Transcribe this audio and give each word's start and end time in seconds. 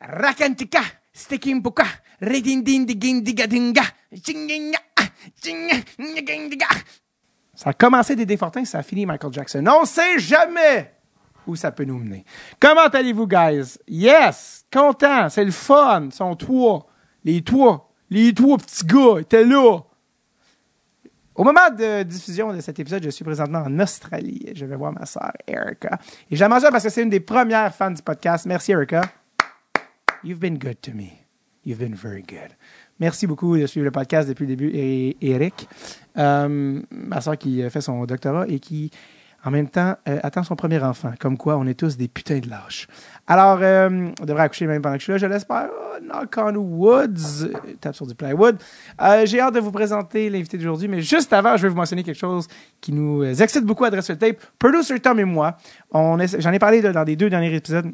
Rakantika, 0.00 0.80
Stikimpuka, 1.12 1.84
Redindindigindigadinga, 2.20 3.82
Chinginga, 4.22 4.78
Chinginga. 5.42 6.66
Ça 7.54 7.70
a 7.70 7.72
commencé 7.72 8.14
des 8.14 8.26
Défortins, 8.26 8.64
ça 8.64 8.78
a 8.78 8.82
fini 8.82 9.06
Michael 9.06 9.32
Jackson. 9.32 9.64
On 9.66 9.84
sait 9.86 10.18
jamais 10.18 10.92
où 11.46 11.56
ça 11.56 11.72
peut 11.72 11.84
nous 11.84 11.98
mener. 11.98 12.24
Comment 12.60 12.86
allez-vous, 12.86 13.26
guys? 13.26 13.78
Yes! 13.88 14.64
Content, 14.70 15.28
c'est 15.30 15.44
le 15.44 15.50
fun. 15.52 16.10
Sont 16.10 16.34
trois. 16.36 16.86
Les 17.24 17.42
trois. 17.42 17.92
Les 18.10 18.34
trois 18.34 18.58
petits 18.58 18.84
gars 18.84 19.20
étaient 19.20 19.44
là. 19.44 19.80
Au 21.34 21.44
moment 21.44 21.70
de 21.70 22.02
diffusion 22.02 22.52
de 22.52 22.60
cet 22.60 22.78
épisode, 22.78 23.02
je 23.02 23.10
suis 23.10 23.24
présentement 23.24 23.60
en 23.60 23.78
Australie. 23.78 24.52
Je 24.54 24.64
vais 24.64 24.76
voir 24.76 24.92
ma 24.92 25.06
sœur 25.06 25.32
Erica. 25.46 25.98
Et 26.30 26.36
j'aime 26.36 26.58
ça 26.60 26.70
parce 26.70 26.84
que 26.84 26.90
c'est 26.90 27.02
une 27.02 27.10
des 27.10 27.20
premières 27.20 27.74
fans 27.74 27.90
du 27.90 28.02
podcast. 28.02 28.46
Merci 28.46 28.72
Erica. 28.72 29.02
You've 30.26 30.40
been 30.40 30.58
good 30.58 30.82
to 30.82 30.90
me. 30.92 31.20
You've 31.64 31.78
been 31.78 31.94
very 31.94 32.20
good. 32.20 32.50
Merci 32.98 33.28
beaucoup 33.28 33.56
de 33.56 33.64
suivre 33.66 33.84
le 33.84 33.92
podcast 33.92 34.28
depuis 34.28 34.44
le 34.44 34.56
début, 34.56 35.14
Eric. 35.20 35.68
Euh, 36.18 36.82
ma 36.90 37.20
soeur 37.20 37.38
qui 37.38 37.62
fait 37.70 37.80
son 37.80 38.04
doctorat 38.06 38.44
et 38.48 38.58
qui, 38.58 38.90
en 39.44 39.52
même 39.52 39.68
temps, 39.68 39.94
euh, 40.08 40.18
attend 40.24 40.42
son 40.42 40.56
premier 40.56 40.82
enfant. 40.82 41.12
Comme 41.20 41.38
quoi, 41.38 41.56
on 41.56 41.64
est 41.68 41.78
tous 41.78 41.96
des 41.96 42.08
putains 42.08 42.40
de 42.40 42.50
lâches. 42.50 42.88
Alors, 43.28 43.60
euh, 43.62 44.10
on 44.20 44.24
devrait 44.24 44.42
accoucher 44.42 44.66
même 44.66 44.82
pendant 44.82 44.96
que 44.96 44.98
je 44.98 45.04
suis 45.04 45.12
là, 45.12 45.18
je 45.18 45.26
l'espère. 45.26 45.68
Oh, 45.70 46.02
knock 46.02 46.34
on 46.38 46.56
woods. 46.56 47.48
Tape 47.80 47.94
sur 47.94 48.08
du 48.08 48.16
plywood. 48.16 48.60
J'ai 49.26 49.38
hâte 49.38 49.54
de 49.54 49.60
vous 49.60 49.70
présenter 49.70 50.28
l'invité 50.28 50.58
d'aujourd'hui, 50.58 50.88
mais 50.88 51.02
juste 51.02 51.32
avant, 51.32 51.56
je 51.56 51.62
vais 51.62 51.68
vous 51.68 51.76
mentionner 51.76 52.02
quelque 52.02 52.18
chose 52.18 52.48
qui 52.80 52.90
nous 52.90 53.22
excite 53.22 53.64
beaucoup 53.64 53.84
à 53.84 53.90
Dress 53.90 54.06
Tape. 54.18 54.38
Producer 54.58 54.98
Tom 54.98 55.20
et 55.20 55.24
moi, 55.24 55.56
j'en 55.92 56.18
ai 56.18 56.58
parlé 56.58 56.82
dans 56.82 57.04
les 57.04 57.14
deux 57.14 57.30
derniers 57.30 57.54
épisodes. 57.54 57.92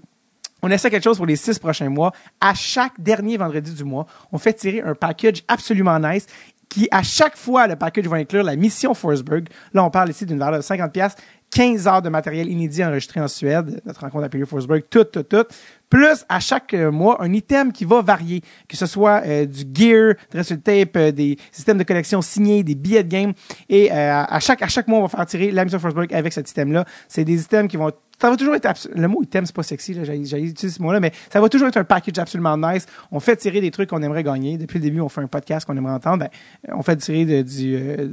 On 0.65 0.71
essaie 0.71 0.91
quelque 0.91 1.03
chose 1.03 1.17
pour 1.17 1.27
les 1.27 1.35
six 1.35 1.59
prochains 1.59 1.89
mois. 1.89 2.13
À 2.41 2.55
chaque 2.55 3.01
dernier 3.01 3.37
vendredi 3.37 3.75
du 3.75 3.83
mois, 3.83 4.07
on 4.31 4.39
fait 4.39 4.53
tirer 4.53 4.81
un 4.81 4.95
package 4.95 5.43
absolument 5.49 5.99
nice 5.99 6.27
qui, 6.69 6.87
à 6.93 7.03
chaque 7.03 7.37
fois, 7.37 7.67
le 7.67 7.75
package 7.75 8.07
va 8.07 8.19
inclure 8.19 8.45
la 8.45 8.55
mission 8.55 8.95
Forsberg. 8.95 9.49
Là, 9.75 9.85
on 9.85 9.91
parle 9.91 10.11
ici 10.11 10.25
d'une 10.25 10.39
valeur 10.39 10.61
de 10.61 10.65
50 10.65 10.93
pièces 10.93 11.17
15 11.51 11.87
heures 11.87 12.01
de 12.01 12.09
matériel 12.09 12.49
inédit 12.49 12.83
enregistré 12.85 13.21
en 13.21 13.29
Suède, 13.29 13.83
notre 13.85 14.01
rencontre 14.01 14.25
à 14.25 14.29
Perry 14.29 14.47
Forsberg, 14.47 14.85
tout, 14.89 15.05
tout, 15.05 15.25
tout. 15.25 15.45
Plus, 15.93 16.25
à 16.31 16.41
chaque 16.41 16.73
euh, 16.73 16.91
mois, 16.91 17.23
un 17.23 17.35
item 17.35 17.71
qui 17.71 17.85
va 17.85 18.01
varier, 18.01 18.41
que 18.67 18.79
ce 18.79 18.87
soit 18.87 19.21
euh, 19.27 19.45
du 19.45 19.65
gear, 19.75 20.15
dress 20.31 20.55
tape, 20.65 20.97
euh, 20.97 21.13
des 21.13 21.37
systèmes 21.51 21.77
de 21.77 21.85
collection 21.85 22.23
signés, 22.23 22.63
des 22.63 22.75
billets 22.75 23.05
de 23.05 23.11
game. 23.11 23.35
Et 23.69 23.91
à, 23.91 24.41
chaque, 24.41 24.63
à 24.63 24.69
chaque 24.69 24.89
mois, 24.89 25.01
on 25.01 25.03
va 25.03 25.09
faire 25.09 25.27
tirer 25.27 25.51
la 25.51 25.65
mission 25.65 25.79
Forsberg 25.79 26.15
avec 26.15 26.33
cet 26.33 26.51
item-là. 26.51 26.87
C'est 27.09 27.25
des 27.25 27.43
items 27.43 27.71
qui 27.71 27.77
vont 27.77 27.93
ça 28.23 28.31
va 28.31 28.37
toujours 28.37 28.55
être 28.55 28.89
le 28.95 29.09
mot 29.09 29.21
item 29.25 29.45
c'est 29.47 29.55
pas 29.55 29.65
sexy 29.65 29.95
là 29.95 30.05
j'ai 30.05 30.17
utilisé 30.17 30.69
ce 30.69 30.81
mot 30.81 30.93
là 30.93 31.01
mais 31.01 31.11
ça 31.29 31.41
va 31.41 31.49
toujours 31.49 31.67
être 31.67 31.77
un 31.77 31.83
package 31.83 32.21
absolument 32.21 32.57
nice 32.57 32.87
on 33.11 33.19
fait 33.19 33.35
tirer 33.35 33.61
des 33.61 33.73
trucs 33.73 33.91
qu'on 33.91 34.01
aimerait 34.01 34.23
gagner 34.23 34.59
depuis 34.59 34.79
le 34.79 34.85
début 34.85 35.01
on 35.01 35.09
fait 35.09 35.23
un 35.23 35.27
podcast 35.27 35.67
qu'on 35.67 35.77
aimerait 35.77 35.95
entendre 35.95 36.19
ben, 36.19 36.29
on 36.73 36.83
fait 36.83 36.95
tirer 36.97 37.27
euh, 37.29 38.09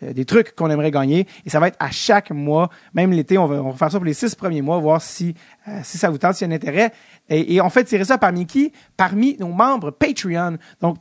des 0.00 0.24
trucs 0.24 0.54
qu'on 0.54 0.70
aimerait 0.70 0.92
gagner 0.92 1.26
et 1.44 1.50
ça 1.50 1.58
va 1.58 1.66
être 1.66 1.76
à 1.80 1.90
chaque 1.90 2.30
mois 2.30 2.70
même 2.94 3.10
l'été 3.10 3.36
on 3.36 3.46
va, 3.46 3.56
on 3.56 3.70
va 3.70 3.76
faire 3.76 3.90
ça 3.90 3.98
pour 3.98 4.06
les 4.06 4.14
six 4.14 4.36
premiers 4.36 4.62
mois 4.62 4.78
voir 4.78 5.02
si 5.02 5.34
euh, 5.68 5.80
si 5.82 5.98
ça 5.98 6.10
vous 6.10 6.18
tente 6.18 6.34
s'il 6.34 6.48
y 6.48 6.50
a 6.50 6.52
un 6.52 6.56
intérêt 6.56 6.92
et, 7.28 7.54
et, 7.54 7.60
on 7.60 7.70
fait 7.70 7.84
tirer 7.84 8.04
ça 8.04 8.18
parmi 8.18 8.46
qui? 8.46 8.72
Parmi 8.96 9.36
nos 9.38 9.48
membres 9.48 9.90
Patreon 9.90 10.56
donc 10.80 10.96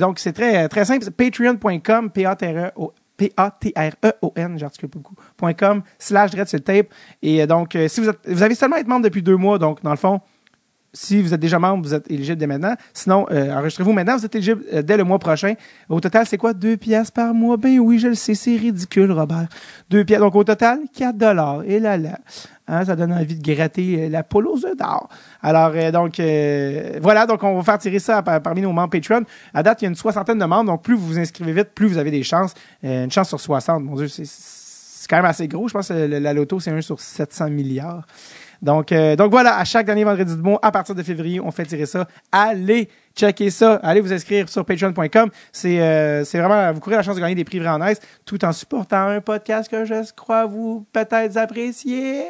donc 0.00 0.18
c'est 0.18 0.32
très 0.32 0.68
très 0.68 0.84
simple 0.84 1.10
patreon.com 1.10 2.10
p 2.10 2.24
a 2.24 2.36
t 2.36 2.46
r 2.46 2.72
e 2.76 2.88
P-A-T-R-E-O-N, 3.16 4.58
j'articule 4.58 4.90
beaucoup, 4.90 5.14
.com, 5.58 5.82
slash 5.98 6.30
sur 6.46 6.62
tape. 6.62 6.88
Et 7.22 7.42
euh, 7.42 7.46
donc, 7.46 7.74
euh, 7.74 7.88
si 7.88 8.00
vous, 8.00 8.10
vous 8.26 8.42
avez 8.42 8.54
seulement 8.54 8.76
été 8.76 8.88
membre 8.88 9.04
depuis 9.04 9.22
deux 9.22 9.36
mois, 9.36 9.58
donc 9.58 9.82
dans 9.82 9.90
le 9.90 9.96
fond, 9.96 10.20
si 10.92 11.20
vous 11.20 11.34
êtes 11.34 11.40
déjà 11.40 11.58
membre, 11.58 11.84
vous 11.84 11.94
êtes 11.94 12.10
éligible 12.10 12.38
dès 12.38 12.46
maintenant. 12.46 12.74
Sinon, 12.94 13.26
euh, 13.30 13.52
enregistrez-vous 13.54 13.92
maintenant, 13.92 14.16
vous 14.16 14.24
êtes 14.24 14.34
éligible 14.34 14.64
dès 14.82 14.96
le 14.96 15.04
mois 15.04 15.18
prochain. 15.18 15.54
Au 15.88 16.00
total, 16.00 16.26
c'est 16.26 16.38
quoi? 16.38 16.54
Deux 16.54 16.76
pièces 16.78 17.10
par 17.10 17.34
mois? 17.34 17.58
Ben 17.58 17.78
oui, 17.78 17.98
je 17.98 18.08
le 18.08 18.14
sais, 18.14 18.34
c'est 18.34 18.56
ridicule, 18.56 19.12
Robert. 19.12 19.48
Deux 19.90 20.04
pièces. 20.04 20.20
Donc, 20.20 20.34
au 20.34 20.44
total, 20.44 20.80
4 20.94 21.16
dollars. 21.16 21.62
Et 21.64 21.80
là, 21.80 21.98
là. 21.98 22.18
Hein, 22.68 22.84
ça 22.84 22.96
donne 22.96 23.12
envie 23.12 23.36
de 23.36 23.54
gratter 23.54 24.08
la 24.08 24.22
poule 24.22 24.48
aux 24.48 24.64
œufs 24.66 24.76
d'or. 24.76 25.08
Alors, 25.42 25.72
donc, 25.92 26.20
voilà. 27.00 27.26
Donc, 27.26 27.42
on 27.42 27.56
va 27.56 27.62
faire 27.62 27.78
tirer 27.78 27.98
ça 27.98 28.22
parmi 28.22 28.60
nos 28.60 28.72
membres 28.72 28.90
Patreon. 28.90 29.22
À 29.54 29.62
date, 29.62 29.82
il 29.82 29.84
y 29.84 29.86
a 29.86 29.90
une 29.90 29.94
soixantaine 29.94 30.38
de 30.38 30.44
membres. 30.44 30.72
Donc, 30.72 30.82
plus 30.82 30.94
vous 30.94 31.06
vous 31.06 31.18
inscrivez 31.18 31.52
vite, 31.52 31.68
plus 31.74 31.86
vous 31.86 31.98
avez 31.98 32.10
des 32.10 32.22
chances. 32.22 32.54
une 32.82 33.10
chance 33.10 33.28
sur 33.28 33.40
60. 33.40 33.84
Mon 33.84 33.94
Dieu, 33.94 34.08
c'est 34.08 35.08
quand 35.08 35.16
même 35.16 35.26
assez 35.26 35.46
gros. 35.46 35.68
Je 35.68 35.74
pense 35.74 35.88
que 35.88 35.94
la 35.94 36.32
loto, 36.32 36.58
c'est 36.58 36.72
un 36.72 36.80
sur 36.80 36.98
700 36.98 37.50
milliards. 37.50 38.04
Donc, 38.62 38.92
euh, 38.92 39.16
donc 39.16 39.30
voilà, 39.30 39.58
à 39.58 39.64
chaque 39.64 39.86
dernier 39.86 40.04
vendredi 40.04 40.34
du 40.34 40.42
mois, 40.42 40.58
à 40.62 40.70
partir 40.70 40.94
de 40.94 41.02
février, 41.02 41.40
on 41.40 41.50
fait 41.50 41.64
tirer 41.64 41.86
ça. 41.86 42.08
Allez 42.32 42.88
checker 43.16 43.50
ça. 43.50 43.74
Allez 43.76 44.00
vous 44.00 44.12
inscrire 44.12 44.48
sur 44.48 44.64
patreon.com. 44.64 45.30
C'est 45.52 45.80
euh, 45.80 46.24
vraiment, 46.34 46.72
vous 46.72 46.80
courez 46.80 46.96
la 46.96 47.02
chance 47.02 47.16
de 47.16 47.20
gagner 47.20 47.34
des 47.34 47.44
prix 47.44 47.58
vraiment 47.58 47.84
nice, 47.86 47.98
tout 48.24 48.44
en 48.44 48.52
supportant 48.52 49.08
un 49.08 49.20
podcast 49.20 49.70
que 49.70 49.84
je 49.84 50.12
crois 50.14 50.46
vous 50.46 50.86
peut-être 50.92 51.36
apprécier. 51.36 52.24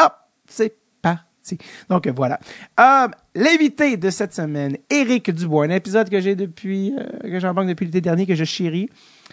Hop, 0.00 0.12
c'est 0.46 0.76
parti. 1.00 1.58
Donc 1.88 2.06
voilà. 2.08 2.38
Euh, 2.78 3.08
L'invité 3.34 3.96
de 3.96 4.10
cette 4.10 4.34
semaine, 4.34 4.76
Éric 4.90 5.30
Dubois, 5.30 5.64
un 5.64 5.70
épisode 5.70 6.10
que 6.10 6.20
j'ai 6.20 6.34
depuis, 6.34 6.94
euh, 6.98 7.30
que 7.30 7.40
j'en 7.40 7.54
depuis 7.54 7.86
l'été 7.86 8.02
dernier, 8.02 8.26
que 8.26 8.34
je 8.34 8.44
chéris. 8.44 8.90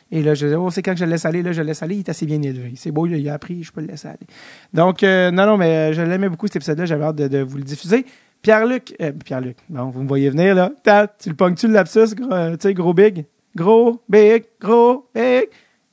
Et 0.09 0.23
là, 0.23 0.35
je 0.35 0.47
oh, 0.47 0.71
c'est 0.71 0.81
quand 0.81 0.95
je 0.95 1.03
le 1.03 1.11
laisse 1.11 1.25
aller, 1.25 1.43
là, 1.43 1.51
je 1.51 1.59
le 1.59 1.67
laisse 1.67 1.83
aller, 1.83 1.95
il 1.95 1.99
est 1.99 2.09
assez 2.09 2.25
bien 2.25 2.41
élevé. 2.41 2.71
C'est 2.77 2.91
beau, 2.91 3.07
il 3.07 3.27
a 3.27 3.33
appris, 3.33 3.61
je 3.61 3.73
peux 3.73 3.81
le 3.81 3.87
laisser 3.87 4.07
aller. 4.07 4.25
Donc, 4.73 5.03
euh, 5.03 5.31
non, 5.31 5.45
non, 5.45 5.57
mais 5.57 5.91
euh, 5.91 5.93
je 5.93 6.01
l'aimais 6.01 6.29
beaucoup 6.29 6.47
cet 6.47 6.55
épisode-là, 6.55 6.85
j'avais 6.85 7.03
hâte 7.03 7.17
de, 7.17 7.41
vous 7.41 7.57
le 7.57 7.63
diffuser. 7.63 8.05
Pierre-Luc, 8.41 8.95
euh, 9.01 9.11
Pierre-Luc, 9.11 9.57
bon, 9.69 9.89
vous 9.89 10.03
me 10.03 10.07
voyez 10.07 10.29
venir, 10.29 10.55
là. 10.55 10.71
tu 11.19 11.29
le 11.29 11.35
pognes-tu 11.35 11.67
le 11.67 11.73
lapsus, 11.73 12.15
tu 12.15 12.23
sais, 12.59 12.73
gros 12.73 12.93
big? 12.93 13.25
Gros, 13.55 14.01
big, 14.07 14.45
gros, 14.61 15.09
big. 15.13 15.49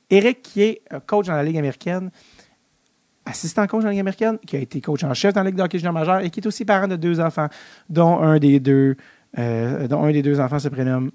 Eric, 0.09 0.41
qui 0.41 0.61
est 0.61 0.81
coach 1.05 1.27
dans 1.27 1.33
la 1.33 1.43
Ligue 1.43 1.57
américaine, 1.57 2.09
assistant 3.25 3.67
coach 3.67 3.81
dans 3.81 3.87
la 3.87 3.91
Ligue 3.91 3.99
américaine, 3.99 4.37
qui 4.45 4.55
a 4.55 4.59
été 4.59 4.79
coach 4.79 5.03
en 5.03 5.13
chef 5.13 5.33
dans 5.33 5.43
la 5.43 5.49
Ligue 5.49 5.57
de 5.57 5.63
hockey 5.63 5.79
junior 5.79 5.93
majeur 5.93 6.19
et 6.19 6.29
qui 6.29 6.39
est 6.39 6.47
aussi 6.47 6.63
parent 6.63 6.87
de 6.87 6.95
deux 6.95 7.19
enfants, 7.19 7.49
dont 7.89 8.19
un 8.21 8.39
des 8.39 8.61
deux, 8.61 8.95
dont 9.35 10.03
un 10.03 10.11
des 10.11 10.21
deux 10.21 10.39
enfants 10.39 10.59
se 10.59 10.69
prénomme 10.69 11.11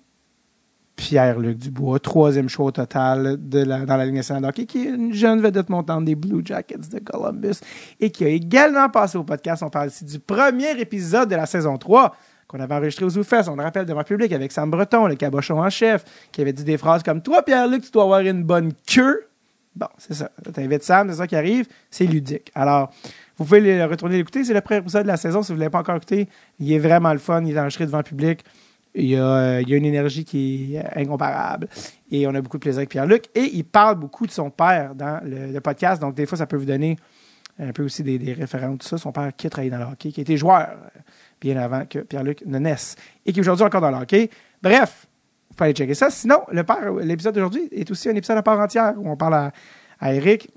Pierre-Luc 0.96 1.58
Dubois, 1.58 1.98
troisième 1.98 2.48
choix 2.48 2.66
au 2.66 2.70
total 2.70 3.36
de 3.38 3.60
la, 3.64 3.84
dans 3.86 3.96
la 3.96 4.04
Ligue 4.04 4.14
nationale 4.14 4.52
de 4.52 4.62
qui 4.62 4.86
est 4.86 4.90
une 4.90 5.12
jeune 5.12 5.40
vedette 5.40 5.68
montante 5.68 6.04
des 6.04 6.14
Blue 6.14 6.42
Jackets 6.44 6.88
de 6.92 6.98
Columbus 6.98 7.60
et 7.98 8.10
qui 8.10 8.24
a 8.24 8.28
également 8.28 8.88
passé 8.88 9.16
au 9.18 9.24
podcast. 9.24 9.62
On 9.62 9.70
parle 9.70 9.88
ici 9.88 10.04
du 10.04 10.18
premier 10.18 10.78
épisode 10.78 11.28
de 11.28 11.36
la 11.36 11.46
saison 11.46 11.76
3 11.78 12.14
qu'on 12.46 12.60
avait 12.60 12.74
enregistré 12.74 13.04
aux 13.04 13.10
Zoufest. 13.10 13.48
On 13.48 13.56
le 13.56 13.62
rappelle 13.62 13.86
devant 13.86 14.00
le 14.00 14.04
public 14.04 14.32
avec 14.32 14.52
Sam 14.52 14.70
Breton, 14.70 15.06
le 15.06 15.14
cabochon 15.14 15.60
en 15.60 15.70
chef, 15.70 16.04
qui 16.30 16.42
avait 16.42 16.52
dit 16.52 16.64
des 16.64 16.76
phrases 16.76 17.02
comme 17.02 17.22
Toi, 17.22 17.42
Pierre-Luc, 17.42 17.84
tu 17.84 17.90
dois 17.90 18.04
avoir 18.04 18.20
une 18.20 18.44
bonne 18.44 18.72
queue. 18.86 19.26
Bon, 19.74 19.86
c'est 19.96 20.14
ça. 20.14 20.30
T'invites 20.52 20.82
Sam, 20.82 21.08
c'est 21.10 21.16
ça 21.16 21.26
qui 21.26 21.34
arrive. 21.34 21.66
C'est 21.90 22.04
ludique. 22.04 22.52
Alors, 22.54 22.92
vous 23.38 23.44
pouvez 23.44 23.82
retourner 23.84 24.16
l'écouter. 24.16 24.44
C'est 24.44 24.52
le 24.52 24.60
premier 24.60 24.80
épisode 24.80 25.04
de 25.04 25.08
la 25.08 25.16
saison. 25.16 25.42
Si 25.42 25.52
vous 25.52 25.56
ne 25.56 25.60
l'avez 25.60 25.70
pas 25.70 25.78
encore 25.78 25.96
écouté, 25.96 26.28
il 26.60 26.70
est 26.72 26.78
vraiment 26.78 27.12
le 27.12 27.18
fun. 27.18 27.42
Il 27.44 27.56
est 27.56 27.58
enregistré 27.58 27.86
devant 27.86 27.98
le 27.98 28.04
public. 28.04 28.44
Il 28.94 29.06
y, 29.06 29.16
a, 29.16 29.60
une 29.60 29.86
énergie 29.86 30.24
qui 30.24 30.76
est 30.76 30.98
incomparable. 31.00 31.68
Et 32.10 32.26
on 32.26 32.34
a 32.34 32.40
beaucoup 32.42 32.58
de 32.58 32.62
plaisir 32.62 32.80
avec 32.80 32.90
Pierre-Luc. 32.90 33.24
Et 33.34 33.50
il 33.54 33.64
parle 33.64 33.96
beaucoup 33.96 34.26
de 34.26 34.32
son 34.32 34.50
père 34.50 34.94
dans 34.94 35.20
le, 35.24 35.58
podcast. 35.60 36.00
Donc, 36.00 36.14
des 36.14 36.26
fois, 36.26 36.36
ça 36.36 36.46
peut 36.46 36.56
vous 36.56 36.66
donner 36.66 36.96
un 37.58 37.72
peu 37.72 37.84
aussi 37.84 38.02
des, 38.02 38.18
des 38.18 38.34
références, 38.34 38.78
tout 38.78 38.88
ça. 38.88 38.98
Son 38.98 39.12
père 39.12 39.34
qui 39.34 39.46
a 39.46 39.50
travaillé 39.50 39.70
dans 39.70 39.78
le 39.78 39.84
hockey, 39.84 40.12
qui 40.12 40.20
était 40.20 40.36
joueur 40.36 40.68
euh, 40.70 41.00
bien 41.40 41.56
avant 41.56 41.86
que 41.86 42.00
Pierre-Luc 42.00 42.44
ne 42.44 42.58
naisse. 42.58 42.96
Et 43.24 43.32
qui 43.32 43.38
est 43.38 43.42
aujourd'hui 43.42 43.64
encore 43.64 43.80
dans 43.80 43.90
le 43.90 43.96
hockey. 43.96 44.28
Bref, 44.62 45.06
vous 45.48 45.56
pouvez 45.56 45.68
aller 45.68 45.74
checker 45.74 45.94
ça. 45.94 46.10
Sinon, 46.10 46.42
le 46.50 46.62
père, 46.62 46.92
l'épisode 47.00 47.34
d'aujourd'hui 47.34 47.68
est 47.72 47.90
aussi 47.90 48.10
un 48.10 48.14
épisode 48.14 48.36
à 48.36 48.42
part 48.42 48.58
entière 48.58 48.94
où 48.98 49.10
on 49.10 49.16
parle 49.16 49.50
à, 50.00 50.14
Eric, 50.14 50.50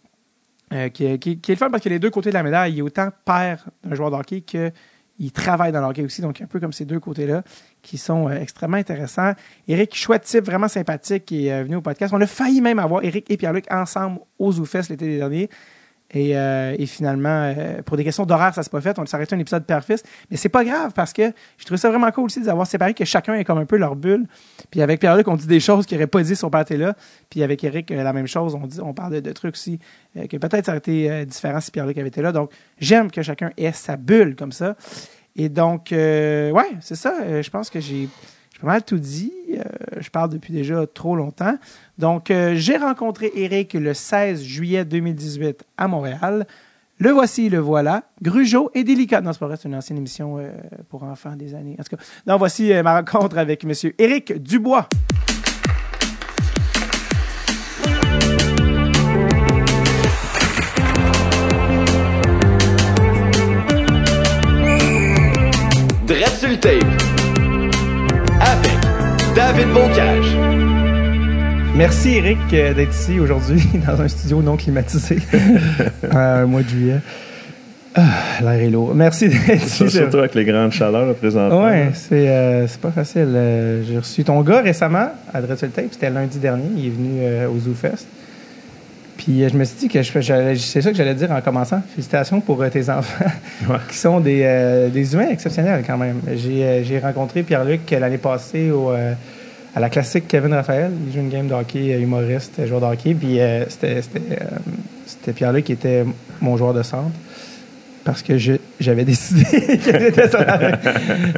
euh, 0.74 0.90
qui, 0.90 1.20
qui, 1.20 1.40
qui, 1.40 1.52
est 1.52 1.56
le 1.56 1.60
fun 1.60 1.70
parce 1.70 1.84
que 1.84 1.90
les 1.90 2.00
deux 2.00 2.10
côtés 2.10 2.30
de 2.30 2.34
la 2.34 2.44
médaille, 2.44 2.74
il 2.74 2.80
est 2.80 2.82
autant 2.82 3.10
père 3.24 3.66
d'un 3.84 3.96
joueur 3.96 4.12
de 4.12 4.16
hockey 4.16 4.42
que 4.42 4.72
il 5.20 5.32
travaille 5.32 5.72
dans 5.72 5.82
le 5.82 5.88
hockey 5.88 6.04
aussi, 6.04 6.22
donc 6.22 6.42
un 6.42 6.46
peu 6.46 6.60
comme 6.60 6.74
ces 6.74 6.86
deux 6.86 7.00
côtés-là 7.00 7.44
qui 7.86 7.98
sont 8.00 8.28
euh, 8.28 8.42
extrêmement 8.42 8.78
intéressants. 8.78 9.34
Eric, 9.68 9.96
chouette 9.96 10.24
type, 10.24 10.44
vraiment 10.44 10.68
sympathique, 10.68 11.26
qui 11.26 11.48
est 11.48 11.54
euh, 11.54 11.64
venu 11.64 11.76
au 11.76 11.82
podcast. 11.82 12.14
On 12.14 12.22
a 12.22 12.28
failli 12.28 12.60
même 12.60 12.80
avoir 12.80 13.04
Eric 13.04 13.30
et 13.30 13.38
Pierre-Luc 13.38 13.66
ensemble 13.72 14.20
aux 14.40 14.52
Zoufest 14.52 14.90
l'été 14.90 15.18
dernier. 15.18 15.50
Et, 16.12 16.36
euh, 16.38 16.76
finalement, 16.86 17.54
pour 17.86 17.98
des 17.98 18.04
questions 18.04 18.26
d'horaire, 18.26 18.54
ça 18.54 18.64
s'est 18.64 18.70
pas 18.70 18.82
fait. 18.82 18.98
On 18.98 19.06
s'est 19.06 19.16
arrêté 19.16 19.36
un 19.36 19.40
épisode 19.40 19.66
père-fils. 19.66 20.04
Mais 20.32 20.38
c'est 20.38 20.50
pas 20.50 20.64
grave 20.64 20.94
parce 20.96 21.14
que 21.14 21.32
je 21.58 21.66
trouve 21.66 21.78
ça 21.78 21.90
vraiment 21.90 22.10
cool 22.12 22.26
aussi 22.26 22.42
d'avoir 22.42 22.66
séparé 22.66 22.94
que 22.94 23.06
chacun 23.06 23.34
est 23.36 23.44
comme 23.44 23.58
un 23.58 23.66
peu 23.66 23.78
leur 23.78 23.96
bulle. 23.96 24.26
Puis 24.72 24.82
avec 24.82 25.00
Pierre-Luc, 25.00 25.28
on 25.28 25.36
dit 25.36 25.48
des 25.48 25.60
choses 25.60 25.86
qu'il 25.86 25.98
n'aurait 25.98 26.08
pas 26.08 26.24
dit 26.24 26.36
sur 26.36 26.50
père 26.50 26.66
là. 26.70 26.96
Puis 27.30 27.44
avec 27.44 27.64
Eric, 27.64 27.90
la 27.90 28.14
même 28.14 28.28
chose. 28.28 28.56
On, 28.56 28.66
dit, 28.66 28.80
on 28.82 28.94
parle 28.94 29.20
de, 29.22 29.32
trucs 29.32 29.56
aussi 29.56 29.80
que 30.16 30.38
peut-être 30.38 30.66
ça 30.66 30.72
aurait 30.72 30.78
été 30.78 31.26
différent 31.26 31.60
si 31.60 31.72
Pierre-Luc 31.72 31.98
avait 31.98 32.08
été 32.08 32.22
là. 32.22 32.32
Donc, 32.32 32.52
j'aime 32.80 33.12
que 33.12 33.22
chacun 33.22 33.52
ait 33.58 33.74
sa 33.74 33.98
bulle 33.98 34.36
comme 34.36 34.52
ça. 34.52 34.76
Et 35.36 35.50
donc, 35.50 35.92
euh, 35.92 36.52
ouais, 36.52 36.78
c'est 36.80 36.96
ça. 36.96 37.16
Euh, 37.22 37.42
je 37.42 37.50
pense 37.50 37.70
que 37.70 37.80
j'ai 37.80 38.08
pas 38.62 38.68
mal 38.68 38.84
tout 38.84 38.98
dit. 38.98 39.34
Euh, 39.52 39.62
je 40.00 40.10
parle 40.10 40.30
depuis 40.30 40.54
déjà 40.54 40.86
trop 40.88 41.16
longtemps. 41.16 41.58
Donc, 41.98 42.32
j'ai 42.54 42.78
rencontré 42.78 43.32
Eric 43.36 43.74
le 43.74 43.94
16 43.94 44.44
juillet 44.44 44.86
2018 44.86 45.66
à 45.78 45.88
Montréal. 45.88 46.48
Le 46.98 47.10
voici, 47.12 47.50
le 47.50 47.60
voilà. 47.60 48.04
Grugeot 48.22 48.72
et 48.74 48.86
délicat. 48.86 49.20
Non, 49.20 49.34
c'est 49.34 49.40
pas 49.40 49.48
vrai, 49.48 49.58
c'est 49.58 49.68
une 49.68 49.76
ancienne 49.76 49.98
émission 49.98 50.40
pour 50.90 51.04
enfants 51.04 51.36
des 51.36 51.54
années. 51.54 51.76
En 51.78 51.84
tout 51.84 51.96
cas, 51.98 52.02
non, 52.26 52.38
voici 52.38 52.72
ma 52.82 52.96
rencontre 52.96 53.38
avec 53.38 53.66
M. 53.66 53.74
Éric 53.98 54.42
Dubois. 54.42 54.88
Tape. 66.58 66.84
Avec 68.40 69.36
David 69.36 69.68
Bocage. 69.74 70.38
Merci 71.76 72.16
Eric 72.16 72.38
euh, 72.54 72.74
d'être 72.74 72.94
ici 72.94 73.20
aujourd'hui 73.20 73.62
dans 73.88 74.02
un 74.02 74.08
studio 74.08 74.42
non 74.42 74.56
climatisé 74.56 75.18
euh, 75.34 76.42
un 76.44 76.46
mois 76.46 76.62
de 76.64 76.70
juillet. 76.70 77.00
Ah, 77.96 78.04
L'air 78.42 78.52
est 78.62 78.70
lourd. 78.70 78.94
Merci 78.94 79.30
d'être 79.30 79.64
ici. 79.64 79.90
Surtout 79.90 80.18
avec 80.18 80.36
les 80.36 80.46
grandes 80.46 80.72
chaleurs 80.72 81.16
présentement. 81.16 81.64
Ouais, 81.64 81.92
c'est 81.94 82.30
euh, 82.30 82.68
c'est 82.68 82.82
pas 82.82 82.92
facile. 82.92 83.28
Euh, 83.36 83.84
J'ai 83.88 83.98
reçu 83.98 84.24
ton 84.24 84.42
gars 84.42 84.62
récemment 84.62 85.10
à 85.34 85.42
Dread 85.42 85.58
sur 85.58 85.68
le 85.68 85.74
tape. 85.74 85.86
C'était 85.92 86.10
lundi 86.10 86.40
dernier. 86.40 86.66
Il 86.78 86.88
est 86.88 86.90
venu 86.90 87.20
euh, 87.22 87.48
au 87.48 87.58
ZooFest. 87.60 88.06
Puis 89.18 89.44
euh, 89.44 89.50
je 89.50 89.58
me 89.58 89.64
suis 89.64 89.78
dit 89.78 89.88
que 89.88 90.02
je 90.02 90.12
fais- 90.12 90.22
j'allais- 90.22 90.56
c'est 90.58 90.82
ça 90.82 90.92
que 90.92 90.98
j'allais 90.98 91.14
dire 91.16 91.32
en 91.32 91.40
commençant. 91.42 91.82
Félicitations 91.92 92.42
pour 92.42 92.62
euh, 92.62 92.70
tes 92.70 92.90
enfants 92.90 93.26
Ouais. 93.70 93.78
qui 93.90 93.98
sont 93.98 94.20
des, 94.20 94.42
euh, 94.44 94.90
des 94.90 95.14
humains 95.14 95.30
exceptionnels 95.30 95.84
quand 95.88 95.98
même. 95.98 96.20
J'ai 96.36 96.64
euh, 96.64 96.84
j'ai 96.84 97.00
rencontré 97.00 97.44
Pierre-Luc 97.44 97.90
l'année 97.92 98.18
passée 98.18 98.72
au, 98.72 98.92
euh, 98.92 99.14
à 99.76 99.80
la 99.80 99.90
classique 99.90 100.26
Kevin 100.28 100.54
Raphaël. 100.54 100.92
Il 101.08 101.14
joue 101.14 101.20
une 101.20 101.30
game 101.30 101.48
de 101.48 101.54
hockey, 101.54 102.00
humoriste, 102.00 102.66
joueur 102.68 102.82
de 102.82 102.86
hockey. 102.88 103.14
Puis 103.14 103.40
euh, 103.40 103.66
c'était 103.70 104.02
c'était, 104.02 104.20
euh, 104.42 104.46
c'était 105.06 105.32
Pierre-Luc 105.34 105.64
qui 105.66 105.72
était 105.74 106.04
mon 106.42 106.58
joueur 106.58 106.74
de 106.74 106.84
centre. 106.84 107.12
Parce 108.06 108.22
que 108.22 108.38
j'avais 108.80 109.04
décidé 109.04 109.44
que 109.84 110.00
j'étais 110.00 110.30
son 110.30 110.38
avec. 110.38 110.76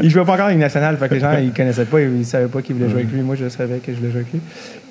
Il 0.03 0.09
jouait 0.09 0.25
pas 0.25 0.33
encore 0.33 0.45
en 0.47 0.49
Ligue 0.49 0.59
nationale, 0.59 0.97
fait 0.97 1.07
que 1.09 1.13
les 1.15 1.19
gens 1.21 1.31
ils 1.37 1.53
connaissaient 1.53 1.85
pas, 1.85 2.01
ils 2.01 2.25
savaient 2.25 2.47
pas 2.47 2.61
qu'il 2.61 2.75
voulait 2.75 2.89
jouer 2.89 2.99
avec 3.03 3.11
lui. 3.13 3.21
Moi, 3.21 3.35
je 3.35 3.47
savais 3.47 3.77
que 3.77 3.93
je 3.93 3.97
voulais 3.97 4.11
jouer 4.11 4.19
avec 4.19 4.33
lui. 4.33 4.41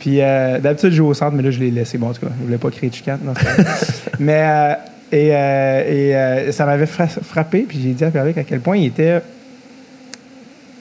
Puis 0.00 0.22
euh, 0.22 0.58
d'habitude, 0.58 0.90
je 0.90 0.96
joue 0.96 1.06
au 1.06 1.12
centre, 1.14 1.36
mais 1.36 1.42
là, 1.42 1.50
je 1.50 1.60
l'ai 1.60 1.70
laissé. 1.70 1.98
Bon, 1.98 2.08
en 2.08 2.12
tout 2.14 2.22
cas, 2.26 2.32
je 2.40 2.44
voulais 2.46 2.56
pas 2.58 2.70
créer 2.70 2.88
de 2.88 2.94
chicane. 2.94 3.18
non, 3.22 3.34
mais 4.18 4.42
euh, 4.42 4.72
et, 5.12 5.30
euh, 5.36 6.48
et 6.48 6.52
ça 6.52 6.64
m'avait 6.64 6.86
fra- 6.86 7.06
frappé, 7.08 7.66
puis 7.68 7.78
j'ai 7.82 7.90
dit 7.92 8.04
à 8.04 8.10
Pierre-Luc 8.10 8.38
à 8.38 8.44
quel 8.44 8.60
point 8.60 8.78
il 8.78 8.86
était, 8.86 9.20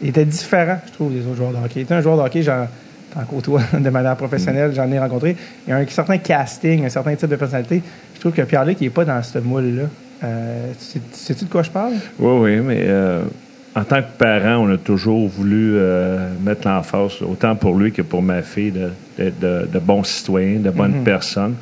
il 0.01 0.09
était 0.09 0.25
différent, 0.25 0.77
je 0.87 0.91
trouve, 0.93 1.13
des 1.13 1.21
autres 1.27 1.35
joueurs 1.35 1.51
de 1.51 1.57
hockey. 1.57 1.73
Il 1.77 1.81
était 1.81 1.93
un 1.93 2.01
joueur 2.01 2.17
de 2.17 2.21
hockey, 2.21 2.41
j'en 2.41 2.67
t'en 3.13 3.21
côtoie 3.25 3.61
de 3.73 3.89
manière 3.89 4.15
professionnelle, 4.15 4.71
j'en 4.73 4.89
ai 4.91 4.97
rencontré. 4.99 5.35
Il 5.67 5.71
y 5.71 5.73
a 5.73 5.77
un 5.77 5.87
certain 5.87 6.17
casting, 6.17 6.85
un 6.85 6.89
certain 6.89 7.15
type 7.15 7.29
de 7.29 7.35
personnalité. 7.35 7.81
Je 8.15 8.19
trouve 8.19 8.31
que 8.31 8.41
Pierre-Luc, 8.43 8.77
il 8.81 8.87
est 8.87 8.89
pas 8.91 9.05
dans 9.05 9.21
ce 9.21 9.39
moule-là. 9.39 9.83
Euh, 10.25 10.71
tu 10.79 10.85
sais- 10.85 11.01
sais-tu 11.11 11.45
de 11.45 11.49
quoi 11.49 11.63
je 11.63 11.69
parle? 11.71 11.93
Oui, 12.19 12.39
oui, 12.41 12.59
mais 12.61 12.81
euh, 12.87 13.21
en 13.75 13.83
tant 13.83 14.01
que 14.01 14.07
parent, 14.17 14.57
on 14.65 14.73
a 14.73 14.77
toujours 14.77 15.27
voulu 15.27 15.73
euh, 15.75 16.29
mettre 16.43 16.67
l'emphase, 16.67 17.21
autant 17.21 17.55
pour 17.55 17.75
lui 17.77 17.91
que 17.91 18.01
pour 18.01 18.21
ma 18.21 18.41
fille, 18.41 18.71
de, 18.71 18.89
de, 19.19 19.31
de- 19.41 19.67
de 19.71 19.79
bons 19.79 20.03
citoyens, 20.03 20.59
de 20.59 20.69
bonnes 20.71 20.97
Mhm. 20.99 21.03
personnes. 21.03 21.55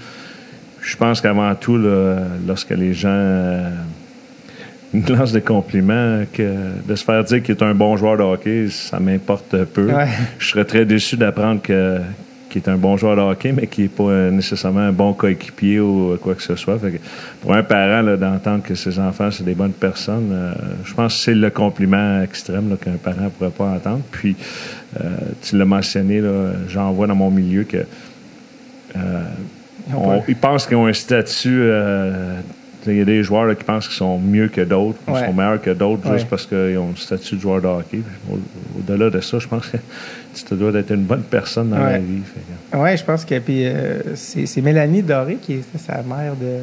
Je 0.81 0.95
pense 0.98 1.21
qu'avant 1.21 1.54
tout, 1.56 1.77
là, 1.77 2.18
lorsque 2.48 2.71
les 2.71 2.94
gens 2.94 3.07
euh, 3.10 3.69
nous 4.94 5.04
lancent 5.15 5.31
des 5.33 5.42
compliments, 5.42 6.24
que 6.31 6.54
de 6.88 6.95
se 6.95 7.04
faire 7.04 7.24
dire 7.24 7.42
qu'il 7.42 7.56
est 7.56 7.63
un 7.63 7.74
bon 7.74 7.98
joueur 7.98 8.18
de 8.18 8.24
hockey, 8.24 8.68
ça 8.69 9.00
m'importe 9.00 9.63
peu. 9.65 9.92
Ouais. 9.92 10.07
Je 10.39 10.48
serais 10.50 10.65
très 10.65 10.86
déçu 10.86 11.18
d'apprendre 11.18 11.62
que 11.62 12.00
qu'il 12.54 12.62
est 12.62 12.70
un 12.70 12.78
bon 12.78 12.96
joueur 12.98 13.16
de 13.16 13.22
hockey, 13.22 13.52
mais 13.52 13.68
qui 13.68 13.82
n'est 13.82 13.88
pas 13.88 14.04
euh, 14.04 14.32
nécessairement 14.32 14.82
un 14.82 14.92
bon 14.92 15.14
coéquipier 15.14 15.80
ou 15.80 16.12
euh, 16.12 16.18
quoi 16.18 16.36
que 16.36 16.42
ce 16.44 16.56
soit. 16.56 16.78
Fait 16.78 16.92
que 16.92 16.98
pour 17.42 17.54
un 17.54 17.64
parent, 17.64 18.04
d'entendre 18.16 18.64
que 18.64 18.76
ses 18.76 19.00
enfants, 19.00 19.30
c'est 19.32 19.44
des 19.44 19.56
bonnes 19.56 19.72
personnes, 19.74 20.30
euh, 20.32 20.54
je 20.86 20.94
pense 20.94 21.16
que 21.16 21.20
c'est 21.24 21.34
le 21.36 21.50
compliment 21.50 22.22
extrême 22.22 22.78
qu'un 22.82 22.92
parent 23.04 23.24
ne 23.24 23.30
pourrait 23.30 23.50
pas 23.50 23.66
entendre. 23.66 24.02
Puis, 24.12 24.36
euh, 25.02 25.04
tu 25.42 25.58
l'as 25.58 25.66
mentionné, 25.66 26.22
j'en 26.70 26.92
vois 26.92 27.08
dans 27.08 27.16
mon 27.16 27.32
milieu 27.32 27.64
que 27.64 27.78
euh, 28.96 29.24
Ils 29.90 29.96
on- 29.96 30.22
pensent 30.40 30.68
qu'ils 30.68 30.78
ont 30.78 30.86
un 30.86 30.94
statut. 30.94 31.64
il 32.86 32.98
y 32.98 33.02
a 33.02 33.06
des 33.06 33.24
joueurs 33.24 33.46
là, 33.46 33.56
qui 33.56 33.64
pensent 33.64 33.88
qu'ils 33.88 33.98
sont 33.98 34.20
mieux 34.20 34.48
que 34.50 34.62
d'autres, 34.62 35.00
qu'ils 35.06 35.14
Ouais. 35.14 35.26
sont 35.26 35.34
meilleurs 35.34 35.62
que 35.62 35.72
d'autres 35.72 36.08
Ouais. 36.10 36.18
juste 36.18 36.30
parce 36.30 36.46
qu'ils 36.46 36.78
ont 36.78 36.90
le 36.92 36.96
statut 36.98 37.36
de 37.36 37.42
joueur 37.42 37.62
de 37.62 37.68
hockey. 37.68 38.02
Au- 38.32 38.40
Au-delà 38.80 39.10
de 39.10 39.20
ça, 39.22 39.40
je 39.40 39.48
pense 39.48 39.68
que 39.68 39.78
tu 40.34 40.44
te 40.44 40.54
dois 40.56 40.72
d'être 40.72 40.92
une 40.92 41.04
bonne 41.04 41.24
personne 41.24 41.70
dans 41.70 41.78
la 41.80 41.94
Ouais. 41.94 42.00
vie. 42.00 42.22
Que- 42.72 42.78
Oui, 42.78 42.98
je 42.98 43.04
pense 43.04 43.24
que 43.26 43.38
puis 43.40 43.66
euh, 43.66 44.16
c'est 44.16 44.62
Mélanie 44.62 45.02
Doré 45.04 45.36
qui 45.42 45.54
est 45.54 45.64
sa 45.78 46.02
mère 46.04 46.34
de, 46.36 46.60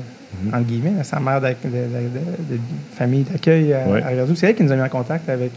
entre 0.54 0.66
guillemets, 0.66 1.02
sa 1.04 1.20
mère 1.20 1.40
de, 1.40 1.48
de- 1.48 1.52
de- 1.70 2.54
de 2.56 2.60
famille 2.94 3.22
d'accueil 3.24 3.72
à, 3.72 3.88
Ouais. 3.88 4.02
à 4.02 4.08
Rivière-du-Loup. 4.08 4.36
C'est 4.36 4.48
elle 4.48 4.54
qui 4.56 4.62
nous 4.64 4.72
a 4.72 4.76
mis 4.76 4.82
en 4.82 4.88
contact 4.88 5.28
avec. 5.28 5.50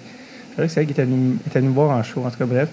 C'est 0.49 0.55
vrai 0.57 0.67
que 0.67 0.71
c'est 0.73 0.79
elle 0.81 0.85
qui 0.85 0.91
était 0.93 1.05
venue, 1.05 1.35
était 1.47 1.59
venue 1.59 1.71
voir 1.71 1.97
en 1.97 2.03
show, 2.03 2.23
en 2.25 2.29
tout 2.29 2.37
cas, 2.37 2.45
bref. 2.45 2.69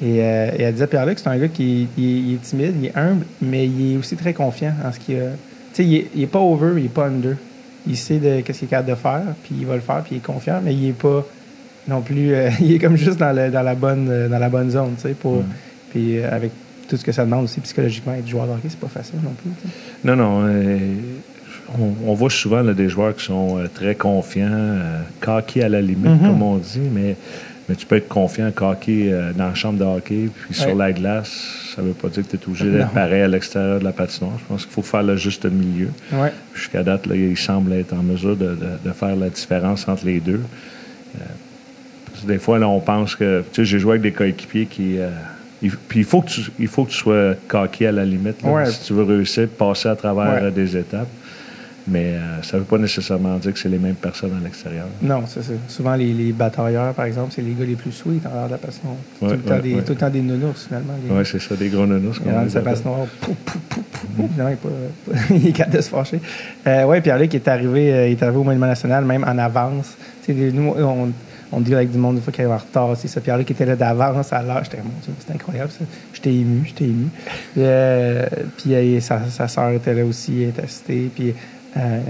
Et, 0.00 0.22
euh, 0.22 0.50
et 0.56 0.62
elle 0.62 0.72
disait, 0.74 0.86
Pierre-Luc, 0.86 1.18
c'est 1.18 1.28
un 1.28 1.36
gars 1.36 1.48
qui 1.48 1.88
il, 1.98 2.04
il 2.28 2.34
est 2.34 2.42
timide, 2.42 2.74
il 2.80 2.86
est 2.86 2.96
humble, 2.96 3.26
mais 3.42 3.66
il 3.66 3.94
est 3.94 3.96
aussi 3.98 4.16
très 4.16 4.32
confiant 4.32 4.72
en 4.84 4.92
ce 4.92 4.98
qu'il 5.00 5.16
a. 5.16 5.20
Tu 5.20 5.82
sais, 5.82 5.84
il, 5.84 5.94
est- 5.96 6.06
il 6.14 6.22
est 6.22 6.26
pas 6.28 6.38
over, 6.38 6.74
il 6.80 6.86
est 6.86 6.88
pas 6.88 7.06
under. 7.06 7.36
Il 7.86 7.96
sait 7.96 8.18
de 8.18 8.40
qu'est-ce 8.40 8.60
qu'il 8.60 8.66
est 8.66 8.70
capable 8.70 8.90
de 8.90 8.94
faire, 8.94 9.22
puis 9.42 9.54
il 9.60 9.66
va 9.66 9.74
le 9.74 9.80
faire, 9.80 10.02
puis 10.04 10.14
il 10.14 10.18
est 10.18 10.20
confiant, 10.24 10.60
mais 10.64 10.72
il 10.74 10.88
est 10.90 10.92
pas 10.92 11.26
non 11.88 12.00
plus. 12.02 12.34
euh, 12.34 12.50
il 12.60 12.72
est 12.74 12.78
comme 12.78 12.96
juste 12.96 13.18
dans, 13.18 13.34
le- 13.34 13.50
dans, 13.50 13.62
la, 13.62 13.74
bonne, 13.74 14.08
euh, 14.10 14.28
dans 14.28 14.38
la 14.38 14.48
bonne 14.48 14.70
zone, 14.70 14.92
tu 14.96 15.02
sais, 15.08 15.14
pour. 15.14 15.42
Puis 15.90 16.18
euh, 16.18 16.28
avec 16.30 16.52
tout 16.88 16.96
ce 16.96 17.04
que 17.04 17.12
ça 17.12 17.24
demande 17.24 17.44
aussi 17.44 17.60
psychologiquement, 17.60 18.14
être 18.14 18.28
joueur 18.28 18.46
de 18.46 18.52
hockey, 18.52 18.68
c'est 18.68 18.78
pas 18.80 18.88
facile 18.88 19.18
non 19.22 19.32
plus. 19.32 19.50
Non, 20.04 20.16
non. 20.16 20.46
euh, 20.46 20.78
on, 21.78 22.10
on 22.10 22.14
voit 22.14 22.30
souvent 22.30 22.62
là, 22.62 22.72
des 22.72 22.88
joueurs 22.88 23.14
qui 23.14 23.24
sont 23.24 23.58
très 23.74 23.94
confiants, 23.94 24.74
coqués 25.20 25.64
à 25.64 25.68
la 25.68 25.80
limite, 25.82 26.06
Mhm. 26.06 26.18
comme 26.20 26.42
on 26.42 26.56
dit, 26.56 26.80
mais, 26.90 27.14
mais 27.68 27.74
tu 27.74 27.84
peux 27.84 27.96
être 27.96 28.08
confiant, 28.08 28.50
coqué 28.54 29.14
dans 29.36 29.48
la 29.48 29.54
chambre 29.54 29.78
de 29.78 29.84
hockey, 29.84 30.30
puis 30.46 30.54
sur 30.54 30.74
la 30.74 30.92
glace, 30.92 31.30
ça 31.76 31.82
veut 31.82 31.92
pas 31.92 32.08
dire 32.08 32.22
que 32.26 32.34
tu 32.34 32.42
es 32.42 32.48
obligé 32.48 32.70
d'être 32.70 32.90
pareil 32.92 33.20
à 33.20 33.28
l'extérieur 33.28 33.80
de 33.80 33.84
la 33.84 33.92
patinoire. 33.92 34.32
Je 34.38 34.44
pense 34.46 34.62
qu'il 34.64 34.72
faut 34.72 34.80
faire 34.80 35.02
le 35.02 35.16
juste 35.16 35.44
milieu. 35.44 35.90
Ouais. 36.14 36.32
Jusqu'à 36.54 36.82
date, 36.82 37.06
là, 37.06 37.14
il 37.16 37.36
semble 37.36 37.74
être 37.74 37.92
en 37.92 38.02
mesure 38.02 38.34
de, 38.36 38.46
de- 38.46 38.88
de 38.88 38.92
faire 38.94 39.14
la 39.14 39.28
différence 39.28 39.86
entre 39.88 40.06
les 40.06 40.20
deux. 40.20 40.40
Des 42.26 42.38
fois, 42.38 42.58
là, 42.58 42.68
on 42.68 42.80
pense 42.80 43.14
que. 43.16 43.40
Tu 43.52 43.56
sais, 43.56 43.64
j'ai 43.64 43.78
joué 43.78 43.92
avec 43.92 44.02
des 44.02 44.12
coéquipiers 44.12 44.66
qui. 44.66 44.98
euh, 44.98 45.08
il, 45.62 45.72
puis 45.72 46.00
il 46.00 46.04
faut, 46.04 46.22
que 46.22 46.28
tu, 46.30 46.40
il 46.60 46.68
faut 46.68 46.84
que 46.84 46.90
tu 46.90 46.96
sois 46.96 47.34
coqué 47.48 47.88
à 47.88 47.92
la 47.92 48.04
limite 48.04 48.42
là, 48.44 48.50
Ouais. 48.52 48.66
si 48.66 48.84
tu 48.84 48.92
veux 48.92 49.02
réussir, 49.02 49.48
passer 49.48 49.88
à 49.88 49.96
travers 49.96 50.34
Ouais. 50.34 50.46
euh, 50.46 50.50
des 50.50 50.76
étapes. 50.76 51.08
Mais 51.90 52.12
euh, 52.16 52.42
ça 52.42 52.58
ne 52.58 52.60
veut 52.62 52.66
pas 52.68 52.76
nécessairement 52.76 53.36
dire 53.38 53.54
que 53.54 53.58
c'est 53.58 53.68
les 53.70 53.78
mêmes 53.78 53.94
personnes 53.94 54.32
à 54.38 54.44
l'extérieur. 54.44 54.84
Non, 55.00 55.22
c'est 55.26 55.42
ça. 55.42 55.52
Souvent, 55.68 55.94
les, 55.94 56.12
les 56.12 56.32
batailleurs, 56.32 56.92
par 56.92 57.06
exemple, 57.06 57.32
c'est 57.34 57.40
les 57.40 57.54
gars 57.54 57.64
les 57.64 57.76
plus 57.76 57.92
sweet 57.92 58.26
en 58.26 58.30
dehors 58.30 58.46
de 58.46 58.50
la 58.52 58.58
Ouais, 58.58 59.28
tout, 59.30 59.34
le 59.34 59.38
temps 59.38 59.58
des, 59.58 59.72
tout 59.82 59.92
le 59.92 59.94
temps 59.98 60.10
des 60.10 60.20
nounours, 60.20 60.66
finalement. 60.66 60.92
Oui, 61.08 61.22
c'est 61.24 61.40
ça, 61.40 61.56
des 61.56 61.70
gros 61.70 61.84
on 61.84 61.88
rentre 61.88 62.44
les 62.44 62.50
sa 62.50 62.58
appelle. 62.58 62.74
patinoire. 62.74 63.06
Pouf, 63.22 63.34
pouf, 63.36 63.56
pouf, 63.70 63.82
pouf, 63.84 64.04
pouf. 64.16 64.36
Non, 64.36 64.48
il 64.48 64.52
est 64.52 64.56
pas, 64.56 64.68
pas- 65.10 65.18
il 65.34 65.46
est 65.48 65.52
capable 65.52 65.76
de 65.78 65.80
se 65.80 65.88
fâcher. 65.88 66.20
Euh, 66.66 66.84
oui, 66.84 67.00
Pierre-Luc 67.00 67.34
est 67.34 67.48
arrivé, 67.48 67.92
euh, 67.94 68.08
il 68.08 68.12
est 68.12 68.22
arrivé 68.22 68.36
au 68.38 68.44
Monument 68.44 68.66
National, 68.66 69.06
même 69.06 69.24
en 69.24 69.38
avance. 69.38 69.96
Nous, 70.28 70.74
on, 70.76 71.08
on 71.52 71.60
dit 71.60 71.74
avec 71.74 71.90
du 71.90 71.98
monde 71.98 72.16
des 72.16 72.20
fois 72.20 72.32
qu'il 72.32 72.44
est 72.44 72.46
en 72.48 72.56
retard. 72.56 72.90
C'est 72.96 73.08
ça. 73.08 73.20
Pierre-Luc 73.20 73.50
était 73.50 73.64
là 73.64 73.74
d'avance 73.76 74.32
à 74.32 74.42
l'heure. 74.42 74.62
J'étais, 74.64 74.78
mon 74.78 74.90
Dieu, 75.02 75.12
c'était 75.18 75.32
incroyable 75.34 75.70
ça. 75.70 75.84
J'étais 76.12 76.34
ému, 76.34 76.62
j'étais 76.66 76.84
ému. 76.84 77.06
Euh, 77.58 78.26
puis 78.56 78.74
euh, 78.74 79.00
sa, 79.00 79.20
sa 79.30 79.48
soeur 79.48 79.70
était 79.70 79.94
là 79.94 80.04
aussi, 80.04 80.42
elle 80.42 80.48
était 80.50 80.62
assistée. 80.62 81.10
Puis 81.14 81.34
euh, 81.76 82.00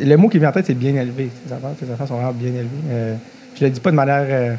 le 0.00 0.16
mot 0.16 0.28
qui 0.28 0.38
vient 0.38 0.48
en 0.48 0.52
tête, 0.52 0.66
c'est 0.66 0.74
bien 0.74 0.94
élevé. 0.94 1.30
Tes 1.46 1.54
enfants, 1.54 1.74
tes 1.78 1.90
enfants 1.92 2.06
sont 2.06 2.14
vraiment 2.16 2.32
bien 2.32 2.48
élevés. 2.50 2.68
Euh, 2.90 3.14
je 3.58 3.64
le 3.64 3.70
dis 3.70 3.80
pas 3.80 3.90
de 3.90 3.96
manière. 3.96 4.56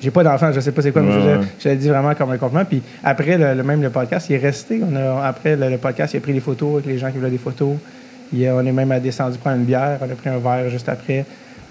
j'ai 0.00 0.10
pas 0.10 0.22
d'enfant, 0.22 0.52
je 0.52 0.60
sais 0.60 0.72
pas 0.72 0.82
c'est 0.82 0.92
quoi, 0.92 1.02
mais 1.02 1.12
je, 1.12 1.18
Ouais, 1.18 1.34
le- 1.34 1.40
ouais. 1.40 1.46
je 1.58 1.68
l'ai 1.68 1.76
dit 1.76 1.88
vraiment 1.88 2.14
comme 2.14 2.30
un 2.30 2.38
compliment. 2.38 2.64
Puis 2.64 2.82
après, 3.02 3.36
le, 3.36 3.54
le- 3.54 3.62
même 3.64 3.82
le 3.82 3.90
podcast, 3.90 4.28
il 4.30 4.34
est 4.34 4.38
resté. 4.38 4.80
On 4.82 4.94
a, 4.94 5.26
après 5.26 5.56
le, 5.56 5.68
le 5.70 5.78
podcast, 5.78 6.14
il 6.14 6.18
a 6.18 6.20
pris 6.20 6.32
des 6.32 6.40
photos 6.40 6.74
avec 6.74 6.86
les 6.86 6.98
gens 6.98 7.10
qui 7.10 7.18
voulaient 7.18 7.30
des 7.30 7.38
photos. 7.38 7.74
Il 8.32 8.48
on 8.50 8.64
est 8.64 8.72
même 8.72 9.00
descendu 9.00 9.38
prendre 9.38 9.56
une 9.56 9.64
bière. 9.64 9.98
On 10.00 10.04
a 10.04 10.14
pris 10.14 10.28
un 10.28 10.38
verre 10.38 10.68
juste 10.70 10.88
après 10.88 11.24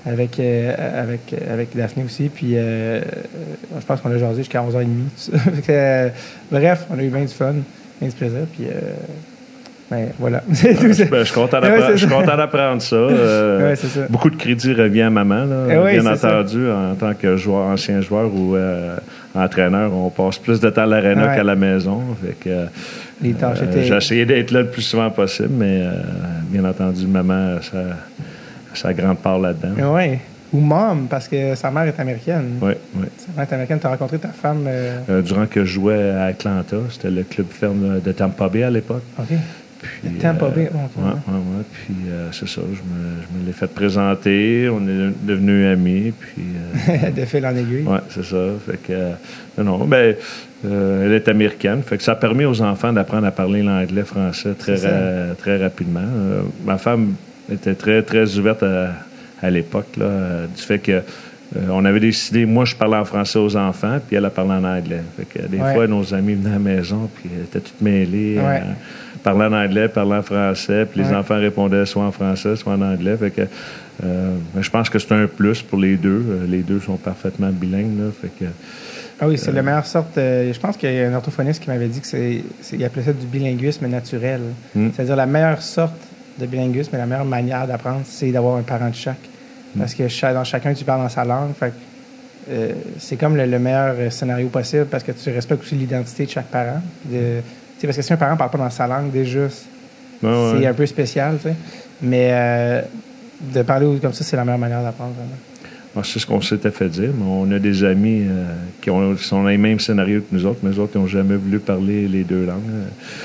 avec, 0.08 0.40
euh, 0.40 0.74
avec, 1.04 1.20
avec 1.52 1.76
Daphné 1.76 2.04
aussi. 2.06 2.30
Puis 2.34 2.52
euh, 2.56 2.60
euh, 2.60 3.02
je 3.80 3.86
pense 3.86 4.02
qu'on 4.02 4.12
a 4.12 4.18
jasé 4.18 4.38
jusqu'à 4.38 4.62
11h30. 4.62 4.86
tout 4.86 4.92
ça. 5.16 5.38
Fait 5.38 5.62
que, 5.62 5.72
euh, 5.72 6.10
bref, 6.52 6.86
on 6.90 6.98
a 6.98 7.04
eu 7.04 7.10
bien 7.10 7.22
du 7.22 7.28
fun, 7.34 7.56
bien 8.00 8.10
du 8.10 8.16
plaisir. 8.16 8.42
Puis 8.56 8.68
ben, 9.90 10.10
voilà. 10.20 10.40
Tout 10.50 10.94
ça. 10.94 11.06
Ben, 11.06 11.20
je 11.20 11.24
suis 11.24 11.34
content 11.34 11.62
d'apprendre 11.62 12.82
je 12.82 12.86
ça. 12.86 12.90
ça. 12.90 12.96
Euh, 12.96 13.62
Ouais, 13.70 13.76
ça. 13.78 14.02
Beaucoup 14.10 14.30
de 14.30 14.36
crédit 14.36 14.74
revient 14.74 15.04
à 15.04 15.10
maman, 15.10 15.46
là, 15.46 15.66
Eh 15.94 15.98
bien 16.00 16.16
ça. 16.16 16.40
entendu, 16.40 16.70
en 16.70 16.94
tant 16.96 17.14
que 17.14 17.38
joueur, 17.38 17.68
ancien 17.68 18.02
joueur 18.02 18.30
ou 18.34 18.58
euh, 18.58 18.98
entraîneur. 19.34 19.94
On 19.94 20.10
passe 20.10 20.40
plus 20.40 20.60
de 20.60 20.70
temps 20.70 20.82
à 20.82 20.86
l'aréna 20.88 21.28
Ouais. 21.30 21.36
qu'à 21.38 21.44
la 21.44 21.56
maison. 21.56 22.02
Euh, 22.48 22.66
Les 23.22 23.32
tâches 23.34 23.62
étaient- 23.62 23.84
J'ai 23.86 23.96
essayé 23.96 24.26
d'être 24.26 24.52
là 24.52 24.62
le 24.64 24.68
plus 24.68 24.82
souvent 24.82 25.10
possible, 25.10 25.54
mais 25.58 25.84
bien 26.52 26.66
entendu, 26.66 27.08
maman 27.08 27.56
a 27.56 27.60
sa, 28.74 28.94
grande 28.94 29.18
part 29.20 29.40
là-dedans. 29.40 29.94
Oui. 29.96 30.18
Ou 30.54 30.60
mom, 30.62 31.08
parce 31.10 31.28
que 31.28 31.56
sa 31.56 31.70
mère 31.72 31.84
est 31.84 32.00
américaine. 32.00 32.58
Oui, 32.62 32.72
oui. 32.96 33.06
Sa 33.18 33.28
mère 33.36 33.48
est 33.50 33.54
américaine. 33.54 33.80
Tu 33.82 33.88
as 33.88 33.90
rencontré 33.90 34.18
ta 34.18 34.30
femme. 34.30 34.64
euh, 34.66 35.00
Euh, 35.10 35.22
durant 35.22 35.46
que 35.46 35.66
je 35.66 35.74
jouais 35.74 36.12
à 36.12 36.26
Atlanta, 36.26 36.78
c'était 36.90 37.12
le 37.12 37.24
club 37.24 37.48
ferme 37.50 38.00
de 38.00 38.12
Tampa 38.14 38.48
Bay 38.48 38.64
à 38.64 38.70
l'époque. 38.70 39.04
OK. 39.20 39.26
Puis, 39.80 40.10
Tampa 40.20 40.48
Bay, 40.50 40.66
euh, 40.66 40.70
bon, 40.74 41.04
ouais, 41.04 41.12
ouais, 41.12 41.34
ouais. 41.34 41.64
Puis 41.72 41.96
euh, 42.10 42.30
c'est 42.32 42.48
ça, 42.48 42.62
je 42.62 42.82
me, 42.82 43.22
je 43.22 43.40
me 43.42 43.46
l'ai 43.46 43.52
fait 43.54 43.68
présenter, 43.68 44.70
on 44.70 44.80
est 44.88 45.12
devenus 45.22 45.68
amis, 45.72 46.14
puis... 46.18 46.44
euh, 46.90 47.12
de 47.16 47.26
fil 47.26 47.46
en 47.46 47.56
aiguille. 47.56 47.84
oui, 47.86 47.98
c'est 48.10 48.24
ça. 48.26 48.38
Fait 48.66 48.78
que, 48.78 48.92
euh, 48.94 49.12
non, 49.58 49.64
non, 49.80 49.86
ben, 49.86 50.16
euh, 50.66 51.06
elle 51.06 51.14
est 51.14 51.28
américaine. 51.28 51.84
Fait 51.84 51.98
que 51.98 52.04
ça 52.04 52.14
a 52.14 52.16
permis 52.16 52.46
aux 52.46 52.62
enfants 52.62 52.92
d'apprendre 52.92 53.28
à 53.28 53.32
parler 53.32 53.62
l'anglais, 53.62 54.04
français 54.04 54.54
très, 54.58 54.76
ra- 54.78 55.36
très 55.38 55.58
rapidement. 55.58 56.00
Euh, 56.02 56.42
ma 56.66 56.78
femme 56.78 57.14
était 57.52 57.76
très, 57.76 58.02
très 58.04 58.38
ouverte 58.38 58.64
à, 58.64 58.94
à 59.42 59.50
l'époque, 59.50 59.96
là, 59.98 60.06
euh, 60.06 60.48
du 60.48 60.62
fait 60.62 60.80
que 60.80 60.92
euh, 60.92 61.60
on 61.70 61.86
avait 61.86 62.02
décidé, 62.02 62.46
moi, 62.46 62.66
je 62.66 62.76
parlais 62.76 62.98
en 62.98 63.06
français 63.06 63.40
aux 63.40 63.56
enfants, 63.56 64.00
puis 64.06 64.18
elle 64.18 64.26
a 64.26 64.30
parlé 64.30 64.52
en 64.52 64.64
anglais. 64.66 65.02
Fait 65.16 65.24
que 65.26 65.48
des 65.48 65.58
Ouais. 65.58 65.74
fois, 65.74 65.88
nos 65.88 66.14
amis 66.14 66.34
venaient 66.34 66.50
à 66.50 66.54
la 66.54 66.60
maison, 66.60 67.10
puis 67.16 67.30
toutes 67.52 67.80
mêlées. 67.82 68.38
Ouais. 68.38 68.62
euh, 68.64 68.74
parlaient 69.24 69.46
en 69.46 69.54
anglais, 69.54 69.88
parlaient 69.88 70.18
en 70.18 70.22
français, 70.24 70.86
puis 70.86 71.02
les 71.02 71.08
Ouais. 71.10 71.16
enfants 71.16 71.38
répondaient 71.40 71.86
soit 71.86 72.04
en 72.04 72.12
français, 72.12 72.56
soit 72.58 72.74
en 72.74 72.82
anglais. 72.82 73.16
Fait 73.18 73.32
que, 73.32 73.42
euh, 74.04 74.36
ben, 74.54 74.62
je 74.62 74.70
pense 74.70 74.90
que 74.90 75.00
c'est 75.00 75.14
un 75.14 75.26
plus 75.28 75.62
pour 75.62 75.80
les 75.80 75.96
deux. 75.96 76.42
Les 76.50 76.64
deux 76.64 76.80
sont 76.82 76.98
parfaitement 76.98 77.50
bilingues. 77.50 77.98
Là, 77.98 78.06
fait 78.22 78.32
que, 78.40 78.46
Ah 79.20 79.28
oui, 79.28 79.38
c'est 79.38 79.52
la 79.54 79.64
meilleure 79.64 79.86
sorte. 79.86 80.12
je 80.18 80.60
pense 80.60 80.76
qu'il 80.78 80.94
y 80.94 81.00
a 81.02 81.10
un 81.10 81.14
orthophoniste 81.14 81.64
qui 81.64 81.70
m'avait 81.70 81.88
dit 81.88 82.02
que 82.02 82.08
c'est, 82.08 82.84
appelait 82.84 83.04
ça 83.04 83.14
du 83.14 83.26
bilinguisme 83.26 83.88
naturel. 83.88 84.42
Hmm. 84.76 84.90
C'est-à-dire 84.94 85.16
la 85.16 85.26
meilleure 85.26 85.62
sorte 85.62 85.96
de 86.40 86.46
bilinguisme 86.46 86.96
et 86.96 86.98
la 86.98 87.06
meilleure 87.06 87.26
manière 87.26 87.68
d'apprendre, 87.68 88.02
c'est 88.06 88.32
d'avoir 88.32 88.58
un 88.58 88.62
parent 88.64 88.90
de 88.90 88.96
chaque. 88.96 89.18
Parce 89.78 89.94
que 89.94 90.34
dans 90.34 90.44
chacun, 90.44 90.74
tu 90.74 90.84
parles 90.84 91.02
dans 91.02 91.10
sa 91.10 91.24
langue. 91.24 91.54
Fait 91.54 91.74
euh, 92.50 92.72
c'est 92.98 93.18
comme 93.18 93.36
le, 93.36 93.46
le 93.46 93.60
meilleur 93.60 93.96
euh, 93.98 94.10
scénario 94.10 94.48
possible 94.48 94.86
parce 94.86 95.04
que 95.04 95.12
tu 95.12 95.30
respectes 95.32 95.62
aussi 95.64 95.76
l'identité 95.76 96.26
de 96.26 96.30
chaque 96.32 96.46
parent. 96.48 96.82
De, 97.06 97.42
parce 97.82 97.98
que 97.98 98.02
si 98.02 98.14
un 98.14 98.18
parent 98.18 98.32
ne 98.34 98.38
parle 98.38 98.50
pas 98.52 98.58
dans 98.58 98.70
sa 98.70 98.88
langue, 98.88 99.12
déjà, 99.12 99.50
c'est 99.50 99.66
Ouais, 100.26 100.30
ouais. 100.32 100.60
c'est 100.62 100.66
un 100.68 100.74
peu 100.74 100.86
spécial. 100.86 101.38
Mais 102.02 102.30
euh, 102.32 102.82
de 103.40 103.62
parler 103.62 104.00
comme 104.02 104.14
ça, 104.14 104.24
c'est 104.24 104.36
la 104.36 104.44
meilleure 104.46 104.58
manière 104.58 104.82
d'apprendre. 104.82 105.12
vraiment. 105.14 105.30
Moi, 105.98 106.04
c'est 106.06 106.20
ce 106.20 106.28
qu'on 106.28 106.42
s'était 106.42 106.70
fait 106.70 106.90
dire, 106.90 107.10
mais 107.18 107.26
on 107.28 107.50
a 107.52 107.58
des 107.58 107.84
amis 107.84 108.22
euh, 108.22 108.46
qui, 108.84 108.92
ont, 108.92 109.16
qui 109.16 109.24
sont 109.24 109.42
dans 109.42 109.50
les 109.50 109.58
mêmes 109.58 109.80
scénarios 109.80 110.20
que 110.20 110.28
nous 110.32 110.46
autres, 110.46 110.60
mais 110.62 110.70
eux 110.70 110.80
autres, 110.80 110.92
qui 110.92 111.00
n'ont 111.00 111.08
jamais 111.08 111.36
voulu 111.36 111.58
parler 111.58 112.08
les 112.08 112.24
deux 112.24 112.46
langues. 112.46 112.62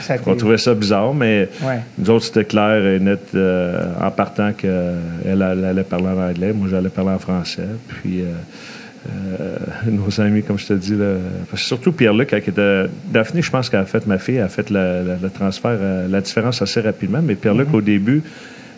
Ça 0.01 0.15
On 0.25 0.35
trouvait 0.35 0.57
ça 0.57 0.73
bizarre, 0.73 1.13
mais 1.13 1.51
Ouais. 1.63 1.81
nous 1.99 2.09
autres, 2.09 2.25
c'était 2.25 2.47
clair 2.47 2.83
et 2.87 2.99
net 2.99 3.21
euh, 3.35 3.93
en 4.01 4.11
partant 4.11 4.55
qu'elle 4.55 4.97
elle 5.27 5.43
allait 5.43 5.83
parler 5.83 6.07
en 6.07 6.31
anglais, 6.31 6.55
moi, 6.55 6.67
j'allais 6.71 6.89
parler 6.89 7.11
en 7.11 7.19
français. 7.19 7.67
Puis, 7.89 8.23
euh, 8.23 9.57
nos 9.91 10.19
amis, 10.23 10.43
comme 10.43 10.59
je 10.59 10.69
te 10.69 10.73
dis, 10.73 10.97
là, 10.97 11.17
parce 11.51 11.61
que 11.61 11.69
surtout 11.69 11.93
Pierre-Luc, 11.93 12.31
il 12.33 12.39
était. 12.39 12.85
Daphné, 13.13 13.43
je 13.43 13.51
pense 13.51 13.69
qu'elle 13.69 13.81
a 13.81 13.85
fait, 13.85 14.07
ma 14.07 14.17
fille, 14.17 14.39
a 14.39 14.49
fait 14.49 14.71
le 14.71 15.29
transfert, 15.29 15.77
la 16.09 16.21
différence 16.23 16.63
assez 16.63 16.81
rapidement, 16.81 17.21
mais 17.23 17.35
Pierre-Luc, 17.35 17.69
au 17.75 17.83
début, 17.83 18.23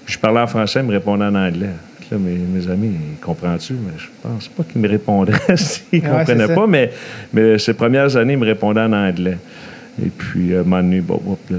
je 0.04 0.18
parlais 0.18 0.40
en 0.40 0.48
français, 0.48 0.80
il 0.80 0.86
me 0.86 0.90
répondait 0.90 1.26
en 1.26 1.36
anglais. 1.36 1.70
Là, 2.14 2.20
mes, 2.20 2.38
mes 2.38 2.70
amis, 2.70 2.92
ils 3.14 3.20
comprennent-tu? 3.20 3.72
Mais 3.74 3.92
je 3.98 4.06
pense 4.22 4.48
pas 4.48 4.62
qu'ils 4.62 4.80
me 4.80 4.88
répondraient 4.88 5.38
s'ils 5.56 6.00
Ouais, 6.00 6.08
comprenaient 6.08 6.54
pas, 6.54 6.66
mais, 6.66 6.90
mais 7.32 7.58
ces 7.58 7.74
premières 7.74 8.16
années, 8.16 8.34
ils 8.34 8.38
me 8.38 8.46
répondaient 8.46 8.80
en 8.82 8.92
anglais. 8.92 9.38
Et 10.04 10.08
puis, 10.10 10.52
euh, 10.52 10.58
à 10.58 10.60
un 10.60 10.64
moment 10.64 10.82
donné, 10.82 11.00
bon, 11.00 11.20
hop, 11.28 11.38
le- 11.50 11.56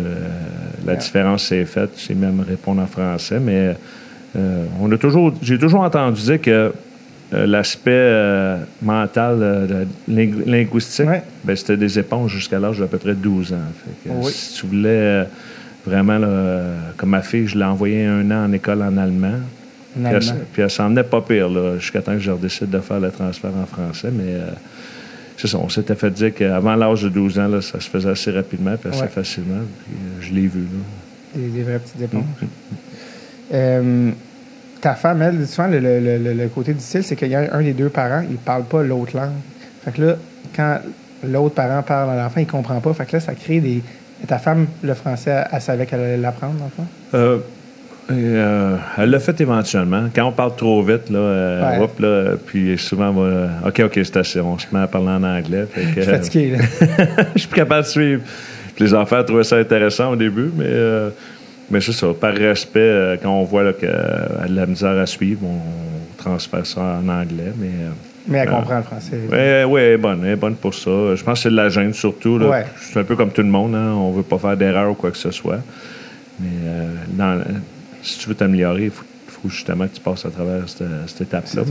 la 0.86 0.94
Ouais. 0.94 0.98
différence 1.00 1.46
s'est 1.48 1.66
faite. 1.66 1.92
J'ai 1.98 2.16
même 2.16 2.42
répondre 2.48 2.82
en 2.82 2.86
français, 2.88 3.40
mais 3.40 3.76
euh, 4.38 4.66
on 4.82 4.92
a 4.92 4.98
toujours, 4.98 5.34
j'ai 5.42 5.58
toujours 5.58 5.82
entendu 5.82 6.22
dire 6.22 6.42
que 6.42 6.72
euh, 7.34 7.46
l'aspect 7.48 7.92
euh, 7.94 8.58
mental, 8.82 9.38
euh, 9.42 9.84
ling- 10.10 10.46
linguistique, 10.46 11.08
Ouais. 11.08 11.24
ben, 11.44 11.56
c'était 11.56 11.76
des 11.78 11.98
éponges 12.00 12.32
jusqu'à 12.34 12.60
l'âge 12.60 12.80
d'à 12.80 12.86
peu 12.88 12.98
près 12.98 13.14
12 13.14 13.52
ans. 13.54 13.58
Fait 14.04 14.10
que, 14.10 14.16
Oui. 14.16 14.32
Si 14.32 14.60
tu 14.62 14.68
voulais 14.68 14.90
euh, 14.90 15.24
vraiment, 15.88 16.18
là, 16.18 16.28
euh, 16.28 16.76
comme 16.98 17.10
ma 17.12 17.22
fille, 17.22 17.48
je 17.48 17.58
l'ai 17.58 17.64
envoyée 17.66 18.06
un 18.06 18.30
an 18.32 18.46
en 18.46 18.52
école 18.54 18.84
en 18.84 18.96
allemand. 18.98 19.40
Puis 19.96 20.04
elle, 20.06 20.16
allemand. 20.16 20.34
puis 20.54 20.62
elle 20.62 20.70
s'en 20.70 20.90
venait 20.90 21.04
pas 21.04 21.22
pire, 21.22 21.50
là, 21.50 21.78
jusqu'à 21.80 22.02
temps 22.02 22.14
que 22.14 22.20
je 22.20 22.32
redécide 22.32 22.70
de 22.70 22.80
faire 22.80 23.00
le 23.00 23.10
transfert 23.12 23.52
en 23.62 23.66
français. 23.66 24.10
Mais 24.12 24.34
euh, 24.36 24.50
c'est 25.38 25.48
ça, 25.48 25.58
on 25.58 25.70
s'était 25.70 25.96
fait 25.96 26.12
dire 26.12 26.34
qu'avant 26.34 26.75
l'âge 26.75 27.04
de 27.04 27.10
12 27.10 27.40
ans, 27.40 27.48
là, 27.48 27.62
ça 27.62 27.80
se 27.80 27.90
faisait 27.90 28.10
assez 28.10 28.32
rapidement 28.32 28.75
puis 28.78 28.90
assez 28.90 29.02
Ouais. 29.02 29.08
facilement. 29.08 29.62
Puis 29.86 29.96
euh, 29.96 30.22
je 30.22 30.34
l'ai 30.34 30.48
vu. 30.48 30.62
Là. 30.62 31.36
Des, 31.42 31.48
des 31.50 31.64
vraies 31.64 31.80
petites 31.80 32.02
éponges. 32.02 32.24
Euh, 33.54 34.12
ta 34.82 34.96
femme, 34.96 35.22
elle, 35.22 35.48
souvent, 35.48 35.68
le, 35.68 35.80
le- 35.80 36.00
le- 36.18 36.34
le 36.34 36.48
côté 36.50 36.74
difficile, 36.74 37.04
c'est 37.04 37.16
qu'il 37.16 37.30
y 37.30 37.36
a 37.36 37.54
un 37.56 37.62
des 37.62 37.74
deux 37.74 37.90
parents, 37.90 38.24
il 38.30 38.38
parle 38.38 38.64
pas 38.64 38.84
l'autre 38.84 39.16
langue. 39.16 39.32
Fait 39.84 39.92
que 39.92 40.02
là, 40.02 40.16
quand 40.56 40.80
l'autre 41.28 41.56
parent 41.56 41.82
parle 41.84 42.12
à 42.12 42.16
l'enfant, 42.24 42.40
il 42.40 42.48
comprend 42.48 42.80
pas. 42.80 42.94
Fait 42.94 43.06
que 43.06 43.14
là, 43.14 43.20
ça 43.20 43.34
crée 43.34 43.60
des. 43.60 43.82
Ta 44.28 44.40
femme, 44.40 44.68
le 44.82 44.94
français, 44.94 45.44
elle 45.52 45.62
savait 45.62 45.86
qu'elle 45.86 46.00
allait 46.00 46.18
l'apprendre, 46.18 46.56
dans 46.56 46.66
le 46.66 46.72
fond? 46.72 46.86
Euh, 47.14 47.38
et, 48.10 48.14
euh, 48.14 48.76
elle 48.98 49.10
l'a 49.10 49.20
fait 49.20 49.40
éventuellement. 49.42 50.04
Quand 50.16 50.26
on 50.26 50.32
parle 50.32 50.56
trop 50.56 50.82
vite, 50.84 51.10
là, 51.10 51.18
euh, 51.20 51.72
Ouais. 51.78 51.84
hop, 51.84 52.00
là, 52.00 52.24
puis 52.46 52.78
souvent, 52.78 53.10
on 53.10 53.14
va, 53.24 53.48
OK, 53.68 53.82
OK, 53.86 53.94
c'est 53.96 54.18
assez. 54.18 54.40
On 54.40 54.58
se 54.60 54.68
met 54.72 54.80
à 54.82 54.88
parler 54.88 55.10
en 55.10 55.24
anglais. 55.24 55.66
Fait 55.72 55.82
que, 55.82 55.88
Je 55.96 56.02
suis 56.02 56.12
fatigué, 56.12 56.52
là. 56.52 56.58
je 57.36 57.40
suis 57.40 57.48
plus 57.48 57.56
capable 57.56 57.84
de 57.84 57.88
suivre. 57.90 58.22
Puis 58.76 58.84
les 58.86 58.94
enfants 58.94 59.24
trouvaient 59.24 59.44
ça 59.44 59.56
intéressant 59.58 60.12
au 60.12 60.16
début, 60.16 60.52
mais, 60.56 60.66
euh, 60.68 61.10
mais 61.72 61.82
c'est 61.82 61.94
ça. 61.94 62.08
Par 62.20 62.34
respect, 62.34 62.80
euh, 62.80 63.18
quand 63.22 63.32
on 63.32 63.44
voit 63.44 63.74
qu'elle 63.74 63.90
a 63.90 64.48
de 64.48 64.56
la 64.56 64.66
misère 64.66 64.98
à 65.00 65.06
suivre, 65.06 65.42
on 65.44 66.22
transfère 66.22 66.66
ça 66.66 66.82
en 67.04 67.08
anglais. 67.10 67.54
Mais 67.58 67.68
euh, 67.68 67.90
Mais 68.28 68.38
elle 68.40 68.50
comprend 68.50 68.78
le 68.78 68.84
français. 68.84 69.18
ouais, 69.32 69.38
elle 69.84 69.94
est 69.94 69.98
bonne, 69.98 70.20
elle 70.26 70.32
est 70.32 70.36
bonne 70.36 70.56
pour 70.56 70.74
ça. 70.74 71.16
Je 71.16 71.24
pense 71.24 71.40
que 71.40 71.44
c'est 71.44 71.50
de 71.50 71.56
la 71.56 71.70
gêne 71.70 71.94
surtout. 71.94 72.38
Là. 72.38 72.50
Ouais. 72.50 72.66
C'est 72.82 73.00
un 73.00 73.04
peu 73.04 73.16
comme 73.16 73.32
tout 73.32 73.42
le 73.44 73.48
monde, 73.48 73.74
hein. 73.76 73.94
on 73.96 74.12
veut 74.12 74.24
pas 74.24 74.38
faire 74.38 74.58
d'erreur 74.58 74.92
ou 74.92 74.94
quoi 74.96 75.10
que 75.12 75.18
ce 75.18 75.32
soit. 75.32 75.60
Mais 76.40 76.50
euh, 76.68 76.88
dans- 77.14 77.42
si 78.06 78.20
tu 78.20 78.30
veux 78.30 78.36
t'améliorer, 78.36 78.86
il 78.86 78.92
faut, 78.92 79.04
faut 79.28 79.50
justement 79.50 79.88
que 79.88 79.96
tu 79.96 80.02
passes 80.02 80.26
à 80.26 80.30
travers 80.30 80.68
cette, 80.70 80.84
cette 81.08 81.22
étape-là. 81.22 81.64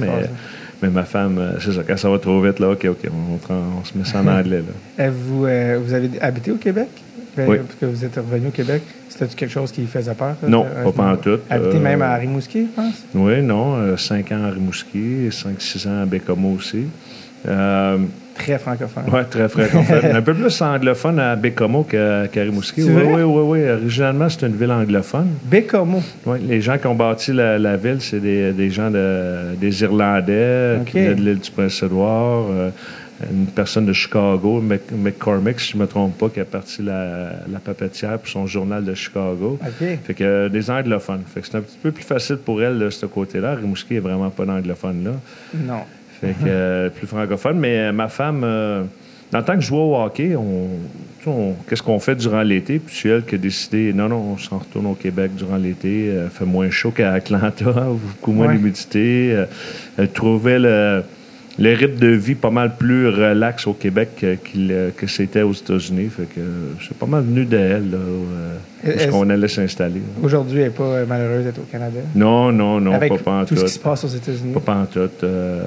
Mais, 0.82 0.90
ma 0.90 1.04
femme, 1.04 1.38
euh, 1.38 1.52
c'est 1.60 1.72
ça, 1.72 1.82
quand 1.86 1.96
ça 1.96 2.10
va 2.10 2.18
trop 2.18 2.40
vite, 2.42 2.58
là, 2.58 2.70
OK, 2.72 2.84
OK, 2.90 2.98
on, 3.10 3.52
on, 3.52 3.56
on 3.80 3.84
se 3.84 3.96
met 3.96 4.04
ça 4.04 4.20
en 4.20 4.26
anglais. 4.26 4.58
Là. 4.58 4.72
Euh, 5.04 5.10
Vous, 5.12 5.46
euh, 5.46 5.78
vous 5.82 5.94
avez 5.94 6.10
habité 6.20 6.50
au 6.50 6.56
Québec? 6.56 6.88
Ben, 7.36 7.48
Oui. 7.48 7.56
Parce 7.58 7.74
que 7.80 7.86
vous 7.86 8.04
êtes 8.04 8.16
revenu 8.16 8.48
au 8.48 8.50
Québec. 8.50 8.82
C'était 9.08 9.26
quelque 9.34 9.50
chose 9.50 9.70
qui 9.72 9.86
faisait 9.86 10.14
peur? 10.14 10.34
ça? 10.40 10.46
Non, 10.48 10.66
pas 10.84 10.92
pantoute. 10.92 11.42
Habité 11.48 11.76
Euh, 11.76 11.80
même 11.80 12.02
à 12.02 12.14
Rimouski, 12.16 12.66
je 12.66 12.80
pense? 12.82 12.94
Oui, 13.14 13.40
non, 13.42 13.96
5 13.96 14.30
ans 14.32 14.44
à 14.44 14.50
Rimouski, 14.50 15.28
5-6 15.30 15.88
ans 15.88 16.02
à 16.02 16.06
Bécomo 16.06 16.54
aussi. 16.58 16.84
Très 18.34 18.58
francophone. 18.58 19.04
Oui, 19.12 19.20
très 19.30 19.48
francophone. 19.48 20.10
un 20.16 20.22
peu 20.22 20.34
plus 20.34 20.60
anglophone 20.62 21.18
à 21.20 21.36
Bécomo 21.36 21.84
qu'à 21.84 22.22
Rimouski. 22.34 22.82
Oui, 22.82 23.02
oui, 23.06 23.22
oui, 23.22 23.42
oui. 23.62 23.70
Originalement, 23.70 24.28
c'est 24.28 24.46
une 24.46 24.56
ville 24.56 24.72
anglophone. 24.72 25.28
Bécomo. 25.44 26.02
Oui, 26.26 26.38
les 26.46 26.60
gens 26.60 26.76
qui 26.78 26.86
ont 26.86 26.94
bâti 26.94 27.32
la, 27.32 27.58
la 27.58 27.76
ville, 27.76 27.98
c'est 28.00 28.20
des, 28.20 28.52
des 28.52 28.70
gens 28.70 28.90
de, 28.90 29.54
des 29.60 29.82
Irlandais 29.82 30.78
qui 30.86 30.98
venaient 30.98 31.14
de 31.14 31.22
l'île 31.22 31.38
du 31.38 31.50
Prince-Édouard. 31.50 32.46
euh, 32.50 32.70
une 33.32 33.46
personne 33.46 33.86
de 33.86 33.92
Chicago, 33.92 34.60
Mc- 34.60 34.80
McCormick, 34.92 35.60
si 35.60 35.70
je 35.72 35.76
ne 35.76 35.82
me 35.82 35.86
trompe 35.86 36.18
pas, 36.18 36.28
qui 36.28 36.40
a 36.40 36.44
parti 36.44 36.82
la, 36.82 37.30
la 37.50 37.60
papetière 37.60 38.18
pour 38.18 38.26
son 38.28 38.46
journal 38.46 38.84
de 38.84 38.92
Chicago. 38.94 39.58
OK. 39.62 39.88
Fait 40.04 40.14
que 40.14 40.24
euh, 40.24 40.48
des 40.48 40.68
anglophones. 40.68 41.22
Fait 41.32 41.40
que 41.40 41.46
c'est 41.46 41.56
un 41.56 41.60
petit 41.60 41.78
peu 41.80 41.92
plus 41.92 42.02
facile 42.02 42.36
pour 42.44 42.60
elle, 42.60 42.78
de 42.80 42.90
ce 42.90 43.06
côté-là. 43.06 43.54
Rimouski 43.54 43.94
est 43.94 44.00
vraiment 44.00 44.30
pas 44.30 44.44
d'anglophone, 44.44 45.04
là. 45.04 45.10
Non. 45.54 45.82
Fait 46.26 46.44
que 46.44 46.48
euh, 46.48 46.88
plus 46.90 47.06
francophone. 47.06 47.58
Mais 47.58 47.76
euh, 47.78 47.92
ma 47.92 48.08
femme, 48.08 48.42
euh, 48.44 48.82
dans 49.32 49.38
le 49.38 49.44
temps 49.44 49.54
que 49.54 49.60
je 49.62 49.66
jouais 49.66 49.78
au 49.78 49.96
hockey, 49.96 50.36
on, 50.36 50.68
on- 51.30 51.54
qu'est-ce 51.68 51.82
qu'on 51.82 51.98
fait 51.98 52.14
durant 52.16 52.42
l'été? 52.42 52.78
Puis 52.78 52.94
c'est 53.02 53.08
elle 53.08 53.24
qui 53.24 53.34
a 53.34 53.38
décidé, 53.38 53.92
non, 53.92 54.08
non, 54.08 54.34
on 54.34 54.38
s'en 54.38 54.58
retourne 54.58 54.86
au 54.86 54.94
Québec 54.94 55.32
durant 55.36 55.56
l'été. 55.56 56.08
Euh, 56.10 56.28
fait 56.28 56.44
moins 56.44 56.70
chaud 56.70 56.90
qu'à 56.90 57.12
Atlanta, 57.12 57.64
beaucoup 58.18 58.32
moins 58.32 58.48
Ouais. 58.48 58.56
d'humidité. 58.56 59.30
Euh, 59.32 59.44
elle 59.98 60.10
trouvait 60.10 60.58
le, 60.58 61.02
le 61.58 61.72
rythme 61.72 61.98
de 61.98 62.08
vie 62.08 62.34
pas 62.34 62.50
mal 62.50 62.76
plus 62.76 63.08
relax 63.08 63.66
au 63.66 63.72
Québec 63.74 64.08
que, 64.20 64.36
euh, 64.70 64.90
c'était 65.06 65.42
aux 65.42 65.52
États-Unis. 65.52 66.08
Fait 66.14 66.24
que 66.24 66.40
euh, 66.40 66.72
c'est 66.86 66.96
pas 66.98 67.06
mal 67.06 67.22
venu 67.24 67.44
d'elle, 67.44 67.90
là, 67.92 67.96
euh, 67.96 68.56
où 68.84 68.90
est-ce 68.90 69.06
qu'on 69.08 69.30
allait 69.30 69.48
s'installer. 69.48 70.02
Aujourd'hui, 70.22 70.58
elle 70.58 70.64
n'est 70.66 70.70
pas 70.70 70.82
euh, 70.84 71.06
malheureuse 71.06 71.44
d'être 71.44 71.60
au 71.60 71.66
Canada? 71.72 72.00
Non, 72.14 72.52
non, 72.52 72.80
non, 72.80 72.92
Avec 72.92 73.08
pas, 73.10 73.18
pas 73.18 73.40
en 73.40 73.44
tout 73.46 73.54
ce 73.54 73.60
tout. 73.60 73.66
qui 73.66 73.72
se 73.72 73.78
passe 73.78 74.04
aux 74.04 74.08
États-Unis? 74.08 74.52
Pas 74.52 74.60
pantoute. 74.60 75.22
Euh, 75.24 75.62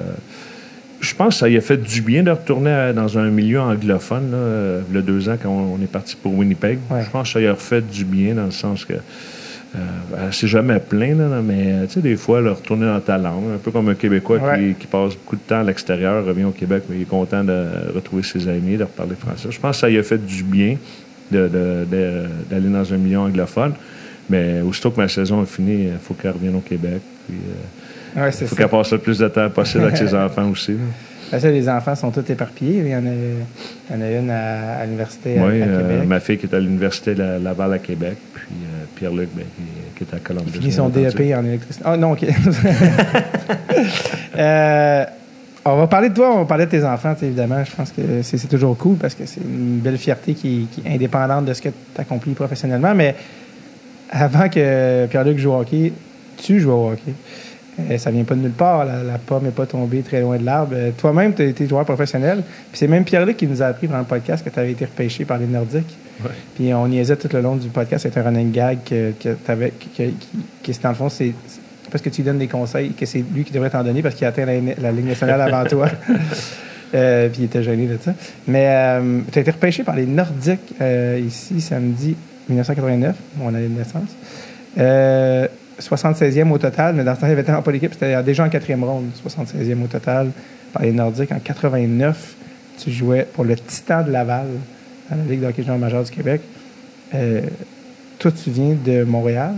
je 1.00 1.14
pense 1.14 1.34
que 1.34 1.40
ça 1.40 1.48
lui 1.48 1.56
a 1.56 1.60
fait 1.60 1.76
du 1.76 2.02
bien 2.02 2.22
de 2.22 2.30
retourner 2.30 2.70
à- 2.70 2.92
dans 2.92 3.18
un 3.18 3.30
milieu 3.30 3.60
anglophone, 3.60 4.30
là, 4.32 4.36
euh, 4.36 4.80
a 4.96 5.00
deux 5.00 5.28
ans, 5.28 5.36
quand 5.40 5.48
on, 5.50 5.74
on 5.78 5.82
est 5.82 5.90
parti 5.90 6.16
pour 6.16 6.34
Winnipeg. 6.34 6.78
Ouais. 6.90 7.04
Je 7.04 7.10
pense 7.10 7.28
que 7.28 7.32
ça 7.34 7.38
lui 7.40 7.46
a 7.46 7.54
fait 7.54 7.80
du 7.88 8.04
bien 8.04 8.34
dans 8.34 8.44
le 8.46 8.50
sens 8.50 8.84
que 8.84 8.94
euh, 8.94 9.78
elle 10.26 10.32
s'est 10.32 10.46
jamais 10.48 10.78
plein, 10.80 11.14
là, 11.14 11.40
mais 11.44 11.72
euh, 11.72 11.86
tu 11.86 11.94
sais, 11.94 12.00
des 12.00 12.16
fois, 12.16 12.40
là, 12.40 12.52
retourner 12.54 12.86
dans 12.86 13.00
ta 13.00 13.18
langue, 13.18 13.44
un 13.54 13.58
peu 13.58 13.70
comme 13.70 13.88
un 13.90 13.94
Québécois 13.94 14.38
Ouais. 14.38 14.58
qui, 14.70 14.74
qui 14.80 14.86
passe 14.86 15.14
beaucoup 15.14 15.36
de 15.36 15.42
temps 15.42 15.60
à 15.60 15.62
l'extérieur, 15.62 16.24
revient 16.24 16.44
au 16.44 16.50
Québec, 16.52 16.84
mais 16.88 16.96
il 16.96 17.02
est 17.02 17.08
content 17.08 17.44
de 17.44 17.64
retrouver 17.94 18.22
ses 18.22 18.48
amis, 18.48 18.76
de 18.76 18.84
reparler 18.84 19.14
français. 19.14 19.48
Je 19.50 19.60
pense 19.60 19.76
que 19.76 19.80
ça 19.82 19.88
lui 19.88 19.98
a 19.98 20.02
fait 20.02 20.24
du 20.24 20.42
bien 20.42 20.76
de- 21.30 21.48
de- 21.48 21.84
de- 21.90 22.24
d'aller 22.50 22.68
dans 22.70 22.92
un 22.92 22.96
milieu 22.96 23.18
anglophone. 23.18 23.72
Mais 24.30 24.60
aussitôt 24.62 24.90
que 24.90 25.00
ma 25.00 25.08
saison 25.08 25.42
est 25.42 25.46
finie, 25.46 25.84
il 25.84 25.98
faut 26.02 26.12
qu'elle 26.14 26.32
revienne 26.32 26.56
au 26.56 26.60
Québec. 26.60 27.00
Puis, 27.26 27.36
euh, 27.36 27.52
Ouais, 28.16 28.28
il 28.28 28.32
faut 28.32 28.46
ça. 28.46 28.56
qu'elle 28.56 28.68
passe 28.68 28.92
le 28.92 28.98
plus 28.98 29.18
de 29.18 29.28
temps 29.28 29.50
possible 29.50 29.84
avec 29.84 29.96
ses 29.96 30.14
enfants 30.14 30.48
aussi. 30.50 30.72
là. 30.72 30.78
Parce 31.30 31.42
que 31.42 31.48
les 31.48 31.68
enfants 31.68 31.94
sont 31.94 32.10
tous 32.10 32.24
éparpillés. 32.30 32.78
Il 32.78 32.88
y 32.88 32.96
en 32.96 33.04
a, 33.04 33.10
il 33.10 33.94
y 33.94 33.98
en 33.98 34.00
a 34.00 34.10
une 34.10 34.30
à, 34.30 34.78
à 34.80 34.84
l'université 34.86 35.38
à, 35.38 35.44
Oui, 35.46 35.60
à 35.60 35.66
euh, 35.66 35.80
Québec. 35.90 36.08
ma 36.08 36.20
fille 36.20 36.38
qui 36.38 36.46
est 36.46 36.54
à 36.54 36.58
l'Université 36.58 37.14
Laval 37.14 37.74
à 37.74 37.78
Québec, 37.78 38.16
puis 38.32 38.44
euh, 38.50 38.84
Pierre-Luc 38.96 39.28
ben, 39.36 39.44
qui, 39.44 40.04
qui 40.04 40.10
est 40.10 40.16
à 40.16 40.20
Columbus. 40.20 40.52
Fini 40.52 40.72
son 40.72 40.88
bien 40.88 41.06
entendu. 41.08 41.24
DEP 41.24 41.36
en 41.36 41.44
électricité. 41.44 41.84
Ah 41.86 41.96
non, 41.98 42.12
OK. 42.12 42.24
Euh, 44.36 45.04
on 45.64 45.76
va 45.76 45.86
parler 45.86 46.08
de 46.10 46.14
toi, 46.14 46.32
on 46.32 46.38
va 46.38 46.44
parler 46.44 46.66
de 46.66 46.70
tes 46.70 46.84
enfants, 46.84 47.14
évidemment. 47.20 47.62
Je 47.64 47.74
pense 47.74 47.90
que 47.90 48.22
c'est 48.22 48.38
c'est 48.38 48.46
toujours 48.48 48.76
cool 48.76 48.96
parce 48.96 49.14
que 49.14 49.26
c'est 49.26 49.40
une 49.40 49.78
belle 49.78 49.98
fierté 49.98 50.34
qui, 50.34 50.68
qui 50.70 50.82
est 50.86 50.94
indépendante 50.94 51.44
de 51.46 51.52
ce 51.54 51.60
que 51.62 51.68
tu 51.70 52.00
accomplis 52.00 52.32
professionnellement. 52.34 52.94
Mais 52.94 53.14
avant 54.10 54.48
que 54.48 55.06
Pierre-Luc 55.06 55.38
joue 55.38 55.50
au 55.52 55.60
hockey, 55.60 55.92
tu 56.36 56.60
joues 56.60 56.70
au 56.70 56.90
hockey. 56.92 57.12
Euh, 57.90 57.96
ça 57.98 58.10
vient 58.10 58.24
pas 58.24 58.34
de 58.34 58.40
nulle 58.40 58.50
part. 58.50 58.84
La, 58.84 59.02
la 59.02 59.18
pomme 59.18 59.44
n'est 59.44 59.50
pas 59.50 59.66
tombée 59.66 60.00
très 60.02 60.20
loin 60.20 60.36
de 60.36 60.44
l'arbre. 60.44 60.72
Euh, 60.74 60.90
Toi-même, 60.96 61.34
tu 61.34 61.42
as 61.42 61.46
été 61.46 61.66
joueur 61.68 61.84
professionnel. 61.84 62.42
Puis 62.70 62.78
c'est 62.78 62.88
même 62.88 63.04
Pierre-Luc 63.04 63.36
qui 63.36 63.46
nous 63.46 63.62
a 63.62 63.66
appris 63.66 63.86
pendant 63.86 64.00
le 64.00 64.04
podcast 64.06 64.44
que 64.44 64.50
tu 64.50 64.58
avais 64.58 64.72
été 64.72 64.84
repêché 64.84 65.24
par 65.24 65.38
les 65.38 65.46
Nordiques. 65.46 65.96
Ouais. 66.24 66.30
Puis 66.56 66.74
on 66.74 66.88
niaisait 66.88 67.16
tout 67.16 67.28
le 67.32 67.40
long 67.40 67.56
du 67.56 67.68
podcast. 67.68 68.02
C'était 68.04 68.20
un 68.20 68.24
running 68.24 68.50
gag 68.50 68.78
que, 68.84 69.12
que 69.22 69.30
t'avais- 69.34 69.70
que, 69.96 70.02
que, 70.02 70.08
que 70.10 70.72
c'est 70.72 70.82
dans 70.82 70.88
le 70.90 70.94
fond, 70.96 71.08
c'est 71.08 71.32
c'est 71.46 71.90
parce 71.92 72.02
que 72.02 72.10
tu 72.10 72.20
lui 72.20 72.26
donnes 72.26 72.38
des 72.38 72.48
conseils, 72.48 72.90
que 72.92 73.06
c'est 73.06 73.24
lui 73.34 73.44
qui 73.44 73.52
devrait 73.52 73.70
t'en 73.70 73.82
donner 73.82 74.02
parce 74.02 74.14
qu'il 74.14 74.26
a 74.26 74.28
atteint 74.28 74.44
la, 74.44 74.54
la 74.78 74.92
Ligue 74.92 75.06
nationale 75.06 75.40
avant 75.40 75.64
toi. 75.64 75.88
Euh, 76.94 77.28
puis 77.28 77.42
il 77.42 77.44
était 77.44 77.62
gêné 77.62 77.86
de 77.86 77.98
ça. 78.02 78.14
Mais 78.46 78.66
tu 79.30 79.38
as 79.38 79.42
été 79.42 79.50
repêché 79.50 79.82
par 79.82 79.94
les 79.94 80.06
Nordiques 80.06 80.72
euh, 80.80 81.20
ici 81.22 81.60
samedi 81.60 82.16
1989, 82.48 83.14
mon 83.36 83.48
année 83.48 83.68
de 83.68 83.76
naissance. 83.76 84.08
Euh, 85.78 85.82
76e 85.82 86.50
au 86.50 86.58
total, 86.58 86.94
mais 86.94 87.04
dans 87.04 87.14
ce 87.14 87.20
temps, 87.20 87.26
il 87.26 87.32
avait 87.32 87.44
tellement 87.44 87.62
pas 87.62 87.72
d'équipe. 87.72 87.92
C'était 87.92 88.22
déjà 88.22 88.44
en 88.44 88.48
quatrième 88.48 88.84
ronde, 88.84 89.10
76e 89.26 89.82
au 89.82 89.86
total 89.86 90.30
par 90.72 90.82
les 90.82 90.92
Nordiques. 90.92 91.32
En 91.32 91.38
89, 91.38 92.34
tu 92.78 92.90
jouais 92.90 93.26
pour 93.32 93.44
le 93.44 93.56
Titan 93.56 94.02
de 94.02 94.10
Laval 94.10 94.46
à 95.10 95.16
la 95.16 95.24
Ligue 95.24 95.40
de 95.40 95.46
hockey 95.46 95.62
junior 95.62 96.04
du 96.04 96.10
Québec. 96.10 96.40
Euh, 97.14 97.42
toi, 98.18 98.30
tu 98.32 98.50
viens 98.50 98.76
de 98.84 99.04
Montréal? 99.04 99.54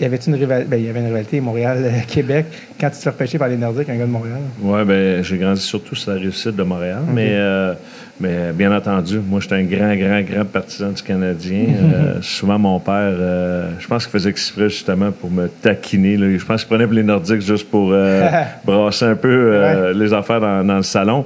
Y 0.00 0.04
avait 0.04 0.16
une 0.16 0.34
rivalité? 0.34 0.70
Ben, 0.70 0.76
il 0.78 0.86
y 0.86 0.88
avait 0.88 1.00
une 1.00 1.06
rivalité 1.06 1.40
Montréal-Québec 1.40 2.46
quand 2.80 2.88
tu 2.90 2.96
te 2.96 3.02
fais 3.02 3.10
repêcher 3.10 3.38
par 3.38 3.48
les 3.48 3.56
Nordiques, 3.56 3.88
un 3.88 3.96
gars 3.96 4.06
de 4.06 4.10
Montréal? 4.10 4.38
Oui, 4.60 4.84
ben, 4.84 5.24
j'ai 5.24 5.38
grandi 5.38 5.60
surtout 5.60 5.96
sur 5.96 6.12
la 6.12 6.18
réussite 6.20 6.54
de 6.54 6.62
Montréal. 6.62 7.02
Mais, 7.12 7.30
euh, 7.32 7.74
mais 8.20 8.52
bien 8.52 8.74
entendu, 8.76 9.18
moi, 9.18 9.40
j'étais 9.40 9.56
un 9.56 9.64
grand, 9.64 9.96
grand, 9.96 10.22
grand 10.22 10.44
partisan 10.44 10.90
du 10.90 11.02
Canadien. 11.02 11.66
Euh, 11.98 12.18
souvent, 12.22 12.58
mon 12.58 12.78
père, 12.78 12.94
euh, 12.94 13.70
je 13.78 13.86
pense 13.86 14.04
qu'il 14.04 14.12
faisait 14.12 14.30
exprès 14.30 14.68
justement 14.68 15.10
pour 15.10 15.30
me 15.30 15.48
taquiner. 15.48 16.16
là. 16.16 16.26
Je 16.36 16.44
pense 16.44 16.60
qu'il 16.60 16.68
prenait 16.68 16.84
pour 16.84 16.94
les 16.94 17.02
Nordiques 17.02 17.40
juste 17.40 17.68
pour 17.68 17.92
brasser 18.64 19.06
un 19.06 19.14
peu 19.14 19.92
les 19.92 20.12
affaires 20.12 20.40
dans, 20.40 20.64
dans 20.64 20.76
le 20.76 20.82
salon. 20.82 21.24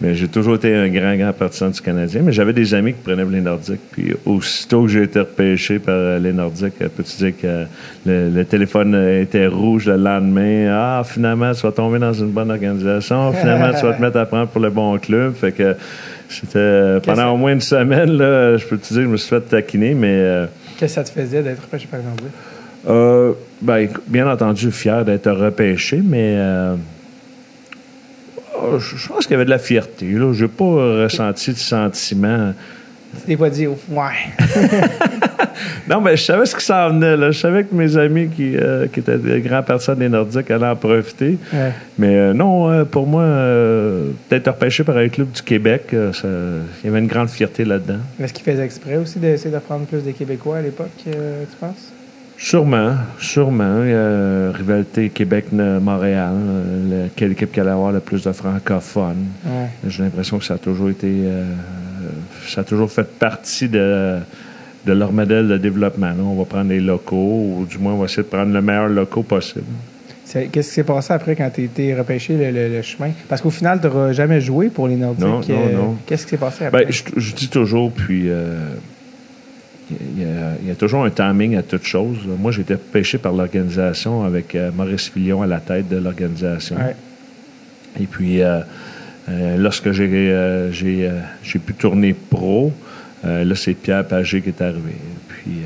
Mais 0.00 0.14
j'ai 0.14 0.28
toujours 0.28 0.56
été 0.56 0.74
un 0.74 0.88
grand, 0.88 1.16
grand 1.16 1.32
partisan 1.32 1.70
du 1.70 1.80
Canadien. 1.80 2.20
Mais 2.22 2.32
j'avais 2.32 2.52
des 2.52 2.74
amis 2.74 2.92
qui 2.92 3.00
prenaient 3.02 3.24
les 3.24 3.40
Nordiques. 3.40 3.80
Puis 3.92 4.12
aussitôt 4.26 4.82
que 4.82 4.88
j'ai 4.88 5.04
été 5.04 5.20
repêché 5.20 5.78
par 5.78 5.94
euh, 5.94 6.18
les 6.18 6.32
Nordiques, 6.34 6.74
euh, 6.82 6.88
peux-tu 6.94 7.16
dire 7.16 7.32
que 7.40 7.64
le, 8.04 8.28
le 8.30 8.44
téléphone 8.44 8.94
était 9.22 9.46
rouge 9.46 9.86
le 9.86 9.96
lendemain? 9.96 10.68
Ah, 10.70 11.02
finalement, 11.04 11.52
tu 11.52 11.62
vas 11.62 11.72
tomber 11.72 11.98
dans 11.98 12.12
une 12.12 12.30
bonne 12.30 12.50
organisation. 12.50 13.32
Finalement, 13.32 13.70
tu 13.78 13.86
vas 13.86 13.94
te 13.94 14.02
mettre 14.02 14.18
à 14.18 14.26
prendre 14.26 14.48
pour 14.48 14.60
le 14.60 14.68
bon 14.70 14.98
club. 14.98 15.34
Fait 15.34 15.52
que 15.52 15.74
c'était 16.28 16.58
euh, 16.58 17.00
pendant 17.00 17.32
au 17.32 17.36
moins 17.38 17.52
une 17.52 17.60
semaine, 17.60 18.10
là, 18.18 18.56
je 18.58 18.66
peux 18.66 18.76
te 18.76 18.88
dire 18.88 18.96
que 18.98 19.02
je 19.04 19.08
me 19.08 19.16
suis 19.16 19.30
fait 19.30 19.40
taquiner, 19.40 19.94
mais 19.94 20.08
euh, 20.12 20.46
Qu'est-ce 20.78 20.96
que 20.96 21.04
ça 21.06 21.10
te 21.10 21.20
faisait 21.20 21.42
d'être 21.42 21.62
repêché 21.62 21.86
par 21.90 22.00
les 22.00 22.04
Nordiques? 22.04 22.26
euh, 22.88 23.32
ben, 23.62 23.88
bien 24.06 24.30
entendu, 24.30 24.70
fier 24.70 25.04
d'être 25.04 25.30
repêché, 25.30 26.02
mais 26.04 26.34
euh, 26.36 26.74
je 28.78 28.96
je 28.96 29.08
pense 29.08 29.24
qu'il 29.26 29.32
y 29.32 29.34
avait 29.34 29.44
de 29.44 29.50
la 29.50 29.58
fierté. 29.58 30.06
Je 30.10 30.42
n'ai 30.42 30.48
pas 30.48 30.64
euh, 30.64 31.04
ressenti 31.04 31.52
de 31.52 31.56
sentiment. 31.58 32.52
Tu 33.20 33.22
t'es 33.28 33.36
pas 33.36 33.48
dit, 33.48 33.66
oh, 33.66 33.78
ouais. 33.90 34.34
Non, 35.88 36.00
mais 36.00 36.16
je 36.16 36.24
savais 36.24 36.44
ce 36.44 36.54
qui 36.54 36.64
s'en 36.64 36.90
venait. 36.90 37.16
Là. 37.16 37.30
Je 37.30 37.38
savais 37.38 37.64
que 37.64 37.74
mes 37.74 37.96
amis 37.96 38.28
qui, 38.28 38.56
euh, 38.56 38.86
qui 38.88 39.00
étaient 39.00 39.16
des 39.16 39.40
grands 39.40 39.62
personnes 39.62 39.98
des 40.00 40.08
Nordiques 40.08 40.50
allaient 40.50 40.66
en 40.66 40.76
profiter. 40.76 41.38
Ouais. 41.52 41.72
Mais 41.98 42.14
euh, 42.14 42.32
non, 42.34 42.70
euh, 42.70 42.84
pour 42.84 43.06
moi, 43.06 43.22
euh, 43.22 44.10
d'être 44.28 44.48
repêché 44.48 44.84
par 44.84 44.96
un 44.98 45.08
club 45.08 45.30
du 45.30 45.42
Québec, 45.42 45.84
euh, 45.94 46.12
ça- 46.12 46.28
il 46.82 46.86
y 46.86 46.90
avait 46.90 46.98
une 46.98 47.06
grande 47.06 47.30
fierté 47.30 47.64
là-dedans. 47.64 48.00
Est-ce 48.20 48.32
qu'il 48.34 48.44
faisait 48.44 48.64
exprès 48.64 48.96
aussi 48.96 49.18
d'essayer 49.18 49.54
de 49.54 49.60
prendre 49.60 49.86
plus 49.86 50.02
des 50.02 50.12
Québécois 50.12 50.58
à 50.58 50.62
l'époque, 50.62 50.90
euh, 51.08 51.44
tu 51.50 51.56
penses? 51.58 51.92
Sûrement, 52.38 52.94
sûrement. 53.18 53.64
Euh, 53.64 54.52
rivalité 54.54 55.08
Québec-Montréal, 55.08 56.32
euh, 56.34 57.04
le- 57.04 57.10
quelle 57.16 57.32
équipe 57.32 57.50
qui 57.52 57.60
allait 57.60 57.70
avoir 57.70 57.92
le 57.92 58.00
plus 58.00 58.22
de 58.24 58.32
francophones. 58.32 59.24
Ouais. 59.46 59.68
J'ai 59.88 60.02
l'impression 60.02 60.38
que 60.38 60.44
ça 60.44 60.54
a 60.54 60.58
toujours 60.58 60.90
été. 60.90 61.06
euh, 61.08 61.44
ça 62.46 62.60
a 62.60 62.64
toujours 62.64 62.90
fait 62.90 63.08
partie 63.18 63.68
de, 63.68 64.18
de 64.84 64.92
leur 64.92 65.12
modèle 65.12 65.48
de 65.48 65.56
développement. 65.56 66.08
là. 66.08 66.22
On 66.22 66.34
va 66.36 66.44
prendre 66.44 66.68
les 66.70 66.80
locaux, 66.80 67.54
ou 67.58 67.66
du 67.68 67.78
moins, 67.78 67.94
on 67.94 67.98
va 67.98 68.04
essayer 68.04 68.22
de 68.22 68.28
prendre 68.28 68.52
le 68.52 68.60
meilleur 68.62 68.88
locaux 68.88 69.22
possible. 69.22 69.64
Qu'est-ce 70.30 70.50
qui 70.68 70.74
s'est 70.74 70.84
passé 70.84 71.12
après 71.14 71.34
quand 71.36 71.48
tu 71.54 71.62
été 71.62 71.94
repêché 71.94 72.36
le, 72.36 72.50
le- 72.50 72.68
le 72.68 72.82
chemin? 72.82 73.10
Parce 73.28 73.40
qu'au 73.40 73.48
final, 73.50 73.80
tu 73.80 73.86
n'auras 73.86 74.12
jamais 74.12 74.40
joué 74.40 74.68
pour 74.68 74.88
les 74.88 74.96
Nordiques. 74.96 75.24
Non, 75.24 75.40
non, 75.40 75.44
euh, 75.50 75.72
non. 75.76 75.96
Qu'est-ce 76.04 76.24
qui 76.24 76.30
s'est 76.30 76.36
passé 76.36 76.66
après? 76.66 76.84
Ben, 76.84 76.92
je, 76.92 77.02
je 77.16 77.34
dis 77.34 77.48
toujours, 77.48 77.90
puis. 77.92 78.28
Il 79.90 80.20
y, 80.20 80.24
a, 80.24 80.54
il 80.60 80.68
y 80.68 80.70
a 80.70 80.74
toujours 80.74 81.04
un 81.04 81.10
timing 81.10 81.56
à 81.56 81.62
toute 81.62 81.84
chose. 81.84 82.18
Moi, 82.38 82.50
j'ai 82.50 82.62
été 82.62 82.74
pêché 82.76 83.18
par 83.18 83.32
l'organisation 83.32 84.24
avec 84.24 84.54
euh, 84.54 84.70
Maurice 84.72 85.08
Fillon 85.08 85.42
à 85.42 85.46
la 85.46 85.60
tête 85.60 85.88
de 85.88 85.96
l'organisation. 85.96 86.76
Ouais. 86.76 86.96
Et 88.00 88.06
puis, 88.06 88.42
euh, 88.42 88.60
euh, 89.28 89.56
lorsque 89.56 89.92
j'ai 89.92 90.72
j'ai, 90.72 91.10
j'ai 91.42 91.58
pu 91.58 91.74
tourner 91.74 92.14
pro, 92.14 92.72
là, 93.24 93.54
c'est 93.54 93.74
Pierre 93.74 94.06
Pagé 94.06 94.42
qui 94.42 94.48
est 94.50 94.60
arrivé. 94.60 94.96
Puis, 95.28 95.62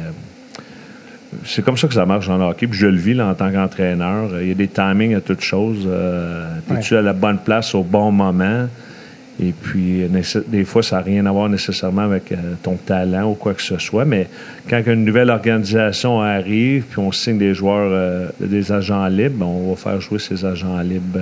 c'est 1.45 1.65
comme 1.65 1.77
ça 1.77 1.89
que 1.89 1.95
ça 1.95 2.07
marche 2.07 2.29
dans 2.29 2.37
le 2.37 2.45
hockey. 2.45 2.67
Puis 2.67 2.79
je 2.79 2.87
le 2.87 2.97
vis 2.97 3.15
là, 3.15 3.27
en 3.27 3.35
tant 3.35 3.51
qu'entraîneur. 3.51 4.41
Il 4.41 4.49
y 4.49 4.51
a 4.51 4.55
des 4.55 4.69
timings 4.69 5.15
à 5.15 5.21
toute 5.21 5.41
chose. 5.41 5.89
Es-tu 6.71 6.97
à 6.97 7.03
la 7.03 7.13
bonne 7.13 7.39
place 7.39 7.75
au 7.75 7.83
bon 7.83 8.13
moment? 8.13 8.67
Et 9.43 9.53
puis, 9.53 10.07
des 10.49 10.65
fois, 10.65 10.83
ça 10.83 10.97
n'a 10.97 11.03
rien 11.03 11.25
à 11.25 11.33
voir 11.33 11.49
nécessairement 11.49 12.03
avec 12.03 12.31
euh, 12.31 12.37
ton 12.63 12.75
talent 12.75 13.31
ou 13.31 13.35
quoi 13.35 13.55
que 13.55 13.63
ce 13.63 13.79
soit. 13.79 14.05
Mais 14.05 14.29
quand 14.69 14.83
une 14.87 15.05
nouvelle 15.05 15.31
organisation 15.31 16.21
arrive, 16.21 16.85
puis 16.91 16.99
on 16.99 17.11
signe 17.11 17.39
des 17.39 17.55
joueurs, 17.55 17.91
euh, 17.91 18.29
des 18.39 18.71
agents 18.71 19.07
libres, 19.07 19.47
on 19.47 19.71
va 19.71 19.77
faire 19.77 20.01
jouer 20.01 20.19
ces 20.19 20.45
agents 20.45 20.79
libres 20.81 21.21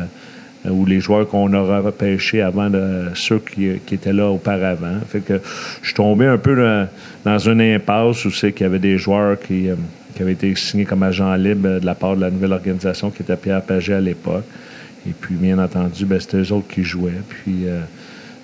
euh, 0.67 0.71
ou 0.71 0.85
les 0.85 0.99
joueurs 0.99 1.29
qu'on 1.29 1.53
aura 1.53 1.79
repêchés 1.79 2.43
avant 2.43 2.69
de 2.69 3.05
ceux 3.15 3.39
qui, 3.39 3.79
qui 3.87 3.95
étaient 3.95 4.13
là 4.13 4.29
auparavant. 4.29 4.99
Fait 5.09 5.21
que 5.21 5.41
je 5.83 5.87
suis 5.87 5.95
tombé 5.95 6.27
un 6.27 6.39
peu 6.39 6.89
dans, 7.25 7.39
une 7.39 7.61
impasse 7.61 8.25
où 8.25 8.33
c'est 8.33 8.51
qu'il 8.51 8.65
y 8.65 8.67
avait 8.67 8.81
des 8.81 8.99
joueurs 8.99 9.39
qui, 9.39 9.69
qui 10.17 10.23
avaient 10.23 10.33
été 10.33 10.53
signés 10.57 10.87
comme 10.87 11.05
agents 11.05 11.35
libres 11.37 11.79
de 11.79 11.87
la 11.87 11.95
part 11.95 12.17
de 12.17 12.23
la 12.23 12.33
nouvelle 12.33 12.53
organisation 12.53 13.11
qui 13.11 13.23
était 13.23 13.37
Pierre 13.37 13.63
Pagé 13.63 13.95
à 13.95 14.01
l'époque. 14.01 14.45
Et 15.09 15.13
puis, 15.13 15.37
bien 15.37 15.61
entendu, 15.61 16.05
ben, 16.05 16.19
c'était 16.19 16.39
eux 16.39 16.53
autres 16.53 16.67
qui 16.67 16.83
jouaient. 16.83 17.23
Puis, 17.29 17.67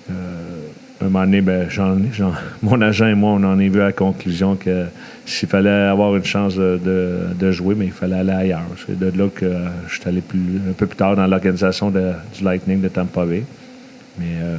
un 0.09 1.05
moment 1.09 1.25
donné, 1.25 1.41
ben, 1.41 1.67
j'en- 1.69 1.97
j'en- 2.13 2.33
mon 2.63 2.81
agent 2.81 3.07
et 3.07 3.15
moi, 3.15 3.31
on 3.31 3.43
en 3.43 3.59
est 3.59 3.67
vu 3.69 3.81
à 3.81 3.85
la 3.85 3.91
conclusion 3.91 4.55
que 4.55 4.85
s'il 5.25 5.49
fallait 5.49 5.69
avoir 5.69 6.15
une 6.15 6.23
chance 6.25 6.55
de, 6.55 6.79
de- 6.83 7.19
de 7.37 7.51
jouer, 7.51 7.75
mais 7.77 7.85
il 7.85 7.91
fallait 7.91 8.15
aller 8.19 8.31
ailleurs. 8.31 8.61
C'est 8.85 8.97
de 8.97 9.17
là 9.17 9.27
que 9.33 9.45
euh, 9.45 9.65
je 9.87 9.95
suis 9.99 10.07
allé 10.07 10.21
plus, 10.21 10.39
un 10.69 10.73
peu 10.73 10.85
plus 10.85 10.95
tard 10.95 11.15
dans 11.15 11.27
l'organisation 11.27 11.89
de- 11.89 12.11
du 12.37 12.43
Lightning 12.43 12.81
de 12.81 12.87
Tampa 12.87 13.25
Bay. 13.25 13.43
Mais 14.17 14.25
euh, 14.41 14.55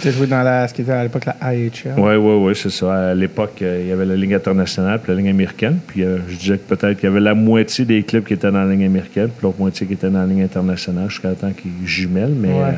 Tu 0.00 0.08
as 0.08 0.10
joué 0.10 0.26
dans 0.26 0.42
la, 0.42 0.66
ce 0.66 0.74
qui 0.74 0.82
était 0.82 0.90
à 0.90 1.04
l'époque 1.04 1.24
la 1.26 1.36
AHL. 1.40 1.94
oui, 1.96 2.16
oui, 2.16 2.34
oui, 2.46 2.52
c'est 2.56 2.70
ça. 2.70 3.10
À 3.10 3.14
l'époque, 3.14 3.62
euh, 3.62 3.78
il 3.82 3.88
y 3.88 3.92
avait 3.92 4.04
la 4.06 4.16
ligne 4.16 4.34
internationale 4.34 4.98
puis 5.00 5.12
la 5.12 5.18
ligne 5.18 5.28
américaine. 5.30 5.78
Puis 5.86 6.02
euh, 6.02 6.18
je 6.28 6.34
disais 6.36 6.58
que 6.58 6.74
peut-être 6.74 6.98
qu'il 6.98 7.08
y 7.08 7.12
avait 7.12 7.20
la 7.20 7.34
moitié 7.34 7.84
des 7.84 8.02
clubs 8.02 8.24
qui 8.24 8.34
étaient 8.34 8.50
dans 8.50 8.64
la 8.64 8.72
ligne 8.72 8.86
américaine, 8.86 9.28
puis 9.28 9.44
l'autre 9.44 9.60
moitié 9.60 9.86
qui 9.86 9.92
était 9.92 10.10
dans 10.10 10.18
la 10.20 10.26
ligne 10.26 10.42
internationale 10.42 11.08
jusqu'à 11.08 11.30
temps 11.34 11.52
qu'ils 11.52 11.86
jumellent. 11.86 12.34
Mais 12.36 12.48
Ouais. 12.48 12.54
euh, 12.54 12.72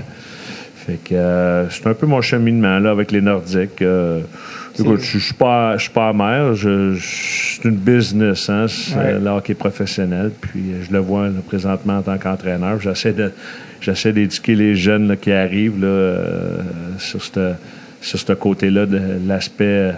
fait 0.87 0.99
que 1.03 1.15
euh, 1.15 1.69
c'est 1.71 1.87
un 1.87 1.95
peu 1.95 2.07
mon 2.07 2.21
cheminement 2.21 2.79
là 2.79 2.91
avec 2.91 3.11
les 3.13 3.21
Nordiques. 3.21 3.81
Euh, 3.83 4.21
écoute, 4.79 5.01
je 5.01 5.19
suis 5.19 5.35
pas, 5.35 5.77
je 5.77 5.83
suis 5.83 5.91
pas 5.93 6.09
amer. 6.09 6.55
Je, 6.55 6.95
c'est 7.01 7.65
une 7.69 7.77
business, 7.77 8.49
hein, 8.51 8.67
c'est 8.69 8.97
Ouais. 8.97 9.19
le 9.19 9.29
hockey 9.31 9.55
professionnel. 9.55 10.31
Puis 10.41 10.61
euh, 10.73 10.83
je 10.87 10.93
le 10.93 10.99
vois 10.99 11.27
là, 11.29 11.41
présentement 11.47 11.99
en 11.99 12.03
tant 12.03 12.19
qu'entraîneur. 12.19 12.81
J'essaie 12.81 13.13
de, 13.13 13.33
j'essaie 13.81 14.13
d'éduquer 14.13 14.55
les 14.55 14.75
jeunes 14.75 15.09
là, 15.09 15.17
qui 15.17 15.33
arrivent 15.33 15.81
là, 15.81 15.87
euh, 15.87 16.59
sur 16.99 17.23
ce 17.23 17.53
sur 18.01 18.19
ce 18.19 18.33
côté-là 18.35 18.85
de 18.85 19.01
l'aspect 19.27 19.93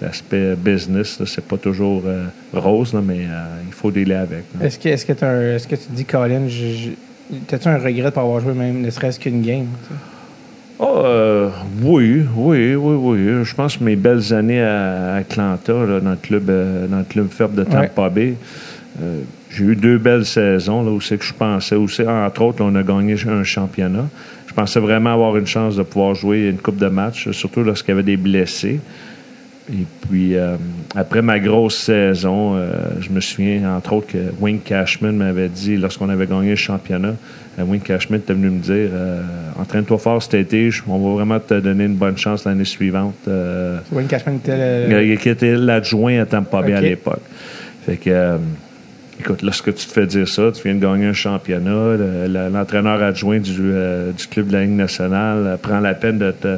l'aspect 0.00 0.54
business. 0.56 1.20
C'est 1.26 1.44
pas 1.44 1.56
toujours 1.58 2.04
euh, 2.06 2.26
rose, 2.52 2.94
mais 3.04 3.24
euh, 3.28 3.44
il 3.66 3.72
faut 3.72 3.90
dealer 3.90 4.14
avec. 4.20 4.44
Est-ce 4.62 4.78
que, 4.78 4.88
est-ce, 4.88 5.04
que 5.66 5.74
tu 5.74 5.82
te 5.86 5.92
dis, 5.92 6.04
Colin, 6.04 6.46
je- 6.46 6.74
je- 7.30 7.36
t'as-tu 7.48 7.66
un 7.68 7.76
regret 7.78 8.04
de 8.04 8.10
pas 8.10 8.20
avoir 8.22 8.40
joué 8.40 8.54
même 8.54 8.80
ne 8.80 8.90
serait-ce 8.90 9.18
qu'une 9.18 9.42
game? 9.42 9.66
Ah, 10.82 10.86
euh, 10.86 11.50
oui, 11.82 12.24
oui, 12.34 12.74
oui, 12.74 12.96
oui. 12.96 13.44
Je 13.44 13.54
pense 13.54 13.76
que 13.76 13.84
mes 13.84 13.96
belles 13.96 14.32
années 14.32 14.62
à 14.62 15.16
Atlanta, 15.16 15.74
là, 15.74 16.00
dans, 16.00 16.12
le 16.12 16.16
club, 16.16 16.48
euh, 16.48 16.86
dans 16.86 16.98
le 16.98 17.04
club 17.04 17.28
ferme 17.28 17.54
de 17.54 17.64
Tampa 17.64 18.08
Bay, 18.08 18.34
euh, 19.02 19.20
j'ai 19.50 19.64
eu 19.64 19.76
deux 19.76 19.98
belles 19.98 20.24
saisons 20.24 20.82
là, 20.82 20.90
où 20.90 21.00
c'est 21.02 21.18
que 21.18 21.24
je 21.24 21.34
pensais, 21.34 21.76
où 21.76 21.86
entre 22.08 22.42
autres, 22.42 22.64
on 22.64 22.74
a 22.76 22.82
gagné 22.82 23.14
un 23.28 23.44
championnat. 23.44 24.08
Je 24.46 24.54
pensais 24.54 24.80
vraiment 24.80 25.12
avoir 25.12 25.36
une 25.36 25.46
chance 25.46 25.76
de 25.76 25.82
pouvoir 25.82 26.14
jouer 26.14 26.48
une 26.48 26.58
coupe 26.58 26.78
de 26.78 26.88
matchs, 26.88 27.30
surtout 27.32 27.62
lorsqu'il 27.62 27.90
y 27.90 27.92
avait 27.92 28.02
des 28.02 28.16
blessés. 28.16 28.80
Et 29.72 29.86
puis, 30.08 30.36
euh, 30.36 30.56
après 30.96 31.22
ma 31.22 31.38
grosse 31.38 31.76
saison, 31.76 32.56
euh, 32.56 32.72
je 33.00 33.10
me 33.10 33.20
souviens, 33.20 33.76
entre 33.76 33.92
autres, 33.92 34.08
que 34.08 34.18
Wayne 34.40 34.60
Cashman 34.60 35.16
m'avait 35.16 35.48
dit, 35.48 35.76
lorsqu'on 35.76 36.08
avait 36.08 36.26
gagné 36.26 36.50
le 36.50 36.56
championnat, 36.56 37.14
euh, 37.58 37.62
Wayne 37.62 37.80
Cashman 37.80 38.18
était 38.18 38.32
venu 38.32 38.50
me 38.50 38.58
dire 38.58 38.90
Entraîne-toi 39.58 39.98
fort 39.98 40.22
cet 40.22 40.34
été, 40.34 40.70
on 40.88 40.98
va 40.98 41.14
vraiment 41.14 41.38
te 41.38 41.54
donner 41.54 41.84
une 41.84 41.94
bonne 41.94 42.16
chance 42.16 42.44
l'année 42.44 42.64
suivante. 42.64 43.28
Wayne 43.92 44.08
Cashman 44.08 44.36
était 44.36 44.88
le... 44.88 45.16
Qui 45.16 45.28
était 45.28 45.54
l'adjoint 45.54 46.20
à 46.20 46.26
Tampa 46.26 46.62
Bay 46.62 46.74
à 46.74 46.80
l'époque. 46.80 47.22
Fait 47.86 47.96
que. 47.96 48.38
Écoute, 49.20 49.42
lorsque 49.42 49.74
tu 49.74 49.86
te 49.86 49.92
fais 49.92 50.06
dire 50.06 50.26
ça, 50.26 50.50
tu 50.50 50.62
viens 50.62 50.74
de 50.74 50.80
gagner 50.80 51.04
un 51.04 51.12
championnat, 51.12 51.96
l'entraîneur 52.50 53.02
adjoint 53.02 53.38
du, 53.38 53.52
du, 53.52 54.26
club 54.30 54.46
de 54.46 54.52
la 54.54 54.62
Ligue 54.62 54.70
nationale 54.70 55.58
prend 55.60 55.78
la 55.78 55.92
peine 55.92 56.16
de 56.16 56.30
te, 56.30 56.56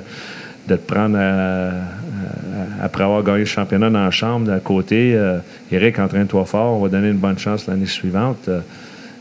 de 0.68 0.76
te 0.76 0.92
prendre 0.92 1.18
à, 1.18 1.70
après 2.82 3.04
avoir 3.04 3.22
gagné 3.22 3.40
le 3.40 3.44
championnat 3.44 3.90
dans 3.90 4.04
la 4.04 4.10
chambre 4.10 4.46
d'à 4.46 4.58
côté, 4.58 5.14
euh, 5.14 5.38
Eric, 5.70 5.98
entraîne-toi 5.98 6.44
fort, 6.44 6.74
on 6.74 6.82
va 6.82 6.88
donner 6.88 7.08
une 7.08 7.18
bonne 7.18 7.38
chance 7.38 7.66
l'année 7.66 7.86
suivante. 7.86 8.48
Euh, 8.48 8.60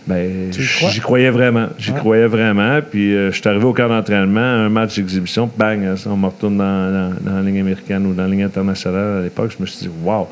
ben, 0.07 0.51
j'y 0.51 0.99
croyais 0.99 1.29
vraiment. 1.29 1.67
J'y 1.77 1.93
croyais 1.93 2.25
vraiment. 2.25 2.79
Puis 2.81 3.15
euh, 3.15 3.31
je 3.31 3.39
suis 3.39 3.47
arrivé 3.47 3.65
au 3.65 3.73
camp 3.73 3.87
d'entraînement, 3.87 4.39
un 4.39 4.69
match 4.69 4.95
d'exhibition, 4.95 5.49
bang, 5.55 5.95
on 6.07 6.17
me 6.17 6.25
retourne 6.25 6.57
dans, 6.57 7.13
la 7.25 7.41
ligne 7.41 7.59
américaine 7.59 8.05
ou 8.07 8.13
dans 8.13 8.23
la 8.23 8.29
ligne 8.29 8.43
internationale 8.43 9.19
à 9.19 9.21
l'époque. 9.21 9.53
Je 9.55 9.61
me 9.61 9.67
suis 9.67 9.87
dit, 9.87 9.91
wow, 10.03 10.27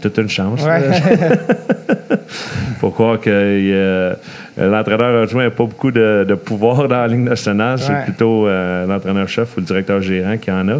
toute 0.00 0.18
une 0.18 0.28
chance. 0.28 0.62
Il 0.64 2.16
faut 2.80 2.90
croire 2.90 3.20
que 3.20 4.16
l'entraîneur 4.58 5.22
adjoint 5.22 5.44
n'a 5.44 5.50
pas 5.50 5.64
beaucoup 5.64 5.90
de, 5.90 6.34
pouvoir 6.34 6.88
dans 6.88 6.98
la 6.98 7.08
ligne 7.08 7.24
nationale. 7.24 7.78
C'est 7.78 8.04
plutôt 8.04 8.48
l'entraîneur-chef 8.48 9.56
ou 9.56 9.60
le 9.60 9.66
directeur-gérant 9.66 10.36
qui 10.38 10.50
en 10.50 10.68
a. 10.68 10.78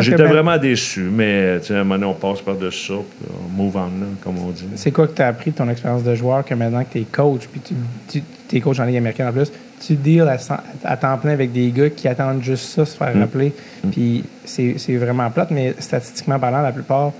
j'étais 0.00 0.24
vraiment 0.24 0.58
déçu. 0.58 1.08
Mais 1.12 1.58
à 1.70 1.72
un 1.72 1.84
moment 1.84 1.94
donné, 1.94 2.06
on 2.06 2.14
passe 2.14 2.40
par-dessus 2.40 2.82
ça, 2.82 2.94
on 2.94 3.62
move 3.62 3.76
on, 3.76 3.90
comme 4.22 4.38
on 4.38 4.50
dit. 4.50 4.64
C'est 4.76 4.90
quoi 4.90 5.06
que 5.06 5.14
tu 5.14 5.22
as 5.22 5.28
appris 5.28 5.50
de 5.50 5.56
ton 5.56 5.68
expérience 5.68 6.02
de 6.02 6.14
joueur 6.14 6.44
que 6.44 6.54
maintenant 6.54 6.82
que 6.84 6.92
tu 6.92 6.98
es 7.00 7.04
coach, 7.04 7.42
puis 7.50 7.60
tu, 8.08 8.22
es 8.56 8.60
coach 8.60 8.80
en 8.80 8.84
Ligue 8.84 8.96
américaine 8.96 9.28
en 9.28 9.32
plus, 9.32 9.52
tu 9.84 9.94
deals 9.94 10.28
à, 10.28 10.36
à, 10.84 10.96
temps 10.96 11.16
plein 11.18 11.32
avec 11.32 11.52
des 11.52 11.70
gars 11.70 11.90
qui 11.90 12.08
attendent 12.08 12.42
juste 12.42 12.64
ça, 12.66 12.84
se 12.84 12.96
faire 12.96 13.14
mm. 13.14 13.20
rappeler. 13.20 13.52
Mm. 13.84 13.90
Puis 13.90 14.24
c'est 14.44 14.96
vraiment 14.96 15.30
plate, 15.30 15.50
mais 15.50 15.74
statistiquement 15.78 16.38
parlant, 16.38 16.62
la 16.62 16.72
plupart 16.72 17.12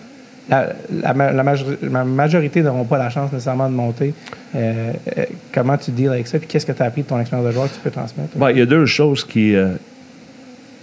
la, 0.48 2.04
majorité 2.04 2.62
n'auront 2.62 2.84
pas 2.84 2.98
la 2.98 3.10
chance 3.10 3.32
nécessairement 3.32 3.68
de 3.68 3.74
monter. 3.74 4.14
Euh, 4.54 4.92
euh, 5.16 5.24
comment 5.52 5.76
tu 5.76 5.90
deals 5.90 6.08
avec 6.08 6.26
ça? 6.26 6.38
Puis 6.38 6.48
qu'est-ce 6.48 6.66
que 6.66 6.72
tu 6.72 6.82
as 6.82 6.86
appris 6.86 7.02
de 7.02 7.08
ton 7.08 7.20
expérience 7.20 7.46
de 7.46 7.52
joueur 7.52 7.68
que 7.68 7.74
tu 7.74 7.80
peux 7.80 7.90
transmettre? 7.90 8.30
il 8.50 8.58
y 8.58 8.62
a 8.62 8.66
deux 8.66 8.86
choses 8.86 9.24
qui, 9.24 9.54
euh, 9.54 9.74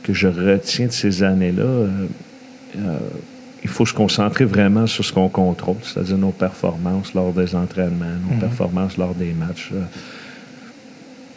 que 0.03 0.13
je 0.13 0.27
retiens 0.27 0.87
de 0.87 0.91
ces 0.91 1.23
années-là. 1.23 1.87
il 3.61 3.69
faut 3.69 3.85
se 3.85 3.93
concentrer 3.93 4.45
vraiment 4.45 4.87
sur 4.87 5.03
ce 5.03 5.11
qu'on 5.11 5.29
contrôle, 5.29 5.75
c'est-à-dire 5.83 6.17
nos 6.17 6.31
performances 6.31 7.13
lors 7.13 7.33
des 7.33 7.53
entraînements, 7.55 8.05
nos 8.29 8.35
mm-hmm. 8.35 8.39
performances 8.39 8.97
lors 8.97 9.13
des 9.13 9.33
matchs 9.33 9.71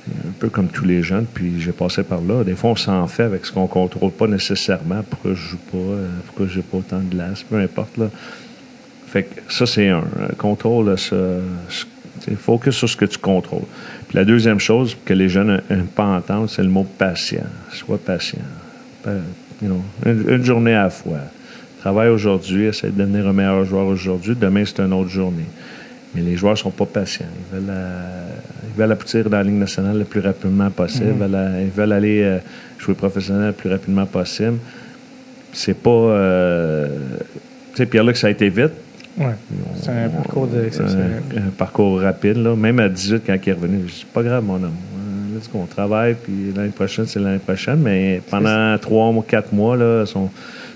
un 0.09 0.33
peu 0.38 0.49
comme 0.49 0.69
tous 0.69 0.85
les 0.85 1.03
jeunes, 1.03 1.27
puis 1.33 1.61
j'ai 1.61 1.73
passé 1.73 2.03
par 2.03 2.21
là. 2.21 2.43
Des 2.45 2.55
fois, 2.55 2.71
on 2.71 2.77
s'en 2.77 3.07
fait 3.07 3.23
avec 3.23 3.47
ce 3.47 3.53
qu'on 3.53 3.67
contrôle 3.67 4.11
pas 4.11 4.27
nécessairement. 4.27 5.03
Pourquoi 5.09 5.35
je 5.35 5.51
joue 5.51 5.59
pas? 5.71 5.79
Euh, 5.79 6.09
pourquoi 6.27 6.47
j'ai 6.49 6.62
pas 6.62 6.79
autant 6.79 6.99
de 6.99 7.11
glace? 7.11 7.45
Peu 7.49 7.57
importe. 7.57 7.97
Là. 7.97 8.11
Fait 9.07 9.25
que 9.25 9.53
ça, 9.53 9.67
c'est 9.67 9.88
un. 9.88 10.03
Contrôle, 10.38 10.99
ce, 10.99 11.41
focus 12.37 12.75
sur 12.75 12.88
ce 12.88 12.97
que 12.97 13.05
tu 13.05 13.19
contrôles. 13.19 13.65
Puis 14.09 14.17
la 14.17 14.25
deuxième 14.25 14.59
chose 14.59 14.97
que 15.05 15.15
les 15.15 15.29
jeunes 15.29 15.62
n'aiment 15.71 15.87
pas 15.87 16.07
entendre, 16.07 16.49
c'est 16.49 16.62
le 16.62 16.69
mot 16.69 16.87
patient. 16.99 17.47
Sois 17.73 17.99
patient. 17.99 18.41
une, 20.05 20.45
journée 20.45 20.75
à 20.75 20.85
la 20.85 20.91
fois. 20.91 21.19
Travaille 21.81 22.09
aujourd'hui, 22.09 22.67
essaie 22.67 22.91
de 22.91 22.99
devenir 22.99 23.27
un 23.27 23.33
meilleur 23.33 23.65
joueur 23.65 23.87
aujourd'hui. 23.87 24.35
Demain, 24.35 24.65
c'est 24.65 24.81
une 24.81 24.93
autre 24.93 25.11
journée. 25.11 25.47
Mais 26.14 26.20
les 26.20 26.37
joueurs 26.37 26.53
ne 26.53 26.59
sont 26.59 26.70
pas 26.70 26.87
patients. 26.87 27.27
Ils 27.27 27.57
veulent, 27.57 27.70
euh, 27.70 28.29
ils 28.68 28.79
veulent 28.79 28.92
aboutir 28.92 29.31
dans 29.31 29.38
la 29.38 29.42
Ligue 29.42 29.55
nationale 29.55 29.98
le 29.98 30.05
plus 30.05 30.20
rapidement 30.20 30.70
possible. 30.70 31.25
Mm-hmm. 31.25 31.62
Ils, 31.62 31.70
veulent, 31.70 31.92
aller 31.92 32.22
euh, 32.22 32.38
jouer 32.79 32.94
professionnel 32.94 33.46
le 33.48 33.53
plus 33.53 33.70
rapidement 33.70 34.07
possible. 34.07 34.59
C'est 35.53 35.77
pas. 35.77 35.90
Euh, 35.90 36.88
tu 37.72 37.79
sais, 37.79 37.87
Pierre-Luc, 37.87 38.16
ça 38.16 38.27
a 38.27 38.31
été 38.31 38.48
vite. 38.48 38.72
Oui. 39.18 39.33
C'est 39.81 39.90
un 39.90 40.09
parcours 40.09 40.46
de 40.46 40.70
un, 41.38 41.51
parcours 41.57 42.01
rapide. 42.01 42.38
Là. 42.38 42.57
Même 42.57 42.79
à 42.79 42.88
18, 42.88 43.22
quand 43.27 43.35
il 43.35 43.48
est 43.48 43.53
revenu, 43.53 43.81
je 43.87 44.07
pas 44.07 44.22
grave, 44.22 44.44
mon 44.44 44.55
homme. 44.55 44.72
Let's 45.35 45.51
go, 45.51 45.61
on 45.62 45.66
travaille, 45.66 46.14
puis 46.14 46.53
l'année 46.55 46.70
prochaine, 46.70 47.07
c'est 47.07 47.20
l'année 47.20 47.38
prochaine. 47.38 47.79
Mais 47.79 48.20
pendant 48.31 48.77
trois 48.79 49.09
ou 49.09 49.20
quatre 49.22 49.53
mois, 49.53 49.77
là, 49.77 50.05
son, 50.07 50.31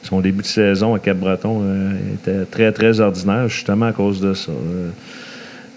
son 0.06 0.20
début 0.20 0.42
de 0.42 0.46
saison 0.46 0.94
à 0.94 0.98
Cap-Breton 0.98 1.62
était 2.14 2.44
très, 2.44 2.72
très 2.72 3.00
ordinaire, 3.00 3.48
justement 3.48 3.86
à 3.86 3.92
cause 3.92 4.20
de 4.20 4.34
ça. 4.34 4.52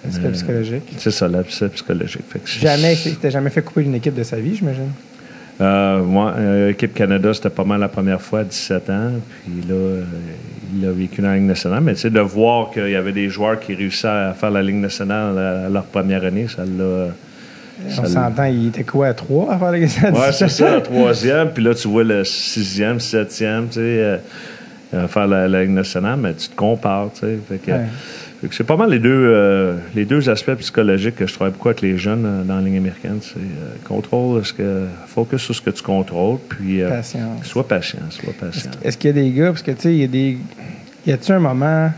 L'aspect 0.06 0.30
psychologique. 0.32 0.84
C'est 0.98 1.12
ça, 1.12 1.28
l'aspect 1.28 1.70
psychologique. 1.70 2.22
jamais, 2.62 2.96
tu 2.96 3.10
n'as 3.22 3.30
jamais 3.30 3.50
fait 3.50 3.62
couper 3.62 3.84
une 3.84 3.96
équipe 3.96 4.16
de 4.16 4.24
sa 4.24 4.38
vie, 4.38 4.56
j'imagine? 4.56 4.92
Euh, 5.62 6.04
moi, 6.04 6.36
euh, 6.38 6.70
équipe 6.70 6.94
Canada, 6.94 7.34
c'était 7.34 7.50
pas 7.50 7.66
mal 7.66 7.82
la 7.82 7.90
première 7.90 8.22
fois 8.22 8.40
à 8.40 8.44
17 8.46 8.90
ans. 8.90 9.12
Puis 9.44 9.68
là, 9.68 9.76
euh, 9.76 10.04
il 10.74 10.86
a 10.86 10.92
vécu 10.92 11.22
dans 11.22 11.28
la 11.28 11.36
Ligue 11.36 11.48
nationale. 11.48 11.82
Mais 11.82 11.96
tu 11.96 12.02
sais, 12.02 12.10
de 12.10 12.20
voir 12.20 12.72
qu'il 12.72 12.90
y 12.90 12.96
avait 12.96 13.12
des 13.12 13.30
joueurs 13.30 13.60
qui 13.60 13.76
réussissaient 13.76 14.08
à 14.08 14.34
faire 14.34 14.52
la 14.52 14.62
Ligue 14.62 14.78
nationale 14.78 15.38
à, 15.38 15.70
leur 15.70 15.84
première 15.84 16.24
année, 16.24 16.48
ça 16.48 16.64
l'a. 16.64 17.08
On 17.88 18.06
s'entend, 18.06 18.46
il 18.46 18.68
était 18.68 18.84
quoi, 18.84 19.08
à 19.08 19.14
trois 19.14 19.54
à 19.54 19.58
faire 19.58 19.72
la 19.72 19.80
nationale? 19.80 20.14
Oui, 20.16 20.34
c'est 20.34 20.50
ça, 20.50 20.76
à 20.76 20.82
troisième. 20.82 21.52
Puis 21.52 21.64
là, 21.64 21.74
tu 21.74 21.88
vois 21.88 22.04
le 22.04 22.24
sixième, 22.24 23.00
septième, 23.00 23.68
tu 23.68 23.80
sais, 23.80 24.20
faire 25.08 25.28
la, 25.28 25.48
Ligue 25.48 25.72
nationale, 25.72 26.20
mais 26.20 26.34
tu 26.34 26.50
te 26.50 26.56
compares, 26.56 27.12
tu 27.14 27.22
sais. 27.22 27.40
Fait 27.48 27.58
que, 27.58 27.72
c'est 28.52 28.64
pas 28.64 28.78
mal 28.78 28.90
les 28.90 29.00
deux, 29.00 29.10
euh, 29.12 29.78
les 29.96 30.06
deux 30.06 30.30
aspects 30.30 30.56
psychologiques 30.56 31.16
que 31.16 31.28
je 31.28 31.34
travaille 31.34 31.54
beaucoup 31.54 31.68
avec 31.68 31.82
les 31.82 31.98
jeunes 31.98 32.26
euh, 32.26 32.44
dans 32.44 32.56
la 32.56 32.62
ligne 32.62 32.78
américaine. 32.78 33.20
C'est 33.22 33.38
euh, 33.38 33.76
contrôle, 33.86 34.46
ce 34.46 34.54
que, 34.54 34.86
focus 35.08 35.42
sur 35.42 35.56
ce 35.56 35.62
que 35.62 35.70
tu 35.72 35.84
contrôles, 35.84 36.38
puis 36.48 36.82
sois 37.44 37.68
patient, 37.68 38.00
sois 38.10 38.34
patient. 38.40 38.72
Est-ce, 38.84 38.98
qu'il 38.98 39.10
y 39.10 39.12
a 39.12 39.22
des 39.22 39.32
gars, 39.32 39.48
parce 39.48 39.64
que 39.64 39.72
tu 39.72 39.82
sais, 39.82 39.94
il 39.94 40.00
y 40.00 40.04
a 40.04 40.08
des. 40.08 40.38
Y 41.06 41.12
a-tu 41.12 41.32
un 41.32 41.40
moment 41.40 41.92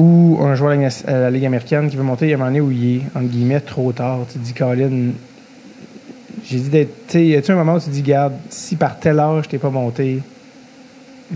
où 0.00 0.38
un 0.40 0.54
joueur 0.54 0.72
à 1.06 1.12
la 1.12 1.30
Ligue 1.30 1.44
américaine 1.44 1.90
qui 1.90 1.96
veut 1.96 2.02
monter, 2.02 2.26
il 2.26 2.30
y 2.30 2.32
a 2.32 2.36
un 2.36 2.38
moment 2.38 2.50
donné 2.50 2.60
où 2.60 2.70
il 2.70 2.96
est, 2.96 3.02
entre 3.14 3.28
guillemets, 3.28 3.60
trop 3.60 3.92
tard. 3.92 4.20
Tu 4.32 4.38
te 4.38 4.44
dis, 4.44 4.54
Colin, 4.54 5.10
j'ai 6.44 6.58
dit 6.58 6.68
d'être. 6.70 7.06
Tu 7.08 7.20
y 7.20 7.36
a-tu 7.36 7.52
un 7.52 7.56
moment 7.56 7.74
où 7.74 7.78
tu 7.78 7.86
te 7.86 7.90
dis, 7.90 8.02
garde, 8.02 8.32
si 8.48 8.76
par 8.76 8.98
tel 8.98 9.18
âge 9.20 9.48
t'es 9.48 9.58
pas 9.58 9.68
monté, 9.68 10.20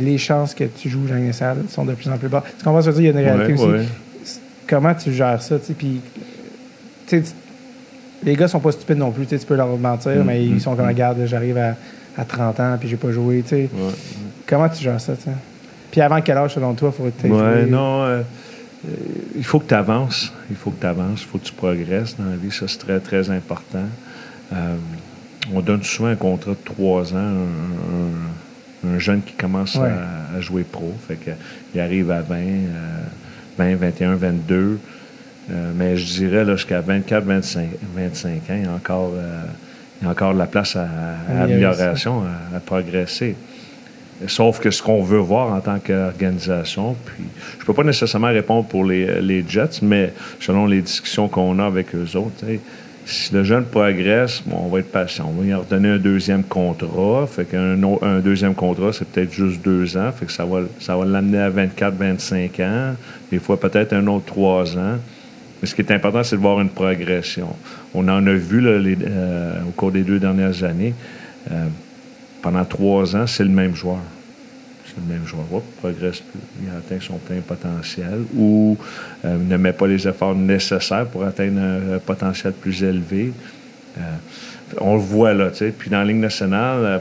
les 0.01 0.19
chances 0.19 0.55
que 0.55 0.65
tu 0.65 0.89
joues 0.89 1.07
Jean 1.07 1.33
Salle 1.33 1.65
sont 1.69 1.85
de 1.85 1.93
plus 1.93 2.09
en 2.09 2.17
plus 2.17 2.29
bas. 2.29 2.43
Tu 2.59 2.65
comprends 2.65 2.81
ce 2.81 2.87
que 2.87 2.93
je 2.93 2.97
veux 2.97 3.03
dire? 3.03 3.21
Il 3.21 3.23
y 3.23 3.29
a 3.29 3.33
une 3.35 3.39
réalité 3.39 3.63
aussi. 3.63 3.89
Comment 4.67 4.95
tu 4.95 5.13
gères 5.13 5.43
ça? 5.43 5.57
Puis, 5.77 6.01
les 8.25 8.35
gars 8.35 8.49
sont 8.49 8.61
pas 8.61 8.73
stupides 8.73 8.97
non 8.97 9.11
plus. 9.11 9.27
Tu 9.27 9.39
peux 9.41 9.57
leur 9.57 9.77
mentir, 9.77 10.25
mm, 10.25 10.27
mais 10.27 10.43
ils 10.43 10.55
mm, 10.55 10.61
sont 10.61 10.75
comme, 10.75 10.87
mm. 10.87 10.89
regarde, 10.89 11.19
j'arrive 11.27 11.59
à, 11.59 11.77
à, 12.17 12.25
30 12.25 12.61
ans 12.61 12.77
puis 12.81 12.89
j'ai 12.89 12.97
pas 12.97 13.11
joué. 13.11 13.45
Comment 14.47 14.71
tu 14.71 14.83
gères 14.83 15.01
ça? 15.01 15.13
Puis 15.91 16.01
avant 16.01 16.21
quel 16.23 16.39
âge, 16.39 16.55
selon 16.55 16.73
toi, 16.73 16.91
faut 16.91 17.07
être 17.07 17.25
ouais, 17.25 17.67
non. 17.67 18.05
Euh, 18.05 18.23
il 19.37 19.45
faut 19.45 19.61
que 19.61 19.69
tu 19.69 19.75
avances. 19.75 20.33
Il 20.51 20.57
faut 20.57 20.71
que 20.71 20.81
tu 20.81 20.87
avances. 20.87 21.23
Il 21.23 21.27
faut 21.27 21.39
que 21.39 21.45
tu 21.45 21.53
progresses 21.53 22.17
dans 22.17 22.31
la 22.31 22.37
vie. 22.37 22.51
Ça, 22.51 22.69
c'est 22.69 22.79
très, 22.79 23.01
très 23.01 23.31
important. 23.31 23.87
Euh, 24.53 24.77
on 25.53 25.61
donne 25.61 25.83
souvent 25.83 26.09
un 26.09 26.17
contrat 26.17 26.53
de 26.53 26.57
trois 26.65 27.13
ans, 27.13 27.17
un 27.17 28.45
un 28.87 28.99
jeune 28.99 29.23
qui 29.23 29.33
commence 29.33 29.77
à, 29.77 30.41
jouer 30.41 30.65
pro. 30.65 30.93
Fait 31.07 31.17
que, 31.17 31.31
il 31.75 31.81
arrive 31.81 32.11
à 32.11 32.21
20, 32.21 32.37
20 33.59 33.77
21, 33.77 34.15
22. 34.17 34.79
mais 35.75 35.97
je 35.97 36.05
dirais 36.05 36.45
jusqu'à 36.47 36.81
24, 36.81 37.25
25, 37.25 37.69
25 37.95 38.33
ans, 38.33 38.39
il 38.51 38.65
y 38.65 38.67
a 38.67 38.73
encore, 38.73 39.13
euh, 39.17 39.45
il 40.01 40.05
y 40.05 40.09
a 40.09 40.11
encore 40.11 40.35
de 40.35 40.39
la 40.39 40.47
place 40.47 40.77
à, 40.77 40.87
amélioration, 41.43 42.23
à, 42.55 42.61
progresser. 42.61 43.37
Sauf 44.29 44.61
que 44.61 44.71
ce 44.71 44.83
qu'on 44.83 45.03
veut 45.03 45.19
voir 45.19 45.53
en 45.53 45.61
tant 45.61 45.79
qu'organisation, 45.79 46.95
puis 47.05 47.25
je 47.59 47.65
peux 47.65 47.75
pas 47.75 47.83
nécessairement 47.83 48.29
répondre 48.29 48.67
pour 48.67 48.85
les, 48.85 49.45
Jets, 49.49 49.81
mais 49.83 50.13
selon 50.41 50.67
les 50.67 50.83
discussions 50.83 51.29
qu'on 51.29 51.59
a 51.59 51.67
avec 51.67 51.95
eux 51.95 52.17
autres, 52.17 52.45
si 53.07 53.35
le 53.35 53.45
jeune 53.45 53.65
progresse, 53.65 54.43
on 54.51 54.69
va 54.69 54.79
être 54.79 54.91
patient. 54.91 55.31
On 55.31 55.41
va 55.41 55.45
lui 55.45 55.53
redonner 55.53 55.91
un 55.91 55.99
deuxième 55.99 56.43
contrat. 56.43 57.27
Fait 57.27 57.45
qu'un 57.45 57.77
un 58.01 58.21
deuxième 58.21 58.55
contrat, 58.55 58.93
c'est 58.93 59.07
peut-être 59.07 59.33
juste 59.33 59.63
deux 59.63 59.97
ans. 59.99 60.11
Fait 60.13 60.25
que 60.25 60.33
ça 60.33 60.47
va, 60.47 60.61
ça 60.81 60.97
va 60.97 61.05
l'amener 61.05 61.39
à 61.39 61.51
24, 61.51 61.97
25 61.97 62.61
ans. 62.61 62.95
Des 63.31 63.39
fois, 63.39 63.61
peut-être 63.61 63.93
un 63.93 64.07
autre 64.07 64.25
trois 64.25 64.79
ans. 64.79 64.97
Mais 65.61 65.69
ce 65.69 65.75
qui 65.75 65.83
est 65.83 65.93
important, 65.93 66.23
c'est 66.23 66.37
de 66.37 66.41
voir 66.41 66.61
une 66.61 66.71
progression. 66.71 67.49
On 67.95 68.09
en 68.09 68.27
a 68.27 68.33
vu 68.33 68.63
euh, 68.65 69.61
au 69.69 69.71
cours 69.73 69.93
des 69.93 70.03
deux 70.03 70.19
dernières 70.19 70.65
années. 70.65 70.95
Euh, 71.51 71.67
pendant 72.45 72.65
trois 72.65 73.17
ans, 73.17 73.27
c'est 73.27 73.43
le 73.45 73.51
même 73.51 73.75
joueur. 73.75 74.01
c'est 74.87 74.97
le 74.97 75.13
même 75.15 75.27
joueur. 75.27 75.45
Hop, 75.53 75.65
progresse 75.81 76.21
plus. 76.21 76.41
Il 76.63 76.69
atteint 76.69 77.01
son 77.05 77.17
plein 77.17 77.41
potentiel 77.41 78.21
ou 78.37 78.77
euh, 79.25 79.37
ne 79.39 79.57
met 79.57 79.73
pas 79.73 79.87
les 79.87 80.07
efforts 80.07 80.35
nécessaires 80.35 81.07
pour 81.07 81.25
atteindre 81.25 81.61
un, 81.61 81.95
un 81.95 81.99
potentiel 81.99 82.53
plus 82.53 82.83
élevé. 82.85 83.33
Euh, 83.97 84.01
on 84.81 84.95
le 84.95 85.01
voit 85.01 85.33
là, 85.33 85.51
tu 85.51 85.59
sais. 85.59 85.71
Puis 85.77 85.89
dans 85.91 85.99
la 86.01 86.05
Ligue 86.05 86.19
nationale, 86.19 86.79
euh, 86.85 86.99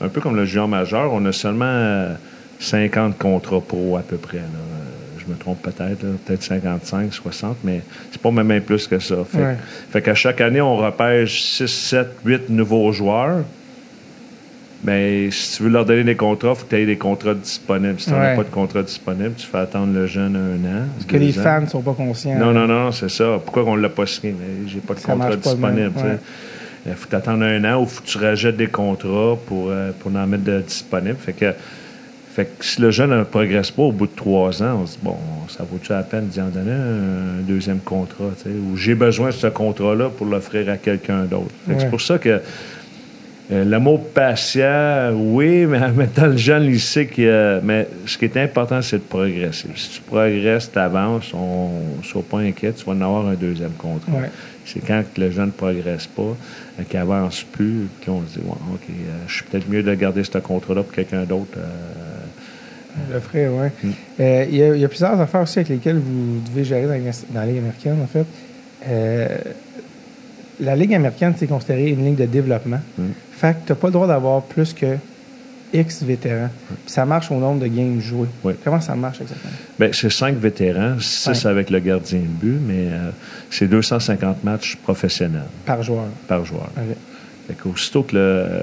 un 0.00 0.08
peu 0.08 0.20
comme 0.20 0.36
le 0.36 0.44
junior 0.44 0.68
majeur, 0.68 1.12
on 1.12 1.24
a 1.26 1.32
seulement 1.32 1.64
euh, 1.66 2.14
50 2.60 3.18
contrats 3.18 3.60
pro 3.60 3.96
à 3.96 4.02
peu 4.02 4.16
près. 4.16 4.38
là. 4.38 4.60
Je 5.18 5.32
me 5.32 5.38
trompe 5.38 5.60
peut-être, 5.62 6.00
peut-être 6.26 6.42
55, 6.42 7.12
60, 7.12 7.56
mais 7.64 7.80
c'est 8.12 8.20
pas 8.20 8.30
même 8.30 8.60
plus 8.60 8.86
que 8.86 8.98
ça. 8.98 9.16
Fait, 9.24 9.38
Ouais. 9.38 9.56
fait 9.90 10.02
qu'à 10.02 10.14
chaque 10.14 10.40
année, 10.42 10.60
on 10.60 10.76
repêche 10.76 11.42
6, 11.42 11.66
7, 11.66 12.08
8 12.24 12.50
nouveaux 12.50 12.92
joueurs. 12.92 13.42
Mais 14.84 15.30
si 15.30 15.56
tu 15.56 15.62
veux 15.62 15.70
leur 15.70 15.84
donner 15.86 16.04
des 16.04 16.14
contrats, 16.16 16.50
il 16.50 16.56
faut 16.56 16.64
que 16.66 16.70
tu 16.70 16.76
aies 16.82 16.86
des 16.86 16.98
contrats 16.98 17.32
disponibles. 17.34 17.98
Si 17.98 18.06
tu 18.06 18.12
n'as 18.12 18.30
Ouais. 18.32 18.36
pas 18.36 18.42
de 18.44 18.50
contrat 18.50 18.82
disponible, 18.82 19.32
tu 19.36 19.46
fais 19.46 19.58
attendre 19.58 19.94
le 19.94 20.06
jeune 20.06 20.36
un 20.36 20.68
an. 20.68 20.82
Parce 20.94 21.06
que 21.06 21.16
les 21.16 21.38
ans. 21.38 21.42
fans 21.42 21.60
ne 21.62 21.66
sont 21.66 21.80
pas 21.82 21.94
conscients. 21.94 22.38
Non, 22.38 22.52
non, 22.52 22.66
non, 22.66 22.92
c'est 22.92 23.08
ça. 23.10 23.38
Pourquoi 23.42 23.64
on 23.64 23.76
ne 23.76 23.82
l'a 23.82 23.88
pas 23.88 24.04
signé? 24.06 24.34
Mais 24.38 24.68
j'ai 24.68 24.80
pas 24.80 24.92
de 24.94 24.98
Ça 25.00 25.12
contrat 25.12 25.36
disponible. 25.36 25.92
ouais. 25.96 26.18
Il 26.86 26.92
faut 26.92 27.08
t'attendre 27.08 27.44
un 27.44 27.64
an 27.64 27.80
ou 27.82 27.86
faut 27.86 28.02
que 28.02 28.06
tu 28.08 28.18
rajoutes 28.18 28.56
des 28.58 28.66
contrats 28.66 29.38
pour, 29.46 29.68
euh, 29.70 29.90
pour 29.98 30.14
en 30.14 30.26
mettre 30.26 30.44
de 30.44 30.60
disponibles. 30.60 31.16
Fait 31.18 31.32
que, 31.32 31.54
fait 32.34 32.44
que 32.58 32.62
si 32.64 32.78
le 32.82 32.90
jeune 32.90 33.16
ne 33.18 33.22
progresse 33.24 33.70
pas 33.70 33.84
au 33.84 33.92
bout 33.92 34.06
de 34.06 34.14
trois 34.14 34.62
ans, 34.62 34.80
on 34.82 34.86
se 34.86 34.92
dit, 34.92 34.98
bon, 35.02 35.16
ça 35.48 35.64
vaut-tu 35.64 35.92
la 35.92 36.02
peine 36.02 36.26
d'y 36.26 36.42
en 36.42 36.48
donner 36.48 36.72
un 36.72 37.40
deuxième 37.40 37.78
contrat? 37.78 38.24
Ou 38.46 38.76
j'ai 38.76 38.94
besoin 38.94 39.28
de 39.28 39.32
ce 39.32 39.46
contrat-là 39.46 40.10
pour 40.10 40.26
l'offrir 40.26 40.68
à 40.68 40.76
quelqu'un 40.76 41.22
d'autre. 41.24 41.46
Ouais. 41.66 41.76
C'est 41.78 41.88
pour 41.88 42.02
ça 42.02 42.18
que 42.18 42.38
le 43.50 43.78
mot 43.78 43.98
patient, 43.98 45.10
oui, 45.14 45.66
mais 45.68 45.78
en 45.78 45.92
même 45.92 46.08
temps, 46.08 46.26
le 46.26 46.36
jeune, 46.36 46.64
il 46.64 46.80
sait 46.80 47.06
que. 47.06 47.60
Mais 47.62 47.86
ce 48.06 48.16
qui 48.18 48.24
est 48.24 48.36
important, 48.38 48.80
c'est 48.82 48.96
de 48.98 49.02
progresser. 49.02 49.68
Si 49.76 49.90
tu 49.90 50.00
progresses, 50.00 50.70
tu 50.72 50.78
avances, 50.78 51.32
on 51.34 51.70
ne 51.98 52.02
sois 52.02 52.22
pas 52.22 52.38
inquiet, 52.38 52.72
tu 52.72 52.84
vas 52.84 52.92
en 52.92 53.00
avoir 53.00 53.26
un 53.26 53.34
deuxième 53.34 53.72
contrat. 53.72 54.12
Ouais. 54.12 54.30
C'est 54.66 54.80
quand 54.80 55.02
le 55.18 55.30
jeune 55.30 55.46
ne 55.46 55.50
progresse 55.50 56.06
pas, 56.06 56.22
euh, 56.22 56.82
qu'il 56.88 56.98
avance 56.98 57.42
plus, 57.42 57.86
puis 58.00 58.08
on 58.10 58.22
se 58.26 58.38
dit, 58.38 58.44
ouais, 58.46 58.52
OK, 58.72 58.80
euh, 58.88 58.92
je 59.26 59.34
suis 59.34 59.44
peut-être 59.44 59.68
mieux 59.68 59.82
de 59.82 59.94
garder 59.94 60.24
ce 60.24 60.38
contrat-là 60.38 60.82
pour 60.82 60.92
quelqu'un 60.92 61.24
d'autre. 61.24 61.58
euh, 61.58 63.12
Le 63.12 63.20
ferait, 63.20 63.48
oui. 63.48 63.68
Mm. 63.82 63.92
Euh, 64.20 64.46
Il 64.48 64.56
y, 64.56 64.62
a- 64.62 64.74
il 64.74 64.80
y 64.80 64.84
a 64.86 64.88
plusieurs 64.88 65.20
affaires 65.20 65.42
aussi 65.42 65.58
avec 65.58 65.68
lesquelles 65.68 65.98
vous 65.98 66.40
devez 66.48 66.64
gérer 66.64 66.86
dans, 66.86 66.92
la- 66.94 66.98
dans 67.34 67.40
la 67.40 67.46
Ligue 67.46 67.58
américaine, 67.58 67.98
en 68.02 68.06
fait. 68.06 68.24
Euh, 68.88 69.28
la 70.60 70.76
Ligue 70.76 70.94
américaine, 70.94 71.34
c'est 71.36 71.46
considéré 71.46 71.88
une 71.90 72.04
ligue 72.06 72.16
de 72.16 72.26
développement. 72.26 72.80
Mm. 72.96 73.02
Fait 73.36 73.54
que 73.54 73.66
tu 73.66 73.72
n'as 73.72 73.76
pas 73.76 73.88
le 73.88 73.92
droit 73.92 74.06
d'avoir 74.06 74.42
plus 74.42 74.72
que 74.72 74.96
X 75.72 76.02
vétérans. 76.04 76.50
Puis 76.68 76.92
ça 76.92 77.04
marche 77.04 77.30
au 77.32 77.34
nombre 77.36 77.60
de 77.60 77.66
games 77.66 78.00
joués. 78.00 78.28
Oui. 78.44 78.52
Comment 78.62 78.80
ça 78.80 78.94
marche 78.94 79.20
exactement? 79.20 79.52
Ben, 79.78 79.92
c'est 79.92 80.10
cinq 80.10 80.36
vétérans, 80.36 80.96
six 81.00 81.34
Cinq. 81.34 81.48
avec 81.50 81.70
le 81.70 81.80
gardien 81.80 82.20
de 82.20 82.24
but, 82.26 82.58
mais 82.64 82.86
euh, 82.92 83.10
c'est 83.50 83.66
250 83.66 84.44
matchs 84.44 84.76
professionnels 84.76 85.42
Par 85.66 85.82
joueur. 85.82 86.04
par 86.28 86.44
joueur. 86.44 86.68
Ok. 86.76 86.96
Fait 87.48 87.54
qu'aussitôt 87.54 88.04
que 88.04 88.14
le, 88.14 88.20
euh, 88.22 88.62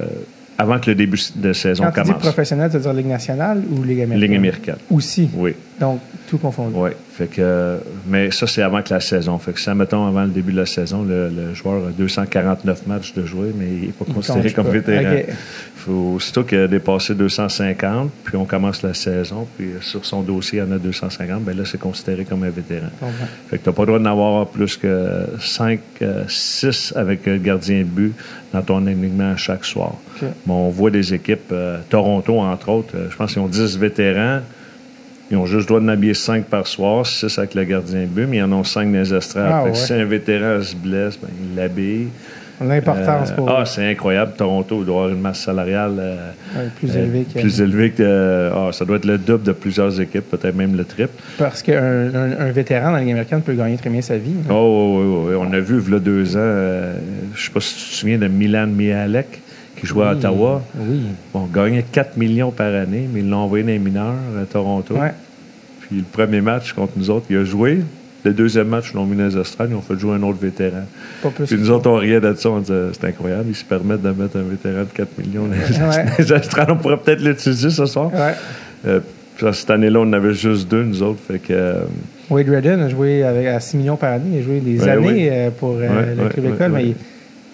avant 0.58 0.80
que 0.80 0.90
le 0.90 0.96
début 0.96 1.20
de 1.36 1.54
saison 1.54 1.84
Quand 1.84 1.92
tu 1.92 2.02
dis 2.02 2.08
commence. 2.12 2.24
professionnel, 2.24 2.70
tu 2.72 2.78
veux 2.78 2.84
dire 2.84 2.94
Ligue 2.94 3.08
nationale 3.08 3.62
ou 3.70 3.84
Ligue 3.84 4.02
américaine? 4.02 4.20
Ligue 4.30 4.38
américaine. 4.38 4.76
Aussi. 4.90 5.30
Oui, 5.36 5.54
Donc, 5.82 6.00
tout 6.30 6.38
confondu. 6.38 6.76
oui. 6.78 6.92
Fait 7.12 7.28
que, 7.28 7.42
euh, 7.42 7.78
mais 8.08 8.32
ça, 8.32 8.48
c'est 8.48 8.62
avant 8.62 8.82
que 8.82 8.94
la 8.94 9.00
saison. 9.00 9.38
Fait 9.38 9.52
que 9.52 9.60
ça, 9.60 9.76
mettons, 9.76 10.08
avant 10.08 10.24
le 10.24 10.30
début 10.30 10.54
de 10.54 10.58
la 10.58 10.66
saison, 10.66 11.04
le, 11.04 11.28
le 11.30 11.54
joueur 11.54 11.88
a 11.88 11.90
249 11.92 12.88
matchs 12.88 13.14
de 13.14 13.26
jouer, 13.26 13.52
mais 13.56 13.66
il 13.66 13.82
n'est 13.88 13.92
pas 13.92 14.06
considéré 14.06 14.52
comme 14.52 14.70
vétéran. 14.70 15.12
Ok. 15.12 15.36
Faut, 15.76 16.14
aussitôt 16.16 16.44
qu'il 16.44 16.60
a 16.60 16.68
dépassé 16.68 17.16
250, 17.16 18.12
puis 18.24 18.38
on 18.38 18.46
commence 18.46 18.84
la 18.84 18.94
saison, 18.94 19.48
puis 19.58 19.70
euh, 19.72 19.82
sur 19.82 20.06
son 20.06 20.22
dossier, 20.22 20.60
il 20.60 20.70
y 20.70 20.72
en 20.72 20.72
a 20.72 20.78
250, 20.78 21.44
ben 21.44 21.58
là, 21.58 21.64
c'est 21.66 21.80
considéré 21.80 22.24
comme 22.24 22.44
un 22.44 22.50
vétéran. 22.50 22.90
Comprends. 23.00 23.26
Fait 23.50 23.58
que 23.58 23.64
tu 23.64 23.70
n'as 23.70 23.76
pas 23.76 23.82
le 23.82 23.88
droit 23.88 24.00
d'en 24.00 24.12
avoir 24.12 24.48
plus 24.48 24.78
que 24.78 25.26
5, 25.40 25.80
6 26.28 26.94
avec 26.96 27.28
un 27.28 27.38
gardien 27.38 27.80
de 27.80 27.84
but 27.86 28.14
dans 28.54 28.62
ton 28.62 28.86
alignement 28.86 29.36
chaque 29.36 29.66
soir. 29.66 29.96
Ok. 30.16 30.30
Bon, 30.46 30.68
on 30.68 30.70
voit 30.70 30.92
des 30.92 31.14
équipes, 31.14 31.52
euh, 31.52 31.80
Toronto 31.90 32.40
entre 32.40 32.70
autres, 32.70 32.96
euh, 32.96 33.08
je 33.10 33.18
pense 33.18 33.34
qu'ils 33.34 33.42
ont 33.42 33.48
10 33.48 33.78
vétérans. 33.78 34.42
Ils 35.32 35.38
ont 35.38 35.46
juste 35.46 35.62
le 35.70 35.76
droit 35.76 35.80
d'en 35.80 35.88
habiller 35.88 36.14
5 36.14 36.44
par 36.46 36.68
soir, 36.68 37.06
6 37.06 37.38
avec 37.40 37.56
le 37.56 37.64
gardien 37.64 38.02
de 38.02 38.06
but, 38.08 38.28
mais 38.28 38.38
ils 38.38 38.44
en 38.44 38.52
ont 38.52 38.64
5 38.66 38.92
dans 38.92 39.00
les 39.00 39.14
estrades. 39.14 39.50
Ah, 39.50 39.64
ouais. 39.64 39.74
si 39.74 39.94
un 39.94 40.04
vétéran 40.06 40.62
se 40.62 40.76
blesse, 40.76 41.18
ben, 41.22 41.30
il 41.52 41.56
l'habille. 41.56 42.08
L'importance 42.64 43.32
Euh, 43.32 43.36
pour 43.36 43.50
Ah, 43.50 43.66
c'est 43.66 43.90
incroyable. 43.90 44.34
Toronto 44.38 44.84
doit 44.84 44.96
avoir 45.06 45.10
une 45.10 45.22
masse 45.22 45.40
salariale 45.40 45.94
euh, 45.98 46.16
Ouais, 46.56 46.70
plus 46.78 46.92
euh, 46.96 47.00
élevée 47.04 47.26
que. 47.34 47.40
plus 47.40 47.60
élevée 47.62 47.90
que. 47.90 48.04
euh, 48.04 48.52
ah, 48.54 48.72
ça 48.72 48.86
doit 48.86 48.98
être 48.98 49.06
le 49.06 49.18
double 49.18 49.42
de 49.44 49.52
plusieurs 49.52 50.00
équipes, 50.00 50.30
peut-être 50.30 50.56
même 50.56 50.76
le 50.78 50.84
triple. 50.86 51.10
Parce 51.40 51.64
qu'un 51.64 52.14
un, 52.14 52.40
un 52.40 52.52
vétéran 52.52 52.88
dans 52.88 52.98
la 52.98 53.00
Ligue 53.00 53.12
américaine 53.12 53.42
peut 53.42 53.54
gagner 53.56 53.78
très 53.78 53.90
bien 53.90 54.02
sa 54.02 54.18
vie. 54.18 54.36
hein. 54.48 54.52
Oh, 54.54 55.00
oui, 55.00 55.06
oui, 55.08 55.36
oui. 55.40 55.48
On 55.50 55.52
a 55.54 55.60
vu, 55.60 55.82
il 55.84 55.92
y 55.92 55.96
a 55.96 56.00
deux 56.00 56.38
ans, 56.38 56.40
je 57.34 57.40
ne 57.42 57.46
sais 57.46 57.52
pas 57.52 57.62
si 57.62 57.74
tu 57.76 57.82
te 57.90 57.96
souviens 57.96 58.18
de 58.20 58.28
Milan 58.28 58.68
Mihalek, 58.68 59.42
qui 59.78 59.88
jouait 59.88 60.06
à 60.06 60.12
Oui. 60.12 60.18
Ottawa. 60.20 60.62
Oui. 60.78 61.02
Bon, 61.34 61.50
gagnait 61.52 61.84
4 61.92 62.16
millions 62.18 62.52
par 62.52 62.68
année, 62.76 63.10
mais 63.12 63.22
ils 63.22 63.30
l'ont 63.30 63.38
envoyé 63.38 63.64
dans 63.64 63.72
les 63.72 63.80
mineurs 63.80 64.14
à 64.40 64.46
Toronto. 64.46 64.94
Ouais. 64.94 65.14
Puis 65.92 66.00
le 66.00 66.06
premier 66.10 66.40
match 66.40 66.72
contre 66.72 66.94
nous 66.96 67.10
autres, 67.10 67.26
il 67.30 67.36
a 67.38 67.44
joué. 67.44 67.80
Le 68.24 68.32
deuxième 68.32 68.68
match, 68.68 68.92
ils 68.94 68.96
l'ont 68.96 69.06
mis 69.06 69.18
dans 69.18 69.26
les 69.26 69.38
estrades, 69.38 69.70
ils 69.72 69.76
ont 69.76 69.82
fait 69.82 70.00
jouer 70.00 70.14
un 70.16 70.24
autre 70.24 70.38
vétéran. 70.40 70.86
Pas 71.22 71.30
plus. 71.32 71.46
Puis 71.48 71.58
nous 71.58 71.70
autres, 71.70 71.90
on 71.90 71.96
riait 71.96 72.22
de 72.22 72.34
ça, 72.36 72.50
on 72.50 72.60
disait, 72.60 72.74
c'est 72.94 73.08
incroyable, 73.08 73.46
ils 73.50 73.56
se 73.56 73.66
permettent 73.66 74.04
de 74.04 74.10
mettre 74.12 74.38
un 74.38 74.44
vétéran 74.44 74.84
de 74.84 74.96
4 74.96 75.18
millions 75.18 75.48
dans 75.48 75.54
les, 75.54 75.60
Ouais. 75.60 76.06
dans 76.06 76.12
les 76.18 76.34
estrades. 76.34 76.70
On 76.72 76.78
pourrait 76.78 76.98
peut-être 76.98 77.22
l'utiliser 77.22 77.70
ce 77.72 77.86
soir. 77.88 78.10
Ouais. 78.14 78.34
Euh, 78.88 79.00
cette 79.52 79.70
année-là, 79.72 80.00
on 80.00 80.04
en 80.04 80.14
avait 80.14 80.34
juste 80.36 80.70
deux, 80.70 80.84
nous 80.84 81.04
autres. 81.04 81.20
Fait 81.28 81.40
que, 81.40 81.52
euh, 81.52 81.74
Wade 82.30 82.48
Redden 82.48 82.80
a 82.80 82.88
joué 82.90 83.24
avec, 83.24 83.48
à 83.48 83.60
6 83.60 83.76
millions 83.78 83.98
par 83.98 84.14
année. 84.14 84.26
Il 84.36 84.40
a 84.40 84.44
joué 84.44 84.60
des 84.62 84.80
Ouais, 84.82 84.90
années 84.90 85.08
oui. 85.12 85.28
euh, 85.30 85.50
pour 85.50 85.76
euh, 85.82 86.16
le 86.16 86.30
club 86.30 86.46
école, 86.54 86.72
mais 86.72 86.86
il- 86.86 86.96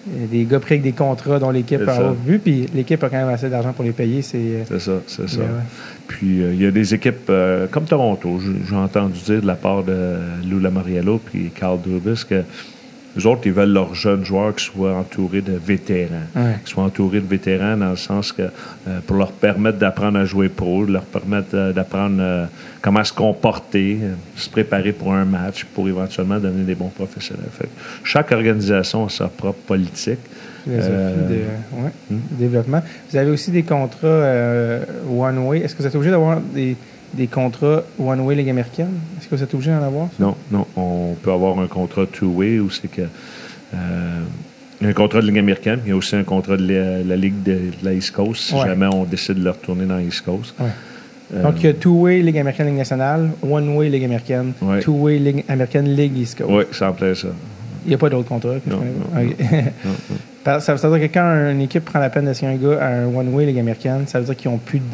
des 0.06 0.44
gars 0.44 0.60
pris 0.60 0.74
avec 0.74 0.82
des 0.82 0.92
contrats 0.92 1.38
dont 1.38 1.50
l'équipe 1.50 1.86
a 1.86 2.12
vu, 2.24 2.38
puis 2.38 2.66
l'équipe 2.74 3.02
a 3.02 3.08
quand 3.08 3.16
même 3.16 3.28
assez 3.28 3.48
d'argent 3.48 3.72
pour 3.72 3.84
les 3.84 3.92
payer. 3.92 4.22
C'est 4.22 4.38
euh, 4.70 4.78
ça, 4.78 4.92
c'est 5.06 5.28
ça. 5.28 5.40
Ouais. 5.40 5.46
Puis 6.06 6.42
euh, 6.42 6.54
il 6.54 6.62
y 6.62 6.66
a 6.66 6.70
des 6.70 6.94
équipes 6.94 7.28
euh, 7.30 7.66
comme 7.66 7.84
Toronto, 7.84 8.38
j'ai 8.68 8.76
entendu 8.76 9.20
dire 9.20 9.42
de 9.42 9.46
la 9.46 9.54
part 9.54 9.82
de 9.82 10.16
Lou 10.48 10.60
Lamoriello 10.60 11.18
puis 11.18 11.50
Carl 11.54 11.78
Dubis 11.80 12.24
que 12.28 12.42
les 13.16 13.26
autres, 13.26 13.42
ils 13.46 13.52
veulent 13.52 13.72
leurs 13.72 13.94
jeunes 13.94 14.24
joueurs 14.24 14.54
qui 14.54 14.64
soient 14.64 14.94
entourés 14.94 15.40
de 15.40 15.52
vétérans. 15.52 16.26
Ouais. 16.36 16.56
Qui 16.64 16.70
soient 16.70 16.84
entourés 16.84 17.20
de 17.20 17.26
vétérans 17.26 17.76
dans 17.76 17.90
le 17.90 17.96
sens 17.96 18.32
que 18.32 18.42
euh, 18.42 19.00
pour 19.06 19.16
leur 19.16 19.32
permettre 19.32 19.78
d'apprendre 19.78 20.18
à 20.18 20.24
jouer 20.24 20.48
pro, 20.48 20.84
leur 20.84 21.02
permettre 21.02 21.48
euh, 21.54 21.72
d'apprendre 21.72 22.18
euh, 22.20 22.44
comment 22.80 23.02
se 23.02 23.12
comporter, 23.12 23.98
se 24.36 24.48
préparer 24.48 24.92
pour 24.92 25.12
un 25.12 25.24
match, 25.24 25.64
pour 25.64 25.88
éventuellement 25.88 26.38
devenir 26.38 26.66
des 26.66 26.74
bons 26.74 26.90
professionnels. 26.90 27.46
Fait 27.50 27.68
chaque 28.04 28.30
organisation 28.30 29.06
a 29.06 29.08
sa 29.08 29.28
propre 29.28 29.60
politique. 29.66 30.20
de 30.66 30.72
ouais, 30.72 31.90
hmm? 32.10 32.18
développement. 32.30 32.82
Vous 33.10 33.16
avez 33.16 33.30
aussi 33.30 33.50
des 33.50 33.62
contrats 33.62 34.24
one-way. 35.10 35.60
Est-ce 35.60 35.74
que 35.74 35.82
vous 35.82 35.88
êtes 35.88 35.94
obligé 35.94 36.10
d'avoir 36.10 36.40
des, 36.40 36.76
des 37.14 37.26
contrats 37.26 37.82
one-way 37.98 38.34
Ligue 38.36 38.50
américaine? 38.50 38.90
Est-ce 39.18 39.28
que 39.28 39.34
vous 39.34 39.42
êtes 39.42 39.54
obligé 39.54 39.70
d'en 39.70 39.82
avoir? 39.82 40.06
ça? 40.08 40.12
Non, 40.24 40.36
non. 40.50 40.66
On 40.76 41.14
peut 41.22 41.32
avoir 41.32 41.58
un 41.58 41.66
contrat 41.66 42.06
two-way 42.06 42.60
où 42.60 42.70
c'est 42.70 42.88
que. 42.88 43.02
euh, 43.74 44.20
un 44.80 44.92
contrat 44.92 45.20
de 45.20 45.26
Ligue 45.26 45.38
américaine, 45.38 45.76
mais 45.82 45.86
il 45.86 45.90
y 45.90 45.92
a 45.92 45.96
aussi 45.96 46.14
un 46.14 46.22
contrat 46.22 46.56
de 46.56 46.72
la, 46.72 47.02
la 47.02 47.16
Ligue 47.16 47.42
de, 47.42 47.52
de 47.52 47.72
la 47.84 47.94
East 47.94 48.12
Coast, 48.12 48.42
si 48.42 48.54
Ouais. 48.54 48.64
jamais 48.66 48.86
on 48.86 49.02
décide 49.04 49.34
de 49.38 49.42
le 49.44 49.50
retourner 49.50 49.86
dans 49.86 49.96
la 49.96 50.02
East 50.02 50.20
Coast. 50.24 50.54
Ouais. 50.60 50.66
Euh, 51.34 51.42
Donc, 51.42 51.54
il 51.58 51.64
y 51.64 51.68
a 51.68 51.72
two-way 51.74 52.22
Ligue 52.22 52.38
américaine, 52.38 52.68
Ligue 52.68 52.76
nationale, 52.76 53.30
one-way 53.42 53.88
Ligue 53.88 54.04
américaine, 54.04 54.52
Ouais. 54.62 54.78
two-way 54.80 55.18
Ligue 55.18 55.44
américaine, 55.48 55.86
Ligue 55.94 56.16
East 56.18 56.38
Coast. 56.38 56.50
Oui, 56.50 56.62
ça 56.70 56.90
en 56.90 56.92
plaît, 56.92 57.14
ça. 57.16 57.28
Il 57.84 57.88
n'y 57.88 57.94
a 57.94 57.98
pas 57.98 58.08
d'autres 58.08 58.28
contrats. 58.28 58.54
que 58.64 58.70
Non, 58.70 58.76
non. 58.76 59.20
Non, 60.46 60.60
Ça 60.60 60.74
veut 60.74 60.98
dire 60.98 61.08
que 61.08 61.12
quand 61.12 61.50
une 61.50 61.60
équipe 61.62 61.84
prend 61.84 61.98
la 61.98 62.08
peine 62.08 62.24
d'essayer 62.24 62.50
un 62.50 62.56
gars 62.56 62.78
à 62.80 62.86
un 62.88 63.06
one-way 63.06 63.46
Ligue 63.46 63.58
américaine, 63.58 64.04
ça 64.06 64.18
veut 64.20 64.24
dire 64.26 64.36
qu'ils 64.36 64.50
n'ont 64.50 64.58
plus 64.58 64.78
de- 64.78 64.84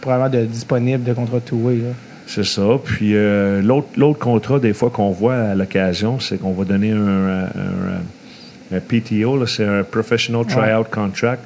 probablement 0.00 0.30
de 0.30 0.44
disponible 0.46 1.04
de 1.04 1.12
contrat 1.12 1.40
two-way. 1.40 1.78
C'est 2.26 2.44
ça. 2.44 2.62
Puis 2.84 3.12
euh, 3.14 3.62
l'autre 3.62 4.18
contrat, 4.18 4.58
des 4.58 4.72
fois, 4.74 4.90
qu'on 4.90 5.10
voit 5.10 5.36
à 5.36 5.54
l'occasion, 5.54 6.20
c'est 6.20 6.38
qu'on 6.38 6.52
va 6.52 6.64
donner 6.64 6.90
un, 6.92 6.96
un- 7.06 7.44
un- 7.44 8.76
un 8.76 8.80
PTO, 8.80 9.46
c'est 9.46 9.64
un 9.64 9.82
Professional 9.82 10.44
Tryout 10.46 10.84
Contract 10.90 11.42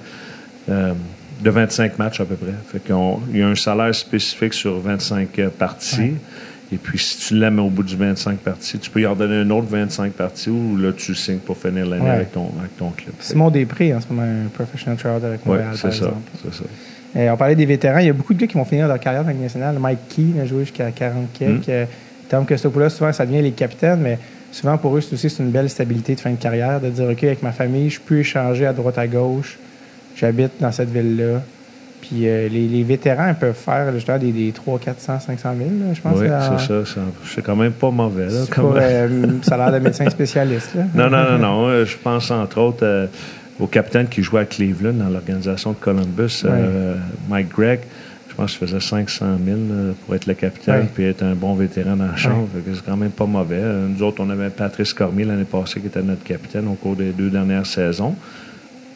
euh, 0.68 0.92
de 1.40 1.50
25 1.50 1.98
matchs 1.98 2.20
à 2.20 2.24
peu 2.24 2.34
près. 2.34 2.52
Fait 2.66 2.80
qu'on- 2.80 3.20
il 3.32 3.38
y 3.38 3.42
a 3.42 3.48
un 3.48 3.54
salaire 3.54 3.94
spécifique 3.94 4.54
sur 4.54 4.78
25 4.80 5.38
euh, 5.38 5.48
parties. 5.56 6.14
Et 6.72 6.78
puis, 6.78 6.98
si 6.98 7.18
tu 7.28 7.34
l'aimes 7.36 7.58
au 7.60 7.68
bout 7.68 7.82
du 7.82 7.94
25 7.96 8.38
parties, 8.38 8.78
tu 8.78 8.88
peux 8.90 9.02
y 9.02 9.06
en 9.06 9.14
donner 9.14 9.36
un 9.36 9.50
autre 9.50 9.66
25 9.68 10.12
parties 10.14 10.48
ou 10.50 10.76
là, 10.78 10.90
tu 10.96 11.14
signes 11.14 11.36
pour 11.38 11.56
finir 11.58 11.84
l'année 11.86 12.02
Ouais. 12.02 12.10
avec, 12.10 12.32
ton, 12.32 12.50
avec 12.58 12.76
ton 12.78 12.88
club. 12.90 13.14
Simon 13.20 13.50
Després, 13.50 13.94
en 13.94 14.00
ce 14.00 14.06
moment, 14.08 14.22
un 14.22 14.48
professional 14.48 14.96
tryout 14.96 15.22
avec 15.24 15.40
Oui, 15.44 15.50
Montréal, 15.58 15.72
c'est 15.74 15.82
par 15.82 15.92
ça. 15.94 16.14
C'est 16.42 16.54
ça. 16.54 16.64
Euh, 17.16 17.30
on 17.30 17.36
parlait 17.36 17.54
des 17.54 17.66
vétérans. 17.66 17.98
Il 17.98 18.06
y 18.06 18.10
a 18.10 18.12
beaucoup 18.14 18.32
de 18.34 18.40
gars 18.40 18.46
qui 18.46 18.54
vont 18.56 18.64
finir 18.64 18.88
leur 18.88 18.98
carrière 18.98 19.22
dans 19.24 19.30
Ligue 19.30 19.42
nationale. 19.42 19.76
Mike 19.78 19.98
Key 20.08 20.40
a 20.40 20.46
joué 20.46 20.60
jusqu'à 20.60 20.90
40 20.90 21.28
quelques. 21.38 21.68
Mm. 21.68 21.70
Euh, 21.70 21.84
Tom 22.28 22.46
Costopoulos, 22.46 22.88
souvent, 22.88 23.12
ça 23.12 23.26
devient 23.26 23.42
les 23.42 23.50
capitaines, 23.50 24.00
mais 24.00 24.18
souvent, 24.50 24.78
pour 24.78 24.96
eux, 24.96 25.00
c'est 25.02 25.12
aussi 25.14 25.28
une 25.40 25.50
belle 25.50 25.68
stabilité 25.68 26.14
de 26.14 26.20
fin 26.20 26.30
de 26.30 26.36
carrière, 26.36 26.80
de 26.80 26.88
dire, 26.88 27.06
OK, 27.10 27.22
avec 27.24 27.42
ma 27.42 27.52
famille, 27.52 27.90
je 27.90 28.00
peux 28.00 28.18
échanger 28.20 28.64
à 28.66 28.72
droite, 28.72 28.96
à 28.96 29.06
gauche. 29.06 29.58
J'habite 30.16 30.52
dans 30.60 30.72
cette 30.72 30.90
ville-là. 30.90 31.42
Puis 32.00 32.26
euh, 32.28 32.48
les, 32.48 32.66
les 32.66 32.82
vétérans 32.82 33.28
ils 33.28 33.34
peuvent 33.36 33.54
faire 33.54 33.92
justement 33.94 34.18
des, 34.18 34.32
des 34.32 34.50
300, 34.50 34.80
400, 34.84 35.20
500 35.20 35.50
000, 35.56 35.68
là, 35.70 35.94
je 35.94 36.00
pense. 36.00 36.18
Oui, 36.18 36.26
c'est 36.26 36.66
ça. 36.66 36.84
ça- 36.84 37.00
C'est 37.32 37.42
quand 37.42 37.54
même 37.54 37.70
pas 37.72 37.90
mauvais. 37.92 38.26
là, 38.26 38.40
pas 38.54 38.60
euh, 38.62 39.08
salaire 39.42 39.70
de 39.72 39.78
médecin 39.78 40.10
spécialiste. 40.10 40.74
Là. 40.74 40.82
Non, 40.94 41.08
non, 41.08 41.32
non, 41.32 41.38
non. 41.38 41.84
Je 41.84 41.96
pense 42.02 42.28
entre 42.32 42.58
autres 42.60 42.84
euh, 42.84 43.06
au 43.60 43.66
capitaine 43.66 44.08
qui 44.08 44.22
jouait 44.22 44.40
à 44.40 44.44
Cleveland 44.44 44.94
dans 44.94 45.08
l'organisation 45.08 45.72
de 45.72 45.76
Columbus, 45.76 46.42
euh, 46.44 46.96
Mike 47.28 47.50
Gregg. 47.50 47.80
Je 48.30 48.34
pense 48.34 48.56
qu'il 48.56 48.66
faisait 48.66 48.80
500 48.80 49.26
000 49.44 49.56
là, 49.58 49.92
pour 50.06 50.14
être 50.14 50.24
le 50.26 50.32
capitaine 50.32 50.80
Ouais. 50.80 50.88
puis 50.94 51.04
être 51.04 51.22
un 51.22 51.34
bon 51.34 51.54
vétéran 51.54 51.96
dans 51.96 52.06
la 52.06 52.16
chambre. 52.16 52.48
C'est 52.66 52.82
quand 52.84 52.96
même 52.96 53.10
pas 53.10 53.26
mauvais. 53.26 53.58
Euh, 53.60 53.86
Nous 53.88 54.02
autres, 54.02 54.22
on 54.24 54.30
avait 54.30 54.48
Patrice 54.48 54.94
Cormier 54.94 55.24
l'année 55.24 55.44
passée 55.44 55.80
qui 55.80 55.88
était 55.88 56.02
notre 56.02 56.22
capitaine 56.24 56.66
au 56.68 56.72
cours 56.74 56.96
des 56.96 57.10
deux 57.10 57.28
dernières 57.28 57.66
saisons. 57.66 58.16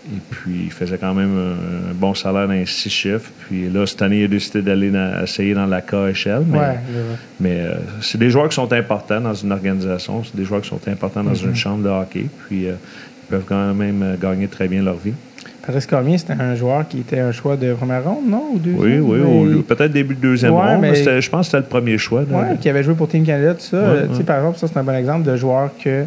Et 0.08 0.20
puis, 0.30 0.62
il 0.66 0.70
faisait 0.72 0.96
quand 0.98 1.12
même 1.12 1.36
un, 1.36 1.90
un 1.90 1.94
bon 1.94 2.14
salaire 2.14 2.46
dans 2.48 2.64
six 2.64 2.88
chiffres. 2.88 3.28
Puis 3.46 3.68
là, 3.68 3.84
cette 3.86 4.00
année, 4.00 4.20
il 4.20 4.24
a 4.24 4.28
décidé 4.28 4.62
d'aller 4.62 4.90
essayer 5.22 5.52
dans 5.52 5.66
la 5.66 5.82
KHL. 5.82 6.44
Mais, 6.46 6.58
Ouais, 6.58 6.78
mais 7.40 7.60
euh, 7.60 7.74
c'est 8.00 8.16
des 8.16 8.30
joueurs 8.30 8.48
qui 8.48 8.54
sont 8.54 8.72
importants 8.72 9.20
dans 9.20 9.34
une 9.34 9.50
organisation. 9.52 10.22
C'est 10.24 10.36
des 10.36 10.44
joueurs 10.44 10.62
qui 10.62 10.68
sont 10.68 10.80
importants 10.88 11.24
dans 11.24 11.32
Mm-hmm. 11.32 11.44
une 11.48 11.56
chambre 11.56 11.82
de 11.84 11.88
hockey. 11.90 12.26
Puis, 12.46 12.68
euh, 12.68 12.74
peuvent 13.28 13.44
quand 13.46 13.74
même 13.74 14.02
euh, 14.02 14.16
gagner 14.20 14.48
très 14.48 14.68
bien 14.68 14.82
leur 14.82 14.96
vie. 14.96 15.12
Patrice 15.64 15.86
Cormier, 15.86 16.16
c'était 16.18 16.34
un 16.34 16.54
joueur 16.54 16.86
qui 16.86 17.00
était 17.00 17.18
un 17.18 17.32
choix 17.32 17.56
de 17.56 17.74
première 17.74 18.04
ronde, 18.04 18.28
non? 18.28 18.50
Ou 18.54 18.58
deuxième? 18.58 19.02
Oui, 19.04 19.18
oui. 19.20 19.54
Mais- 19.56 19.62
Peut-être 19.62 19.92
début 19.92 20.14
de 20.14 20.20
deuxième 20.20 20.52
Ouais, 20.54 20.74
ronde. 20.74 20.80
mais- 20.80 21.20
je 21.20 21.28
pense 21.30 21.46
que 21.46 21.50
c'était 21.52 21.58
le 21.58 21.68
premier 21.68 21.98
choix. 21.98 22.20
Ouais, 22.22 22.56
qui 22.60 22.68
avait 22.68 22.84
joué 22.84 22.94
pour 22.94 23.08
Team 23.08 23.24
Canada, 23.24 23.54
tout 23.54 23.60
ça. 23.62 23.76
Ouais, 23.82 24.02
ouais. 24.16 24.22
Par 24.24 24.36
exemple, 24.38 24.58
ça, 24.58 24.68
c'est 24.68 24.78
un 24.78 24.84
bon 24.84 24.94
exemple 24.94 25.28
de 25.28 25.36
joueur 25.36 25.70
que 25.82 26.04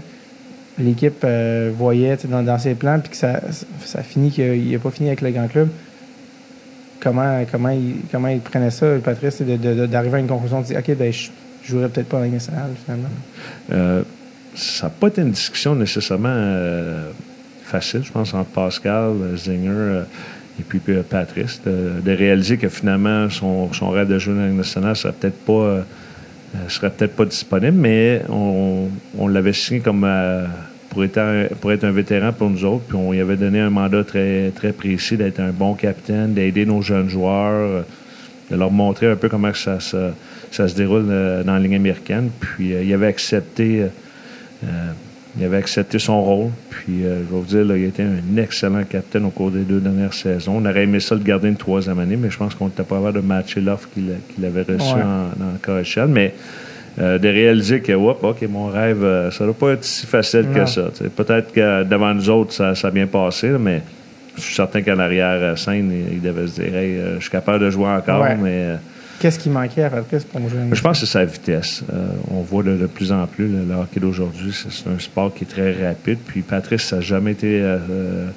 l'équipe 0.80 1.22
euh, 1.26 1.72
voyait 1.78 2.18
dans, 2.30 2.42
dans 2.42 2.58
ses 2.58 2.74
plans, 2.74 3.00
puis 3.02 3.10
que 3.12 3.18
ça, 3.18 3.42
ça 3.84 4.02
finit 4.02 4.32
qu'il 4.32 4.72
n'a 4.72 4.80
pas 4.80 4.92
fini 4.92 5.10
avec 5.10 5.20
le 5.20 5.32
grand 5.32 5.48
club. 5.50 5.68
Comment, 7.02 7.44
comment, 7.52 7.70
il, 7.70 7.96
comment 8.12 8.28
il 8.30 8.40
prenait 8.40 8.72
ça, 8.72 8.86
Patrice, 9.04 9.42
de- 9.42 9.56
de- 9.58 9.74
de- 9.74 9.86
d'arriver 9.86 10.18
à 10.18 10.20
une 10.20 10.28
conclusion 10.28 10.60
de 10.62 10.66
dire 10.66 10.80
OK, 10.80 10.96
ben, 10.98 11.12
je 11.12 11.30
jouerais 11.66 11.88
peut-être 11.90 12.08
pas 12.10 12.18
en 12.18 12.24
Ligue 12.24 12.34
nationale, 12.34 12.70
finalement. 12.84 13.10
Euh, 13.74 14.02
ça 14.56 14.88
n'a 14.88 14.90
pas 14.92 15.08
été 15.08 15.22
une 15.22 15.32
discussion 15.32 15.76
nécessairement 15.76 16.30
euh, 16.32 17.12
facile, 17.64 18.02
je 18.04 18.12
pense, 18.12 18.34
entre 18.34 18.50
Pascal, 18.50 19.14
euh, 19.22 19.38
Zinger 19.38 19.70
euh, 19.70 20.04
et 20.60 20.64
puis 20.64 20.80
Patrice, 21.10 21.62
de, 21.66 22.12
réaliser 22.12 22.58
que 22.58 22.68
finalement, 22.68 23.30
son, 23.30 23.70
rêve 23.90 24.10
de 24.10 24.20
jouer 24.20 24.34
dans 24.34 24.42
la 24.42 24.50
nationale 24.50 24.96
serait 24.96 25.14
peut-être 25.14 25.46
pas, 25.46 25.86
serait 26.68 26.90
peut-être 26.90 27.16
pas 27.16 27.24
disponible, 27.24 27.78
mais 27.78 28.24
on, 28.28 29.28
l'avait 29.30 29.54
signé 29.54 29.80
comme 29.80 30.06
pour, 30.90 31.06
être 31.06 31.18
un, 31.18 31.92
vétéran 31.92 32.34
pour 32.34 32.50
nous 32.50 32.66
autres, 32.66 32.84
puis 32.90 32.98
on 32.98 33.14
lui 33.14 33.22
avait 33.22 33.38
donné 33.38 33.62
un 33.62 33.70
mandat 33.70 34.04
très, 34.04 34.52
très 34.54 34.74
précis 34.74 35.16
d'être 35.16 35.40
un 35.40 35.52
bon 35.52 35.76
capitaine, 35.76 36.34
d'aider 36.34 36.66
nos 36.66 36.82
jeunes 36.82 37.08
joueurs, 37.08 37.86
de 38.52 38.56
leur 38.58 38.70
montrer 38.70 39.10
un 39.10 39.16
peu 39.16 39.30
comment 39.30 39.54
ça, 39.54 39.80
se 39.80 40.76
déroule 40.76 41.06
dans 41.08 41.54
la 41.54 41.60
ligne 41.60 41.76
américaine. 41.76 42.32
Puis 42.38 42.74
il 42.84 42.94
avait 42.94 43.08
accepté, 43.08 43.86
il 45.38 45.46
avait 45.46 45.58
accepté 45.58 46.00
son 46.00 46.22
rôle. 46.24 46.50
Puis 46.70 47.06
euh, 47.06 47.20
je 47.20 47.34
vais 47.34 47.40
vous 47.40 47.46
dire, 47.46 47.64
là, 47.66 47.78
il 47.78 47.86
a 47.86 47.88
été 47.88 48.04
un 48.04 48.38
excellent 48.42 48.84
capitaine 48.84 49.26
au 49.26 49.30
cours 49.30 49.52
des 49.52 49.62
deux 49.62 49.80
dernières 49.80 50.14
saisons. 50.14 50.56
On 50.58 50.66
aurait 50.66 50.84
aimé 50.84 51.00
ça 51.00 51.16
le 51.16 51.22
garder 51.22 51.48
une 51.50 51.56
troisième 51.56 52.00
année, 52.00 52.16
mais 52.18 52.30
je 52.30 52.38
pense 52.38 52.56
qu'on 52.56 52.66
n'était 52.66 52.84
pas 52.84 52.98
capable 52.98 53.14
de 53.14 53.20
matcher 53.22 53.62
l'offre 53.62 53.88
qu'il 53.94 54.46
avait 54.46 54.62
reçue 54.64 54.94
Ouais. 54.96 55.02
en, 55.02 55.40
dans 55.40 55.52
le. 55.62 56.08
Mais 56.08 56.34
euh, 57.00 57.18
de 57.20 57.28
réaliser 57.28 57.80
que, 57.82 57.94
Oups, 57.94 58.24
OK, 58.24 58.42
mon 58.50 58.68
rêve, 58.68 59.04
euh, 59.04 59.32
ça 59.32 59.44
ne 59.46 59.50
doit 59.52 59.58
pas 59.70 59.74
être 59.74 59.84
si 59.86 60.06
facile 60.08 60.48
Non. 60.52 60.64
que 60.64 60.66
ça. 60.70 60.90
Peut-être 61.16 61.54
que 61.54 61.84
devant 61.84 62.14
nous 62.14 62.30
autres, 62.30 62.52
ça, 62.54 62.76
ça 62.76 62.88
a 62.88 62.92
bien 62.92 63.08
passé, 63.08 63.50
là, 63.52 63.60
mais 63.60 63.82
je 64.36 64.42
suis 64.42 64.56
certain 64.56 64.82
qu'en 64.82 64.98
arrière-scène, 65.00 65.92
il, 65.92 66.16
il 66.16 66.22
devait 66.22 66.48
se 66.48 66.60
dire, 66.62 66.76
Hey, 66.76 66.96
euh, 66.98 67.16
je 67.18 67.22
suis 67.22 67.32
capable 67.32 67.64
de 67.64 67.70
jouer 67.70 67.88
encore, 67.88 68.22
Ouais. 68.24 68.36
mais. 68.42 68.76
Qu'est-ce 69.20 69.38
qui 69.40 69.50
manquait 69.50 69.84
à 69.84 69.90
Patrice 69.90 70.24
pour 70.24 70.40
jouer 70.50 70.60
je 70.72 70.82
pense 70.82 71.00
que 71.02 71.06
c'est 71.06 71.12
sa 71.12 71.26
vitesse. 71.26 71.84
Euh, 71.94 72.08
on 72.32 72.42
voit 72.42 72.64
de, 72.64 72.78
de 72.78 72.86
plus 72.88 73.12
en 73.12 73.26
plus 73.28 73.48
le, 73.48 73.66
le 73.66 73.76
hockey 73.76 74.00
d'aujourd'hui, 74.00 74.54
c'est 74.54 74.90
un 74.90 74.98
sport 75.00 75.34
qui 75.34 75.44
est 75.44 75.48
très 75.48 75.88
rapide. 75.88 76.20
Puis 76.26 76.42
Patrice, 76.42 76.84
ça 76.84 76.98
n'a 76.98 77.02
jamais 77.02 77.32
été 77.34 77.62
euh, 77.62 77.78
euh, 77.90 78.28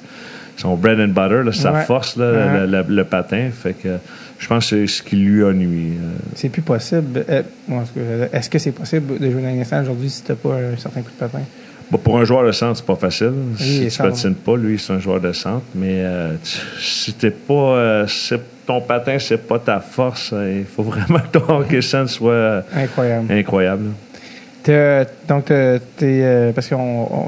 son 0.57 0.75
bread 0.75 0.99
and 0.99 1.07
butter, 1.13 1.43
là, 1.45 1.51
sa 1.53 1.71
Ouais. 1.71 1.83
force, 1.85 2.17
là, 2.17 2.65
le, 2.65 2.71
le- 2.71 2.85
le 2.95 3.03
patin. 3.05 3.49
Fait 3.51 3.73
que 3.73 3.97
je 4.39 4.47
pense 4.47 4.69
que 4.69 4.85
c'est 4.85 4.93
ce 4.97 5.01
qui 5.03 5.15
lui 5.15 5.43
a 5.45 5.53
nuit. 5.53 5.93
C'est 6.35 6.49
plus 6.49 6.61
possible. 6.61 7.25
Est-ce 8.33 8.49
que 8.49 8.59
c'est 8.59 8.71
possible 8.71 9.17
de 9.19 9.31
jouer 9.31 9.41
dans 9.41 9.55
nationale 9.55 9.85
aujourd'hui 9.85 10.09
si 10.09 10.21
tu 10.23 10.31
n'as 10.31 10.35
pas 10.37 10.55
un 10.55 10.77
certain 10.77 11.01
coup 11.01 11.11
de 11.11 11.17
patin? 11.19 11.39
bon, 11.91 11.97
pour 11.97 12.17
un 12.17 12.25
joueur 12.25 12.45
de 12.45 12.51
centre, 12.51 12.77
c'est 12.77 12.85
pas 12.85 12.95
facile. 12.95 13.31
si 13.57 13.87
tu 13.89 13.97
patines 13.97 14.35
pas, 14.35 14.57
lui, 14.57 14.79
c'est 14.79 14.93
un 14.93 14.99
joueur 14.99 15.21
de 15.21 15.31
centre. 15.31 15.63
Mais 15.75 16.01
euh, 16.03 16.33
tu- 16.43 16.81
si 16.83 17.13
t'es 17.13 17.31
pas, 17.31 17.53
euh, 17.53 18.07
ton 18.65 18.81
patin, 18.81 19.17
c'est 19.19 19.37
pas 19.37 19.59
ta 19.59 19.79
force, 19.79 20.33
il 20.33 20.65
faut 20.65 20.83
vraiment 20.83 21.19
que 21.19 21.37
ton 21.37 21.59
hockey 21.59 21.81
sense 21.81 22.13
soit 22.13 22.63
Incroyable. 22.75 23.31
incroyable. 23.31 23.85
Donc, 25.27 25.45
t'as- 25.45 25.79
t'es, 25.97 26.21
euh, 26.23 26.51
parce 26.53 26.67
que 26.67 26.75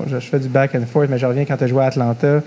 je, 0.10 0.20
fais 0.20 0.40
du 0.40 0.48
back 0.48 0.74
and 0.76 0.86
forth, 0.86 1.10
mais 1.10 1.18
je 1.18 1.26
reviens 1.26 1.44
quand 1.46 1.58
tu 1.58 1.66
as 1.66 1.68
joué 1.68 1.84
à 1.84 1.88
Atlanta. 1.88 2.42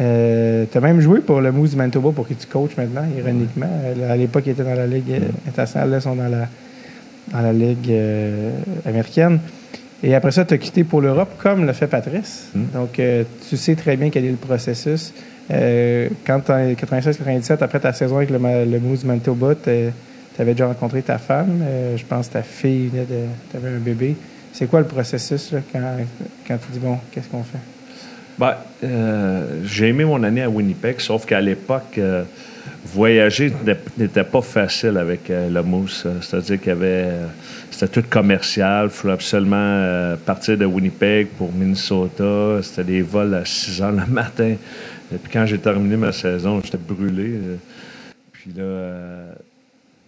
Euh, 0.00 0.64
tu 0.72 0.78
as 0.78 0.80
même 0.80 1.00
joué 1.00 1.20
pour 1.20 1.42
le 1.42 1.52
Moose 1.52 1.72
du 1.72 1.76
Manitoba 1.76 2.12
pour 2.12 2.26
qui 2.26 2.34
tu 2.34 2.46
coaches 2.46 2.76
maintenant, 2.78 3.04
ironiquement. 3.18 3.68
Euh, 3.84 4.10
À 4.12 4.16
l'époque, 4.16 4.44
il 4.46 4.52
était 4.52 4.64
dans 4.64 4.74
la 4.74 4.86
Ligue 4.86 5.10
euh, 5.12 5.18
internationale, 5.48 5.90
là, 5.90 5.96
ils 5.98 6.02
sont 6.02 6.14
dans 6.16 6.28
la, 6.28 6.48
dans 7.30 7.42
la 7.42 7.52
Ligue 7.52 7.90
euh, 7.90 8.50
américaine. 8.86 9.38
Et 10.02 10.14
après 10.14 10.30
ça, 10.32 10.46
tu 10.46 10.54
as 10.54 10.58
quitté 10.58 10.82
pour 10.82 11.02
l'Europe, 11.02 11.32
comme 11.38 11.66
le 11.66 11.72
fait 11.74 11.86
Patrice. 11.86 12.48
Mm. 12.54 12.60
Donc, 12.72 12.98
euh, 12.98 13.24
tu 13.50 13.56
sais 13.58 13.74
très 13.74 13.96
bien 13.98 14.08
quel 14.08 14.24
est 14.24 14.30
le 14.30 14.36
processus. 14.36 15.12
Euh, 15.50 16.08
quand 16.26 16.48
en 16.50 16.72
96-97, 16.72 17.62
après 17.62 17.80
ta 17.80 17.92
saison 17.92 18.16
avec 18.16 18.30
le, 18.30 18.38
le 18.38 18.80
Moose 18.80 19.04
Manitoba, 19.04 19.54
tu 19.54 19.70
avais 20.38 20.52
déjà 20.52 20.66
rencontré 20.66 21.02
ta 21.02 21.18
femme. 21.18 21.60
euh, 21.62 21.96
je 21.96 22.04
pense 22.04 22.30
ta 22.30 22.42
fille. 22.42 22.90
Tu 23.50 23.56
avais 23.56 23.68
un 23.68 23.78
bébé. 23.80 24.16
C'est 24.52 24.66
quoi 24.66 24.80
le 24.80 24.86
processus 24.86 25.54
quand, 25.72 25.96
tu 26.48 26.72
dis, 26.72 26.78
bon, 26.78 26.98
qu'est-ce 27.10 27.28
qu'on 27.28 27.42
fait? 27.42 27.58
Ben, 28.38 28.54
euh, 28.84 29.60
j'ai 29.64 29.88
aimé 29.88 30.04
mon 30.04 30.22
année 30.22 30.42
à 30.42 30.48
Winnipeg, 30.48 31.00
sauf 31.00 31.26
qu'à 31.26 31.40
l'époque, 31.40 31.98
voyager 32.84 33.52
n'était 33.96 34.24
pas 34.24 34.42
facile 34.42 34.96
avec 34.98 35.28
le 35.28 35.62
Moose. 35.62 36.06
C'est-à-dire 36.20 36.60
qu'il 36.60 36.68
y 36.68 36.72
avait. 36.72 37.08
c'était 37.70 38.00
tout 38.00 38.04
commercial. 38.08 38.86
Il 38.86 38.90
fallait 38.90 39.14
absolument 39.14 40.16
partir 40.24 40.56
de 40.58 40.66
Winnipeg 40.66 41.28
pour 41.28 41.50
Minnesota. 41.52 42.60
C'était 42.62 42.84
des 42.84 43.02
vols 43.02 43.34
à 43.34 43.44
6 43.44 43.82
heures 43.82 43.92
le 43.92 44.06
matin. 44.12 44.54
Et 45.12 45.18
puis 45.18 45.30
quand 45.32 45.44
j'ai 45.46 45.58
terminé 45.58 45.96
ma 45.96 46.12
saison, 46.12 46.60
j'étais 46.62 46.78
brûlé. 46.78 47.32
euh. 47.36 47.56
Puis 48.32 48.52
là, 48.52 48.62
euh, 48.62 49.34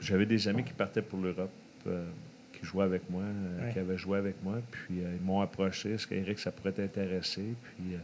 j'avais 0.00 0.26
des 0.26 0.48
amis 0.48 0.64
qui 0.64 0.72
partaient 0.72 1.02
pour 1.02 1.20
l'Europe, 1.20 1.50
euh, 1.86 2.04
qui 2.52 2.64
jouaient 2.64 2.84
avec 2.84 3.08
moi, 3.10 3.22
euh, 3.22 3.66
Ouais. 3.66 3.72
qui 3.72 3.78
avaient 3.78 3.98
joué 3.98 4.18
avec 4.18 4.36
moi. 4.42 4.54
Puis 4.70 4.94
ils 4.98 5.24
m'ont 5.24 5.40
approché. 5.40 5.92
Est-ce 5.92 6.06
qu'Éric, 6.06 6.38
ça 6.38 6.50
pourrait 6.50 6.72
t'intéresser? 6.72 7.44
Puis 7.76 7.96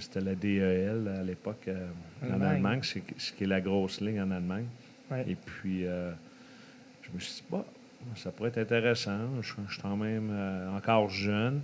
c'était 0.00 0.20
la 0.20 0.34
DEL 0.34 1.08
à 1.20 1.22
l'époque 1.22 1.68
en 2.22 2.40
Allemagne. 2.42 2.80
Ce 2.82 3.32
qui 3.32 3.44
est 3.44 3.46
la 3.46 3.60
grosse 3.60 4.00
ligne 4.00 4.20
en 4.20 4.30
Allemagne. 4.30 4.66
Ouais. 5.10 5.24
Et 5.28 5.36
puis, 5.36 5.82
je 5.82 7.08
me 7.14 7.18
suis 7.20 7.34
dit, 7.36 7.44
bah, 7.50 7.64
ça 8.16 8.30
pourrait 8.30 8.50
être 8.50 8.58
intéressant. 8.58 9.18
Je, 9.40 9.52
je 9.68 9.72
suis 9.72 9.82
quand 9.82 9.96
même 9.96 10.30
encore 10.76 11.08
jeune. 11.08 11.62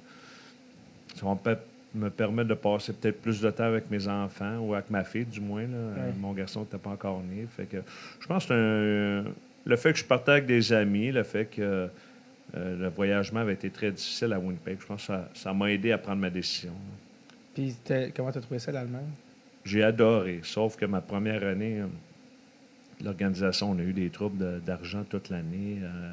Me 1.95 2.09
permettre 2.11 2.49
de 2.49 2.55
passer 2.55 2.93
peut-être 2.93 3.21
plus 3.21 3.41
de 3.41 3.51
temps 3.51 3.65
avec 3.65 3.91
mes 3.91 4.09
enfants 4.09 4.59
ou 4.59 4.75
avec 4.75 4.89
ma 4.91 5.05
fille, 5.05 5.25
du 5.27 5.41
moins. 5.41 5.63
là. 5.63 5.69
Ouais. 6.07 6.13
Mon 6.19 6.33
garçon 6.33 6.61
n'était 6.61 6.79
pas 6.79 6.91
encore 6.91 7.21
né. 7.23 7.47
Fait 7.57 7.67
que, 7.67 7.79
je 8.21 8.27
pense 8.27 8.47
que 8.47 8.53
un- 9.27 9.31
le 9.65 9.77
fait 9.77 9.93
que 9.93 9.99
je 9.99 10.05
partais 10.05 10.33
avec 10.33 10.47
des 10.47 10.73
amis, 10.73 11.13
le 11.13 11.23
fait 11.23 11.45
que 11.47 11.61
euh, 12.55 12.77
le 12.79 12.89
voyagement 12.89 13.41
avait 13.41 13.53
été 13.55 13.71
très 13.71 13.91
difficile 13.91 14.33
à 14.33 14.39
Winnipeg, 14.39 14.79
je 14.81 14.87
pense 14.87 15.07
que 15.07 15.13
ça- 15.35 15.53
m'a 15.55 15.71
aidé 15.71 15.93
à 15.93 15.99
prendre 15.99 16.21
ma 16.21 16.31
décision. 16.31 16.73
Puis, 17.55 17.77
comment 18.17 18.33
tu 18.33 18.39
as 18.39 18.41
trouvé 18.41 18.59
ça, 18.59 18.73
l'Allemagne? 18.73 19.09
J'ai 19.65 19.83
adoré, 19.83 20.41
sauf 20.43 20.77
que 20.77 20.85
ma 20.87 21.01
première 21.01 21.45
année, 21.47 21.81
euh, 21.81 21.87
l'organisation, 23.05 23.71
on 23.71 23.79
a 23.79 23.83
eu 23.83 23.93
des 23.93 24.11
troubles 24.11 24.61
d'argent 24.67 25.05
toute 25.09 25.29
l'année. 25.31 25.79
Euh, 25.83 26.13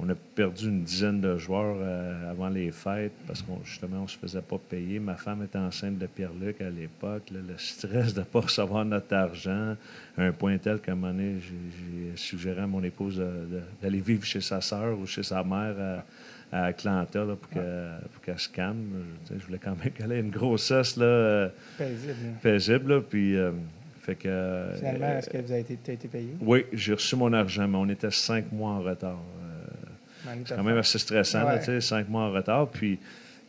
on 0.00 0.08
a 0.08 0.14
perdu 0.14 0.68
une 0.68 0.84
dizaine 0.84 1.20
de 1.20 1.36
joueurs 1.38 1.76
euh, 1.80 2.30
avant 2.30 2.48
les 2.48 2.70
fêtes 2.70 3.12
parce 3.26 3.42
qu'on 3.42 3.58
justement, 3.64 4.02
on 4.04 4.08
se 4.08 4.16
faisait 4.16 4.42
pas 4.42 4.58
payer. 4.58 5.00
Ma 5.00 5.16
femme 5.16 5.42
était 5.42 5.58
enceinte 5.58 5.98
de 5.98 6.06
Pierre-Luc 6.06 6.60
à 6.60 6.70
l'époque. 6.70 7.30
le 7.32 7.42
stress 7.58 8.14
de 8.14 8.20
ne 8.20 8.24
pas 8.24 8.40
recevoir 8.42 8.84
notre 8.84 9.14
argent, 9.14 9.76
à 10.16 10.22
un 10.22 10.32
point 10.32 10.56
tel 10.58 10.80
qu'à 10.80 10.92
un 10.92 10.94
moment 10.94 11.12
donné, 11.12 11.36
j'ai 11.40 12.16
suggéré 12.16 12.62
à 12.62 12.66
mon 12.66 12.82
épouse 12.82 13.22
d'aller 13.82 14.00
vivre 14.00 14.24
chez 14.24 14.40
sa 14.40 14.60
sœur 14.60 14.98
ou 14.98 15.06
chez 15.06 15.24
sa 15.24 15.42
mère 15.42 15.74
à, 15.80 16.04
à 16.52 16.64
Atlanta 16.66 17.24
là, 17.24 17.36
pour 17.36 17.50
qu'elle 17.50 18.00
pour 18.12 18.22
qu'elle 18.22 18.38
se 18.38 18.48
calme. 18.48 19.04
Je, 19.28 19.44
voulais 19.44 19.58
quand 19.62 19.76
même 19.76 19.92
qu'elle 19.96 20.12
ait 20.12 20.20
une 20.20 20.30
grossesse 20.30 20.96
là, 20.96 21.04
euh, 21.04 21.48
Paisible. 21.76 22.12
là. 22.12 22.30
paisible. 22.42 22.94
là, 22.94 23.00
puis, 23.00 23.36
euh, 23.36 23.50
fait 24.02 24.14
que, 24.14 24.28
euh, 24.28 24.74
Finalement, 24.76 25.18
est-ce 25.18 25.28
que 25.28 25.38
vous 25.38 25.52
avez 25.52 25.60
été, 25.60 25.76
t'as 25.82 25.92
été 25.92 26.08
payé? 26.08 26.34
oui, 26.40 26.64
j'ai 26.72 26.94
reçu 26.94 27.16
mon 27.16 27.32
argent, 27.32 27.68
mais 27.68 27.76
on 27.76 27.88
était 27.88 28.10
cinq 28.10 28.50
mois 28.52 28.70
en 28.72 28.80
retard. 28.80 29.18
C'est 30.44 30.56
quand 30.56 30.62
même 30.62 30.78
assez 30.78 30.98
stressant, 30.98 31.44
Ouais. 31.46 31.80
cinq 31.80 32.08
mois 32.08 32.22
en 32.24 32.32
retard. 32.32 32.68
Puis 32.68 32.98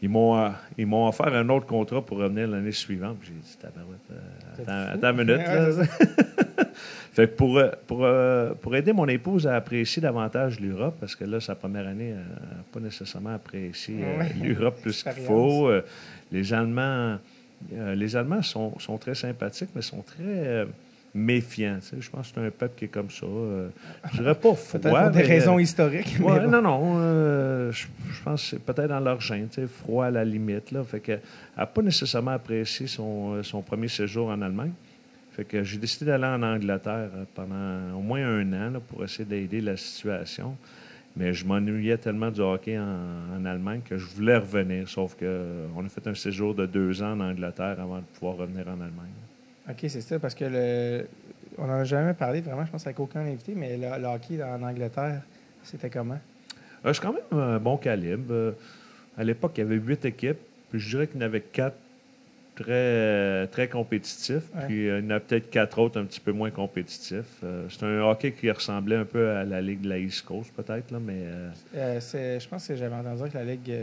ils 0.02 0.10
m'ont, 0.10 0.38
euh, 0.38 0.50
ils 0.78 0.86
m'ont 0.88 1.08
offert 1.08 1.34
un 1.34 1.48
autre 1.50 1.66
contrat 1.66 2.02
pour 2.06 2.18
revenir 2.20 2.48
l'année 2.48 2.72
suivante. 2.72 3.18
J'ai 3.24 3.32
dit, 3.34 3.58
tabarouette, 3.62 4.00
euh, 4.68 4.94
attends, 4.94 5.12
une 5.12 5.18
minute. 5.26 5.46
Là. 5.46 5.86
fait 7.14 7.28
que 7.30 7.36
pour, 7.36 7.58
euh, 7.58 7.70
pour, 7.88 8.06
euh, 8.06 8.54
pour 8.62 8.76
aider 8.76 8.94
mon 8.94 9.08
épouse 9.08 9.48
à 9.48 9.56
apprécier 9.56 10.02
davantage 10.02 10.60
l'Europe, 10.60 10.96
parce 11.00 11.16
que 11.16 11.26
là, 11.26 11.40
sa 11.40 11.56
première 11.56 11.88
année, 11.88 12.10
elle 12.10 12.16
n'a 12.16 12.64
pas 12.72 12.80
nécessairement 12.80 13.34
apprécié 13.36 13.96
Ouais. 13.96 14.32
l'Europe 14.42 14.80
plus 14.82 15.04
qu'il 15.04 15.12
faut. 15.24 15.70
Les 16.32 16.54
Allemands, 16.54 17.18
les 17.72 18.16
Allemands 18.16 18.42
sont, 18.44 18.78
sont 18.80 18.98
très 18.98 19.16
sympathiques, 19.16 19.70
mais 19.76 19.82
sont 19.82 20.02
très 20.02 20.66
euh, 21.16 21.20
méfiants. 21.20 21.78
tu 21.82 21.88
sais. 21.88 21.96
Je 22.00 22.10
pense 22.10 22.30
que 22.30 22.36
c'est 22.40 22.46
un 22.48 22.52
peuple 22.52 22.74
qui 22.78 22.86
est 22.86 22.90
comme 22.90 23.10
ça. 23.10 23.26
euh, 23.26 23.70
je 24.14 24.18
dirais 24.18 24.36
pas 24.36 24.54
froid. 24.56 24.80
Peut-être 24.80 25.12
des 25.12 25.20
mais, 25.20 25.26
raisons 25.28 25.58
euh, 25.58 25.62
historiques. 25.62 26.16
mais 26.20 26.26
Ouais, 26.26 26.40
bon. 26.42 26.52
non, 26.52 26.62
non. 26.62 26.94
euh, 27.00 27.72
je, 27.72 27.88
je 28.12 28.24
pense 28.24 28.42
que 28.44 28.48
c'est 28.50 28.60
peut-être 28.64 28.90
dans 28.90 29.00
leur 29.00 29.20
gène, 29.22 29.48
tu 29.50 29.62
sais, 29.62 29.68
froid 29.68 30.06
à 30.06 30.12
la 30.12 30.24
limite. 30.26 30.72
Là, 30.72 30.84
fait 30.84 31.00
que, 31.00 31.12
elle 31.14 31.20
n'a 31.58 31.66
pas 31.66 31.82
nécessairement 31.82 32.32
apprécié 32.32 32.88
son, 32.88 33.34
euh, 33.36 33.44
son 33.44 33.62
premier 33.62 33.88
séjour 33.88 34.30
en 34.30 34.42
Allemagne. 34.42 34.72
Fait 35.32 35.46
que 35.46 35.64
j'ai 35.64 35.78
décidé 35.78 36.06
d'aller 36.06 36.26
en 36.26 36.42
Angleterre 36.44 37.10
euh, 37.16 37.24
pendant 37.34 37.98
au 37.98 38.02
moins 38.02 38.26
un 38.26 38.52
an 38.54 38.72
là, 38.72 38.80
pour 38.80 39.04
essayer 39.04 39.26
d'aider 39.26 39.62
la 39.62 39.78
situation. 39.78 40.56
Mais 41.16 41.34
je 41.34 41.46
m'ennuyais 41.46 41.98
tellement 41.98 42.30
du 42.30 42.40
hockey 42.40 42.78
en, 42.78 42.84
en 43.38 43.44
Allemagne 43.46 43.82
que 43.84 43.98
je 43.98 44.06
voulais 44.06 44.38
revenir. 44.38 44.88
Sauf 44.88 45.16
que 45.16 45.26
euh, 45.26 45.66
on 45.76 45.84
a 45.86 45.90
fait 45.90 46.06
un 46.08 46.14
séjour 46.14 46.54
de 46.54 46.66
deux 46.66 47.02
ans 47.02 47.14
en 47.14 47.20
Angleterre 47.22 47.78
avant 47.82 47.98
de 47.98 48.04
pouvoir 48.14 48.38
revenir 48.38 48.68
en 48.68 48.74
Allemagne. 48.74 49.10
OK, 49.70 49.78
c'est 49.88 50.02
ça, 50.02 50.18
parce 50.20 50.34
que 50.34 50.46
le... 50.46 51.08
on 51.58 51.68
n'en 51.68 51.80
a 51.80 51.84
jamais 51.84 52.14
parlé 52.14 52.42
vraiment, 52.42 52.66
je 52.66 52.72
pense, 52.72 52.86
avec 52.88 53.00
aucun 53.00 53.22
invité, 53.22 53.54
mais 53.56 53.78
le, 53.78 54.02
le 54.02 54.08
hockey 54.08 54.42
en 54.42 54.64
Angleterre, 54.64 55.22
c'était 55.64 55.90
comment? 55.90 56.20
Euh, 56.86 56.94
c'est 56.94 57.02
quand 57.02 57.14
même 57.14 57.40
un 57.40 57.60
bon 57.60 57.78
calibre. 57.78 58.32
Euh, 58.32 58.52
à 59.18 59.24
l'époque, 59.24 59.52
il 59.58 59.60
y 59.60 59.64
avait 59.64 59.76
huit 59.76 60.04
équipes. 60.06 60.40
Puis 60.70 60.80
je 60.80 60.90
dirais 60.90 61.08
qu'il 61.08 61.20
y 61.20 61.24
en 61.24 61.26
avait 61.26 61.42
quatre 61.42 61.78
très, 62.56 63.48
très 63.48 63.68
compétitifs. 63.68 64.44
Ouais. 64.56 64.66
Puis 64.68 64.90
euh, 64.90 65.00
il 65.00 65.06
y 65.06 65.08
en 65.08 65.16
a 65.16 65.20
peut-être 65.20 65.50
quatre 65.50 65.80
autres 65.80 66.00
un 66.00 66.06
petit 66.06 66.20
peu 66.20 66.32
moins 66.32 66.52
compétitifs. 66.52 67.38
Euh, 67.44 67.66
c'est 67.70 67.84
un 67.84 68.02
hockey 68.02 68.32
qui 68.32 68.50
ressemblait 68.50 68.96
un 68.96 69.06
peu 69.06 69.30
à 69.32 69.46
la 69.46 69.62
Ligue 69.62 69.82
de 69.82 69.90
la 69.90 69.98
East 69.98 70.26
Coast, 70.26 70.52
peut-être, 70.56 70.92
là, 70.92 71.00
mais 71.00 71.24
je 71.74 72.48
pense 72.48 72.68
que 72.68 72.76
j'avais 72.76 72.96
entendu 72.96 73.24
dire 73.24 73.32
que 73.32 73.38
la 73.38 73.44
Ligue 73.44 73.74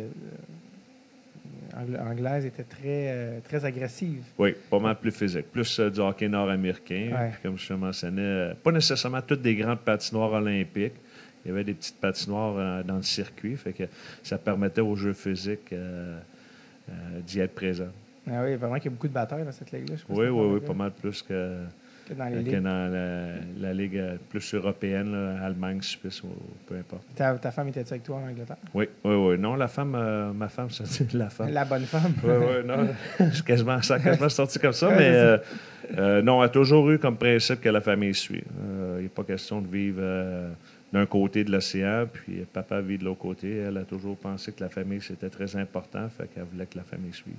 anglaise 1.75 2.47
était 2.47 2.65
très, 2.65 3.09
euh, 3.09 3.41
très 3.41 3.65
agressive. 3.65 4.23
oui, 4.39 4.55
pas 4.71 4.79
mal 4.79 4.97
plus 4.97 5.11
physique. 5.11 5.51
Plus 5.51 5.81
euh, 5.81 5.91
du 5.91 6.01
hockey 6.01 6.29
nord-américain. 6.29 7.11
Ouais. 7.13 7.33
Comme 7.43 7.59
je 7.59 7.69
te 7.69 7.73
mentionnais, 7.73 8.23
euh, 8.23 8.55
pas 8.55 8.73
nécessairement 8.73 9.23
toutes 9.23 9.43
des 9.43 9.55
grandes 9.55 9.81
patinoires 9.81 10.33
olympiques. 10.33 10.95
Il 11.45 11.49
y 11.49 11.51
avait 11.53 11.65
des 11.65 11.75
petites 11.75 12.01
patinoires 12.01 12.83
dans 12.83 12.97
le 12.97 13.03
circuit. 13.03 13.57
Fait 13.57 13.73
que 13.73 13.85
ça 14.21 14.37
permettait 14.37 14.81
aux 14.81 14.97
jeux 14.97 15.13
physiques 15.13 15.73
d'y 17.25 17.39
être 17.39 17.55
présents. 17.55 17.93
Ah 18.29 18.43
oui, 18.43 18.57
vraiment 18.57 18.75
qu'il 18.77 18.87
y 18.87 18.89
a 18.89 18.91
beaucoup 18.91 19.07
de 19.07 19.13
batailles 19.13 19.45
dans 19.45 19.53
cette 19.53 19.71
ligue-là. 19.71 19.95
Oui, 20.09 20.27
oui, 20.27 20.55
oui, 20.55 20.61
pas 20.61 20.75
mal 20.75 20.91
plus 20.91 21.23
que, 21.23 21.59
Que 22.07 22.15
dans 22.15 22.27
les 22.27 22.45
que 22.45 22.51
ligues. 22.51 22.63
dans 22.63 22.93
la, 22.93 23.69
la 23.69 23.75
ligue 23.75 23.97
euh, 23.99 24.17
plus 24.29 24.55
européenne, 24.55 25.11
là, 25.13 25.45
Allemagne, 25.45 25.83
Suisse, 25.83 26.23
ou, 26.23 26.29
peu 26.67 26.77
importe. 26.77 27.03
Ta, 27.17 27.35
ta 27.35 27.51
femme 27.51 27.69
était 27.69 27.81
avec 27.81 28.05
toi 28.05 28.17
en 28.17 28.29
Angleterre? 28.31 28.57
Oui, 28.75 28.89
oui, 29.05 29.15
oui. 29.15 29.39
Non, 29.39 29.57
la 29.57 29.67
femme, 29.67 29.95
euh, 29.97 30.33
ma 30.33 30.49
femme, 30.49 30.69
dit 30.69 31.09
la 31.17 31.31
femme. 31.31 31.51
La 31.51 31.65
bonne 31.65 31.85
femme. 31.85 32.15
Oui, 32.23 32.31
oui, 32.33 32.65
non. 32.65 32.89
C'est 33.33 33.45
quasiment, 33.45 33.83
ça 33.83 33.97
a 33.97 33.99
quasiment 33.99 34.29
sorti 34.29 34.59
comme 34.61 34.73
ça, 34.73 34.89
mais 34.97 35.13
c'est 35.13 35.17
euh, 35.17 35.39
euh, 35.99 36.23
non, 36.23 36.41
elle 36.43 36.47
a 36.47 36.49
toujours 36.49 36.89
eu 36.91 36.99
comme 36.99 37.17
principe 37.17 37.61
que 37.61 37.69
la 37.69 37.81
famille 37.81 38.15
suit. 38.15 38.45
Il 38.99 39.03
n'est 39.03 39.09
pas 39.09 39.25
question 39.25 39.61
de 39.61 39.67
vivre 39.69 40.01
d'un 40.93 41.07
côté 41.07 41.43
de 41.43 41.51
l'océan, 41.51 42.07
puis 42.13 42.45
papa 42.53 42.81
vit 42.81 42.99
de 42.99 43.05
l'autre 43.05 43.21
côté. 43.21 43.57
Elle 43.57 43.77
a 43.79 43.85
toujours 43.85 44.17
pensé 44.17 44.53
que 44.53 44.63
la 44.63 44.69
famille, 44.69 45.01
c'était 45.01 45.29
très 45.29 45.57
important, 45.57 46.09
fait 46.09 46.29
qu'elle 46.33 46.45
voulait 46.45 46.67
que 46.67 46.79
la 46.79 46.85
famille 46.85 47.13
suive. 47.13 47.35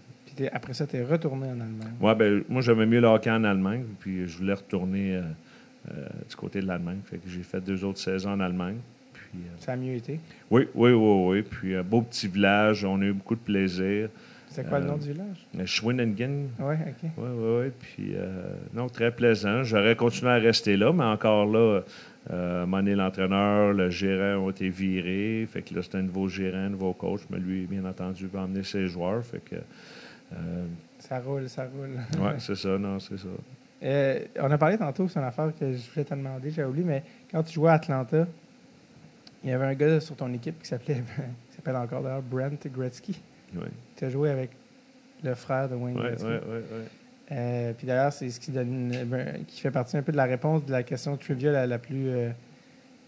Après 0.51 0.73
ça, 0.73 0.85
tu 0.88 0.97
es 0.97 1.03
retourné 1.03 1.47
en 1.47 1.59
Allemagne. 1.59 1.93
Ouais, 1.99 2.15
ben, 2.15 2.43
moi, 2.49 2.61
j'aimais 2.61 2.85
mieux 2.85 2.99
le 3.01 3.07
hockey 3.07 3.29
en 3.31 3.43
Allemagne, 3.43 3.83
puis 3.99 4.27
je 4.27 4.38
voulais 4.38 4.53
retourner 4.53 5.15
euh, 5.15 5.21
euh, 5.91 6.05
du 6.29 6.35
côté 6.35 6.61
de 6.61 6.67
l'Allemagne. 6.67 6.99
Fait 7.05 7.17
que 7.17 7.27
j'ai 7.29 7.43
fait 7.43 7.61
deux 7.61 7.83
autres 7.83 7.99
saisons 7.99 8.31
en 8.31 8.39
Allemagne. 8.39 8.77
Puis, 9.13 9.39
euh, 9.45 9.55
Ça 9.59 9.73
a 9.73 9.75
mieux 9.75 9.95
été? 9.95 10.19
oui, 10.51 10.67
oui, 10.75 10.91
oui, 10.91 11.25
oui. 11.29 11.41
Puis 11.41 11.75
un 11.75 11.83
beau 11.83 12.01
petit 12.01 12.27
village, 12.27 12.83
on 12.85 13.01
a 13.01 13.05
eu 13.05 13.13
beaucoup 13.13 13.35
de 13.35 13.41
plaisir. 13.41 14.09
C'est 14.49 14.67
quoi 14.67 14.79
le 14.79 14.88
nom 14.88 14.97
du 14.97 15.11
village? 15.11 15.45
Schwinningen, 15.65 16.47
Oui, 16.59 16.75
OK. 16.75 17.03
oui, 17.03 17.09
oui, 17.17 17.59
oui. 17.65 17.71
Puis, 17.79 18.15
non, 18.73 18.88
très 18.89 19.11
plaisant. 19.11 19.63
J'aurais 19.63 19.95
continué 19.95 20.31
à 20.31 20.35
rester 20.35 20.77
là, 20.77 20.91
mais 20.93 21.03
encore 21.03 21.45
là, 21.45 21.81
euh, 22.31 22.65
donné, 22.65 22.95
l'entraîneur, 22.95 23.73
le 23.73 23.89
gérant 23.89 24.45
ont 24.45 24.49
été 24.49 24.69
virés. 24.69 25.47
Fait 25.51 25.61
que 25.61 25.73
là, 25.75 25.81
c'était 25.83 25.99
un 25.99 26.03
nouveau 26.03 26.27
gérant, 26.27 26.57
un 26.57 26.69
nouveau 26.69 26.93
coach. 26.93 27.21
Mais 27.29 27.38
lui, 27.38 27.65
bien 27.67 27.85
entendu, 27.85 28.27
va 28.27 28.41
emmener 28.41 28.63
ses 28.63 28.88
joueurs. 28.88 29.23
Fait 29.23 29.41
que, 29.43 29.55
Ça 30.99 31.19
roule, 31.19 31.47
ça 31.49 31.65
roule. 31.65 31.97
ouais, 32.23 32.36
c'est 32.39 32.55
ça, 32.55 32.78
non, 32.78 32.99
c'est 32.99 33.17
ça. 33.17 33.28
Euh, 33.84 34.19
on 34.39 34.49
a 34.49 34.57
parlé 34.57 34.78
tantôt, 34.78 35.07
c'est 35.07 35.19
une 35.19 35.25
affaire 35.25 35.51
que 35.57 35.71
je 35.71 35.89
voulais 35.91 36.03
te 36.03 36.13
demander, 36.13 36.49
j'ai 36.49 36.63
oublié, 36.63 36.84
mais 36.86 37.03
quand 37.32 37.43
tu 37.43 37.53
jouais 37.53 37.69
à 37.69 37.73
Atlanta, 37.73 38.28
il 39.43 39.49
y 39.51 39.53
avait 39.53 39.65
un 39.67 39.75
gars 39.75 39.99
sur 39.99 40.15
ton 40.15 40.34
équipe 40.34 40.59
qui 40.61 40.67
s'appelait, 40.67 40.95
qui 41.49 41.55
s'appelle 41.55 41.75
encore 41.75 42.01
d'ailleurs 42.01 42.23
Brent 42.23 42.57
Gretzky. 42.73 43.21
Oui, 43.55 43.67
Tu 43.95 44.05
as 44.05 44.09
joué 44.09 44.32
avec 44.32 44.49
le 45.23 45.36
frère 45.36 45.69
de 45.69 45.75
Wayne 45.75 45.95
oui, 45.95 46.01
oui, 46.03 46.09
Gretzky. 46.09 46.28
oui. 46.28 46.57
oui. 46.71 46.78
Euh, 47.32 47.73
puis 47.78 47.86
d'ailleurs, 47.86 48.13
c'est 48.13 48.30
ce 48.30 48.39
qui 48.39 48.51
donne, 48.51 48.91
ben, 49.05 49.43
qui 49.45 49.59
fait 49.61 49.71
partie 49.71 49.95
un 49.97 50.01
peu 50.01 50.11
de 50.13 50.17
la 50.17 50.23
réponse 50.25 50.65
de 50.65 50.71
la 50.71 50.82
question 50.84 51.15
trivia 51.17 51.51
la, 51.51 51.67
la 51.67 51.78
plus 51.78 52.07
euh, 52.09 52.30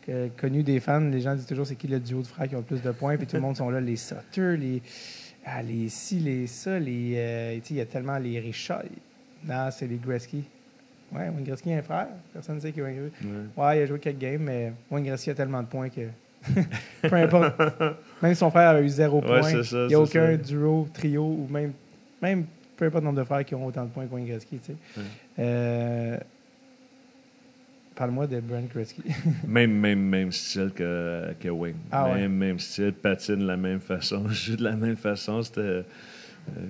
que- 0.06 0.28
connue 0.38 0.62
des 0.62 0.80
fans. 0.82 1.00
Les 1.00 1.22
gens 1.22 1.36
disent 1.36 1.46
toujours 1.46 1.66
c'est 1.66 1.76
qui 1.76 1.88
le 1.88 2.00
duo 2.00 2.22
de 2.22 2.28
frères 2.28 2.48
qui 2.48 2.56
ont 2.56 2.60
le 2.60 2.64
plus 2.66 2.82
de 2.82 2.92
points, 2.92 3.16
puis 3.18 3.26
tout 3.26 3.38
le 3.38 3.42
monde 3.42 3.56
sont 3.58 3.70
là, 3.70 3.80
les 3.82 3.96
Sutter, 3.96 4.58
les, 4.58 4.82
ah, 5.52 5.62
les 5.62 5.90
ci, 5.90 6.20
les 6.20 6.48
ça, 6.48 6.78
les, 6.78 7.14
euh, 7.16 7.60
il 7.70 7.76
y 7.76 7.82
a 7.82 7.86
tellement 7.86 8.18
les 8.18 8.40
Richard. 8.40 8.84
Non, 9.46 9.70
c'est 9.72 9.88
les 9.88 9.98
Gretzky. 9.98 10.44
Ouais, 11.12 11.30
Wayne 11.30 11.44
Gretzky 11.44 11.74
a 11.74 11.78
un 11.78 11.82
frère. 11.82 12.08
Personne 12.34 12.56
ne 12.56 12.60
sait 12.60 12.72
qui 12.72 12.80
est 12.80 12.84
Wayne 12.84 12.98
Gretzky. 12.98 13.26
Ouais. 13.26 13.64
Ouais, 13.64 13.80
il 13.80 13.82
a 13.82 13.86
joué 13.88 14.00
quelques 14.00 14.20
games, 14.20 14.42
mais 14.42 14.74
Wayne 14.92 15.06
Gretzky 15.06 15.32
a 15.32 15.36
tellement 15.36 15.62
de 15.62 15.68
points 15.68 15.90
que. 15.90 16.02
Peu 17.02 17.16
importe. 17.16 17.60
Même 18.22 18.34
si 18.34 18.40
son 18.40 18.52
frère 18.52 18.70
a 18.70 18.82
eu 18.82 18.90
zéro 18.90 19.22
point, 19.22 19.42
ça, 19.42 19.78
il 19.84 19.88
n'y 19.88 19.96
a 19.96 20.00
aucun 20.00 20.32
ça. 20.32 20.38
duo, 20.38 20.88
trio, 20.94 21.24
ou 21.24 21.48
même, 21.50 21.74
même 22.22 22.46
peu 22.78 22.86
importe 22.86 23.04
le 23.04 23.08
nombre 23.08 23.20
de 23.20 23.26
frères 23.26 23.44
qui 23.44 23.56
ont 23.56 23.66
autant 23.66 23.84
de 23.84 23.90
points 23.90 24.06
que 24.06 24.14
Wayne 24.14 24.28
Gretzky. 24.28 24.60
Tu 24.60 24.72
sais. 24.72 24.76
Ouais. 24.98 25.06
Euh, 25.40 26.18
Parle-moi 28.00 28.28
de 28.28 28.40
Brent 28.40 28.70
Gretzky. 28.74 29.04
Même, 29.46 29.74
même, 29.74 30.00
même 30.00 30.32
style 30.32 30.72
que, 30.74 31.34
que 31.38 31.50
Wayne. 31.50 31.76
Ah 31.92 32.06
même, 32.06 32.14
ouais. 32.14 32.28
même 32.30 32.58
style, 32.58 32.94
patine 32.94 33.40
de 33.40 33.46
la 33.48 33.58
même 33.58 33.82
façon, 33.82 34.26
joue 34.30 34.56
de 34.56 34.64
la 34.64 34.78
même 34.78 34.96
façon. 34.96 35.42
C'était 35.42 35.60
euh, 35.60 35.84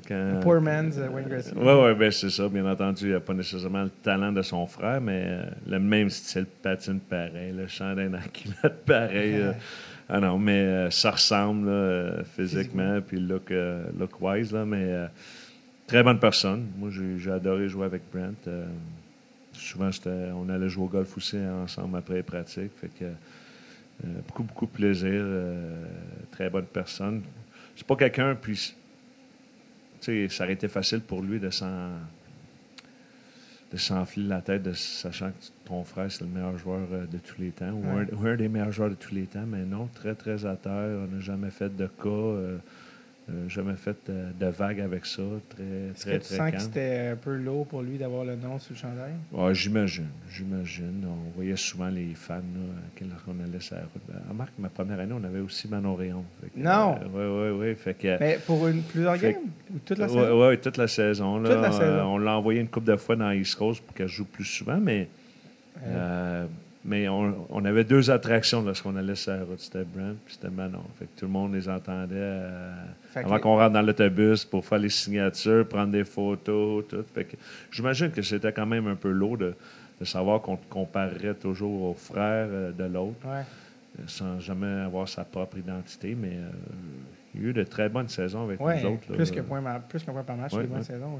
quand. 0.07 0.39
Poor 0.41 0.59
man's 0.59 0.97
euh, 0.97 1.07
Wayne 1.07 1.27
Gretzky. 1.27 1.53
Oui, 1.55 1.71
oui, 1.71 1.93
ben 1.93 2.11
c'est 2.11 2.31
ça. 2.31 2.49
Bien 2.49 2.65
entendu, 2.65 3.09
il 3.09 3.11
n'a 3.11 3.19
pas 3.19 3.35
nécessairement 3.35 3.83
le 3.83 3.91
talent 3.91 4.31
de 4.31 4.41
son 4.41 4.65
frère, 4.65 4.99
mais 5.01 5.23
euh, 5.27 5.43
le 5.67 5.79
même 5.79 6.09
style 6.09 6.47
patine 6.63 6.99
pareil, 6.99 7.53
le 7.53 7.67
dans 7.79 8.11
la 8.11 8.23
culotte 8.23 8.83
pareil. 8.83 9.35
euh. 9.35 9.53
ah 10.09 10.19
non, 10.19 10.39
mais 10.39 10.63
euh, 10.63 10.89
ça 10.89 11.11
ressemble 11.11 11.69
là, 11.69 12.23
physiquement, 12.35 13.01
puis 13.07 13.19
look, 13.19 13.51
euh, 13.51 13.83
look 13.99 14.19
wise, 14.19 14.51
là, 14.51 14.65
mais 14.65 15.07
très 15.85 16.01
bonne 16.01 16.19
personne. 16.19 16.65
Moi, 16.75 16.89
j'ai 16.91 17.19
j'ai 17.19 17.31
adoré 17.31 17.69
jouer 17.69 17.85
avec 17.85 18.01
Brent. 18.11 18.49
Souvent, 19.59 19.89
on 20.35 20.49
allait 20.49 20.69
jouer 20.69 20.85
au 20.85 20.87
golf 20.87 21.15
aussi 21.17 21.37
ensemble 21.37 21.97
après 21.97 22.15
les 22.15 22.23
pratiques. 22.23 22.71
Fait 22.79 22.89
que, 22.89 23.05
euh, 23.05 24.07
beaucoup, 24.27 24.43
beaucoup 24.43 24.65
de 24.65 24.71
plaisir. 24.71 25.11
euh, 25.13 25.85
très 26.31 26.49
bonne 26.49 26.65
personne. 26.65 27.21
C'est 27.75 27.85
pas 27.85 27.95
quelqu'un, 27.95 28.35
puis 28.35 28.73
tu 30.01 30.27
sais, 30.27 30.29
ça 30.29 30.43
aurait 30.45 30.53
été 30.53 30.67
facile 30.67 31.01
pour 31.01 31.21
lui 31.21 31.39
de 31.39 31.49
s'en 31.49 31.91
de 33.71 33.77
s'enfler 33.77 34.23
la 34.23 34.41
tête 34.41 34.63
de 34.63 34.73
sachant 34.73 35.29
que 35.29 35.45
ton 35.65 35.83
frère 35.83 36.11
c'est 36.11 36.21
le 36.21 36.27
meilleur 36.27 36.57
joueur 36.57 36.87
euh, 36.91 37.05
de 37.05 37.17
tous 37.19 37.39
les 37.39 37.51
temps 37.51 37.71
ou, 37.71 37.85
un, 37.87 38.05
ou 38.15 38.27
un 38.27 38.35
des 38.35 38.49
meilleurs 38.49 38.71
joueurs 38.71 38.89
de 38.89 38.95
tous 38.95 39.13
les 39.13 39.27
temps 39.27 39.45
mais 39.45 39.63
non 39.63 39.87
très 39.93 40.15
très 40.15 40.45
à 40.45 40.55
terre 40.55 41.05
on 41.07 41.15
n'a 41.15 41.19
jamais 41.21 41.51
fait 41.51 41.75
de 41.75 41.85
cas 41.85 42.09
euh, 42.09 42.57
jamais 43.47 43.75
fait 43.75 43.97
euh, 44.09 44.31
de 44.39 44.45
vagues 44.47 44.79
avec 44.81 45.05
ça 45.05 45.21
très 45.49 45.63
Est-ce 45.63 46.01
très 46.01 46.11
que 46.17 46.23
tu 46.23 46.27
très 46.27 46.37
sens 46.37 46.51
que 46.51 46.59
c'était 46.61 47.09
un 47.13 47.15
peu 47.15 47.35
lourd 47.35 47.65
pour 47.67 47.81
lui 47.81 47.97
d'avoir 47.97 48.25
le 48.25 48.35
nom 48.35 48.57
sur 48.59 48.73
le 48.73 48.79
chandail? 48.79 49.53
J'imagine, 49.53 50.07
j'imagine. 50.31 51.05
On 51.05 51.31
voyait 51.35 51.55
souvent 51.55 51.89
les 51.89 52.13
fans 52.15 52.35
là, 52.35 52.81
quand 52.97 53.05
on 53.27 53.43
allait 53.43 53.59
sur 53.59 53.75
la 53.75 53.81
route. 53.83 54.01
Ben, 54.07 54.15
remarque, 54.29 54.53
ma 54.59 54.69
première 54.69 54.99
année, 54.99 55.13
on 55.19 55.23
avait 55.23 55.39
aussi 55.39 55.67
Manon 55.67 55.95
que, 55.95 56.03
Non! 56.55 56.97
euh, 57.15 57.51
oui, 57.51 57.57
oui, 57.59 57.67
oui. 57.69 57.75
Fait 57.75 57.93
que, 57.93 58.19
Mais 58.19 58.39
pour 58.45 58.67
une, 58.67 58.81
plusieurs 58.81 59.17
Fait- 59.17 59.33
games? 59.33 59.41
Ou 59.73 59.79
toute 59.85 59.97
la 59.99 60.05
Ouais, 60.07 60.13
saison? 60.13 60.47
ouais, 60.47 60.57
toute 60.57 60.77
la 60.77 60.87
saison. 60.87 61.39
Là, 61.39 61.49
Toute 61.49 61.61
la 61.61 61.71
saison. 61.71 61.83
Euh, 61.83 62.03
on 62.03 62.17
l'a 62.17 62.37
envoyé 62.37 62.59
une 62.61 62.67
couple 62.67 62.87
de 62.91 62.95
fois 62.97 63.15
dans 63.15 63.31
East 63.31 63.55
Coast 63.55 63.81
pour 63.83 63.95
qu'elle 63.95 64.07
joue 64.07 64.25
plus 64.25 64.45
souvent, 64.45 64.77
mais, 64.79 65.07
euh, 65.85 66.45
mais 66.85 67.09
on, 67.09 67.45
on 67.49 67.65
avait 67.65 67.83
deux 67.83 68.09
attractions 68.09 68.61
lorsqu'on 68.61 68.95
allait 68.95 69.15
sur 69.15 69.33
la 69.33 69.43
route. 69.43 69.59
C'était 69.59 69.83
Brent 69.83 70.15
puis 70.25 70.35
c'était 70.35 70.49
Manon. 70.49 70.83
Fait 70.97 71.05
que 71.05 71.19
tout 71.19 71.25
le 71.25 71.31
monde 71.31 71.53
les 71.53 71.67
entendait 71.67 72.15
euh, 72.15 72.71
avant 73.15 73.35
les- 73.35 73.41
qu'on 73.41 73.57
rentre 73.57 73.73
dans 73.73 73.81
l'autobus 73.81 74.45
pour 74.45 74.65
faire 74.65 74.79
les 74.79 74.89
signatures, 74.89 75.67
prendre 75.67 75.91
des 75.91 76.05
photos, 76.05 76.85
tout. 76.87 77.03
Fait 77.13 77.25
que 77.25 77.35
j'imagine 77.71 78.11
que 78.11 78.21
c'était 78.21 78.53
quand 78.53 78.65
même 78.65 78.87
un 78.87 78.95
peu 78.95 79.11
lourd 79.11 79.37
de, 79.37 79.53
de 79.99 80.05
savoir 80.05 80.41
qu'on 80.41 80.55
te 80.55 80.65
comparerait 80.69 81.33
toujours 81.35 81.81
au 81.89 81.93
frère 81.93 82.47
euh, 82.49 82.71
de 82.71 82.85
l'autre 82.85 83.25
Ouais. 83.27 83.41
euh, 83.99 84.03
sans 84.07 84.39
jamais 84.39 84.81
avoir 84.85 85.07
sa 85.09 85.25
propre 85.25 85.57
identité, 85.57 86.15
mais 86.19 86.31
euh, 86.33 86.49
Il 87.35 87.41
y 87.43 87.45
a 87.45 87.49
eu 87.49 87.53
de 87.53 87.63
très 87.63 87.89
bonnes 87.89 88.07
saisons 88.09 88.45
avec 88.45 88.59
Ouais, 88.61 88.81
nous 88.81 88.91
autres. 88.93 89.13
plus 89.13 89.29
que 89.31 89.41
point 89.41 89.61
plus 89.89 90.01
qu'un 90.03 90.13
point 90.13 90.23
par 90.23 90.37
match, 90.37 90.53
Ouais, 90.53 90.61
les 90.61 90.67
bonnes 90.67 90.83
saisons. 90.83 91.19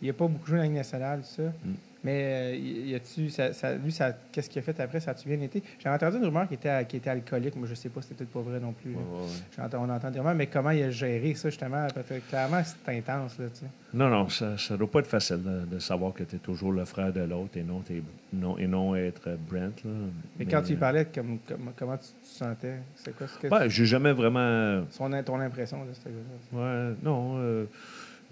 Il 0.00 0.06
n'a 0.08 0.12
pas 0.14 0.26
beaucoup 0.28 0.46
joué 0.46 0.56
dans 0.58 0.62
la 0.62 0.68
Ligue 0.68 0.76
nationale, 0.78 1.20
tout 1.20 1.26
ça. 1.26 1.42
Mm. 1.42 1.74
Mais 2.04 2.52
euh, 2.52 2.56
y 2.56 2.94
a-tu, 2.94 3.30
ça, 3.30 3.54
ça- 3.54 3.74
lui, 3.76 3.90
ça, 3.90 4.12
qu'est-ce 4.30 4.50
qu'il 4.50 4.58
a 4.58 4.62
fait 4.62 4.78
après? 4.78 5.00
Ça 5.00 5.12
a-tu 5.12 5.26
bien 5.26 5.40
été? 5.40 5.62
J'avais 5.82 5.96
entendu 5.96 6.18
une 6.18 6.26
rumeur 6.26 6.46
qu'il 6.46 6.56
était, 6.56 6.84
qu'il 6.86 6.98
était 6.98 7.08
alcoolique. 7.08 7.56
Moi, 7.56 7.66
je 7.66 7.74
sais 7.74 7.88
pas, 7.88 8.02
c'était 8.02 8.14
peut-être 8.16 8.30
pas 8.32 8.40
vrai 8.42 8.60
non 8.60 8.72
plus. 8.72 8.90
Ouais, 8.90 8.98
là. 9.00 9.16
ouais, 9.18 9.22
ouais. 9.24 9.28
J'entends- 9.56 9.84
on 9.84 9.88
entend 9.90 10.10
des 10.10 10.18
rumeurs, 10.18 10.34
mais 10.34 10.46
comment 10.48 10.70
il 10.70 10.82
a 10.82 10.90
géré 10.90 11.34
ça, 11.34 11.48
justement? 11.48 11.86
Parce 11.94 12.06
que 12.06 12.18
clairement, 12.28 12.60
c'est 12.62 12.92
intense, 12.96 13.38
là, 13.38 13.46
tu 13.54 13.60
sais. 13.60 13.66
Non, 13.94 14.08
non, 14.10 14.28
ça 14.28 14.50
ne 14.70 14.76
doit 14.76 14.90
pas 14.90 14.98
être 15.00 15.06
facile 15.06 15.42
de, 15.42 15.64
de 15.66 15.78
savoir 15.78 16.12
que 16.12 16.24
tu 16.24 16.36
es 16.36 16.38
toujours 16.40 16.72
le 16.72 16.84
frère 16.84 17.12
de 17.12 17.20
l'autre 17.22 17.56
et 17.56 17.62
non, 17.62 17.78
t'es- 17.80 18.02
non, 18.32 18.58
et 18.58 18.66
non 18.66 18.94
être 18.96 19.30
Brent. 19.48 19.70
Là. 19.84 19.90
Mais, 20.38 20.44
quand 20.46 20.62
tu 20.62 20.72
y 20.72 20.76
parlais, 20.76 21.06
comme, 21.06 21.38
comme- 21.48 21.70
comment 21.76 21.96
tu 21.96 22.08
te 22.08 22.26
sentais? 22.26 22.80
C'est 22.96 23.16
quoi 23.16 23.26
ce 23.28 23.38
que 23.38 23.46
Ouais, 23.46 23.70
j'ai 23.70 23.86
jamais 23.86 24.12
vraiment. 24.12 24.84
son, 24.90 25.10
ton 25.22 25.40
impression 25.40 25.78
ce 25.92 26.08
gars-là? 26.08 26.90
Ouais, 26.90 26.94
non. 27.02 27.36
euh, 27.38 27.64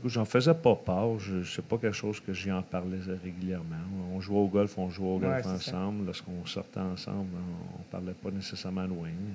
j'en 0.08 0.24
faisais 0.24 0.54
pas 0.54 0.74
part. 0.74 1.18
Je, 1.18 1.42
sais 1.42 1.62
pas 1.62 1.78
quelque 1.78 1.96
chose 1.96 2.20
que 2.20 2.32
j'y 2.32 2.50
en 2.50 2.62
parlais 2.62 2.98
régulièrement. 3.22 3.76
On 4.14 4.20
jouait 4.20 4.38
au 4.38 4.48
golf, 4.48 4.76
on 4.78 4.90
jouait 4.90 5.08
au 5.08 5.18
golf 5.18 5.34
Ouais, 5.34 5.42
c'est 5.42 5.70
ensemble. 5.70 6.06
Lorsqu'on 6.06 6.44
sortait 6.46 6.80
ensemble, 6.80 7.30
on, 7.78 7.82
parlait 7.90 8.14
pas 8.14 8.30
nécessairement 8.30 8.84
de 8.84 8.92
Wayne. 8.92 9.34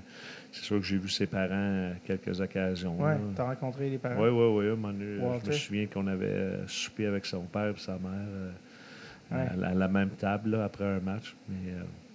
C'est 0.51 0.63
sûr 0.63 0.77
que 0.79 0.85
j'ai 0.85 0.97
vu 0.97 1.09
ses 1.09 1.27
parents 1.27 1.91
à 1.91 1.95
quelques 2.05 2.39
occasions. 2.39 2.99
Ouais, 2.99 3.13
là. 3.13 3.19
t'as 3.35 3.45
rencontré 3.45 3.89
les 3.89 3.97
parents? 3.97 4.21
Oui, 4.21 4.29
oui, 4.29 4.73
oui. 4.73 5.39
Je 5.43 5.47
me 5.47 5.53
souviens 5.53 5.87
qu'on 5.87 6.07
avait 6.07 6.25
euh, 6.25 6.67
soupé 6.67 7.05
avec 7.05 7.25
son 7.25 7.41
père 7.41 7.69
et 7.75 7.79
sa 7.79 7.93
mère 7.93 8.11
euh, 8.13 8.51
Ouais. 9.31 9.39
à, 9.39 9.55
la, 9.55 9.67
à 9.69 9.73
la 9.73 9.87
même 9.87 10.11
table 10.11 10.51
là, 10.51 10.65
après 10.65 10.85
un 10.85 10.99
match. 10.99 11.35
Mais, 11.49 11.71
euh, 11.71 11.81
C'est 11.81 12.06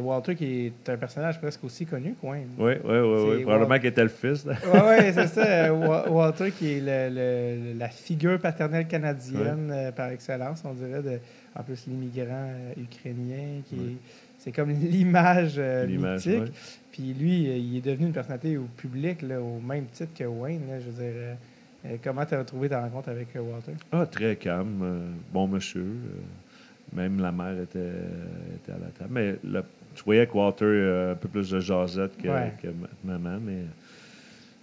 Walter 0.00 0.34
qui 0.34 0.66
est 0.66 0.88
un 0.90 0.96
personnage 0.96 1.38
presque 1.40 1.62
aussi 1.64 1.84
connu 1.84 2.14
que 2.20 2.26
Wayne. 2.26 2.48
oui, 2.58 2.72
oui, 2.84 2.98
oui, 2.98 3.30
oui. 3.36 3.42
Probablement 3.42 3.68
Wal- 3.70 3.80
qu'il 3.80 3.88
était 3.90 4.02
le 4.02 4.08
fils. 4.08 4.46
Oui, 4.46 4.80
ouais, 4.80 5.12
c'est 5.12 5.26
ça. 5.38 5.74
Wa- 5.74 6.08
Walter, 6.10 6.50
qui 6.52 6.72
est 6.74 6.80
le- 6.80 7.14
le- 7.14 7.78
la 7.78 7.88
figure 7.88 8.38
paternelle 8.38 8.86
canadienne 8.86 9.70
euh, 9.72 9.92
par 9.92 10.10
excellence, 10.10 10.62
on 10.64 10.72
dirait. 10.72 11.02
De, 11.02 11.18
en 11.54 11.62
plus, 11.62 11.86
l'immigrant 11.86 12.26
euh, 12.32 12.72
ukrainien, 12.82 13.60
qui 13.66 13.74
Ouais. 13.76 13.82
est- 13.92 13.96
c'est 14.38 14.52
comme 14.52 14.70
l'image 14.80 15.54
euh, 15.58 15.86
mythique. 15.86 16.40
ouais. 16.42 16.50
Puis 16.92 17.14
lui, 17.14 17.48
euh, 17.48 17.56
il 17.56 17.76
est 17.76 17.80
devenu 17.84 18.06
une 18.06 18.12
personnalité 18.12 18.56
au 18.56 18.66
public, 18.76 19.22
là, 19.22 19.40
au 19.40 19.60
même 19.60 19.86
titre 19.86 20.12
que 20.16 20.24
Wayne. 20.24 20.62
là, 20.70 20.78
je 20.80 20.86
veux 20.90 21.02
dire, 21.12 21.98
comment 22.02 22.24
tu 22.24 22.34
as 22.34 22.44
trouvé 22.44 22.68
ta 22.68 22.80
rencontre 22.80 23.08
avec 23.10 23.28
Walter? 23.34 23.72
Ah, 23.92 24.06
très 24.06 24.34
calme, 24.36 25.12
bon 25.32 25.46
monsieur. 25.46 25.84
Euh, 26.92 26.96
même 26.96 27.20
la 27.20 27.32
mère 27.32 27.58
était, 27.60 27.78
était 28.56 28.72
à 28.72 28.78
la 28.78 28.86
table. 28.98 29.10
Mais 29.10 29.36
le- 29.44 29.62
tu 29.94 30.04
voyais 30.04 30.26
que 30.26 30.32
Walter 30.36 30.64
a 30.64 31.10
un 31.12 31.14
peu 31.14 31.28
plus 31.28 31.50
de 31.50 31.60
jasette 31.60 32.16
que, 32.16 32.28
Ouais. 32.28 32.52
que 32.62 32.68
ma- 32.68 33.18
maman, 33.18 33.38
mais 33.44 33.62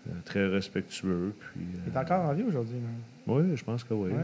euh, 0.08 0.12
très 0.24 0.48
respectueux. 0.48 1.34
Puis, 1.40 1.62
Il 1.88 1.94
est 1.94 1.98
euh, 1.98 2.02
encore 2.02 2.26
en 2.26 2.34
vie 2.34 2.44
aujourd'hui. 2.44 2.76
même. 2.76 3.02
Oui, 3.28 3.56
je 3.56 3.64
pense 3.64 3.84
que 3.84 3.94
oui. 3.94 4.12
Ouais. 4.12 4.20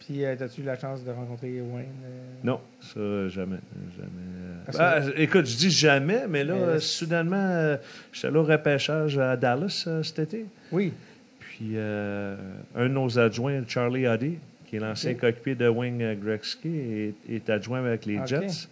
Puis, 0.00 0.24
euh, 0.24 0.34
as-tu 0.40 0.62
eu 0.62 0.64
la 0.64 0.78
chance 0.78 1.04
de 1.04 1.10
rencontrer 1.10 1.60
Wayne? 1.60 1.86
euh? 2.04 2.22
Non, 2.42 2.60
ça, 2.80 3.28
jamais. 3.28 3.58
jamais. 3.96 4.08
euh. 4.40 4.72
Ah, 4.78 5.00
écoute, 5.16 5.44
je 5.46 5.56
dis 5.58 5.70
jamais, 5.70 6.26
mais 6.26 6.42
là, 6.42 6.54
Mais- 6.54 6.60
euh, 6.62 6.78
soudainement, 6.80 7.36
euh, 7.36 7.76
j'étais 8.12 8.28
allé 8.28 8.38
au 8.38 8.42
repêchage 8.44 9.18
à 9.18 9.36
Dallas 9.36 9.84
euh, 9.86 10.02
cet 10.02 10.20
été. 10.20 10.46
Oui. 10.72 10.92
Puis 11.38 11.72
euh, 11.74 12.36
un 12.74 12.84
de 12.84 12.94
nos 12.94 13.18
adjoints, 13.18 13.62
Charlie 13.68 14.06
Huddy, 14.06 14.38
qui 14.70 14.76
est 14.76 14.78
l'ancien 14.78 15.10
Ok. 15.12 15.18
coéquipier 15.20 15.56
de 15.56 15.66
Wing 15.68 16.00
euh, 16.00 16.14
Gretzky, 16.14 16.68
est, 16.68 17.14
est 17.34 17.50
adjoint 17.50 17.80
avec 17.84 18.06
les. 18.06 18.20
Jets. 18.24 18.68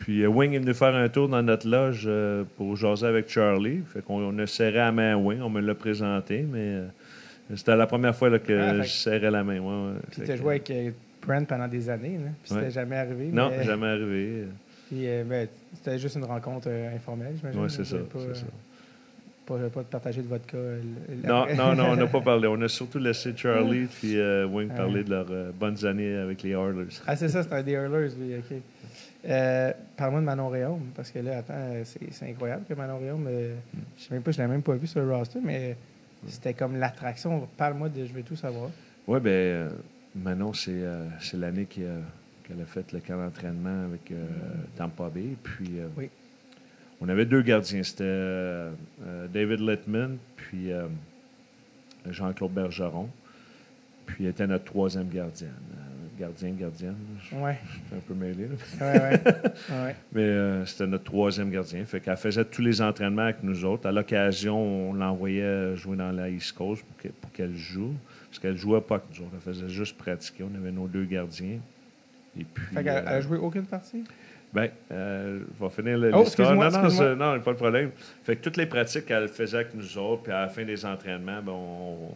Puis 0.00 0.22
euh, 0.24 0.26
Wing 0.26 0.52
est 0.54 0.58
venu 0.58 0.74
faire 0.74 0.94
un 0.94 1.08
tour 1.08 1.28
dans 1.28 1.40
notre 1.42 1.68
loge 1.68 2.02
euh, 2.06 2.42
pour 2.56 2.76
jaser 2.76 3.06
avec 3.06 3.28
Charlie. 3.30 3.80
Fait 3.86 4.02
qu'on 4.02 4.20
on 4.20 4.36
a 4.40 4.46
serré 4.46 4.76
la 4.78 4.90
main 4.92 5.12
à 5.14 5.16
Wing, 5.16 5.40
on 5.40 5.48
me 5.48 5.60
l'a 5.60 5.74
présenté, 5.76 6.42
mais 6.42 6.58
euh, 6.58 6.86
c'était 7.54 7.76
la 7.76 7.86
première 7.86 8.14
fois 8.14 8.28
là, 8.28 8.40
que 8.40 8.52
Ah, 8.52 8.82
je 8.82 8.88
serrais 8.90 9.30
la 9.30 9.44
main. 9.44 9.60
ouais. 9.60 9.94
Puis, 10.10 10.22
tu 10.24 10.32
as 10.32 10.36
joué 10.36 10.50
avec 10.56 10.70
euh, 10.70 10.90
Brent 11.24 11.46
pendant 11.46 11.68
des 11.68 11.88
années. 11.88 12.18
Là, 12.18 12.30
puis, 12.42 12.48
c'était 12.52 12.60
Ouais. 12.62 12.70
jamais 12.72 12.96
arrivé. 12.96 13.26
Non, 13.32 13.50
mais- 13.50 13.62
jamais 13.64 13.86
arrivé. 13.86 14.44
Puis, 14.88 15.06
ben, 15.28 15.48
c'était 15.74 15.98
juste 15.98 16.16
une 16.16 16.24
rencontre 16.24 16.68
informelle, 16.68 17.34
j'imagine. 17.38 17.60
Oui, 17.62 17.70
c'est 17.70 17.84
ça. 17.84 17.96
Pas. 19.46 19.58
Pas, 19.72 19.82
partager 19.84 20.22
de 20.22 20.28
euh, 20.54 20.80
l- 21.08 21.18
Non, 21.24 21.46
non, 21.54 21.74
non, 21.74 21.90
on 21.90 21.96
n'a 21.96 22.06
pas 22.06 22.20
parlé. 22.32 22.48
On 22.48 22.60
a 22.62 22.68
surtout 22.68 22.98
laissé 22.98 23.32
Charlie 23.36 23.86
puis 23.86 24.18
euh, 24.18 24.46
Wing 24.46 24.68
Ouais. 24.70 24.76
parler 24.76 25.04
de 25.04 25.10
leurs 25.10 25.30
euh, 25.30 25.50
bonnes 25.58 25.84
années 25.86 26.14
avec 26.16 26.42
les 26.42 26.50
Oilers. 26.50 26.88
Ah, 27.06 27.14
c'est 27.16 27.28
ça, 27.28 27.42
c'est 27.42 27.52
un 27.52 27.62
des 27.62 27.72
Hurlers, 27.72 28.10
lui, 28.18 28.34
OK. 28.36 28.56
Euh, 29.28 29.72
Parle-moi 29.96 30.20
de 30.20 30.24
Manon 30.26 30.48
Réaume, 30.48 30.86
parce 30.94 31.10
que 31.10 31.18
là, 31.20 31.38
attends, 31.38 31.54
euh, 31.56 31.82
c'est 31.84 32.28
incroyable 32.28 32.64
que 32.68 32.74
Manon 32.74 32.98
Réaume, 32.98 33.28
je 33.96 34.02
sais 34.04 34.12
même 34.14 34.22
pas, 34.22 34.30
je 34.30 34.38
l'ai 34.40 34.46
même 34.48 34.62
pas 34.62 34.74
vu 34.74 34.86
sur 34.86 35.00
le 35.00 35.14
roster, 35.14 35.38
mais 35.42 35.76
c'était 36.28 36.54
comme 36.54 36.76
l'attraction. 36.78 37.48
Parle-moi 37.56 37.88
de 37.88 38.04
Je 38.04 38.12
veux 38.12 38.22
tout 38.22 38.36
savoir. 38.36 38.70
Oui, 39.06 39.20
bien, 39.20 39.68
Manon, 40.14 40.52
c'est 40.52 40.72
l'année 41.34 41.62
a- 41.62 42.46
qu'elle 42.48 42.60
a 42.60 42.66
fait 42.66 42.92
le 42.92 43.00
camp 43.00 43.16
d'entraînement 43.16 43.84
avec 43.86 44.12
Tampa 44.76 45.08
Bay. 45.12 45.36
Puis, 45.42 45.70
Oui. 45.96 46.08
On 47.00 47.08
avait 47.08 47.26
deux 47.26 47.42
gardiens. 47.42 47.82
C'était 47.82 48.04
euh, 48.04 48.70
euh, 49.06 49.26
David 49.28 49.60
Littman, 49.60 50.16
puis 50.36 50.72
euh, 50.72 50.86
Jean-Claude 52.10 52.52
Bergeron. 52.52 53.08
Puis, 54.06 54.24
elle 54.24 54.30
était 54.30 54.46
notre 54.46 54.64
troisième 54.64 55.08
gardienne. 55.08 55.50
Euh, 55.74 56.20
gardien, 56.20 56.50
gardienne. 56.52 56.94
Je 57.20 57.26
suis 57.26 57.36
Ouais, 57.36 57.58
un 57.94 57.98
peu 58.06 58.14
mêlé. 58.14 58.46
là. 58.48 58.86
ouais, 58.92 59.00
ouais. 59.00 59.20
ouais. 59.84 59.96
Mais 60.12 60.22
euh, 60.22 60.64
c'était 60.64 60.86
notre 60.86 61.04
troisième 61.04 61.50
gardien. 61.50 61.84
Fait 61.84 62.00
qu'elle 62.00 62.16
faisait 62.16 62.44
tous 62.44 62.62
les 62.62 62.80
entraînements 62.80 63.22
avec 63.22 63.42
nous 63.42 63.64
autres. 63.64 63.88
À 63.88 63.92
l'occasion, 63.92 64.56
on 64.90 64.92
l'envoyait 64.94 65.74
jouer 65.76 65.96
dans 65.96 66.12
la 66.12 66.30
East 66.30 66.52
Coast 66.52 66.84
pour 66.84 66.96
que- 66.98 67.08
qu'elle 67.36 67.56
joue. 67.56 67.94
Parce 68.30 68.38
qu'elle 68.38 68.56
jouait 68.56 68.80
pas 68.80 68.96
avec 68.96 69.06
nous 69.18 69.26
autres. 69.26 69.32
Elle 69.34 69.40
faisait 69.52 69.68
juste 69.68 69.96
pratiquer. 69.98 70.44
On 70.44 70.54
avait 70.56 70.70
nos 70.72 70.86
deux 70.86 71.04
gardiens. 71.04 71.58
Et 72.38 72.44
puis. 72.44 72.64
Fait 72.74 72.84
qu'elle 72.84 73.02
elle 73.02 73.08
a 73.08 73.20
joué 73.20 73.38
aucune 73.38 73.66
partie? 73.66 74.04
Ben, 74.52 74.68
euh, 74.92 75.40
je 75.58 75.64
vais 75.64 75.70
finir 75.70 75.98
Oh, 76.14 76.20
l'histoire. 76.22 76.54
non, 76.54 76.70
non, 76.70 77.16
non, 77.34 77.40
pas 77.40 77.52
de 77.52 77.56
problème. 77.56 77.90
Fait 78.24 78.36
que 78.36 78.42
toutes 78.42 78.56
les 78.56 78.66
pratiques 78.66 79.06
qu'elle 79.06 79.28
faisait 79.28 79.56
avec 79.58 79.74
nous 79.74 79.98
autres, 79.98 80.22
puis 80.22 80.32
à 80.32 80.42
la 80.42 80.48
fin 80.48 80.64
des 80.64 80.84
entraînements, 80.86 81.42
ben, 81.42 81.52
on, 81.52 82.10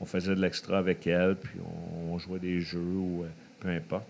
on 0.00 0.04
faisait 0.04 0.34
de 0.34 0.40
l'extra 0.40 0.78
avec 0.78 1.06
elle, 1.06 1.36
puis 1.36 1.52
on, 1.64 2.12
on 2.14 2.18
jouait 2.18 2.38
des 2.40 2.60
jeux 2.60 2.78
ou 2.80 3.22
euh, 3.22 3.26
peu 3.60 3.68
importe. 3.68 4.06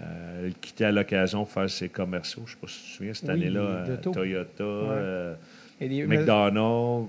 Euh, 0.00 0.46
elle 0.46 0.54
quittait 0.54 0.84
à 0.84 0.92
l'occasion 0.92 1.40
pour 1.44 1.50
faire 1.52 1.70
ses 1.70 1.88
commerciaux. 1.88 2.42
Je 2.46 2.52
ne 2.52 2.54
sais 2.56 2.60
pas 2.60 2.68
si 2.68 2.78
tu 2.82 2.90
te 2.90 2.96
souviens, 2.96 3.14
cette 3.14 3.28
Oui, 3.30 3.34
année-là, 3.34 3.60
euh. 3.60 3.96
Toyota, 3.96 4.62
euh, 4.62 5.34
les- 5.80 6.06
McDonald's, 6.06 7.08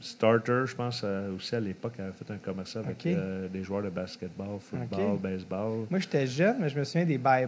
Starter, 0.00 0.62
je 0.66 0.74
pense, 0.76 1.04
aussi 1.34 1.54
à 1.56 1.60
l'époque, 1.60 1.94
elle 1.98 2.04
avait 2.04 2.12
fait 2.12 2.32
un 2.32 2.36
commercial 2.36 2.84
avec 2.84 2.98
des 3.52 3.64
joueurs 3.64 3.82
de 3.82 3.88
basketball, 3.90 4.58
football, 4.60 5.18
baseball. 5.20 5.86
Moi, 5.90 5.98
j'étais 5.98 6.26
jeune, 6.26 6.56
mais 6.60 6.68
je 6.68 6.78
me 6.78 6.84
souviens 6.84 7.04
des 7.06 7.18
Bye 7.18 7.46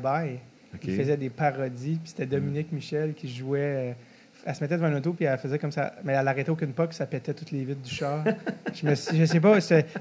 Il 0.84 0.96
faisait 0.96 1.16
des 1.16 1.30
parodies, 1.30 1.98
puis 2.02 2.10
c'était 2.10 2.26
Dominique 2.26 2.72
Michel 2.72 3.14
qui 3.14 3.28
jouait. 3.28 3.60
euh, 3.60 3.92
elle 4.46 4.54
se 4.54 4.62
mettait 4.64 4.76
devant 4.76 4.86
un 4.86 4.96
auto, 4.96 5.12
puis 5.12 5.26
elle 5.26 5.36
faisait 5.38 5.58
comme 5.58 5.72
ça. 5.72 5.92
Mais 6.02 6.14
elle 6.14 6.26
arrêtait 6.26 6.50
aucune 6.50 6.72
pas, 6.72 6.86
puis 6.86 6.96
ça 6.96 7.04
pétait 7.06 7.34
toutes 7.34 7.50
les 7.50 7.64
vitres 7.64 7.82
du 7.82 7.90
char. 7.94 8.24
je, 8.72 8.86
me 8.86 8.94
suis- 8.94 9.18
je 9.18 9.24
sais 9.26 9.40
pas, 9.40 9.58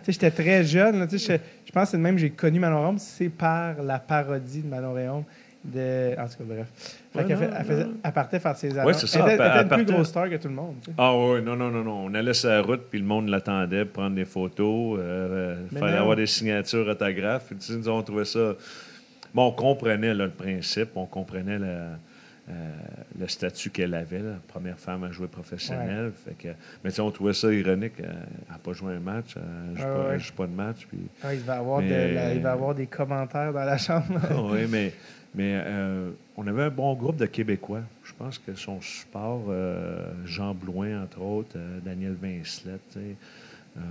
j'étais 0.08 0.32
très 0.32 0.64
jeune. 0.64 1.00
là, 1.00 1.08
Je, 1.12 1.18
je 1.18 1.72
pense 1.74 1.92
que 1.92 1.98
même 1.98 2.18
j'ai 2.18 2.30
connu 2.30 2.60
Manon 2.60 2.82
Réaume, 2.82 2.98
c'est 3.00 3.28
par 3.30 3.82
la 3.84 4.00
parodie 4.00 4.62
de 4.62 4.68
Manon 4.68 4.94
Réaume. 4.94 5.24
De... 5.62 6.12
En 6.18 6.26
tout 6.26 6.38
cas, 6.38 6.44
bref. 6.46 6.68
Ouais, 7.14 7.24
non, 7.36 7.42
elle, 7.60 7.66
faisait, 7.66 7.86
elle 8.02 8.12
partait 8.14 8.40
faire 8.40 8.56
ses 8.56 8.80
annonces. 8.80 9.00
c'est 9.02 9.08
ça, 9.08 9.26
Elle 9.28 9.34
était, 9.34 9.44
elle- 9.44 9.62
une 9.80 9.86
plus 9.86 9.94
grosse 9.94 10.08
star 10.08 10.30
que 10.30 10.36
tout 10.38 10.48
le 10.48 10.54
monde. 10.54 10.76
tu 10.82 10.90
sais. 10.92 10.96
Ah 10.98 11.14
oui, 11.14 11.42
non, 11.42 11.58
non, 11.58 11.70
non, 11.70 11.84
non. 11.84 12.06
On 12.06 12.14
allait 12.14 12.34
sur 12.34 12.48
la 12.48 12.62
route, 12.62 12.84
puis 12.90 12.98
le 13.00 13.06
monde 13.06 13.28
l'attendait 13.28 13.84
pour 13.84 14.02
prendre 14.04 14.16
des 14.16 14.24
photos. 14.24 14.98
Euh, 15.02 15.58
Il 15.70 15.74
Mais 15.74 15.80
fallait 15.82 15.92
non. 15.96 16.00
avoir 16.04 16.16
des 16.16 16.28
signatures 16.28 16.88
autographes. 16.88 17.48
Puis, 17.48 17.58
tu 17.58 17.74
sais, 17.74 17.78
nous, 17.78 17.90
on 17.90 18.02
trouvait 18.02 18.24
ça... 18.24 18.54
Bon, 19.34 19.48
on 19.48 19.52
comprenait 19.52 20.14
là, 20.14 20.26
le 20.26 20.32
principe, 20.32 20.90
on 20.96 21.06
comprenait 21.06 21.58
euh, 21.62 21.96
le 23.20 23.28
statut 23.28 23.70
qu'elle 23.70 23.94
avait, 23.94 24.20
la 24.20 24.38
première 24.48 24.80
femme 24.80 25.04
à 25.04 25.12
jouer 25.12 25.28
professionnelle. 25.28 26.12
Fait 26.26 26.34
que, 26.34 26.48
mais 26.84 27.00
on 27.00 27.12
trouvait 27.12 27.34
ça 27.34 27.54
ironique. 27.54 28.00
euh, 28.00 28.06
Elle 28.08 28.52
n'a 28.54 28.58
pas 28.58 28.74
joué 28.74 28.96
un 28.96 29.00
match, 29.00 29.36
elle 29.36 29.72
ne 29.72 29.76
joue, 29.78 29.84
Ouais, 29.84 29.88
pas- 29.94 30.00
ouais. 30.08 30.14
elle 30.16 30.20
joue 30.20 30.34
pas 30.34 30.48
de 30.48 30.52
match. 30.54 30.88
Puis, 30.88 30.98
Ah, 31.24 31.34
il, 31.34 31.42
va 31.42 31.58
avoir 31.58 31.82
de 31.82 31.88
Mais- 31.88 32.14
la- 32.14 32.34
il 32.34 32.42
va 32.42 32.52
avoir 32.54 32.74
des 32.74 32.88
commentaires 32.88 33.54
dans 33.54 33.64
la 33.66 33.78
chambre. 33.78 34.20
oui, 34.52 34.66
mais, 34.68 34.94
mais 35.36 35.62
euh, 35.64 36.10
on 36.38 36.48
avait 36.48 36.64
un 36.64 36.70
bon 36.72 36.94
groupe 36.96 37.18
de 37.18 37.28
Québécois. 37.28 37.82
Je 38.04 38.14
pense 38.18 38.40
que 38.40 38.56
son 38.56 38.82
support, 38.82 39.44
euh, 39.50 40.12
Jean 40.26 40.56
Blouin, 40.56 41.04
entre 41.04 41.22
autres, 41.22 41.56
euh, 41.56 41.80
Daniel 41.86 42.16
Vincelette, 42.20 42.98
euh, 42.98 43.82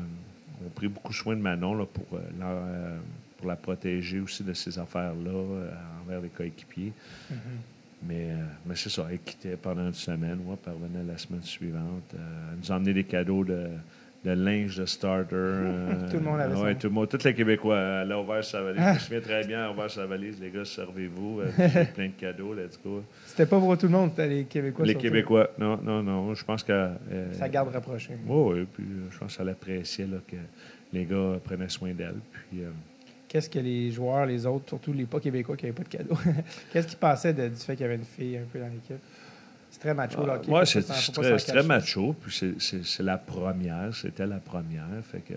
ont 0.67 0.71
pris 0.75 0.89
beaucoup 0.89 1.13
soin 1.13 1.37
de 1.37 1.41
Manon 1.41 1.75
là, 1.77 1.85
pour, 1.87 2.19
euh, 2.19 2.23
euh, 2.43 2.97
pour 3.39 3.47
la 3.47 3.57
protéger 3.57 4.21
aussi 4.21 4.43
de 4.43 4.53
ces 4.53 4.79
affaires-là 4.79 5.31
euh, 5.31 5.71
envers 6.05 6.21
les 6.21 6.29
coéquipiers. 6.29 6.93
Mais, 8.03 8.29
euh, 8.31 8.35
mais 8.67 8.75
c'est 8.77 8.91
ça, 8.91 9.07
elle 9.11 9.19
quittait 9.21 9.57
pendant 9.57 9.87
une 9.87 9.95
semaine, 9.95 10.39
puis 10.39 10.57
elle 10.67 10.73
revenait 10.73 11.05
la 11.11 11.19
semaine 11.19 11.43
suivante. 11.43 12.15
Euh, 12.15 12.19
elle 12.53 12.59
nous 12.59 12.73
a 12.73 12.77
emmené 12.77 12.93
des 12.95 13.03
cadeaux 13.05 13.43
de, 13.45 13.67
de 14.25 14.31
linge 14.31 14.77
de 14.77 14.87
starter. 14.87 15.35
Tout 16.11 16.17
le 16.19 16.21
monde 16.21 16.41
avait 16.41 16.55
ouais, 16.55 16.73
ça. 16.75 16.79
tout 16.79 16.87
le 16.89 16.93
monde, 16.93 17.09
tous 17.09 17.25
les 17.25 17.35
Québécois. 17.35 17.79
Elle 18.03 18.13
a 18.13 18.21
ouvert 18.21 18.45
sa 18.45 18.63
valise. 18.63 18.81
Je 18.87 18.93
me 18.95 18.99
souviens 18.99 19.21
très 19.21 19.47
bien, 19.47 19.59
elle 19.59 19.65
a 19.65 19.73
ouvert 19.73 19.91
sa 19.91 20.07
valise. 20.07 20.41
Les 20.41 20.51
gars, 20.51 20.65
servez-vous. 20.65 21.41
plein 21.95 22.07
de 22.07 22.13
cadeaux, 22.19 22.55
let's 22.55 22.79
go. 22.85 23.03
C'était 23.27 23.47
pas 23.47 23.59
pour 23.59 23.77
tout 23.77 23.87
le 23.87 23.93
monde, 23.93 24.11
c'était 24.11 24.29
les 24.29 24.45
Québécois. 24.45 24.85
les 24.85 24.93
surtout. 24.93 25.03
Québécois, 25.07 25.51
non, 25.59 25.77
non, 25.83 26.01
non. 26.03 26.35
Je 26.35 26.45
pense 26.45 26.63
que. 26.63 26.73
euh, 26.73 27.33
Ça 27.33 27.49
garde 27.49 27.69
rapproché. 27.73 28.13
Oui, 28.27 28.59
oui. 28.61 28.67
Puis 28.73 28.85
je 29.11 29.19
pense 29.19 29.37
qu'elle 29.37 29.49
appréciait 29.49 30.07
là, 30.07 30.19
que 30.27 30.37
les 30.93 31.05
gars 31.05 31.39
prenaient 31.45 31.69
soin 31.69 31.93
d'elle. 31.95 32.17
Puis. 32.33 32.63
euh, 32.63 32.71
Qu'est-ce 33.29 33.51
que 33.51 33.59
les 33.59 33.91
joueurs, 33.93 34.25
les 34.27 34.47
autres, 34.47 34.69
surtout 34.69 34.93
les 34.93 35.05
pas 35.05 35.21
québécois 35.21 35.57
qui 35.57 35.67
n'avaient 35.67 35.77
pas 35.77 35.83
de 35.85 35.89
cadeaux, 35.89 36.17
qu'est-ce 36.73 36.87
qu'ils 36.89 36.97
pensaient 36.99 37.35
de- 37.35 37.49
du 37.49 37.57
fait 37.57 37.75
qu'il 37.77 37.83
y 37.83 37.85
avait 37.85 37.97
une 37.97 38.05
fille 38.05 38.39
un 38.39 38.45
peu 38.51 38.59
dans 38.59 38.69
l'équipe? 38.69 38.97
C'est 39.71 39.81
très 39.81 39.93
macho, 39.95 40.25
là. 40.25 40.41
Oui, 40.49 40.61
c'est 40.65 40.81
c'est 40.81 41.13
très, 41.13 41.39
c'est 41.39 41.53
très 41.53 41.63
macho. 41.63 42.15
Puis 42.15 42.57
c'est- 42.59 43.03
la 43.03 43.19
première. 43.19 43.95
C'était 43.95 44.27
la 44.27 44.39
première. 44.39 44.87
Fait 45.05 45.21
que, 45.21 45.35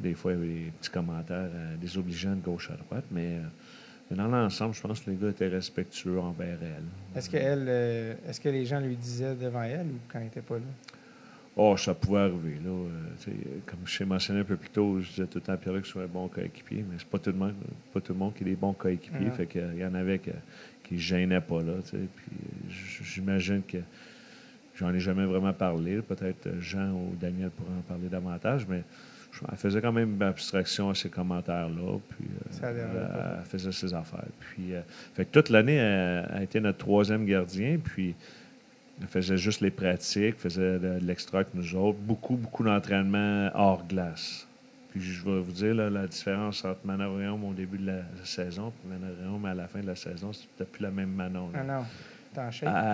des 0.00 0.14
fois, 0.14 0.32
il 0.32 0.34
y 0.34 0.38
avait 0.42 0.52
des 0.64 0.72
petits 0.80 0.90
commentaires 0.90 1.48
euh, 1.54 1.76
désobligeants 1.80 2.34
de 2.34 2.40
gauche 2.40 2.70
à 2.72 2.74
droite. 2.74 3.04
Mais, 3.12 3.36
euh, 3.36 3.40
mais 4.10 4.16
dans 4.16 4.26
l'ensemble, 4.26 4.74
je 4.74 4.80
pense 4.82 4.98
que 5.00 5.10
les 5.10 5.16
gars 5.16 5.28
étaient 5.28 5.46
respectueux 5.46 6.18
envers 6.18 6.58
elle. 6.60 6.82
Est-ce 7.16 7.30
que, 7.30 7.36
elle, 7.36 7.66
euh, 7.68 8.14
est-ce 8.28 8.40
que 8.40 8.48
les 8.48 8.66
gens 8.66 8.80
lui 8.80 8.96
disaient 8.96 9.36
devant 9.36 9.62
elle 9.62 9.86
ou 9.86 9.98
quand 10.12 10.18
elle 10.18 10.24
n'était 10.24 10.40
pas 10.42 10.56
là? 10.56 10.60
Oh, 11.54 11.76
ça 11.76 11.92
pouvait 11.94 12.20
arriver. 12.20 12.56
Là, 12.64 12.70
Euh, 12.70 12.88
sais, 13.18 13.32
comme 13.66 13.80
je 13.84 13.98
t'ai 13.98 14.04
mentionné 14.06 14.40
un 14.40 14.44
peu 14.44 14.56
plus 14.56 14.70
tôt, 14.70 15.00
je 15.00 15.08
disais 15.10 15.26
tout 15.26 15.36
le 15.38 15.42
temps 15.42 15.52
à 15.52 15.56
Pierre 15.58 15.74
que 15.74 15.84
je 15.84 15.90
suis 15.90 16.00
un 16.00 16.06
bon 16.06 16.26
coéquipier, 16.28 16.78
mais 16.88 16.96
c'est 16.98 17.06
pas 17.06 17.18
tout 17.18 17.30
le 17.30 17.36
monde, 17.36 17.52
pas 17.92 18.00
tout 18.00 18.14
le 18.14 18.18
monde 18.18 18.32
qui 18.34 18.42
est 18.42 18.46
des 18.46 18.56
bons 18.56 18.72
coéquipiers. 18.72 19.26
Non. 19.26 19.30
Fait 19.32 19.46
que, 19.46 19.58
il 19.74 19.80
y 19.80 19.84
en 19.84 19.94
avait 19.94 20.18
que- 20.18 20.30
qui 20.84 20.94
ne 20.94 20.98
gênaient 20.98 21.40
pas 21.42 21.62
là. 21.62 21.74
Puis 21.90 22.72
j'imagine 23.04 23.62
que 23.68 23.78
j'en 24.76 24.92
ai 24.94 25.00
jamais 25.00 25.24
vraiment 25.26 25.52
parlé. 25.52 26.00
Peut-être 26.00 26.46
euh, 26.46 26.60
Jean 26.60 26.90
ou 26.92 27.14
Daniel 27.20 27.50
pourraient 27.50 27.78
en 27.78 27.82
parler 27.82 28.08
davantage, 28.08 28.66
mais 28.66 28.82
elle 29.50 29.58
faisait 29.58 29.80
quand 29.82 29.92
même 29.92 30.20
abstraction 30.22 30.88
à 30.90 30.94
ces 30.94 31.10
commentaires-là. 31.10 31.98
Puis 32.08 32.26
euh, 32.28 32.46
Ça 32.50 32.68
a 32.68 32.72
l'air 32.72 32.86
elle, 32.94 33.36
elle 33.40 33.44
faisait 33.44 33.72
ses 33.72 33.92
affaires. 33.94 34.24
Puis, 34.40 34.74
euh, 34.74 34.80
fait 35.14 35.26
que 35.26 35.30
toute 35.32 35.50
l'année, 35.50 35.76
elle, 35.76 36.26
elle 36.30 36.36
a 36.38 36.42
été 36.42 36.60
notre 36.60 36.78
troisième 36.78 37.24
gardien. 37.26 37.78
Puis 37.82 38.14
faisait 39.08 39.36
juste 39.36 39.60
les 39.60 39.70
pratiques, 39.70 40.38
faisait 40.38 40.78
de, 40.78 40.98
de 41.00 41.06
l'extra 41.06 41.38
avec 41.38 41.54
nous 41.54 41.74
autres. 41.74 41.98
Beaucoup, 41.98 42.36
beaucoup 42.36 42.62
d'entraînement 42.64 43.50
hors 43.54 43.84
glace. 43.86 44.46
Puis 44.90 45.00
je 45.00 45.24
vais 45.24 45.40
vous 45.40 45.52
dire 45.52 45.74
là, 45.74 45.88
la 45.90 46.06
différence 46.06 46.64
entre 46.64 46.80
Manon 46.84 47.48
au 47.48 47.54
début 47.54 47.78
de 47.78 47.86
la 47.86 48.02
saison 48.24 48.72
et 48.84 48.88
Manon 48.88 49.44
à 49.46 49.54
la 49.54 49.66
fin 49.66 49.80
de 49.80 49.86
la 49.86 49.96
saison, 49.96 50.32
c'était 50.32 50.64
plus 50.70 50.82
la 50.82 50.90
même 50.90 51.10
Manon. 51.12 51.50
là. 51.52 51.60
Ah 51.60 51.64
non. 51.64 51.84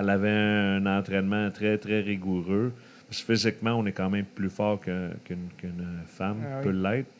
Elle 0.02 0.08
avait 0.10 0.30
un 0.30 0.86
entraînement 0.86 1.50
très, 1.50 1.76
très 1.78 2.00
rigoureux. 2.00 2.72
Parce 3.08 3.22
que 3.22 3.32
physiquement, 3.32 3.72
on 3.72 3.86
est 3.86 3.92
quand 3.92 4.10
même 4.10 4.24
plus 4.26 4.50
fort 4.50 4.80
qu'un- 4.80 5.10
qu'une 5.24 5.48
qu'une 5.56 6.00
femme 6.06 6.38
Ah 6.44 6.56
oui. 6.58 6.64
peut 6.64 6.70
l'être. 6.70 7.10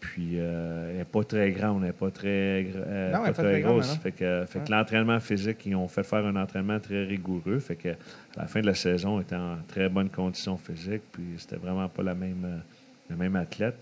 Puis 0.00 0.34
euh, 0.38 0.90
elle 0.92 0.98
n'est 0.98 1.04
pas 1.04 1.24
très 1.24 1.50
grande, 1.50 1.80
elle 1.82 1.88
n'est 1.88 1.92
pas 1.92 2.10
très, 2.10 2.66
euh, 2.76 3.12
Non, 3.12 3.22
pas 3.24 3.32
très 3.32 3.60
grosse. 3.62 3.96
Fait 3.96 4.12
que, 4.12 4.44
fait 4.46 4.60
que 4.60 4.64
Ouais. 4.70 4.76
l'entraînement 4.76 5.18
physique, 5.18 5.58
ils 5.66 5.74
ont 5.74 5.88
fait 5.88 6.04
faire 6.04 6.24
un 6.24 6.36
entraînement 6.36 6.78
très 6.78 7.04
rigoureux. 7.04 7.58
Fait 7.58 7.74
que 7.76 7.88
à 7.90 7.94
la 8.42 8.46
fin 8.46 8.60
de 8.60 8.66
la 8.66 8.74
saison, 8.74 9.16
elle 9.16 9.22
était 9.24 9.34
en 9.36 9.56
très 9.66 9.88
bonne 9.88 10.08
condition 10.08 10.56
physique. 10.56 11.02
Puis 11.10 11.24
c'était 11.38 11.56
vraiment 11.56 11.88
pas 11.88 12.02
la 12.04 12.14
même, 12.14 12.44
euh, 12.44 12.58
le 13.10 13.16
même 13.16 13.34
athlète. 13.36 13.74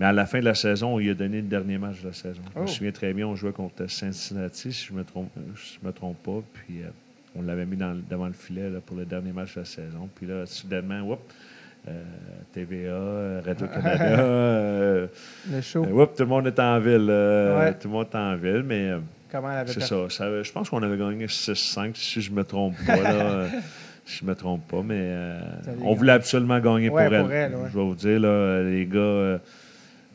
Mais 0.00 0.06
à 0.06 0.12
la 0.12 0.26
fin 0.26 0.40
de 0.40 0.44
la 0.44 0.56
saison, 0.56 0.94
on 0.94 0.98
lui 0.98 1.08
a 1.10 1.14
donné 1.14 1.36
le 1.36 1.46
dernier 1.46 1.78
match 1.78 2.00
de 2.02 2.08
la 2.08 2.12
saison. 2.14 2.42
Je 2.52 2.58
Oh. 2.58 2.62
me 2.62 2.66
souviens 2.66 2.90
très 2.90 3.12
bien, 3.14 3.28
on 3.28 3.36
jouait 3.36 3.52
contre 3.52 3.88
Cincinnati, 3.88 4.72
si 4.72 4.86
je 4.86 4.92
ne 4.92 4.98
me, 4.98 5.04
trompe, 5.04 5.30
je 5.54 5.86
me 5.86 5.92
trompe 5.92 6.20
pas. 6.20 6.42
Puis 6.52 6.82
euh, 6.82 6.88
on 7.36 7.42
l'avait 7.42 7.64
mis 7.64 7.76
dans 7.76 7.94
devant 8.10 8.26
le 8.26 8.32
filet 8.32 8.68
là, 8.70 8.80
pour 8.84 8.96
le 8.96 9.04
dernier 9.04 9.30
match 9.30 9.54
de 9.54 9.60
la 9.60 9.64
saison. 9.66 10.08
Puis 10.16 10.26
là, 10.26 10.46
soudainement, 10.46 11.08
euh, 11.08 11.14
TVA, 12.52 12.88
euh, 12.90 13.40
Radio-Canada. 13.44 14.04
euh, 14.20 15.06
Le 15.50 15.60
show, 15.60 15.84
euh, 15.84 16.06
tout 16.06 16.22
le 16.22 16.26
monde 16.26 16.46
est 16.46 16.58
en 16.60 16.78
ville. 16.78 17.06
euh, 17.10 17.58
Ouais. 17.58 17.74
Tout 17.74 17.88
le 17.88 17.92
monde 17.94 18.06
est 18.12 18.16
en 18.16 18.36
ville, 18.36 18.62
mais 18.64 18.90
euh, 18.90 18.98
comment 19.30 19.50
elle 19.50 19.58
avait 19.58 19.72
c'est 19.72 19.80
ça. 19.80 19.96
Ça- 20.08 20.42
Je 20.42 20.52
pense 20.52 20.70
qu'on 20.70 20.82
avait 20.82 20.96
gagné 20.98 21.26
6-5, 21.26 21.96
si 21.96 22.20
je 22.20 22.30
me 22.32 22.44
trompe 22.44 22.74
pas. 22.86 22.96
là, 22.96 23.10
euh, 23.14 23.48
si 24.04 24.18
je 24.20 24.24
me 24.24 24.34
trompe 24.34 24.66
pas, 24.68 24.82
mais 24.82 24.94
euh, 24.98 25.40
on 25.82 25.94
voulait 25.94 26.12
absolument 26.12 26.60
gagner 26.60 26.90
Ouais, 26.90 27.06
pour 27.06 27.14
elle. 27.14 27.22
pour 27.22 27.32
elle, 27.32 27.54
ouais. 27.54 27.68
Je 27.72 27.78
vais 27.78 27.84
vous 27.84 27.94
dire, 27.94 28.20
là, 28.20 28.62
les 28.62 28.86
gars, 28.86 28.98
euh, 28.98 29.38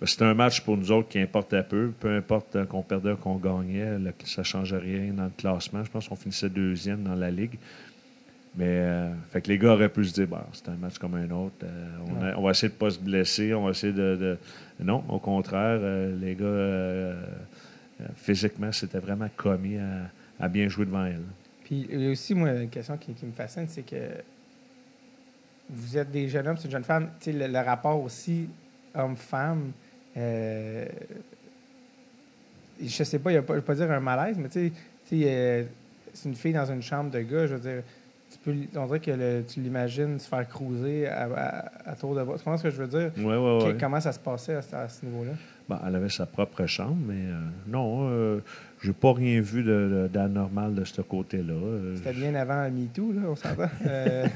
c'était 0.04 0.26
un 0.26 0.34
match 0.34 0.62
pour 0.62 0.78
nous 0.78 0.92
autres 0.92 1.10
qui 1.10 1.20
importait 1.20 1.64
peu. 1.64 1.92
Peu 2.00 2.16
importe 2.16 2.56
euh, 2.56 2.66
qu'on 2.66 2.84
perdait 2.84 3.12
ou 3.12 3.18
qu'on 3.18 3.36
gagnait, 3.36 3.98
ça 4.24 4.42
ne 4.42 4.46
changeait 4.46 4.78
rien 4.78 5.12
dans 5.14 5.26
le 5.26 5.32
classement. 5.38 5.84
Je 5.84 5.92
pense 5.92 6.08
qu'on 6.08 6.16
finissait 6.16 6.50
deuxième 6.50 7.04
dans 7.04 7.16
la 7.16 7.30
ligue. 7.32 7.58
Mais 8.56 8.66
euh, 8.68 9.14
fait 9.32 9.42
que 9.42 9.48
les 9.50 9.58
gars 9.60 9.74
auraient 9.74 9.90
pu 9.90 10.04
se 10.06 10.14
dire, 10.14 10.28
Bah, 10.28 10.46
c'est 10.54 10.68
un 10.70 10.76
match 10.76 10.98
comme 10.98 11.16
un 11.16 11.30
autre. 11.32 11.56
euh, 11.64 11.98
on, 12.08 12.24
a- 12.24 12.36
on 12.38 12.42
va 12.42 12.52
essayer 12.52 12.70
de 12.70 12.74
ne 12.74 12.80
pas 12.80 12.90
se 12.90 13.00
blesser. 13.00 13.54
On 13.54 13.64
va 13.66 13.72
essayer 13.72 13.94
de. 13.94 14.16
de- 14.16 14.38
Non, 14.80 15.04
au 15.08 15.20
contraire, 15.20 15.80
euh, 15.82 16.16
les 16.20 16.36
gars, 16.36 16.46
euh, 16.46 17.22
physiquement, 18.16 18.72
c'était 18.72 19.00
vraiment 19.00 19.30
commis 19.38 19.78
à, 19.78 20.10
à 20.40 20.48
bien 20.50 20.68
jouer 20.68 20.86
devant 20.86 21.06
elle. 21.06 21.22
Puis 21.64 21.88
il 21.92 22.02
y 22.02 22.08
a 22.08 22.12
aussi, 22.12 22.34
moi, 22.34 22.52
une 22.54 22.70
question 22.70 22.98
qui, 22.98 23.14
qui 23.14 23.26
me 23.26 23.32
fascine, 23.34 23.68
c'est 23.68 23.84
que 23.84 23.96
vous 25.70 25.98
êtes 25.98 26.10
des 26.10 26.28
jeunes 26.28 26.48
hommes, 26.48 26.58
c'est 26.58 26.66
une 26.66 26.72
jeune 26.72 26.84
femme. 26.84 27.10
Tu 27.20 27.32
sais, 27.32 27.38
le, 27.38 27.46
le 27.48 27.60
rapport 27.60 28.02
aussi 28.02 28.50
homme-femme, 28.96 29.72
je 30.16 30.88
sais 33.04 33.20
pas, 33.20 33.32
il 33.32 33.36
y 33.36 33.38
a 33.38 33.42
pas, 33.44 33.56
je 33.56 33.60
pas 33.60 33.76
dire 33.76 33.92
un 33.92 34.00
malaise, 34.00 34.38
mais 34.40 34.50
tu 34.50 34.72
sais, 35.06 35.22
euh, 35.26 35.64
c'est 36.14 36.28
une 36.30 36.36
fille 36.36 36.54
dans 36.54 36.66
une 36.72 36.82
chambre 36.82 37.12
de 37.12 37.20
gars, 37.20 37.46
je 37.46 37.56
veux 37.56 37.60
dire, 37.60 37.84
peux, 38.52 38.80
on 38.80 38.86
dirait 38.88 39.00
que 39.00 39.12
le- 39.12 39.44
tu 39.48 39.60
l'imagines 39.62 40.20
se 40.20 40.28
faire 40.28 40.48
cruiser 40.48 41.08
à, 41.08 41.24
à- 41.36 41.90
à 41.92 41.96
tour 41.96 42.16
de 42.16 42.24
bras. 42.24 42.38
Tu 42.38 42.44
comprends 42.44 42.58
ce 42.58 42.64
que 42.64 42.70
je 42.70 42.82
veux 42.84 42.88
dire? 42.88 43.12
Comment 43.80 44.00
ça 44.00 44.12
se 44.12 44.20
passait 44.20 44.56
à, 44.56 44.62
ce- 44.62 44.76
à 44.76 44.88
ce 44.90 45.06
niveau-là? 45.06 45.32
Bon, 45.68 45.78
elle 45.88 45.96
avait 45.96 46.10
sa 46.10 46.26
propre 46.26 46.66
chambre, 46.66 46.98
mais 47.08 47.14
euh, 47.28 47.36
non, 47.68 48.10
euh, 48.10 48.40
j'ai 48.82 48.92
pas 48.94 49.14
rien 49.14 49.40
vu 49.40 49.62
de- 49.64 49.70
de- 50.04 50.10
d'anormal 50.12 50.74
de, 50.74 50.84
ce 50.84 51.02
côté-là. 51.02 51.54
Euh, 51.54 51.96
C'était 51.96 52.14
bien 52.14 52.34
avant 52.36 52.68
MeToo, 52.72 53.12
là, 53.14 53.22
on 53.30 53.36
s'entend. 53.36 53.70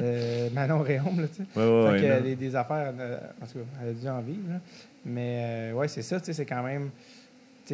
Euh, 0.00 0.48
Manon 0.54 0.78
Réaume, 0.80 1.20
là, 1.20 1.26
tu 1.28 1.42
sais. 1.42 1.48
Ouais, 1.54 1.62
ouais, 1.84 1.90
ouais, 1.90 2.00
que 2.00 2.22
des, 2.22 2.34
des 2.36 2.56
affaires, 2.56 2.90
en 3.42 3.46
tout 3.46 3.58
cas, 3.58 3.64
elle 3.82 3.88
a 3.90 3.92
dû 3.92 4.08
en 4.08 4.20
vivre. 4.22 4.48
là. 4.48 4.60
Mais 5.04 5.72
ouais, 5.74 5.88
c'est 5.88 6.00
ça, 6.00 6.18
tu 6.20 6.26
sais, 6.26 6.32
c'est 6.32 6.46
quand 6.46 6.62
même, 6.62 6.88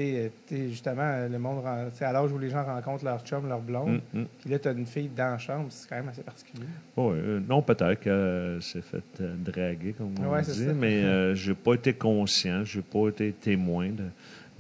euh, 0.00 0.28
sais, 0.46 0.68
justement, 0.68 1.02
euh, 1.02 1.28
le 1.28 1.38
monde, 1.38 1.62
sais, 1.94 2.04
à 2.04 2.12
l'âge 2.12 2.32
où 2.32 2.38
les 2.38 2.50
gens 2.50 2.64
rencontrent 2.64 3.04
leur 3.04 3.20
chum, 3.24 3.48
leur 3.48 3.60
blonde, 3.60 4.00
Hum, 4.14 4.20
hum. 4.22 4.26
puis 4.40 4.50
là, 4.50 4.58
tu 4.58 4.68
as 4.68 4.72
une 4.72 4.86
fille 4.86 5.08
dans 5.14 5.30
la 5.32 5.38
chambre, 5.38 5.66
c'est 5.70 5.88
quand 5.88 5.96
même 5.96 6.08
assez 6.08 6.22
particulier. 6.22 6.64
Euh, 6.98 7.40
non, 7.48 7.62
peut-être 7.62 8.00
qu'elle 8.00 8.62
s'est 8.62 8.82
fait 8.82 9.02
euh, 9.20 9.34
draguer, 9.38 9.92
comme 9.92 10.12
on 10.20 10.32
Ouais, 10.32 10.42
dit, 10.42 10.52
c'est 10.52 10.66
ça. 10.66 10.72
mais 10.74 11.02
euh, 11.04 11.34
j'ai 11.34 11.54
pas 11.54 11.74
été 11.74 11.92
conscient, 11.92 12.64
j'ai 12.64 12.82
pas 12.82 13.08
été 13.08 13.32
témoin 13.32 13.88
de, 13.90 14.04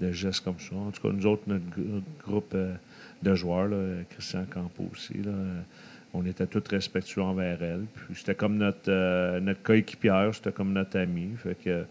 de 0.06 0.12
gestes 0.12 0.44
comme 0.44 0.58
ça. 0.58 0.74
En 0.76 0.90
tout 0.90 1.02
cas, 1.02 1.14
nous 1.14 1.26
autres, 1.26 1.42
notre, 1.46 1.64
gr- 1.66 1.88
notre 1.88 2.06
groupe 2.26 2.52
euh, 2.54 2.74
de 3.22 3.34
joueurs, 3.34 3.68
là, 3.68 3.76
Christian 4.10 4.44
Campo 4.52 4.84
aussi, 4.92 5.14
là, 5.14 5.30
euh, 5.30 5.60
on 6.14 6.24
était 6.24 6.46
tous 6.46 6.62
respectueux 6.70 7.20
envers 7.22 7.62
elle. 7.62 7.84
Puis 7.94 8.14
c'était 8.14 8.34
comme 8.34 8.56
notre, 8.56 8.88
euh, 8.90 9.38
notre 9.40 9.62
coéquipière, 9.62 10.30
c'était 10.34 10.52
comme 10.52 10.72
notre 10.72 10.98
ami. 10.98 11.30
Fait 11.36 11.54
que 11.62 11.84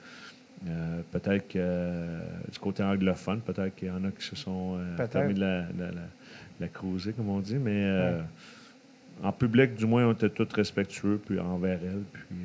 euh, 0.68 1.02
peut-être 1.12 1.48
que 1.48 1.58
euh, 1.58 2.20
du 2.52 2.60
côté 2.60 2.84
anglophone, 2.84 3.40
peut-être 3.42 3.76
qu'il 3.76 3.88
y 3.88 3.92
en 3.92 4.04
a 4.04 4.12
qui 4.12 4.26
se 4.26 4.36
sont 4.36 4.78
euh, 4.78 5.08
permis 5.08 5.34
de 5.34 5.40
la, 5.42 5.58
la, 5.78 5.92
la 6.60 6.68
cruiser, 6.68 7.14
comme 7.14 7.30
on 7.30 7.40
dit, 7.40 7.56
mais 7.58 7.72
euh, 7.84 8.22
en 9.24 9.32
public, 9.32 9.76
du 9.76 9.86
moins, 9.86 10.06
on 10.08 10.14
était 10.14 10.30
tous 10.30 10.48
respectueux 10.54 11.22
puis 11.26 11.40
envers 11.40 11.80
elle, 11.84 12.02
puis 12.12 12.36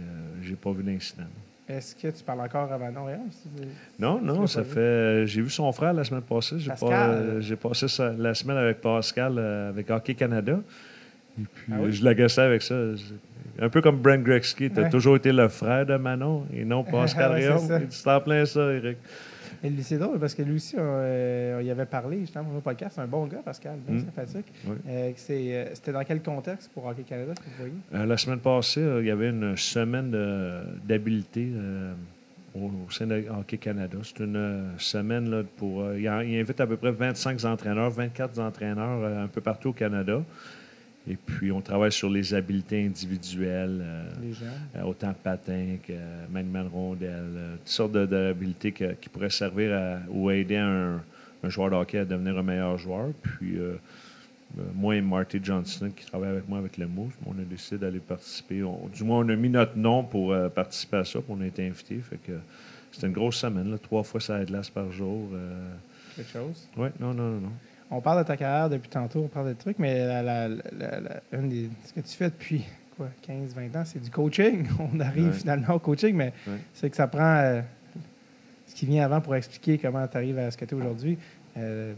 j'ai 0.42 0.54
pas 0.56 0.70
vu 0.72 0.82
d'incident. 0.82 1.24
Est-ce 1.68 1.94
que 1.94 2.08
tu 2.08 2.24
parles 2.24 2.40
encore 2.40 2.70
à 2.72 2.78
Manon 2.78 3.06
tu- 3.30 3.64
Non, 3.98 4.20
non, 4.20 4.46
ça 4.48 4.64
fait. 4.64 5.24
J'ai 5.26 5.40
vu 5.40 5.50
son 5.50 5.70
frère 5.72 5.92
la 5.92 6.02
semaine 6.04 6.22
passée. 6.22 6.58
J'ai 6.58 6.70
pas- 6.72 7.40
J'ai 7.40 7.56
passé 7.56 7.86
ça- 7.88 8.12
la 8.12 8.34
semaine 8.34 8.56
avec 8.56 8.80
Pascal, 8.80 9.38
avec 9.38 9.88
Hockey 9.88 10.14
Canada. 10.14 10.58
Et 11.40 11.44
puis, 11.44 11.72
Ah 11.72 11.76
oui? 11.80 11.92
je 11.92 12.04
l'agaçais 12.04 12.40
avec 12.40 12.60
ça. 12.62 12.74
Un 13.60 13.68
peu 13.68 13.80
comme 13.82 13.98
Brent 14.00 14.22
Gretzky. 14.22 14.70
Tu 14.70 14.80
as 14.80 14.84
Ouais. 14.84 14.90
toujours 14.90 15.16
été 15.16 15.32
le 15.32 15.48
frère 15.48 15.84
de 15.86 15.96
Manon 15.96 16.46
et 16.54 16.64
non 16.64 16.82
Pascal 16.90 17.32
Ouais. 17.32 17.86
Tu 17.90 18.02
t'en 18.02 18.20
plein 18.20 18.44
ça, 18.46 18.72
Eric. 18.72 18.96
C'est 19.82 19.98
drôle 19.98 20.18
parce 20.18 20.34
que 20.34 20.40
lui 20.40 20.54
aussi, 20.56 20.74
on, 20.78 20.80
euh, 20.82 21.58
on 21.58 21.60
y 21.60 21.70
avait 21.70 21.84
parlé 21.84 22.20
justement 22.20 22.44
pour 22.44 22.62
podcast. 22.62 22.92
C'est 22.94 23.02
un 23.02 23.06
bon 23.06 23.26
gars, 23.26 23.42
Pascal, 23.44 23.74
bien 23.86 23.96
Mm. 23.96 24.04
sympathique. 24.06 24.46
Oui. 24.66 24.76
Euh, 24.88 25.12
euh, 25.30 25.64
c'était 25.74 25.92
dans 25.92 26.02
quel 26.04 26.22
contexte 26.22 26.70
pour 26.72 26.86
Hockey 26.86 27.02
Canada 27.02 27.34
que 27.34 27.42
vous 27.44 27.56
voyez? 27.58 27.72
Euh, 27.94 28.06
la 28.06 28.16
semaine 28.16 28.38
passée, 28.38 28.80
il 29.00 29.04
y 29.06 29.10
avait 29.10 29.28
une 29.28 29.54
semaine 29.58 30.10
d'habileté 30.88 31.48
au, 32.54 32.58
au 32.86 32.90
sein 32.90 33.06
de 33.06 33.22
Hockey 33.38 33.58
Canada. 33.58 33.98
C'est 34.02 34.20
une 34.24 34.70
semaine 34.78 35.30
là, 35.30 35.42
pour. 35.58 35.92
il, 35.92 36.08
invite 36.08 36.60
à 36.60 36.66
peu 36.66 36.78
près 36.78 36.92
25 36.92 37.44
entraîneurs, 37.44 37.90
24 37.90 38.38
entraîneurs 38.40 39.04
un 39.24 39.26
peu 39.26 39.42
partout 39.42 39.68
au 39.70 39.72
Canada. 39.74 40.22
Et 41.08 41.16
puis, 41.16 41.50
on 41.50 41.60
travaille 41.60 41.90
sur 41.92 42.10
les 42.10 42.34
habiletés 42.34 42.84
individuelles. 42.86 43.80
euh, 43.82 44.04
euh, 44.76 44.82
autant 44.82 45.14
patin 45.14 45.76
que 45.86 45.92
maniement 46.30 46.62
de 46.64 46.68
rondelle, 46.68 47.24
euh, 47.36 47.56
toutes 47.56 47.68
sortes 47.68 47.92
de- 47.92 48.06
d'habiletés 48.06 48.72
qui 48.72 49.08
pourraient 49.08 49.30
servir 49.30 49.72
à- 49.74 49.98
ou 50.10 50.30
aider 50.30 50.56
un, 50.58 51.00
un 51.42 51.48
joueur 51.48 51.70
de 51.70 51.76
hockey 51.76 51.98
à 51.98 52.04
devenir 52.04 52.36
un 52.38 52.42
meilleur 52.42 52.76
joueur. 52.76 53.08
Puis, 53.22 53.56
euh, 53.58 53.76
moi 54.74 54.94
et 54.96 55.00
Marty 55.00 55.40
Johnston, 55.42 55.90
qui 55.96 56.04
travaille 56.04 56.30
avec 56.30 56.48
moi 56.48 56.58
avec 56.58 56.76
le 56.76 56.86
Moose, 56.86 57.12
on 57.24 57.32
a 57.32 57.44
décidé 57.48 57.78
d'aller 57.78 58.00
participer. 58.00 58.62
On- 58.62 58.88
du 58.94 59.02
moins, 59.02 59.20
on 59.24 59.28
a 59.30 59.36
mis 59.36 59.48
notre 59.48 59.76
nom 59.78 60.04
pour 60.04 60.32
euh, 60.32 60.48
participer 60.48 60.98
à 60.98 61.04
ça, 61.04 61.20
puis 61.20 61.34
on 61.36 61.40
a 61.40 61.46
été 61.46 61.66
invités. 61.66 61.98
Fait 62.00 62.18
que 62.18 62.32
c'était 62.92 63.06
une 63.06 63.12
grosse 63.14 63.36
semaine, 63.36 63.70
là, 63.70 63.78
trois 63.78 64.02
fois 64.02 64.20
ça 64.20 64.44
glace 64.44 64.68
par 64.68 64.92
jour. 64.92 65.30
Quelque 66.14 66.30
chose? 66.30 66.68
oui, 66.76 66.88
non, 67.00 67.14
non, 67.14 67.30
non, 67.30 67.40
non. 67.40 67.52
On 67.90 68.00
parle 68.00 68.22
de 68.22 68.26
ta 68.28 68.36
carrière 68.36 68.70
depuis 68.70 68.88
tantôt, 68.88 69.20
on 69.24 69.28
parle 69.28 69.48
de 69.48 69.54
trucs, 69.54 69.78
mais 69.78 69.98
la, 70.06 70.22
la- 70.22 70.48
la- 70.48 71.00
la- 71.00 71.20
une 71.32 71.48
des, 71.48 71.68
ce 71.84 71.92
que 71.92 72.00
tu 72.00 72.16
fais 72.16 72.26
depuis 72.30 72.64
quoi, 72.96 73.08
15, 73.22 73.54
20 73.54 73.76
ans, 73.76 73.84
c'est 73.84 74.00
du 74.00 74.10
coaching. 74.10 74.66
On 74.94 75.00
arrive 75.00 75.26
Ouais. 75.26 75.32
finalement 75.32 75.74
au 75.74 75.78
coaching, 75.80 76.14
mais 76.14 76.32
Ouais. 76.46 76.54
c'est 76.72 76.88
que 76.90 76.96
ça 76.96 77.08
prend 77.08 77.36
euh, 77.38 77.60
ce 78.66 78.74
qui 78.76 78.86
vient 78.86 79.04
avant 79.04 79.20
pour 79.20 79.34
expliquer 79.34 79.78
comment 79.78 80.06
tu 80.06 80.16
arrives 80.16 80.38
à 80.38 80.50
ce 80.52 80.56
que 80.56 80.64
tu 80.64 80.74
es 80.74 80.78
aujourd'hui. 80.78 81.18
Euh, 81.56 81.94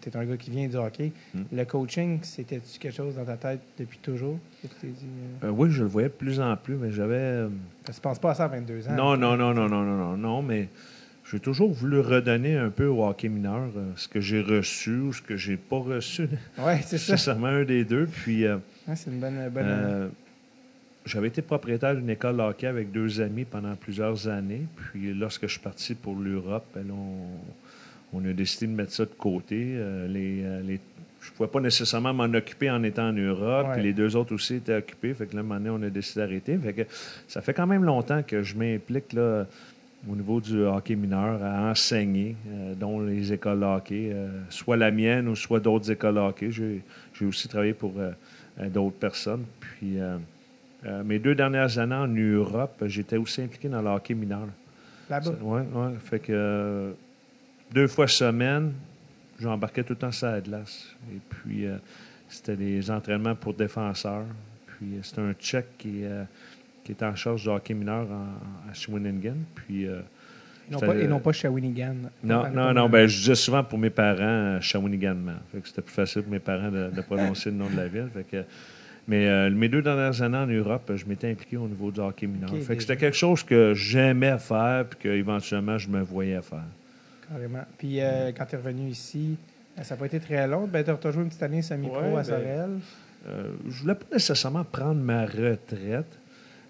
tu 0.00 0.08
es 0.08 0.16
un 0.16 0.24
gars 0.24 0.36
qui 0.36 0.50
vient 0.50 0.66
du 0.66 0.74
hockey. 0.76 1.12
Mm. 1.32 1.42
Le 1.52 1.64
coaching, 1.64 2.18
c'était-tu 2.22 2.80
quelque 2.80 2.96
chose 2.96 3.14
dans 3.14 3.24
ta 3.24 3.36
tête 3.36 3.60
depuis 3.78 3.98
toujours? 3.98 4.36
Que 4.62 4.66
tu 4.66 4.74
t'es 4.80 4.86
dit, 4.88 5.06
euh, 5.44 5.46
Euh, 5.46 5.50
oui, 5.50 5.70
je 5.70 5.82
le 5.84 5.88
voyais 5.88 6.08
de 6.08 6.12
plus 6.14 6.40
en 6.40 6.56
plus, 6.56 6.74
mais 6.74 6.90
j'avais. 6.90 7.46
tu 7.86 8.00
penses 8.00 8.18
pas 8.18 8.32
à 8.32 8.34
ça 8.34 8.44
à 8.46 8.48
22 8.48 8.88
ans. 8.88 8.92
Non, 8.94 9.16
non, 9.16 9.36
non, 9.36 9.54
non, 9.54 9.68
non, 9.68 9.82
non, 9.84 9.96
non, 9.96 10.16
non, 10.16 10.42
mais 10.42 10.68
j'ai 11.32 11.40
toujours 11.40 11.72
voulu 11.72 12.00
redonner 12.00 12.56
un 12.56 12.68
peu 12.70 12.86
au 12.86 13.04
hockey 13.06 13.28
mineur 13.28 13.68
euh, 13.76 13.90
ce 13.96 14.06
que 14.06 14.20
j'ai 14.20 14.40
reçu 14.42 14.90
ou 14.96 15.12
ce 15.12 15.22
que 15.22 15.36
j'ai 15.36 15.56
pas 15.56 15.78
reçu. 15.78 16.28
Oui, 16.58 16.72
c'est 16.84 16.98
ça. 16.98 17.12
Nécessairement 17.14 17.46
un 17.48 17.64
des 17.64 17.84
deux. 17.84 18.06
Puis 18.06 18.44
euh, 18.44 18.56
Ouais, 18.86 18.94
c'est 18.96 19.10
une 19.10 19.18
bonne. 19.20 19.48
bonne 19.50 19.64
euh, 19.66 20.08
j'avais 21.06 21.28
été 21.28 21.42
propriétaire 21.42 21.94
d'une 21.96 22.10
école 22.10 22.36
de 22.36 22.42
hockey 22.42 22.66
avec 22.66 22.92
deux 22.92 23.20
amis 23.20 23.44
pendant 23.44 23.74
plusieurs 23.74 24.28
années. 24.28 24.62
Puis 24.76 25.12
lorsque 25.14 25.46
je 25.46 25.52
suis 25.52 25.60
parti 25.60 25.94
pour 25.94 26.14
l'Europe, 26.16 26.64
ben 26.74 26.84
on, 26.92 28.16
on 28.18 28.24
a 28.28 28.32
décidé 28.32 28.66
de 28.66 28.72
mettre 28.72 28.92
ça 28.92 29.04
de 29.04 29.10
côté. 29.16 29.56
Les, 30.08 30.42
les- 30.64 30.80
je 31.24 31.30
ne 31.30 31.36
pouvais 31.36 31.48
pas 31.48 31.60
nécessairement 31.60 32.12
m'en 32.12 32.24
occuper 32.24 32.68
en 32.68 32.82
étant 32.82 33.08
en 33.08 33.12
Europe. 33.12 33.68
Puis 33.74 33.82
les 33.84 33.92
deux 33.92 34.16
autres 34.16 34.34
aussi 34.34 34.56
étaient 34.56 34.74
occupés. 34.74 35.14
Fait 35.14 35.26
que 35.26 35.34
là, 35.36 35.40
un 35.40 35.44
moment 35.44 35.60
donné, 35.60 35.70
on 35.70 35.82
a 35.86 35.88
décidé 35.90 36.20
d'arrêter. 36.20 36.58
Fait 36.58 36.72
que 36.72 36.82
ça 37.28 37.40
fait 37.40 37.54
quand 37.54 37.66
même 37.68 37.84
longtemps 37.84 38.22
que 38.24 38.42
je 38.42 38.56
m'implique 38.56 39.12
là, 39.12 39.46
au 40.08 40.16
niveau 40.16 40.40
du 40.40 40.62
hockey 40.64 40.96
mineur 40.96 41.42
à 41.42 41.70
enseigner, 41.70 42.36
euh, 42.48 42.74
dont 42.74 43.00
les 43.00 43.32
écoles 43.32 43.60
de 43.60 43.64
hockey, 43.64 44.10
euh, 44.12 44.28
soit 44.48 44.76
la 44.76 44.90
mienne 44.90 45.28
ou 45.28 45.36
soit 45.36 45.60
d'autres 45.60 45.90
écoles 45.90 46.16
de 46.16 46.20
hockey. 46.20 46.50
J'ai 46.50 46.82
aussi 47.24 47.48
travaillé 47.48 47.72
pour 47.72 47.92
euh, 47.98 48.12
d'autres 48.68 48.96
personnes. 48.96 49.44
Puis 49.60 49.98
euh, 50.00 50.18
mes 51.04 51.18
deux 51.18 51.34
dernières 51.34 51.78
années 51.78 51.94
en 51.94 52.08
Europe, 52.08 52.82
j'étais 52.86 53.16
aussi 53.16 53.42
impliqué 53.42 53.68
dans 53.68 53.80
le 53.80 53.90
hockey 53.90 54.14
mineur. 54.14 54.48
Là-bas? 55.08 55.30
Oui, 55.40 55.60
oui. 55.72 55.92
Fait 56.00 56.18
que 56.18 56.92
deux 57.72 57.86
fois 57.86 58.08
semaine, 58.08 58.72
j'embarquais 59.38 59.84
tout 59.84 59.92
le 59.92 59.98
temps 59.98 60.12
sur 60.12 60.26
la 60.26 60.40
glace. 60.40 60.88
Et 61.14 61.18
puis, 61.28 61.66
c'était 62.28 62.56
des 62.56 62.90
entraînements 62.90 63.34
pour 63.34 63.54
défenseurs. 63.54 64.24
Puis, 64.66 64.98
c'était 65.02 65.20
un 65.20 65.32
Tchèque 65.34 65.76
qui, 65.78 66.04
qui 66.84 66.92
était 66.92 67.04
en 67.04 67.14
charge 67.14 67.42
du 67.42 67.48
hockey 67.48 67.74
mineur 67.74 68.06
en- 68.10 68.70
à 68.70 68.72
Shawinigan. 68.74 69.36
Puis, 69.54 69.86
euh, 69.86 70.00
Et 70.68 70.72
non, 70.72 70.78
c'était- 70.78 70.92
pas, 70.92 70.98
et 71.00 71.06
non 71.06 71.20
pas 71.20 71.32
Shawinigan. 71.32 71.94
non, 72.24 72.48
non, 72.50 72.72
non. 72.72 72.88
Ben, 72.88 73.06
je 73.06 73.16
disais 73.18 73.34
souvent 73.34 73.62
pour 73.64 73.78
mes 73.78 73.90
parents, 73.90 74.20
euh, 74.56 74.60
Shawinigan 74.60 75.16
c'était 75.64 75.82
plus 75.82 75.92
facile 75.94 76.22
pour 76.22 76.32
mes 76.32 76.38
parents 76.40 76.70
de, 76.70 76.90
de 76.90 77.00
prononcer 77.02 77.50
le 77.50 77.56
nom 77.56 77.68
de 77.70 77.76
la 77.76 77.86
ville. 77.88 78.08
Fait 78.12 78.24
que, 78.24 78.44
mais 79.06 79.26
euh, 79.28 79.50
mes 79.50 79.68
deux 79.68 79.82
dernières 79.82 80.20
années 80.22 80.38
en 80.38 80.46
Europe, 80.46 80.90
je 80.94 81.04
m'étais 81.06 81.30
impliqué 81.30 81.56
au 81.56 81.68
niveau 81.68 81.90
du 81.90 82.00
hockey 82.00 82.26
mineur. 82.26 82.50
Fait 82.62 82.76
que 82.76 82.82
c'était 82.82 82.96
quelque 82.96 83.16
chose 83.16 83.42
que 83.42 83.74
j'aimais 83.74 84.38
faire 84.38 84.86
puis 84.86 84.98
qu'éventuellement, 85.00 85.78
je 85.78 85.88
me 85.88 86.00
voyais 86.02 86.40
faire. 86.42 86.64
Carrément. 87.28 87.64
Puis 87.78 88.00
euh, 88.00 88.30
quand 88.36 88.44
tu 88.46 88.54
es 88.56 88.58
revenu 88.58 88.88
ici, 88.88 89.36
ça 89.80 89.94
n'a 89.94 89.98
pas 89.98 90.06
été 90.06 90.20
très 90.20 90.46
long. 90.48 90.66
Ben, 90.66 90.84
tu 90.84 90.90
as 90.90 91.10
joué 91.12 91.22
une 91.22 91.28
petite 91.28 91.42
année 91.44 91.62
semi-pro 91.62 91.96
Ouais, 92.00 92.08
à 92.08 92.16
ben, 92.16 92.24
Sorel. 92.24 92.70
Euh, 93.28 93.52
je 93.68 93.82
voulais 93.82 93.94
pas 93.94 94.06
nécessairement 94.12 94.64
prendre 94.64 95.00
ma 95.00 95.24
retraite, 95.24 96.18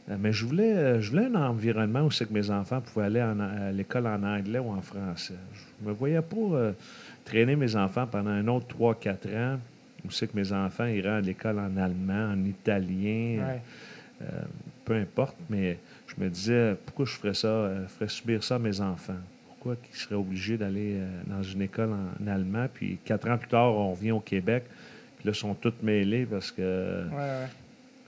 mais 0.09 0.33
je 0.33 0.45
voulais, 0.45 0.75
euh, 0.75 1.01
je 1.01 1.11
voulais 1.11 1.27
un 1.27 1.35
environnement 1.35 2.03
où 2.03 2.11
c'est 2.11 2.27
que 2.27 2.33
mes 2.33 2.51
enfants 2.51 2.81
pouvaient 2.81 3.07
aller 3.07 3.23
en- 3.23 3.39
à 3.41 3.71
l'école 3.73 4.07
en 4.07 4.23
anglais 4.23 4.59
ou 4.59 4.71
en 4.71 4.83
français. 4.83 5.35
Je 5.55 5.89
me 5.89 5.93
voyais 5.93 6.21
pas 6.23 6.37
euh, 6.37 6.73
traîner 7.25 7.57
mes 7.57 7.77
enfants 7.77 8.07
pendant 8.07 8.31
un 8.31 8.47
autre 8.49 8.67
3-4 8.69 9.29
ans 9.37 9.59
où 10.05 10.11
c'est 10.11 10.27
que 10.31 10.37
mes 10.37 10.53
enfants 10.53 10.87
iraient 10.87 11.09
à 11.09 11.21
l'école 11.21 11.59
en 11.61 11.77
allemand, 11.77 12.33
en 12.33 12.45
italien, 12.45 13.39
Ouais. 13.47 13.61
euh, 14.23 14.25
peu 14.85 14.95
importe, 14.95 15.37
mais 15.49 15.79
je 16.09 16.23
me 16.23 16.29
disais, 16.29 16.75
pourquoi 16.85 17.05
je 17.07 17.13
ferais 17.13 17.35
ça, 17.35 17.47
euh, 17.47 17.87
ferais 17.87 18.09
subir 18.09 18.43
ça 18.43 18.57
à 18.57 18.59
mes 18.59 18.81
enfants? 18.81 19.15
Pourquoi 19.47 19.77
qu'ils 19.77 19.95
seraient 19.95 20.17
obligés 20.17 20.59
d'aller 20.59 20.95
euh, 20.97 21.07
dans 21.29 21.43
une 21.45 21.63
école 21.63 21.91
en, 21.93 22.25
en 22.25 22.27
allemand, 22.27 22.67
puis 22.75 22.99
quatre 23.05 23.31
ans 23.31 23.39
plus 23.39 23.49
tard, 23.49 23.73
on 23.73 23.93
revient 23.93 24.11
au 24.11 24.19
Québec, 24.21 24.65
puis 25.19 25.27
là, 25.29 25.33
ils 25.33 25.39
sont 25.39 25.55
tous 25.55 25.75
mêlés 25.83 26.27
parce 26.27 26.51
que... 26.51 27.05
Ouais, 27.09 27.17
ouais. 27.17 27.47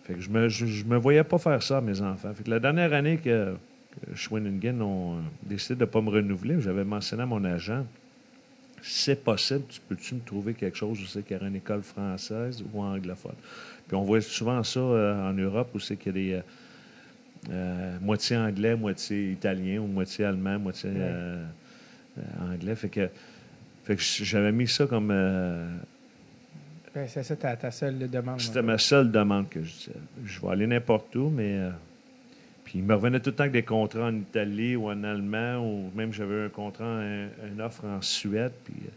Fait 0.04 0.14
que 0.14 0.20
je 0.20 0.30
me, 0.30 0.48
je, 0.48 0.66
je 0.66 0.84
me 0.84 0.96
voyais 0.96 1.24
pas 1.24 1.38
faire 1.38 1.62
ça 1.62 1.78
à 1.78 1.80
mes 1.80 2.00
enfants. 2.00 2.32
Fait 2.34 2.44
que 2.44 2.50
la 2.50 2.60
dernière 2.60 2.92
année 2.92 3.16
que, 3.16 3.54
que 3.54 4.14
Shawinigan 4.14 4.80
ont 4.80 5.14
euh, 5.14 5.20
décidé 5.42 5.74
de 5.74 5.80
ne 5.80 5.86
pas 5.86 6.00
me 6.00 6.10
renouveler, 6.10 6.60
j'avais 6.60 6.84
mentionné 6.84 7.22
à 7.22 7.26
mon 7.26 7.42
agent, 7.44 7.86
c'est 8.82 9.24
possible, 9.24 9.64
tu 9.68 9.80
peux-tu 9.88 10.14
me 10.16 10.20
trouver 10.20 10.52
quelque 10.52 10.76
chose 10.76 11.00
où 11.00 11.06
c'est 11.06 11.22
qu'il 11.22 11.36
y 11.36 11.40
aurait 11.40 11.48
une 11.48 11.56
école 11.56 11.82
française 11.82 12.62
ou 12.72 12.82
anglophone? 12.82 13.36
Puis 13.88 13.96
on 13.96 14.02
voit 14.02 14.20
souvent 14.20 14.62
ça 14.62 14.80
euh, 14.80 15.30
en 15.30 15.32
Europe 15.32 15.70
où 15.74 15.78
c'est 15.78 15.96
qu'il 15.96 16.16
y 16.16 16.34
a 16.34 16.36
des... 16.38 16.42
euh, 17.50 17.98
moitié 18.00 18.36
anglais, 18.36 18.76
moitié 18.76 19.32
italien 19.32 19.80
ou 19.80 19.86
moitié 19.86 20.26
allemand, 20.26 20.58
moitié 20.58 20.90
euh, 20.94 21.44
anglais. 22.40 22.74
Fait 22.74 22.90
que, 22.90 23.08
fait 23.84 23.96
que 23.96 24.02
j'avais 24.02 24.52
mis 24.52 24.68
ça 24.68 24.86
comme... 24.86 25.10
Ben, 26.94 27.08
c'est 27.08 27.22
ça 27.24 27.34
ta, 27.36 27.56
ta 27.56 27.70
seule 27.70 27.98
demande. 28.10 28.40
c'était 28.40 28.62
ma 28.62 28.78
seule 28.78 29.10
demande 29.10 29.48
que 29.48 29.62
je 29.62 29.72
disais. 29.72 29.92
Je 30.24 30.40
vais 30.40 30.48
aller 30.48 30.66
n'importe 30.66 31.14
où, 31.16 31.28
mais. 31.28 31.58
euh, 31.58 31.70
puis 32.64 32.78
il 32.78 32.84
me 32.84 32.94
revenait 32.94 33.20
tout 33.20 33.30
le 33.30 33.36
temps 33.36 33.42
avec 33.42 33.52
des 33.52 33.62
contrats 33.62 34.06
en 34.06 34.14
Italie 34.14 34.74
ou 34.76 34.86
en 34.88 35.02
allemand, 35.04 35.58
ou 35.58 35.90
même 35.94 36.12
j'avais 36.12 36.44
un 36.46 36.48
contrat, 36.48 36.84
un, 36.84 37.28
une 37.52 37.60
offre 37.60 37.84
en 37.84 38.00
Suède, 38.00 38.52
puis, 38.64 38.74
euh, 38.78 38.90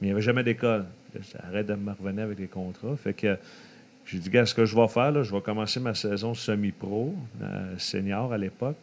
mais 0.00 0.08
il 0.08 0.10
n'y 0.10 0.12
avait 0.12 0.22
jamais 0.22 0.42
d'école. 0.44 0.84
Là, 1.14 1.20
J'arrête 1.32 1.66
de 1.66 1.74
me 1.74 1.92
revenir 1.92 2.24
avec 2.24 2.36
des 2.36 2.46
contrats. 2.48 2.94
Fait 2.96 3.14
que 3.14 3.38
j'ai 4.04 4.18
dit, 4.18 4.28
gars, 4.28 4.44
ce 4.44 4.54
que 4.54 4.64
je 4.66 4.76
vais 4.76 4.88
faire, 4.88 5.12
là, 5.12 5.22
je 5.22 5.32
vais 5.34 5.40
commencer 5.40 5.80
ma 5.80 5.94
saison 5.94 6.34
semi-pro, 6.34 7.14
euh, 7.42 7.74
senior 7.78 8.32
à 8.32 8.38
l'époque. 8.38 8.76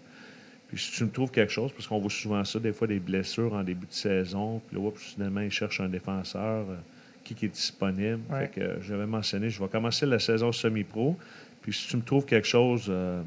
Puis 0.69 0.79
si 0.79 0.91
tu 0.93 1.03
me 1.03 1.09
trouves 1.11 1.29
quelque 1.29 1.51
chose, 1.51 1.71
parce 1.71 1.85
qu'on 1.85 1.99
voit 1.99 2.09
souvent 2.09 2.43
ça, 2.43 2.59
des 2.59 2.73
fois 2.73 2.87
des 2.87 2.99
blessures 2.99 3.53
en 3.53 3.61
début 3.63 3.85
de 3.85 3.93
saison, 3.93 4.59
puis 4.67 4.77
là, 4.77 4.83
oups, 4.87 4.99
soudainement, 5.01 5.41
ils 5.41 5.51
cherchent 5.51 5.81
un 5.81 5.89
défenseur, 5.89 6.65
euh, 6.69 6.75
qui, 7.23 7.35
qui 7.35 7.45
est 7.45 7.49
disponible. 7.49 8.21
Ouais. 8.29 8.41
Fait 8.41 8.59
que 8.59 8.61
euh, 8.61 8.81
j'avais 8.81 9.05
mentionné, 9.05 9.49
je 9.49 9.61
vais 9.61 9.69
commencer 9.69 10.05
la 10.05 10.19
saison 10.19 10.51
semi-pro, 10.51 11.17
puis 11.61 11.73
si 11.73 11.87
tu 11.87 11.97
me 11.97 12.01
trouves 12.01 12.25
quelque 12.25 12.47
chose, 12.47 12.87
euh, 12.89 13.21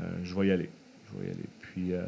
euh, 0.00 0.04
je 0.22 0.34
vais 0.34 0.48
y 0.48 0.50
aller. 0.50 0.70
Je 1.06 1.18
vais 1.18 1.28
y 1.28 1.30
aller. 1.30 1.48
Puis 1.60 1.92
euh, 1.94 2.04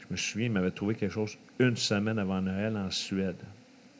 je 0.00 0.06
me 0.10 0.16
souviens, 0.16 0.46
il 0.46 0.52
m'avait 0.52 0.70
trouvé 0.70 0.94
quelque 0.94 1.12
chose 1.12 1.38
une 1.58 1.76
semaine 1.76 2.18
avant 2.18 2.42
Noël 2.42 2.76
en 2.76 2.90
Suède 2.90 3.36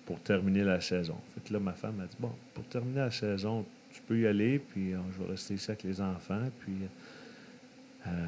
pour 0.04 0.20
terminer 0.20 0.64
la 0.64 0.80
saison. 0.80 1.16
Fait 1.34 1.48
que 1.48 1.52
là, 1.52 1.60
ma 1.60 1.72
femme 1.72 1.96
m'a 1.96 2.06
dit, 2.06 2.16
bon, 2.18 2.32
pour 2.52 2.64
terminer 2.64 3.00
la 3.00 3.10
saison, 3.10 3.64
tu 3.92 4.00
peux 4.02 4.18
y 4.18 4.26
aller, 4.26 4.58
puis 4.58 4.90
je 4.90 5.22
vais 5.22 5.30
rester 5.30 5.54
ici 5.54 5.70
avec 5.70 5.84
les 5.84 6.00
enfants, 6.00 6.50
puis... 6.60 6.74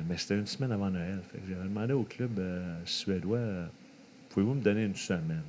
mais 0.09 0.17
c'était 0.17 0.39
une 0.39 0.47
semaine 0.47 0.73
avant 0.73 0.89
Noël. 0.89 1.19
Fait 1.31 1.39
que 1.39 1.45
j'avais 1.51 1.69
demandé 1.69 1.93
au 1.93 2.05
club 2.05 2.41
suédois 2.85 3.69
pouvez-vous 4.37 4.55
me 4.55 4.63
donner 4.63 4.85
une 4.85 4.95
semaine? 4.95 5.43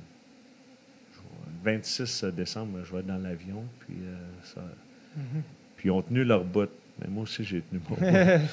26 1.64 2.24
décembre, 2.36 2.78
je 2.84 2.92
vais 2.92 3.00
être 3.00 3.06
dans 3.06 3.18
l'avion. 3.18 3.62
Puis, 3.80 3.96
euh, 4.02 4.14
ça, 4.44 4.60
Mhm. 5.16 5.42
puis 5.76 5.88
ils 5.88 5.90
ont 5.92 6.02
tenu 6.02 6.24
leur 6.24 6.44
bout. 6.44 6.68
Mais 7.00 7.08
moi 7.08 7.22
aussi, 7.24 7.44
j'ai 7.44 7.60
tenu 7.62 7.80
mon 7.88 7.96
bout. 7.96 8.44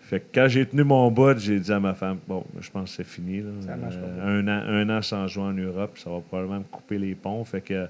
Fait 0.00 0.20
que 0.20 0.24
quand 0.34 0.48
j'ai 0.48 0.66
tenu 0.66 0.84
mon 0.84 1.10
bout, 1.10 1.38
j'ai 1.38 1.58
dit 1.58 1.72
à 1.72 1.80
ma 1.80 1.94
femme 1.94 2.18
Bon, 2.28 2.44
je 2.60 2.70
pense 2.70 2.90
que 2.90 2.96
c'est 2.96 3.04
fini. 3.08 3.40
là. 3.40 3.50
Ça. 3.62 3.72
Euh, 3.72 4.40
un, 4.42 4.48
an, 4.48 4.62
un 4.90 4.98
an 4.98 5.02
sans 5.02 5.26
jouer 5.28 5.44
en 5.44 5.52
Europe, 5.52 5.96
ça 5.98 6.10
va 6.10 6.20
probablement 6.20 6.58
me 6.58 6.64
couper 6.64 6.98
les 6.98 7.14
ponts. 7.14 7.42
Fait 7.44 7.60
que 7.62 7.86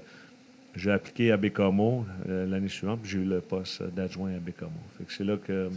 j'ai 0.75 0.91
appliqué 0.91 1.31
à 1.31 1.37
Bécomo 1.37 2.05
euh, 2.27 2.45
l'année 2.47 2.67
suivante, 2.67 2.99
puis 3.01 3.11
j'ai 3.11 3.19
eu 3.19 3.25
le 3.25 3.39
poste 3.41 3.81
d'adjoint 3.93 4.33
à 4.35 4.39
que 5.05 5.11
c'est 5.11 5.23
là 5.23 5.37
que 5.37 5.69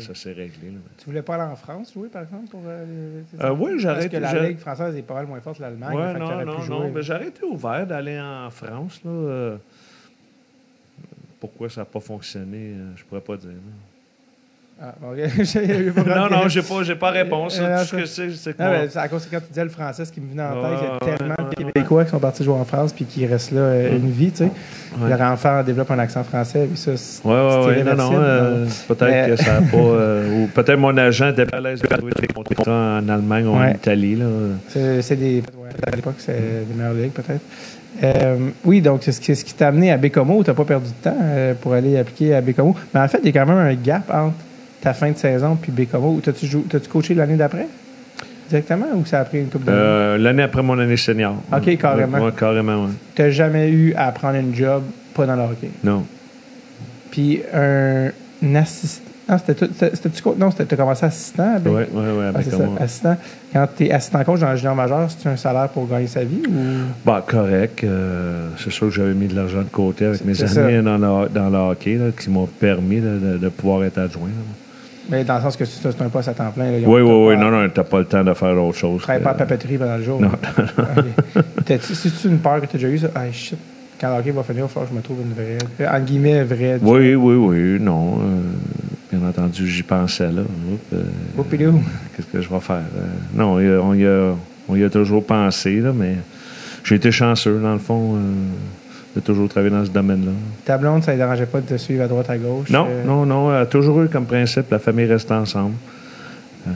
Ça 0.00 0.14
s'est 0.14 0.32
réglé. 0.32 0.70
là. 0.72 0.78
Tu 0.98 1.06
voulais 1.06 1.22
pas 1.22 1.34
aller 1.36 1.50
en 1.52 1.56
France 1.56 1.92
jouer, 1.94 2.08
par 2.08 2.22
exemple, 2.22 2.48
pour. 2.48 2.62
euh, 2.66 3.22
les- 3.32 3.44
Euh, 3.44 3.50
oui, 3.52 3.72
j'ai 3.78 3.88
Parce 3.88 4.06
que 4.08 4.16
la 4.16 4.48
Ligue 4.48 4.58
française 4.58 4.94
est 4.96 5.02
pas 5.02 5.14
mal 5.14 5.26
moins 5.26 5.40
forte 5.40 5.56
que 5.58 5.62
l'Allemagne. 5.62 5.96
Ouais, 5.96 6.12
non, 6.18 6.44
non, 6.44 6.52
pu 6.62 6.70
non. 6.70 6.78
jouer. 6.80 6.90
Mais 6.94 7.02
j'aurais 7.02 7.28
été 7.28 7.44
ouvert 7.44 7.86
d'aller 7.86 8.20
en 8.20 8.50
France. 8.50 9.00
Là, 9.04 9.10
euh, 9.10 9.56
pourquoi 11.40 11.68
ça 11.68 11.82
n'a 11.82 11.84
pas 11.86 12.00
fonctionné, 12.00 12.74
je 12.96 13.04
pourrais 13.04 13.20
pas 13.20 13.36
dire. 13.36 13.50
là. 13.50 13.56
Ah, 14.82 14.92
bon, 15.00 15.12
Non, 16.06 16.28
non, 16.28 16.48
j'ai 16.48 16.60
pas, 16.62 16.82
j'ai 16.82 16.96
pas 16.96 17.10
réponse. 17.10 17.58
Euh, 17.62 17.78
Tout 17.78 17.84
ce 17.86 17.96
que 17.96 18.04
c'est, 18.06 18.30
c'est 18.32 18.58
Non, 18.58 18.66
mon- 18.66 18.70
mais 18.72 18.88
c'est 18.90 18.98
à 18.98 19.06
cause 19.08 19.24
que 19.24 19.30
quand 19.30 19.40
tu 19.40 19.48
disais 19.50 19.62
le 19.62 19.70
français, 19.70 20.04
ce 20.04 20.10
qui 20.12 20.20
me 20.20 20.28
venait 20.30 20.42
en 20.42 20.60
tête, 20.62 20.78
il 20.82 21.06
y 21.06 21.10
a 21.12 21.16
tellement 21.16 21.48
de 21.48 21.54
Québécois 21.54 22.04
qui 22.04 22.10
sont 22.10 22.18
partis 22.18 22.42
jouer 22.42 22.54
en 22.54 22.64
France 22.64 22.92
puis 22.92 23.04
qui 23.04 23.24
restent 23.24 23.52
là 23.52 23.60
euh, 23.60 23.96
une 23.96 24.10
vie, 24.10 24.32
tu 24.32 24.38
sais. 24.38 24.50
Ouais. 25.00 25.08
Leur 25.08 25.20
enfant 25.22 25.62
développe 25.62 25.90
un 25.92 25.98
accent 26.00 26.24
français, 26.24 26.66
puis 26.66 26.76
ça, 26.76 26.96
c'est 26.96 27.24
Ouais, 27.24 27.32
ouais, 27.34 27.50
c'est 27.76 27.84
ouais. 27.84 27.94
Non, 27.94 28.10
non. 28.10 28.18
euh, 28.18 28.66
peut-être 28.88 29.28
que 29.36 29.42
ça 29.44 29.56
a 29.58 29.60
pas. 29.70 29.76
ou 29.78 30.48
peut-être 30.52 30.78
mon 30.78 30.96
agent 30.96 31.28
était 31.28 31.46
pas 31.46 31.58
à 31.58 31.60
l'aise 31.60 31.80
de 31.80 31.86
trouver 31.86 32.12
des 32.20 32.26
contrats 32.26 32.98
en 33.00 33.08
Allemagne 33.08 33.46
ou 33.46 33.52
en. 33.54 33.68
Italie. 33.68 34.16
Là. 34.16 34.26
C'est 34.68 35.02
c'est 35.02 35.16
des. 35.16 35.42
à 35.86 35.94
l'époque, 35.94 36.14
c'est 36.18 36.32
des 36.32 36.74
meilleures 36.76 36.94
ligues, 36.94 37.12
peut-être. 37.12 37.40
Oui, 38.64 38.80
donc, 38.80 39.02
c'est 39.04 39.12
ce 39.12 39.20
qui, 39.44 39.54
t'a 39.54 39.68
amené 39.68 39.92
à 39.92 39.96
Bécomo. 39.96 40.42
Tu 40.42 40.50
n'as 40.50 40.54
pas 40.54 40.64
perdu 40.64 40.88
de 40.88 41.08
temps 41.10 41.16
pour 41.60 41.74
aller 41.74 41.96
appliquer 41.96 42.34
à 42.34 42.40
Bécomo. 42.40 42.74
Mais 42.92 43.00
en 43.00 43.06
fait, 43.08 43.20
il 43.22 43.26
y 43.32 43.38
a 43.38 43.44
quand 43.44 43.46
même 43.52 43.64
un 43.66 43.74
gap 43.74 44.02
entre 44.12 44.34
ta 44.84 44.92
fin 44.94 45.10
de 45.10 45.16
saison 45.16 45.56
puis 45.60 45.72
Bécomo. 45.72 46.20
T'as-tu 46.22 46.46
jou- 46.46 46.64
t'as-tu 46.68 46.88
coaché 46.88 47.14
l'année 47.14 47.36
d'après? 47.36 47.66
Directement 48.50 48.86
ou 48.94 49.04
ça 49.06 49.20
a 49.20 49.24
pris 49.24 49.38
une 49.40 49.46
couple 49.48 49.64
d'années? 49.64 49.78
Euh, 49.80 50.18
L'année 50.18 50.42
après 50.42 50.62
mon 50.62 50.78
année 50.78 50.98
senior. 50.98 51.34
Ok, 51.52 51.76
carrément. 51.78 52.18
Ouais, 52.18 52.30
carrément, 52.38 52.84
ouais. 52.84 52.90
Tu 53.14 53.22
n'as 53.22 53.30
jamais 53.30 53.70
eu 53.70 53.94
à 53.94 54.12
prendre 54.12 54.36
une 54.36 54.54
job 54.54 54.82
pas 55.14 55.24
dans 55.26 55.34
le 55.36 55.42
hockey? 55.42 55.70
Non. 55.82 56.04
Puis 57.10 57.40
un, 57.54 58.10
assistant. 58.54 59.10
Non, 59.26 59.38
c'était 59.38 59.54
tout- 59.54 59.72
c'était- 59.74 60.10
Non, 60.38 60.50
c'était- 60.50 60.66
t'as 60.66 60.76
commencé 60.76 61.06
assistant. 61.06 61.56
Bé- 61.58 61.70
Ouais, 61.70 61.88
ouais, 61.90 62.02
ouais. 62.02 62.24
Ah, 62.26 62.28
avec 62.34 62.44
c'est 62.44 62.50
ça, 62.58 62.64
assistant. 62.78 63.16
Quand 63.54 63.66
tu 63.74 63.84
es 63.86 63.90
assistant 63.90 64.22
coach 64.22 64.40
dans 64.40 64.54
junior 64.54 64.74
majeur, 64.74 65.08
c'est 65.10 65.26
un 65.30 65.36
salaire 65.38 65.70
pour 65.70 65.88
gagner 65.88 66.08
sa 66.08 66.22
vie 66.24 66.42
ou? 66.46 66.52
Bah, 67.06 67.24
correct. 67.26 67.82
euh, 67.84 68.50
c'est 68.62 68.70
sûr 68.70 68.88
que 68.88 68.92
j'avais 68.92 69.14
mis 69.14 69.28
de 69.28 69.34
l'argent 69.34 69.60
de 69.62 69.70
côté 69.72 70.04
avec 70.04 70.22
mes 70.26 70.34
C'est 70.34 70.46
ça. 70.48 70.60
dans 70.60 70.98
le, 71.22 71.28
dans 71.30 71.48
le 71.48 71.56
hockey 71.56 71.94
là, 71.94 72.10
qui 72.20 72.28
m'ont 72.28 72.44
permis 72.44 73.00
de, 73.00 73.16
de- 73.18 73.38
de 73.38 73.48
pouvoir 73.48 73.82
être 73.84 73.96
adjoint. 73.96 74.28
là. 74.28 74.63
Mais 75.10 75.22
dans 75.24 75.36
le 75.36 75.42
sens 75.42 75.56
que 75.56 75.64
c'est 75.64 76.00
un 76.00 76.08
poste 76.08 76.28
à 76.28 76.32
temps 76.34 76.50
plein. 76.50 76.70
là. 76.70 76.78
Oui, 76.86 77.02
oui, 77.02 77.26
oui. 77.28 77.34
pas- 77.34 77.40
Non, 77.40 77.50
non, 77.50 77.68
t'as 77.68 77.84
pas 77.84 77.98
le 77.98 78.04
temps 78.06 78.24
de 78.24 78.32
faire 78.34 78.62
autre 78.64 78.78
chose. 78.78 78.98
Tu 79.00 79.02
travailles 79.02 79.20
que- 79.20 79.24
pas 79.24 79.30
à 79.30 79.34
papeterie 79.34 79.76
pendant 79.78 79.96
le 79.96 80.02
jour. 80.02 80.20
Non. 80.20 80.30
T'as-tu- 81.64 81.94
C'est-tu 81.94 82.28
une 82.28 82.38
peur 82.38 82.60
que 82.60 82.66
tu 82.66 82.76
as 82.76 82.78
déjà 82.78 82.88
eue, 82.88 82.98
ça? 82.98 83.08
Ah, 83.14 83.30
shit. 83.32 83.58
Quand 84.00 84.08
le 84.14 84.20
hockey 84.20 84.30
va 84.30 84.42
finir, 84.42 84.60
il 84.60 84.62
va 84.62 84.68
falloir 84.68 84.88
que 84.88 84.94
je 84.94 84.98
me 84.98 85.02
trouve 85.02 85.18
une 85.24 85.32
vraie. 85.34 85.58
euh, 85.80 85.96
En 85.96 86.00
guillemets, 86.00 86.42
vraie. 86.44 86.78
Oui, 86.82 87.14
oui, 87.14 87.34
oui. 87.34 87.78
Non. 87.80 88.18
euh, 88.20 89.16
bien 89.16 89.28
entendu, 89.28 89.66
j'y 89.68 89.82
pensais 89.82 90.30
là. 90.32 90.42
Euh. 90.94 91.02
Qu'est-ce 92.16 92.26
que 92.32 92.40
je 92.40 92.48
vais 92.48 92.60
faire? 92.60 92.76
Euh, 92.76 93.00
non, 93.34 93.60
il 93.60 93.66
y 93.66 93.70
a- 93.72 93.80
on 93.80 93.94
y 93.94 94.06
a, 94.06 94.32
on 94.68 94.76
y 94.76 94.84
a 94.84 94.90
toujours 94.90 95.24
pensé, 95.24 95.80
là, 95.80 95.92
mais 95.94 96.16
j'ai 96.82 96.96
été 96.96 97.12
chanceux, 97.12 97.60
dans 97.62 97.72
le 97.74 97.78
fond, 97.78 98.16
de 99.14 99.20
toujours 99.20 99.48
travailler 99.48 99.72
dans 99.72 99.84
ce 99.84 99.90
domaine-là. 99.90 100.32
Ta 100.64 100.76
blonde, 100.78 101.04
ça 101.04 101.12
ne 101.12 101.18
dérangeait 101.18 101.46
pas 101.46 101.60
de 101.60 101.66
te 101.66 101.76
suivre 101.76 102.02
à 102.02 102.08
droite, 102.08 102.28
à 102.30 102.36
gauche? 102.36 102.70
Non, 102.70 102.86
euh, 102.88 103.04
non, 103.04 103.24
non. 103.24 103.50
Elle 103.54 103.62
a 103.62 103.66
toujours 103.66 104.02
eu 104.02 104.08
comme 104.08 104.26
principe 104.26 104.70
la 104.70 104.78
famille 104.78 105.06
reste 105.06 105.30
ensemble. 105.30 105.74
Euh, 106.66 106.70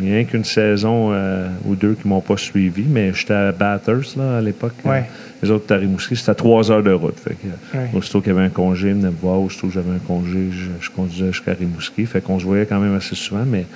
il 0.00 0.06
n'y 0.06 0.12
a 0.12 0.16
rien 0.16 0.24
qu'une 0.24 0.44
saison 0.44 1.10
euh, 1.12 1.46
ou 1.66 1.74
deux 1.76 1.94
qui 1.94 2.08
m'ont 2.08 2.20
pas 2.20 2.36
suivi, 2.36 2.84
mais 2.88 3.12
j'étais 3.14 3.34
à 3.34 3.52
Bathurst 3.52 4.16
là, 4.16 4.38
à 4.38 4.40
l'époque. 4.40 4.72
Ouais. 4.84 5.04
Les 5.42 5.50
autres 5.50 5.64
étaient 5.64 5.74
à 5.74 5.78
Rimouski, 5.78 6.16
c'était 6.16 6.30
à 6.30 6.34
trois 6.34 6.70
heures 6.72 6.82
de 6.82 6.92
route. 6.92 7.18
Fait 7.20 7.34
que, 7.34 7.76
Ouais. 7.78 7.90
Aussitôt 7.94 8.20
qu'il 8.20 8.32
y 8.32 8.36
avait 8.36 8.46
un 8.46 8.50
congé, 8.50 8.88
ils 8.88 8.94
venaient 8.94 9.08
me 9.08 9.16
voir. 9.20 9.40
Aussitôt 9.40 9.66
que 9.68 9.74
j'avais 9.74 9.94
un 9.94 9.98
congé, 10.06 10.48
je, 10.50 10.70
je 10.80 10.90
conduisais 10.90 11.32
jusqu'à 11.32 11.52
Rimouski. 11.52 12.06
Fait 12.06 12.20
qu'on 12.20 12.38
se 12.38 12.44
voyait 12.44 12.66
quand 12.66 12.80
même 12.80 12.94
assez 12.96 13.14
souvent, 13.14 13.44
mais 13.46 13.66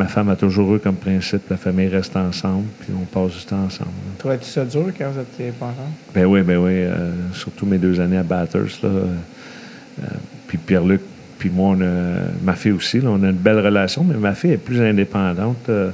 ma 0.00 0.06
femme 0.08 0.30
a 0.30 0.36
toujours 0.36 0.74
eu 0.76 0.78
comme 0.78 0.94
principe 0.96 1.42
la 1.50 1.58
famille 1.58 1.88
reste 1.88 2.16
ensemble, 2.16 2.64
puis 2.80 2.88
on 2.98 3.04
passe 3.04 3.38
du 3.38 3.44
temps 3.44 3.64
ensemble. 3.64 3.90
Trouvais-tu 4.18 4.46
ça 4.46 4.64
dur 4.64 4.86
quand 4.96 5.10
vous 5.10 5.20
étiez 5.20 5.52
ensemble? 5.60 5.74
Ben 6.14 6.24
oui, 6.24 6.40
ben 6.42 6.56
oui. 6.56 6.72
euh, 6.72 7.12
surtout 7.34 7.66
mes 7.66 7.76
deux 7.76 8.00
années 8.00 8.16
à 8.16 8.22
Bathurst. 8.22 8.82
Là, 8.82 8.88
euh, 8.88 10.06
puis 10.48 10.56
Pierre-Luc, 10.56 11.02
puis 11.38 11.50
moi, 11.50 11.74
on 11.76 11.80
a- 11.82 12.30
ma 12.42 12.54
fille 12.54 12.72
aussi, 12.72 13.00
là, 13.00 13.10
on 13.10 13.22
a 13.22 13.28
une 13.28 13.32
belle 13.36 13.60
relation, 13.60 14.02
mais 14.02 14.14
ma 14.16 14.34
fille 14.34 14.52
est 14.52 14.56
plus 14.56 14.80
indépendante 14.80 15.68
euh, 15.68 15.90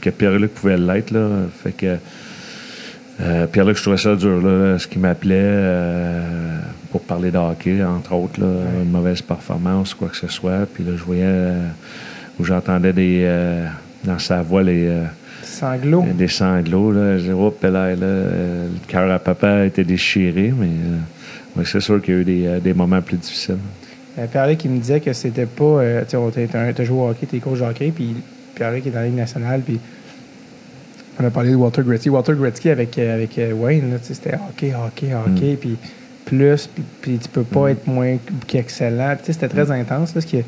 que 0.00 0.10
Pierre-Luc 0.10 0.52
pouvait 0.54 0.76
l'être. 0.76 1.12
Là, 1.12 1.28
fait 1.62 1.72
que 1.72 1.96
Pierre-Luc, 3.52 3.76
je 3.76 3.82
trouvais 3.82 3.96
ça 3.96 4.16
dur, 4.16 4.42
là, 4.42 4.76
ce 4.78 4.88
qui 4.88 4.98
m'appelait 4.98 5.62
pour 6.90 7.00
parler 7.02 7.30
de 7.30 7.38
hockey, 7.38 7.80
entre 7.84 8.12
autres, 8.12 8.40
là, 8.40 8.48
une 8.82 8.90
mauvaise 8.90 9.22
performance, 9.22 9.94
quoi 9.94 10.08
que 10.08 10.16
ce 10.16 10.26
soit. 10.26 10.66
Puis 10.72 10.82
là, 10.82 10.92
je 10.96 11.04
voyais 11.04 11.52
où 12.38 12.44
j'entendais 12.44 12.92
des 12.92 13.22
euh, 13.24 13.66
dans 14.04 14.18
sa 14.18 14.42
voix 14.42 14.62
les. 14.62 14.86
euh, 14.86 15.04
Sanglots. 15.42 16.04
des 16.14 16.28
sanglots, 16.28 16.90
là. 16.90 17.18
J'ai 17.18 17.32
oh, 17.32 17.54
là, 17.62 17.68
euh, 17.68 18.66
le 18.66 18.90
cœur 18.90 19.10
à 19.10 19.18
papa 19.18 19.48
a 19.48 19.64
été 19.64 19.84
déchiré, 19.84 20.52
mais 20.56 20.68
ouais, 21.56 21.64
c'est 21.64 21.80
sûr 21.80 22.02
qu'il 22.02 22.14
y 22.14 22.16
a 22.16 22.20
eu 22.20 22.24
des, 22.24 22.60
des 22.60 22.74
moments 22.74 23.00
plus 23.00 23.18
difficiles. 23.18 23.58
Pierre-Luc, 24.30 24.58
qui 24.58 24.68
me 24.68 24.78
disait 24.78 25.00
que 25.00 25.12
c'était 25.12 25.46
pas. 25.46 25.80
Tu 26.08 26.16
t'as 26.48 26.84
joué 26.84 26.98
au 26.98 27.08
hockey, 27.08 27.26
t'es 27.26 27.38
coach 27.38 27.60
de 27.60 27.64
hockey, 27.64 27.92
puis 27.94 28.16
Pierre-Luc 28.54 28.86
est 28.86 28.90
dans 28.90 29.00
la 29.00 29.06
Ligue 29.06 29.16
nationale, 29.16 29.60
puis 29.60 29.78
on 31.20 31.24
a 31.24 31.30
parlé 31.30 31.50
de 31.50 31.56
Walter 31.56 31.82
Gretzky. 31.82 32.08
Walter 32.08 32.34
Gretzky 32.34 32.70
avec, 32.70 32.98
avec 32.98 33.38
Wayne, 33.54 33.98
c'était 34.02 34.34
hockey, 34.34 34.72
hockey, 34.74 35.14
hockey, 35.14 35.56
puis 35.60 35.76
plus, 36.24 36.68
puis, 37.00 37.18
tu 37.18 37.28
peux 37.28 37.42
pas 37.42 37.70
être 37.70 37.86
moins 37.86 38.16
qu'excellent. 38.46 39.16
C'était 39.22 39.48
très 39.48 39.70
intense, 39.70 40.14
là, 40.14 40.20
ce, 40.20 40.26
qui 40.26 40.42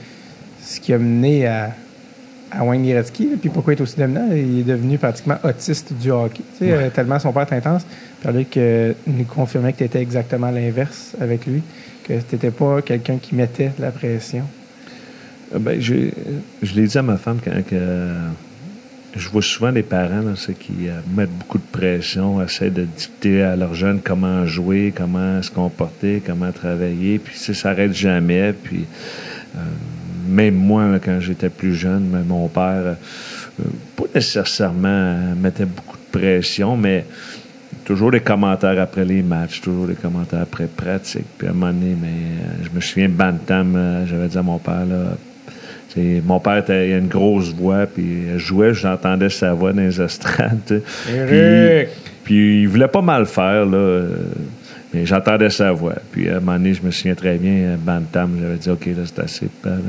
ce 0.66 0.80
qui 0.80 0.92
a 0.92 0.98
mené 0.98 1.46
à, 1.46 1.70
à 2.50 2.64
Wayne 2.64 2.84
Gretzky. 2.84 3.28
Puis 3.40 3.48
pourquoi 3.50 3.72
il 3.74 3.78
est 3.78 3.82
aussi 3.82 3.96
dominant? 3.96 4.28
Il 4.32 4.60
est 4.60 4.64
devenu 4.64 4.98
pratiquement 4.98 5.38
autiste 5.44 5.92
du 5.92 6.10
hockey. 6.10 6.42
Tu 6.58 6.66
sais, 6.66 6.72
euh, 6.72 6.90
tellement 6.90 7.18
son 7.18 7.32
père 7.32 7.46
est 7.50 7.56
intense. 7.56 7.86
Pierre-Luc 8.20 8.56
euh, 8.56 8.92
nous 9.06 9.24
confirmait 9.24 9.72
que 9.72 9.78
tu 9.78 9.84
étais 9.84 10.00
exactement 10.02 10.50
l'inverse 10.50 11.14
avec 11.20 11.46
lui, 11.46 11.62
que 12.04 12.14
tu 12.14 12.34
n'étais 12.34 12.50
pas 12.50 12.82
quelqu'un 12.82 13.18
qui 13.18 13.34
mettait 13.36 13.70
de 13.78 13.82
la 13.82 13.90
pression. 13.92 14.44
Euh, 15.54 15.58
Ben, 15.60 15.80
j'ai- 15.80 16.12
je 16.62 16.74
l'ai 16.74 16.86
dit 16.88 16.98
à 16.98 17.02
ma 17.02 17.16
femme 17.16 17.38
quand 17.44 17.64
que, 17.64 18.12
je 19.14 19.28
vois 19.30 19.42
souvent 19.42 19.72
des 19.72 19.82
parents 19.84 20.20
là, 20.20 20.32
qui 20.58 20.88
euh, 20.88 20.98
mettent 21.16 21.30
beaucoup 21.38 21.58
de 21.58 21.70
pression, 21.78 22.42
essaient 22.42 22.70
de 22.70 22.82
dicter 22.84 23.42
à 23.42 23.54
leurs 23.56 23.74
jeunes 23.74 24.00
comment 24.02 24.44
jouer, 24.46 24.92
comment 24.94 25.40
se 25.42 25.50
comporter, 25.50 26.22
comment 26.26 26.50
travailler, 26.52 27.18
puis 27.18 27.36
ça 27.38 27.70
n'arrête 27.70 27.94
jamais. 27.94 28.52
Puis 28.52 28.84
euh, 29.56 29.60
même 30.28 30.54
moi, 30.54 30.86
là, 30.86 30.98
quand 30.98 31.20
j'étais 31.20 31.48
plus 31.48 31.74
jeune, 31.74 32.24
mon 32.26 32.48
père, 32.48 32.96
euh, 33.60 33.64
pas 33.96 34.04
nécessairement 34.14 35.34
mettait 35.40 35.64
beaucoup 35.64 35.96
de 35.96 36.18
pression, 36.18 36.76
mais 36.76 37.04
toujours 37.84 38.10
des 38.10 38.20
commentaires 38.20 38.80
après 38.80 39.04
les 39.04 39.22
matchs, 39.22 39.60
toujours 39.60 39.86
des 39.86 39.94
commentaires 39.94 40.42
après 40.42 40.66
pratique. 40.66 41.26
Puis 41.38 41.46
à 41.46 41.50
un 41.50 41.54
moment 41.54 41.72
donné, 41.72 41.96
mais, 42.00 42.08
euh, 42.08 42.64
je 42.64 42.70
me 42.74 42.80
souviens, 42.80 43.08
Bantam, 43.08 43.74
euh, 43.76 44.06
j'avais 44.06 44.28
dit 44.28 44.38
à 44.38 44.42
mon 44.42 44.58
père, 44.58 44.84
là, 44.86 45.16
mon 46.26 46.40
père 46.40 46.58
était, 46.58 46.90
il 46.90 46.92
a 46.92 46.98
une 46.98 47.08
grosse 47.08 47.54
voix, 47.54 47.86
puis 47.86 48.24
il 48.34 48.38
jouait, 48.38 48.74
j'entendais 48.74 49.30
sa 49.30 49.54
voix 49.54 49.72
dans 49.72 49.80
les 49.80 50.00
estrades. 50.02 50.82
Puis, 51.06 51.88
puis 52.22 52.62
il 52.62 52.68
voulait 52.68 52.88
pas 52.88 53.00
mal 53.00 53.24
faire, 53.24 53.64
là, 53.64 54.02
j'entendais 55.04 55.50
sa 55.50 55.72
voix. 55.72 55.96
Puis 56.12 56.28
à 56.28 56.36
un 56.36 56.40
moment 56.40 56.52
donné, 56.52 56.74
je 56.74 56.82
me 56.82 56.90
souviens 56.90 57.14
très 57.14 57.36
bien, 57.36 57.52
euh, 57.52 57.76
Bantam, 57.76 58.38
j'avais 58.40 58.56
dit, 58.56 58.70
OK, 58.70 58.86
là, 58.86 59.02
c'est 59.04 59.18
assez. 59.18 59.48
là, 59.64 59.72
euh, 59.72 59.80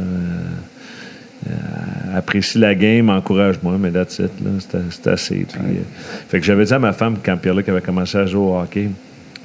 euh, 1.46 2.18
apprécie 2.18 2.58
la 2.58 2.74
game, 2.74 3.10
encourage-moi, 3.10 3.78
mais 3.80 3.92
that's 3.92 4.20
it, 4.20 4.32
là, 4.44 4.50
c'est 4.60 4.78
c'est 4.90 5.08
assez. 5.08 5.36
Puis, 5.36 5.60
euh, 5.62 5.82
fait 6.30 6.40
que 6.40 6.46
j'avais 6.46 6.66
dit 6.66 6.74
à 6.74 6.80
ma 6.80 6.94
femme, 6.94 7.18
quand 7.24 7.38
Pierre-Luc 7.38 7.70
avait 7.70 7.82
commencé 7.82 8.18
à 8.18 8.26
jouer 8.26 8.42
au 8.42 8.60
hockey, 8.60 8.90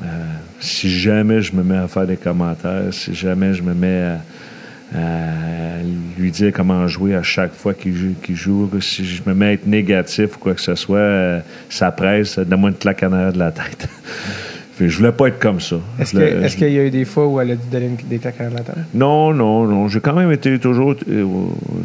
euh, 0.03 0.07
si 0.59 0.91
jamais 0.91 1.43
je 1.43 1.55
me 1.55 1.63
mets 1.63 1.77
à 1.77 1.89
faire 1.89 2.07
des 2.07 2.17
commentaires, 2.17 2.93
si 2.93 3.15
jamais 3.15 3.53
je 3.53 3.63
me 3.63 3.75
mets 3.75 4.03
à, 4.95 4.99
à 4.99 5.79
lui 6.19 6.31
dire 6.31 6.51
comment 6.53 6.89
jouer 6.89 7.15
à 7.15 7.23
chaque 7.23 7.53
fois 7.53 7.75
qu'il 7.75 7.95
joue, 7.95 8.15
qu'il 8.23 8.37
joue, 8.37 8.69
si 8.81 9.05
je 9.05 9.23
me 9.27 9.35
mets 9.35 9.47
à 9.47 9.53
être 9.53 9.67
négatif 9.67 10.37
ou 10.37 10.39
quoi 10.39 10.55
que 10.55 10.61
ce 10.61 10.75
soit, 10.75 10.97
euh, 10.97 11.41
ça 11.69 11.91
presse, 11.93 12.39
donne-moi 12.39 12.71
une 12.71 12.77
claque 12.77 13.03
en 13.03 13.13
arrière 13.13 13.33
de 13.33 13.39
la 13.39 13.53
tête. 13.53 13.87
Que 14.79 14.89
je 14.89 14.97
voulais 14.97 15.13
pas 15.13 15.29
être 15.29 15.39
comme 15.39 15.61
ça. 15.61 15.77
Est-ce 15.99 16.57
qu'il 16.57 16.73
y 16.73 16.79
a 16.79 16.85
eu 16.85 16.91
des 16.91 17.05
fois 17.05 17.27
où 17.27 17.39
elle 17.41 17.51
a 17.53 17.57
dû 17.57 17.67
donner 17.71 17.87
une- 17.87 18.09
des 18.09 18.19
claques 18.19 18.41
à 18.41 18.45
la 18.45 18.61
tête? 18.61 18.75
non, 18.95 19.33
non, 19.35 19.65
non. 19.67 19.89
J'ai 19.89 20.01
quand 20.01 20.15
même 20.15 20.33
été 20.33 20.59
toujours, 20.59 20.95
euh, 21.11 21.25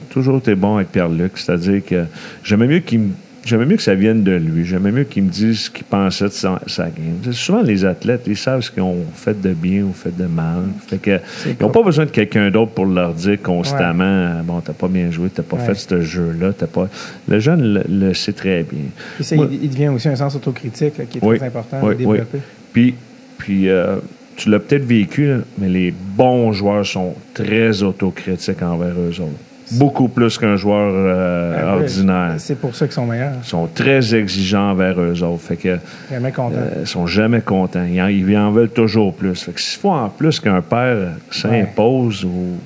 toujours 0.09 0.37
été 0.37 0.55
bon 0.55 0.77
avec 0.77 0.91
Pierre-Luc. 0.91 1.33
C'est-à-dire 1.37 1.83
que 1.85 2.05
j'aimais 2.43 2.67
mieux 2.67 2.79
qu'il 2.79 3.01
J'aimais 3.45 3.65
mieux 3.65 3.77
que 3.77 3.81
ça 3.83 3.95
vienne 3.95 4.23
de 4.23 4.33
lui. 4.33 4.65
J'aimais 4.65 4.91
mieux 4.91 5.05
qu'il 5.05 5.23
me 5.23 5.29
dise 5.29 5.57
ce 5.61 5.69
qu'il 5.69 5.85
pensait 5.85 6.25
de 6.25 6.31
sa, 6.31 6.59
sa 6.67 6.83
game. 6.89 7.31
Souvent, 7.31 7.61
les 7.61 7.85
athlètes, 7.85 8.23
ils 8.27 8.35
savent 8.35 8.59
ce 8.59 8.69
qu'ils 8.69 8.83
ont 8.83 8.97
fait 9.15 9.39
de 9.39 9.53
bien 9.53 9.83
ou 9.83 9.93
fait 9.93 10.13
de 10.13 10.25
mal. 10.25 10.63
Fait 10.85 10.97
que, 10.97 11.17
ils 11.45 11.55
n'ont 11.61 11.69
pas 11.69 11.81
besoin 11.81 12.03
de 12.03 12.09
quelqu'un 12.09 12.51
d'autre 12.51 12.71
pour 12.73 12.85
leur 12.85 13.13
dire 13.13 13.41
constamment 13.41 14.41
Bon, 14.43 14.59
t'as 14.59 14.73
pas 14.73 14.89
bien 14.89 15.11
joué, 15.11 15.29
t'as 15.29 15.43
pas 15.43 15.55
Ouais. 15.55 15.63
fait 15.63 15.75
ce 15.75 16.01
jeu-là. 16.01 16.51
t'as 16.57 16.67
pas... 16.67 16.89
Le 17.29 17.39
jeune 17.39 17.61
le, 17.75 17.83
le 17.87 18.13
sait 18.13 18.33
très 18.33 18.63
bien. 18.63 18.81
Puis 19.15 19.23
ça, 19.23 19.37
Moi- 19.37 19.47
il, 19.49 19.63
il 19.63 19.69
devient 19.69 19.87
aussi 19.89 20.09
un 20.09 20.15
sens 20.17 20.35
autocritique 20.35 20.97
là, 20.97 21.05
qui 21.05 21.19
est 21.19 21.23
Oui, 21.23 21.37
très 21.37 21.47
important 21.47 21.77
oui, 21.83 21.91
à 21.91 21.95
développer. 21.95 22.39
Puis, 22.77 22.93
puis 23.39 23.69
euh, 23.69 23.95
tu 24.35 24.51
l'as 24.51 24.59
peut-être 24.59 24.85
vécu, 24.85 25.25
là, 25.27 25.37
mais 25.57 25.67
les 25.67 25.91
bons 25.91 26.51
joueurs 26.51 26.85
sont 26.85 27.15
très 27.33 27.81
autocritiques 27.81 28.61
envers 28.61 28.93
eux 28.93 29.19
autres. 29.19 29.31
Beaucoup 29.71 30.07
plus 30.09 30.37
qu'un 30.37 30.55
joueur 30.55 30.91
euh, 30.93 31.57
Ah 31.59 31.75
ordinaire. 31.77 32.35
C'est 32.37 32.53
pour 32.59 32.75
ça 32.75 32.85
qu'ils 32.85 32.93
sont 32.93 33.07
meilleurs. 33.07 33.33
Ils 33.43 33.47
sont 33.47 33.67
très 33.73 34.13
exigeants 34.13 34.69
envers 34.71 35.01
eux 35.01 35.23
autres. 35.23 35.41
Fait 35.41 35.55
que, 35.57 35.77
Vraiment 36.11 36.29
content. 36.31 36.55
euh, 36.55 36.81
ils 36.81 36.87
sont 36.87 37.07
jamais 37.07 37.41
contents. 37.41 37.83
Ils 37.83 37.99
en, 37.99 38.07
ils 38.09 38.37
en 38.37 38.51
veulent 38.51 38.69
toujours 38.69 39.11
plus. 39.15 39.41
Fait 39.41 39.53
que 39.53 39.59
s'il 39.59 39.79
faut 39.79 39.89
en 39.89 40.07
plus 40.09 40.39
qu'un 40.39 40.61
père 40.61 41.13
s'impose 41.31 42.23
ou 42.23 42.57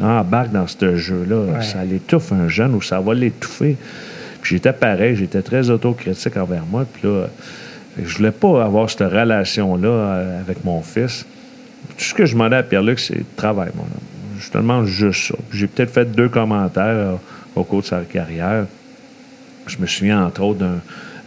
embarque 0.00 0.52
dans 0.52 0.68
ce 0.68 0.94
jeu-là, 0.96 1.36
Ouais. 1.56 1.62
ça 1.62 1.84
l'étouffe 1.84 2.30
un 2.32 2.46
jeune 2.46 2.74
ou 2.76 2.80
ça 2.82 3.00
va 3.00 3.14
l'étouffer. 3.14 3.76
Puis 4.40 4.54
j'étais 4.56 4.72
pareil, 4.72 5.16
j'étais 5.16 5.42
très 5.42 5.68
autocritique 5.70 6.36
envers 6.36 6.62
moi. 6.70 6.86
Puis 6.90 7.02
là, 7.08 7.26
je 8.02 8.16
voulais 8.16 8.30
pas 8.30 8.64
avoir 8.64 8.88
cette 8.90 9.00
relation-là 9.10 9.88
euh, 9.88 10.40
avec 10.40 10.64
mon 10.64 10.82
fils. 10.82 11.24
Tout 11.98 12.04
ce 12.04 12.14
que 12.14 12.24
je 12.26 12.32
demandais 12.32 12.56
à 12.56 12.62
Pierre-Luc, 12.62 12.98
c'est 13.00 13.24
travail, 13.36 13.70
homme. 13.78 13.86
Je 14.38 14.48
te 14.50 14.58
demande 14.58 14.86
juste 14.86 15.28
ça. 15.28 15.34
J'ai 15.52 15.66
peut-être 15.66 15.90
fait 15.92 16.04
deux 16.10 16.28
commentaires 16.28 17.14
au 17.54 17.64
cours 17.64 17.80
de 17.82 17.86
sa 17.86 18.00
carrière. 18.00 18.66
Je 19.66 19.76
me 19.78 19.86
souviens, 19.86 20.24
entre 20.24 20.42
autres, 20.42 20.60
d'un. 20.60 20.80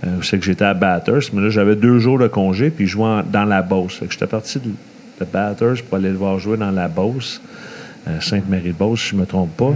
euh, 0.05 0.07
c'est 0.24 0.39
que 0.39 0.45
j'étais 0.45 0.66
à 0.66 0.74
Batters, 0.74 1.22
mais 1.34 1.41
là, 1.43 1.49
j'avais 1.49 1.76
deux 1.76 1.99
jours 1.99 2.18
de 2.18 2.28
congé, 2.28 2.70
puis 2.72 2.88
je 2.88 2.93
jouais 2.93 3.05
en- 3.05 3.24
dans 3.24 3.45
la 3.45 3.61
Beauce. 3.61 3.95
Fait 3.97 4.05
que 4.07 4.14
j'étais 4.14 4.26
parti 4.28 4.59
de, 4.59 4.70
de 4.70 5.26
Batters 5.32 5.84
pour 5.88 5.97
aller 5.97 6.09
le 6.09 6.16
voir 6.18 6.39
jouer 6.39 6.57
dans 6.57 6.72
la 6.72 6.88
Beauce, 6.88 7.39
euh, 8.07 8.20
Sainte-Marie-de-Beauce, 8.20 9.01
si 9.01 9.09
je 9.09 9.16
ne 9.16 9.22
me 9.22 9.26
trompe 9.26 9.55
pas. 9.55 9.66
Ouais. 9.70 9.76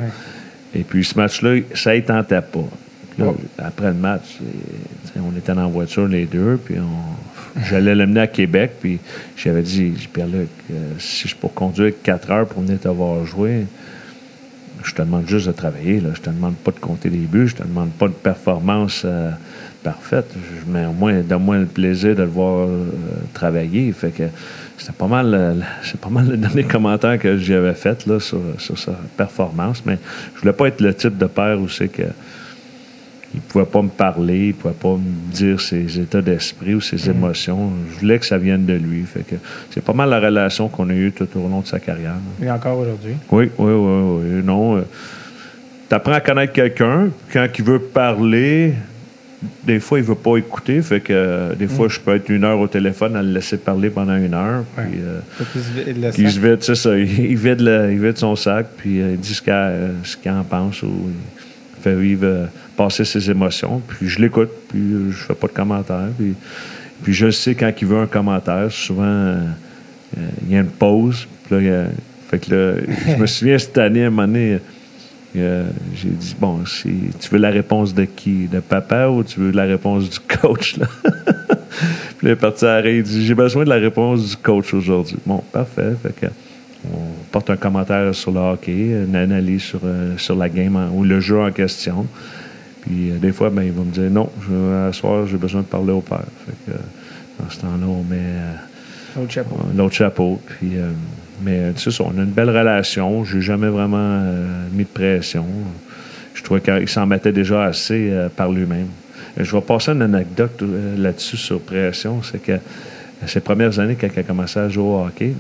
Et 0.75 0.83
puis, 0.83 1.03
ce 1.05 1.17
match-là, 1.17 1.59
ça 1.75 1.95
ne 1.95 1.99
tentait 2.01 2.41
pas. 2.41 2.65
Là. 3.17 3.33
Après 3.57 3.87
le 3.87 3.93
match, 3.95 4.37
on 5.17 5.35
était 5.37 5.53
dans 5.53 5.61
la 5.61 5.67
voiture, 5.67 6.07
les 6.07 6.25
deux, 6.25 6.59
puis 6.63 6.75
on- 6.79 7.61
j'allais 7.69 7.95
l'amener 7.95 8.19
à 8.21 8.27
Québec, 8.27 8.73
puis 8.79 8.99
j'avais 9.35 9.61
dit, 9.63 9.93
Pierre-Luc, 10.13 10.49
euh, 10.71 10.91
si 10.99 11.27
je 11.27 11.35
peux 11.35 11.47
conduire 11.47 11.93
4 12.03 12.29
heures 12.31 12.47
pour 12.47 12.61
venir 12.61 12.79
te 12.79 12.87
voir 12.87 13.25
jouer, 13.25 13.65
je 14.83 14.93
te 14.93 15.01
demande 15.01 15.27
juste 15.27 15.47
de 15.47 15.51
travailler. 15.51 15.99
Là. 15.99 16.09
Je 16.13 16.21
te 16.21 16.29
demande 16.29 16.55
pas 16.55 16.71
de 16.71 16.79
compter 16.79 17.09
des 17.09 17.17
buts. 17.17 17.47
Je 17.47 17.55
te 17.55 17.63
demande 17.63 17.89
pas 17.91 18.07
de 18.07 18.13
performance 18.13 19.01
euh, 19.05 19.31
parfaite. 19.83 20.27
Je- 20.35 20.71
mais 20.71 20.85
au 20.85 20.91
moins, 20.93 21.19
donne-moi 21.21 21.57
le 21.57 21.65
plaisir 21.65 22.15
de 22.15 22.21
le 22.21 22.27
voir 22.29 22.67
euh, 22.67 22.85
travailler. 23.33 23.91
Fait 23.91 24.11
que 24.11 24.23
c'était 24.77 24.93
pas 24.93 25.07
mal, 25.07 25.65
c'est 25.83 25.99
pas 25.99 26.09
mal 26.09 26.27
le 26.29 26.37
dernier 26.37 26.63
commentaire 26.75 27.17
que 27.17 27.37
j'avais 27.37 27.73
fait 27.73 28.05
là, 28.05 28.19
sur, 28.19 28.39
sur 28.59 28.77
sa 28.77 28.91
performance. 29.17 29.81
Mais 29.85 29.97
je 30.35 30.41
voulais 30.41 30.53
pas 30.53 30.67
être 30.67 30.79
le 30.79 30.93
type 30.93 31.17
de 31.17 31.25
père 31.25 31.59
où 31.59 31.67
c'est 31.67 31.87
que 31.89 32.03
il 33.37 33.41
pouvait 33.41 33.65
pas 33.65 33.81
me 33.83 33.89
parler, 33.89 34.47
il 34.47 34.53
pouvait 34.55 34.73
pas 34.73 34.95
me 34.95 35.31
dire 35.33 35.61
ses 35.61 35.99
états 35.99 36.21
d'esprit 36.21 36.73
ou 36.73 36.81
ses 36.81 37.07
émotions. 37.09 37.71
Je 37.93 37.99
voulais 37.99 38.17
que 38.17 38.25
ça 38.25 38.37
vienne 38.39 38.65
de 38.65 38.73
lui. 38.73 39.03
Fait 39.03 39.21
que 39.21 39.35
c'est 39.71 39.83
pas 39.83 39.93
mal 39.93 40.09
la 40.09 40.19
relation 40.19 40.67
qu'on 40.69 40.89
a 40.89 40.93
eue 40.93 41.11
tout 41.11 41.27
au 41.35 41.47
long 41.47 41.61
de 41.61 41.67
sa 41.67 41.79
carrière. 41.79 42.15
Et 42.41 42.49
encore 42.49 42.79
aujourd'hui? 42.79 43.13
Oui, 43.31 43.49
oui, 43.57 43.71
oui, 43.73 44.21
oui. 44.35 44.43
Non. 44.43 44.83
tu 45.87 45.95
apprends 45.95 46.13
à 46.13 46.19
connaître 46.19 46.53
quelqu'un. 46.53 47.09
Quand 47.31 47.45
il 47.57 47.63
veut 47.63 47.79
parler, 47.79 48.73
des 49.63 49.79
fois, 49.79 49.99
il 49.99 50.03
veut 50.05 50.15
pas 50.15 50.37
écouter. 50.37 50.81
Fait 50.81 50.99
que 50.99 51.13
euh, 51.13 51.53
des 51.53 51.67
fois, 51.67 51.87
je 51.89 51.99
peux 51.99 52.15
être 52.15 52.29
une 52.29 52.43
heure 52.43 52.59
au 52.59 52.67
téléphone 52.67 53.15
à 53.15 53.21
le 53.21 53.29
laisser 53.33 53.57
parler 53.57 53.91
pendant 53.91 54.15
une 54.17 54.33
heure. 54.33 54.63
Ouais. 54.77 54.85
Puis, 54.89 54.99
euh, 54.99 55.19
il 56.17 56.31
se 56.31 56.39
vide, 56.39 56.63
ça. 56.63 56.97
Il, 56.97 57.37
vide 57.37 57.61
le- 57.61 57.91
il 57.91 57.99
vide 57.99 58.17
son 58.17 58.35
sac, 58.35 58.65
puis 58.77 58.99
euh, 58.99 59.11
il 59.11 59.19
dit 59.19 59.33
ce 59.35 59.41
qu'il 59.43 59.53
euh, 59.53 60.39
en 60.39 60.43
pense 60.43 60.81
ou 60.81 60.87
il 61.77 61.83
fait 61.83 61.95
vivre, 61.95 62.25
euh, 62.25 62.45
passer 62.77 63.03
ses 63.03 63.29
émotions. 63.29 63.81
Puis 63.85 64.07
je 64.07 64.21
l'écoute, 64.21 64.49
puis 64.69 65.11
je 65.11 65.17
fais 65.17 65.33
pas 65.33 65.47
de 65.47 65.53
commentaires. 65.53 66.09
Puis, 67.03 67.13
je 67.13 67.29
sais 67.29 67.55
quand 67.55 67.71
il 67.79 67.87
veut 67.87 67.99
un 67.99 68.07
commentaire, 68.07 68.71
souvent 68.71 69.03
euh, 69.03 69.43
il 70.43 70.53
y 70.53 70.57
a 70.57 70.61
une 70.61 70.67
pause. 70.67 71.27
Puis 71.45 71.67
là, 71.67 71.85
je 72.31 73.15
me 73.15 73.25
souviens 73.25 73.57
cette 73.57 73.77
année, 73.77 74.03
à 74.03 74.07
un 74.07 74.09
moment 74.09 74.27
donné, 74.27 74.59
j'ai 75.35 76.09
dit 76.09 76.35
bon, 76.39 76.65
si 76.65 76.89
tu 77.19 77.29
veux 77.29 77.39
la 77.39 77.49
réponse 77.49 77.93
de 77.93 78.05
qui? 78.05 78.47
De 78.47 78.59
papa 78.59 79.07
ou 79.07 79.23
tu 79.23 79.39
veux 79.39 79.51
la 79.51 79.65
réponse 79.65 80.09
du 80.09 80.19
coach 80.19 80.77
là? 80.77 80.87
Puis 82.17 82.27
là, 82.27 82.31
il 82.31 82.33
est 82.33 82.35
parti 82.35 82.65
l'arrêt, 82.65 82.97
il 82.97 83.03
dit 83.03 83.25
J'ai 83.25 83.35
besoin 83.35 83.63
de 83.63 83.69
la 83.69 83.75
réponse 83.75 84.29
du 84.29 84.37
coach 84.37 84.73
aujourd'hui. 84.73 85.17
Bon, 85.25 85.43
parfait. 85.51 85.93
Fait 86.01 86.15
que 86.19 86.27
on 86.91 87.11
porte 87.31 87.49
un 87.49 87.57
commentaire 87.57 88.13
sur 88.15 88.31
le 88.31 88.39
hockey, 88.39 89.03
une 89.07 89.15
analyse 89.15 89.63
sur, 89.63 89.81
euh, 89.83 90.17
sur 90.17 90.35
la 90.35 90.47
game 90.49 90.77
ou 90.93 91.03
le 91.03 91.19
jeu 91.19 91.39
en 91.39 91.51
question. 91.51 92.07
Puis 92.87 93.11
euh, 93.11 93.17
des 93.17 93.31
fois, 93.31 93.49
ben, 93.49 93.63
il 93.63 93.71
va 93.71 93.83
me 93.83 93.91
dire 93.91 94.09
non, 94.09 94.29
je, 94.47 94.87
à 94.87 94.93
soir, 94.93 95.27
j'ai 95.27 95.37
besoin 95.37 95.61
de 95.61 95.65
parler 95.65 95.91
au 95.91 96.01
père. 96.01 96.23
Fait 96.45 96.53
que 96.65 96.71
euh, 96.77 96.79
dans 97.39 97.49
ce 97.49 97.59
temps-là, 97.59 97.85
on 97.87 98.03
met. 98.03 98.17
euh, 98.19 98.53
L'autre 99.17 99.31
chapeau. 99.31 99.57
l'autre 99.75 99.95
chapeau. 99.95 100.41
Puis, 100.45 100.73
mais 101.43 101.71
c'est 101.75 101.91
ça, 101.91 102.03
on 102.03 102.17
a 102.19 102.21
une 102.23 102.31
belle 102.31 102.49
relation. 102.49 103.23
J'ai 103.25 103.41
jamais 103.41 103.67
vraiment 103.67 104.21
mis 104.71 104.83
de 104.83 104.89
pression. 104.89 105.45
Je 106.35 106.43
trouvais 106.43 106.61
qu'il 106.61 106.87
s'en 106.87 107.07
mettait 107.07 107.31
déjà 107.31 107.63
assez 107.63 108.11
par 108.35 108.51
lui-même. 108.51 108.87
Je 109.39 109.51
vais 109.51 109.61
passer 109.61 109.91
une 109.91 110.03
anecdote 110.03 110.63
là-dessus 110.97 111.37
sur 111.37 111.59
pression. 111.61 112.21
C'est 112.21 112.41
que 112.43 112.59
ces 113.25 113.39
premières 113.39 113.79
années, 113.79 113.97
quand 113.99 114.07
il 114.15 114.19
a 114.19 114.23
commencé 114.23 114.59
à 114.59 114.69
jouer 114.69 114.83
au 114.83 115.05
hockey, 115.05 115.33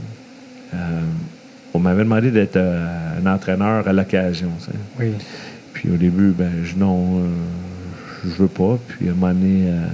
euh, 0.73 0.77
on 1.73 1.79
m'avait 1.79 2.03
demandé 2.03 2.31
d'être 2.31 2.55
euh, 2.57 3.19
un 3.23 3.31
entraîneur 3.31 3.87
à 3.87 3.93
l'occasion. 3.93 4.49
tu 4.59 4.65
sais. 4.65 4.71
Oui. 4.99 5.11
Puis 5.77 5.91
au 5.91 5.97
début, 5.97 6.31
ben, 6.31 6.51
je 6.63 6.75
non, 6.75 7.19
euh, 7.19 7.27
je 8.23 8.29
veux 8.29 8.47
pas. 8.47 8.79
Puis 8.87 9.09
à 9.09 9.11
un 9.11 9.13
moment 9.13 9.31
donné, 9.31 9.67
euh, 9.67 9.85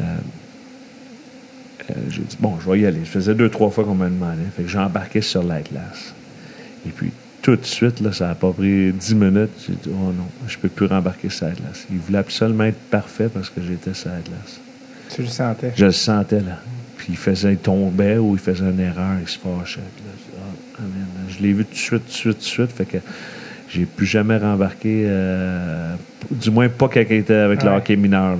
euh, 0.00 1.94
j'ai 2.08 2.22
dit, 2.22 2.38
bon, 2.40 2.58
je 2.58 2.70
vais 2.70 2.80
y 2.80 2.86
aller. 2.86 3.00
Je 3.04 3.10
faisais 3.10 3.34
deux, 3.34 3.50
trois 3.50 3.68
fois 3.68 3.84
qu'on 3.84 3.94
m'a 3.94 4.08
demandé. 4.08 4.40
Fait 4.56 4.62
que 4.62 4.68
j'ai 4.70 4.78
embarqué 4.78 5.20
sur 5.20 5.42
la 5.42 5.60
glace. 5.60 6.14
Et 6.86 6.88
puis, 6.90 7.10
tout 7.42 7.54
de 7.54 7.66
suite, 7.66 8.00
là, 8.00 8.14
ça 8.14 8.28
n'a 8.28 8.34
pas 8.34 8.50
pris 8.50 8.94
dix 8.94 9.14
minutes. 9.14 9.50
J'ai 9.66 9.74
dit, 9.74 9.90
oh 9.90 10.10
non, 10.10 10.26
je 10.48 10.56
peux 10.56 10.70
plus 10.70 10.86
rembarquer 10.86 11.28
sur 11.28 11.48
la 11.48 11.52
glace. 11.52 11.84
Il 11.90 11.98
voulait 11.98 12.18
absolument 12.18 12.64
être 12.64 12.80
parfait 12.90 13.28
parce 13.28 13.50
que 13.50 13.60
j'étais 13.60 13.92
sur 13.92 14.08
la 14.08 14.20
glace. 14.20 14.58
Tu 15.14 15.20
le 15.20 15.28
sentais? 15.28 15.74
Je 15.76 15.84
le 15.84 15.92
sentais, 15.92 16.40
là. 16.40 16.60
Puis 16.96 17.08
il 17.10 17.18
faisait, 17.18 17.52
il 17.52 17.58
tombait 17.58 18.16
ou 18.16 18.36
il 18.36 18.40
faisait 18.40 18.64
une 18.64 18.80
erreur, 18.80 19.18
il 19.20 19.28
se 19.28 19.38
fâchait. 19.38 19.80
Puis 19.96 20.04
là, 20.06 20.12
je 20.16 20.40
Ah. 20.78 20.82
Je 21.28 21.42
l'ai 21.42 21.52
vu 21.52 21.66
tout 21.66 21.72
de 21.72 21.76
suite, 21.76 22.04
tout 22.06 22.08
de 22.08 22.12
suite, 22.12 22.38
tout 22.38 22.38
de 22.38 22.44
suite. 22.44 22.72
Fait 22.72 22.86
que 22.86 22.98
j'ai 23.72 23.84
plus 23.84 24.06
jamais 24.06 24.36
rembarqué, 24.36 25.04
euh, 25.06 25.94
du 26.30 26.50
moins 26.50 26.68
pas 26.68 26.88
quand 26.92 27.02
il 27.08 27.16
était 27.16 27.34
avec 27.34 27.62
le 27.62 27.70
hockey 27.70 27.96
mineur. 27.96 28.36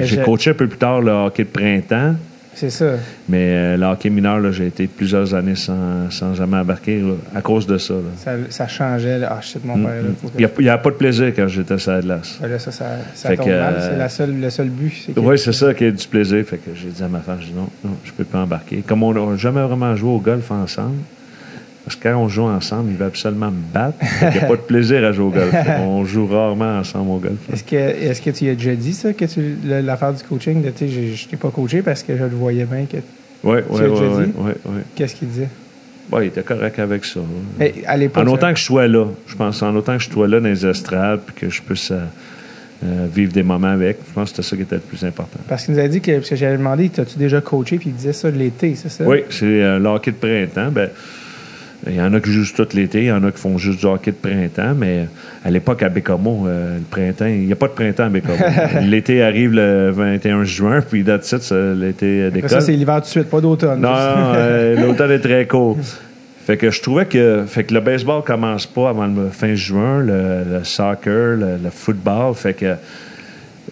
J'ai 0.00 0.06
je- 0.16 0.20
coaché 0.20 0.50
un 0.50 0.54
peu 0.54 0.66
plus 0.68 0.78
tard 0.78 1.00
le 1.00 1.10
hockey 1.10 1.44
de 1.44 1.48
printemps, 1.48 2.14
C'est 2.54 2.68
ça. 2.70 2.92
mais 3.28 3.38
euh, 3.48 3.76
le 3.78 3.84
hockey 3.86 4.10
mineur, 4.10 4.52
j'ai 4.52 4.66
été 4.66 4.86
plusieurs 4.86 5.34
années 5.34 5.54
sans, 5.56 6.10
sans 6.10 6.34
jamais 6.34 6.58
embarquer 6.58 7.00
là, 7.00 7.14
à 7.34 7.40
cause 7.40 7.66
de 7.66 7.78
ça. 7.78 7.94
là. 7.94 8.00
Ça, 8.18 8.32
ça 8.50 8.68
changeait. 8.68 9.20
Ah, 9.26 9.40
shit, 9.40 9.64
mon 9.64 9.76
Mm, 9.78 9.84
père. 9.84 9.94
là, 9.94 10.02
mm. 10.02 10.14
faut 10.20 10.28
que- 10.28 10.42
Il 10.58 10.62
n'y 10.64 10.68
a, 10.68 10.78
pas 10.78 10.90
de 10.90 10.96
plaisir 10.96 11.32
quand 11.34 11.48
j'étais 11.48 11.78
sur 11.78 11.92
la 11.92 12.00
glace. 12.02 12.38
Ouais, 12.42 12.48
là, 12.50 12.58
ça, 12.58 12.70
ça, 12.70 12.84
ça 13.14 13.28
Fait 13.30 13.36
tombe 13.36 13.48
euh, 13.48 13.90
C'est 13.90 13.98
la 13.98 14.08
seule, 14.10 14.38
le 14.38 14.50
seul 14.50 14.68
but. 14.68 14.92
Oui, 15.16 15.38
c'est 15.38 15.52
ça 15.52 15.72
qui 15.72 15.84
est 15.84 15.92
du 15.92 16.06
plaisir. 16.06 16.44
Fait 16.44 16.58
que 16.58 16.70
j'ai 16.74 16.88
dit 16.90 17.02
à 17.02 17.08
ma 17.08 17.20
femme, 17.20 17.38
je 17.40 17.46
dis 17.46 17.52
non, 17.54 17.68
non, 17.84 17.96
je 18.04 18.12
peux 18.12 18.24
pas 18.24 18.40
embarquer. 18.40 18.84
Comme 18.86 19.02
on 19.02 19.14
n'a 19.14 19.36
jamais 19.38 19.62
vraiment 19.62 19.96
joué 19.96 20.10
au 20.10 20.18
golf 20.20 20.50
ensemble, 20.50 20.98
parce 21.84 21.96
que 21.96 22.02
quand 22.08 22.16
on 22.16 22.28
joue 22.28 22.44
ensemble, 22.44 22.90
il 22.92 22.96
veut 22.96 23.04
absolument 23.06 23.50
me 23.50 23.60
battre. 23.72 23.98
Qu'il 24.18 24.30
n'y 24.30 24.38
a 24.38 24.46
pas 24.48 24.56
de 24.56 24.62
plaisir 24.62 25.04
à 25.04 25.12
jouer 25.12 25.26
au 25.26 25.30
golf. 25.30 25.54
On 25.80 26.04
joue 26.04 26.26
rarement 26.26 26.78
ensemble 26.78 27.10
au 27.10 27.18
golf. 27.18 27.36
Est-ce 27.52 27.62
que, 27.64 27.76
est-ce 27.76 28.22
que 28.22 28.30
tu 28.30 28.48
as 28.48 28.54
déjà 28.54 28.74
dit 28.74 28.92
ça, 28.94 29.12
que 29.12 29.24
tu, 29.26 29.56
l'affaire 29.64 30.12
du 30.14 30.22
coaching, 30.22 30.62
de, 30.62 30.72
je- 30.80 31.14
je 31.14 31.28
t'ai 31.28 31.36
pas 31.36 31.50
coaché 31.50 31.82
parce 31.82 32.02
que 32.02 32.16
je 32.16 32.22
le 32.22 32.30
voyais 32.30 32.64
bien. 32.64 32.86
Que, 32.90 32.96
Oui, 33.42 33.58
Tu 33.62 33.64
oui, 33.70 33.80
oui, 33.82 33.90
déjà 33.90 34.04
oui, 34.16 34.26
dit? 34.26 34.32
oui, 34.38 34.52
oui. 34.66 34.80
qu'est-ce 34.94 35.14
qu'il 35.14 35.28
disait? 35.28 35.48
Bon, 36.10 36.20
il 36.20 36.26
était 36.28 36.42
correct 36.42 36.78
avec 36.78 37.04
ça. 37.04 37.20
À 37.86 37.96
En 38.20 38.26
autant 38.28 38.52
que 38.52 38.58
je 38.58 38.64
sois 38.64 38.86
là, 38.88 39.06
je 39.26 39.36
pense, 39.36 39.62
en 39.62 39.74
autant 39.76 39.96
que 39.96 40.02
je 40.02 40.10
sois 40.10 40.28
là 40.28 40.40
dans 40.40 40.48
les 40.48 40.66
estrades, 40.66 41.20
puis 41.26 41.34
que 41.34 41.50
je 41.50 41.62
puisse 41.62 41.90
euh, 41.90 42.00
euh, 42.84 43.06
vivre 43.14 43.32
des 43.32 43.42
moments 43.42 43.68
avec, 43.68 43.98
je 44.08 44.12
pense 44.12 44.30
que 44.30 44.36
c'était 44.36 44.48
ça 44.48 44.56
qui 44.56 44.62
était 44.62 44.74
le 44.76 44.80
plus 44.82 45.02
important. 45.04 45.38
parce 45.48 45.64
qu'il 45.64 45.74
nous 45.74 45.80
a 45.80 45.88
dit 45.88 46.00
que, 46.02 46.12
parce 46.16 46.28
que 46.28 46.36
j'avais 46.36 46.58
demandé, 46.58 46.88
t'as-tu 46.90 47.18
déjà 47.18 47.40
coaché, 47.40 47.78
puis 47.78 47.88
il 47.90 47.94
disait 47.96 48.12
ça 48.12 48.30
l'été, 48.30 48.74
c'est 48.74 48.90
ça? 48.90 49.04
Oui, 49.04 49.24
c'est 49.30 49.44
euh, 49.44 49.78
de 49.78 50.10
printemps. 50.10 50.70
Ben, 50.70 50.90
il 51.86 51.94
y 51.94 52.00
en 52.00 52.12
a 52.14 52.20
qui 52.20 52.32
jouent 52.32 52.54
tout 52.54 52.68
l'été, 52.74 53.02
il 53.02 53.06
y 53.06 53.12
en 53.12 53.22
a 53.24 53.30
qui 53.30 53.40
font 53.40 53.58
juste 53.58 53.80
du 53.80 53.86
hockey 53.86 54.12
de 54.12 54.16
printemps, 54.16 54.74
mais 54.76 55.06
à 55.44 55.50
l'époque, 55.50 55.82
à 55.82 55.88
Bécomo, 55.88 56.46
euh, 56.46 56.78
le 56.78 56.84
printemps, 56.84 57.26
il 57.26 57.46
n'y 57.46 57.52
a 57.52 57.56
pas 57.56 57.68
de 57.68 57.72
printemps 57.72 58.04
à 58.04 58.08
Bécomo. 58.08 58.38
l'été 58.82 59.22
arrive 59.22 59.52
le 59.52 59.90
21 59.90 60.44
juin, 60.44 60.80
puis 60.80 61.00
it, 61.00 61.22
c'est 61.22 61.74
l'été 61.74 62.30
d'école. 62.30 62.50
ça, 62.50 62.60
c'est 62.60 62.72
l'hiver 62.72 62.96
tout 62.96 63.02
de 63.02 63.06
suite, 63.06 63.30
pas 63.30 63.40
d'automne. 63.40 63.80
Non, 63.80 63.94
euh, 63.94 64.80
l'automne 64.80 65.12
est 65.12 65.20
très 65.20 65.46
court. 65.46 65.78
Fait 66.46 66.56
que 66.58 66.70
je 66.70 66.82
trouvais 66.82 67.06
que, 67.06 67.44
fait 67.46 67.64
que 67.64 67.72
le 67.72 67.80
baseball 67.80 68.22
commence 68.22 68.66
pas 68.66 68.90
avant 68.90 69.06
le 69.06 69.30
fin 69.30 69.54
juin, 69.54 70.00
le, 70.00 70.58
le 70.58 70.64
soccer, 70.64 71.36
le, 71.36 71.56
le 71.62 71.70
football. 71.70 72.34
Fait 72.34 72.52
que 72.52 72.74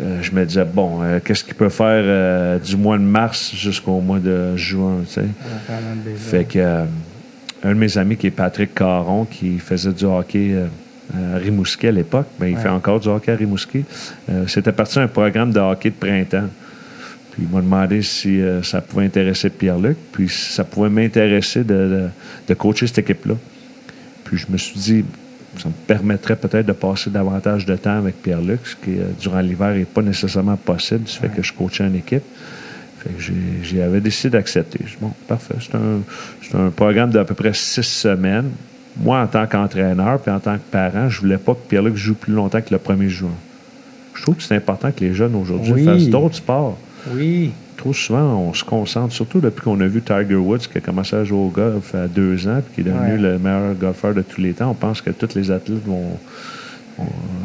euh, 0.01 0.23
je 0.23 0.33
me 0.33 0.45
disais, 0.45 0.65
bon, 0.65 1.01
euh, 1.03 1.21
qu'est-ce 1.23 1.45
qu'il 1.45 1.55
peut 1.55 1.69
faire 1.69 2.03
euh, 2.05 2.59
du 2.59 2.77
mois 2.77 2.97
de 2.97 3.03
mars 3.03 3.53
jusqu'au 3.55 4.01
mois 4.01 4.19
de 4.19 4.57
juin, 4.57 5.01
tu 5.07 5.15
sais? 5.15 5.27
Fait 6.17 6.45
que 6.45 6.85
un 7.65 7.69
de 7.71 7.79
mes 7.79 7.97
amis 7.99 8.17
qui 8.17 8.27
est 8.29 8.31
Patrick 8.33 8.75
Caron, 8.75 9.25
qui 9.25 9.59
faisait 9.59 9.93
du 9.93 10.05
hockey 10.05 10.53
euh, 10.53 10.67
à 11.37 11.39
Rimouski 11.39 11.87
à 11.89 11.93
l'époque, 11.93 12.27
mais 12.41 12.51
il 12.51 12.57
Ouais. 12.57 12.63
fait 12.63 12.69
encore 12.69 12.99
du 13.01 13.09
hockey 13.09 13.31
à 13.33 13.37
Rimouski. 13.37 13.85
Euh, 14.31 14.47
C'était 14.49 14.73
parti 14.73 14.99
un 14.99 15.09
programme 15.09 15.53
de 15.53 15.61
hockey 15.61 15.91
de 15.91 15.95
printemps. 15.95 16.49
Puis 17.33 17.45
il 17.49 17.55
m'a 17.55 17.63
demandé 17.63 18.03
si 18.03 18.41
euh, 18.43 18.63
ça 18.63 18.81
pouvait 18.81 19.07
intéresser 19.07 19.49
Pierre-Luc, 19.49 19.97
puis 20.13 20.29
si 20.29 20.53
ça 20.53 20.65
pouvait 20.65 20.91
m'intéresser 20.91 21.65
de, 21.65 21.75
de- 21.75 22.09
de 22.49 22.55
coacher 22.55 22.87
cette 22.87 22.99
équipe-là. 22.99 23.35
Puis 24.25 24.37
je 24.39 24.47
me 24.51 24.59
suis 24.59 24.79
dit, 24.79 25.05
ça 25.59 25.69
me 25.69 25.75
permettrait 25.87 26.37
peut-être 26.37 26.67
de 26.67 26.73
passer 26.73 27.11
davantage 27.11 27.65
de 27.65 27.77
temps 27.77 27.97
avec 27.99 28.21
Pierre-Luc, 28.23 28.61
ce 28.65 28.75
qui, 28.77 28.99
euh, 28.99 29.05
durant 29.21 29.41
l'hiver, 29.41 29.75
n'est 29.75 29.85
pas 29.85 30.03
nécessairement 30.03 30.57
possible 30.57 31.05
du 31.05 31.13
fait 31.13 31.29
que 31.29 31.43
je 31.43 31.53
coachais 31.53 31.87
une 31.87 31.97
équipe. 31.97 32.23
Fait 33.03 33.11
que 33.11 33.21
j'ai- 33.21 33.33
j'avais 33.77 34.01
décidé 34.01 34.31
d'accepter. 34.31 34.81
Bon, 35.01 35.11
parfait. 35.27 35.55
C'est 35.61 35.75
un, 35.75 36.61
un 36.67 36.71
programme 36.71 37.11
d'à 37.11 37.25
peu 37.25 37.35
près 37.35 37.53
six 37.55 37.83
semaines. 37.83 38.51
moi, 38.97 39.21
en 39.23 39.27
tant 39.27 39.47
qu'entraîneur 39.47 40.21
puis 40.21 40.31
en 40.31 40.39
tant 40.39 40.55
que 40.57 40.71
parent, 40.71 41.09
je 41.09 41.21
voulais 41.21 41.39
pas 41.39 41.55
que 41.55 41.67
Pierre-Luc 41.69 41.97
joue 41.97 42.15
plus 42.15 42.33
longtemps 42.35 42.61
que 42.61 42.71
le 42.71 42.79
premier 42.79 43.09
juin. 43.09 43.31
Je 44.15 44.21
trouve 44.23 44.35
que 44.37 44.43
c'est 44.43 44.55
important 44.55 44.93
que 44.93 45.01
les 45.01 45.15
jeunes 45.15 45.35
aujourd'hui 45.35 45.73
Oui. 45.73 45.85
fassent 45.85 46.09
d'autres 46.09 46.37
sports. 46.37 46.77
Oui. 47.15 47.53
Trop 47.79 47.95
souvent, 47.95 48.37
on 48.39 48.53
se 48.55 48.63
concentre, 48.63 49.13
surtout 49.15 49.41
depuis 49.41 49.63
qu'on 49.63 49.81
a 49.81 49.87
vu 49.87 50.03
Tiger 50.03 50.35
Woods 50.37 50.59
qui 50.71 50.77
a 50.79 50.81
commencé 50.83 51.17
à 51.17 51.25
jouer 51.25 51.39
au 51.39 51.49
golf 51.49 51.95
à 51.95 52.07
deux 52.07 52.47
ans 52.47 52.61
puis 52.65 52.75
qui 52.85 52.89
est 52.89 52.93
devenu 52.93 53.13
Ouais. 53.13 53.19
le 53.19 53.39
meilleur 53.39 53.75
golfeur 53.75 54.15
de 54.15 54.21
tous 54.23 54.41
les 54.43 54.53
temps. 54.53 54.71
On 54.71 54.75
pense 54.75 55.01
que 55.01 55.11
tous 55.11 55.35
les 55.35 55.51
athlètes 55.51 55.85
vont. 55.87 56.19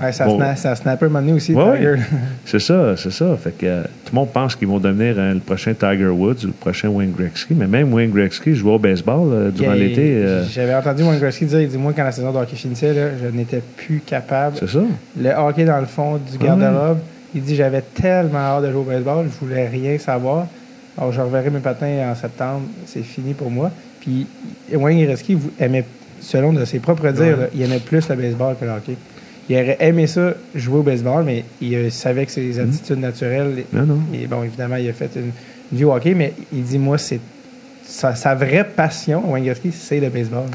Ouais, 0.01 0.11
ça, 0.11 0.25
vont- 0.25 0.37
sna 0.37 0.55
ça 0.55 0.75
un 0.91 0.97
moment 1.05 1.19
donné 1.19 1.33
aussi, 1.33 1.53
Ouais, 1.53 1.77
Tiger. 1.77 1.95
C'est 2.45 2.59
ça, 2.59 2.95
c'est 2.95 3.11
ça. 3.11 3.35
Fait 3.35 3.51
que 3.57 3.65
euh, 3.65 3.81
tout 4.05 4.13
le 4.13 4.19
monde 4.19 4.29
pense 4.31 4.55
qu'ils 4.55 4.67
vont 4.67 4.77
devenir 4.79 5.15
euh, 5.17 5.33
le 5.33 5.39
prochain 5.39 5.73
Tiger 5.73 6.07
Woods 6.07 6.43
ou 6.43 6.47
le 6.47 6.51
prochain 6.53 6.87
Wayne 6.89 7.11
Gretzky. 7.17 7.53
Mais 7.55 7.65
même 7.67 7.91
Wayne 7.93 8.11
Gretzky 8.11 8.53
jouait 8.55 8.73
au 8.73 8.79
baseball 8.79 9.29
euh, 9.33 9.49
durant 9.51 9.73
l'été. 9.73 10.13
euh, 10.23 10.45
J'avais 10.45 10.75
entendu 10.75 11.03
Wayne 11.03 11.19
Gretzky 11.19 11.45
dire, 11.45 11.61
il 11.61 11.67
dit, 11.67 11.77
moi, 11.77 11.93
quand 11.95 12.03
la 12.03 12.11
saison 12.11 12.31
de 12.31 12.37
hockey 12.37 12.55
finissait, 12.55 12.93
là, 12.93 13.09
je 13.21 13.27
n'étais 13.35 13.61
plus 13.75 13.99
capable. 14.05 14.55
c'est 14.59 14.69
ça. 14.69 14.79
Le 15.19 15.29
hockey 15.31 15.65
dans 15.65 15.79
le 15.79 15.87
fond 15.87 16.17
du 16.31 16.37
garde-robe, 16.37 16.99
il 17.33 17.41
dit, 17.41 17.55
j'avais 17.55 17.81
tellement 17.81 18.37
hâte 18.39 18.63
de 18.65 18.71
jouer 18.71 18.81
au 18.81 18.83
baseball, 18.83 19.25
je 19.25 19.45
voulais 19.45 19.67
rien 19.67 19.97
savoir. 19.97 20.45
Alors, 20.97 21.11
je 21.11 21.21
reverrai 21.21 21.49
mes 21.49 21.59
patins 21.59 22.11
en 22.11 22.15
septembre, 22.15 22.61
c'est 22.85 23.03
fini 23.03 23.33
pour 23.33 23.49
moi. 23.51 23.71
Puis, 23.99 24.25
Wayne 24.73 25.03
Gretzky 25.05 25.37
aimait, 25.59 25.85
selon 26.21 26.53
de 26.53 26.63
ses 26.65 26.79
propres 26.79 27.09
dires, 27.09 27.37
là, 27.37 27.45
il 27.53 27.61
aimait 27.63 27.79
plus 27.79 28.07
le 28.09 28.15
baseball 28.15 28.55
que 28.59 28.65
le 28.65 28.71
hockey. 28.71 28.95
Il 29.49 29.55
aurait 29.55 29.77
aimé 29.79 30.07
ça, 30.07 30.33
jouer 30.55 30.79
au 30.79 30.83
baseball, 30.83 31.23
mais 31.23 31.45
il 31.61 31.75
euh, 31.75 31.89
savait 31.89 32.25
que 32.25 32.31
ses 32.31 32.59
attitudes 32.59 32.99
naturelles. 32.99 33.63
Non, 33.71 33.85
non. 33.85 33.99
Et 34.13 34.27
bon, 34.27 34.43
évidemment, 34.43 34.75
il 34.75 34.89
a 34.89 34.93
fait 34.93 35.09
une, 35.15 35.31
une 35.71 35.77
vie 35.77 35.85
au 35.85 35.93
hockey, 35.93 36.13
mais 36.13 36.33
il 36.51 36.63
dit, 36.63 36.77
moi, 36.77 36.97
c'est 36.97 37.19
sa, 37.83 38.15
sa 38.15 38.35
vraie 38.35 38.65
passion, 38.65 39.31
Wayne 39.31 39.45
Gretzky, 39.45 39.71
c'est 39.71 39.99
le 39.99 40.09
baseball. 40.09 40.45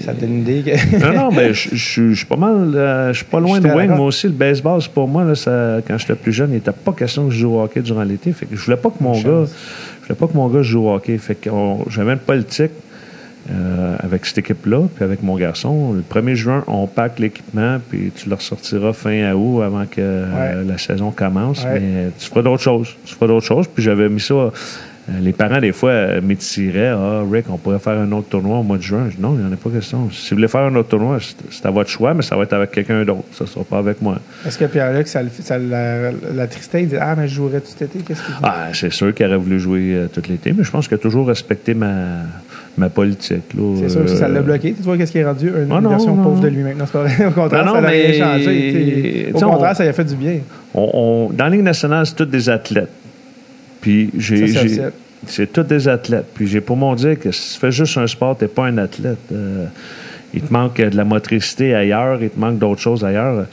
Ça 0.00 0.12
te 0.12 0.22
donne 0.22 0.32
une 0.32 0.40
idée 0.40 0.62
que... 0.62 0.98
Non, 0.98 1.12
non, 1.14 1.30
mais 1.30 1.54
je, 1.54 2.12
suis 2.12 2.24
pas 2.24 2.36
mal, 2.36 2.74
euh, 2.74 3.12
je 3.12 3.18
suis 3.18 3.24
pas 3.24 3.38
loin 3.38 3.60
de 3.60 3.68
Wayne. 3.68 3.94
Moi 3.94 4.06
aussi, 4.06 4.26
le 4.26 4.32
baseball, 4.32 4.82
c'est 4.82 4.90
pour 4.90 5.06
moi, 5.06 5.22
là, 5.22 5.36
ça, 5.36 5.78
quand 5.86 5.96
j'étais 5.96 6.16
plus 6.16 6.32
jeune, 6.32 6.50
il 6.50 6.54
n'était 6.54 6.72
pas 6.72 6.92
question 6.92 7.28
que 7.28 7.32
je 7.32 7.38
joue 7.38 7.54
au 7.54 7.62
hockey 7.62 7.80
durant 7.82 8.02
l'été. 8.02 8.32
Fait 8.32 8.46
que 8.46 8.56
je 8.56 8.64
voulais 8.64 8.76
pas 8.76 8.90
que 8.90 9.02
mon 9.02 9.12
gars, 9.12 9.44
je 10.02 10.06
voulais 10.06 10.18
pas 10.18 10.26
que 10.26 10.36
mon 10.36 10.48
gars 10.48 10.62
joue 10.62 10.88
au 10.88 10.94
hockey. 10.94 11.16
Fait 11.18 11.36
que 11.36 11.50
j'avais 11.88 12.14
une 12.14 12.18
politique 12.18 12.72
euh, 13.50 13.96
avec 14.00 14.26
cette 14.26 14.38
équipe-là, 14.38 14.82
puis 14.94 15.04
avec 15.04 15.22
mon 15.22 15.36
garçon. 15.36 15.92
Le 15.92 16.02
1er 16.02 16.34
juin, 16.34 16.64
on 16.66 16.86
pack 16.86 17.18
l'équipement, 17.18 17.78
puis 17.88 18.12
tu 18.14 18.28
le 18.28 18.34
ressortiras 18.34 18.92
fin 18.92 19.32
août 19.32 19.62
avant 19.62 19.86
que 19.86 20.24
la 20.66 20.78
saison 20.78 21.10
commence. 21.10 21.64
Ouais. 21.64 21.80
Mais 21.80 22.10
tu 22.18 22.26
feras 22.28 22.42
d'autres 22.42 22.62
choses. 22.62 22.96
Tu 23.04 23.14
feras 23.14 23.26
d'autres 23.26 23.46
choses. 23.46 23.66
Puis 23.68 23.82
j'avais 23.82 24.08
mis 24.08 24.20
ça. 24.20 24.34
euh, 24.34 24.50
les 25.20 25.32
parents, 25.32 25.60
des 25.60 25.70
fois, 25.70 25.90
euh, 25.90 26.20
m'étiraient. 26.20 26.88
Ah, 26.88 27.22
Rick, 27.30 27.46
on 27.48 27.58
pourrait 27.58 27.78
faire 27.78 27.96
un 27.96 28.10
autre 28.10 28.28
tournoi 28.28 28.58
au 28.58 28.64
mois 28.64 28.76
de 28.76 28.82
juin. 28.82 29.06
Je 29.08 29.14
dis, 29.16 29.22
non, 29.22 29.34
il 29.38 29.44
n'y 29.44 29.48
en 29.48 29.52
a 29.52 29.56
pas 29.56 29.70
question. 29.70 30.10
Si 30.10 30.30
vous 30.30 30.36
voulez 30.38 30.48
faire 30.48 30.62
un 30.62 30.74
autre 30.74 30.88
tournoi, 30.88 31.18
c'est 31.50 31.64
à 31.66 31.70
votre 31.70 31.88
choix, 31.90 32.12
mais 32.12 32.22
ça 32.22 32.34
va 32.36 32.42
être 32.42 32.54
avec 32.54 32.72
quelqu'un 32.72 33.04
d'autre. 33.04 33.22
Ça 33.32 33.44
ne 33.44 33.48
sera 33.48 33.64
pas 33.64 33.78
avec 33.78 34.02
moi. 34.02 34.18
Est-ce 34.44 34.58
que 34.58 34.64
Pierre-Luc, 34.64 35.06
ça, 35.06 35.22
la, 35.58 36.10
la 36.34 36.46
tristait? 36.48 36.82
Il 36.82 36.88
dit 36.88 36.96
Ah, 37.00 37.14
mais 37.16 37.28
je 37.28 37.34
jouerais 37.36 37.60
tout 37.60 37.68
cet 37.68 37.82
été. 37.82 38.00
Qu'est-ce 38.04 38.20
qu'il 38.24 38.34
dit 38.34 38.40
Ah, 38.42 38.66
c'est 38.72 38.92
sûr 38.92 39.14
qu'il 39.14 39.26
aurait 39.26 39.36
voulu 39.36 39.60
jouer 39.60 39.94
euh, 39.94 40.08
tout 40.12 40.22
l'été, 40.28 40.52
mais 40.52 40.64
je 40.64 40.70
pense 40.72 40.88
qu'il 40.88 40.96
a 40.96 40.98
toujours 40.98 41.28
respecté 41.28 41.74
ma, 41.74 42.22
ma 42.78 42.88
politique. 42.88 43.54
là. 43.56 43.76
C'est 43.80 43.88
sûr 43.88 44.02
que 44.04 44.08
ça 44.10 44.28
l'a 44.28 44.40
Euh, 44.40 44.42
bloqué. 44.42 44.72
Tu 44.74 44.82
vois 44.82 44.96
qu'est-ce 44.96 45.12
qui 45.12 45.18
est 45.18 45.24
rendu? 45.24 45.48
Une 45.48 45.68
Ah 45.70 45.80
non, 45.80 45.90
version 45.90 46.14
non. 46.14 46.22
pauvre 46.22 46.40
de 46.40 46.48
lui-même. 46.48 46.76
Non. 46.78 46.84
Au 47.28 47.30
contraire, 47.30 47.64
Non, 47.64 47.74
ça 47.74 47.80
n'a 47.80 47.88
rien 47.88 48.12
changé. 48.12 49.28
Au 49.34 49.38
contraire, 49.38 49.70
on- 49.70 49.74
ça 49.74 49.82
lui 49.82 49.90
a 49.90 49.92
fait 49.92 50.04
du 50.04 50.14
bien. 50.16 50.38
on- 50.74 50.90
on- 50.92 51.30
dans 51.32 51.44
la 51.44 51.50
Ligue 51.50 51.62
nationale, 51.62 52.06
c'est 52.06 52.14
tous 52.16 52.24
des 52.26 52.48
athlètes. 52.48 52.90
Puis 53.80 54.10
j'ai. 54.18 54.46
C'est 55.26 55.52
tous 55.52 55.62
des 55.62 55.88
athlètes. 55.88 56.26
Puis 56.34 56.46
j'ai 56.46 56.60
pour 56.60 56.76
mon 56.76 56.94
dire 56.94 57.18
que 57.18 57.32
si 57.32 57.54
tu 57.54 57.60
fais 57.60 57.72
juste 57.72 57.96
un 57.98 58.06
sport, 58.06 58.36
t'es 58.36 58.46
pas 58.48 58.66
un 58.66 58.78
athlète. 58.78 59.18
Euh, 59.32 59.64
il 60.34 60.42
te 60.42 60.52
manque 60.52 60.76
de 60.80 60.96
la 60.96 61.04
motricité 61.04 61.74
ailleurs, 61.74 62.18
il 62.22 62.28
te 62.30 62.38
manque 62.38 62.58
d'autres 62.58 62.80
choses 62.82 63.04
ailleurs. 63.04 63.46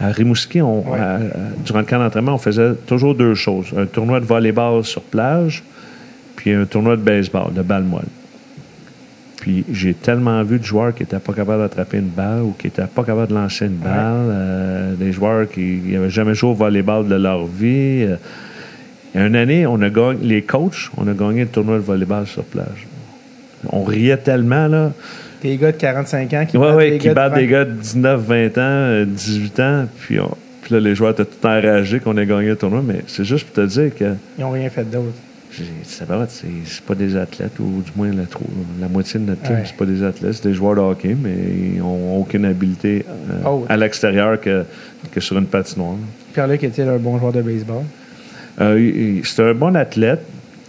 À 0.00 0.08
Rimouski, 0.08 0.60
on, 0.60 0.80
Ouais. 0.80 0.98
à- 0.98 1.14
à- 1.14 1.20
durant 1.64 1.78
le 1.78 1.84
camp 1.84 1.98
d'entraînement, 2.00 2.34
on 2.34 2.38
faisait 2.38 2.72
toujours 2.86 3.14
deux 3.14 3.34
choses. 3.34 3.66
Un 3.78 3.86
tournoi 3.86 4.18
de 4.20 4.24
volleyball 4.26 4.84
sur 4.84 5.02
plage, 5.02 5.62
puis 6.34 6.52
un 6.52 6.64
tournoi 6.64 6.96
de 6.96 7.02
baseball, 7.02 7.52
de 7.54 7.62
balle 7.62 7.84
molle. 7.84 8.02
Puis 9.44 9.62
j'ai 9.70 9.92
tellement 9.92 10.42
vu 10.42 10.58
de 10.58 10.64
joueurs 10.64 10.94
qui 10.94 11.02
n'étaient 11.02 11.18
pas 11.18 11.34
capables 11.34 11.60
d'attraper 11.60 11.98
une 11.98 12.08
balle 12.08 12.40
ou 12.40 12.54
qui 12.58 12.68
n'étaient 12.68 12.86
pas 12.86 13.04
capables 13.04 13.26
de 13.28 13.34
lancer 13.34 13.66
une 13.66 13.72
balle. 13.76 13.90
euh, 14.30 14.94
des 14.94 15.12
joueurs 15.12 15.46
qui 15.50 15.82
n'avaient 15.84 16.08
jamais 16.08 16.34
joué 16.34 16.48
au 16.52 16.54
volleyball 16.54 17.06
de 17.06 17.14
leur 17.14 17.44
vie. 17.44 18.06
Euh, 18.08 18.16
une 19.14 19.36
année, 19.36 19.66
on 19.66 19.82
a 19.82 19.90
gagné, 19.90 20.18
les 20.22 20.40
coachs, 20.42 20.88
on 20.96 21.06
a 21.08 21.12
gagné 21.12 21.42
le 21.42 21.48
tournoi 21.48 21.74
de 21.76 21.82
volleyball 21.82 22.26
sur 22.26 22.42
plage. 22.44 22.86
On 23.68 23.84
riait 23.84 24.16
tellement, 24.16 24.66
là. 24.66 24.92
Des 25.42 25.58
gars 25.58 25.72
de 25.72 25.76
45 25.76 26.32
ans 26.32 26.46
qui 26.48 26.56
Ouais, 26.56 26.68
battent 26.68 26.76
ouais, 26.76 26.90
des 26.92 26.98
qui 26.98 27.04
gars 27.08 27.10
de 27.10 27.14
battent 27.14 27.32
20. 27.32 27.38
des 27.38 27.46
gars 27.46 27.64
de 27.66 27.72
19, 27.72 28.20
20 28.22 28.46
ans, 28.46 28.50
euh, 28.60 29.04
18 29.04 29.60
ans. 29.60 29.84
Puis, 30.00 30.18
on- 30.20 30.34
puis 30.62 30.72
là, 30.72 30.80
les 30.80 30.94
joueurs 30.94 31.10
étaient 31.10 31.26
tout 31.26 31.46
enragés 31.46 32.00
qu'on 32.00 32.16
ait 32.16 32.24
gagné 32.24 32.48
le 32.48 32.56
tournoi. 32.56 32.82
Mais 32.82 33.00
c'est 33.06 33.24
juste 33.26 33.44
pour 33.46 33.56
te 33.62 33.68
dire 33.68 33.94
que 33.94 34.14
Ils 34.38 34.40
n'ont 34.40 34.50
rien 34.52 34.70
fait 34.70 34.90
d'autre. 34.90 35.12
C'est 35.84 36.06
pas, 36.06 36.26
c'est 36.28 36.46
c'est 36.64 36.82
pas 36.82 36.94
des 36.94 37.16
athlètes, 37.16 37.58
ou 37.60 37.82
du 37.84 37.90
moins 37.96 38.08
la, 38.08 38.22
la 38.80 38.88
moitié 38.88 39.20
de 39.20 39.26
notre 39.26 39.42
team, 39.42 39.56
Ouais. 39.56 39.62
c'est 39.64 39.76
pas 39.76 39.84
des 39.86 40.02
athlètes, 40.02 40.34
c'est 40.34 40.48
des 40.48 40.54
joueurs 40.54 40.74
de 40.74 40.80
hockey, 40.80 41.16
mais 41.20 41.34
ils 41.74 41.78
n'ont 41.78 42.18
aucune 42.18 42.44
habileté 42.44 43.04
euh, 43.08 43.42
Oh. 43.46 43.64
à 43.68 43.76
l'extérieur 43.76 44.40
que, 44.40 44.64
que 45.12 45.20
sur 45.20 45.38
une 45.38 45.46
patinoire. 45.46 45.96
Pierre-Luc 46.32 46.64
était 46.64 46.82
un 46.82 46.96
bon 46.96 47.18
joueur 47.18 47.32
de 47.32 47.42
baseball? 47.42 47.82
Euh, 48.60 49.20
c'est 49.24 49.42
un 49.42 49.54
bon 49.54 49.74
athlète. 49.76 50.20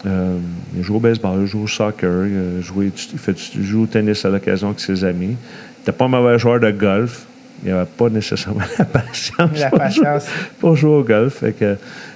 Euh, 0.06 0.38
il 0.78 0.84
joue 0.84 0.98
au 0.98 1.00
baseball, 1.00 1.40
il 1.42 1.48
joue 1.48 1.64
au 1.64 1.68
soccer, 1.68 2.28
il, 2.28 2.60
a 2.60 2.62
joué- 2.62 2.92
il 3.14 3.20
fait, 3.20 3.36
il 3.56 3.64
joue 3.64 3.84
au 3.84 3.88
tennis 3.88 4.24
à 4.26 4.30
l'occasion 4.30 4.68
avec 4.68 4.80
ses 4.80 5.04
amis. 5.04 5.36
Il 5.36 5.80
n'était 5.80 5.92
pas 5.92 6.06
un 6.06 6.10
mauvais 6.10 6.38
joueur 6.38 6.60
de 6.60 6.70
golf. 6.72 7.26
Il 7.64 7.72
n'avait 7.72 7.86
pas 7.98 8.10
nécessairement 8.10 8.60
la 8.80 8.86
patience, 8.86 9.60
La 9.60 9.70
pour, 9.70 9.80
patience. 9.80 10.26
Jouer, 10.26 10.34
pour 10.60 10.76
jouer 10.76 10.92
au 10.92 11.04
golf. 11.04 11.34
Fait 11.36 11.54
que, 11.54 11.76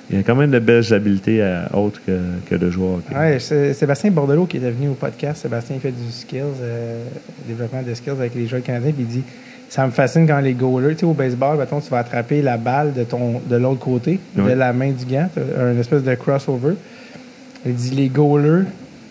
il 0.09 0.19
a 0.19 0.23
quand 0.23 0.35
même 0.35 0.49
de 0.49 0.59
belles 0.59 0.91
habiletés 0.91 1.41
euh, 1.41 1.65
autres 1.73 2.01
que, 2.05 2.19
que 2.49 2.55
de 2.55 2.67
hockey. 2.67 3.15
Ouais, 3.15 3.39
c'est 3.39 3.73
Sébastien 3.73 4.09
Bordelot 4.09 4.45
qui 4.45 4.57
est 4.57 4.59
venu 4.59 4.89
au 4.89 4.93
podcast. 4.93 5.43
Sébastien 5.43 5.77
fait 5.79 5.91
du 5.91 6.11
skills, 6.11 6.41
euh, 6.61 7.03
développement 7.47 7.83
de 7.83 7.93
skills 7.93 8.11
avec 8.11 8.33
les 8.33 8.47
joueurs 8.47 8.63
canadiens. 8.63 8.91
Puis 8.91 9.03
il 9.03 9.07
dit 9.07 9.23
Ça 9.69 9.85
me 9.85 9.91
fascine 9.91 10.25
quand 10.25 10.39
les 10.39 10.53
goalers, 10.53 10.95
tu 10.95 11.01
sais, 11.01 11.05
au 11.05 11.13
baseball, 11.13 11.57
mettons, 11.57 11.79
tu 11.79 11.91
vas 11.91 11.99
attraper 11.99 12.41
la 12.41 12.57
balle 12.57 12.93
de 12.93 13.03
ton 13.03 13.39
de 13.47 13.55
l'autre 13.55 13.79
côté, 13.79 14.19
de 14.35 14.51
la 14.51 14.73
main 14.73 14.91
du 14.91 15.05
gant, 15.05 15.29
t'as 15.33 15.63
un 15.63 15.77
espèce 15.77 16.03
de 16.03 16.15
crossover. 16.15 16.73
Il 17.65 17.75
dit 17.75 17.91
Les 17.91 18.07
goalers, 18.07 18.65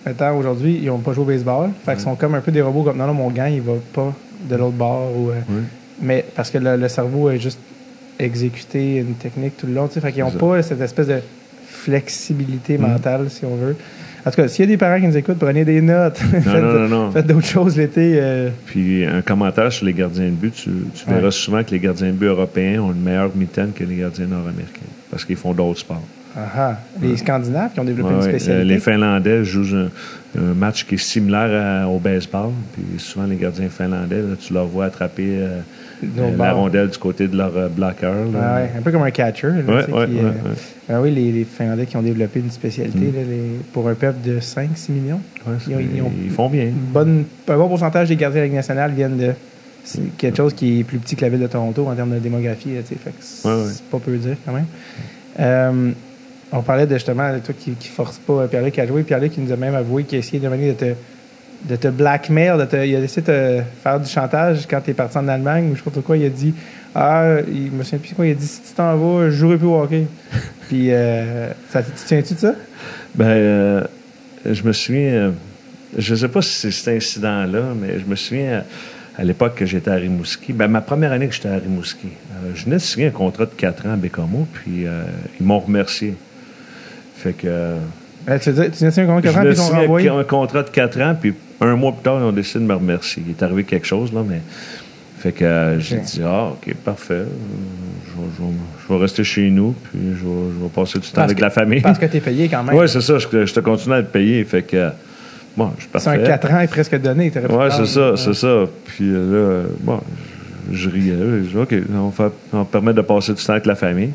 mettons, 0.05 0.37
aujourd'hui, 0.37 0.81
ils 0.83 0.87
n'ont 0.87 0.99
pas 0.99 1.13
joué 1.13 1.23
au 1.23 1.27
baseball. 1.27 1.71
Fait 1.85 1.93
qu'ils 1.93 2.01
sont 2.01 2.17
comme 2.17 2.35
un 2.35 2.41
peu 2.41 2.51
des 2.51 2.63
robots, 2.63 2.83
comme 2.83 2.97
non, 2.97 3.07
non, 3.07 3.15
mon 3.15 3.31
gant, 3.31 3.47
il 3.47 3.63
va 3.63 3.75
pas 3.93 4.13
de 4.51 4.57
l'autre 4.57 4.77
bord. 4.77 5.13
Ou, 5.17 5.31
euh. 5.31 5.35
Mais 6.01 6.25
parce 6.35 6.51
que 6.51 6.59
le, 6.59 6.77
le 6.77 6.89
cerveau 6.89 7.29
a 7.29 7.37
juste 7.37 7.59
exécuté 8.19 8.97
une 8.97 9.15
technique 9.15 9.57
tout 9.57 9.67
le 9.67 9.75
long. 9.75 9.89
Fait 9.89 10.13
qu'ils 10.13 10.23
n'ont 10.25 10.31
pas 10.31 10.63
cette 10.63 10.81
espèce 10.81 11.07
de 11.09 11.21
flexibilité 11.67 12.77
Mm. 12.79 12.83
mentale, 12.83 13.31
si 13.31 13.45
on 13.45 13.57
veut. 13.57 13.77
En 14.27 14.31
tout 14.31 14.37
cas, 14.37 14.49
s'il 14.49 14.65
y 14.65 14.69
a 14.69 14.71
des 14.73 14.77
parents 14.77 15.01
qui 15.01 15.07
nous 15.07 15.17
écoutent, 15.17 15.39
prenez 15.39 15.65
des 15.65 15.81
notes. 15.81 16.21
Non, 16.33 16.41
faites, 16.41 16.63
non, 16.63 16.73
non, 16.73 16.89
non. 16.89 17.11
faites 17.13 17.27
d'autres 17.27 17.47
choses 17.47 17.77
l'été. 17.77 18.19
euh, 18.21 18.51
Puis 18.67 19.05
un 19.07 19.23
commentaire 19.23 19.73
sur 19.73 19.87
les 19.87 19.95
gardiens 19.95 20.27
de 20.27 20.31
but, 20.31 20.53
tu, 20.53 20.71
tu 20.95 21.07
verras 21.09 21.27
Ouais. 21.27 21.31
souvent 21.31 21.63
que 21.63 21.71
les 21.71 21.79
gardiens 21.79 22.09
de 22.09 22.13
but 22.13 22.27
européens 22.27 22.83
ont 22.83 22.93
une 22.93 23.03
meilleure 23.03 23.35
mitaine 23.35 23.71
que 23.75 23.85
les 23.85 23.97
gardiens 23.97 24.27
nord-américains 24.27 24.81
parce 25.11 25.25
qu'ils 25.25 25.37
font 25.37 25.55
d'autres 25.55 25.79
sports. 25.81 26.03
ah 26.37 26.41
ah. 26.57 26.77
les 27.01 27.17
Scandinaves 27.17 27.73
qui 27.73 27.81
ont 27.81 27.85
développé 27.85 28.11
Ouais, 28.11 28.17
une 28.17 28.23
ouais. 28.25 28.29
spécialité. 28.39 28.63
Euh, 28.71 28.75
Les 28.75 28.81
Finlandais 28.81 29.45
jouent 29.45 29.77
un, 29.77 29.89
un 30.41 30.55
match 30.55 30.85
qui 30.85 30.97
est 30.97 30.99
similaire 30.99 31.85
à- 31.85 31.89
au 31.89 31.99
baseball. 31.99 32.51
Puis 32.75 32.83
souvent, 32.99 33.25
les 33.27 33.37
gardiens 33.37 33.69
finlandais, 33.71 34.17
là, 34.21 34.35
tu 34.39 34.53
leur 34.53 34.67
vois 34.67 34.87
attraper 34.87 35.23
euh, 35.39 35.47
euh, 35.47 35.61
la 36.17 36.31
bord. 36.31 36.57
rondelle 36.57 36.89
du 36.89 36.99
côté 36.99 37.27
de 37.29 37.37
leur 37.37 37.57
euh, 37.57 37.69
bloqueur. 37.69 38.15
Ah 38.41 38.57
ouais, 38.57 38.71
un 38.79 38.83
peu 38.83 38.91
comme 38.93 39.03
un 39.03 39.11
catcher. 39.11 39.49
là, 39.49 39.55
Ouais, 39.75 39.85
tu 39.85 39.91
sais, 39.91 39.97
ouais, 39.99 40.07
qui, 40.07 40.15
ouais, 40.15 40.21
euh, 40.25 40.91
ah 40.95 41.01
oui, 41.01 41.11
les, 41.11 41.33
les 41.33 41.45
Finlandais 41.45 41.87
qui 41.87 41.97
ont 41.97 42.03
développé 42.03 42.41
une 42.41 42.51
spécialité 42.51 42.99
Mm. 42.99 43.15
là, 43.17 43.21
les- 43.29 43.59
pour 43.73 43.89
un 43.89 43.95
peuple 43.95 44.19
de 44.25 44.41
5-6 44.41 44.93
millions. 44.93 45.21
Ils 45.69 45.75
ont- 45.75 45.79
ils 45.81 46.03
ont- 46.03 46.13
ils 46.25 46.31
font 46.31 46.49
bien. 46.49 46.69
Bonne, 46.93 47.25
un 47.49 47.57
bon 47.57 47.69
pourcentage 47.69 48.09
des 48.09 48.17
gardiens 48.17 48.37
de 48.41 48.43
la 48.43 48.47
Ligue 48.47 48.57
nationale 48.57 48.93
viennent 48.93 49.17
de 49.17 49.33
quelque 50.19 50.37
chose 50.37 50.53
qui 50.55 50.81
est 50.81 50.85
plus 50.85 50.99
petit 50.99 51.17
que 51.17 51.23
la 51.23 51.31
ville 51.31 51.41
de 51.41 51.47
Toronto 51.47 51.87
en 51.87 51.95
termes 51.95 52.15
de 52.15 52.19
démographie. 52.19 52.71
c'est 52.85 53.83
pas 53.91 53.99
peu 53.99 54.17
dire 54.17 54.37
quand 54.45 54.53
même. 54.53 54.67
Euh, 55.41 55.91
on 56.53 56.63
parlait 56.63 56.87
de 56.87 56.95
justement 56.95 57.33
de 57.35 57.39
toi 57.39 57.55
qui, 57.59 57.73
qui 57.73 57.89
force 57.89 58.19
pas 58.19 58.33
euh, 58.33 58.47
Pierre-Luc 58.47 58.79
à 58.79 58.87
jouer. 58.87 59.03
Pierre-Luc 59.03 59.33
qui 59.33 59.41
nous 59.41 59.53
a 59.53 59.57
même 59.57 59.75
avoué 59.75 60.05
qu'il 60.05 60.17
a 60.17 60.19
essayé 60.21 60.41
de 60.41 60.49
venir 60.49 60.75
de 60.75 60.79
te, 60.79 60.95
de 61.65 61.77
te 61.77 61.89
blackmail, 61.89 62.59
de 62.59 62.65
te, 62.65 62.77
il 62.77 62.97
a 62.97 63.01
essayé 63.01 63.23
de 63.23 63.27
te 63.27 63.63
faire 63.83 64.01
du 64.01 64.09
chantage 64.09 64.67
quand 64.69 64.81
tu 64.81 64.91
es 64.91 64.95
parti 64.95 65.19
en 65.19 65.29
Allemagne 65.29 65.71
ou 65.71 65.75
je 65.75 65.79
sais 65.79 65.85
pas 65.85 65.91
trop 65.91 66.01
quoi. 66.01 66.17
Il 66.17 66.27
a 66.27 66.29
dit 66.29 66.55
Ah, 66.95 67.37
il 67.47 67.73
me 67.73 67.83
souviens 67.83 67.99
plus 67.99 68.15
quoi. 68.15 68.27
Il 68.27 68.33
a 68.33 68.35
dit 68.35 68.47
si 68.47 68.61
tu 68.63 68.73
t'en 68.75 68.97
vas, 68.97 69.31
je 69.31 69.37
jouerai 69.37 69.57
plus 69.57 69.67
au 69.67 69.81
hockey. 69.81 70.07
Puis, 70.69 70.93
euh, 70.93 71.49
ça, 71.71 71.83
tu 71.83 71.91
te 71.91 71.99
souviens-tu 71.99 72.35
de 72.35 72.39
ça? 72.39 72.55
Ben, 73.15 73.27
euh, 73.27 73.85
je 74.49 74.63
me 74.63 74.73
souviens, 74.73 75.11
euh, 75.11 75.31
je 75.97 76.15
ne 76.15 76.19
sais 76.19 76.29
pas 76.29 76.43
si 76.43 76.51
c'est 76.51 76.71
cet 76.71 76.97
incident-là, 76.97 77.75
mais 77.81 77.99
je 77.99 78.05
me 78.05 78.15
souviens 78.17 78.51
euh, 78.51 78.61
à 79.19 79.25
l'époque 79.25 79.57
que 79.57 79.67
j'étais 79.67 79.91
à 79.91 79.95
Rimouski. 79.97 80.53
Ben, 80.53 80.69
ma 80.69 80.81
première 80.81 81.13
année 81.13 81.27
que 81.27 81.35
j'étais 81.35 81.49
à 81.49 81.57
Rimouski, 81.57 82.07
euh, 82.07 82.53
je 82.55 82.65
venais 82.65 82.77
de 82.77 82.81
signer 82.81 83.09
un 83.09 83.11
contrat 83.11 83.47
de 83.47 83.51
4 83.51 83.87
ans 83.87 83.93
à 83.93 83.97
Bécamo, 83.97 84.47
puis 84.53 84.87
euh, 84.87 85.03
ils 85.41 85.45
m'ont 85.45 85.59
remercié. 85.59 86.15
Fait 87.17 87.33
que. 87.33 87.47
Euh, 87.47 87.79
tu 88.41 88.51
veux 88.53 88.69
dire, 88.69 88.93
tu 88.93 89.01
un 89.01 89.07
contrat 89.07 89.31
ans, 89.31 89.35
puis 89.35 89.49
de 89.49 89.51
ils 89.51 89.57
t'ont 89.57 89.63
signer 89.65 89.81
renvoyé? 89.81 90.09
un 90.09 90.25
contrat 90.25 90.63
de 90.63 90.71
4 90.71 91.01
ans, 91.01 91.17
puis 91.21 91.35
un 91.61 91.77
mois 91.77 91.93
plus 91.93 92.03
tard, 92.03 92.19
ils 92.21 92.25
ont 92.25 92.33
décidé 92.33 92.61
de 92.61 92.65
me 92.69 92.75
remercier. 92.75 93.23
Il 93.27 93.31
est 93.33 93.43
arrivé 93.43 93.65
quelque 93.65 93.87
chose, 93.87 94.13
là, 94.13 94.21
mais. 94.29 94.41
Fait 95.19 95.33
que 95.33 95.45
euh, 95.45 95.81
j'ai 95.81 95.97
dit, 95.99 96.21
ah, 96.25 96.51
OK, 96.53 96.73
parfait. 96.85 97.15
Euh, 97.15 97.25
Je, 98.07 98.95
vais- 98.95 99.01
rester 99.01 99.25
chez 99.25 99.51
nous, 99.51 99.75
puis 99.91 99.99
je 100.15 100.25
vais, 100.25 100.69
passer 100.75 100.99
du 101.01 101.07
temps 101.09 101.15
Parce 101.17 101.25
avec 101.27 101.39
que- 101.39 101.43
la 101.43 101.51
famille. 101.51 101.81
Parce 101.81 101.99
que 101.99 102.07
tu 102.07 102.17
es 102.19 102.21
payé 102.21 102.49
quand 102.49 102.63
même. 102.63 102.77
Oui, 102.79 102.89
c'est 102.89 103.01
ça. 103.01 103.19
Je, 103.19 103.27
je 103.47 103.53
te 103.55 103.61
continue 103.61 103.95
à 103.95 103.99
être 103.99 104.13
payé. 104.13 104.45
Fait 104.45 104.63
que, 104.63 104.91
bon, 105.57 105.73
je 105.77 105.83
suis 105.83 105.91
c'est 105.93 106.09
un 106.09 106.13
parfait. 106.19 106.27
4 106.29 106.53
ans 106.53 106.61
est 106.61 106.69
presque 106.69 107.01
donné. 107.01 107.31
prendre. 107.31 107.73
c'est 107.73 107.87
ça, 107.87 108.11
Ouais. 108.13 108.17
c'est 108.17 108.35
ça. 108.35 108.65
Puis 108.87 109.05
euh, 109.11 109.15
là, 109.31 109.37
euh, 109.37 109.65
bon, 109.81 110.01
je, 110.73 110.79
je 110.79 110.89
riais. 110.91 111.15
Je 111.19 111.49
dis, 111.51 111.57
OK, 111.57 111.75
on 111.95 112.09
va, 112.11 112.31
on 112.53 112.59
va 112.59 112.65
permettre 112.65 112.97
de 112.99 113.03
passer 113.03 113.35
du 113.35 113.43
temps 113.43 113.53
avec 113.55 113.67
la 113.67 113.75
famille. 113.75 114.11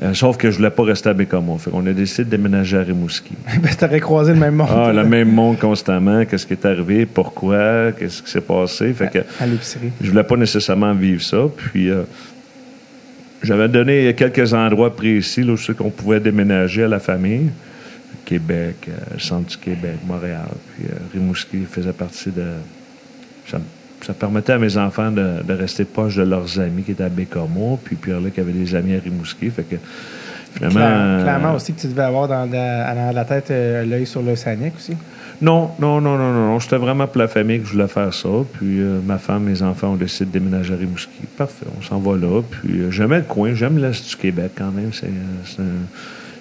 Euh, 0.00 0.14
sauf 0.14 0.36
que 0.36 0.50
je 0.50 0.56
voulais 0.58 0.70
pas 0.70 0.84
rester 0.84 1.08
à 1.08 1.12
Bécamo. 1.14 1.58
Fait 1.58 1.70
qu'on 1.70 1.84
a 1.86 1.92
décidé 1.92 2.24
de 2.24 2.30
déménager 2.30 2.76
à 2.78 2.82
Rimouski. 2.82 3.32
Ben, 3.60 3.74
t'aurais 3.74 4.00
croisé 4.00 4.32
le 4.32 4.38
même 4.38 4.54
monde. 4.54 4.68
Ah, 4.70 4.92
le 4.92 5.04
même 5.04 5.32
monde 5.32 5.58
constamment. 5.58 6.24
Qu'est-ce 6.24 6.46
qui 6.46 6.52
est 6.52 6.64
arrivé? 6.64 7.04
Pourquoi? 7.04 7.90
Qu'est-ce 7.98 8.22
qui 8.22 8.30
s'est 8.30 8.40
passé? 8.40 8.92
Fait 8.92 9.10
que 9.10 9.18
À 9.40 9.46
l'épicerie. 9.46 9.90
je 10.00 10.10
voulais 10.10 10.22
pas 10.22 10.36
nécessairement 10.36 10.94
vivre 10.94 11.22
ça. 11.22 11.38
Puis 11.56 11.90
euh, 11.90 12.02
j'avais 13.42 13.68
donné 13.68 14.14
quelques 14.14 14.54
endroits 14.54 14.94
précis 14.94 15.42
là, 15.42 15.54
où 15.54 15.74
qu'on 15.74 15.90
pouvait 15.90 16.20
déménager 16.20 16.84
à 16.84 16.88
la 16.88 17.00
famille. 17.00 17.50
Québec, 18.24 18.76
euh, 18.88 19.18
centre 19.18 19.48
du 19.48 19.56
Québec, 19.56 19.96
Montréal, 20.06 20.48
puis 20.76 20.86
euh, 20.86 20.96
Rimouski 21.14 21.64
faisait 21.64 21.94
partie 21.94 22.30
de. 22.30 22.44
Ça, 23.46 23.58
ça 24.02 24.12
permettait 24.14 24.52
à 24.52 24.58
mes 24.58 24.76
enfants 24.76 25.10
de, 25.10 25.42
de 25.42 25.52
rester 25.52 25.84
proches 25.84 26.16
de 26.16 26.22
leurs 26.22 26.58
amis 26.60 26.82
qui 26.82 26.92
étaient 26.92 27.04
à 27.04 27.08
Bécomo, 27.08 27.78
puis 27.82 27.96
Pierre-Luc 27.96 28.38
avait 28.38 28.52
des 28.52 28.74
amis 28.74 28.94
à 28.96 29.00
Rimouski. 29.00 29.50
Fait 29.50 29.64
que 29.64 29.76
finalement. 30.54 30.74
Claire- 30.80 30.92
euh, 30.96 31.22
clairement 31.22 31.54
aussi 31.54 31.72
que 31.74 31.80
tu 31.80 31.88
devais 31.88 32.02
avoir 32.02 32.28
dans, 32.28 32.48
la- 32.50 33.24
tête 33.24 33.50
euh, 33.50 33.84
l'œil 33.84 34.06
sur 34.06 34.22
le 34.22 34.36
Sanic 34.36 34.74
aussi. 34.76 34.94
Non, 35.40 35.70
non, 35.78 36.00
non, 36.00 36.16
non, 36.18 36.32
non. 36.32 36.46
non. 36.48 36.58
J'étais 36.58 36.78
vraiment 36.78 37.06
pour 37.06 37.20
la 37.20 37.28
famille 37.28 37.60
que 37.60 37.66
je 37.66 37.72
voulais 37.72 37.86
faire 37.86 38.12
ça. 38.12 38.28
Puis 38.54 38.80
euh, 38.80 38.98
ma 39.06 39.18
femme, 39.18 39.44
mes 39.44 39.62
enfants 39.62 39.92
ont 39.92 39.96
décidé 39.96 40.24
de 40.26 40.30
déménager 40.32 40.74
à 40.74 40.76
Rimouski. 40.76 41.10
Parfait, 41.36 41.66
on 41.78 41.82
s'en 41.82 41.98
va 41.98 42.16
là. 42.16 42.40
Puis 42.42 42.80
euh, 42.80 42.90
j'aimais 42.90 43.18
le 43.18 43.22
coin, 43.24 43.54
j'aime 43.54 43.78
l'Est 43.78 44.08
du 44.08 44.16
Québec 44.16 44.52
quand 44.56 44.72
même. 44.72 44.90
C'est, 44.92 45.06
c'est 45.44 45.60
un, 45.60 45.64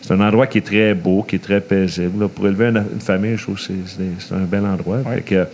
c'est 0.01 0.13
un 0.13 0.21
endroit 0.21 0.47
qui 0.47 0.57
est 0.59 0.65
très 0.65 0.95
beau, 0.95 1.21
qui 1.21 1.35
est 1.35 1.43
très 1.43 1.61
paisible. 1.61 2.21
là. 2.21 2.27
Pour 2.27 2.47
élever 2.47 2.67
une, 2.69 2.83
une 2.93 3.01
famille, 3.01 3.37
je 3.37 3.43
trouve 3.43 3.55
que 3.57 3.61
c'est, 3.61 3.73
c'est, 3.85 4.03
c'est 4.27 4.33
un 4.33 4.45
bel 4.45 4.65
endroit. 4.65 4.97
Ouais. 5.05 5.15
Fait 5.17 5.21
que, 5.21 5.47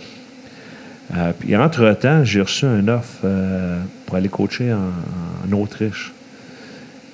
euh, 1.16 1.32
puis 1.38 1.56
entre-temps, 1.56 2.24
j'ai 2.24 2.40
reçu 2.40 2.66
un 2.66 2.88
offre 2.88 3.20
euh, 3.24 3.80
pour 4.06 4.16
aller 4.16 4.28
coacher 4.28 4.72
en, 4.72 5.52
Autriche. 5.52 6.12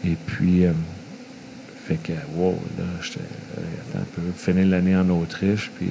Et 0.07 0.17
puis, 0.27 0.65
euh, 0.65 0.71
fait 1.87 1.97
que, 1.97 2.13
wow, 2.35 2.59
là, 2.79 2.85
j'étais, 3.03 3.21
attends 3.91 3.99
un 3.99 4.07
peu, 4.15 4.23
finir 4.35 4.67
l'année 4.67 4.97
en 4.97 5.09
Autriche. 5.11 5.71
Puis, 5.77 5.89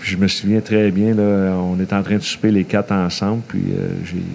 je 0.00 0.16
me 0.16 0.28
souviens 0.28 0.60
très 0.60 0.90
bien, 0.90 1.14
là, 1.14 1.56
on 1.56 1.80
est 1.80 1.92
en 1.92 2.02
train 2.02 2.16
de 2.16 2.22
souper 2.22 2.50
les 2.50 2.64
quatre 2.64 2.92
ensemble, 2.92 3.42
puis 3.48 3.62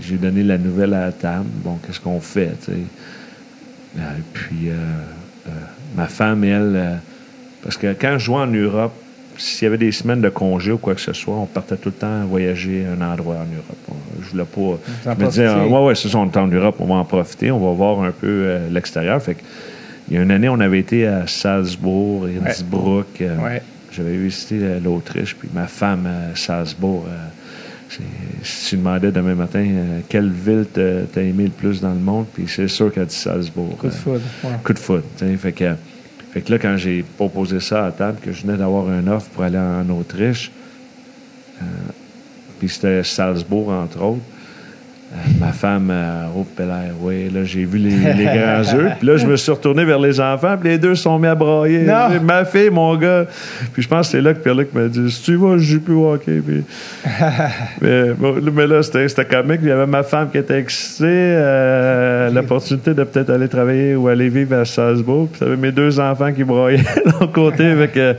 j'ai, 0.02 0.16
donné 0.16 0.44
la 0.44 0.58
nouvelle 0.58 0.94
à 0.94 1.06
la 1.06 1.12
table. 1.12 1.46
Bon, 1.64 1.78
qu'est-ce 1.86 2.00
qu'on 2.00 2.22
fait, 2.22 2.56
tu 2.66 2.72
sais? 2.72 4.02
Puis, 4.34 4.70
ma 5.96 6.08
femme, 6.08 6.44
elle, 6.46 7.00
parce 7.64 7.78
que 7.78 7.94
quand 7.94 8.18
je 8.18 8.26
jouais 8.26 8.38
en 8.38 8.48
Europe, 8.48 8.94
s'il 9.38 9.66
y 9.66 9.68
avait 9.68 9.78
des 9.78 9.92
semaines 9.92 10.22
de 10.22 10.30
congé 10.30 10.72
ou 10.72 10.78
quoi 10.78 10.96
que 10.96 11.02
ce 11.02 11.14
soit, 11.14 11.36
on 11.36 11.46
partait 11.46 11.78
tout 11.78 11.90
le 11.90 11.96
temps 11.96 12.26
voyager 12.26 12.86
à 12.86 12.92
un 13.04 13.14
endroit 13.14 13.36
en 13.36 13.40
Europe. 13.40 14.00
Je 14.22 14.30
voulais 14.32 14.44
pas. 14.44 14.80
Je 15.06 15.24
me 15.24 15.30
disais, 15.30 15.46
ah, 15.46 15.66
ouais, 15.66 15.86
ouais, 15.86 15.96
c'est 15.96 16.10
ça, 16.10 16.18
on 16.18 16.30
est 16.30 16.38
en 16.38 16.48
Europe, 16.48 16.76
on 16.80 16.86
va 16.88 16.96
en 16.96 17.06
profiter, 17.06 17.52
on 17.52 17.60
va 17.60 17.72
voir 17.74 18.02
un 18.02 18.12
peu 18.12 18.28
euh, 18.28 18.70
l'extérieur. 18.70 19.22
Fait 19.22 19.36
que, 19.36 19.42
il 20.10 20.16
y 20.16 20.20
a 20.20 20.24
une 20.24 20.32
année, 20.32 20.50
on 20.50 20.60
avait 20.60 20.80
été 20.80 21.06
à 21.06 21.28
Salzbourg, 21.28 22.28
Innsbruck. 22.46 23.22
euh, 23.22 23.38
Ouais. 23.38 23.62
J'avais 23.92 24.16
visité 24.18 24.60
euh, 24.62 24.80
l'Autriche, 24.84 25.36
puis 25.36 25.50
ma 25.54 25.68
femme 25.68 26.06
à 26.08 26.36
Salzbourg. 26.36 27.06
euh, 27.10 27.28
si 28.44 28.70
tu 28.70 28.78
demandais 28.78 29.12
demain 29.12 29.34
matin 29.34 29.66
quelle 30.10 30.30
ville 30.30 30.66
t'as 30.74 31.22
aimé 31.22 31.46
le 31.46 31.50
plus 31.50 31.82
dans 31.82 31.94
le 31.94 32.00
monde, 32.00 32.26
puis 32.34 32.44
c'est 32.48 32.68
sûr 32.68 32.94
qu'elle 32.94 33.06
dit 33.06 33.16
Salzbourg. 33.16 33.78
Coup 33.78 33.88
de 33.88 33.94
foudre. 33.94 34.22
ouais. 34.44 34.50
coup 34.64 34.74
de. 34.74 35.38
Fait 35.38 35.52
que, 35.54 35.74
fait 36.32 36.42
que 36.42 36.52
là, 36.52 36.60
quand 36.60 36.78
j'ai 36.78 37.04
proposé 37.04 37.60
ça 37.60 37.86
à 37.86 37.92
table, 37.92 38.20
que 38.22 38.32
je 38.32 38.44
venais 38.44 38.58
d'avoir 38.58 38.90
un 38.90 39.08
offre 39.08 39.30
pour 39.30 39.44
aller 39.44 39.58
en 39.58 39.90
Autriche, 39.90 40.52
euh, 41.62 41.66
puis 42.60 42.70
c'était 42.70 43.04
Salzbourg, 43.04 43.70
entre 43.70 44.02
autres, 44.04 44.22
ma 45.40 45.52
femme, 45.54 45.90
euh, 45.92 46.26
oh, 46.36 46.46
Pelaire, 46.56 46.92
oui, 47.02 47.30
là, 47.34 47.44
j'ai 47.44 47.64
vu 47.66 47.78
les, 47.78 47.90
les 48.14 48.26
grands 48.26 48.62
yeux. 48.62 48.90
Puis 49.00 49.08
là, 49.08 49.18
je 49.18 49.26
me 49.26 49.36
suis 49.38 49.52
retourné 49.52 49.86
vers 49.86 50.00
les 50.00 50.20
enfants, 50.20 50.56
puis 50.60 50.70
les 50.70 50.78
deux 50.78 50.96
sont 50.96 51.18
mis 51.18 51.28
à 51.28 51.36
brailler. 51.36 51.84
Non. 51.84 52.20
Ma 52.22 52.44
fille, 52.46 52.70
mon 52.70 52.96
gars. 52.96 53.26
Puis 53.74 53.82
je 53.84 53.88
pense 53.88 54.08
que 54.08 54.12
c'est 54.14 54.22
là 54.22 54.34
que 54.34 54.40
Pierre-Luc 54.40 54.74
m'a 54.74 54.88
dit 54.88 55.10
Si 55.10 55.24
tu 55.24 55.36
vas, 55.36 55.58
je 55.58 55.64
joue 55.64 55.82
plus 55.82 55.94
au 55.94 56.12
hockey. 56.14 56.42
Puis- 56.46 56.64
mais, 57.82 58.04
mais 58.54 58.68
là, 58.68 58.84
c'était 58.84 59.08
c'était 59.08 59.26
comique. 59.26 59.60
Il 59.64 59.70
y 59.70 59.72
avait 59.72 59.88
ma 59.88 60.04
femme 60.04 60.30
qui 60.30 60.38
était 60.38 60.60
excitée 60.60 61.06
euh, 61.08 62.30
l'opportunité 62.32 62.94
de 62.94 63.04
peut-être 63.04 63.30
aller 63.30 63.48
travailler 63.48 63.96
ou 63.96 64.08
aller 64.08 64.30
vivre 64.30 64.56
à 64.58 64.66
Salzbourg. 64.66 65.30
Puis 65.32 65.40
j'avais 65.42 65.58
mes 65.58 65.72
deux 65.72 66.00
enfants 66.00 66.32
qui 66.34 66.44
braillaient 66.44 66.78
de 67.06 67.12
l'autre 67.12 67.32
côté. 67.32 67.66
avec 67.66 67.96
euh, 67.98 68.14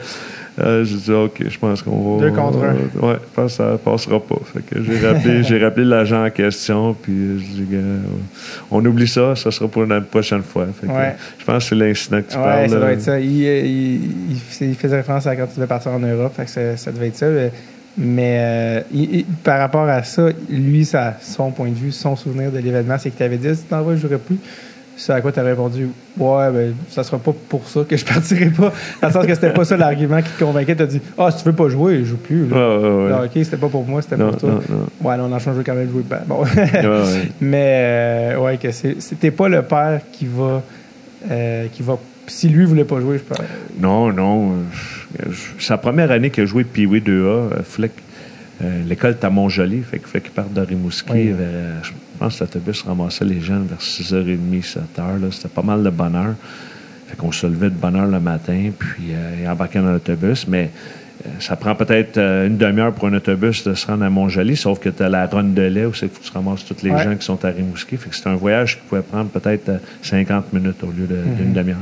euh, 0.61 0.85
j'ai 0.85 0.97
dit, 0.97 1.13
OK, 1.13 1.43
je 1.49 1.59
pense 1.59 1.83
qu'on 1.83 2.17
va. 2.19 2.25
Deux 2.27 2.33
contre 2.33 2.59
un. 2.59 2.75
ouais, 3.07 3.15
je 3.15 3.35
pense 3.35 3.53
que 3.53 3.57
ça 3.57 3.79
passera 3.83 4.21
pas. 4.21 4.39
Fait 4.53 4.61
que 4.63 4.83
j'ai 4.83 5.07
rappelé, 5.07 5.43
j'ai 5.49 5.59
rappelé 5.65 5.85
l'agent 5.87 6.25
en 6.27 6.31
question. 6.31 6.95
Puis 6.95 7.13
euh, 7.13 7.39
je 7.39 7.45
dis, 7.63 7.67
Gars, 7.71 7.79
on 8.71 8.85
oublie 8.85 9.07
ça, 9.09 9.37
ça 9.37 9.51
sera 9.51 9.69
pour 9.69 9.85
la 9.87 10.01
prochaine 10.01 10.43
fois. 10.43 10.67
Fait 10.81 10.87
que, 10.87 10.93
Ouais. 10.93 11.15
Je 11.39 11.45
pense 11.45 11.65
que 11.65 11.69
c'est 11.71 11.75
l'incident 11.75 12.23
que 12.23 12.31
tu 12.33 12.37
Ouais, 12.37 12.43
parles. 12.43 12.71
ça 12.71 12.77
doit 12.79 12.93
être 12.93 13.03
ça. 13.03 13.21
Il, 13.21 13.47
euh, 13.47 13.61
il- 13.61 13.95
il- 14.31 14.69
il 14.71 14.75
faisait 14.75 14.97
référence 14.97 15.27
à 15.27 15.37
quand 15.37 15.47
tu 15.47 15.57
devais 15.57 15.67
partir 15.67 15.93
en 15.93 15.99
Europe, 16.01 16.33
fait 16.37 16.45
que 16.45 16.51
ça, 16.51 16.77
ça 16.77 16.91
devait 16.93 17.09
être 17.09 17.17
ça. 17.17 17.27
Mais, 17.29 17.53
mais, 17.97 18.39
euh, 18.41 18.81
il- 18.93 19.25
par 19.45 19.59
rapport 19.59 19.89
à 19.89 20.03
ça, 20.03 20.29
lui, 20.51 20.85
ça, 20.85 21.17
son 21.21 21.51
point 21.51 21.69
de 21.69 21.75
vue, 21.75 21.93
son 21.93 22.17
souvenir 22.17 22.51
de 22.53 22.59
l'événement, 22.59 22.97
c'est 22.99 23.11
que 23.11 23.17
tu 23.17 23.23
avais 23.23 23.37
dit 23.37 23.49
si 23.55 23.63
tu 23.63 23.75
je 23.93 23.97
jouerai 23.97 24.19
plus. 24.19 24.39
Ce 25.01 25.13
à 25.13 25.21
quoi 25.21 25.31
tu 25.31 25.39
as 25.39 25.45
répondu 25.45 25.87
Ouais, 26.19 26.51
ben, 26.51 26.75
ça 26.91 27.05
sera 27.05 27.19
pas 27.19 27.33
pour 27.49 27.69
ça 27.69 27.83
que 27.89 27.97
je 27.97 28.05
partirai 28.05 28.51
pas. 28.51 28.73
Dans 29.01 29.07
le 29.09 29.13
sens 29.13 29.27
que 29.27 29.35
c'était 29.35 29.53
pas 29.53 29.65
ça 29.65 29.77
l'argument 29.77 30.21
qui 30.21 30.29
te 30.31 30.43
convainquait. 30.45 30.75
Tu 30.75 30.83
as 30.83 30.87
dit 30.87 31.01
Ah, 31.17 31.31
si 31.31 31.39
tu 31.39 31.45
veux 31.49 31.55
pas 31.55 31.69
jouer, 31.69 32.01
je 32.01 32.05
joue 32.07 32.17
plus. 32.17 32.49
là. 32.49 32.57
Ouais, 32.57 32.77
ouais, 32.83 33.05
ouais. 33.05 33.11
Non, 33.11 33.19
ok, 33.25 33.31
c'était 33.35 33.57
pas 33.57 33.69
pour 33.69 33.87
moi, 33.87 34.03
c'était 34.03 34.17
pour 34.17 34.37
toi. 34.37 34.51
non, 34.51 34.61
non. 34.69 35.09
Ouais, 35.09 35.17
non, 35.17 35.29
on 35.31 35.33
a 35.37 35.39
changé 35.39 35.63
quand 35.65 35.75
même 35.77 35.89
jouer. 35.89 36.03
Ben, 36.11 36.19
bon. 36.27 36.43
Mais 37.41 38.33
euh, 38.35 38.39
ouais, 38.41 38.57
que 38.57 38.71
c'est- 38.73 39.01
c'était 39.01 39.31
pas 39.31 39.49
le 39.49 39.63
père 39.63 40.01
qui 40.13 40.27
va, 40.27 40.63
euh, 41.31 41.67
qui 41.73 41.83
va. 41.83 41.97
Si 42.27 42.49
lui 42.49 42.65
voulait 42.65 42.85
pas 42.85 43.01
jouer, 43.01 43.19
je 43.19 43.23
pense. 43.23 43.39
Non, 43.81 44.13
non. 44.13 44.53
je- 45.31 45.65
Sa 45.65 45.79
première 45.79 46.11
année 46.11 46.31
qu'il 46.31 46.43
a 46.43 46.47
joué 46.47 46.65
Pee-Wee 46.65 47.01
2A, 47.01 47.11
euh, 47.27 47.49
Fleck, 47.65 47.93
euh, 48.63 48.83
l'école 48.89 49.13
est 49.13 49.25
à 49.25 49.31
fait 49.85 50.21
qu'il 50.21 50.33
parte 50.33 50.53
de 50.53 50.61
Rimouski 50.61 51.29
vers, 51.29 51.83
je 52.19 52.25
pense 52.25 52.39
que 52.39 52.45
l'autobus 52.45 52.83
ramassait 52.83 53.25
les 53.25 53.41
jeunes 53.41 53.67
vers 53.69 53.79
6h30, 53.79 54.65
7h. 54.65 55.21
là. 55.21 55.29
C'était 55.31 55.47
pas 55.49 55.63
mal 55.63 55.85
de 55.85 55.91
bonne 55.91 56.17
heure. 56.17 56.35
Fait 57.07 57.17
qu'on 57.17 57.31
se 57.31 57.47
levait 57.47 57.71
de 57.71 57.77
bonne 57.77 57.95
heure 57.95 58.09
le 58.09 58.19
matin, 58.19 58.71
puis 58.77 59.13
euh, 59.13 59.49
embarquait 59.49 59.79
dans 59.79 59.93
l'autobus, 59.93 60.47
mais 60.49 60.71
euh, 61.25 61.29
ça 61.39 61.55
prend 61.55 61.77
peut-être 61.77 62.19
euh, 62.19 62.49
une 62.49 62.57
demi-heure 62.57 62.93
pour 62.93 63.07
un 63.07 63.15
autobus 63.15 63.63
de 63.63 63.73
se 63.75 63.87
rendre 63.87 64.05
à 64.05 64.11
Montjoli, 64.11 64.57
sauf 64.57 64.81
que 64.81 64.89
tu 64.89 65.01
as 65.05 65.09
la 65.09 65.27
ronde 65.27 65.55
de 65.55 65.63
lait 65.63 65.87
où 65.87 65.95
c'est 65.95 66.09
que 66.13 66.19
tu 66.21 66.31
ramasses 66.33 66.65
tous 66.65 66.83
les 66.83 66.91
Ouais. 66.91 67.05
gens 67.05 67.15
qui 67.15 67.25
sont 67.25 67.43
à 67.45 67.49
Rimouski. 67.51 67.97
Fait 67.97 68.11
que 68.11 68.17
c'est 68.17 68.29
un 68.29 68.35
voyage 68.35 68.79
qui 68.79 68.83
pouvait 68.89 69.03
prendre 69.03 69.31
peut-être 69.31 69.69
euh, 69.69 69.79
50 70.03 70.53
minutes 70.53 70.83
au 70.83 70.89
lieu 70.89 71.07
de- 71.07 71.23
d'une 71.37 71.53
demi-heure. 71.53 71.77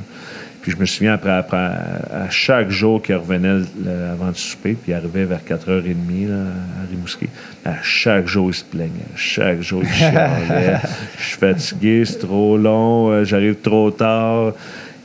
Puis 0.67 0.75
je 0.75 0.81
me 0.81 0.85
souviens, 0.85 1.13
après, 1.15 1.31
après 1.31 1.59
à 1.59 2.29
chaque 2.29 2.71
jour 2.71 3.01
qu'il 3.01 3.15
revenait 3.15 3.59
le- 3.85 4.11
avant 4.11 4.33
de 4.33 4.37
souper, 4.37 4.73
puis 4.73 4.91
il 4.91 4.95
arrivait 4.95 5.25
vers 5.25 5.39
4h30 5.45 6.27
là, 6.29 6.35
à 6.83 6.91
Rimouski, 6.91 7.29
à 7.65 7.75
chaque 7.85 8.27
jour, 8.27 8.51
il 8.51 8.55
se 8.55 8.65
plaignait. 8.65 8.91
Chaque 9.15 9.61
jour, 9.61 9.83
il 9.85 9.89
chialait. 9.89 10.81
Je 11.19 11.23
suis 11.25 11.37
fatigué, 11.37 12.05
c'est 12.05 12.19
trop 12.19 12.59
long, 12.59 13.13
euh, 13.13 13.23
j'arrive 13.23 13.55
trop 13.63 13.93
tard. 13.93 14.55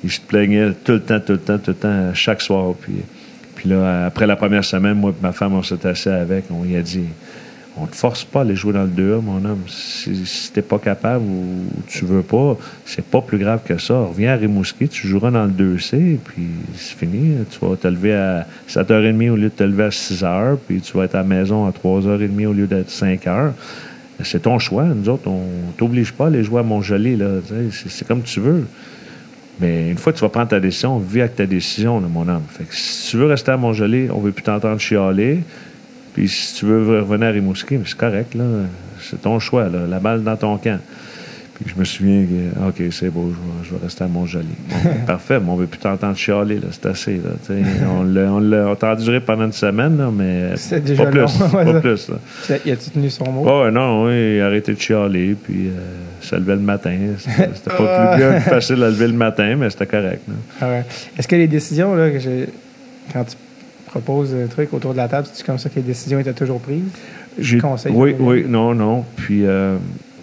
Il 0.03 0.09
se 0.09 0.19
plaignait 0.19 0.71
tout 0.83 0.93
le 0.93 1.01
temps, 1.01 1.19
tout 1.19 1.33
le 1.33 1.37
temps, 1.37 1.59
tout 1.59 1.69
le 1.69 1.75
temps, 1.75 2.11
chaque 2.15 2.41
soir. 2.41 2.73
Puis, 2.81 2.93
puis 3.53 3.69
là, 3.69 4.07
après 4.07 4.25
la 4.25 4.35
première 4.35 4.65
semaine, 4.65 4.95
moi 4.95 5.11
et 5.11 5.21
ma 5.21 5.31
femme, 5.31 5.53
on 5.53 5.61
s'est 5.61 5.85
assis 5.85 6.09
avec, 6.09 6.45
on 6.49 6.63
lui 6.63 6.75
a 6.75 6.81
dit 6.81 7.05
on 7.77 7.85
te 7.85 7.95
force 7.95 8.25
pas 8.25 8.39
à 8.39 8.41
aller 8.41 8.55
jouer 8.55 8.73
dans 8.73 8.83
le 8.83 8.89
2A, 8.89 9.21
mon 9.21 9.45
homme. 9.45 9.61
Si, 9.67 10.25
si 10.25 10.51
t'es 10.51 10.61
pas 10.61 10.77
capable 10.77 11.23
ou 11.23 11.65
tu 11.87 12.03
veux 12.05 12.21
pas, 12.21 12.57
c'est 12.85 13.05
pas 13.05 13.21
plus 13.21 13.37
grave 13.37 13.61
que 13.65 13.77
ça. 13.77 13.97
Reviens 13.97 14.33
à 14.33 14.35
Rimouski, 14.35 14.89
tu 14.89 15.07
joueras 15.07 15.31
dans 15.31 15.45
le 15.45 15.51
2C, 15.51 16.17
puis 16.17 16.47
c'est 16.75 16.97
fini. 16.97 17.35
Tu 17.49 17.65
vas 17.65 17.75
te 17.77 17.87
lever 17.87 18.13
à 18.13 18.45
7h30 18.67 19.29
au 19.29 19.35
lieu 19.37 19.43
de 19.43 19.49
te 19.49 19.63
lever 19.63 19.85
à 19.85 19.89
6h, 19.89 20.57
puis 20.67 20.81
tu 20.81 20.97
vas 20.97 21.05
être 21.05 21.15
à 21.15 21.19
la 21.19 21.23
maison 21.23 21.65
à 21.65 21.71
3h30 21.71 22.45
au 22.45 22.53
lieu 22.53 22.67
d'être 22.67 22.89
5h. 22.89 23.51
C'est 24.23 24.41
ton 24.43 24.59
choix. 24.59 24.83
Nous 24.83 25.09
autres, 25.09 25.27
on 25.27 25.71
t'oblige 25.77 26.11
pas 26.11 26.25
à 26.25 26.27
aller 26.27 26.43
jouer 26.43 26.59
à 26.59 26.63
Montjoli. 26.63 27.17
C'est 27.87 28.07
comme 28.07 28.21
tu 28.21 28.39
veux. 28.41 28.65
Mais 29.59 29.89
une 29.89 29.97
fois 29.97 30.11
que 30.11 30.17
tu 30.17 30.23
vas 30.23 30.29
prendre 30.29 30.49
ta 30.49 30.59
décision, 30.59 30.97
vis 30.99 31.21
avec 31.21 31.35
ta 31.35 31.45
décision, 31.45 32.01
mon 32.01 32.27
homme. 32.27 32.43
Fait 32.49 32.65
que 32.65 32.75
si 32.75 33.11
tu 33.11 33.17
veux 33.17 33.27
rester 33.27 33.51
à 33.51 33.57
Montjoli, 33.57 34.09
on 34.11 34.19
veut 34.19 34.31
plus 34.31 34.43
t'entendre 34.43 34.79
chialer. 34.79 35.39
Puis 36.13 36.27
si 36.27 36.55
tu 36.55 36.65
veux 36.65 36.99
revenir 37.01 37.27
à 37.27 37.31
Rimouski, 37.31 37.77
c'est 37.85 37.97
correct, 37.97 38.35
là. 38.35 38.43
C'est 38.99 39.21
ton 39.21 39.39
choix, 39.39 39.69
là. 39.69 39.79
La 39.89 39.99
balle 39.99 40.23
dans 40.23 40.35
ton 40.35 40.57
camp. 40.57 40.79
Puis 41.55 41.71
je 41.75 41.79
me 41.79 41.85
souviens 41.85 42.25
que, 42.25 42.67
OK, 42.69 42.91
c'est 42.91 43.09
beau, 43.11 43.29
je 43.31 43.35
vais, 43.35 43.69
je 43.69 43.75
vais 43.75 43.83
rester 43.83 44.03
à 44.03 44.07
Mont-Joli. 44.07 44.47
Bon, 44.67 44.89
parfait, 45.07 45.39
mais 45.39 45.47
on 45.49 45.55
ne 45.55 45.61
veut 45.61 45.67
plus 45.67 45.77
t'entendre 45.79 46.17
chialer, 46.17 46.55
là, 46.55 46.67
c'est 46.71 46.87
assez. 46.87 47.17
Là, 47.17 47.55
on 48.31 48.39
l'a 48.39 48.75
enduré 48.81 49.19
pendant 49.21 49.45
une 49.45 49.51
semaine, 49.53 49.95
là, 49.97 50.09
mais 50.11 50.53
pas 50.69 50.79
déjà 50.79 51.05
plus. 51.05 51.19
long, 51.19 51.27
ouais, 51.53 51.65
pas 51.65 51.73
ça. 51.73 51.79
plus 51.79 52.09
là. 52.09 52.57
Y 52.65 52.71
a-tu 52.71 52.89
tenu 52.89 53.09
son 53.11 53.31
mot? 53.31 53.45
Oh, 53.47 53.69
non, 53.69 54.05
oui, 54.05 54.39
arrêtez 54.41 54.73
de 54.73 54.79
chialer, 54.79 55.35
puis 55.41 55.67
euh, 55.67 55.71
ça 56.21 56.37
levait 56.37 56.55
le 56.55 56.61
matin. 56.61 56.97
C'était 57.19 57.69
pas 57.77 58.11
plus 58.15 58.17
bien, 58.23 58.31
plus 58.41 58.49
facile 58.49 58.83
à 58.83 58.89
lever 58.89 59.07
le 59.07 59.13
matin, 59.13 59.55
mais 59.55 59.69
c'était 59.69 59.85
correct. 59.85 60.23
Ah 60.59 60.67
ouais. 60.67 60.83
Est-ce 61.17 61.27
que 61.27 61.35
les 61.35 61.47
décisions, 61.47 61.93
là, 61.93 62.09
que 62.09 62.17
j'ai- 62.19 62.49
quand 63.13 63.23
tu 63.23 63.35
proposes 63.91 64.33
un 64.33 64.47
truc 64.47 64.73
autour 64.73 64.93
de 64.93 64.97
la 64.97 65.07
table, 65.07 65.27
c'est 65.31 65.45
comme 65.45 65.57
ça 65.59 65.69
que 65.69 65.75
les 65.75 65.81
décisions 65.81 66.19
étaient 66.19 66.33
toujours 66.33 66.59
prises? 66.59 66.83
J'ai- 67.37 67.59
Oui, 67.93 68.15
oui, 68.19 68.45
non, 68.47 68.73
non. 68.73 69.03
Puis, 69.15 69.45
euh, 69.45 69.77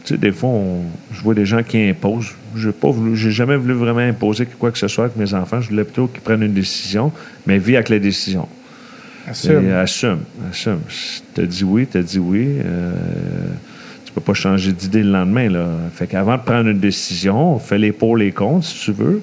tu 0.05 0.15
sais, 0.15 0.19
des 0.19 0.33
fois, 0.33 0.49
on- 0.51 0.83
je 1.13 1.21
vois 1.23 1.35
des 1.35 1.45
gens 1.47 1.63
qui 1.63 1.79
imposent. 1.89 2.33
Pas 2.81 2.91
voulu, 2.91 3.15
j'ai 3.17 3.31
jamais 3.31 3.57
voulu 3.57 3.75
vraiment 3.75 4.01
imposer 4.01 4.47
quoi 4.47 4.71
que 4.73 4.79
ce 4.79 4.89
soit 4.89 5.05
avec 5.05 5.17
mes 5.17 5.33
enfants. 5.35 5.61
Je 5.61 5.69
voulais 5.69 5.85
plutôt 5.85 6.07
qu'ils 6.09 6.23
prennent 6.23 6.43
une 6.43 6.55
décision, 6.55 7.13
mais 7.47 7.59
vis 7.59 7.77
avec 7.77 7.89
la 7.91 7.99
décision. 7.99 8.49
Assume. 9.29 9.69
Et 9.69 9.73
assume, 9.73 10.21
assume. 10.51 10.81
Si 10.89 11.23
t'as 11.35 11.43
dit 11.45 11.63
oui, 11.65 11.87
t'as 11.87 12.01
dit 12.03 12.19
oui. 12.19 12.47
Euh, 12.65 12.93
tu 14.07 14.13
peux 14.13 14.23
pas 14.23 14.33
changer 14.35 14.73
d'idée 14.73 15.03
le 15.03 15.11
lendemain, 15.13 15.51
là. 15.51 15.67
Fait 15.95 16.07
qu'avant 16.07 16.37
de 16.39 16.43
prendre 16.43 16.69
une 16.71 16.79
décision, 16.81 17.59
fais 17.59 17.77
les 17.79 17.93
pour, 17.93 18.17
les 18.17 18.33
contre, 18.33 18.65
si 18.65 18.87
tu 18.87 18.93
veux. 18.93 19.21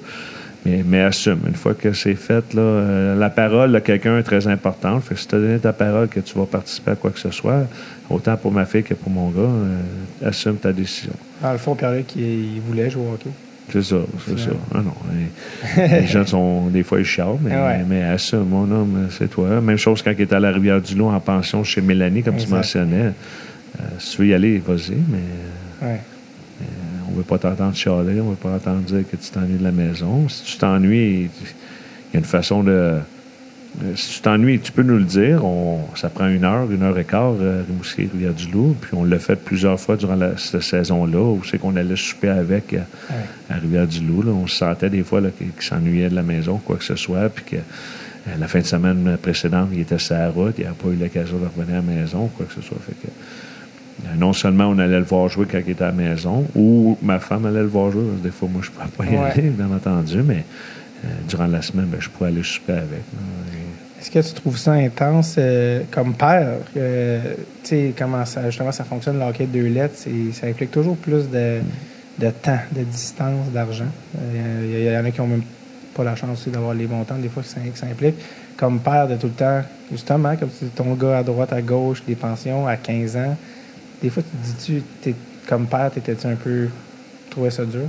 Mais, 0.66 0.82
mais 0.84 1.00
assume. 1.02 1.38
Une 1.46 1.54
fois 1.54 1.74
que 1.74 1.92
c'est 1.92 2.14
fait, 2.16 2.52
là, 2.54 2.60
euh, 2.60 3.14
la 3.16 3.30
parole 3.30 3.70
de 3.72 3.78
quelqu'un 3.78 4.18
est 4.18 4.22
très 4.24 4.46
importante. 4.48 5.04
Fait 5.04 5.14
que 5.14 5.20
si 5.20 5.28
tu 5.28 5.34
as 5.36 5.38
donné 5.38 5.58
ta 5.58 5.72
parole 5.72 6.08
que 6.08 6.18
tu 6.20 6.36
vas 6.36 6.46
participer 6.46 6.90
à 6.90 6.96
quoi 6.96 7.10
que 7.12 7.20
ce 7.20 7.30
soit, 7.30 7.66
autant 8.10 8.36
pour 8.36 8.50
ma 8.50 8.64
fille 8.66 8.82
que 8.82 8.94
pour 8.94 9.10
mon 9.12 9.30
gars, 9.30 9.40
euh, 9.42 10.28
assume 10.28 10.56
ta 10.56 10.72
décision. 10.72 11.12
Dans 11.40 11.52
le 11.52 11.58
fond, 11.58 11.74
Pierre-Luc, 11.76 12.16
il, 12.16 12.56
il 12.56 12.60
voulait 12.60 12.90
jouer 12.90 13.02
au 13.08 13.12
hockey. 13.14 13.30
C'est 13.72 13.82
ça, 13.82 13.96
c'est 14.26 14.38
ça. 14.38 14.50
Ah 14.74 14.78
non. 14.78 14.92
Les, 15.76 15.88
les 16.00 16.06
gens 16.06 16.24
sont, 16.24 16.66
des 16.68 16.82
fois, 16.84 16.98
ils 17.00 17.04
chialent, 17.04 17.38
mais, 17.40 17.50
Ouais. 17.54 17.84
mais 17.88 18.02
assume, 18.02 18.44
mon 18.48 18.70
homme, 18.70 19.08
c'est 19.10 19.28
toi. 19.28 19.60
Même 19.60 19.76
chose 19.76 20.02
quand 20.02 20.12
il 20.16 20.20
était 20.22 20.36
à 20.36 20.40
la 20.40 20.50
Rivière-du-Loup 20.52 21.08
en 21.08 21.18
pension 21.20 21.62
chez 21.64 21.80
Mélanie, 21.80 22.22
comme 22.22 22.36
tu 22.36 22.48
mentionnais. 22.48 23.06
Euh, 23.78 23.82
si 23.98 24.16
tu 24.16 24.22
veux 24.22 24.28
y 24.28 24.34
aller, 24.34 24.58
vas-y, 24.66 24.94
mais 25.10 25.86
Ouais. 25.88 26.00
On 27.08 27.12
ne 27.12 27.16
veut 27.18 27.22
pas 27.22 27.38
t'entendre 27.38 27.74
chialer, 27.74 28.20
on 28.20 28.24
ne 28.26 28.30
veut 28.30 28.36
pas 28.36 28.50
t'entendre 28.58 28.80
dire 28.82 29.04
que 29.10 29.16
tu 29.16 29.30
t'ennuies 29.30 29.58
de 29.58 29.64
la 29.64 29.72
maison. 29.72 30.28
Si 30.28 30.44
tu 30.44 30.58
t'ennuies, 30.58 31.22
il 31.22 32.14
y 32.14 32.16
a 32.16 32.18
une 32.18 32.24
façon 32.24 32.62
de. 32.62 32.94
Si 33.94 34.14
tu 34.14 34.20
t'ennuies, 34.22 34.58
tu 34.60 34.72
peux 34.72 34.82
nous 34.82 34.96
le 34.96 35.04
dire. 35.04 35.44
On- 35.44 35.80
ça 35.96 36.08
prend 36.08 36.28
une 36.28 36.44
heure, 36.44 36.70
une 36.72 36.82
heure 36.82 36.98
et 36.98 37.04
quart, 37.04 37.34
euh, 37.38 37.62
Rimouski, 37.68 38.08
Rivière-du-Loup. 38.10 38.74
Puis 38.80 38.90
on 38.94 39.04
l'a 39.04 39.18
fait 39.18 39.36
plusieurs 39.36 39.78
fois 39.78 39.96
durant 39.96 40.14
la- 40.14 40.38
cette 40.38 40.62
saison-là, 40.62 41.18
où 41.20 41.42
c'est 41.44 41.58
qu'on 41.58 41.76
allait 41.76 41.94
souper 41.96 42.30
avec 42.30 42.72
euh, 42.72 42.78
à 43.50 43.54
Rivière-du-Loup. 43.56 44.22
là. 44.22 44.32
On 44.32 44.46
se 44.46 44.56
sentait 44.56 44.88
des 44.88 45.02
fois 45.02 45.20
qu'il 45.36 45.48
s'ennuyait 45.60 46.08
de 46.08 46.14
la 46.14 46.22
maison, 46.22 46.56
quoi 46.56 46.76
que 46.76 46.84
ce 46.84 46.96
soit. 46.96 47.28
Puis 47.28 47.44
que 47.44 47.56
euh, 47.56 48.30
la 48.38 48.48
fin 48.48 48.60
de 48.60 48.64
semaine 48.64 49.18
précédente, 49.20 49.68
il 49.74 49.80
était 49.80 49.98
sur 49.98 50.14
la 50.14 50.30
route, 50.30 50.54
il 50.58 50.64
n'a 50.64 50.70
pas 50.70 50.88
eu 50.88 50.96
l'occasion 50.96 51.36
de 51.36 51.44
revenir 51.44 51.74
à 51.80 51.82
la 51.86 52.00
maison, 52.00 52.28
quoi 52.28 52.46
que 52.46 52.54
ce 52.54 52.62
soit. 52.62 52.78
Fait 52.86 52.94
que, 52.94 53.12
non 54.16 54.32
seulement 54.32 54.66
on 54.68 54.78
allait 54.78 54.98
le 54.98 55.04
voir 55.04 55.28
jouer 55.28 55.46
quand 55.50 55.58
il 55.64 55.70
était 55.72 55.82
à 55.84 55.88
la 55.88 55.92
maison, 55.92 56.46
ou 56.54 56.96
ma 57.02 57.18
femme 57.18 57.46
allait 57.46 57.60
le 57.60 57.66
voir 57.66 57.90
jouer. 57.90 58.02
parce 58.04 58.18
que 58.18 58.24
Des 58.24 58.30
fois, 58.30 58.48
moi, 58.52 58.60
je 58.62 58.70
ne 58.70 58.74
pouvais 58.74 58.96
pas 58.96 59.04
y 59.12 59.16
Ouais. 59.18 59.30
aller, 59.30 59.50
bien 59.50 59.68
entendu, 59.74 60.22
mais 60.22 60.44
euh, 61.04 61.08
durant 61.28 61.46
la 61.46 61.62
semaine, 61.62 61.86
ben, 61.86 62.00
je 62.00 62.08
pouvais 62.10 62.30
aller 62.30 62.42
souper 62.42 62.72
avec. 62.74 62.84
Et- 62.92 64.00
Est-ce 64.00 64.10
que 64.10 64.18
tu 64.18 64.34
trouves 64.34 64.58
ça 64.58 64.72
intense 64.72 65.36
euh, 65.38 65.80
comme 65.90 66.14
père? 66.14 66.48
euh, 66.76 67.34
tu 67.62 67.68
sais, 67.70 67.92
comment 67.98 68.24
ça, 68.26 68.44
justement 68.50 68.70
ça 68.72 68.84
fonctionne, 68.84 69.18
le 69.18 69.24
hockey 69.24 69.46
de 69.46 69.52
deux 69.58 69.68
lettres, 69.68 69.96
ça 70.32 70.46
implique 70.46 70.70
toujours 70.70 70.96
plus 70.96 71.28
de, 71.30 71.60
de 72.18 72.30
temps, 72.30 72.58
de 72.72 72.82
distance, 72.84 73.46
d'argent. 73.52 73.88
Il 74.34 74.78
y, 74.78 74.84
y 74.84 74.96
en 74.96 75.04
a 75.04 75.10
qui 75.10 75.20
n'ont 75.20 75.26
même 75.26 75.42
pas 75.94 76.04
la 76.04 76.14
chance 76.14 76.30
aussi 76.40 76.50
d'avoir 76.50 76.74
les 76.74 76.86
montants, 76.86 77.16
des 77.16 77.28
fois, 77.30 77.42
que 77.42 77.48
ça, 77.48 77.60
que 77.60 77.78
ça 77.78 77.86
implique. 77.86 78.16
Comme 78.58 78.78
père, 78.80 79.08
de 79.08 79.16
tout 79.16 79.26
le 79.28 79.32
temps, 79.32 79.62
justement, 79.90 80.36
comme 80.36 80.50
tu 80.50 80.66
dis, 80.66 80.70
ton 80.70 80.92
gars 80.94 81.18
à 81.18 81.22
droite, 81.22 81.52
à 81.52 81.62
gauche, 81.62 82.02
des 82.06 82.14
pensions 82.14 82.66
à 82.68 82.76
15 82.76 83.16
ans, 83.16 83.36
des 84.02 84.10
fois, 84.10 84.22
tu 84.22 84.72
dis-tu, 84.72 85.14
comme 85.48 85.66
père, 85.66 85.90
t'étais-tu 85.90 86.26
un 86.26 86.36
peu. 86.36 86.68
trouvais 87.30 87.50
ça 87.50 87.64
dur? 87.64 87.82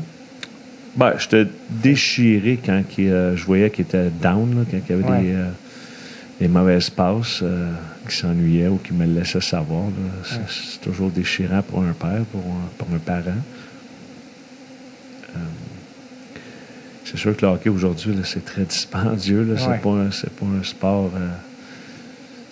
Ben, 0.96 1.14
j'étais 1.20 1.46
déchiré 1.70 2.60
quand 2.66 2.82
euh, 3.00 3.36
je 3.36 3.46
voyais 3.46 3.70
qu'il 3.70 3.86
était 3.86 4.10
down, 4.10 4.58
là, 4.58 4.66
quand 4.70 4.78
il 4.78 4.90
y 4.90 4.94
avait 5.00 5.04
Ouais. 5.10 5.22
des, 5.22 5.32
euh, 5.34 5.50
des 6.42 6.48
mauvaises 6.48 6.90
passes, 6.90 7.40
euh, 7.44 7.72
qui 8.10 8.16
s'ennuyaient 8.16 8.68
ou 8.68 8.78
qui 8.78 8.94
me 8.94 9.06
le 9.06 9.20
laissaient 9.20 9.42
savoir. 9.42 9.84
C'est, 10.24 10.36
Ouais. 10.38 10.42
c'est 10.50 10.82
toujours 10.82 11.10
déchirant 11.12 11.62
pour 11.62 11.80
un 11.84 11.94
père, 11.94 12.24
pour 12.32 12.42
un, 12.42 12.70
pour 12.78 12.88
un 12.96 13.00
parent. 13.00 13.38
Euh, 15.36 15.40
c'est 17.06 17.18
sûr 17.18 17.36
que 17.38 17.46
le 17.46 17.52
hockey 17.54 17.70
aujourd'hui, 17.70 18.16
c'est 18.24 18.44
très 18.44 18.64
dispendieux. 18.66 19.44
Là. 19.44 19.56
C'est, 19.58 19.68
Ouais. 19.68 19.78
pas, 19.80 20.12
c'est 20.12 20.32
pas 20.32 20.46
un 20.46 20.64
sport. 20.64 21.12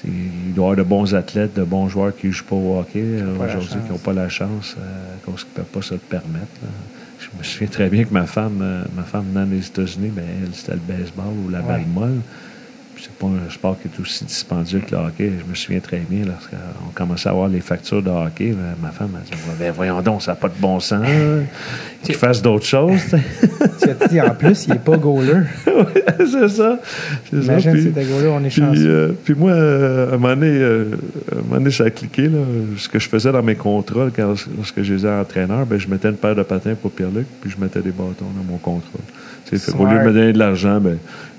Il 0.07 0.53
doit 0.53 0.65
y 0.65 0.71
avoir 0.71 0.75
de 0.77 0.83
bons 0.83 1.15
athlètes, 1.15 1.55
de 1.55 1.63
bons 1.63 1.87
joueurs 1.89 2.15
qui 2.15 2.27
ne 2.27 2.31
jouent 2.31 2.45
pas 2.45 2.55
au 2.55 2.79
hockey 2.79 3.03
aujourd'hui, 3.39 3.79
qui 3.85 3.91
n'ont 3.91 3.97
pas 3.97 4.13
la 4.13 4.29
chance, 4.29 4.75
euh, 4.79 5.15
qu'ils 5.23 5.33
ne 5.33 5.55
peuvent 5.55 5.65
pas 5.65 5.81
se 5.81 5.93
le 5.93 5.99
permettre. 5.99 6.53
là. 6.61 6.69
Je 7.19 7.37
me 7.37 7.43
souviens 7.43 7.67
très 7.67 7.89
bien 7.89 8.03
que 8.03 8.13
ma 8.13 8.25
femme, 8.25 8.59
euh, 8.61 8.83
ma 8.95 9.03
femme 9.03 9.25
venant 9.33 9.45
des 9.45 9.65
États-Unis, 9.65 10.11
ben, 10.13 10.25
elle, 10.43 10.53
c'était 10.53 10.73
le 10.73 10.79
baseball 10.79 11.33
ou 11.45 11.49
la 11.49 11.61
balle 11.61 11.85
molle. 11.87 12.21
C'est 12.97 13.11
pas 13.13 13.27
un 13.27 13.49
sport 13.51 13.77
qui 13.79 13.87
est 13.87 14.01
aussi 14.01 14.23
dispendieux 14.25 14.79
que 14.79 14.91
le 14.95 14.97
hockey. 15.01 15.31
Je 15.43 15.49
me 15.49 15.53
souviens 15.55 15.79
très 15.79 15.99
bien, 16.09 16.25
lorsqu'on 16.25 16.89
commençait 16.93 17.29
à 17.29 17.33
avoir 17.33 17.47
les 17.49 17.59
factures 17.59 18.01
de 18.01 18.09
hockey, 18.09 18.51
ben, 18.53 18.75
ma 18.81 18.89
femme 18.89 19.11
a 19.15 19.19
dit 19.19 19.31
ben, 19.59 19.71
Voyons 19.75 20.01
donc, 20.01 20.21
ça 20.21 20.31
n'a 20.31 20.35
pas 20.35 20.47
de 20.47 20.53
bon 20.59 20.79
sens. 20.79 21.01
hein. 21.05 21.43
Qu'il 22.03 22.15
fasse 22.15 22.41
d'autres 22.41 22.65
choses. 22.65 22.99
tu 23.81 23.89
as 23.89 24.07
dit, 24.07 24.21
en 24.21 24.29
plus, 24.33 24.65
il 24.67 24.73
n'est 24.73 24.79
pas 24.79 24.97
goaler. 24.97 25.41
c'est 26.19 26.47
ça. 26.49 26.79
C'est 27.29 27.41
ça. 27.43 27.51
Imagine 27.51 27.71
Puis- 27.73 27.81
si 27.83 27.89
goaler, 28.11 28.27
on 28.27 28.39
est 28.43 28.47
puis, 28.49 28.61
chanceux. 28.61 28.87
euh, 28.87 29.11
puis 29.23 29.33
moi, 29.35 29.51
euh, 29.51 30.11
à 30.11 30.15
un 30.15 30.17
moment 30.17 30.35
donné, 30.35 30.47
euh, 30.51 30.85
à 31.31 31.35
un 31.35 31.41
moment 31.41 31.55
donné, 31.55 31.71
ça 31.71 31.83
a 31.85 31.89
cliqué. 31.89 32.23
Là, 32.27 32.39
ce 32.77 32.87
que 32.89 32.99
je 32.99 33.09
faisais 33.09 33.31
dans 33.31 33.43
mes 33.43 33.55
contrats, 33.55 34.07
quand, 34.15 34.33
lorsque 34.55 34.81
j'étais 34.83 35.07
entraîneur, 35.09 35.65
ben, 35.65 35.77
je 35.79 35.87
mettais 35.87 36.09
une 36.09 36.15
paire 36.17 36.35
de 36.35 36.43
patins 36.43 36.75
pour 36.81 36.91
Pierre-Luc, 36.91 37.27
puis 37.41 37.49
je 37.51 37.61
mettais 37.63 37.81
des 37.81 37.91
bâtons 37.91 38.25
dans 38.35 38.43
mon 38.49 38.57
contrat. 38.57 38.99
Qu'au 39.77 39.85
lieu 39.85 39.99
de 39.99 40.03
me 40.05 40.11
donner 40.13 40.33
de 40.33 40.39
l'argent 40.39 40.79
ben, 40.79 40.97
je- 40.97 41.34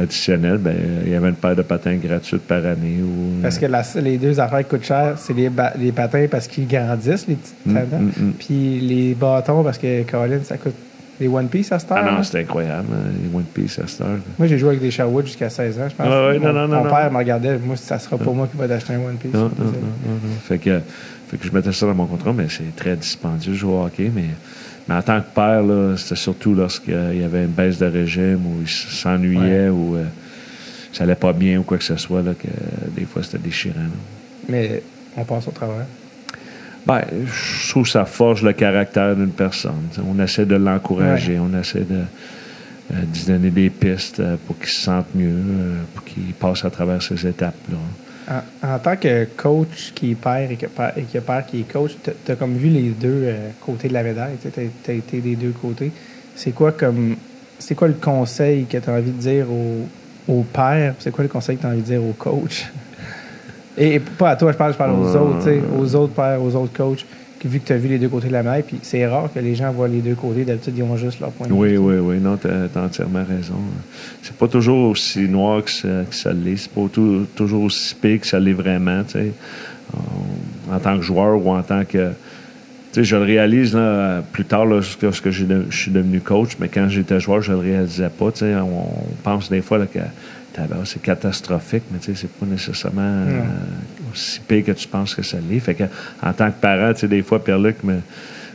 additionnel, 0.00 0.58
ben, 0.58 0.74
il 1.04 1.12
y 1.12 1.14
avait 1.14 1.28
une 1.28 1.34
paire 1.34 1.56
de 1.56 1.62
patins 1.62 1.96
gratuite 1.96 2.42
par 2.42 2.58
année. 2.64 3.00
Ou, 3.02 3.40
Parce 3.42 3.58
que 3.58 3.66
la- 3.66 3.82
les 4.02 4.18
deux 4.18 4.38
affaires 4.40 4.60
qui 4.60 4.70
coûtent 4.70 4.84
cher, 4.84 5.14
c'est 5.16 5.32
les, 5.32 5.50
les 5.78 5.92
patins 5.92 6.26
parce 6.30 6.46
qu'ils 6.48 6.66
grandissent, 6.68 7.26
les 7.28 7.34
petites 7.36 7.54
Mm, 7.66 7.72
mm, 7.72 8.12
mm. 8.28 8.32
Puis 8.38 8.80
les 8.80 9.14
bâtons 9.14 9.62
parce 9.62 9.78
que, 9.78 10.02
Colin, 10.02 10.38
ça 10.44 10.56
coûte 10.56 10.74
les 11.20 11.28
One 11.28 11.48
Piece 11.48 11.70
à 11.72 11.78
cette 11.78 11.92
heure. 11.92 11.98
Ah 12.02 12.10
non, 12.10 12.18
hein? 12.18 12.22
c'était 12.22 12.40
incroyable, 12.40 12.88
hein, 12.92 13.10
les 13.22 13.36
One 13.36 13.44
Piece 13.44 13.78
à 13.78 13.86
cette 13.86 14.00
heure. 14.00 14.18
Moi, 14.38 14.48
j'ai 14.48 14.58
joué 14.58 14.70
avec 14.70 14.80
des 14.80 14.90
Sherwood 14.90 15.26
jusqu'à 15.26 15.48
16 15.48 15.78
ans, 15.78 15.88
je 15.88 15.94
pense. 15.94 16.06
Ah 16.10 16.32
mon 16.32 16.40
non, 16.40 16.52
non, 16.52 16.68
mon 16.68 16.84
non, 16.84 16.90
père 16.90 17.10
me 17.12 17.18
regardait. 17.18 17.56
Moi, 17.58 17.76
ça 17.76 17.98
sera 17.98 18.18
pas 18.18 18.30
moi 18.32 18.48
qui 18.50 18.56
va 18.56 18.66
t'acheter 18.68 18.94
un 18.94 18.98
One 18.98 19.16
Piece. 19.16 19.32
Non, 19.32 19.42
non, 19.42 19.50
non, 19.58 19.64
non, 19.66 19.70
non. 20.12 20.18
Fait 20.42 20.58
que, 20.58 20.80
fait 21.28 21.36
que 21.36 21.46
je 21.46 21.52
mettais 21.52 21.72
ça 21.72 21.86
dans 21.86 21.94
mon 21.94 22.06
contrat, 22.06 22.32
mais 22.32 22.46
c'est 22.48 22.74
très 22.76 22.96
dispendieux 22.96 23.52
de 23.52 23.56
jouer 23.56 23.72
au 23.72 23.84
hockey. 23.84 24.10
Mais, 24.14 24.24
mais 24.88 24.94
en 24.94 25.02
tant 25.02 25.20
que 25.20 25.34
père, 25.34 25.62
c'était 25.96 26.16
surtout 26.16 26.54
lorsqu'il 26.54 26.94
y 27.18 27.24
avait 27.24 27.44
une 27.44 27.50
baisse 27.50 27.78
de 27.78 27.86
régime 27.86 28.46
ou 28.46 28.60
il 28.62 28.68
s'ennuyait 28.68 29.68
ou 29.68 29.96
euh, 29.96 30.04
ça 30.94 31.04
allait 31.04 31.14
pas 31.14 31.32
bien 31.32 31.58
ou 31.58 31.62
quoi 31.62 31.76
que 31.78 31.84
ce 31.84 31.96
soit, 31.96 32.22
là, 32.22 32.32
que 32.34 32.46
euh, 32.46 32.88
des 32.96 33.04
fois 33.04 33.22
c'était 33.22 33.38
déchirant. 33.38 33.80
là. 33.80 33.88
Mais 34.48 34.82
on 35.16 35.24
passe 35.24 35.48
au 35.48 35.50
travers. 35.50 35.86
Ben, 36.86 37.02
je 37.26 37.70
trouve 37.70 37.84
que 37.84 37.90
ça 37.90 38.04
forge 38.04 38.42
le 38.42 38.52
caractère 38.52 39.16
d'une 39.16 39.30
personne. 39.30 39.88
T'sais, 39.90 40.02
On 40.06 40.22
essaie 40.22 40.44
de 40.44 40.54
l'encourager, 40.54 41.38
on 41.38 41.58
essaie 41.58 41.80
de, 41.80 42.02
euh, 42.92 43.02
d'y 43.06 43.24
donner 43.24 43.50
des 43.50 43.70
pistes 43.70 44.20
euh, 44.20 44.36
pour 44.46 44.58
qu'il 44.58 44.68
se 44.68 44.82
sente 44.82 45.06
mieux, 45.14 45.32
pour 45.94 46.04
qu'il 46.04 46.34
passe 46.38 46.64
à 46.64 46.70
travers 46.70 47.02
ces 47.02 47.26
étapes-là. 47.26 47.78
En, 48.28 48.66
en 48.74 48.78
tant 48.78 48.96
que 48.96 49.26
coach 49.36 49.92
qui 49.94 50.12
est 50.12 50.14
père 50.14 50.50
et 50.50 50.56
que, 50.56 50.66
père- 50.66 50.92
et 50.96 51.02
que 51.02 51.18
père 51.18 51.44
qui 51.46 51.60
est 51.60 51.70
coach, 51.70 51.92
tu 52.02 52.32
as 52.32 52.36
comme 52.36 52.56
vu 52.56 52.68
les 52.68 52.88
deux 52.90 53.22
euh, 53.24 53.50
côtés 53.60 53.88
de 53.88 53.92
la 53.92 54.02
médaille. 54.02 54.36
Tu 54.40 54.48
as, 54.90 54.92
été 54.94 55.18
des 55.20 55.36
deux 55.36 55.50
côtés. 55.52 55.92
C'est 56.34 56.52
quoi 56.52 56.72
comme 56.72 57.16
c'est 57.58 57.74
quoi 57.74 57.88
le 57.88 57.94
conseil 57.94 58.64
que 58.64 58.78
tu 58.78 58.88
as 58.90 58.92
envie 58.94 59.10
de 59.10 59.20
dire 59.20 59.46
au, 59.50 59.86
au 60.32 60.42
père? 60.42 60.94
C'est 60.98 61.10
quoi 61.10 61.22
le 61.22 61.28
conseil 61.28 61.56
que 61.56 61.62
tu 61.62 61.66
as 61.66 61.70
envie 61.70 61.80
de 61.80 61.86
dire 61.86 62.02
au 62.02 62.12
coach? 62.12 62.66
Et, 63.76 63.94
et 63.94 63.98
pas 64.00 64.30
à 64.30 64.36
toi, 64.36 64.52
je 64.52 64.56
parle, 64.56 64.72
je 64.72 64.78
parle 64.78 64.92
aux 64.92 65.16
autres, 65.16 65.50
aux 65.76 65.94
autres 65.96 66.12
pères, 66.14 66.40
aux 66.40 66.54
autres 66.54 66.72
coachs, 66.72 67.04
vu 67.44 67.60
que 67.60 67.66
tu 67.66 67.72
as 67.72 67.76
vu 67.76 67.88
les 67.88 67.98
deux 67.98 68.08
côtés 68.08 68.28
de 68.28 68.32
la 68.32 68.42
médaille, 68.42 68.62
puis 68.62 68.78
c'est 68.82 69.06
rare 69.06 69.28
que 69.32 69.38
les 69.38 69.54
gens 69.54 69.70
voient 69.72 69.88
les 69.88 70.00
deux 70.00 70.14
côtés. 70.14 70.44
D'habitude, 70.44 70.74
ils 70.76 70.82
ont 70.82 70.96
juste 70.96 71.20
leur 71.20 71.30
point 71.30 71.46
de 71.46 71.52
Oui, 71.52 71.70
vue. 71.72 71.78
oui, 71.78 71.94
oui. 71.96 72.16
Non, 72.20 72.36
tu 72.36 72.48
as, 72.48 72.80
entièrement 72.82 73.24
raison. 73.28 73.56
C'est 74.22 74.34
pas 74.36 74.48
toujours 74.48 74.90
aussi 74.90 75.28
noir 75.28 75.62
que 75.64 75.70
ça, 75.70 75.88
que 76.08 76.14
ça 76.14 76.32
l'est. 76.32 76.56
C'est 76.56 76.70
pas 76.72 76.86
tout- 76.92 77.26
toujours 77.36 77.64
aussi 77.64 77.94
pire 77.94 78.20
que 78.20 78.26
ça 78.26 78.40
l'est 78.40 78.52
vraiment, 78.54 79.02
tu 79.04 79.12
sais. 79.12 79.32
En, 79.92 80.74
en 80.74 80.78
tant 80.78 80.96
que 80.96 81.02
joueur 81.02 81.44
ou 81.44 81.50
en 81.50 81.62
tant 81.62 81.84
que... 81.84 82.08
Tu 82.92 83.00
sais, 83.00 83.04
je 83.04 83.16
le 83.16 83.22
réalise 83.24 83.74
là, 83.74 84.22
plus 84.32 84.44
tard, 84.44 84.66
là, 84.66 84.80
lorsque 85.02 85.30
je 85.30 85.44
suis 85.70 85.90
devenu 85.90 86.20
coach, 86.20 86.56
mais 86.60 86.68
quand 86.68 86.88
j'étais 86.88 87.18
joueur, 87.20 87.42
je 87.42 87.52
le 87.52 87.58
réalisais 87.58 88.08
pas. 88.08 88.30
Tu 88.32 88.38
sais, 88.40 88.54
on, 88.54 88.88
on 88.88 89.14
pense 89.24 89.50
des 89.50 89.60
fois 89.62 89.78
là, 89.78 89.86
que 89.86 89.98
tabarnak, 90.52 90.86
c'est 90.86 91.02
catastrophique, 91.02 91.82
mais 91.92 91.98
tu 91.98 92.14
sais, 92.14 92.20
c'est 92.22 92.30
pas 92.30 92.46
nécessairement 92.46 93.00
euh, 93.02 93.42
aussi 94.14 94.40
pire 94.40 94.64
que 94.64 94.72
tu 94.72 94.88
penses 94.88 95.14
que 95.14 95.22
ça 95.22 95.38
l'est. 95.50 95.60
Fait 95.60 95.74
que, 95.74 95.84
en 96.22 96.32
tant 96.32 96.50
que 96.50 96.60
parent, 96.60 96.92
tu 96.94 97.00
sais, 97.00 97.08
des 97.08 97.22
fois, 97.22 97.42
Pierre-Luc 97.42 97.82
me, 97.84 97.98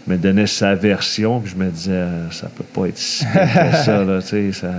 me 0.07 0.17
donnait 0.17 0.47
sa 0.47 0.75
version, 0.75 1.39
puis 1.39 1.51
je 1.51 1.63
me 1.63 1.69
disais, 1.69 1.91
euh, 1.91 2.31
ça 2.31 2.47
peut 2.47 2.63
pas 2.63 2.87
être 2.87 2.97
si 2.97 3.25
ça, 3.83 4.03
là, 4.03 4.21
tu 4.21 4.27
sais, 4.27 4.51
ça... 4.51 4.71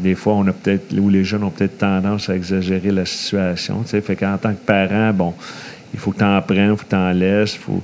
Des 0.00 0.14
fois, 0.14 0.34
on 0.34 0.46
a 0.46 0.52
peut-être, 0.52 0.98
ou 0.98 1.10
les 1.10 1.22
jeunes 1.22 1.44
ont 1.44 1.50
peut-être 1.50 1.78
tendance 1.78 2.30
à 2.30 2.34
exagérer 2.34 2.90
la 2.90 3.04
situation. 3.04 3.82
tu 3.82 3.90
sais. 3.90 4.00
Fait 4.00 4.16
qu'en 4.16 4.38
tant 4.38 4.52
que 4.52 4.64
parent, 4.64 5.12
bon, 5.12 5.34
il 5.92 6.00
faut 6.00 6.12
que 6.12 6.18
tu 6.18 6.24
en 6.24 6.40
prennes, 6.40 6.72
il 6.72 6.76
faut 6.76 6.84
que 6.84 6.90
tu 6.90 6.96
en 6.96 7.12
laisses, 7.12 7.54
il 7.54 7.60
faut, 7.60 7.82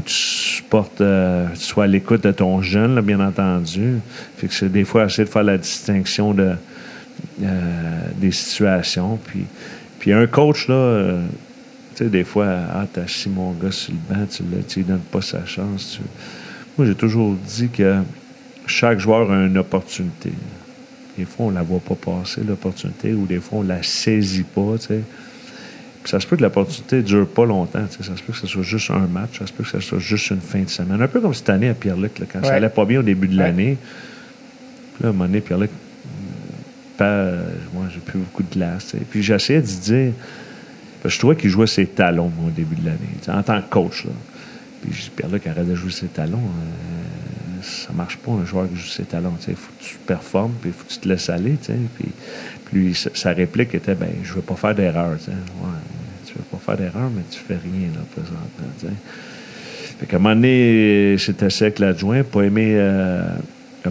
que 0.00 0.08
tu 0.08 0.14
supportes, 0.14 1.00
euh, 1.00 1.46
tu 1.54 1.60
sois 1.60 1.84
à 1.84 1.86
l'écoute 1.86 2.24
de 2.24 2.32
ton 2.32 2.62
jeune, 2.62 3.00
bien 3.00 3.20
entendu. 3.20 3.98
Fait 4.36 4.48
que 4.48 4.54
c'est 4.54 4.70
des 4.70 4.84
fois 4.84 5.04
essayer 5.04 5.24
de 5.24 5.30
faire 5.30 5.44
la 5.44 5.58
distinction 5.58 6.34
de, 6.34 6.54
euh, 7.42 8.00
des 8.16 8.30
situations. 8.30 9.18
Puis, 9.24 9.44
puis 9.98 10.12
un 10.12 10.26
coach, 10.26 10.68
là, 10.68 10.74
euh, 10.74 11.26
tu 11.94 12.04
sais, 12.04 12.10
des 12.10 12.24
fois, 12.24 12.46
ah, 12.72 12.86
t'as 12.92 13.02
assis 13.02 13.28
mon 13.28 13.52
gars 13.52 13.72
sur 13.72 13.92
le 13.92 14.14
banc, 14.14 14.26
tu 14.30 14.42
ne 14.42 14.48
lui 14.76 14.84
donnes 14.84 14.98
pas 15.10 15.20
sa 15.22 15.44
chance. 15.46 15.96
tu- 15.98 16.02
Moi, 16.76 16.86
j'ai 16.86 16.94
toujours 16.94 17.34
dit 17.34 17.68
que 17.68 17.96
chaque 18.66 19.00
joueur 19.00 19.30
a 19.32 19.44
une 19.46 19.58
opportunité. 19.58 20.30
Des 21.16 21.24
fois, 21.24 21.46
on 21.46 21.50
la 21.50 21.62
voit 21.62 21.80
pas 21.80 21.96
passer, 21.96 22.42
l'opportunité, 22.46 23.12
ou 23.14 23.26
des 23.26 23.40
fois, 23.40 23.58
on 23.58 23.62
la 23.62 23.82
saisit 23.82 24.44
pas, 24.44 24.74
tu 24.78 24.86
sais. 24.86 25.00
Puis 26.04 26.10
ça 26.12 26.20
se 26.20 26.26
peut 26.28 26.36
que 26.36 26.42
l'opportunité 26.42 26.96
ne 26.98 27.02
dure 27.02 27.26
pas 27.26 27.44
longtemps. 27.44 27.84
tu 27.90 27.96
sais. 28.04 28.08
Ça 28.08 28.16
se 28.16 28.22
peut 28.22 28.32
que 28.32 28.38
ce 28.38 28.46
soit 28.46 28.62
juste 28.62 28.90
un 28.92 29.08
match, 29.08 29.38
ça 29.40 29.46
se 29.48 29.52
peut 29.52 29.64
que 29.64 29.68
ce 29.70 29.80
soit 29.80 29.98
juste 29.98 30.30
une 30.30 30.40
fin 30.40 30.60
de 30.60 30.68
semaine. 30.68 31.02
Un 31.02 31.08
peu 31.08 31.20
comme 31.20 31.34
cette 31.34 31.50
année 31.50 31.68
à 31.68 31.74
Pierre-Luc, 31.74 32.12
quand 32.32 32.42
ça 32.44 32.50
Ouais. 32.50 32.54
allait 32.54 32.68
pas 32.68 32.84
bien 32.84 33.00
au 33.00 33.02
début 33.02 33.26
de 33.26 33.36
Ouais. 33.36 33.42
l'année. 33.42 33.76
Puis 34.94 35.02
là, 35.02 35.08
à 35.08 35.10
un 35.10 35.12
moment 35.12 35.24
donné, 35.26 35.40
Pierre-Luc, 35.40 35.70
pas, 36.98 37.04
euh, 37.04 37.42
moi, 37.72 37.86
j'ai 37.92 38.00
plus 38.00 38.18
beaucoup 38.18 38.42
de 38.42 38.52
glace. 38.52 38.86
sais. 38.86 38.98
Puis 39.10 39.22
j'essayais 39.22 39.62
de 39.62 39.66
dire, 39.66 40.12
je 41.04 41.18
trouvais 41.18 41.36
qu'il 41.36 41.48
jouait 41.50 41.66
ses 41.66 41.86
talons 41.86 42.32
au 42.46 42.50
début 42.50 42.74
de 42.76 42.84
l'année, 42.84 42.98
en 43.28 43.42
tant 43.42 43.60
que 43.62 43.70
coach. 43.70 44.04
Là. 44.04 44.10
Puis 44.82 44.92
je 44.92 45.02
dis, 45.04 45.10
Pierre-Luc, 45.16 45.46
arrête 45.46 45.68
de 45.68 45.74
jouer 45.74 45.90
ses 45.90 46.08
talons. 46.08 46.38
euh, 46.38 47.62
ça 47.62 47.92
marche 47.92 48.16
pas, 48.18 48.32
un 48.32 48.44
joueur 48.44 48.68
qui 48.68 48.76
joue 48.76 48.88
ses 48.88 49.04
talons. 49.04 49.34
Il 49.48 49.54
faut 49.54 49.72
que 49.78 49.84
tu 49.84 49.96
performes, 50.06 50.52
puis 50.60 50.70
il 50.70 50.72
faut 50.72 50.84
que 50.84 50.92
tu 50.92 50.98
te 50.98 51.08
laisses 51.08 51.28
aller. 51.30 51.56
Puis, 51.96 52.08
puis 52.66 52.94
sa, 52.94 53.10
sa 53.14 53.32
réplique 53.32 53.74
était, 53.74 53.94
ben, 53.94 54.10
je 54.22 54.34
veux 54.34 54.42
pas 54.42 54.54
faire 54.54 54.74
d'erreur. 54.74 55.12
Ouais, 55.12 55.68
tu 56.26 56.34
veux 56.34 56.44
pas 56.50 56.58
faire 56.58 56.76
d'erreur, 56.76 57.10
mais 57.14 57.22
tu 57.30 57.38
fais 57.38 57.56
rien 57.56 57.88
là, 57.94 58.00
présentement. 58.12 58.72
tu 58.78 58.86
sais. 58.86 58.92
Fait 59.98 60.06
qu'à 60.06 60.16
un 60.16 60.20
moment 60.20 60.34
donné, 60.36 61.16
c'était 61.18 61.50
sec 61.50 61.80
l'adjoint, 61.80 62.22
pas 62.22 62.42
aimé, 62.42 62.74
euh, 62.76 63.22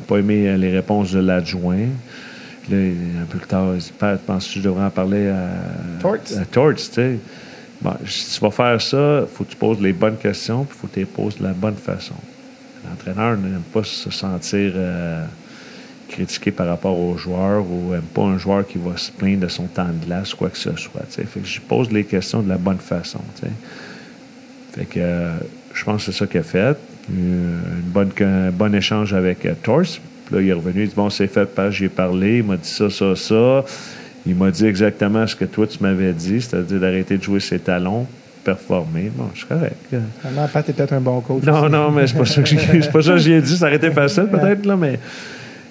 pas 0.08 0.18
aimé 0.18 0.48
euh, 0.48 0.56
les 0.56 0.72
réponses 0.72 1.12
de 1.12 1.20
l'adjoint. 1.20 1.88
Là, 2.70 2.78
un 2.78 3.26
peu 3.26 3.38
plus 3.38 3.48
tard, 3.48 3.74
il 3.74 3.80
dit 3.80 3.94
Pat, 3.98 4.20
penses-tu 4.22 4.56
que 4.56 4.60
je 4.60 4.70
devrais 4.70 4.86
en 4.86 4.90
parler 4.90 5.30
à 5.30 6.02
Torts? 6.02 6.16
à 6.40 6.46
Torts, 6.46 6.76
tu 6.76 6.84
sais? 6.84 7.20
Bon, 7.82 7.94
si 8.06 8.34
tu 8.34 8.42
vas 8.42 8.52
faire 8.52 8.82
ça, 8.82 9.22
il 9.22 9.28
faut 9.36 9.44
que 9.44 9.52
tu 9.52 9.56
poses 9.56 9.80
les 9.80 9.94
bonnes 9.94 10.18
questions, 10.18 10.64
puis 10.64 10.76
il 10.76 10.82
faut 10.82 10.88
que 10.88 10.94
tu 10.94 11.00
les 11.00 11.06
poses 11.06 11.38
de 11.38 11.44
la 11.44 11.54
bonne 11.54 11.76
façon. 11.76 12.16
L'entraîneur 12.90 13.38
n'aime 13.38 13.62
pas 13.74 13.84
se 13.84 14.10
sentir 14.10 14.72
euh, 14.76 15.24
critiqué 16.08 16.52
par 16.52 16.68
rapport 16.68 16.98
aux 16.98 17.18
joueurs 17.18 17.64
ou 17.70 17.92
n'aime 17.92 18.02
pas 18.02 18.24
un 18.24 18.38
joueur 18.38 18.66
qui 18.66 18.78
va 18.78 18.98
se 18.98 19.12
plaindre 19.12 19.42
de 19.42 19.48
son 19.48 19.68
temps 19.68 19.88
de 19.88 20.06
glace 20.06 20.34
ou 20.34 20.38
quoi 20.38 20.50
que 20.50 20.58
ce 20.58 20.76
soit. 20.76 21.02
tu 21.10 21.16
sais? 21.16 21.24
Fait 21.24 21.40
que 21.40 21.48
je 21.48 21.62
pose 21.62 21.92
les 21.92 22.04
questions 22.04 22.42
de 22.42 22.50
la 22.50 22.58
bonne 22.58 22.80
façon. 22.80 23.20
Fait 24.74 24.86
que 24.86 25.00
euh, 25.00 25.38
je 25.74 25.84
pense 25.84 26.06
que 26.06 26.12
c'est 26.12 26.18
ça 26.18 26.28
qu'il 26.28 26.40
a 26.40 26.44
fait. 26.44 26.60
Euh, 26.60 26.76
une 27.10 27.92
bonne, 27.92 28.12
un 28.22 28.52
bon 28.52 28.74
échange 28.74 29.14
avec 29.14 29.46
euh, 29.46 29.54
Torse. 29.62 30.00
Puis 30.28 30.36
là, 30.36 30.42
il 30.42 30.50
est 30.50 30.54
revenu, 30.54 30.84
il 30.84 30.90
dit 30.90 30.94
Bon, 30.96 31.10
c'est 31.10 31.28
fait, 31.28 31.46
Page, 31.46 31.76
j'ai 31.78 31.90
parlé, 31.90 32.38
il 32.38 32.44
m'a 32.44 32.58
dit 32.58 32.70
ça, 32.70 32.90
ça, 32.90 33.16
ça. 33.16 33.64
Il 34.26 34.36
m'a 34.36 34.52
dit 34.52 34.66
exactement 34.66 35.26
ce 35.26 35.36
que 35.36 35.46
toi, 35.46 35.66
tu 35.66 35.78
m'avais 35.82 36.12
dit, 36.12 36.42
c'est-à-dire 36.42 36.80
d'arrêter 36.82 37.18
de 37.18 37.24
jouer 37.24 37.40
ses 37.40 37.60
talons, 37.60 38.06
performer. 38.44 39.10
Bon, 39.16 39.30
je 39.34 39.40
suis 39.40 39.48
correct. 39.48 39.76
Vraiment, 40.24 40.48
Pat 40.52 40.68
est 40.68 40.74
peut-être 40.74 40.94
un 40.94 41.00
bon 41.00 41.22
coach. 41.22 41.44
Non, 41.44 41.62
aussi. 41.62 41.72
non, 41.72 41.92
mais 41.92 42.08
c'est 42.08 42.18
pas 42.18 42.26
ça 42.26 42.42
que 42.42 42.48
j'ai 42.50 42.58
c'est 42.82 42.92
pas 42.92 43.02
ça 43.02 43.12
que 43.14 43.18
j'ai 43.20 43.42
dit. 43.42 43.56
Ça 43.58 43.68
aurait 43.68 43.78
été 43.78 43.90
facile, 43.92 44.28
peut-être, 44.30 44.66
là, 44.66 44.76
mais. 44.76 45.00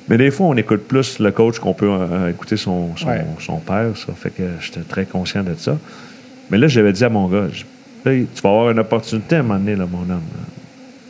Mais 0.09 0.17
des 0.17 0.31
fois, 0.31 0.47
on 0.47 0.57
écoute 0.57 0.83
plus 0.87 1.19
le 1.19 1.33
coach 1.33 1.59
qu'on 1.59 1.75
peut 1.75 1.91
euh, 1.91 2.31
écouter 2.31 2.57
son, 2.57 2.97
son, 2.97 3.09
Ouais. 3.09 3.25
son 3.41 3.57
père. 3.59 3.89
Ça 3.97 4.13
fait 4.17 4.31
que 4.31 4.45
j'étais 4.61 4.81
très 4.89 5.05
conscient 5.05 5.43
de 5.43 5.55
ça. 5.59 5.77
Mais 6.49 6.59
là, 6.59 6.69
j'avais 6.69 6.93
dit 6.93 7.05
à 7.05 7.09
mon 7.09 7.27
gars, 7.29 7.47
là, 8.05 8.13
tu 8.13 8.43
vas 8.43 8.49
avoir 8.51 8.71
une 8.71 8.79
opportunité 8.79 9.35
à 9.35 9.41
un 9.41 9.43
moment 9.43 9.59
donné, 9.59 9.75
là, 9.75 9.85
mon 9.91 10.03
homme. 10.03 10.21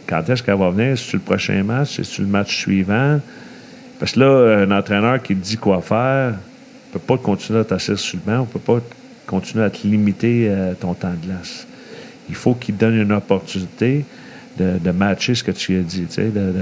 Quand 0.07 0.29
est-ce 0.29 0.43
qu'elle 0.43 0.59
va 0.59 0.71
venir? 0.71 0.97
C'est-tu 0.97 1.17
le 1.17 1.23
prochain 1.23 1.63
match? 1.63 1.97
C'est-tu 1.97 2.23
le 2.23 2.29
match 2.29 2.57
suivant? 2.57 3.21
Parce 3.99 4.13
que 4.13 4.21
là, 4.21 4.63
un 4.63 4.71
entraîneur 4.71 5.23
qui 5.23 5.35
te 5.35 5.43
dit 5.43 5.57
quoi 5.57 5.81
faire 5.81 6.33
ne 6.33 6.93
peut 6.93 6.99
pas 6.99 7.19
continuer 7.19 7.61
à 7.61 7.65
t'asseoir 7.65 7.99
sur 7.99 8.19
le 8.25 8.31
banc, 8.31 8.39
on 8.39 8.43
ne 8.43 8.47
peut 8.47 8.59
pas 8.59 8.81
continuer 9.27 9.65
à 9.65 9.71
te 9.71 9.87
limiter 9.87 10.49
euh, 10.49 10.75
ton 10.75 10.95
temps 10.95 11.11
de 11.11 11.27
glace. 11.27 11.67
Il 12.29 12.35
faut 12.35 12.55
qu'il 12.55 12.75
te 12.75 12.81
donne 12.81 12.97
une 12.97 13.13
opportunité 13.13 14.05
de, 14.59 14.79
de 14.79 14.91
matcher 14.91 15.35
ce 15.35 15.43
que 15.43 15.51
tu 15.51 15.79
as 15.79 15.83
dit, 15.83 16.07
de, 16.17 16.31
de, 16.31 16.53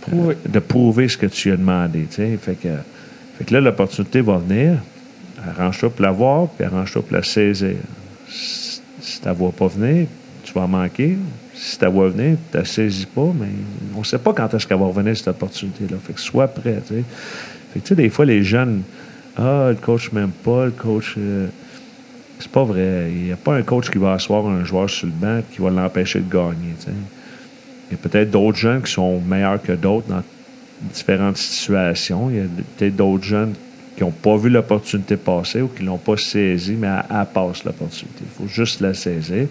Prouver. 0.00 0.36
de 0.46 0.58
prouver 0.58 1.08
ce 1.08 1.16
que 1.16 1.26
tu 1.26 1.50
as 1.50 1.56
demandé. 1.56 2.06
Fait 2.10 2.54
que, 2.54 2.68
fait 3.38 3.44
que 3.44 3.52
là, 3.54 3.60
l'opportunité 3.60 4.20
va 4.20 4.38
venir. 4.38 4.78
Arrange-toi 5.46 5.90
pour 5.90 6.02
la 6.02 6.10
voir, 6.10 6.48
puis 6.48 6.66
arrange-toi 6.66 7.02
pour 7.02 7.16
la 7.16 7.22
saisir. 7.22 7.76
Si 8.28 8.80
si 9.00 9.18
tu 9.18 9.22
ne 9.22 9.26
la 9.26 9.32
vois 9.34 9.52
pas 9.52 9.66
venir, 9.68 10.06
tu 10.42 10.52
vas 10.54 10.62
en 10.62 10.68
manquer. 10.68 11.16
Si 11.66 11.78
la 11.80 11.88
vois 11.88 12.10
venir, 12.10 12.36
tu 12.52 12.58
ne 12.58 12.64
saisis 12.64 13.06
pas, 13.06 13.32
mais 13.40 13.48
on 13.96 14.00
ne 14.00 14.04
sait 14.04 14.18
pas 14.18 14.34
quand 14.34 14.52
est-ce 14.52 14.66
qu'elle 14.66 14.78
va 14.78 14.84
revenir, 14.84 15.16
cette 15.16 15.28
opportunité-là. 15.28 15.96
Fait 16.04 16.12
que 16.12 16.20
sois 16.20 16.46
prêt. 16.46 16.82
Fait 16.86 17.02
que, 17.74 17.78
tu 17.78 17.86
sais, 17.86 17.94
des 17.94 18.10
fois, 18.10 18.26
les 18.26 18.42
jeunes, 18.42 18.82
ah, 19.38 19.68
le 19.70 19.76
coach 19.76 20.12
m'aime 20.12 20.30
pas, 20.30 20.66
le 20.66 20.72
coach. 20.72 21.14
euh, 21.16 21.46
c'est 22.38 22.50
pas 22.50 22.64
vrai. 22.64 23.10
Il 23.10 23.22
n'y 23.22 23.32
a 23.32 23.36
pas 23.36 23.54
un 23.54 23.62
coach 23.62 23.90
qui 23.90 23.96
va 23.96 24.12
asseoir 24.12 24.46
un 24.46 24.62
joueur 24.62 24.90
sur 24.90 25.06
le 25.06 25.12
banc 25.14 25.40
qui 25.50 25.62
va 25.62 25.70
l'empêcher 25.70 26.20
de 26.20 26.30
gagner. 26.30 26.74
Il 26.86 27.92
y 27.92 27.94
a 27.94 27.96
peut-être 27.96 28.30
d'autres 28.30 28.58
jeunes 28.58 28.82
qui 28.82 28.92
sont 28.92 29.20
meilleurs 29.20 29.62
que 29.62 29.72
d'autres 29.72 30.06
dans 30.08 30.22
différentes 30.92 31.38
situations. 31.38 32.28
Il 32.28 32.36
y 32.36 32.40
a 32.40 32.44
peut-être 32.76 32.96
d'autres 32.96 33.24
jeunes 33.24 33.54
qui 33.96 34.02
n'ont 34.02 34.10
pas 34.10 34.36
vu 34.36 34.50
l'opportunité 34.50 35.16
passer 35.16 35.62
ou 35.62 35.68
qui 35.68 35.82
ne 35.82 35.86
l'ont 35.86 35.96
pas 35.96 36.18
saisie, 36.18 36.76
mais 36.78 36.88
elle, 36.88 37.16
elle 37.16 37.26
passe 37.32 37.64
l'opportunité. 37.64 38.20
Il 38.20 38.42
faut 38.42 38.52
juste 38.52 38.82
la 38.82 38.92
saisir. 38.92 39.46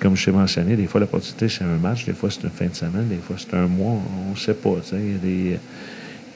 Comme 0.00 0.16
je 0.16 0.24
t'ai 0.24 0.32
mentionné, 0.32 0.76
des 0.76 0.86
fois 0.86 1.00
l'opportunité 1.00 1.48
c'est 1.48 1.62
un 1.64 1.76
match, 1.76 2.06
des 2.06 2.12
fois 2.14 2.30
c'est 2.30 2.42
une 2.42 2.50
fin 2.50 2.66
de 2.66 2.74
semaine, 2.74 3.06
des 3.08 3.16
fois 3.16 3.36
c'est 3.38 3.54
un 3.54 3.66
mois, 3.66 4.00
on 4.28 4.30
ne 4.32 4.36
sait 4.36 4.54
pas. 4.54 4.70
Il 4.92 5.12
y 5.12 5.14
a 5.14 5.18
des. 5.18 5.58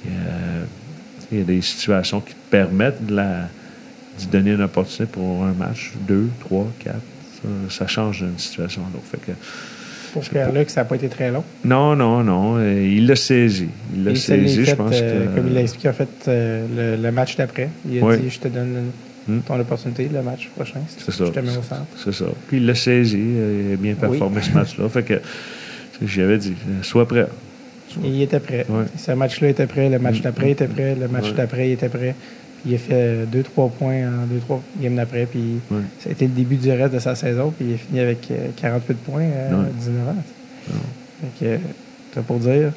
il 0.05 0.13
y 0.13 0.17
a- 0.17 0.67
il 1.33 1.39
y 1.39 1.41
a 1.41 1.45
des 1.45 1.63
situations 1.63 2.21
qui 2.21 2.35
te 2.35 2.51
permettent 2.51 3.05
de 3.07 3.15
la, 3.17 3.49
d'y 4.19 4.27
donner 4.27 4.53
une 4.53 4.61
opportunité 4.63 5.07
pour 5.07 5.43
un 5.45 5.53
match, 5.53 5.93
deux, 6.07 6.29
trois, 6.41 6.69
quatre. 6.79 7.01
Ça, 7.43 7.49
ça 7.79 7.87
change 7.87 8.21
d'une 8.23 8.39
situation 8.39 8.83
à 8.83 8.91
l'autre. 8.93 9.07
Fait 9.11 9.17
que, 9.19 9.33
Pour 10.13 10.23
Pierre-Luc, 10.23 10.69
ça 10.71 10.83
n'a 10.83 10.85
pas 10.85 10.97
été 10.97 11.09
très 11.09 11.31
long. 11.33 11.43
non, 11.65 11.97
non, 11.97 12.23
non. 12.23 12.57
euh, 12.59 12.87
il 12.87 13.07
l'a 13.07 13.17
saisi. 13.17 13.69
Il 13.97 14.05
l'a 14.05 14.15
saisi, 14.15 14.65
je 14.67 14.75
pense 14.75 14.91
euh, 14.95 15.27
que. 15.31 15.35
Comme 15.35 15.49
il 15.49 15.55
l'a 15.55 15.63
expliqué, 15.63 15.89
en 15.89 15.93
fait, 15.95 16.09
euh, 16.29 16.67
le, 16.97 17.03
le 17.03 17.11
match 17.11 17.37
d'après. 17.37 17.71
Il 17.91 17.99
a 18.01 18.05
Oui. 18.05 18.19
dit 18.19 18.31
Je 18.31 18.39
te 18.41 18.49
donne 18.49 18.91
Hmm. 19.27 19.39
ton 19.41 19.59
opportunité, 19.59 20.09
le 20.13 20.23
match 20.23 20.49
prochain. 20.55 20.81
C'est 20.99 21.11
ça. 21.13 21.25
Je 21.25 21.31
te 21.31 21.41
mets 21.41 21.51
au 21.57 21.63
centre. 21.63 21.87
C'est 22.03 22.13
ça. 22.13 22.27
Puis 22.49 22.59
il 22.59 22.67
l'a 22.67 22.75
saisi. 22.75 23.17
euh, 23.19 23.67
Il 23.69 23.73
a 23.75 23.77
bien 23.77 23.95
performé 23.95 24.43
ce 24.43 24.51
match-là. 24.53 24.89
Fait 24.89 25.03
que, 25.03 25.21
j'avais 26.05 26.37
dit, 26.39 26.53
euh, 26.69 26.83
sois 26.83 27.07
prêt. 27.09 27.27
Il 28.03 28.21
était 28.23 28.41
prêt. 28.41 28.67
Ouais. 28.69 28.85
Ce 28.99 29.13
match-là 29.13 29.49
était 29.51 29.67
prêt, 29.67 29.89
le 29.89 29.99
match 29.99 30.21
d'après 30.21 30.51
était 30.51 30.67
prêt, 30.67 30.95
le 31.01 31.07
match 31.09 31.27
Ouais. 31.27 31.33
d'après 31.33 31.69
il 31.69 31.73
était 31.73 31.89
prêt. 31.89 32.15
Puis 32.63 32.73
il 32.73 32.75
a 32.75 32.79
fait 32.79 33.25
2-3 33.31 33.71
points 33.71 34.03
en 34.09 34.27
2-3 34.27 34.61
games 34.81 34.97
d'après. 34.97 35.27
Puis 35.27 35.61
Ouais. 35.71 35.79
ça 36.01 36.09
a 36.09 36.13
été 36.13 36.27
le 36.27 36.33
début 36.33 36.57
du 36.57 36.71
reste 36.73 36.93
de 36.95 36.99
sa 36.99 37.15
saison. 37.15 37.53
Puis 37.57 37.69
il 37.69 37.75
a 37.75 37.77
fini 37.79 38.01
avec 38.01 38.29
euh, 38.31 38.49
48 38.57 38.95
points 38.99 39.23
à 39.23 39.55
Ouais. 39.57 39.67
19 39.79 40.09
ans. 40.09 40.17
Fait 41.39 41.45
que, 41.47 41.51
euh, 41.53 41.59
t'as 42.15 42.23
pour 42.23 42.39
dire? 42.41 42.73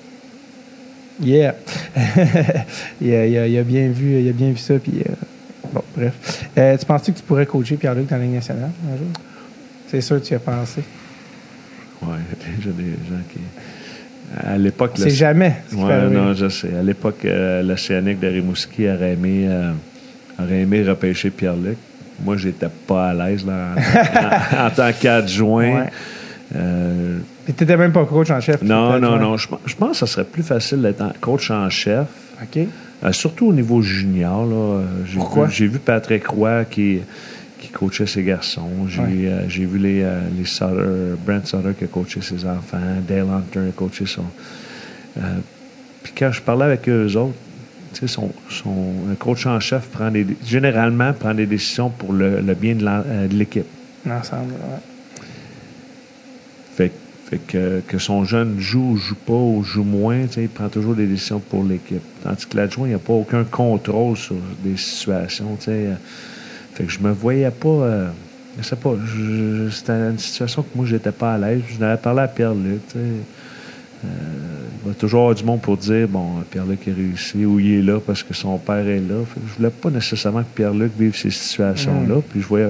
Yeah! 1.19 1.55
il, 3.01 3.13
a, 3.13 3.25
il 3.25 3.37
a- 3.37 3.47
il 3.47 3.57
a 3.57 3.63
bien 3.63 3.89
vu, 3.89 4.19
il 4.21 4.29
a 4.29 4.33
bien 4.33 4.49
vu 4.51 4.57
ça. 4.57 4.75
Puis, 4.77 4.99
euh, 4.99 5.13
bref. 5.97 6.47
Euh, 6.57 6.77
tu 6.77 6.85
penses-tu 6.85 7.11
que 7.13 7.17
tu 7.17 7.23
pourrais 7.23 7.45
coacher 7.45 7.75
Pierre-Luc 7.75 8.07
dans 8.07 8.17
la 8.17 8.23
Ligue 8.23 8.35
nationale 8.35 8.69
un 8.93 8.97
jour? 8.97 9.07
C'est 9.89 10.01
sûr 10.01 10.19
que 10.21 10.25
tu 10.25 10.33
y 10.33 10.35
as 10.35 10.39
pensé. 10.39 10.81
Ouais, 12.01 12.17
j'ai 12.61 12.71
des 12.71 12.83
gens 12.91 13.21
qui. 13.31 13.39
À 14.45 14.57
l'époque. 14.57 14.91
C'est 14.95 15.09
jamais 15.09 15.55
ce 15.71 15.75
Ouais, 15.75 16.09
non, 16.09 16.33
je 16.33 16.49
sais. 16.49 16.75
À 16.77 16.83
l'époque, 16.83 17.23
euh, 17.25 17.63
l'Océanique 17.63 18.19
de 18.19 18.27
Rimouski 18.27 18.87
aurait 18.89 19.13
aimé, 19.13 19.45
euh, 19.47 19.71
aurait 20.37 20.61
aimé 20.61 20.83
repêcher 20.83 21.29
Pierre-Luc. 21.29 21.77
Moi, 22.23 22.35
j'étais 22.35 22.67
pas 22.87 23.09
à 23.09 23.13
l'aise 23.13 23.45
en, 23.47 23.51
en- 23.51 24.65
en 24.67 24.69
tant 24.71 24.91
qu'adjoint. 24.99 25.75
Ouais. 25.83 25.89
Euh, 26.55 27.19
Puis 27.45 27.53
t'étais 27.53 27.77
même 27.77 27.91
pas 27.93 28.03
coach 28.05 28.29
en 28.31 28.41
chef. 28.41 28.61
non, 28.61 28.99
non, 28.99 29.17
non. 29.17 29.37
Je, 29.37 29.47
pense- 29.47 29.59
je 29.65 29.75
pense 29.75 29.91
que 29.91 29.97
ça 29.97 30.07
serait 30.07 30.25
plus 30.25 30.43
facile 30.43 30.81
d'être 30.81 31.03
coach 31.21 31.49
en 31.51 31.69
chef. 31.69 32.07
OK. 32.41 32.67
Euh, 33.03 33.11
surtout 33.11 33.47
au 33.47 33.53
niveau 33.53 33.81
junior. 33.81 34.45
Là, 34.45 34.55
Euh, 34.55 34.85
j'ai 35.05 35.17
Pourquoi? 35.17 35.45
vu- 35.47 35.53
J'ai 35.53 35.67
vu 35.67 35.79
Patrick 35.79 36.25
Roy 36.27 36.65
qui, 36.65 36.99
qui 37.59 37.67
coachait 37.69 38.07
ses 38.07 38.23
garçons. 38.23 38.87
J'ai 38.87 39.01
Ouais. 39.01 39.07
euh, 39.27 39.41
j'ai 39.49 39.65
vu 39.65 39.77
les, 39.77 40.01
euh, 40.03 40.21
les 40.37 40.45
Sutter, 40.45 41.15
Brent 41.25 41.45
Sutter 41.45 41.73
qui 41.77 41.83
a 41.83 41.87
coaché 41.87 42.21
ses 42.21 42.43
enfants. 42.45 42.77
Dale 43.07 43.25
Hunter 43.29 43.59
a 43.69 43.71
coaché 43.75 44.05
son. 44.05 44.23
Puis 46.03 46.13
quand 46.17 46.31
je 46.31 46.41
parlais 46.41 46.65
avec 46.65 46.87
eux 46.89 47.15
autres, 47.15 47.33
son, 48.05 48.31
son 48.49 48.93
un 49.11 49.15
coach 49.15 49.45
en 49.47 49.59
chef 49.59 49.87
prend 49.87 50.11
des, 50.11 50.25
généralement 50.45 51.13
prend 51.13 51.33
des 51.33 51.45
décisions 51.47 51.89
pour 51.89 52.13
le, 52.13 52.41
le 52.41 52.53
bien 52.53 52.75
de 52.75 53.35
l'équipe. 53.35 53.65
Ensemble, 54.07 54.51
ouais. 54.53 54.79
Fait, 57.29 57.39
que, 57.39 57.81
que 57.85 57.97
son 57.97 58.23
jeune 58.23 58.57
joue 58.59 58.91
ou 58.91 58.97
joue 58.97 59.15
pas 59.15 59.33
ou 59.33 59.61
joue 59.63 59.83
moins, 59.83 60.25
il 60.37 60.47
prend 60.47 60.69
toujours 60.69 60.95
des 60.95 61.07
décisions 61.07 61.39
pour 61.39 61.63
l'équipe. 61.63 62.01
Tandis 62.23 62.45
que 62.45 62.55
l'adjoint, 62.55 62.87
il 62.87 62.91
n'y 62.91 62.95
a 62.95 62.99
pas 62.99 63.13
aucun 63.13 63.43
contrôle 63.43 64.15
sur 64.15 64.37
des 64.63 64.77
situations. 64.77 65.57
tu 65.59 65.65
sais. 65.65 65.87
Fait 66.73 66.85
que 66.85 66.91
je 66.91 66.99
me 66.99 67.11
voyais 67.11 67.51
pas. 67.51 67.67
euh, 67.67 68.09
je 68.57 68.63
sais 68.63 68.75
pas. 68.75 68.95
C'était 69.71 69.91
une 69.91 70.19
situation 70.19 70.61
que 70.63 70.69
moi, 70.75 70.85
j'étais 70.85 71.11
pas 71.11 71.33
à 71.33 71.37
l'aise. 71.37 71.61
Je 71.69 71.79
n'avais 71.79 71.99
parlé 72.01 72.21
à 72.21 72.27
Pierre-Luc. 72.27 72.81
Euh, 72.95 73.19
il 74.83 74.87
va 74.87 74.93
toujours 74.93 75.21
avoir 75.21 75.35
du 75.35 75.43
monde 75.43 75.61
pour 75.61 75.75
dire 75.75 76.07
bon, 76.07 76.43
Pierre-Luc 76.49 76.87
est 76.87 76.93
réussi 76.93 77.45
ou 77.45 77.59
il 77.59 77.79
est 77.79 77.81
là 77.81 77.99
parce 77.99 78.23
que 78.23 78.33
son 78.33 78.57
père 78.57 78.87
est 78.87 78.99
là. 78.99 79.25
Fait 79.25 79.39
que 79.39 79.47
je 79.49 79.57
voulais 79.57 79.69
pas 79.69 79.89
nécessairement 79.89 80.41
que 80.43 80.55
Pierre-Luc 80.55 80.91
vive 80.97 81.15
ces 81.15 81.31
situations-là. 81.31 82.21
Puis 82.29 82.41
je 82.41 82.47
voyais, 82.47 82.69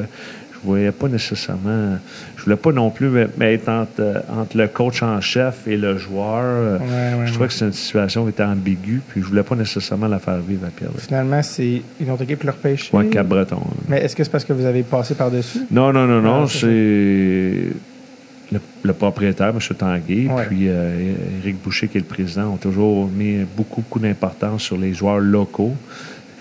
je 0.61 0.67
voyais 0.67 0.91
pas 0.91 1.07
nécessairement. 1.07 1.97
Je 2.35 2.43
voulais 2.43 2.55
pas 2.55 2.71
non 2.71 2.89
plus 2.89 3.09
mettre 3.37 3.69
entre, 3.69 4.23
entre 4.29 4.57
le 4.57 4.67
coach 4.67 5.03
en 5.03 5.19
chef 5.21 5.67
et 5.67 5.77
le 5.77 5.97
joueur. 5.97 6.79
Ouais, 6.81 6.87
ouais, 6.87 7.11
je 7.11 7.17
ouais. 7.19 7.31
trouvais 7.31 7.47
que 7.47 7.53
c'était 7.53 7.65
une 7.67 7.73
situation 7.73 8.23
qui 8.23 8.29
était 8.29 8.43
ambiguë. 8.43 9.01
Puis 9.07 9.21
je 9.21 9.27
voulais 9.27 9.43
pas 9.43 9.55
nécessairement 9.55 10.07
la 10.07 10.19
faire 10.19 10.37
vivre 10.39 10.65
à 10.65 10.69
Pierre-Luc. 10.69 11.01
Finalement, 11.01 11.41
c'est 11.43 11.81
une 11.99 12.09
autre 12.11 12.23
équipe 12.23 12.39
qui 12.39 12.45
l'a 12.47 12.51
repêché. 12.53 12.89
Ouais, 12.95 13.05
Cap-Breton. 13.07 13.57
hein. 13.63 13.73
Mais 13.87 14.01
est-ce 14.03 14.15
que 14.15 14.23
c'est 14.23 14.29
parce 14.31 14.45
que 14.45 14.53
vous 14.53 14.65
avez 14.65 14.83
passé 14.83 15.13
par-dessus? 15.15 15.59
Non, 15.69 15.93
non, 15.93 16.07
non, 16.07 16.21
non. 16.21 16.43
Ah, 16.43 16.47
c'est 16.47 16.59
c'est 16.59 18.55
le, 18.55 18.61
le 18.83 18.93
propriétaire, 18.93 19.49
M. 19.49 19.59
Tanguay, 19.77 20.29
puis 20.47 20.69
euh, 20.69 21.13
Éric 21.43 21.61
Boucher, 21.61 21.87
qui 21.89 21.97
est 21.97 22.01
le 22.01 22.05
président, 22.07 22.53
ont 22.53 22.57
toujours 22.57 23.07
mis 23.07 23.39
beaucoup, 23.57 23.81
beaucoup 23.81 23.99
d'importance 23.99 24.61
sur 24.63 24.77
les 24.77 24.93
joueurs 24.93 25.19
locaux. 25.19 25.73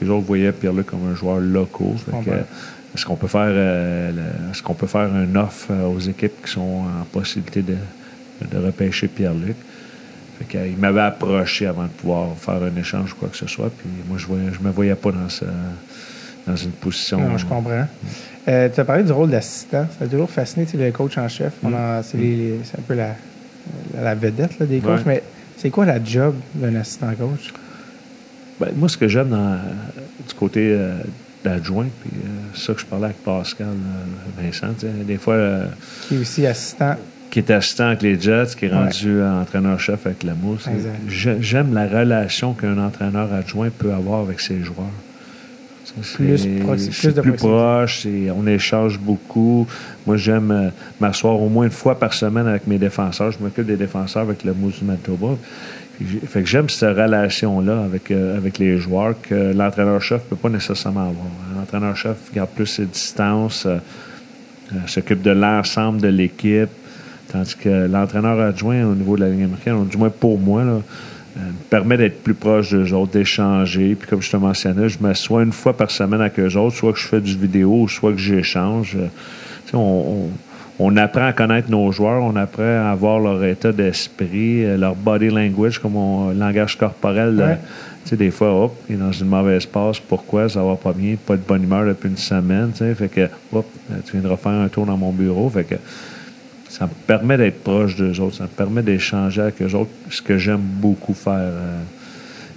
Les 0.00 0.08
autres 0.08 0.24
voyaient 0.26 0.52
Pierre-Luc 0.52 0.86
comme 0.86 1.00
un 1.10 1.14
joueur 1.16 1.38
local. 1.40 1.86
Est-ce 2.96 3.04
qu'on 3.04 3.16
peut 3.16 3.26
faire 3.28 3.48
euh, 3.50 4.10
le- 4.10 4.50
est-ce 4.50 4.62
qu'on 4.62 4.72
peut 4.74 4.86
faire 4.86 5.12
un 5.12 5.34
offre 5.36 5.66
euh, 5.70 5.84
aux 5.86 6.00
équipes 6.00 6.42
qui 6.44 6.50
sont 6.50 6.60
en 7.00 7.04
possibilité 7.12 7.60
de, 7.60 7.76
de 8.50 8.56
repêcher 8.64 9.06
Pierre-Luc? 9.06 9.54
Fait 10.38 10.68
il 10.70 10.78
m'avait 10.78 11.00
approché 11.02 11.66
avant 11.66 11.82
de 11.84 11.88
pouvoir 11.88 12.28
faire 12.38 12.54
un 12.62 12.74
échange 12.80 13.12
ou 13.12 13.16
quoi 13.16 13.28
que 13.28 13.36
ce 13.36 13.46
soit. 13.46 13.70
Puis 13.70 13.88
moi, 14.08 14.16
je 14.18 14.26
ne 14.32 14.66
me 14.66 14.72
voyais 14.72 14.94
pas 14.94 15.12
dans, 15.12 15.28
ce- 15.28 15.44
dans 16.46 16.56
une 16.56 16.70
position. 16.70 17.18
Non, 17.20 17.36
je 17.36 17.44
comprends. 17.44 17.86
Euh, 18.48 18.68
tu 18.72 18.80
as 18.80 18.84
parlé 18.84 19.02
du 19.04 19.12
rôle 19.12 19.28
d'assistant. 19.30 19.86
Ça 19.98 20.04
a 20.06 20.08
toujours 20.08 20.30
fasciné, 20.30 20.64
tu 20.64 20.78
sais, 20.78 20.84
le 20.86 20.90
coach 20.92 21.18
en 21.18 21.28
chef. 21.28 21.52
On 21.62 21.74
a- 21.74 22.02
c'est, 22.02 22.16
un 22.16 22.82
peu 22.88 22.94
la, 22.94 23.08
la, 23.94 24.02
la 24.04 24.14
vedette 24.14 24.58
là, 24.58 24.64
des 24.66 24.78
coachs. 24.78 24.98
Ouais. 24.98 25.02
Mais 25.06 25.22
c'est 25.58 25.68
quoi 25.70 25.84
la 25.84 26.02
job 26.02 26.34
d'un 26.54 26.74
assistant 26.76 27.08
coach? 27.18 27.52
Ben, 28.58 28.68
moi, 28.74 28.88
ce 28.88 28.96
que 28.96 29.06
j'aime 29.08 29.28
dans- 29.30 29.58
du 30.26 30.34
côté 30.34 30.70
euh, 30.72 30.96
d'adjoint, 31.50 31.86
puis 32.00 32.10
euh, 32.14 32.28
c'est 32.54 32.66
ça 32.66 32.74
que 32.74 32.80
je 32.80 32.86
parlais 32.86 33.06
avec 33.06 33.22
Pascal 33.22 33.66
euh, 33.68 34.42
Vincent, 34.42 34.74
des 35.06 35.16
fois, 35.16 35.34
euh, 35.34 35.66
Qui 36.08 36.16
est 36.16 36.18
aussi 36.18 36.46
assistant. 36.46 36.94
qui 37.30 37.38
est 37.38 37.50
assistant 37.50 37.86
avec 37.88 38.02
les 38.02 38.18
Jets, 38.20 38.54
qui 38.58 38.64
est 38.66 38.70
rendu 38.72 39.22
entraîneur-chef 39.22 40.06
avec 40.06 40.22
la 40.24 40.34
Mousse. 40.34 40.66
J'aime 41.08 41.72
la 41.74 41.86
relation 41.86 42.52
qu'un 42.54 42.78
entraîneur 42.78 43.32
adjoint 43.32 43.70
peut 43.70 43.92
avoir 43.92 44.20
avec 44.20 44.40
ses 44.40 44.60
joueurs. 44.62 44.86
Plus 46.14 46.36
c'est 46.38 46.48
plus 47.00 47.14
de 47.14 47.20
plus 47.22 47.32
proche, 47.32 48.02
c'est- 48.02 48.30
on 48.30 48.46
échange 48.46 48.98
beaucoup. 48.98 49.66
Moi, 50.06 50.16
j'aime 50.18 50.50
euh, 50.50 50.68
m'asseoir 51.00 51.40
au 51.40 51.48
moins 51.48 51.64
une 51.64 51.70
fois 51.70 51.98
par 51.98 52.12
semaine 52.12 52.46
avec 52.46 52.66
mes 52.66 52.76
défenseurs. 52.76 53.30
Je 53.30 53.38
m'occupe 53.38 53.64
des 53.66 53.76
défenseurs 53.76 54.22
avec 54.22 54.44
le 54.44 54.52
Mousse 54.52 54.80
du 54.80 54.84
Manitoba. 54.84 55.36
Fait 56.26 56.42
que 56.42 56.46
j'aime 56.46 56.68
cette 56.68 56.96
relation-là 56.96 57.82
avec, 57.84 58.10
euh, 58.10 58.36
avec 58.36 58.58
les 58.58 58.76
joueurs 58.76 59.14
que 59.22 59.52
l'entraîneur-chef 59.54 60.24
ne 60.24 60.28
peut 60.28 60.36
pas 60.36 60.50
nécessairement 60.50 61.08
avoir. 61.08 61.26
L'entraîneur-chef 61.56 62.16
garde 62.34 62.50
plus 62.50 62.66
ses 62.66 62.84
distances, 62.84 63.64
euh, 63.64 63.78
euh, 64.72 64.76
s'occupe 64.86 65.22
de 65.22 65.30
l'ensemble 65.30 66.00
de 66.02 66.08
l'équipe, 66.08 66.68
tandis 67.32 67.56
que 67.56 67.86
l'entraîneur 67.86 68.38
adjoint 68.40 68.84
au 68.84 68.94
niveau 68.94 69.16
de 69.16 69.22
la 69.22 69.30
ligne 69.30 69.44
américaine, 69.44 69.86
du 69.86 69.96
moins 69.96 70.10
pour 70.10 70.38
moi, 70.38 70.64
là, 70.64 70.80
me 71.36 71.52
permet 71.70 71.96
d'être 71.96 72.22
plus 72.22 72.34
proche 72.34 72.70
d'eux 72.70 72.92
autres, 72.94 73.12
d'échanger. 73.12 73.94
Puis 73.94 74.08
comme 74.08 74.22
je 74.22 74.30
te 74.30 74.36
mentionnais, 74.36 74.88
je 74.88 74.98
m'assois 75.00 75.42
une 75.42 75.52
fois 75.52 75.76
par 75.76 75.90
semaine 75.90 76.20
avec 76.20 76.38
eux 76.40 76.56
autres, 76.56 76.76
soit 76.76 76.92
que 76.92 76.98
je 76.98 77.06
fais 77.06 77.20
du 77.20 77.36
vidéo, 77.36 77.88
soit 77.88 78.12
que 78.12 78.18
j'échange. 78.18 78.96
On- 79.72 80.30
on 80.78 80.96
apprend 80.96 81.26
à 81.26 81.32
connaître 81.32 81.70
nos 81.70 81.90
joueurs, 81.92 82.22
on 82.22 82.36
apprend 82.36 82.90
à 82.90 82.94
voir 82.94 83.18
leur 83.18 83.42
état 83.44 83.72
d'esprit, 83.72 84.64
euh, 84.64 84.76
leur 84.76 84.94
body 84.94 85.28
language, 85.28 85.78
comme 85.78 85.96
on, 85.96 86.30
langage 86.30 86.76
corporel. 86.76 87.40
euh, 87.40 87.46
Ouais. 87.52 87.58
tu 88.04 88.10
sais, 88.10 88.16
des 88.16 88.30
fois, 88.30 88.52
hop, 88.64 88.76
il 88.88 88.96
est 88.96 88.98
dans 88.98 89.12
une 89.12 89.26
mauvaise 89.28 89.64
passe. 89.66 89.98
Pourquoi? 90.00 90.48
Ça 90.48 90.62
va 90.62 90.76
pas 90.76 90.92
bien. 90.92 91.16
Pas 91.26 91.36
de 91.36 91.42
bonne 91.42 91.62
humeur 91.64 91.86
depuis 91.86 92.08
une 92.10 92.16
semaine. 92.16 92.70
Tu 92.72 92.78
sais, 92.78 92.94
fait 92.94 93.08
que, 93.08 93.28
hop, 93.52 93.66
tu 94.04 94.12
viendras 94.12 94.36
faire 94.36 94.52
un 94.52 94.68
tour 94.68 94.84
dans 94.86 94.96
mon 94.96 95.12
bureau. 95.12 95.48
Fait 95.48 95.64
que 95.64 95.76
ça 96.68 96.84
me 96.84 96.90
permet 97.06 97.38
d'être 97.38 97.62
proche 97.62 97.96
d'eux 97.96 98.20
autres. 98.20 98.36
Ça 98.36 98.44
me 98.44 98.48
permet 98.48 98.82
d'échanger 98.82 99.40
avec 99.40 99.62
eux 99.62 99.74
autres, 99.74 99.90
ce 100.10 100.20
que 100.20 100.36
j'aime 100.36 100.60
beaucoup 100.60 101.14
faire. 101.14 101.32
euh. 101.34 101.80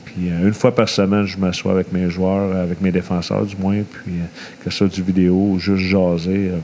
Puis 0.06 0.30
euh, 0.30 0.48
une 0.48 0.54
fois 0.54 0.74
par 0.76 0.90
semaine, 0.90 1.24
je 1.26 1.38
m'assois 1.38 1.72
avec 1.72 1.94
mes 1.94 2.10
joueurs, 2.10 2.56
avec 2.58 2.82
mes 2.82 2.92
défenseurs 2.92 3.46
du 3.46 3.56
moins, 3.56 3.78
puis 3.90 4.14
euh, 4.14 4.26
que 4.64 4.70
ce 4.72 4.78
soit 4.80 4.88
du 4.88 5.04
vidéo 5.04 5.52
ou 5.54 5.60
juste 5.60 5.84
jaser, 5.84 6.50
euh, 6.52 6.58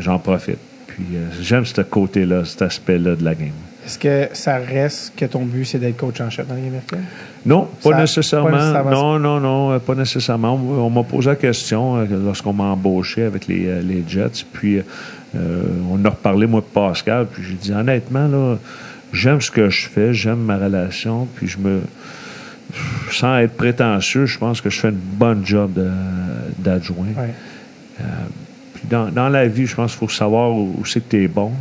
j'en 0.00 0.18
profite. 0.18 0.58
Puis 0.86 1.04
euh, 1.14 1.26
j'aime 1.40 1.64
ce 1.64 1.80
côté-là, 1.80 2.44
cet 2.44 2.62
aspect-là 2.62 3.16
de 3.16 3.24
la 3.24 3.34
game. 3.34 3.50
Est-ce 3.84 3.98
que 3.98 4.28
ça 4.32 4.56
reste 4.56 5.12
que 5.14 5.26
ton 5.26 5.44
but, 5.44 5.66
c'est 5.66 5.78
d'être 5.78 5.98
coach 5.98 6.18
en 6.20 6.30
chef 6.30 6.46
dans 6.46 6.54
la 6.54 6.60
Ligue 6.60 6.68
américaine? 6.70 7.04
Non, 7.44 7.68
pas 7.82 7.90
Ça- 7.90 7.98
nécessairement. 7.98 8.50
pas 8.50 8.56
nécessairement. 8.56 8.90
Non, 8.90 9.18
non, 9.18 9.40
non, 9.40 9.72
euh, 9.72 9.78
pas 9.78 9.94
nécessairement. 9.94 10.54
On, 10.54 10.88
m'a 10.88 11.02
posé 11.02 11.28
la 11.28 11.36
question 11.36 11.98
euh, 11.98 12.06
lorsqu'on 12.24 12.54
m'a 12.54 12.64
embauché 12.64 13.24
avec 13.24 13.46
les, 13.46 13.82
les 13.82 14.02
Jets. 14.08 14.44
Puis 14.52 14.78
euh, 14.78 15.62
on 15.90 16.02
a 16.04 16.08
reparlé, 16.08 16.46
moi, 16.46 16.60
de 16.60 16.66
Pascal. 16.66 17.26
Puis 17.30 17.42
j'ai 17.42 17.54
dit, 17.56 17.72
honnêtement, 17.72 18.26
là, 18.26 18.56
j'aime 19.12 19.42
ce 19.42 19.50
que 19.50 19.68
je 19.68 19.86
fais, 19.88 20.14
j'aime 20.14 20.38
ma 20.40 20.56
relation. 20.56 21.28
Puis 21.34 21.48
je 21.48 21.58
me. 21.58 21.82
Sans 23.10 23.36
être 23.36 23.54
prétentieux, 23.54 24.24
je 24.24 24.38
pense 24.38 24.60
que 24.62 24.70
je 24.70 24.80
fais 24.80 24.88
une 24.88 24.94
bonne 24.94 25.44
job 25.44 25.78
d'adjoint. 26.58 27.06
Ouais. 27.16 27.34
Dans, 28.88 29.28
la 29.28 29.46
vie, 29.46 29.66
je 29.66 29.74
pense 29.74 29.92
qu'il 29.92 30.00
faut 30.00 30.08
savoir 30.08 30.54
où, 30.54 30.84
c'est 30.84 31.00
que 31.00 31.10
tu 31.10 31.24
es 31.24 31.28
bon. 31.28 31.52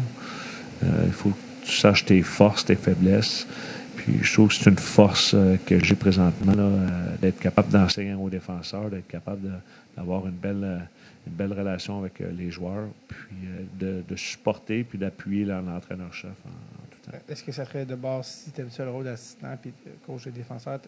Euh, 0.83 1.03
il 1.05 1.13
faut 1.13 1.29
que 1.29 1.65
tu 1.65 1.71
saches 1.71 2.05
tes 2.05 2.21
forces, 2.21 2.65
tes 2.65 2.75
faiblesses. 2.75 3.47
Puis 3.95 4.19
je 4.21 4.33
trouve 4.33 4.49
que 4.49 4.55
c'est 4.55 4.69
une 4.69 4.77
force 4.77 5.33
euh, 5.33 5.55
que 5.65 5.81
j'ai 5.83 5.95
présentement, 5.95 6.53
euh, 6.57 7.15
d'être 7.21 7.39
capable 7.39 7.69
d'enseigner 7.69 8.13
aux 8.13 8.29
défenseurs, 8.29 8.89
d'être 8.89 9.07
capable 9.07 9.49
d'avoir 9.95 10.27
une 10.27 10.33
belle, 10.33 10.81
une 11.25 11.33
belle 11.33 11.53
relation 11.53 11.99
avec 11.99 12.19
les 12.19 12.51
joueurs, 12.51 12.87
puis 13.07 13.37
de, 13.79 14.15
supporter 14.15 14.83
puis 14.83 14.97
d'appuyer 14.97 15.45
l'entraîneur-chef 15.45 16.31
en, 16.31 16.87
tout 16.89 17.11
temps. 17.11 17.17
Est-ce 17.29 17.43
que 17.43 17.51
ça 17.51 17.65
serait 17.65 17.85
de 17.85 17.95
base, 17.95 18.27
si 18.27 18.51
tu 18.51 18.61
aimes 18.61 18.71
ça 18.71 18.83
le 18.83 18.91
rôle 18.91 19.05
d'assistant 19.05 19.55
puis 19.61 19.71
coach 20.05 20.25
de 20.25 20.31
défenseur, 20.31 20.79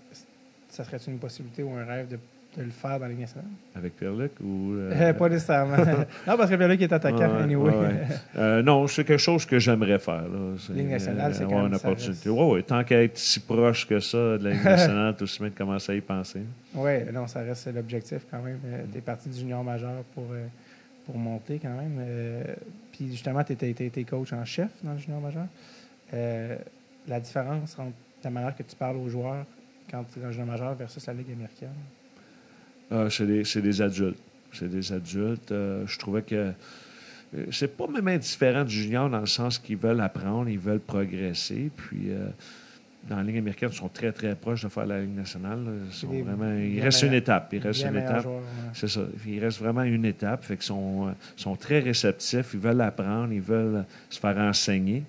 ça 0.70 0.84
serait 0.84 0.99
une 1.07 1.20
possibilité 1.20 1.64
ou 1.64 1.74
un 1.74 1.86
rêve 1.86 2.10
de, 2.10 2.20
de 2.57 2.64
le 2.64 2.69
faire 2.72 2.91
dans 2.99 3.06
la 3.06 3.10
Ligue 3.10 3.19
nationale? 3.22 3.49
Avec 3.76 3.95
Pierre-Luc 3.98 4.32
ou. 4.44 4.73
euh, 4.73 4.91
Euh, 5.10 5.14
pas 5.14 5.30
nécessairement. 5.30 5.77
non, 6.27 6.38
parce 6.38 6.49
que 6.49 6.56
Pierre-Luc 6.56 6.82
est 6.82 6.94
attaquant, 6.94 7.18
Ouais, 7.36 7.44
anyway. 7.44 7.69
ouais. 7.76 7.95
Euh, 8.38 8.61
non, 8.61 8.88
c'est 8.88 9.03
quelque 9.03 9.19
chose 9.22 9.45
que 9.45 9.60
j'aimerais 9.60 9.99
faire. 9.99 10.23
Là. 10.23 10.56
C'est, 10.57 10.73
Ligue 10.73 10.90
nationale, 10.90 11.34
c'est 11.36 11.44
quand 11.45 11.57
même- 11.57 11.68
une 11.68 11.76
opportunité. 11.76 12.30
ouais, 12.30 12.61
tant 12.64 12.84
qu'à 12.84 13.03
être 13.03 13.18
si 13.18 13.40
proche 13.40 13.88
que 13.88 13.99
ça 13.99 14.38
de 14.38 14.44
la 14.44 14.49
Ligue 14.52 14.64
nationale, 14.64 15.15
tout 15.15 15.26
de 15.26 15.30
suite 15.30 15.56
commencer 15.56 15.91
à 15.91 15.95
y 15.95 16.02
penser. 16.02 16.41
Oui, 16.73 16.91
non, 17.14 17.27
ça 17.27 17.41
reste 17.41 17.73
l'objectif 17.73 18.22
quand 18.30 18.41
même. 18.41 18.60
tu 18.91 18.98
es 18.98 19.02
parti 19.02 19.30
du 19.30 19.38
junior 19.40 19.64
majeur 19.64 20.03
pour, 20.14 20.26
pour 21.06 21.18
monter 21.18 21.60
quand 21.61 21.69
même. 21.76 21.99
Puis 22.91 23.07
justement, 23.11 23.44
tu 23.44 23.53
étais 23.53 24.03
coach 24.03 24.34
en 24.34 24.44
chef 24.45 24.69
dans 24.84 24.94
le 24.94 24.98
junior 24.99 25.22
majeur. 25.22 25.45
La 27.07 27.19
différence 27.19 27.77
entre 27.77 27.91
la 28.23 28.30
manière 28.32 28.56
que 28.56 28.64
tu 28.64 28.76
parles 28.76 28.98
aux 28.98 29.07
joueurs 29.10 29.45
quand 29.91 30.03
tu 30.11 30.18
es 30.18 30.22
dans 30.22 30.27
le 30.30 30.34
junior 30.34 30.48
majeur 30.48 30.73
versus 30.73 31.06
la 31.06 31.14
Ligue 31.14 31.32
américaine. 31.32 31.69
Ah, 32.91 33.07
c'est, 33.10 33.26
des, 33.26 33.44
c'est 33.44 33.62
des 33.62 33.82
adultes. 33.82 34.20
C'est 34.53 34.70
des 34.70 34.91
adultes. 34.94 35.52
Euh, 35.52 35.86
je 35.88 35.98
trouvais 35.98 36.22
que 36.22 36.36
euh, 37.36 37.45
c'est 37.52 37.76
pas 37.76 37.88
même 37.88 38.07
indifférent 38.07 38.64
du 38.64 38.74
junior 38.74 39.10
dans 39.10 39.20
le 39.20 39.26
sens 39.26 39.57
qu'ils 39.60 39.78
veulent 39.78 39.99
apprendre, 40.02 40.49
ils 40.49 40.60
veulent 40.60 40.80
progresser. 40.80 41.70
Puis 41.76 42.10
euh, 42.10 42.28
dans 43.10 43.18
la 43.18 43.24
Ligue 43.24 43.38
américaine, 43.38 43.70
ils 43.72 43.76
sont 43.78 43.90
très, 43.90 44.12
très 44.12 44.36
proches 44.36 44.64
de 44.64 44.70
faire 44.70 44.86
la 44.86 45.02
Ligue 45.02 45.16
nationale. 45.16 45.60
Ils 45.88 45.94
sont 45.94 46.10
des 46.10 46.22
vraiment, 46.22 46.53
il 46.57 46.80
reste 46.82 47.03
une 47.03 47.14
étape. 47.14 47.49
Il 47.53 47.60
reste 47.60 47.84
une 47.84 47.98
étape. 47.98 48.26
ouais. 48.26 48.40
C'est 48.74 48.88
ça. 48.88 49.02
Il 49.28 49.40
reste 49.40 49.60
vraiment 49.60 49.84
une 49.84 50.06
étape. 50.06 50.44
Fait 50.44 50.56
qu'ils 50.56 50.66
sont, 50.66 51.07
euh, 51.07 51.12
sont 51.36 51.56
très 51.56 51.80
réceptifs. 51.80 52.52
Ils 52.53 52.60
veulent 52.60 52.82
apprendre. 52.82 53.32
Ils 53.34 53.41
veulent 53.41 53.84
se 54.10 54.20
faire 54.20 54.38
enseigner. 54.38 55.03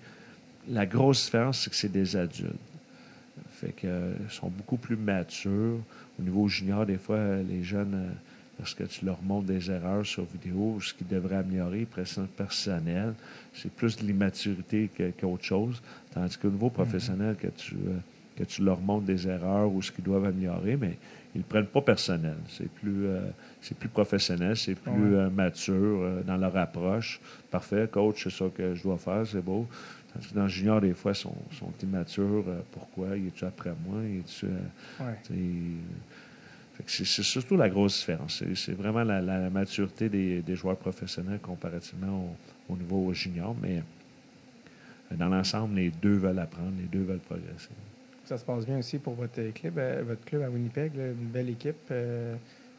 La 0.68 0.84
grosse 0.84 1.26
différence, 1.26 1.60
c'est 1.60 1.70
que 1.70 1.76
c'est 1.76 1.92
des 1.92 2.16
adultes. 2.16 2.54
Fait 3.52 3.72
que, 3.72 3.86
euh, 3.86 4.12
ils 4.28 4.34
sont 4.34 4.48
beaucoup 4.48 4.76
plus 4.76 4.96
matures. 4.96 5.78
Au 6.18 6.22
niveau 6.22 6.48
junior, 6.48 6.86
des 6.86 6.96
fois, 6.98 7.18
les 7.48 7.62
jeunes, 7.62 7.94
euh, 7.94 8.12
lorsque 8.58 8.86
tu 8.88 9.04
leur 9.04 9.20
montres 9.22 9.46
des 9.46 9.70
erreurs 9.70 10.04
sur 10.06 10.24
vidéo, 10.24 10.78
ce 10.80 10.94
qu'ils 10.94 11.08
devraient 11.08 11.36
améliorer, 11.36 11.84
pression 11.84 12.26
personnelle, 12.36 13.14
c'est 13.52 13.70
plus 13.70 13.96
de 13.96 14.04
l'immaturité 14.06 14.90
qu'autre 15.20 15.44
chose. 15.44 15.82
Tandis 16.14 16.36
qu'au 16.38 16.48
niveau 16.50 16.70
professionnel, 16.70 17.36
que, 17.36 17.48
tu, 17.48 17.74
euh, 17.74 17.98
que 18.36 18.44
tu 18.44 18.62
leur 18.62 18.80
montres 18.80 19.04
des 19.06 19.28
erreurs 19.28 19.70
ou 19.70 19.82
ce 19.82 19.92
qu'ils 19.92 20.04
doivent 20.04 20.24
améliorer, 20.24 20.76
mais 20.76 20.96
ils 21.34 21.40
ne 21.40 21.44
prennent 21.44 21.66
pas 21.66 21.82
personnel. 21.82 22.36
C'est 22.48 22.70
plus, 22.70 23.04
euh, 23.06 23.20
c'est 23.60 23.76
plus 23.76 23.90
professionnel, 23.90 24.56
c'est 24.56 24.74
plus 24.74 24.90
Ouais. 24.92 25.18
euh, 25.20 25.28
mature 25.30 25.74
euh, 26.02 26.22
dans 26.22 26.38
leur 26.38 26.56
approche. 26.56 27.20
Parfait, 27.50 27.86
coach, 27.92 28.24
c'est 28.24 28.30
ça 28.30 28.46
que 28.54 28.74
je 28.74 28.82
dois 28.82 28.96
faire, 28.96 29.26
c'est 29.26 29.42
beau. 29.44 29.66
Parce 30.16 30.26
que 30.28 30.34
dans 30.34 30.42
le 30.42 30.48
junior, 30.48 30.80
des 30.80 30.94
fois, 30.94 31.12
ils 31.12 31.16
sont, 31.16 31.34
sont 31.52 31.72
immatures. 31.82 32.44
Euh, 32.48 32.60
pourquoi? 32.72 33.16
Il 33.16 33.28
est-tu 33.28 33.44
après 33.44 33.72
moi? 33.86 34.00
Il 34.04 34.18
est-tu, 34.20 34.46
euh, 34.46 34.50
que 36.84 36.90
c'est, 36.90 37.04
c'est 37.06 37.22
surtout 37.22 37.56
la 37.56 37.68
grosse 37.68 37.98
différence. 37.98 38.38
C'est, 38.38 38.54
c'est 38.54 38.72
vraiment 38.72 39.02
la, 39.02 39.20
la 39.22 39.48
maturité 39.50 40.08
des, 40.08 40.42
des 40.42 40.56
joueurs 40.56 40.76
professionnels 40.76 41.40
comparativement 41.40 42.36
au, 42.68 42.74
au 42.74 42.76
niveau 42.76 43.12
junior. 43.14 43.56
Mais 43.62 43.78
euh, 45.12 45.16
dans 45.16 45.28
l'ensemble, 45.28 45.76
les 45.76 45.90
deux 45.90 46.16
veulent 46.16 46.38
apprendre, 46.38 46.72
les 46.78 46.86
deux 46.86 47.04
veulent 47.04 47.18
progresser. 47.20 47.70
Ça 48.24 48.36
se 48.36 48.44
passe 48.44 48.66
bien 48.66 48.78
aussi 48.78 48.98
pour 48.98 49.14
votre 49.14 49.40
club, 49.52 49.78
euh, 49.78 50.02
votre 50.06 50.24
club 50.24 50.42
à 50.42 50.50
Winnipeg, 50.50 50.94
là, 50.96 51.06
une 51.08 51.28
belle 51.28 51.48
équipe. 51.48 51.76
euh, 51.92 52.34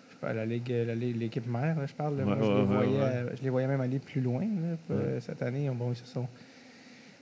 je 0.10 0.14
sais 0.14 0.20
pas, 0.20 0.34
la 0.34 0.46
ligue, 0.46 0.70
l'équipe 0.70 1.48
mère, 1.48 1.80
là, 1.80 1.86
je 1.86 1.94
parle. 1.94 2.18
là. 2.18 2.26
Ouais, 2.26 2.36
Moi, 2.36 2.46
je, 2.46 2.54
les 2.60 2.66
voyais, 2.66 2.98
ouais. 2.98 3.04
euh, 3.04 3.36
je 3.38 3.44
les 3.44 3.50
voyais 3.50 3.68
même 3.68 3.82
aller 3.82 4.00
plus 4.00 4.22
loin. 4.22 4.46
euh, 4.92 5.20
Cette 5.22 5.42
année, 5.42 5.70
bon, 5.70 5.92
ils 5.92 5.96
se 5.96 6.06
sont, 6.06 6.28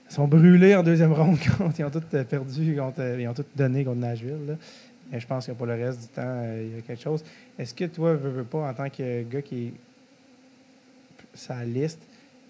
ils 0.08 0.12
sont 0.14 0.28
brûlés 0.28 0.74
en 0.74 0.82
deuxième 0.82 1.12
ronde. 1.12 1.38
contre- 1.58 1.78
ils 1.78 1.84
ont 1.84 1.90
tous 1.90 2.02
euh, 2.14 2.24
perdu, 2.24 2.76
contre, 2.76 3.00
euh, 3.00 3.20
ils 3.20 3.28
ont 3.28 3.34
tous 3.34 3.44
donné 3.54 3.84
contre 3.84 3.98
Nashville. 4.00 4.46
là. 4.48 4.54
Mais 5.10 5.20
je 5.20 5.26
pense 5.26 5.46
que 5.46 5.52
pour 5.52 5.66
le 5.66 5.74
reste 5.74 6.00
du 6.00 6.06
temps, 6.08 6.22
euh, 6.24 6.64
il 6.68 6.76
y 6.76 6.78
a 6.78 6.82
quelque 6.82 7.02
chose. 7.02 7.24
Est-ce 7.58 7.72
que 7.74 7.84
toi, 7.84 8.14
veux, 8.14 8.30
veux 8.30 8.44
pas, 8.44 8.68
en 8.70 8.74
tant 8.74 8.90
que 8.90 9.22
gars 9.22 9.42
qui 9.42 9.66
est 9.68 9.72
sa 11.34 11.64
liste, 11.64 12.00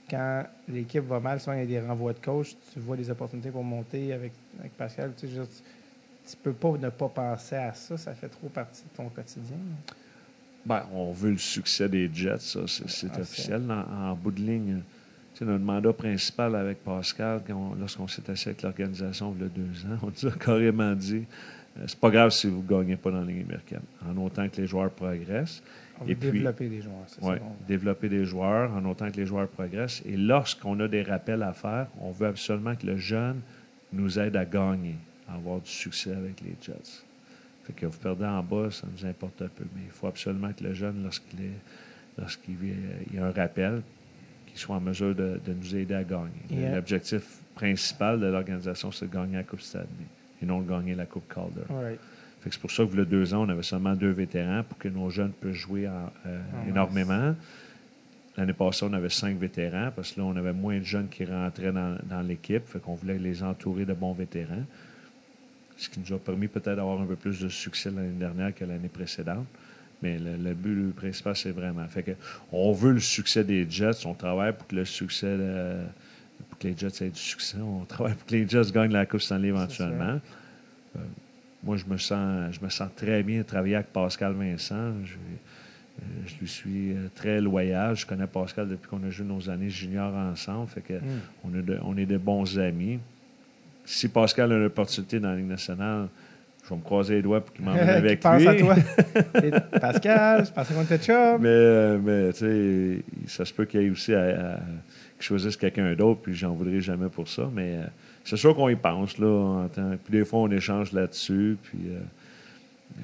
quand 0.09 0.45
l'équipe 0.69 1.05
va 1.05 1.21
mal, 1.21 1.41
souvent 1.41 1.55
il 1.57 1.61
y 1.61 1.63
a 1.77 1.81
des 1.81 1.87
renvois 1.87 2.13
de 2.13 2.19
coach, 2.19 2.57
tu 2.73 2.79
vois 2.81 2.97
des 2.97 3.11
opportunités 3.11 3.51
pour 3.51 3.65
monter 3.65 4.13
avec, 4.13 4.33
avec 4.61 4.73
Pascal. 4.77 5.13
Tu 5.17 5.27
tu 5.29 6.37
peux 6.43 6.53
pas 6.53 6.73
ne 6.77 6.89
pas 6.89 7.09
penser 7.09 7.55
à 7.55 7.73
ça, 7.73 7.97
ça 7.97 8.13
fait 8.15 8.29
trop 8.29 8.49
partie 8.49 8.83
de 8.83 8.97
ton 8.97 9.09
quotidien. 9.09 9.57
Ben, 10.65 10.85
on 10.93 11.13
veut 11.13 11.31
le 11.31 11.39
succès 11.39 11.89
des 11.89 12.11
Jets, 12.13 12.39
ça, 12.41 12.61
c'est, 12.67 13.07
Ah, 13.15 13.21
officiel. 13.21 13.63
En, 13.71 14.11
en 14.11 14.15
bout 14.17 14.33
de 14.33 14.41
ligne, 14.41 14.81
sais, 15.39 15.45
notre 15.45 15.65
mandat 15.65 15.93
principal 15.93 16.55
avec 16.57 16.83
Pascal, 16.85 17.43
lorsqu'on 17.79 18.09
s'est 18.09 18.29
assis 18.31 18.49
avec 18.49 18.63
l'organisation 18.63 19.35
il 19.39 19.43
y 19.43 19.47
a 19.47 19.49
deux 19.49 19.87
ans, 19.87 19.99
on 20.03 20.07
nous 20.07 20.29
a 20.33 20.37
carrément 20.37 20.93
dit 20.95 21.25
euh, 21.79 21.85
c'est 21.87 21.99
pas 22.01 22.11
grave 22.11 22.31
si 22.31 22.47
vous 22.49 22.63
ne 22.63 22.69
gagnez 22.69 22.97
pas 22.97 23.11
dans 23.11 23.21
la 23.21 23.27
Ligue 23.27 23.43
américaine, 23.45 23.83
en 24.09 24.17
autant 24.17 24.49
que 24.49 24.57
les 24.61 24.67
joueurs 24.67 24.91
progressent. 24.91 25.63
On 26.01 26.07
Et 26.07 26.15
puis- 26.15 26.31
développer 26.31 26.69
des 26.69 26.81
joueurs, 26.83 27.05
c'est 27.07 27.23
Ouais, 27.23 27.39
ça. 27.39 27.45
développer 27.67 28.09
des 28.09 28.25
joueurs 28.25 28.71
en 28.73 28.85
autant 28.85 29.11
que 29.11 29.17
les 29.17 29.27
joueurs 29.27 29.49
progressent. 29.49 30.03
Et 30.07 30.17
lorsqu'on 30.17 30.79
a 30.81 30.89
des 30.89 31.03
rappels 31.03 31.43
à 31.43 31.53
faire, 31.53 31.87
on 32.01 32.11
veut 32.13 32.27
absolument 32.29 32.75
que 32.75 32.87
le 32.87 32.97
jeune 32.97 33.41
nous 33.93 34.19
aide 34.19 34.37
à 34.37 34.45
gagner, 34.45 34.97
à 35.29 35.35
avoir 35.35 35.61
du 35.61 35.71
succès 35.71 36.13
avec 36.13 36.41
les 36.43 36.55
Jets. 36.61 37.03
Fait 37.65 37.73
que 37.73 37.87
vous 37.87 37.99
perdez 37.99 38.25
en 38.27 38.43
bas, 38.43 38.71
ça 38.71 38.87
nous 38.91 39.07
importe 39.07 39.41
un 39.43 39.49
peu. 39.49 39.65
Mais 39.75 39.83
il 39.87 39.91
faut 39.91 40.07
absolument 40.07 40.53
que 40.53 40.65
le 40.65 40.73
jeune, 40.75 41.03
lorsqu'il 41.03 41.41
est, 41.41 41.59
lorsqu'il 42.19 42.57
y 43.15 43.19
a 43.19 43.27
un 43.27 43.33
rappel, 43.33 43.83
qu'il 44.57 44.65
soit 44.65 44.77
en 44.77 44.81
mesure 44.81 45.15
de, 45.15 45.41
de 45.45 45.53
nous 45.53 45.77
aider 45.77 45.95
à 45.95 46.03
gagner. 46.05 46.31
L'objectif 46.75 47.23
principal 47.55 48.19
de 48.21 48.27
l'organisation, 48.27 48.91
c'est 48.91 49.07
de 49.09 49.13
gagner 49.13 49.37
la 49.37 49.43
Coupe 49.45 49.61
Stanley 49.61 49.87
et 50.43 50.47
non 50.47 50.61
de 50.63 50.69
gagner 50.69 50.95
la 50.95 51.07
Coupe 51.07 51.33
Calder. 51.33 51.63
C'est 52.49 52.61
pour 52.61 52.71
ça 52.71 52.85
que, 52.85 52.91
il 52.93 52.99
y 52.99 53.01
a 53.03 53.05
deux 53.05 53.35
ans, 53.35 53.45
on 53.45 53.49
avait 53.49 53.63
seulement 53.63 53.95
deux 53.95 54.11
vétérans 54.13 54.63
pour 54.63 54.79
que 54.79 54.89
nos 54.89 55.11
jeunes 55.11 55.33
puissent 55.33 55.55
jouer 55.57 55.89
en- 55.89 56.11
euh, 56.27 56.41
Ah, 56.55 56.69
énormément. 56.69 57.35
L'année 58.37 58.53
passée, 58.53 58.85
on 58.89 58.93
avait 58.93 59.09
cinq 59.09 59.37
vétérans 59.39 59.91
parce 59.97 60.13
que 60.13 60.21
là, 60.21 60.27
on 60.27 60.37
avait 60.37 60.53
moins 60.53 60.79
de 60.79 60.85
jeunes 60.85 61.09
qui 61.09 61.25
rentraient 61.25 61.73
dans, 61.73 61.97
dans 62.05 62.21
l'équipe. 62.21 62.67
Fait 62.67 62.79
qu'on 62.79 62.95
voulait 62.95 63.19
les 63.19 63.43
entourer 63.43 63.85
de 63.85 63.95
bons 63.95 64.13
vétérans. 64.13 64.65
Ce 65.77 65.89
qui 65.89 66.01
nous 66.01 66.13
a 66.15 66.19
permis 66.19 66.47
peut-être 66.49 66.77
d'avoir 66.77 67.01
un 67.01 67.07
peu 67.07 67.17
plus 67.17 67.41
de 67.41 67.49
succès 67.49 67.91
l'année 67.91 68.11
dernière 68.19 68.55
que 68.55 68.65
l'année 68.65 68.89
précédente. 68.89 69.47
Mais 70.03 70.19
le, 70.19 70.37
le 70.37 70.55
but 70.55 70.93
principal, 70.95 71.35
c'est 71.37 71.51
vraiment. 71.53 71.87
Fait 71.89 72.03
que 72.03 72.11
on 72.53 72.73
veut 72.73 72.93
le 72.93 73.01
succès 73.01 73.45
des 73.45 73.67
Jets. 73.69 74.05
On 74.07 74.15
travaille 74.15 74.53
pour 74.53 74.67
que 74.67 74.77
le 74.77 74.85
succès 74.85 75.37
de- 75.37 75.85
pour 76.51 76.59
que 76.59 76.69
les 76.69 76.77
Jets 76.77 77.05
aient 77.05 77.11
du 77.11 77.19
succès. 77.21 77.57
On 77.61 77.85
travaille 77.89 78.15
pour 78.15 78.27
que 78.27 78.35
les 78.35 78.47
Jets 78.49 78.71
gagnent 78.73 78.93
la 78.93 79.07
Coupe 79.07 79.21
Stanley 79.23 79.49
éventuellement. 79.49 80.21
Euh, 80.97 80.99
moi, 81.65 81.77
je 81.79 81.85
me 81.87 81.97
sens, 81.97 82.55
je 82.55 82.61
me 82.65 82.69
sens 82.69 82.91
très 82.95 83.23
bien 83.23 83.43
travailler 83.43 83.77
avec 83.77 83.87
Pascal 83.93 84.35
Vincent. 84.35 84.93
Je, 85.05 85.15
euh, 85.15 86.03
je 86.27 86.35
lui 86.41 86.49
suis 86.49 86.93
euh, 86.93 87.09
très 87.15 87.41
loyal. 87.41 87.97
Je 87.97 88.05
connais 88.07 88.27
Pascal 88.27 88.69
depuis 88.69 88.89
qu'on 88.89 89.03
a 89.03 89.09
joué 89.11 89.27
nos 89.27 89.49
années 89.49 89.71
juniors 89.71 90.15
ensemble. 90.15 90.69
Fait 90.69 90.83
que 90.83 90.93
Mm. 90.95 91.21
on, 91.45 91.55
est 91.59 91.63
de, 91.63 91.79
on 91.83 91.97
est 91.97 92.07
de 92.07 92.19
bons 92.19 92.59
amis. 92.59 92.99
Si 93.87 94.09
Pascal 94.09 94.53
a 94.53 94.57
une 94.57 94.65
opportunité 94.67 95.19
dans 95.21 95.31
la 95.31 95.37
Ligue 95.37 95.47
nationale, 95.47 96.09
je 96.67 96.71
vais 96.71 96.77
me 96.77 96.83
croiser 96.85 97.15
les 97.17 97.23
doigts 97.23 97.41
pour 97.41 97.55
qu'il 97.55 97.65
m'emmène 97.65 97.89
avec 97.89 98.21
pense 98.21 98.41
lui. 98.41 98.49
à 98.49 98.55
toi. 98.57 98.75
Et 99.43 99.51
Pascal, 99.81 100.45
je 100.47 100.51
pensais 100.53 100.75
qu'on 100.75 100.83
était 100.83 100.99
chum? 100.99 101.41
Mais, 101.41 101.49
euh, 101.49 101.99
mais 102.03 102.33
tu 102.33 102.39
sais, 102.41 103.03
ça 103.29 103.45
se 103.45 103.53
peut 103.55 103.65
qu'il 103.65 103.83
y 103.83 103.87
ait 103.87 103.91
aussi 103.91 104.13
à, 104.15 104.55
à- 104.55 104.59
qu'il 105.19 105.25
choisisse 105.25 105.57
quelqu'un 105.57 105.95
d'autre, 105.95 106.21
puis 106.23 106.35
j'en 106.35 106.53
voudrais 106.55 106.81
jamais 106.81 107.09
pour 107.09 107.27
ça. 107.29 107.49
Mais 107.55 107.77
euh, 107.77 107.85
c'est 108.25 108.37
sûr 108.37 108.55
qu'on 108.55 108.69
y 108.69 108.75
pense, 108.77 109.17
là. 109.19 109.27
en 109.29 109.69
temps- 109.69 109.95
Puis 110.05 110.19
des 110.19 110.25
fois, 110.25 110.41
on 110.41 110.51
échange 110.51 110.93
là-dessus. 110.93 111.57
Puis, 111.63 111.79
euh, 111.89 111.99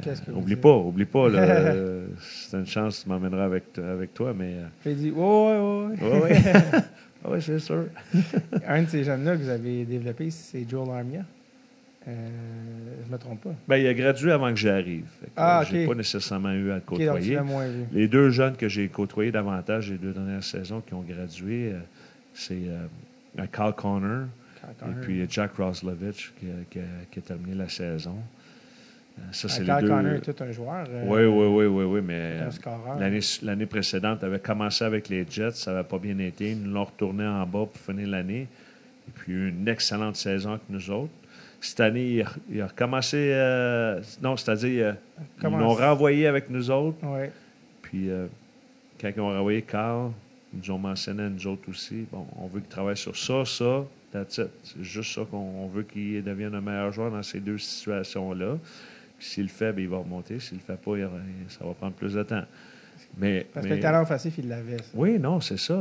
Qu'est-ce 0.03 0.23
que 0.23 0.31
euh, 0.31 0.35
oublie 0.35 0.57
pas, 0.57 0.77
oublie 0.77 1.05
pas. 1.05 1.29
là, 1.29 1.73
c'est 2.21 2.57
une 2.59 2.67
chance, 2.67 3.03
tu 3.03 3.09
m'emmèneras 3.09 3.45
avec, 3.45 3.65
avec 3.79 4.13
toi, 4.15 4.35
mais. 4.37 4.57
Puis 4.83 4.91
il 4.93 4.97
dit, 4.97 5.11
ouais, 5.11 5.21
ouais, 5.23 5.87
ouais. 6.03 6.21
ouais, 6.23 7.31
ouais, 7.31 7.41
c'est 7.41 7.59
sûr. 7.59 7.85
Un 8.67 8.83
de 8.83 8.89
ces 8.89 9.05
jeunes-là 9.05 9.37
que 9.37 9.43
vous 9.43 9.49
avez 9.49 9.85
développé, 9.85 10.31
c'est 10.31 10.69
Joel 10.69 10.91
Armia. 10.91 11.23
Euh, 12.09 12.12
je 13.07 13.12
me 13.12 13.16
trompe 13.19 13.43
pas. 13.43 13.55
Ben, 13.69 13.77
il 13.77 13.87
a 13.87 13.95
gradué 13.95 14.33
avant 14.33 14.51
que 14.51 14.57
j'arrive. 14.59 15.05
Ah, 15.37 15.61
euh, 15.61 15.65
J'ai 15.70 15.83
ok. 15.85 15.91
pas 15.91 15.95
nécessairement 15.97 16.53
eu 16.53 16.70
à 16.73 16.77
le 16.77 16.81
côtoyer. 16.81 17.39
Les 17.93 18.09
deux 18.09 18.31
jeunes 18.31 18.57
que 18.57 18.69
j'ai 18.69 18.89
côtoyés 18.89 19.31
davantage 19.31 19.91
les 19.91 19.99
deux 19.99 20.12
dernières 20.12 20.43
saisons 20.43 20.81
qui 20.81 20.95
ont 20.95 21.03
gradué, 21.03 21.73
euh, 21.73 21.79
c'est 22.35 22.55
euh, 22.66 23.47
Kyle 23.53 23.73
Connor 23.77 24.27
et 24.65 24.95
puis 25.03 25.20
euh, 25.20 25.27
Jack 25.29 25.55
Roslovich 25.57 26.33
qui, 26.41 26.47
a- 26.47 26.65
qui 26.70 26.79
a, 26.81 26.83
qui 27.11 27.19
a 27.20 27.23
terminé 27.23 27.55
la 27.55 27.69
saison. 27.69 28.16
Ça, 29.31 29.49
c'est 29.49 29.62
Kyle 29.62 29.74
les 29.74 29.83
deux. 29.83 29.89
Connor 29.89 30.12
est 30.15 30.33
tout 30.33 30.43
un 30.43 30.51
joueur. 30.53 30.87
Oui, 31.05 31.23
oui, 31.24 31.47
oui, 31.47 31.66
oui, 31.66 31.85
oui, 31.85 32.01
mais 32.03 32.41
l'année, 32.99 33.20
l'année 33.43 33.66
précédente 33.66 34.24
avait 34.24 34.39
commencé 34.41 34.85
avec 34.85 35.09
les 35.09 35.24
Jets, 35.31 35.53
ça 35.53 35.73
n'avait 35.73 35.87
pas 35.89 35.99
bien 35.99 36.19
été. 36.19 36.51
Ils 36.53 36.62
nous 36.62 36.73
l'ont 36.73 36.85
retourné 36.85 37.24
en 37.24 37.43
bas 37.47 37.66
pour 37.66 37.77
finir 37.77 38.09
l'année. 38.09 38.49
Et 39.09 39.11
puis, 39.15 39.33
eu 39.35 39.49
une 39.51 39.69
excellente 39.69 40.16
saison 40.16 40.51
avec 40.51 40.62
nous 40.70 40.91
autres. 40.91 41.12
Cette 41.65 41.81
année, 41.81 42.07
il 42.09 42.23
a, 42.23 42.33
il 42.51 42.61
a 42.61 42.67
recommencé. 42.67 43.17
euh, 43.33 44.01
non, 44.21 44.37
c'est-à-dire, 44.37 44.87
euh, 44.87 44.93
ils 45.43 45.49
l'ont 45.49 45.75
renvoyé 45.75 46.27
avec 46.27 46.51
nous 46.51 46.71
autres. 46.71 46.99
Ouais. 47.07 47.31
Puis, 47.83 48.11
euh, 48.11 48.27
quand 49.01 49.11
ils 49.15 49.21
ont 49.21 49.29
renvoyé 49.29 49.63
Carl, 49.63 50.11
ils 50.53 50.59
nous 50.59 50.71
ont 50.75 50.79
mentionné 50.79 51.23
à 51.23 51.29
nous 51.29 51.47
autres 51.47 51.69
aussi. 51.71 52.05
Bon, 52.11 52.27
on 52.37 52.47
veut 52.49 52.61
qu'il 52.61 52.69
travaille 52.69 52.97
sur 52.97 53.17
ça, 53.17 53.45
ça, 53.45 53.85
that's 54.13 54.39
it. 54.39 54.49
C'est 54.65 54.83
juste 54.83 55.15
ça 55.15 55.23
qu'on 55.31 55.37
on 55.39 55.69
veut 55.69 55.85
qu'il 55.85 56.23
devienne 56.25 56.55
un 56.55 56.61
meilleur 56.61 56.91
joueur 56.93 57.11
dans 57.13 57.23
ces 57.23 57.39
deux 57.41 57.59
situations-là. 57.59 58.59
Puis 59.19 59.27
s'il 59.29 59.45
le 59.45 59.49
fait, 59.49 59.73
ben, 59.73 59.83
il 59.83 59.89
va 59.89 59.99
remonter. 59.99 60.41
S'il 60.41 60.59
le 60.59 60.63
fait 60.65 60.77
pas, 60.77 60.97
il- 60.99 61.09
ça 61.49 61.65
va 61.65 61.73
prendre 61.75 61.95
plus 61.95 62.15
de 62.15 62.23
temps. 62.25 62.43
Mais, 63.19 63.47
Parce 63.55 63.67
que 63.67 63.75
le 63.75 63.81
talent 63.81 64.03
offensif, 64.03 64.35
il 64.39 64.49
l'avait. 64.49 64.79
ça. 64.79 64.85
Oui, 64.95 65.19
non, 65.19 65.41
c'est 65.41 65.59
ça. 65.59 65.75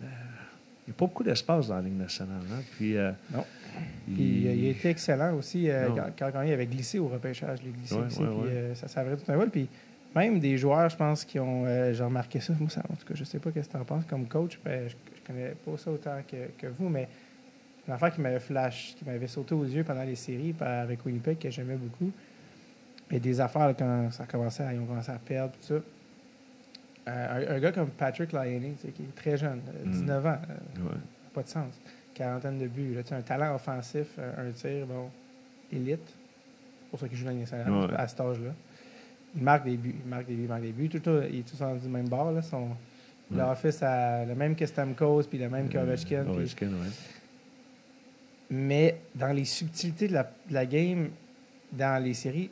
Il 0.00 0.02
n'y 0.02 0.92
a 0.92 0.98
pas 0.98 1.04
beaucoup 1.06 1.22
d'espace 1.24 1.68
dans 1.68 1.74
la 1.76 1.82
Ligue 1.82 1.98
nationale. 1.98 2.40
hein. 2.50 2.62
Puis, 2.76 2.96
euh, 2.96 3.10
Non. 3.32 3.44
Il- 4.08 4.14
Puis 4.14 4.48
euh, 4.48 4.54
il 4.54 4.66
a 4.66 4.70
été 4.70 4.88
excellent 4.90 5.34
aussi 5.34 5.70
euh, 5.70 5.88
quand, 6.18 6.42
il 6.42 6.52
avait 6.52 6.66
glissé 6.66 6.98
au 6.98 7.08
repêchage. 7.08 7.58
Il 7.64 7.72
glissé 7.72 7.94
Ouais, 7.96 8.02
puis 8.08 8.24
euh, 8.24 8.74
ça 8.74 8.88
s'avérait 8.88 9.16
tout 9.16 9.30
un 9.30 9.36
vol. 9.36 9.50
Puis 9.50 9.68
même 10.16 10.38
des 10.40 10.56
joueurs, 10.58 10.88
je 10.88 10.96
pense, 10.96 11.24
qui 11.24 11.38
ont. 11.38 11.64
euh, 11.66 11.92
J'ai 11.92 12.04
remarqué 12.04 12.40
ça. 12.40 12.52
Moi, 12.58 12.70
ça, 12.70 12.82
en 12.90 12.94
tout 12.96 13.06
cas, 13.06 13.14
je 13.14 13.24
sais 13.24 13.38
pas 13.38 13.50
ce 13.50 13.60
que 13.60 13.70
tu 13.70 13.76
en 13.76 13.84
penses 13.84 14.04
comme 14.06 14.26
coach. 14.26 14.58
ben, 14.64 14.88
je, 14.88 14.94
je 15.16 15.26
connais 15.26 15.50
pas 15.50 15.76
ça 15.76 15.90
autant 15.90 16.16
que, 16.26 16.36
que 16.58 16.66
vous, 16.68 16.88
mais 16.88 17.06
une 17.86 17.94
affaire 17.94 18.12
qui 18.14 18.20
m'avait 18.20 18.40
flash, 18.40 18.94
qui 18.98 19.04
m'avait 19.04 19.26
sauté 19.26 19.54
aux 19.54 19.64
yeux 19.64 19.84
pendant 19.84 20.02
les 20.04 20.14
séries 20.16 20.54
avec 20.60 21.04
Winnipeg, 21.06 21.38
que 21.38 21.50
j'aimais 21.50 21.76
beaucoup. 21.76 22.10
Et 23.10 23.18
des 23.20 23.40
affaires, 23.40 23.68
là, 23.68 23.74
quand 23.74 24.10
ça 24.10 24.24
commençait 24.26 24.62
à, 24.62 24.72
ils 24.74 24.78
ont 24.80 24.84
commencé 24.86 25.10
à 25.10 25.18
perdre, 25.18 25.52
tout 25.52 25.74
ça. 25.74 25.80
Un, 27.06 27.54
un 27.56 27.58
gars 27.58 27.72
comme 27.72 27.88
Patrick 27.88 28.32
Lyonnais, 28.32 28.74
qui 28.94 29.02
est 29.02 29.14
très 29.16 29.36
jeune, 29.38 29.60
euh, 29.68 29.86
Mm. 29.86 29.90
19 29.92 30.26
ans, 30.26 30.30
ouais. 30.30 30.90
pas 31.32 31.42
de 31.42 31.48
sens. 31.48 31.80
Quarantaine 32.18 32.58
de 32.58 32.66
buts. 32.66 32.94
Là, 32.94 33.16
un 33.16 33.22
talent 33.22 33.54
offensif, 33.54 34.08
euh, 34.18 34.48
un 34.48 34.50
tir, 34.50 34.86
bon, 34.86 35.08
élite. 35.72 36.00
C'est 36.04 36.90
pour 36.90 36.98
ça 37.00 37.08
qu'il 37.08 37.16
joue 37.16 37.24
dans 37.24 37.30
les 37.30 37.36
nationale 37.38 37.70
Ouais. 37.70 37.94
à 37.96 38.08
cet 38.08 38.20
âge-là. 38.20 38.50
Il 39.36 39.42
marque 39.42 39.64
des 39.64 39.76
buts, 39.76 39.94
il 40.04 40.08
marque 40.10 40.26
des 40.26 40.34
buts, 40.34 40.42
il 40.42 40.48
marque 40.48 40.62
des 40.62 40.72
buts. 40.72 40.88
Tout, 40.88 40.98
tout- 40.98 41.22
il 41.30 41.38
est 41.40 41.42
tous 41.48 41.62
en 41.62 41.76
du 41.76 41.86
même 41.88 42.08
bord. 42.08 42.32
Là, 42.32 42.42
son. 42.42 42.68
L'office 43.30 43.82
a 43.82 44.24
le 44.24 44.34
même 44.34 44.56
que 44.56 44.64
Stamkos, 44.66 45.24
puis 45.24 45.38
le 45.38 45.48
même 45.50 45.68
que 45.68 45.76
Ovechkin. 45.78 46.24
Puis- 46.24 46.32
Ovechkin, 46.34 46.68
ouais. 46.68 46.88
Mais 48.50 48.96
dans 49.14 49.32
les 49.32 49.44
subtilités 49.44 50.08
de 50.08 50.14
la, 50.14 50.22
de 50.22 50.54
la 50.54 50.64
game, 50.66 51.10
dans 51.72 52.02
les 52.02 52.14
séries, 52.14 52.50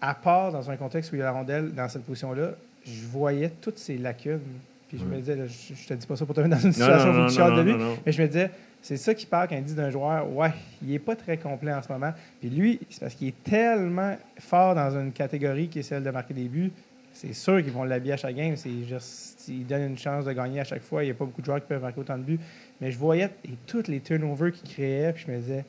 à 0.00 0.14
part 0.14 0.52
dans 0.52 0.70
un 0.70 0.76
contexte 0.76 1.10
où 1.12 1.16
il 1.16 1.18
y 1.18 1.22
a 1.22 1.24
la 1.26 1.32
rondelle 1.32 1.72
dans 1.74 1.88
cette 1.88 2.04
position-là, 2.04 2.52
je 2.86 3.04
voyais 3.06 3.50
toutes 3.60 3.78
ces 3.78 3.98
lacunes. 3.98 4.40
Puis 4.88 4.98
je 4.98 5.04
me 5.04 5.16
disais, 5.16 5.36
là, 5.36 5.46
je, 5.46 5.74
je 5.74 5.86
te 5.86 5.94
dis 5.94 6.06
pas 6.06 6.16
ça 6.16 6.24
pour 6.24 6.34
te 6.34 6.40
mettre 6.40 6.56
dans 6.56 6.62
une 6.62 6.72
situation 6.72 7.12
non, 7.12 7.26
où 7.26 7.30
tu 7.30 7.38
non, 7.38 7.56
de 7.56 7.62
lui, 7.62 7.74
mais 8.06 8.12
je 8.12 8.22
me 8.22 8.26
disais, 8.26 8.50
c'est 8.80 8.96
ça 8.96 9.14
qui 9.14 9.26
part 9.26 9.46
quand 9.46 9.56
il 9.56 9.64
dit 9.64 9.74
d'un 9.74 9.90
joueur, 9.90 10.30
ouais, 10.32 10.52
il 10.82 10.94
est 10.94 10.98
pas 10.98 11.14
très 11.14 11.36
complet 11.36 11.74
en 11.74 11.82
ce 11.82 11.92
moment. 11.92 12.12
Puis 12.40 12.48
lui, 12.48 12.80
c'est 12.88 13.00
parce 13.00 13.14
qu'il 13.14 13.28
est 13.28 13.42
tellement 13.44 14.16
fort 14.38 14.74
dans 14.74 14.98
une 14.98 15.12
catégorie 15.12 15.68
qui 15.68 15.80
est 15.80 15.82
celle 15.82 16.02
de 16.02 16.10
marquer 16.10 16.32
des 16.32 16.48
buts, 16.48 16.72
c'est 17.12 17.32
sûr 17.32 17.60
qu'ils 17.62 17.72
vont 17.72 17.82
l'habiller 17.82 18.12
à 18.12 18.16
chaque 18.16 18.36
game. 18.36 18.54
C'est 18.56 18.84
juste, 18.88 19.48
ils 19.48 19.66
donnent 19.66 19.90
une 19.90 19.98
chance 19.98 20.24
de 20.24 20.32
gagner 20.32 20.60
à 20.60 20.64
chaque 20.64 20.82
fois. 20.82 21.02
Il 21.02 21.06
n'y 21.06 21.10
a 21.10 21.14
pas 21.14 21.24
beaucoup 21.24 21.40
de 21.40 21.46
joueurs 21.46 21.60
qui 21.60 21.66
peuvent 21.66 21.82
marquer 21.82 22.00
autant 22.00 22.16
de 22.16 22.22
buts. 22.22 22.38
Mais 22.80 22.92
je 22.92 22.98
voyais 22.98 23.30
et 23.44 23.54
tous 23.66 23.88
les 23.88 23.98
turnovers 23.98 24.52
qu'ils 24.52 24.70
créaient, 24.70 25.12
puis 25.12 25.24
je 25.26 25.32
me 25.32 25.38
disais, 25.38 25.64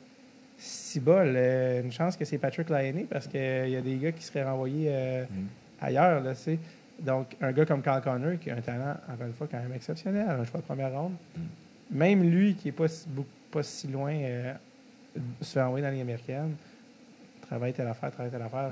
si 0.56 1.00
bol, 1.00 1.32
euh, 1.34 1.82
une 1.82 1.90
chance 1.90 2.16
que 2.16 2.24
c'est 2.24 2.38
Patrick 2.38 2.70
Laine 2.70 3.06
parce 3.06 3.26
qu'il 3.26 3.68
y 3.68 3.76
a 3.76 3.80
des 3.80 3.96
gars 3.96 4.12
qui 4.12 4.22
seraient 4.22 4.44
renvoyés 4.44 4.88
euh, 4.90 5.24
ailleurs. 5.80 6.22
Là, 6.22 6.34
tu 6.34 6.40
sais. 6.40 6.58
Donc, 7.04 7.36
un 7.40 7.52
gars 7.52 7.64
comme 7.64 7.82
Carl 7.82 8.02
Connor, 8.02 8.38
qui 8.38 8.50
a 8.50 8.56
un 8.56 8.60
talent, 8.60 8.96
encore 9.12 9.26
une 9.26 9.32
fois, 9.32 9.48
quand 9.50 9.58
même 9.58 9.72
exceptionnel, 9.74 10.26
un 10.28 10.44
choix 10.44 10.60
de 10.60 10.64
première 10.66 10.92
ronde, 10.92 11.14
même 11.90 12.22
lui, 12.28 12.54
qui 12.54 12.68
n'est 12.68 12.72
pas, 12.72 12.88
si- 12.88 13.06
pas 13.50 13.62
si 13.62 13.88
loin, 13.88 14.12
euh, 14.14 14.52
se 15.40 15.52
fait 15.52 15.62
envoyer 15.62 15.82
dans 15.82 15.88
la 15.88 15.92
Ligue 15.94 16.02
américaine, 16.02 16.54
travaille 17.48 17.72
telle 17.72 17.88
affaire, 17.88 18.10
travaille 18.10 18.30
telle 18.30 18.42
affaire. 18.42 18.70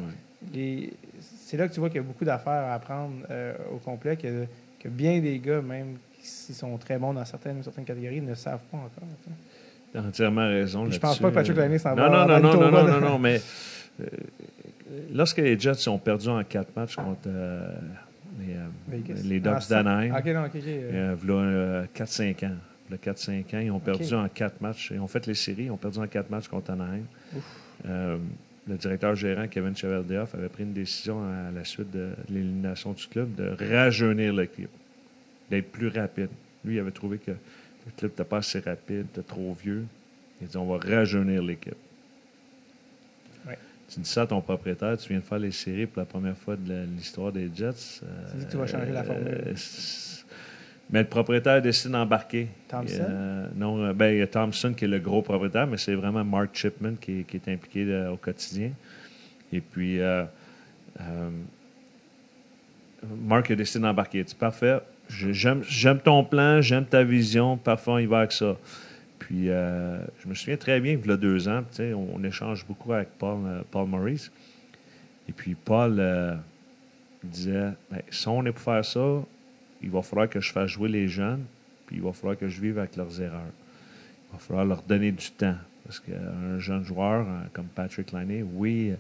C'est 1.21 1.57
là 1.57 1.67
que 1.69 1.73
tu 1.75 1.81
vois 1.81 1.89
qu'il 1.89 1.97
y 1.97 2.05
a 2.05 2.07
beaucoup 2.07 2.25
d'affaires 2.25 2.53
à 2.53 2.75
apprendre 2.75 3.15
euh, 3.31 3.55
au 3.73 3.79
complet, 3.79 4.17
que, 4.17 4.45
que 4.79 4.89
bien 4.89 5.21
des 5.21 5.39
gars, 5.39 5.61
même 5.63 5.97
s'ils 6.21 6.55
sont 6.55 6.77
très 6.79 6.99
bons 6.99 7.13
dans 7.15 7.25
certaines, 7.25 7.63
certaines 7.63 7.85
catégories, 7.85 8.21
ne 8.21 8.35
savent 8.35 8.61
pas 8.71 8.77
encore. 8.77 9.09
tu. 9.25 9.31
T'as 9.93 10.03
entièrement 10.03 10.47
raison. 10.47 10.85
Je 10.91 10.99
pense 10.99 11.19
pas 11.19 11.31
que 11.31 11.35
Patrick 11.35 11.57
Laine 11.57 11.79
s'en 11.79 11.95
va 11.95 12.09
non, 12.09 12.27
non, 12.29 12.41
non, 12.41 12.53
non, 12.61 12.71
non, 12.71 12.87
non, 12.93 13.01
non, 13.01 13.19
mais 13.19 13.41
euh, 14.01 14.07
lorsque 15.13 15.39
les 15.39 15.59
Jets 15.59 15.89
ont 15.89 15.99
perdu 15.99 16.29
en 16.29 16.45
quatre 16.45 16.77
matchs 16.77 16.97
contre 16.97 17.21
euh, 17.27 17.75
les, 18.49 18.55
euh, 18.57 19.15
les 19.25 19.37
Ah, 19.45 19.53
Ducks 19.55 19.63
ça- 19.63 19.83
d'Anaheim, 19.83 20.15
Ok, 20.17 20.27
non, 20.27 20.45
ok, 20.45 20.51
ok. 20.57 20.63
euh, 20.67 21.17
euh, 21.29 21.87
4-5 21.95 22.43
ans. 22.45 22.57
Le 22.91 22.97
4-5 22.97 23.55
ans, 23.55 23.59
ils 23.61 23.71
ont 23.71 23.81
perdu 23.81 24.15
en 24.15 24.29
quatre 24.29 24.61
matchs. 24.63 24.93
Ils 24.95 25.01
ont 25.01 25.09
fait 25.09 25.27
les 25.27 25.35
séries, 25.35 25.65
ils 25.65 25.71
ont 25.71 25.77
perdu 25.77 25.99
en 25.99 26.07
quatre 26.07 26.31
matchs 26.31 26.49
contre 26.49 26.71
Anaheim. 26.71 27.05
Euh, 27.87 28.17
le 28.67 28.77
directeur 28.77 29.15
gérant, 29.15 29.47
Kevin 29.49 29.77
Cheveldayoff, 29.77 30.35
avait 30.35 30.49
pris 30.49 30.63
une 30.63 30.73
décision 30.73 31.23
à 31.23 31.51
la 31.51 31.65
suite 31.65 31.91
de 31.91 32.11
l'élimination 32.31 32.93
du 32.93 33.07
club 33.07 33.35
de 33.35 33.51
rajeunir 33.71 34.33
l'équipe, 34.33 34.71
d'être 35.51 35.71
plus 35.71 35.89
rapide. 35.89 36.29
Lui, 36.65 36.77
il 36.77 36.81
avait 36.81 36.91
trouvé 36.91 37.19
que 37.19 37.31
le 37.33 37.93
club 37.97 38.11
n'était 38.13 38.25
pas 38.25 38.39
assez 38.39 38.59
rapide, 38.61 39.07
était 39.13 39.23
trop 39.23 39.55
vieux. 39.55 39.85
Il 40.41 40.45
a 40.47 40.49
dit 40.49 40.57
on 40.57 40.67
va 40.67 40.79
rajeunir 40.79 41.43
l'équipe. 41.43 41.77
Tu 43.93 44.01
dis 44.01 44.09
ça 44.09 44.23
à 44.23 44.27
ton 44.27 44.41
propriétaire, 44.43 44.97
tu 44.99 45.09
viens 45.09 45.19
de 45.21 45.25
faire 45.25 45.39
les 45.39 45.51
séries 45.51 45.87
pour 45.87 46.01
la 46.01 46.05
première 46.07 46.37
fois 46.37 46.57
de 46.57 46.85
l'histoire 46.97 47.33
des 47.33 47.51
Jets. 47.55 47.73
Tu 48.33 48.37
dis 48.39 48.45
que 48.47 48.51
tu 48.51 48.57
vas 48.59 48.67
changer 48.67 48.93
la 48.93 49.03
formule. 49.05 49.29
euh, 49.29 49.55
mais 50.91 51.03
le 51.03 51.09
propriétaire 51.09 51.61
décide 51.63 51.91
d'embarquer. 51.93 52.49
Thompson? 52.69 52.97
Euh, 53.01 53.47
non, 53.57 53.83
euh, 53.85 53.93
ben, 53.93 54.13
il 54.13 54.19
y 54.19 54.23
a 54.23 54.27
Thompson 54.27 54.73
qui 54.75 54.85
est 54.85 54.89
le 54.89 54.99
gros 54.99 55.23
propriétaire, 55.23 55.67
mais 55.67 55.77
c'est 55.79 55.95
vraiment 55.95 56.25
Mark 56.25 56.51
Chipman 56.55 56.95
qui, 57.01 57.21
est- 57.21 57.25
qui 57.25 57.37
est 57.37 57.49
impliqué 57.49 57.85
euh, 57.89 58.13
au 58.13 58.17
quotidien. 58.17 58.73
Et 59.53 59.61
puis, 59.61 60.01
euh, 60.01 60.25
euh, 61.01 61.31
Mark 63.27 63.51
a 63.51 63.55
décidé 63.55 63.83
d'embarquer. 63.83 64.19
Il 64.19 64.25
dit 64.25 64.35
Parfait, 64.35 64.81
j'aime 65.09 66.01
ton 66.01 66.25
plan, 66.25 66.61
j'aime 66.61 66.85
ta 66.85 67.03
vision, 67.05 67.57
parfait, 67.57 67.91
on 67.91 67.99
y 67.99 68.07
va 68.07 68.19
avec 68.19 68.33
ça. 68.33 68.57
Puis, 69.29 69.51
euh, 69.51 69.99
je 70.25 70.29
me 70.29 70.33
souviens 70.33 70.57
très 70.57 70.81
bien 70.81 70.99
y 71.05 71.11
a 71.11 71.17
deux 71.19 71.49
ans, 71.49 71.63
on, 71.79 72.09
on 72.15 72.25
échange 72.25 72.65
beaucoup 72.67 72.95
avec 72.95 73.11
Paul, 73.19 73.41
euh, 73.45 73.61
Paul 73.71 73.87
Maurice. 73.87 74.33
Et 75.29 75.33
puis, 75.33 75.55
Paul 75.55 75.97
euh, 75.99 76.35
disait 77.23 77.73
Ben, 77.91 78.01
si 78.09 78.27
on 78.27 78.43
est 78.47 78.53
pour 78.53 78.63
faire 78.63 78.83
ça, 78.83 79.23
il 79.83 79.91
va 79.91 80.01
falloir 80.01 80.31
que 80.31 80.41
je 80.41 80.51
fasse 80.51 80.71
jouer 80.71 80.89
les 80.89 81.09
jeunes, 81.09 81.45
puis 81.87 81.97
il 81.97 82.03
va 82.03 82.15
falloir 82.15 82.39
que 82.39 82.49
je 82.49 82.59
vive 82.59 82.79
avec 82.79 82.97
leurs 82.97 83.21
erreurs. 83.21 83.53
Il 84.31 84.33
va 84.33 84.39
falloir 84.39 84.65
leur 84.65 84.81
donner 84.81 85.13
du 85.13 85.31
temps. 85.33 85.57
Parce 85.85 86.01
qu'un 86.01 86.59
jeune 86.59 86.85
joueur 86.85 87.27
euh, 87.29 87.43
comme 87.53 87.67
Patrick 87.67 88.13
Laine, 88.13 88.49
oui, 88.55 88.93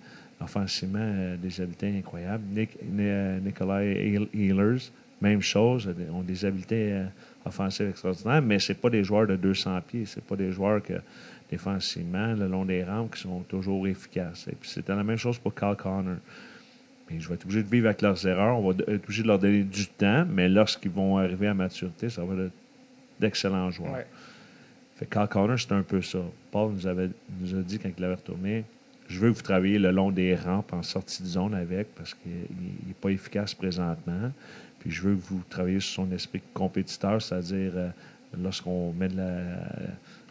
offensivement, 0.42 1.36
des 1.42 1.58
habiletés 1.62 1.96
incroyables. 1.96 2.44
Nick, 2.52 2.76
Ni- 2.82 3.40
Nikolai 3.46 3.94
Heal- 4.12 4.28
Healers, 4.34 4.90
même 5.22 5.40
chose, 5.40 5.88
ont 6.12 6.20
des 6.22 6.44
habiletés 6.44 7.02
offensives 7.48 7.88
extraordinaires, 7.88 8.42
mais 8.42 8.58
ce 8.58 8.72
pas 8.72 8.90
des 8.90 9.04
joueurs 9.04 9.26
de 9.26 9.36
200 9.36 9.80
pieds. 9.86 10.06
Ce 10.06 10.20
pas 10.20 10.36
des 10.36 10.52
joueurs 10.52 10.82
que, 10.82 10.94
défensivement, 11.50 12.34
le 12.34 12.46
long 12.46 12.64
des 12.64 12.84
rampes, 12.84 13.14
qui 13.14 13.22
sont 13.22 13.40
toujours 13.40 13.86
efficaces. 13.86 14.46
Et 14.48 14.54
puis 14.54 14.68
c'était 14.68 14.94
la 14.94 15.04
même 15.04 15.16
chose 15.16 15.38
pour 15.38 15.54
Carl 15.54 15.76
Connor. 15.76 16.16
Mais 17.10 17.20
je 17.20 17.28
vais 17.28 17.34
être 17.34 17.44
obligé 17.44 17.62
de 17.62 17.68
vivre 17.68 17.86
avec 17.86 18.02
leurs 18.02 18.26
erreurs. 18.26 18.58
On 18.58 18.70
va 18.70 18.76
être 18.86 19.04
obligé 19.04 19.22
de 19.22 19.28
leur 19.28 19.38
donner 19.38 19.62
du 19.62 19.86
temps, 19.86 20.26
mais 20.28 20.48
lorsqu'ils 20.48 20.90
vont 20.90 21.18
arriver 21.18 21.46
à 21.46 21.54
maturité, 21.54 22.08
ça 22.10 22.22
va 22.24 22.34
être 22.34 22.52
d'excellents 23.18 23.70
joueurs. 23.70 23.92
ouais. 23.92 24.06
Fait 24.98 25.06
que 25.06 25.26
Connor, 25.26 25.58
c'est 25.58 25.72
un 25.72 25.82
peu 25.82 26.02
ça. 26.02 26.18
Paul 26.50 26.72
nous, 26.72 26.86
avait, 26.86 27.10
nous 27.40 27.54
a 27.54 27.62
dit 27.62 27.78
quand 27.78 27.88
il 27.96 28.04
avait 28.04 28.14
retourné 28.16 28.64
Je 29.06 29.20
veux 29.20 29.30
que 29.30 29.36
vous 29.36 29.42
travailliez 29.42 29.78
le 29.78 29.92
long 29.92 30.10
des 30.10 30.34
rampes 30.34 30.72
en 30.72 30.82
sortie 30.82 31.22
de 31.22 31.28
zone 31.28 31.54
avec 31.54 31.94
parce 31.94 32.14
qu'il 32.14 32.32
n'est 32.32 32.94
pas 33.00 33.10
efficace 33.10 33.54
présentement. 33.54 34.32
Puis 34.80 34.90
je 34.90 35.02
veux 35.02 35.16
que 35.16 35.22
vous 35.28 35.42
travailliez 35.48 35.80
sur 35.80 36.04
son 36.04 36.12
esprit 36.12 36.42
compétiteur, 36.54 37.20
c'est-à-dire 37.20 37.72
euh, 37.74 37.88
lorsqu'on 38.40 38.92
met 38.92 39.08
de 39.08 39.16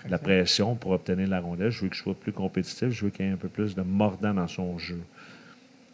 la, 0.09 0.17
pression 0.17 0.75
pour 0.75 0.91
obtenir 0.91 1.27
la 1.27 1.39
rondelle, 1.39 1.71
je 1.71 1.81
veux 1.81 1.89
qu'il 1.89 1.97
soit 1.97 2.15
plus 2.15 2.31
compétitif, 2.31 2.89
je 2.89 3.05
veux 3.05 3.11
qu'il 3.11 3.25
y 3.25 3.29
ait 3.29 3.33
un 3.33 3.37
peu 3.37 3.49
plus 3.49 3.75
de 3.75 3.81
mordant 3.81 4.33
dans 4.33 4.47
son 4.47 4.77
jeu. 4.77 5.01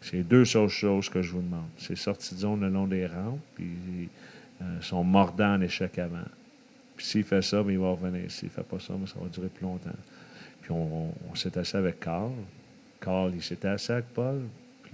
C'est 0.00 0.22
deux 0.22 0.44
seules 0.44 0.68
choses 0.68 1.08
que 1.08 1.22
je 1.22 1.32
vous 1.32 1.40
demande. 1.40 1.66
C'est 1.78 1.96
sortie 1.96 2.34
de 2.34 2.40
zone 2.40 2.60
le 2.60 2.68
long 2.68 2.86
des 2.86 3.06
rampes, 3.06 3.40
puis 3.54 4.08
euh, 4.62 4.64
son 4.80 5.02
mordant 5.02 5.54
en 5.54 5.60
échec 5.60 5.98
avant. 5.98 6.28
Puis 6.96 7.06
s'il 7.06 7.24
fait 7.24 7.42
ça, 7.42 7.62
ben, 7.62 7.72
il 7.72 7.78
va 7.78 7.90
revenir. 7.90 8.30
S'il 8.30 8.48
ne 8.48 8.52
fait 8.52 8.62
pas 8.62 8.78
ça, 8.78 8.94
ben, 8.94 9.06
ça 9.06 9.14
va 9.20 9.28
durer 9.28 9.48
plus 9.48 9.64
longtemps. 9.64 9.90
Puis 10.62 10.70
on 10.72 11.34
s'est 11.34 11.58
assis 11.58 11.76
avec 11.76 12.00
Carl. 12.00 12.30
Carl, 13.00 13.32
il 13.34 13.42
s'était 13.42 13.68
assis 13.68 13.92
avec 13.92 14.06
Paul. 14.14 14.42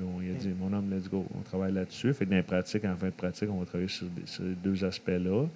Puis 0.01 0.09
on 0.09 0.19
lui 0.19 0.31
a 0.31 0.35
dit, 0.35 0.49
mon 0.59 0.73
homme, 0.73 0.91
let's 0.91 1.11
go. 1.11 1.27
On 1.37 1.43
travaille 1.43 1.75
là-dessus. 1.75 2.15
Fait 2.15 2.25
que 2.25 2.31
dans 2.31 2.37
les 2.37 2.43
pratiques, 2.43 2.87
en 2.87 2.97
fin 2.97 3.09
de 3.09 3.13
pratique, 3.13 3.51
on 3.51 3.59
va 3.59 3.67
travailler 3.67 3.89
sur, 3.89 4.07
les 4.41 4.55
deux 4.55 4.83
aspects-là. 4.83 5.47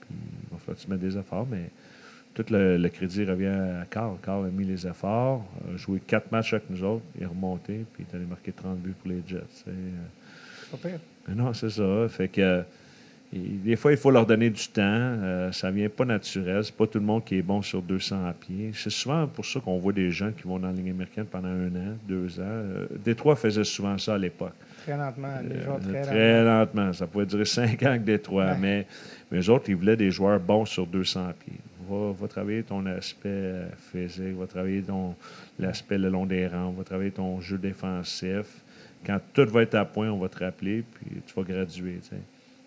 Puis 0.00 0.10
il 0.10 0.52
va 0.52 0.58
falloir 0.58 0.76
que 0.76 0.82
tu 0.82 0.88
mettes 0.88 1.00
des 1.00 1.18
efforts, 1.18 1.46
mais 1.50 1.70
tout 2.32 2.44
le, 2.50 2.76
le 2.76 2.88
crédit 2.88 3.24
revient 3.24 3.46
à 3.46 3.84
Carl. 3.90 4.16
Carl 4.22 4.46
a 4.46 4.48
mis 4.48 4.64
les 4.64 4.86
efforts, 4.86 5.44
a 5.68 5.76
joué 5.76 5.98
quatre 6.06 6.30
matchs 6.30 6.52
avec 6.52 6.70
nous 6.70 6.84
autres, 6.84 7.02
il 7.16 7.24
est 7.24 7.26
remonté, 7.26 7.84
puis 7.92 8.04
il 8.04 8.12
est 8.12 8.16
allé 8.16 8.26
marquer 8.26 8.52
30 8.52 8.78
buts 8.78 8.94
pour 8.96 9.10
les 9.10 9.24
Jets. 9.26 9.64
Pas 10.70 10.76
pire. 10.76 11.00
mais 11.26 11.34
Non, 11.34 11.52
c'est 11.52 11.70
ça. 11.70 12.08
Fait 12.08 12.28
que 12.28 12.40
euh, 12.40 12.62
et 13.32 13.38
des 13.38 13.76
fois, 13.76 13.92
il 13.92 13.96
faut 13.96 14.10
leur 14.10 14.26
donner 14.26 14.50
du 14.50 14.66
temps. 14.68 14.82
Euh, 14.82 15.52
ça 15.52 15.70
vient 15.70 15.88
pas 15.88 16.04
naturel. 16.04 16.64
C'est 16.64 16.74
pas 16.74 16.88
tout 16.88 16.98
le 16.98 17.04
monde 17.04 17.24
qui 17.24 17.36
est 17.36 17.42
bon 17.42 17.62
sur 17.62 17.80
200 17.80 18.32
pieds. 18.40 18.72
C'est 18.74 18.90
souvent 18.90 19.28
pour 19.28 19.44
ça 19.44 19.60
qu'on 19.60 19.78
voit 19.78 19.92
des 19.92 20.10
gens 20.10 20.32
qui 20.32 20.42
vont 20.48 20.58
dans 20.58 20.66
la 20.66 20.72
ligne 20.72 20.90
américaine 20.90 21.26
pendant 21.26 21.48
un 21.48 21.68
an, 21.76 21.96
deux 22.08 22.40
ans. 22.40 22.44
Euh, 22.44 22.86
Détroit 23.04 23.36
faisait 23.36 23.62
souvent 23.62 23.96
ça 23.98 24.14
à 24.14 24.18
l'époque. 24.18 24.54
Très 24.82 24.96
lentement. 24.96 25.28
Les 25.48 25.60
joueurs 25.60 25.76
Euh, 25.76 25.92
très, 25.92 26.02
très 26.02 26.44
lentement. 26.44 26.80
lentement. 26.80 26.92
Ça 26.92 27.06
pouvait 27.06 27.26
durer 27.26 27.44
cinq 27.44 27.80
ans 27.84 27.90
avec 27.90 28.02
Détroit. 28.02 28.46
Ouais. 28.46 28.58
Mais, 28.58 28.86
mais 29.30 29.38
eux 29.38 29.50
autres, 29.50 29.70
ils 29.70 29.76
voulaient 29.76 29.96
des 29.96 30.10
joueurs 30.10 30.40
bons 30.40 30.64
sur 30.64 30.84
200 30.86 31.32
pieds. 31.38 31.58
Va, 31.88 32.12
va 32.12 32.26
travailler 32.28 32.64
ton 32.64 32.84
aspect 32.86 33.28
euh, 33.28 33.68
physique, 33.92 34.36
va 34.36 34.46
travailler 34.48 34.82
ton 34.82 35.14
l'aspect 35.60 35.98
le 35.98 36.08
long 36.08 36.26
des 36.26 36.48
rangs, 36.48 36.72
va 36.72 36.82
travailler 36.82 37.12
ton 37.12 37.40
jeu 37.40 37.58
défensif. 37.58 38.46
Quand 39.06 39.20
tout 39.32 39.46
va 39.46 39.62
être 39.62 39.76
à 39.76 39.84
point, 39.84 40.10
on 40.10 40.18
va 40.18 40.28
te 40.28 40.42
rappeler, 40.42 40.82
puis 40.82 41.20
tu 41.26 41.34
vas 41.34 41.42
graduer. 41.42 42.00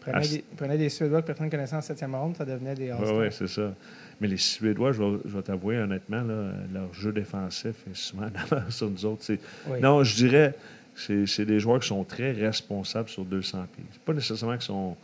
Prenez, 0.06 0.28
des, 0.28 0.44
prenez 0.58 0.78
des 0.78 0.90
Suédois 0.90 1.22
que 1.22 1.28
personne 1.28 1.46
ne 1.48 1.52
connaissait 1.52 1.76
en 1.76 1.82
septième 1.82 2.14
ronde, 2.16 2.36
ça 2.38 2.46
devenait 2.46 2.76
des 2.76 2.92
Oui, 2.94 3.08
oui, 3.16 3.26
c'est 3.32 3.48
ça. 3.48 3.74
Mais 4.22 4.28
les 4.28 4.38
Suédois, 4.38 4.92
je 4.92 5.02
vais, 5.04 5.42
t'avouer 5.42 5.78
honnêtement, 5.80 6.22
là, 6.22 6.52
leur 6.74 6.94
jeu 6.94 7.12
défensif 7.12 7.76
est 7.90 7.96
souvent 7.96 8.24
en 8.26 8.56
avance 8.56 8.76
sur 8.76 8.90
nous 8.90 9.06
autres. 9.06 9.26
Oui. 9.68 9.80
Non, 9.82 10.04
je 10.04 10.16
dirais, 10.16 10.54
c'est 10.96 11.26
c'est 11.26 11.46
des 11.46 11.60
joueurs 11.60 11.80
qui 11.80 11.88
sont 11.88 12.04
très 12.04 12.32
responsables 12.32 13.10
sur 13.10 13.26
200 13.26 13.66
pieds. 13.76 13.86
C'est 13.92 14.02
pas 14.02 14.14
nécessairement 14.14 14.56
qu'ils 14.56 14.62
sont. 14.64 14.96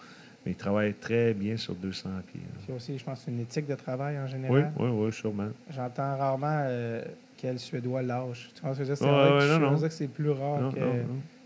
Mais 0.46 0.54
ils 0.54 0.56
travaillent 0.56 0.94
très 0.94 1.34
bien 1.34 1.58
sur 1.58 1.76
200 1.76 2.10
pieds. 2.32 2.40
C'est 2.66 2.72
aussi, 2.74 2.98
je 2.98 3.04
pense, 3.04 3.26
une 3.28 3.42
éthique 3.42 3.68
de 3.68 3.76
travail 3.76 4.18
en 4.18 4.24
Oui, 4.24 4.30
général. 4.32 4.72
oui, 4.80 4.88
oui, 4.90 5.12
sûrement. 5.12 5.50
J'entends 5.70 6.16
rarement 6.18 6.62
euh, 6.64 7.04
quel 7.36 7.60
Suédois 7.60 8.02
lâche. 8.02 8.50
Tu 8.56 8.62
ce 8.74 8.80
que? 8.80 8.96
C'est 8.96 9.04
Ouais, 9.04 9.12
vrai 9.12 9.32
ouais, 9.34 9.40
que 9.40 9.48
non, 9.60 9.76
je 9.78 9.82
non. 9.82 9.82
que 9.82 9.90
c'est 9.90 10.08
plus 10.08 10.30
rare 10.30 10.62
Non, 10.62 10.72
que, 10.72 10.80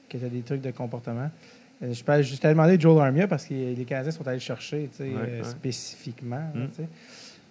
que 0.10 0.18
tu 0.20 0.24
as 0.26 0.30
des 0.30 0.42
trucs 0.42 0.62
de 0.62 0.70
comportement. 0.70 1.32
Euh, 1.84 1.94
je 1.94 2.04
peux- 2.04 2.22
je 2.22 2.36
t'ai 2.38 2.48
demandé 2.50 2.80
Joel 2.80 3.06
Armia 3.06 3.28
parce 3.28 3.46
que 3.46 3.54
les 3.54 3.86
Canadiens 3.86 4.12
sont 4.12 4.26
allés 4.28 4.38
le 4.38 4.42
chercher 4.42 4.90
tu 4.96 5.04
Ouais, 5.04 5.10
euh, 5.16 5.38
ouais. 5.40 5.44
spécifiquement. 5.44 6.50
Mm. 6.54 6.68
tu 6.70 6.76
sais. 6.76 6.88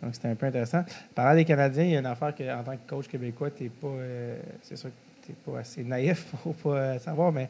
Donc, 0.02 0.14
c'était 0.14 0.28
un 0.28 0.34
peu 0.34 0.46
intéressant. 0.46 0.84
Parlant 1.14 1.36
des 1.36 1.44
Canadiens, 1.44 1.84
il 1.84 1.90
y 1.90 1.96
a 1.96 2.00
une 2.00 2.06
affaire 2.06 2.34
que, 2.34 2.42
en 2.52 2.62
tant 2.64 2.72
que 2.76 2.88
coach 2.88 3.06
québécois, 3.08 3.50
t'es 3.50 3.68
pas, 3.68 3.86
euh, 3.88 4.36
c'est 4.62 4.76
sûr 4.76 4.88
que 4.90 5.26
tu 5.26 5.30
n'es 5.32 5.36
pas 5.44 5.60
assez 5.60 5.84
naïf 5.84 6.24
pour 6.42 6.54
pas 6.56 6.98
savoir, 6.98 7.30
mais 7.30 7.48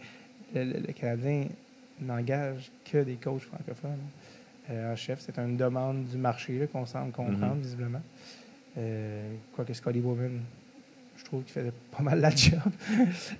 le, 0.54 0.64
le- 0.64 0.80
le 0.86 0.92
Canadien 0.92 1.46
n'engage 2.00 2.70
que 2.84 2.98
des 3.04 3.14
coachs 3.14 3.42
francophones 3.42 3.98
euh, 4.70 4.92
en 4.92 4.96
chef. 4.96 5.20
C'est 5.20 5.38
une 5.38 5.56
demande 5.56 6.04
du 6.04 6.16
marché 6.18 6.68
qu'on 6.72 6.84
semble 6.84 7.12
comprendre, 7.12 7.54
Mhm. 7.54 7.60
visiblement. 7.62 8.02
Euh, 8.78 9.34
Quoique 9.54 9.72
Scotty 9.74 10.00
Bowman, 10.00 10.40
trouve 11.32 11.44
qu'il 11.44 11.52
faisait 11.54 11.72
pas 11.90 12.02
mal 12.02 12.20
la 12.20 12.30
job. 12.30 12.58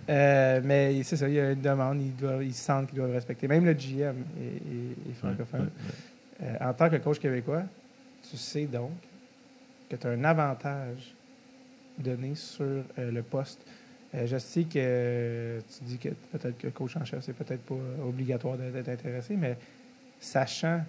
Euh, 0.08 0.60
mais 0.64 1.02
c'est 1.02 1.16
ça, 1.16 1.28
il 1.28 1.34
y 1.34 1.40
a 1.40 1.52
une 1.52 1.60
demande, 1.60 2.00
ils, 2.00 2.16
doivent, 2.16 2.42
ils 2.42 2.54
sentent 2.54 2.88
qu'ils 2.88 2.96
doivent 2.98 3.12
respecter. 3.12 3.46
Même 3.48 3.64
le 3.64 3.74
GM 3.74 4.14
est, 4.40 4.44
est- 4.44 5.10
est 5.10 5.14
francophone. 5.18 5.60
Ouais, 5.60 5.66
ouais, 6.46 6.48
Euh, 6.62 6.70
en 6.70 6.72
tant 6.72 6.88
que 6.90 6.96
coach 6.96 7.18
québécois, 7.18 7.62
tu 8.28 8.36
sais 8.36 8.64
donc 8.64 8.90
que 9.88 9.96
tu 9.96 10.06
as 10.06 10.10
un 10.10 10.24
avantage 10.24 11.14
donné 11.98 12.34
sur 12.34 12.64
euh, 12.64 13.10
le 13.12 13.22
poste 13.22 13.60
je 14.26 14.36
sais 14.36 14.64
que 14.64 15.58
tu 15.78 15.84
dis 15.84 15.96
que 15.96 16.10
peut-être 16.10 16.58
que 16.58 16.68
coach 16.68 16.96
en 16.98 17.04
chef, 17.04 17.20
c'est 17.24 17.32
peut-être 17.32 17.62
pas 17.62 17.74
obligatoire 18.06 18.58
d'être 18.58 18.88
intéressé, 18.90 19.36
mais 19.36 19.56
sachant 20.20 20.82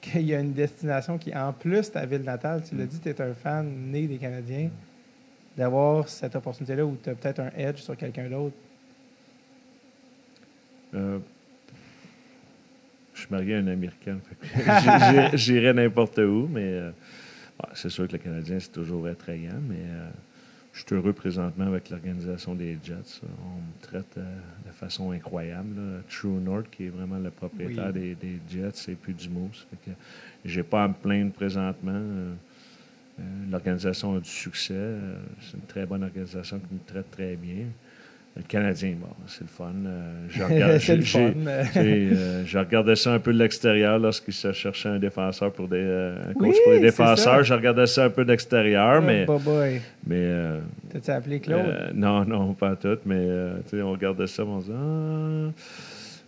qu'il 0.00 0.22
y 0.22 0.34
a 0.34 0.40
une 0.40 0.52
destination 0.52 1.16
qui, 1.16 1.32
en 1.32 1.52
plus, 1.52 1.92
ta 1.92 2.04
ville 2.06 2.22
natale, 2.22 2.64
tu 2.68 2.74
l'as 2.76 2.86
dit, 2.86 2.98
tu 2.98 3.08
es 3.08 3.20
un 3.20 3.34
fan 3.34 3.68
né 3.92 4.08
des 4.08 4.16
Canadiens, 4.16 4.70
d'avoir 5.56 6.08
cette 6.08 6.36
opportunité-là 6.36 6.84
où 6.84 6.96
tu 7.02 7.10
as 7.10 7.14
peut-être 7.14 7.40
un 7.40 7.50
edge 7.56 7.78
sur 7.80 7.96
quelqu'un 7.96 8.28
d'autre? 8.28 8.54
Euh, 10.94 11.18
je 13.14 13.20
suis 13.20 13.28
marié 13.30 13.54
à 13.56 13.62
j'ai- 14.54 15.30
j'ai- 15.30 15.36
J'irais 15.38 15.72
n'importe 15.72 16.18
où, 16.18 16.48
mais 16.50 16.62
euh, 16.64 16.90
c'est 17.74 17.88
sûr 17.88 18.06
que 18.06 18.12
le 18.12 18.18
Canadien, 18.18 18.58
c'est 18.60 18.72
toujours 18.72 19.06
attrayant, 19.06 19.58
mais 19.68 19.76
euh, 19.80 20.08
je 20.74 20.80
suis 20.84 20.94
heureux 20.94 21.14
présentement 21.14 21.66
avec 21.66 21.88
l'organisation 21.88 22.54
des 22.54 22.76
Jets. 22.84 23.20
On 23.24 23.56
me 23.56 23.82
traite 23.82 24.16
de 24.18 24.72
façon 24.72 25.10
incroyable. 25.12 25.74
là. 25.76 26.00
True 26.10 26.28
North, 26.38 26.68
qui 26.70 26.84
est 26.84 26.90
vraiment 26.90 27.18
le 27.18 27.30
propriétaire 27.30 27.90
Oui. 27.94 28.00
des, 28.00 28.14
des 28.14 28.38
Jets, 28.50 28.92
et 28.92 28.94
puis 28.94 29.14
du 29.14 29.28
Moose. 29.30 29.66
Que 29.84 29.90
j'ai 30.44 30.62
pas 30.62 30.84
à 30.84 30.88
me 30.88 30.94
plaindre 30.94 31.32
présentement. 31.32 32.02
Euh, 33.18 33.22
L'organisation 33.50 34.16
a 34.16 34.20
du 34.20 34.28
succès. 34.28 34.74
Euh, 34.76 35.14
C'est 35.40 35.56
une 35.56 35.66
très 35.66 35.86
bonne 35.86 36.02
organisation 36.02 36.58
qui 36.58 36.74
me 36.74 36.80
traite 36.86 37.10
très 37.10 37.36
bien. 37.36 37.64
Le 38.36 38.42
Canadien, 38.42 38.96
bon, 39.00 39.08
c'est 39.26 39.40
le 39.40 39.46
fun. 39.46 39.72
Euh, 39.86 40.26
je 40.28 40.92
le 40.92 41.00
fun. 41.00 41.32
euh, 41.76 42.42
je 42.44 42.58
regardais 42.58 42.94
ça 42.94 43.14
un 43.14 43.18
peu 43.18 43.32
de 43.32 43.38
l'extérieur 43.38 43.98
lorsqu'il 43.98 44.34
se 44.34 44.52
cherchait 44.52 44.90
un 44.90 44.98
défenseur 44.98 45.50
pour 45.54 45.68
des 45.68 45.80
un 45.80 46.34
coach 46.34 46.48
Oui, 46.48 46.56
pour 46.64 46.72
les 46.74 46.80
défenseurs. 46.80 47.42
Je 47.42 47.54
regardais 47.54 47.86
ça 47.86 48.04
un 48.04 48.10
peu 48.10 48.26
d'extérieur, 48.26 49.00
mais, 49.00 49.24
Oh, 49.26 49.38
boy. 49.38 49.80
mais 50.06 50.16
euh, 50.18 50.58
T'as-tu 50.92 51.10
appelé 51.12 51.40
Claude? 51.40 51.60
euh, 51.64 51.90
non, 51.94 52.26
non, 52.26 52.52
pas 52.52 52.76
tout, 52.76 52.98
mais 53.06 53.26
on 53.72 53.90
regardait 53.92 54.26
ça, 54.26 54.44
on 54.44 54.60
se 54.60 54.66
dit, 54.66 54.72
ah. 54.76 55.50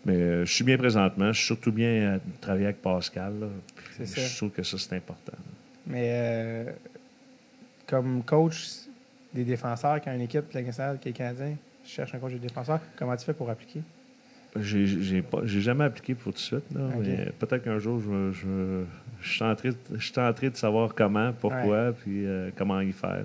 mais 0.06 0.47
je 0.47 0.51
suis 0.51 0.65
bien 0.65 0.78
présentement. 0.78 1.31
Je 1.31 1.36
suis 1.36 1.47
surtout 1.48 1.73
bien 1.73 2.15
à 2.15 2.19
travailler 2.40 2.66
avec 2.66 2.81
Pascal. 2.81 3.35
là. 3.39 3.47
Je 4.02 4.36
trouve 4.39 4.51
que 4.51 4.62
ça, 4.62 4.78
c'est 4.78 4.97
important. 4.97 5.36
Mais 5.89 6.10
euh, 6.12 6.73
comme 7.86 8.23
coach 8.23 8.66
des 9.32 9.44
défenseurs, 9.44 10.01
quand 10.01 10.12
une 10.15 10.20
équipe 10.20 10.52
de 10.52 10.59
la 10.60 10.97
qui 10.97 11.09
est 11.09 11.12
canadien 11.12 11.56
cherche 11.82 12.15
un 12.15 12.19
coach 12.19 12.32
des 12.32 12.39
défenseurs, 12.39 12.81
comment 12.97 13.16
tu 13.16 13.24
fais 13.24 13.35
pour 13.35 13.48
appliquer? 13.48 13.82
J'ai 14.56 14.86
j'ai 14.86 15.23
pas- 15.23 15.43
j'ai 15.44 15.60
jamais 15.60 15.85
appliqué 15.85 16.15
pour 16.15 16.32
tout 16.32 16.39
de 16.39 16.43
suite, 16.43 16.65
là, 16.74 16.81
Ok. 16.89 17.05
mais 17.06 17.32
peut-être 17.39 17.65
qu'un 17.65 17.78
jour, 17.78 18.01
je, 18.01 18.32
je, 18.32 18.85
je 19.20 19.28
suis 19.31 19.39
tenté, 19.40 19.70
je 19.94 20.02
suis 20.02 20.12
tenté 20.12 20.51
de 20.51 20.56
savoir 20.56 20.94
comment, 20.94 21.32
pourquoi, 21.32 21.93
puis 21.93 22.27
euh, 22.27 22.51
comment 22.56 22.81
y 22.81 22.93
faire. 22.93 23.24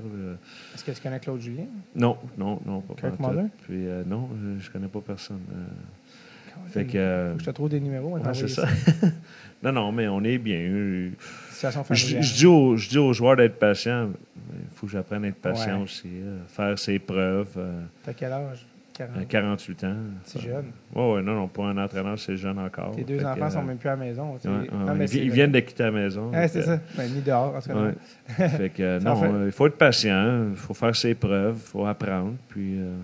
Est-ce 0.75 0.83
que 0.83 0.91
tu 0.91 1.01
connais 1.01 1.19
Claude 1.19 1.39
Julien? 1.41 1.65
Non, 1.95 2.17
non, 2.37 2.61
non, 2.65 2.81
pas? 2.81 3.35
Puis 3.65 3.87
euh, 3.87 4.03
non, 4.05 4.29
je, 4.59 4.63
je 4.65 4.69
connais 4.71 4.87
pas 4.89 4.99
personne. 5.01 5.41
euh. 5.53 6.59
fait 6.69 6.85
que, 6.85 7.29
Faut 7.31 7.37
que 7.37 7.43
je 7.43 7.45
te 7.49 7.51
trouve 7.51 7.69
des 7.69 7.79
numéros. 7.79 8.17
ouais, 8.17 8.33
c'est 8.33 8.49
ça. 8.49 8.67
non, 9.63 9.71
non, 9.71 9.91
mais 9.91 10.07
on 10.09 10.23
est 10.25 10.37
bien. 10.37 11.11
Je, 11.53 11.55
Situation 11.55 11.83
je- 11.89 11.95
familiale. 12.01 12.23
je 12.23 12.33
dis 12.33 12.45
aux, 12.45 12.77
je 12.77 12.89
dis 12.89 12.97
aux 12.97 13.13
joueurs 13.13 13.35
d'être 13.37 13.57
patients. 13.59 14.09
Il 14.53 14.75
faut 14.75 14.87
que 14.87 14.91
j'apprenne 14.93 15.25
à 15.25 15.27
être 15.29 15.35
patient 15.41 15.77
Ouais. 15.77 15.83
aussi, 15.83 16.07
euh, 16.11 16.39
faire 16.47 16.77
ses 16.79 16.99
preuves. 16.99 17.53
euh, 17.57 17.81
T'as 18.03 18.13
quel 18.13 18.31
âge? 18.31 18.65
40. 18.95 19.17
à 19.17 19.25
48 19.25 19.83
ans. 19.85 19.95
C'est 20.23 20.37
Euh, 20.37 20.41
jeune. 20.41 20.65
Ouais, 20.93 21.21
non, 21.23 21.33
non, 21.33 21.47
pas 21.47 21.63
un 21.63 21.77
entraîneur, 21.79 22.19
c'est 22.19 22.37
jeune 22.37 22.59
encore. 22.59 22.91
Tes 22.95 23.03
deux 23.03 23.23
enfants 23.25 23.45
euh, 23.45 23.49
sont 23.49 23.63
même 23.63 23.77
plus 23.77 23.89
à 23.89 23.95
la 23.95 23.97
maison. 24.05 24.35
tu 24.35 24.41
sais. 24.43 24.49
Ouais, 24.49 24.55
ouais, 24.55 24.67
Non, 24.71 24.85
ouais. 24.85 24.95
mais 24.95 25.05
ils, 25.09 25.31
viennent 25.31 25.51
de 25.51 25.59
quitter 25.61 25.83
la 25.83 25.91
maison. 25.91 26.29
Ouais, 26.31 26.47
c'est 26.47 26.59
euh, 26.59 26.77
ça. 26.77 26.79
Ben, 26.95 27.11
mis 27.11 27.21
dehors, 27.21 27.55
en 27.55 27.59
tout 27.61 27.69
cas. 27.69 28.47
fait 28.49 28.69
que, 28.69 28.83
euh, 28.83 28.99
non, 28.99 29.15
fait- 29.15 29.25
euh, 29.25 29.45
il 29.47 29.51
faut 29.51 29.65
être 29.65 29.77
patient, 29.79 30.49
il 30.51 30.55
faut 30.55 30.75
faire 30.75 30.95
ses 30.95 31.15
preuves, 31.15 31.55
il 31.59 31.67
faut 31.71 31.85
apprendre, 31.87 32.33
puis 32.49 32.77
euh, 32.79 32.95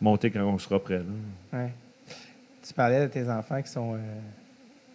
monter 0.00 0.30
quand 0.30 0.44
on 0.44 0.56
sera 0.58 0.78
prêt. 0.82 1.02
là. 1.52 1.58
Ouais. 1.58 1.72
Tu 2.66 2.72
parlais 2.72 3.02
de 3.02 3.12
tes 3.12 3.28
enfants 3.28 3.60
qui 3.60 3.70
sont, 3.70 3.94
euh, 3.96 3.98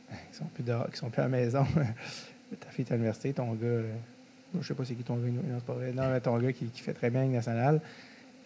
qui 0.32 0.36
sont 0.38 0.46
plus 0.46 0.64
dehors, 0.64 0.90
qui 0.90 0.98
sont 0.98 1.12
plus 1.12 1.20
à 1.20 1.26
la 1.26 1.30
maison. 1.30 1.64
Ta 2.60 2.70
fille 2.70 2.86
est 2.86 2.92
à 2.92 2.96
l'université, 2.96 3.34
ton 3.34 3.54
gars, 3.54 3.66
euh, 3.68 3.94
je 4.60 4.68
sais 4.68 4.74
pas 4.74 4.84
c'est 4.86 4.96
qui 4.96 5.04
ton 5.04 5.18
gars, 5.18 5.28
non, 5.28 5.42
c'est 5.60 5.66
pas 5.66 5.74
vrai. 5.74 5.92
Non, 5.94 6.10
mais 6.12 6.20
ton 6.20 6.38
gars 6.40 6.52
qui, 6.52 6.66
qui 6.68 6.82
fait 6.82 6.94
très 6.94 7.10
bien 7.10 7.22
avec 7.22 7.32
nationale. 7.34 7.80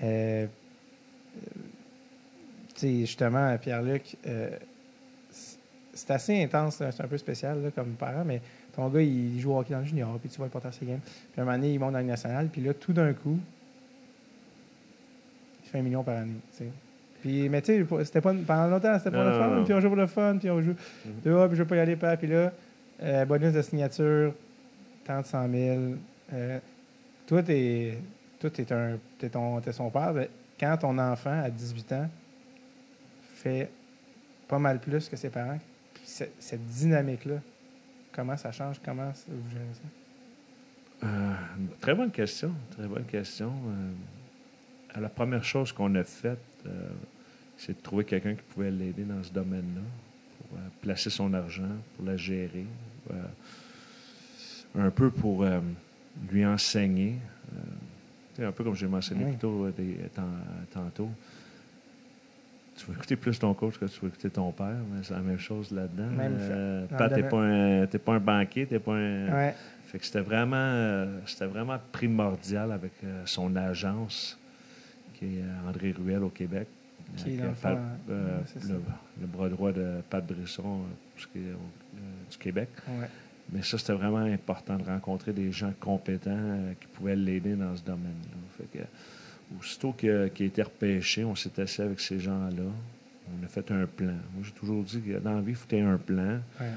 Euh, 0.02 0.46
euh, 0.46 1.40
tu 2.76 2.80
sais, 2.80 3.00
justement, 3.02 3.58
Pierre-Luc, 3.58 4.18
euh, 4.28 4.50
c'est- 5.32 6.10
assez 6.12 6.44
intense, 6.44 6.78
c'est 6.78 7.02
un 7.04 7.08
peu 7.08 7.18
spécial 7.18 7.62
là, 7.64 7.70
comme 7.72 7.92
parent, 7.94 8.24
mais 8.26 8.42
ton 8.76 8.90
gars, 8.90 9.02
il 9.02 9.40
joue 9.40 9.54
au 9.54 9.60
hockey 9.60 9.74
dans 9.74 9.80
le 9.80 9.86
junior, 9.86 10.18
puis 10.20 10.28
tu 10.30 10.38
vois 10.38 10.48
le 10.48 10.52
porter 10.52 10.72
ses 10.72 10.86
games. 10.86 11.00
Puis 11.32 11.40
un 11.42 11.46
moment 11.46 11.56
donné, 11.56 11.74
il 11.74 11.80
monte 11.80 11.94
dans 11.94 12.00
le 12.00 12.06
national, 12.06 12.48
puis 12.52 12.62
là, 12.62 12.74
tout 12.74 12.94
d'un 12.94 13.14
coup, 13.14 13.38
il 15.64 15.70
fait 15.70 15.78
un 15.80 15.82
million 15.84 16.04
par 16.04 16.18
année. 16.18 16.34
tu 16.52 16.58
sais. 16.66 16.70
Puis, 17.22 17.48
mais 17.48 17.62
tu 17.62 17.86
sais, 17.88 18.06
c'était 18.06 18.22
pas 18.22 18.34
pendant 18.34 18.68
longtemps, 18.68 18.98
c'était 18.98 19.12
pour 19.12 19.24
le 19.24 19.32
fun, 19.32 19.64
puis 19.64 19.74
on 19.74 19.80
joue 19.80 19.88
pour 19.88 19.96
le 19.98 20.08
fun, 20.08 20.38
puis 20.40 20.50
on 20.50 20.62
joue. 20.62 20.74
Puis, 20.74 21.32
ah, 21.32 21.48
puis 21.48 21.56
je 21.58 21.62
veux 21.64 21.68
pas 21.68 21.76
y 21.78 21.80
aller, 21.80 21.96
pas. 21.96 22.18
Puis 22.18 22.28
là, 22.28 22.52
euh, 23.04 23.26
bonus 23.26 23.54
de 23.54 23.62
signature, 23.62 24.34
tant 25.04 25.22
de 25.22 25.26
100 25.26 25.50
000. 25.50 25.78
Euh, 26.34 26.60
toi, 27.28 27.44
t'es, 27.44 27.98
toi, 28.40 28.50
un, 28.72 29.72
son 29.72 29.90
père. 29.90 30.14
ben, 30.14 30.28
quand 30.60 30.78
ton 30.78 30.98
enfant, 30.98 31.42
à 31.44 31.50
18 31.50 31.92
ans, 31.94 32.10
fait 33.36 33.70
pas 34.48 34.60
mal 34.60 34.80
plus 34.80 35.10
que 35.10 35.16
ses 35.16 35.30
parents, 35.30 35.60
cette, 36.04 36.66
dynamique-là, 36.68 37.36
comment 38.12 38.38
ça 38.38 38.52
change? 38.52 38.80
Comment 38.84 39.14
ça- 39.14 39.26
vous 39.28 39.50
gérez 39.52 39.66
ça? 39.74 41.08
Euh, 41.08 41.34
très 41.82 41.96
bonne 41.96 42.12
question. 42.12 42.54
Très 42.72 42.88
bonne 42.88 43.06
question. 43.06 43.52
Euh, 43.68 45.00
la 45.00 45.10
première 45.10 45.44
chose 45.44 45.72
qu'on 45.72 45.94
a 45.96 46.04
faite, 46.04 46.40
euh, 46.66 46.90
c'est 47.58 47.76
de 47.78 47.82
trouver 47.82 48.06
quelqu'un 48.06 48.36
qui 48.36 48.44
pouvait 48.44 48.72
l'aider 48.72 49.04
dans 49.04 49.22
ce 49.24 49.32
domaine-là, 49.32 49.82
pour 50.38 50.60
placer 50.82 51.10
son 51.10 51.34
argent, 51.34 51.76
pour 51.96 52.06
la 52.06 52.16
gérer, 52.16 52.66
un 54.78 54.90
peu 54.90 55.10
pour 55.12 55.44
euh, 55.44 55.60
lui 56.32 56.46
enseigner. 56.46 57.16
Euh, 57.54 57.60
tu 58.36 58.42
sais, 58.42 58.48
un 58.48 58.52
peu 58.52 58.64
comme 58.64 58.76
j'ai 58.76 58.88
mentionné 58.88 59.24
Oui. 59.26 59.32
plus 59.32 59.40
tôt, 59.40 59.66
euh, 59.66 59.72
des- 59.78 59.98
tantôt. 60.74 61.10
Tu 62.76 62.88
vas 62.88 62.94
écouter 62.94 63.16
plus 63.16 63.38
ton 63.38 63.54
coach 63.54 63.78
que 63.78 63.86
tu 63.86 64.00
vas 64.02 64.08
écouter 64.08 64.30
ton 64.32 64.52
père, 64.52 64.76
mais 64.92 65.04
c'est 65.04 65.14
la 65.14 65.20
même 65.20 65.38
chose 65.38 65.70
là-dedans. 65.72 66.10
Même 66.10 66.38
Euh. 66.40 66.86
Pat, 66.88 67.14
t'es 67.14 67.22
pas, 67.24 67.38
un- 67.42 67.86
t'es 67.86 68.00
pas 68.00 68.14
un 68.16 68.20
banquier, 68.20 68.66
t'es 68.66 68.80
pas 68.80 68.96
un. 68.96 69.32
Ouais. 69.32 69.56
Fait 69.86 70.00
que 70.00 70.06
c'était 70.06 70.22
vraiment, 70.22 70.56
euh, 70.58 71.20
c'était 71.28 71.46
vraiment 71.46 71.78
primordial 71.92 72.72
avec 72.72 72.94
euh, 73.04 73.22
son 73.26 73.56
agence, 73.56 74.40
qui 75.14 75.26
est 75.38 75.42
euh, 75.44 75.70
André 75.70 75.92
Ruel 75.92 76.24
au 76.24 76.30
Québec. 76.30 76.68
Qui 77.18 77.35
est 77.35 77.41
euh, 77.41 77.52
le 78.07 78.14
euh, 78.14 78.45
ça. 78.45 78.60
le, 78.68 78.81
le 79.22 79.27
bras 79.27 79.49
droit 79.49 79.72
de 79.72 80.02
Pat 80.10 80.26
Brisson 80.26 80.81
euh, 80.84 81.38
euh, 81.38 81.53
du 82.30 82.38
Québec. 82.38 82.69
Ouais. 82.88 83.07
Mais 83.52 83.61
ça, 83.61 83.77
c'était 83.77 83.94
vraiment 83.94 84.18
important 84.19 84.77
de 84.77 84.84
rencontrer 84.84 85.34
des 85.34 85.52
gens 85.52 85.73
compétents 85.80 86.31
euh, 86.31 86.73
qui 86.80 86.88
pouvaient 86.88 87.15
l'aider 87.15 87.56
dans 87.56 87.76
ce 87.76 87.84
domaine-là. 87.84 88.84
Aussitôt 89.60 89.91
qu'il 89.91 90.10
a 90.10 90.26
été 90.26 90.61
repêché, 90.61 91.23
on 91.23 91.35
s'est 91.35 91.61
assis 91.61 91.81
avec 91.81 91.99
ces 91.99 92.19
gens-là. 92.19 92.64
On 93.30 93.45
a 93.45 93.48
fait 93.48 93.69
un 93.72 93.85
plan. 93.85 94.14
Moi, 94.34 94.44
j'ai 94.44 94.52
toujours 94.52 94.84
dit 94.84 95.02
que 95.02 95.19
dans 95.19 95.34
la 95.35 95.41
vie, 95.41 95.52
il 95.52 95.56
faut 95.56 95.76
un 95.76 95.98
plan. 95.98 96.40
Ouais. 96.60 96.72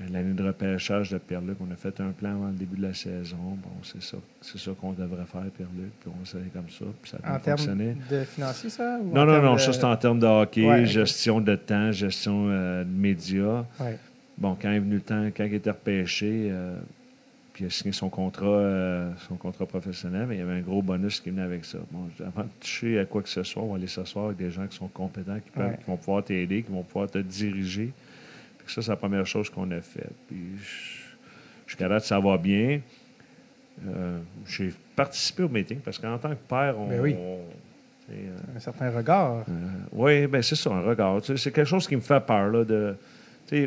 Euh, 0.00 0.02
L'année 0.10 0.32
de 0.32 0.42
repêchage 0.42 1.10
de 1.10 1.18
Pierre-Luc, 1.18 1.58
on 1.60 1.70
a 1.70 1.76
fait 1.76 2.00
un 2.00 2.10
plan 2.12 2.30
avant 2.30 2.46
le 2.46 2.54
début 2.54 2.76
de 2.78 2.82
la 2.86 2.94
saison. 2.94 3.36
Bon, 3.36 3.70
c'est 3.82 4.02
ça, 4.02 4.16
c'est 4.40 4.58
ça 4.58 4.70
qu'on 4.80 4.92
devrait 4.92 5.26
faire, 5.26 5.42
Pierre-Luc. 5.54 5.90
Puis 6.00 6.10
on 6.20 6.24
s'est 6.24 6.38
comme 6.52 6.68
ça. 6.70 6.84
Puis 7.02 7.10
ça 7.10 7.18
a 7.22 7.36
En 7.36 7.38
fonctionné. 7.38 7.96
de 8.10 8.24
financier, 8.24 8.70
ça? 8.70 8.98
ou 9.02 9.12
Non, 9.14 9.26
non, 9.26 9.42
non, 9.42 9.54
de- 9.54 9.58
ça 9.60 9.72
c'est 9.72 9.84
en 9.84 9.96
termes 9.96 10.18
de 10.18 10.26
hockey, 10.26 10.66
Ouais, 10.66 10.86
gestion 10.86 11.40
de 11.40 11.54
temps, 11.56 11.92
gestion 11.92 12.46
euh, 12.48 12.84
de 12.84 12.88
médias. 12.90 13.64
Ouais. 13.80 13.98
Bon, 14.38 14.56
quand 14.60 14.70
est 14.70 14.78
venu 14.80 14.94
le 14.94 15.00
temps, 15.02 15.26
quand 15.36 15.44
il 15.44 15.54
était 15.54 15.70
repêché, 15.70 16.48
euh, 16.50 16.74
puis 17.52 17.64
il 17.64 17.66
a 17.66 17.70
signé 17.70 17.92
son 17.92 18.08
contrat, 18.08 18.46
euh, 18.46 19.10
son 19.28 19.36
contrat 19.36 19.66
professionnel, 19.66 20.24
mais 20.26 20.36
il 20.36 20.38
y 20.38 20.42
avait 20.42 20.54
un 20.54 20.60
gros 20.62 20.80
bonus 20.80 21.20
qui 21.20 21.28
venait 21.28 21.42
avec 21.42 21.66
ça. 21.66 21.76
Bon, 21.90 22.08
avant 22.26 22.44
de 22.44 22.48
toucher 22.60 22.98
à 22.98 23.04
quoi 23.04 23.20
que 23.22 23.28
ce 23.28 23.42
soit, 23.42 23.62
on 23.62 23.68
va 23.72 23.76
aller 23.76 23.86
s'asseoir 23.88 24.24
avec 24.26 24.38
des 24.38 24.50
gens 24.50 24.66
qui 24.66 24.76
sont 24.78 24.88
compétents, 24.88 25.38
qui, 25.38 25.50
peuvent- 25.50 25.66
Ouais. 25.68 25.76
qui 25.76 25.84
vont 25.84 25.98
pouvoir 25.98 26.24
t'aider, 26.24 26.62
qui 26.62 26.72
vont 26.72 26.82
pouvoir 26.82 27.10
te 27.10 27.18
diriger. 27.18 27.92
Ça, 28.74 28.82
c'est 28.82 28.90
la 28.90 28.96
première 28.96 29.26
chose 29.26 29.50
qu'on 29.50 29.70
a 29.70 29.80
faite. 29.80 30.12
Puis 30.28 30.38
je- 30.58 31.66
jusqu'à 31.68 31.88
date, 31.88 32.04
ça 32.04 32.18
va 32.20 32.36
bien. 32.38 32.80
Euh, 33.86 34.18
J'ai 34.46 34.72
participé 34.94 35.42
au 35.42 35.48
meeting 35.48 35.78
parce 35.78 35.98
qu'en 35.98 36.18
tant 36.18 36.30
que 36.30 36.46
père, 36.48 36.74
on. 36.78 36.86
Ben 36.88 37.00
oui. 37.00 37.14
on- 37.18 37.40
euh, 38.12 38.56
Un 38.56 38.60
certain 38.60 38.90
regard. 38.90 39.44
euh, 39.48 39.52
oui, 39.92 40.26
ben 40.26 40.42
c'est 40.42 40.56
ça, 40.56 40.70
un 40.70 40.80
regard. 40.82 41.20
C'est 41.24 41.50
quelque 41.52 41.64
chose 41.64 41.86
qui 41.88 41.96
me 41.96 42.00
fait 42.02 42.20
peur. 42.24 42.48
Là, 42.50 42.64
de, 42.64 42.94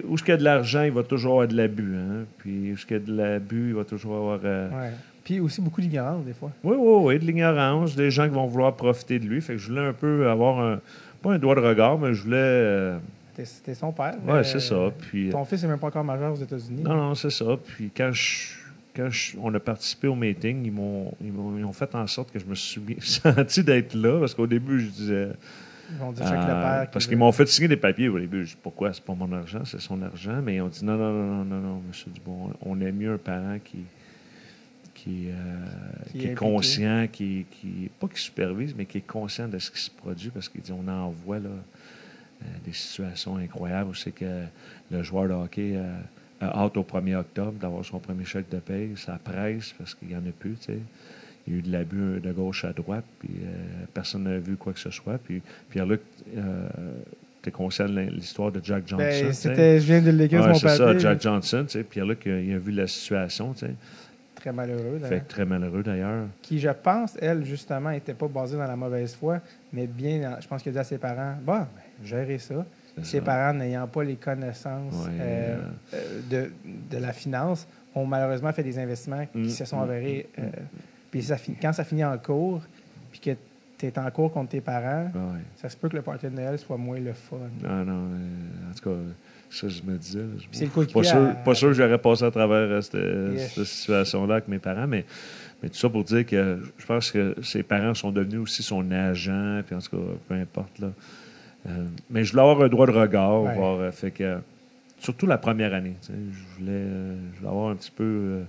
où 0.08 0.14
est-ce 0.16 0.24
qu'il 0.24 0.30
y 0.30 0.32
a 0.32 0.38
de 0.38 0.44
l'argent, 0.44 0.84
il 0.84 0.92
va 0.92 1.04
toujours 1.04 1.34
avoir 1.34 1.48
de 1.48 1.56
l'abus. 1.56 1.96
Hein? 1.96 2.26
Puis 2.38 2.72
où 2.72 2.74
est-ce 2.74 2.86
qu'il 2.86 2.98
y 2.98 3.00
a 3.00 3.04
de 3.04 3.16
l'abus, 3.16 3.70
il 3.70 3.76
va 3.76 3.84
toujours 3.86 4.16
avoir. 4.18 4.44
Ouais. 4.44 4.92
Puis 5.24 5.40
aussi 5.40 5.60
beaucoup 5.62 5.82
d'ignorance, 5.82 6.24
des 6.24 6.34
fois. 6.34 6.52
Oui, 6.64 6.76
oui, 6.78 6.98
oui, 7.06 7.20
de 7.20 7.26
l'ignorance, 7.26 7.96
des 7.96 8.12
gens 8.12 8.28
qui 8.28 8.34
vont 8.36 8.46
vouloir 8.46 8.76
profiter 8.76 9.18
de 9.18 9.26
lui. 9.26 9.42
Fait 9.42 9.54
que 9.54 9.60
je 9.60 9.70
voulais 9.70 9.86
un 9.88 9.94
peu 9.94 10.30
avoir 10.30 10.60
un. 10.60 10.80
Pas 11.24 11.34
un 11.34 11.40
doigt 11.40 11.56
de 11.56 11.62
regard, 11.62 11.98
mais 11.98 12.14
je 12.14 12.22
voulais. 12.24 12.94
Euh, 13.40 13.46
T'es 13.64 13.74
son 13.76 13.92
père. 13.92 14.16
ouais, 14.26 14.34
mais, 14.34 14.44
c'est 14.44 14.60
ça. 14.60 14.76
euh, 14.76 14.90
Puis, 14.98 15.30
Ton 15.30 15.44
fils 15.46 15.62
n'est 15.64 15.70
même 15.70 15.80
pas 15.80 15.88
encore 15.88 16.04
majeur 16.04 16.34
aux 16.34 16.42
États-Unis. 16.42 16.84
non, 16.84 16.96
non, 16.96 17.16
c'est 17.16 17.30
ça. 17.30 17.46
Puis 17.66 17.92
quand 17.96 18.12
je, 18.12 18.54
quand 18.96 19.10
je- 19.10 19.38
on 19.42 19.54
a 19.54 19.60
participé 19.60 20.08
au 20.08 20.16
meeting, 20.16 20.66
ils 20.66 20.72
m'ont, 20.72 21.12
ils, 21.22 21.32
m'ont, 21.32 21.58
ils 21.58 21.66
ont 21.66 21.74
fait 21.74 21.94
en 21.96 22.08
sorte 22.08 22.32
que 22.32 22.40
je 22.40 22.46
me 22.46 22.56
suis 22.56 22.82
senti 23.02 23.64
d'être 23.64 23.94
là, 23.94 24.20
parce 24.20 24.34
qu'au 24.34 24.48
début, 24.48 24.80
je 24.82 24.90
disais... 24.90 25.28
Ils 25.92 25.98
vont 25.98 26.12
dire 26.12 26.26
euh, 26.26 26.32
le 26.32 26.46
père. 26.48 26.90
parce 26.92 27.06
qu'ils 27.06 27.18
m'ont 27.18 27.32
fait 27.32 27.46
signer 27.48 27.68
des 27.68 27.78
papiers 27.78 28.10
au 28.10 28.20
début. 28.20 28.44
Je 28.44 28.52
dis, 28.54 28.58
pourquoi? 28.64 28.92
C'est 28.92 29.04
pas 29.04 29.14
mon 29.14 29.32
argent, 29.34 29.64
c'est 29.66 29.80
son 29.80 30.02
argent. 30.02 30.42
Mais 30.44 30.56
ils 30.56 30.62
ont 30.62 30.68
dit, 30.68 30.84
non, 30.84 30.98
non, 30.98 31.12
non, 31.14 31.36
non, 31.36 31.46
non, 31.46 31.60
non, 31.62 31.82
monsieur 31.88 32.10
Dubon, 32.12 32.50
on 32.62 32.80
est 32.82 32.92
mieux 32.92 33.14
un 33.14 33.18
parent 33.18 33.58
qui... 33.64 33.80
Qui, 34.94 35.28
euh, 35.30 35.34
Qui 36.14 36.18
qui 36.20 36.28
est 36.28 36.34
conscient, 36.36 37.06
qui, 37.12 37.46
qui, 37.52 37.92
pas 38.00 38.08
qui 38.08 38.20
supervise, 38.20 38.74
mais 38.76 38.86
qui 38.86 39.00
est 39.00 39.06
conscient 39.06 39.48
de 39.48 39.60
ce 39.60 39.70
qui 39.70 39.80
se 39.80 39.92
produit, 39.92 40.30
parce 40.30 40.48
qu'il 40.50 40.62
dit 40.62 40.72
on 40.72 40.88
en 40.88 41.10
voit 41.10 41.38
là, 41.38 41.50
euh, 41.50 41.60
des 42.66 42.74
situations 42.74 43.38
incroyables 43.38 43.90
où 43.92 43.94
c'est 43.94 44.12
que 44.12 44.44
le 44.92 45.04
joueur 45.04 45.28
de 45.28 45.34
hockey 45.34 45.74
euh, 45.76 45.98
a 46.42 46.64
hâte 46.64 46.78
au 46.78 46.84
1er 46.84 47.16
octobre 47.16 47.54
d'avoir 47.54 47.84
son 47.86 48.00
premier 48.00 48.26
chèque 48.26 48.50
de 48.50 48.58
paye, 48.60 48.92
ça 48.98 49.20
presse 49.24 49.74
parce 49.78 49.94
qu'il 49.96 50.10
n'y 50.10 50.16
en 50.16 50.20
a 50.20 50.32
plus, 50.38 50.56
tu 50.56 50.74
sais. 50.74 50.80
Il 51.48 51.54
y 51.54 51.56
a 51.58 51.60
eu 51.60 51.62
de 51.62 51.72
l'abus 51.72 52.20
de 52.22 52.32
gauche 52.32 52.66
à 52.66 52.74
droite, 52.74 53.06
puis 53.20 53.30
euh, 53.44 53.86
personne 53.94 54.24
n'a 54.24 54.40
vu 54.40 54.56
quoi 54.58 54.74
que 54.74 54.80
ce 54.80 54.90
soit. 54.90 55.20
Puis 55.20 55.44
Pierre-Luc, 55.70 56.02
euh, 56.36 56.68
tu 57.44 57.50
es 57.50 57.52
conscient 57.52 57.88
de 57.88 58.00
l'histoire 58.00 58.52
de 58.52 58.60
Jack 58.64 58.88
Johnson. 58.88 58.98
Ben, 59.06 59.32
c'était, 59.32 59.80
je 59.80 59.86
viens 59.86 60.02
de 60.02 60.28
sur 60.28 60.40
Ouais, 60.42 60.48
mon 60.48 60.54
c'est 60.56 60.70
ça, 60.70 60.98
Jack 60.98 61.22
Johnson, 61.22 61.64
tu 61.68 61.74
sais. 61.74 61.84
Pierre-Luc, 61.84 62.26
euh, 62.26 62.42
il 62.44 62.54
a 62.54 62.58
vu 62.58 62.72
la 62.72 62.88
situation, 62.88 63.54
tu 63.54 63.68
sais. 63.68 63.74
Très 64.34 64.52
malheureux. 64.52 64.98
Fait 65.02 65.10
d'ailleurs. 65.10 65.24
que 65.24 65.30
très 65.30 65.46
malheureux 65.46 65.84
d'ailleurs. 65.84 66.26
Qui, 66.42 66.60
je 66.60 66.70
pense, 66.70 67.16
elle, 67.22 67.46
justement, 67.46 67.92
n'était 67.92 68.14
pas 68.16 68.28
basée 68.28 68.58
dans 68.58 68.68
la 68.68 68.76
mauvaise 68.76 69.14
foi, 69.16 69.40
mais 69.72 69.86
bien, 69.88 70.20
dans- 70.22 70.42
je 70.42 70.48
pense 70.48 70.64
qu'il 70.64 70.72
a 70.72 70.74
dit 70.74 70.80
à 70.80 70.84
ses 70.84 70.98
parents 70.98 71.36
Bah, 71.46 71.68
ben, 71.76 71.82
gérez 72.04 72.40
ça. 72.40 72.66
Ses 73.04 73.18
ça. 73.20 73.22
parents, 73.26 73.54
n'ayant 73.58 73.88
pas 73.88 74.04
les 74.04 74.16
connaissances 74.16 74.94
Ouais, 75.06 75.12
euh, 75.20 75.58
euh, 75.94 76.20
de, 76.30 76.52
de 76.92 76.98
la 76.98 77.12
finance, 77.14 77.68
ont 77.94 78.06
malheureusement 78.06 78.52
fait 78.54 78.64
des 78.64 78.80
investissements 78.80 79.26
qui 79.26 79.38
Mm, 79.40 79.50
se 79.50 79.66
sont 79.66 79.80
mm, 79.80 79.84
avérés. 79.84 80.30
euh, 80.40 80.44
puis 81.12 81.22
ça 81.24 81.36
quand 81.62 81.74
ça 81.74 81.84
finit 81.84 82.06
en 82.06 82.18
cours, 82.18 82.62
puis 83.12 83.20
que 83.20 83.32
tu 83.78 83.86
es 83.88 84.00
en 84.00 84.10
cours 84.12 84.32
contre 84.32 84.52
tes 84.52 84.62
parents, 84.62 85.12
Ah 85.14 85.18
ouais. 85.18 85.42
ça 85.58 85.68
se 85.70 85.76
peut 85.76 85.90
que 85.90 85.96
le 85.98 86.02
party 86.02 86.26
de 86.28 86.32
Noël 86.32 86.58
soit 86.58 86.78
moins 86.78 87.00
le 87.00 87.12
fun. 87.14 87.36
Ah 87.66 87.84
non, 87.86 88.06
en 88.70 88.74
tout 88.74 88.90
cas, 88.90 88.96
ça, 89.50 89.68
je 89.68 89.82
me 89.84 89.98
disais. 89.98 90.22
je- 90.54 90.66
pas 90.94 91.04
sûr, 91.04 91.18
à- 91.18 91.34
pas 91.34 91.54
sûr 91.56 91.68
que 91.70 91.74
j'aurais 91.74 91.98
passé 91.98 92.24
à 92.24 92.32
travers 92.32 92.58
euh, 92.58 92.82
cette, 92.82 92.94
Yes. 93.38 93.54
cette 93.56 93.66
situation-là 93.66 94.36
avec 94.36 94.48
mes 94.48 94.60
parents, 94.60 94.88
mais, 94.88 95.04
mais 95.62 95.68
tout 95.70 95.76
ça 95.76 95.90
pour 95.90 96.06
dire 96.06 96.26
que 96.26 96.60
je 96.78 96.86
pense 96.86 97.12
que 97.12 97.36
ses 97.44 97.64
parents 97.64 97.94
sont 97.94 98.12
devenus 98.12 98.40
aussi 98.40 98.64
son 98.64 98.90
agent, 98.92 99.62
puis 99.66 99.76
en 99.76 99.80
tout 99.80 99.98
cas, 99.98 100.04
peu 100.30 100.36
importe. 100.36 100.80
Là. 100.80 100.88
Euh, 101.68 101.86
mais 102.10 102.24
je 102.24 102.32
voulais 102.32 102.44
avoir 102.44 102.62
un 102.62 102.68
droit 102.70 102.86
de 102.88 102.92
regard, 102.92 103.44
Ouais. 103.44 103.56
voir, 103.56 103.80
euh, 103.80 103.92
fait 103.92 104.12
que, 104.12 104.38
surtout 105.00 105.26
la 105.28 105.38
première 105.38 105.74
année. 105.74 105.96
Je 106.08 106.14
voulais, 106.60 106.72
euh, 106.72 107.16
je 107.34 107.40
voulais 107.40 107.50
avoir 107.52 107.70
un 107.72 107.76
petit 107.76 107.92
peu, 107.92 108.04
euh, 108.04 108.44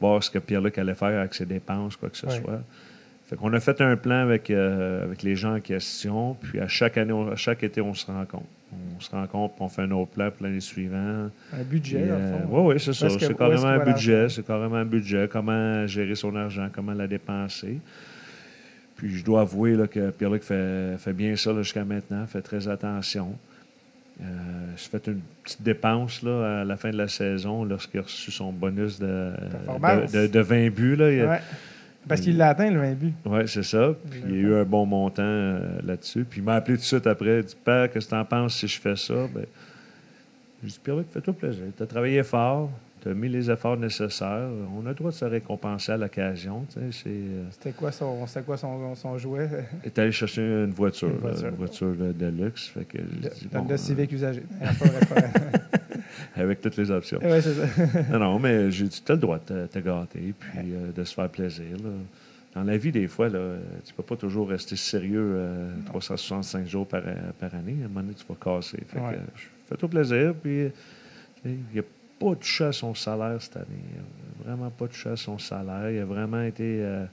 voir 0.00 0.22
ce 0.22 0.30
que 0.30 0.38
Pierre-Luc 0.38 0.78
allait 0.78 0.94
faire 0.94 1.18
avec 1.18 1.34
ses 1.34 1.46
dépenses, 1.46 1.96
quoi 1.96 2.08
que 2.10 2.16
ce 2.16 2.26
Ouais. 2.26 2.40
soit. 2.40 2.60
Fait 3.28 3.36
qu'on 3.36 3.52
a 3.52 3.60
fait 3.60 3.80
un 3.80 3.96
plan 3.96 4.22
avec, 4.22 4.50
avec 4.50 5.22
les 5.22 5.36
gens 5.36 5.56
en 5.56 5.60
question, 5.60 6.34
puis 6.40 6.58
à 6.58 6.66
chaque 6.68 6.96
année, 6.98 7.12
on- 7.12 7.30
à 7.30 7.36
chaque 7.36 7.62
été, 7.62 7.80
on 7.80 7.94
se 7.94 8.06
rencontre. 8.06 8.44
On 8.96 9.00
se 9.00 9.10
rencontre, 9.10 9.54
on 9.60 9.68
fait 9.68 9.82
un 9.82 9.90
autre 9.92 10.10
plan 10.12 10.30
pour 10.30 10.46
l'année 10.46 10.60
suivante. 10.60 11.30
Un 11.52 11.62
budget. 11.64 12.08
Oui, 12.48 12.60
oui, 12.66 12.74
c'est 12.80 12.92
ça. 12.92 13.08
C'est 13.10 13.36
carrément 13.36 13.64
un 13.66 13.84
budget. 13.84 14.28
C'est 14.28 14.44
carrément 14.46 14.76
un 14.76 14.84
budget. 14.84 15.28
Comment 15.30 15.86
gérer 15.88 16.14
son 16.14 16.34
argent, 16.36 16.68
comment 16.72 16.92
la 16.92 17.06
dépenser. 17.08 17.78
Puis 19.00 19.16
je 19.16 19.24
dois 19.24 19.40
avouer 19.40 19.74
là, 19.76 19.86
que 19.86 20.10
Pierre-Luc 20.10 20.42
fait, 20.42 20.96
fait 20.98 21.12
bien 21.14 21.34
ça 21.34 21.54
jusqu'à 21.62 21.84
maintenant, 21.84 22.26
fait 22.26 22.42
très 22.42 22.68
attention. 22.68 23.34
Euh, 24.20 24.24
J'ai 24.76 24.90
fait 24.90 25.06
une 25.10 25.20
petite 25.42 25.62
dépense 25.62 26.22
là, 26.22 26.60
à 26.60 26.64
la 26.64 26.76
fin 26.76 26.90
de 26.90 26.98
la 26.98 27.08
saison 27.08 27.64
lorsqu'il 27.64 28.00
a 28.00 28.02
reçu 28.02 28.30
son 28.30 28.52
bonus 28.52 28.98
de, 29.00 29.06
de, 29.06 30.12
de- 30.12 30.26
de 30.26 30.40
20 30.40 30.68
buts. 30.70 30.96
Là. 30.96 31.10
Il 31.10 31.20
a- 31.22 31.30
Ouais. 31.30 31.40
Parce 32.08 32.20
qu'il 32.22 32.36
l'a 32.36 32.48
atteint, 32.50 32.70
le 32.70 32.78
20 32.80 32.94
but. 32.94 33.12
oui, 33.26 33.40
c'est 33.46 33.62
ça. 33.62 33.94
Puis 34.10 34.20
il 34.26 34.30
y 34.32 34.34
a 34.38 34.40
eu 34.40 34.54
un 34.56 34.64
bon 34.64 34.84
montant 34.86 35.22
euh, 35.22 35.60
là-dessus. 35.84 36.24
Puis 36.28 36.40
il 36.40 36.44
m'a 36.44 36.54
appelé 36.56 36.76
tout 36.76 36.82
de 36.82 36.86
suite 36.86 37.06
après. 37.06 37.38
Il 37.40 37.44
dit 37.44 37.56
Père, 37.64 37.90
qu'est-ce 37.90 38.06
que 38.06 38.10
tu 38.10 38.16
en 38.16 38.24
penses 38.24 38.56
si 38.56 38.68
je 38.68 38.80
fais 38.80 38.96
ça 38.96 39.14
ben, 39.34 39.44
Je 40.62 40.68
dis 40.68 40.80
Pierre-Luc, 40.82 41.06
fais-toi 41.12 41.32
plaisir. 41.34 41.64
Tu 41.76 41.82
as 41.82 41.86
travaillé 41.86 42.22
fort, 42.22 42.70
tu 43.00 43.08
as 43.08 43.14
mis 43.14 43.28
les 43.28 43.50
efforts 43.50 43.76
nécessaires. 43.76 44.48
On 44.76 44.84
a 44.86 44.90
le 44.90 44.94
droit 44.94 45.10
de 45.10 45.16
se 45.16 45.24
récompenser 45.24 45.92
à 45.92 45.96
l'occasion. 45.96 46.64
tu 46.72 46.78
euh, 46.78 47.42
C'était 47.50 47.72
quoi 47.72 47.90
son, 47.92 48.26
c'était 48.26 48.42
quoi 48.44 48.56
son, 48.56 48.94
son 48.94 49.16
jouet? 49.18 49.48
est 49.84 49.98
allé 49.98 50.12
chercher 50.12 50.42
une 50.42 50.72
voiture, 50.72 51.08
Une 51.08 51.14
là, 51.14 51.20
voiture. 51.30 51.48
une 51.48 51.54
voiture 51.54 51.94
de, 51.94 52.12
de 52.12 52.26
luxe. 52.26 52.68
Fait 52.68 52.84
que 52.84 52.98
Dans 53.52 53.60
bon, 53.62 53.68
le 53.68 53.74
euh, 53.74 53.76
Civic 53.76 54.12
usagé. 54.12 54.42
Pas 54.60 54.70
vrai. 54.86 55.30
avec 56.36 56.60
toutes 56.60 56.76
les 56.76 56.90
options. 56.90 57.18
ouais, 57.20 57.40
c'est 57.40 57.54
ça. 57.54 57.66
non, 58.12 58.18
non, 58.18 58.38
mais 58.38 58.70
j'ai 58.70 58.84
dit, 58.86 59.02
tu 59.04 59.12
as 59.12 59.14
le 59.14 59.20
droit 59.20 59.38
de 59.38 59.66
te, 59.66 59.66
te 59.66 59.78
gâter, 59.78 60.34
puis 60.38 60.58
euh, 60.72 60.92
de 60.92 61.04
se 61.04 61.14
faire 61.14 61.28
plaisir. 61.28 61.76
là. 61.82 61.90
Dans 62.54 62.64
la 62.64 62.76
vie, 62.76 62.90
des 62.90 63.06
fois, 63.06 63.28
là, 63.28 63.38
euh, 63.38 63.60
tu 63.84 63.94
peux 63.94 64.02
pas 64.02 64.16
toujours 64.16 64.48
rester 64.48 64.74
sérieux 64.74 65.34
euh, 65.36 65.72
365 65.86 66.66
jours 66.66 66.86
par, 66.86 67.02
par 67.38 67.54
année. 67.54 67.76
À 67.82 67.84
un 67.84 67.88
moment 67.88 68.00
donné, 68.00 68.14
tu 68.14 68.24
vas 68.28 68.34
casser. 68.34 68.78
Fait 68.88 68.98
Ouais. 68.98 69.14
euh, 69.14 69.40
Fais-toi 69.68 69.88
plaisir, 69.88 70.34
puis 70.42 70.62
euh, 70.62 70.68
il 71.44 71.58
n'a 71.76 71.82
pas 72.20 72.34
touché 72.36 72.64
à 72.64 72.72
son 72.72 72.94
salaire 72.94 73.40
cette 73.40 73.56
année. 73.56 73.66
Il 73.92 73.96
n'a 73.96 74.44
vraiment 74.44 74.70
pas 74.70 74.86
touché 74.86 75.08
à 75.08 75.16
son 75.16 75.38
salaire. 75.38 75.90
Il 75.90 75.98
a 75.98 76.04
vraiment 76.04 76.42
été... 76.42 76.80
euh, 76.82 77.04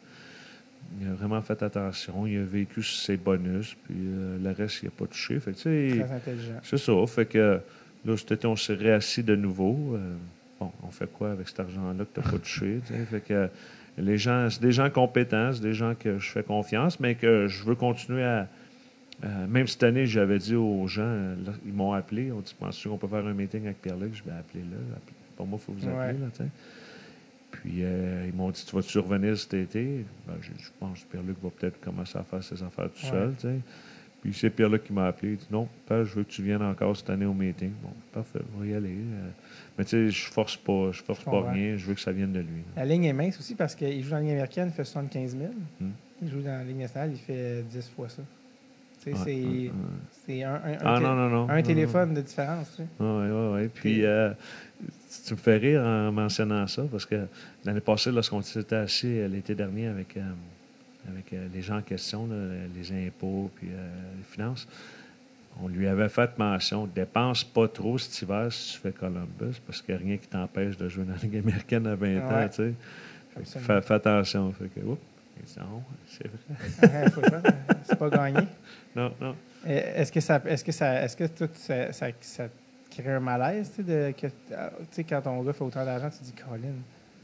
il 1.01 1.07
a 1.07 1.13
vraiment 1.13 1.41
fait 1.41 1.61
attention. 1.63 2.27
Il 2.27 2.37
a 2.39 2.43
vécu 2.43 2.83
ses 2.83 3.17
bonus, 3.17 3.75
puis 3.85 3.95
euh, 3.97 4.37
le 4.41 4.51
reste, 4.51 4.83
il 4.83 4.85
n'a 4.85 4.91
pas 4.91 5.05
touché. 5.05 5.39
Fait 5.39 5.51
que, 5.51 5.59
Très 5.59 6.11
intelligent. 6.11 6.59
c'est 6.63 6.77
ça. 6.77 6.93
Fait 7.07 7.25
que 7.25 7.59
là, 8.05 8.17
cet 8.17 8.31
été, 8.31 8.47
on 8.47 8.55
s'est 8.55 8.73
réassis 8.73 9.23
de 9.23 9.35
nouveau. 9.35 9.95
Euh, 9.95 10.15
bon, 10.59 10.71
on 10.83 10.91
fait 10.91 11.11
quoi 11.11 11.31
avec 11.31 11.47
cet 11.47 11.59
argent-là 11.59 12.05
que 12.05 12.21
tu 12.21 12.25
n'as 12.25 12.31
pas 12.31 12.39
touché? 12.39 12.79
Fait 13.09 13.21
que 13.21 13.49
les 13.97 14.17
gens, 14.17 14.49
c'est 14.49 14.61
des 14.61 14.71
gens 14.71 14.89
compétents, 14.89 15.51
c'est 15.53 15.61
des 15.61 15.73
gens 15.73 15.93
que 15.97 16.19
je 16.19 16.29
fais 16.29 16.43
confiance, 16.43 16.99
mais 16.99 17.15
que 17.15 17.47
je 17.47 17.63
veux 17.63 17.75
continuer 17.75 18.23
à. 18.23 18.47
Euh, 19.23 19.47
même 19.47 19.67
cette 19.67 19.83
année, 19.83 20.05
j'avais 20.05 20.37
dit 20.37 20.55
aux 20.55 20.87
gens, 20.87 21.01
euh, 21.03 21.35
là, 21.45 21.53
ils 21.65 21.73
m'ont 21.73 21.93
appelé, 21.93 22.31
on 22.31 22.39
dit 22.39 22.55
Penses-tu 22.59 22.87
qu'on 22.89 22.97
peut 22.97 23.07
faire 23.07 23.25
un 23.25 23.33
meeting 23.33 23.65
avec 23.65 23.81
Pierre-Luc? 23.81 24.13
Je 24.13 24.23
vais 24.23 24.31
appeler 24.37 24.63
là. 24.63 24.77
Appelez- 24.95 25.15
Pour 25.35 25.47
moi, 25.47 25.59
il 25.61 25.65
faut 25.65 25.73
vous 25.73 25.87
appeler. 25.87 26.19
Ouais. 26.19 26.27
Là. 26.39 26.45
Puis 27.51 27.71
euh, 27.81 28.25
ils 28.27 28.33
m'ont 28.35 28.51
dit 28.51 28.63
Tu 28.65 28.75
vas-tu 28.75 28.99
revenir 28.99 29.37
cet 29.37 29.55
été? 29.55 30.05
Ben, 30.27 30.35
Je 30.41 30.69
pense 30.79 31.03
que 31.03 31.11
Pierre-Luc 31.11 31.37
va 31.41 31.49
peut-être 31.49 31.79
commencer 31.81 32.17
à 32.17 32.23
faire 32.23 32.43
ses 32.43 32.61
affaires 32.61 32.89
tout 32.91 33.05
seul. 33.05 33.33
Puis 34.21 34.33
c'est 34.33 34.49
Pierre-Luc 34.49 34.83
qui 34.83 34.93
m'a 34.93 35.07
appelé. 35.07 35.31
Il 35.33 35.37
dit 35.37 35.47
Non, 35.49 35.67
père, 35.87 36.03
je 36.05 36.15
veux 36.15 36.23
que 36.23 36.29
tu 36.29 36.43
viennes 36.43 36.61
encore 36.63 36.95
cette 36.95 37.09
année 37.09 37.25
au 37.25 37.33
meeting. 37.33 37.71
Bon, 37.81 37.89
parfait, 38.11 38.39
on 38.55 38.59
va 38.59 38.65
y 38.67 38.73
aller. 38.75 38.89
Euh, 38.89 39.29
mais 39.77 39.83
tu 39.85 39.91
sais, 39.91 40.09
je 40.09 40.31
force 40.31 40.57
pas, 40.57 40.91
je 40.91 41.01
force 41.01 41.21
Je 41.21 41.25
pas 41.25 41.51
rien. 41.51 41.77
Je 41.77 41.85
veux 41.87 41.93
que 41.95 42.01
ça 42.01 42.11
vienne 42.11 42.33
de 42.33 42.39
lui. 42.39 42.61
La 42.75 42.85
ligne 42.85 43.05
est 43.05 43.13
mince 43.13 43.39
aussi 43.39 43.55
parce 43.55 43.73
qu'il 43.73 44.03
joue 44.03 44.09
dans 44.11 44.17
la 44.17 44.21
ligne 44.21 44.31
américaine, 44.31 44.67
il 44.71 44.73
fait 44.75 44.83
75 44.83 45.37
000. 45.37 45.51
Hmm. 45.81 45.89
Il 46.21 46.29
joue 46.29 46.41
dans 46.41 46.57
la 46.57 46.63
ligne 46.63 46.79
nationale, 46.79 47.11
il 47.13 47.19
fait 47.19 47.63
10 47.63 47.89
fois 47.95 48.09
ça. 48.09 48.21
C'est, 49.15 49.71
ouais, 50.29 50.43
un, 50.43 50.53
un, 50.55 50.73
un 50.73 50.77
Ah 50.83 50.97
té- 50.97 51.03
non, 51.03 51.15
non, 51.15 51.29
non. 51.29 51.49
un 51.49 51.55
non, 51.57 51.61
téléphone 51.63 52.13
de 52.13 52.21
différence. 52.21 52.77
Oui, 52.79 52.85
oui, 52.99 53.29
oui. 53.61 53.67
Puis 53.73 54.05
euh, 54.05 54.31
tu 55.25 55.33
me 55.33 55.37
fais 55.37 55.57
rire 55.57 55.81
en 55.81 56.11
mentionnant 56.11 56.65
ça 56.67 56.83
parce 56.91 57.05
que 57.05 57.27
l'année 57.65 57.79
passée, 57.81 58.11
lorsqu'on 58.11 58.41
s'était 58.41 58.75
assis 58.75 59.19
euh, 59.19 59.27
l'été 59.27 59.55
dernier 59.55 59.87
avec, 59.87 60.15
euh, 60.17 60.21
avec 61.09 61.31
euh, 61.33 61.47
les 61.53 61.61
gens 61.61 61.77
en 61.77 61.81
question, 61.81 62.27
là, 62.27 62.35
les 62.75 63.07
impôts 63.07 63.49
puis 63.55 63.67
les 63.67 64.23
finances, 64.23 64.67
on 65.61 65.67
lui 65.67 65.87
avait 65.87 66.09
fait 66.09 66.37
mention 66.37 66.85
dépense 66.85 67.43
pas 67.43 67.67
trop 67.67 67.97
cet 67.97 68.21
hiver 68.21 68.51
si 68.51 68.73
tu 68.73 68.79
fais 68.79 68.91
Columbus 68.91 69.59
parce 69.65 69.81
qu'il 69.81 69.95
n'y 69.95 70.01
a 70.01 70.03
rien 70.05 70.17
qui 70.17 70.27
t'empêche 70.27 70.77
de 70.77 70.87
jouer 70.87 71.03
dans 71.05 71.13
la 71.13 71.19
Ligue 71.19 71.37
américaine 71.37 71.87
à 71.87 71.95
20 71.95 72.17
ans. 72.19 72.47
Tu 72.49 72.55
sais. 72.55 72.73
Fais, 73.43 73.81
fais 73.81 73.93
attention. 73.95 74.51
Fait 74.51 74.65
que, 74.67 74.85
oups, 74.85 75.01
c'est 75.45 75.59
vrai. 76.27 77.09
Faire. 77.09 77.41
c'est 77.83 77.97
pas 77.97 78.09
gagné. 78.09 78.39
Non, 78.97 79.11
non. 79.21 79.35
Euh, 79.67 80.01
Est-ce 80.01 80.11
que 80.11 80.19
ça, 80.19 80.41
est-ce 80.45 80.63
que 80.63 80.71
ça, 80.71 81.03
est-ce 81.03 81.15
que 81.15 81.25
tout 81.27 81.49
ça, 81.53 81.91
ça, 81.93 82.07
ça 82.19 82.47
te 82.47 83.01
crée 83.01 83.11
un 83.13 83.19
malaise, 83.19 83.69
tu 83.75 83.75
sais, 83.77 83.83
de, 83.83 84.11
que, 84.19 84.27
ah, 84.55 84.71
tu 84.79 84.85
sais, 84.91 85.03
quand 85.03 85.21
ton 85.21 85.41
gars 85.43 85.53
fait 85.53 85.63
autant 85.63 85.85
d'argent, 85.85 86.09
tu 86.09 86.17
te 86.19 86.23
dis, 86.23 86.33
Colin. 86.33 86.73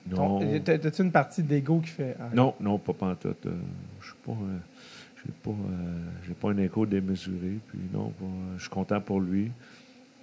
Non. 0.10 0.60
t'as- 0.60 0.78
T'as-tu 0.78 1.02
une 1.02 1.12
partie 1.12 1.42
d'ego 1.44 1.80
qui 1.80 1.90
fait. 1.90 2.16
ah, 2.20 2.30
Non, 2.34 2.54
non, 2.60 2.78
pas 2.78 2.94
pantoute. 2.94 3.46
Euh, 3.46 3.52
je 4.02 4.08
suis 4.08 4.16
pas, 4.26 4.32
euh, 4.34 4.58
j'ai 5.26 5.32
pas, 5.42 5.50
euh, 5.52 6.34
pas 6.42 6.50
un 6.50 6.58
écho 6.58 6.86
démesuré. 6.86 7.58
Puis 7.70 7.80
non, 7.94 8.12
euh, 8.22 8.26
je 8.58 8.62
suis 8.62 8.70
content 8.70 9.00
pour 9.00 9.22
lui. 9.22 9.50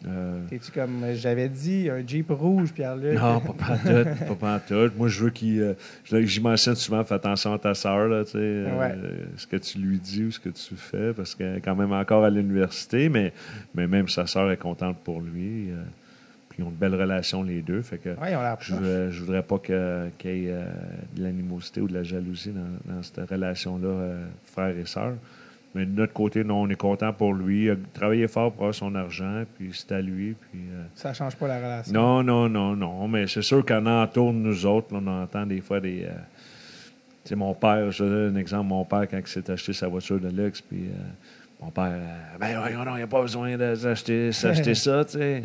Euh, 0.06 0.40
T'es-tu 0.48 0.72
comme 0.72 1.02
euh, 1.04 1.14
j'avais 1.14 1.48
dit, 1.50 1.90
un 1.90 2.06
Jeep 2.06 2.30
rouge, 2.30 2.72
Pierre-Luc? 2.72 3.18
non, 3.18 3.40
pas 3.40 3.52
pantoute, 3.58 4.26
pas 4.28 4.34
pantoute. 4.34 4.96
Moi, 4.96 5.08
je 5.08 5.24
veux 5.24 5.30
qu'il, 5.30 5.60
euh, 5.60 5.74
j'y 6.24 6.40
mentionne 6.40 6.74
souvent, 6.76 7.04
fais 7.04 7.14
attention 7.16 7.52
à 7.52 7.58
ta 7.58 7.74
sœur, 7.74 8.08
là, 8.08 8.24
tu 8.24 8.30
sais, 8.32 8.38
euh, 8.38 8.78
Ouais. 8.78 8.94
ce 9.36 9.46
que 9.46 9.56
tu 9.56 9.78
lui 9.78 9.98
dis 9.98 10.24
ou 10.24 10.30
ce 10.30 10.40
que 10.40 10.48
tu 10.48 10.74
fais, 10.74 11.12
parce 11.12 11.34
qu'elle 11.34 11.56
est 11.56 11.60
quand 11.60 11.76
même 11.76 11.92
encore 11.92 12.24
à 12.24 12.30
l'université, 12.30 13.10
mais, 13.10 13.32
mais 13.74 13.86
même 13.86 14.08
sa 14.08 14.26
sœur 14.26 14.50
est 14.50 14.56
contente 14.56 14.96
pour 15.04 15.20
lui. 15.20 15.70
euh, 15.70 15.74
puis 16.48 16.60
ils 16.60 16.64
ont 16.64 16.70
de 16.70 16.76
belles 16.76 16.94
relations 16.94 17.42
les 17.42 17.60
deux, 17.60 17.82
fait 17.82 17.98
que. 17.98 18.08
Ouais, 18.18 18.30
l'air 18.30 18.56
Je 18.60 19.10
je 19.10 19.20
voudrais 19.20 19.42
pas 19.42 19.58
qu'il 19.58 20.30
y 20.30 20.46
ait 20.48 20.64
de 21.14 21.22
l'animosité 21.22 21.80
ou 21.82 21.86
de 21.88 21.94
la 21.94 22.02
jalousie 22.02 22.52
dans, 22.52 22.94
dans 22.94 23.02
cette 23.02 23.28
relation-là, 23.30 24.14
frère 24.44 24.76
et 24.76 24.86
sœur. 24.86 25.12
Mais 25.74 25.86
de 25.86 25.92
notre 25.92 26.12
côté, 26.12 26.42
non, 26.42 26.62
on 26.62 26.68
est 26.68 26.74
content 26.74 27.12
pour 27.12 27.32
lui. 27.32 27.66
Il 27.66 27.70
a 27.70 27.76
travaillé 27.92 28.26
fort 28.26 28.50
pour 28.52 28.62
avoir 28.62 28.74
son 28.74 28.92
argent, 28.96 29.44
puis 29.56 29.70
c'est 29.72 29.92
à 29.92 30.00
lui. 30.00 30.34
Puis, 30.50 30.60
euh, 30.72 30.82
Ça 30.94 31.12
change 31.14 31.36
pas 31.36 31.46
la 31.46 31.58
relation. 31.58 31.92
non, 31.94 32.22
non, 32.24 32.48
non, 32.48 32.74
non. 32.74 33.06
Mais 33.06 33.28
c'est 33.28 33.42
sûr 33.42 33.64
qu'en 33.64 33.86
entour 33.86 34.32
de 34.32 34.38
nous 34.38 34.66
autres, 34.66 34.92
là, 34.92 35.00
on 35.00 35.06
entend 35.22 35.46
des 35.46 35.60
fois 35.60 35.78
des. 35.80 36.02
euh, 36.04 36.10
tu 37.22 37.28
sais, 37.28 37.36
mon 37.36 37.54
père, 37.54 37.90
je 37.92 38.02
donne 38.02 38.34
un 38.36 38.40
exemple, 38.40 38.66
mon 38.68 38.84
père, 38.84 39.06
quand 39.08 39.18
il 39.18 39.26
s'est 39.28 39.48
acheté 39.50 39.72
sa 39.72 39.86
voiture 39.86 40.18
de 40.18 40.28
luxe, 40.28 40.60
puis 40.60 40.86
euh, 40.88 41.62
mon 41.62 41.70
père, 41.70 41.84
euh, 41.92 42.38
ben 42.40 42.58
voyons, 42.58 42.84
non, 42.84 42.94
il 42.94 42.98
n'y 42.98 43.02
a 43.02 43.06
pas 43.06 43.20
besoin 43.22 43.56
de 43.56 43.74
s'acheter, 43.76 44.32
ça, 44.32 44.54
tu 44.54 44.74
sais. 44.74 45.44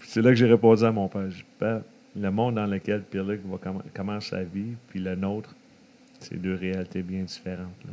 C'est 0.00 0.22
là 0.22 0.30
que 0.30 0.36
j'ai 0.36 0.46
répondu 0.46 0.82
à 0.84 0.90
mon 0.90 1.06
père. 1.06 1.28
Père, 1.58 1.82
le 2.16 2.30
monde 2.30 2.56
dans 2.56 2.66
lequel 2.66 3.02
Pierre-Luc 3.02 3.42
commence 3.94 4.26
sa 4.26 4.42
vie, 4.42 4.72
puis 4.88 4.98
le 5.00 5.14
nôtre, 5.14 5.54
c'est 6.18 6.40
deux 6.40 6.54
réalités 6.54 7.02
bien 7.02 7.22
différentes. 7.22 7.84
là. 7.84 7.92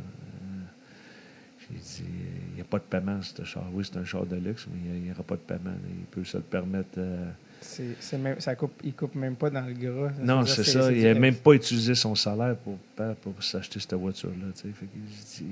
J'ai 1.72 1.78
dit, 1.78 2.10
il 2.50 2.54
n'y 2.54 2.60
a 2.60 2.64
pas 2.64 2.78
de 2.78 2.84
paiement, 2.84 3.20
ce 3.22 3.42
char. 3.44 3.64
Oui, 3.72 3.84
c'est 3.84 3.98
un 3.98 4.04
char 4.04 4.24
de 4.24 4.36
luxe, 4.36 4.66
mais 4.72 4.96
il 4.96 5.02
n'y 5.02 5.10
aura 5.10 5.22
pas 5.24 5.34
de 5.34 5.40
paiement. 5.40 5.74
Il 5.88 6.04
peut 6.06 6.24
se 6.24 6.36
le 6.36 6.42
permettre. 6.44 6.98
euh, 6.98 7.28
C'est, 7.60 7.96
c'est 8.00 8.18
même, 8.18 8.38
ça 8.40 8.54
coupe, 8.54 8.74
il 8.84 8.92
coupe 8.94 9.14
même 9.16 9.34
pas 9.34 9.50
dans 9.50 9.66
le 9.66 9.72
gras. 9.72 10.12
non, 10.22 10.46
c'est 10.46 10.62
ça. 10.64 10.92
Il 10.92 11.02
n'a 11.02 11.14
même 11.14 11.34
pas 11.36 11.52
utilisé 11.54 11.94
son 11.96 12.14
salaire 12.14 12.56
pour, 12.56 12.78
pour 13.22 13.42
s'acheter 13.42 13.80
cette 13.80 13.94
voiture-là. 13.94 14.46
Fait 14.54 14.68
que 14.68 15.44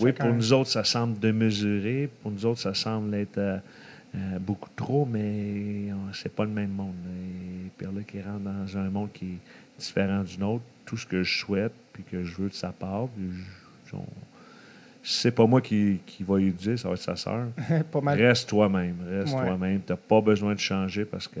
oui, 0.00 0.12
pour 0.12 0.32
nous 0.32 0.52
autres, 0.52 0.70
ça 0.70 0.84
semble 0.84 1.18
démesuré. 1.18 2.08
Pour 2.22 2.30
nous 2.30 2.44
autres, 2.46 2.60
ça 2.60 2.74
semble 2.74 3.14
être 3.14 3.38
euh, 3.38 3.58
euh, 4.14 4.38
beaucoup 4.38 4.68
trop, 4.76 5.06
mais 5.06 5.88
on- 5.92 6.12
c'est 6.12 6.32
pas 6.32 6.44
le 6.44 6.50
même 6.50 6.70
monde. 6.70 6.94
là. 7.04 7.10
Et 7.66 7.70
Pierre-Luc, 7.78 8.10
il 8.14 8.22
rentre 8.22 8.40
dans 8.40 8.76
un 8.78 8.90
monde 8.90 9.10
qui 9.12 9.24
est 9.24 9.38
différent 9.78 10.22
du 10.22 10.38
nôtre. 10.38 10.62
Tout 10.84 10.96
ce 10.96 11.06
que 11.06 11.22
je 11.22 11.38
souhaite, 11.38 11.72
puis 11.92 12.02
que 12.04 12.22
je 12.22 12.36
veux 12.36 12.48
de 12.48 12.54
sa 12.54 12.70
part, 12.70 13.08
puis 13.08 13.24
je- 13.90 13.96
on- 13.96 14.04
c'est 15.10 15.30
pas 15.30 15.46
moi 15.46 15.62
qui, 15.62 16.00
qui 16.04 16.22
va 16.22 16.36
lui 16.36 16.52
dire, 16.52 16.78
ça 16.78 16.88
va 16.88 16.94
être 16.94 17.00
sa 17.00 17.16
sœur. 17.16 17.46
pas 17.90 18.00
mal. 18.02 18.20
Reste 18.20 18.48
toi-même. 18.48 18.96
Reste 19.08 19.34
Ouais. 19.34 19.46
toi-même. 19.46 19.80
Tu 19.86 19.92
n'as 19.92 19.96
pas 19.96 20.20
besoin 20.20 20.54
de 20.54 20.60
changer 20.60 21.06
parce 21.06 21.26
que 21.26 21.40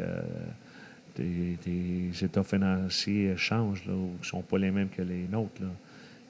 tes, 1.14 1.58
tes 1.62 2.24
états 2.24 2.42
financiers 2.42 3.36
changent 3.36 3.84
là, 3.86 3.92
ou 3.92 4.16
ne 4.18 4.24
sont 4.24 4.40
pas 4.40 4.56
les 4.56 4.70
mêmes 4.70 4.88
que 4.88 5.02
les 5.02 5.26
nôtres. 5.30 5.60
Là. 5.60 5.68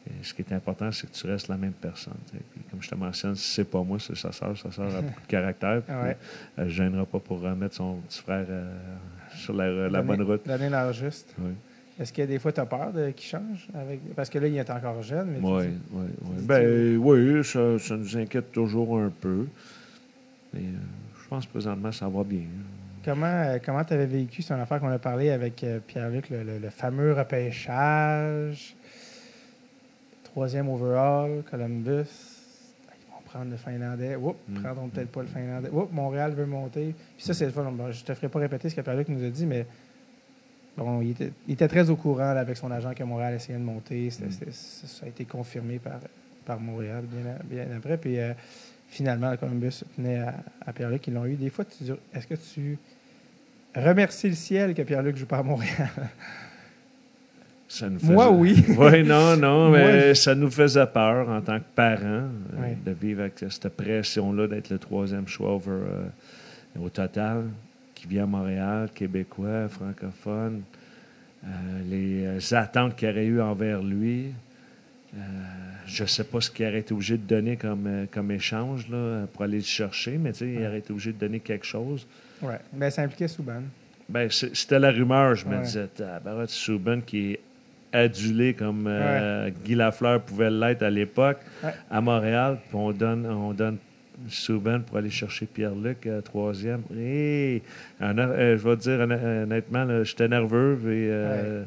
Et 0.08 0.24
ce 0.24 0.34
qui 0.34 0.42
est 0.42 0.52
important, 0.52 0.90
c'est 0.90 1.08
que 1.08 1.14
tu 1.14 1.26
restes 1.28 1.48
la 1.48 1.56
même 1.56 1.72
personne. 1.72 2.16
Puis, 2.32 2.62
comme 2.70 2.82
je 2.82 2.88
te 2.88 2.94
mentionne, 2.96 3.36
si 3.36 3.52
c'est 3.52 3.70
pas 3.70 3.82
moi, 3.82 3.98
c'est 4.00 4.16
sa 4.16 4.32
sœur. 4.32 4.58
Sa 4.58 4.72
sœur 4.72 4.94
a 4.96 5.02
beaucoup 5.02 5.20
de 5.20 5.26
caractère. 5.26 5.82
puis 5.82 5.94
Ouais. 5.94 6.16
Elle 6.56 6.64
ne 6.64 6.68
gênera 6.70 7.06
pas 7.06 7.20
pour 7.20 7.40
remettre 7.40 7.76
son 7.76 7.96
petit 8.08 8.20
frère 8.20 8.46
euh, 8.48 8.74
sur 9.36 9.52
la, 9.54 10.02
bonne 10.02 10.22
route. 10.22 10.44
Donner 10.44 10.70
l'heure 10.70 10.92
juste. 10.92 11.34
Oui, 11.38 11.52
Est-ce 12.00 12.12
que 12.12 12.22
des 12.22 12.38
fois, 12.38 12.52
tu 12.52 12.60
as 12.60 12.66
peur 12.66 12.92
qu'il 13.16 13.26
change? 13.28 13.68
Avec... 13.74 14.00
Parce 14.14 14.30
que 14.30 14.38
là, 14.38 14.46
il 14.46 14.56
est 14.56 14.70
encore 14.70 15.02
jeune. 15.02 15.30
Mais 15.32 15.38
tu 15.38 15.44
oui, 15.44 15.64
oui. 15.92 16.06
dis- 16.36 16.46
Ben, 16.46 16.96
oui 16.96 17.44
ça, 17.44 17.78
ça 17.78 17.96
nous 17.96 18.16
inquiète 18.16 18.52
toujours 18.52 18.98
un 18.98 19.10
peu. 19.10 19.46
Mais 20.54 20.60
euh, 20.60 20.78
je 21.22 21.28
pense 21.28 21.46
que 21.46 21.50
présentement, 21.50 21.90
ça 21.92 22.08
va 22.08 22.22
bien. 22.22 22.44
Comment 23.04 23.26
euh, 23.26 23.58
comment 23.64 23.82
tu 23.84 23.94
avais 23.94 24.06
vécu, 24.06 24.42
c'est 24.42 24.54
une 24.54 24.60
affaire 24.60 24.80
qu'on 24.80 24.90
a 24.90 24.98
parlé 24.98 25.30
avec 25.30 25.62
euh, 25.64 25.80
Pierre-Luc, 25.86 26.30
le, 26.30 26.42
le- 26.42 26.58
le 26.58 26.70
fameux 26.70 27.12
repêchage, 27.14 28.76
troisième 30.24 30.68
overall, 30.68 31.42
Columbus. 31.50 32.06
Ils 32.06 33.12
vont 33.12 33.22
prendre 33.24 33.50
le 33.50 33.56
Finlandais. 33.56 34.16
Oups, 34.16 34.36
Mm. 34.48 34.62
prendront 34.62 34.88
peut-être 34.88 35.10
pas 35.10 35.22
le 35.22 35.28
Finlandais. 35.28 35.68
Oups, 35.70 35.92
Montréal 35.92 36.32
veut 36.34 36.46
monter. 36.46 36.94
Puis 37.16 37.24
ça, 37.26 37.34
c'est 37.34 37.46
le 37.46 37.50
fun. 37.52 37.72
Je 37.90 38.04
te 38.04 38.14
ferai 38.14 38.28
pas 38.28 38.38
répéter 38.38 38.68
ce 38.68 38.74
que 38.76 38.80
Pierre-Luc 38.82 39.08
nous 39.08 39.24
a 39.24 39.30
dit, 39.30 39.46
mais 39.46 39.66
bon, 40.84 41.00
il 41.02 41.10
était, 41.10 41.32
il 41.46 41.54
était 41.54 41.68
très 41.68 41.90
au 41.90 41.96
courant 41.96 42.32
là, 42.34 42.40
avec 42.40 42.56
son 42.56 42.70
agent 42.70 42.92
que 42.94 43.02
Montréal 43.04 43.34
essayait 43.34 43.58
de 43.58 43.64
monter. 43.64 44.08
Mm. 44.08 44.30
ça, 44.52 45.04
a 45.06 45.08
été 45.08 45.24
confirmé 45.24 45.78
par, 45.78 45.98
par 46.46 46.58
Montréal 46.60 47.04
bien, 47.44 47.66
après. 47.76 47.98
Puis 47.98 48.18
euh, 48.18 48.32
finalement, 48.88 49.30
le 49.30 49.36
Columbus 49.36 49.82
tenait 49.96 50.18
à, 50.20 50.34
à 50.66 50.72
Pierre-Luc. 50.72 51.06
Ils 51.08 51.14
l'ont 51.14 51.26
eu. 51.26 51.34
Des 51.34 51.50
fois, 51.50 51.64
tu- 51.64 51.84
est-ce 52.14 52.26
que 52.26 52.34
tu 52.34 52.78
remercies 53.74 54.28
le 54.30 54.34
ciel 54.34 54.74
que 54.74 54.82
Pierre-Luc 54.82 55.16
joue 55.16 55.26
pas 55.26 55.38
à 55.38 55.42
Montréal? 55.42 55.90
Ça 57.70 57.88
nous 57.90 57.98
Moi, 58.02 58.24
faisait- 58.28 58.36
oui. 58.38 58.64
oui, 58.78 59.02
non, 59.06 59.36
non, 59.36 59.68
Moi, 59.68 59.78
mais 59.78 60.14
ça 60.14 60.34
nous 60.34 60.50
faisait 60.50 60.86
peur 60.86 61.28
en 61.28 61.42
tant 61.42 61.58
que 61.58 61.64
parents 61.74 62.02
euh, 62.02 62.28
Oui. 62.60 62.68
de 62.82 62.92
vivre 62.92 63.20
avec 63.20 63.38
cette 63.50 63.68
pression-là 63.76 64.46
d'être 64.48 64.70
le 64.70 64.78
troisième 64.78 65.28
choix 65.28 65.52
over, 65.54 65.70
euh, 65.70 66.06
au 66.80 66.88
total, 66.88 67.44
qui 68.00 68.06
vient 68.08 68.24
à 68.24 68.26
Montréal, 68.26 68.88
québécois, 68.94 69.68
francophone, 69.68 70.62
euh, 71.44 71.48
les 71.90 72.24
euh, 72.26 72.56
attentes 72.56 72.96
qu'il 72.96 73.08
aurait 73.08 73.26
eues 73.26 73.40
envers 73.40 73.82
lui. 73.82 74.26
Euh, 75.16 75.18
je 75.86 76.02
ne 76.02 76.08
sais 76.08 76.24
pas 76.24 76.40
ce 76.40 76.50
qu'il 76.50 76.66
aurait 76.66 76.80
été 76.80 76.92
obligé 76.92 77.16
de 77.16 77.22
donner 77.26 77.56
comme, 77.56 78.06
comme 78.10 78.30
échange 78.30 78.88
là, 78.88 79.26
pour 79.32 79.42
aller 79.42 79.58
le 79.58 79.62
chercher, 79.64 80.18
mais 80.18 80.32
tu 80.32 80.38
sais, 80.40 80.52
il 80.52 80.66
aurait 80.66 80.78
été 80.78 80.92
obligé 80.92 81.12
de 81.12 81.18
donner 81.18 81.40
quelque 81.40 81.64
chose. 81.66 82.06
Ouais. 82.42 82.58
Ben, 82.72 82.90
ça 82.90 83.02
impliquait 83.02 83.28
Souban. 83.28 83.62
Ben, 84.08 84.28
c'était 84.30 84.78
la 84.78 84.90
rumeur, 84.90 85.34
je 85.34 85.46
me 85.46 85.56
Ouais. 85.56 85.62
disais. 85.62 85.86
Tabarouette, 85.88 86.50
Subban 86.50 87.00
qui 87.00 87.32
est 87.32 87.40
adulé 87.92 88.52
comme 88.54 88.84
euh, 88.86 89.50
Guy 89.64 89.74
Lafleur 89.74 90.20
pouvait 90.22 90.50
l'être 90.50 90.82
à 90.82 90.90
l'époque 90.90 91.38
Ouais. 91.64 91.72
à 91.90 92.00
Montréal, 92.00 92.58
puis 92.68 92.76
on 92.76 92.92
donne, 92.92 93.26
on 93.26 93.52
donne 93.54 93.78
Subban 94.28 94.80
pour 94.80 94.96
aller 94.96 95.10
chercher 95.10 95.46
Pierre-Luc, 95.46 96.08
troisième. 96.24 96.82
Hey! 96.96 97.62
Euh, 98.02 98.56
je 98.58 98.68
vais 98.68 98.76
te 98.76 98.82
dire 98.82 98.98
honn- 99.00 99.42
honnêtement, 99.44 100.04
j'étais 100.04 100.28
nerveux. 100.28 100.78
puis, 100.82 101.08
euh, 101.08 101.64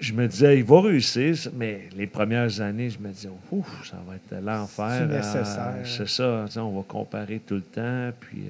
je 0.00 0.12
me 0.12 0.26
disais, 0.28 0.58
il 0.58 0.64
va 0.64 0.80
réussir, 0.82 1.34
mais 1.56 1.88
les 1.96 2.06
premières 2.06 2.60
années, 2.60 2.88
je 2.88 2.98
me 3.00 3.08
disais, 3.12 3.28
ouf, 3.50 3.66
ça 3.84 3.96
va 4.06 4.14
être 4.14 4.44
l'enfer. 4.44 4.90
C'est 4.90 5.02
Euh, 5.02 5.16
nécessaire. 5.16 5.74
C'est 5.84 6.08
ça, 6.08 6.44
on 6.64 6.76
va 6.76 6.82
comparer 6.86 7.40
tout 7.44 7.56
le 7.56 7.62
temps. 7.62 8.10
Puis, 8.20 8.44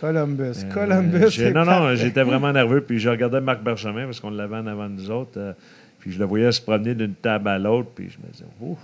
Columbus. 0.00 0.64
Columbus. 0.72 1.40
non, 1.54 1.64
non, 1.64 1.94
j'étais 1.96 2.22
vraiment 2.22 2.52
nerveux. 2.60 2.80
Puis 2.82 2.98
je 2.98 3.08
regardais 3.08 3.40
Marc 3.40 3.62
Bergevin 3.62 4.04
parce 4.04 4.20
qu'on 4.20 4.30
l'avait 4.30 4.56
en 4.56 4.66
avant 4.66 4.88
de 4.88 4.94
nous 4.94 5.10
autres. 5.10 5.54
puis 5.98 6.10
je 6.12 6.18
le 6.18 6.24
voyais 6.24 6.50
se 6.52 6.60
promener 6.60 6.94
d'une 6.94 7.14
table 7.14 7.48
à 7.48 7.58
l'autre. 7.58 7.90
Puis 7.94 8.08
je 8.10 8.18
me 8.24 8.30
disais, 8.32 8.44
ouf. 8.60 8.78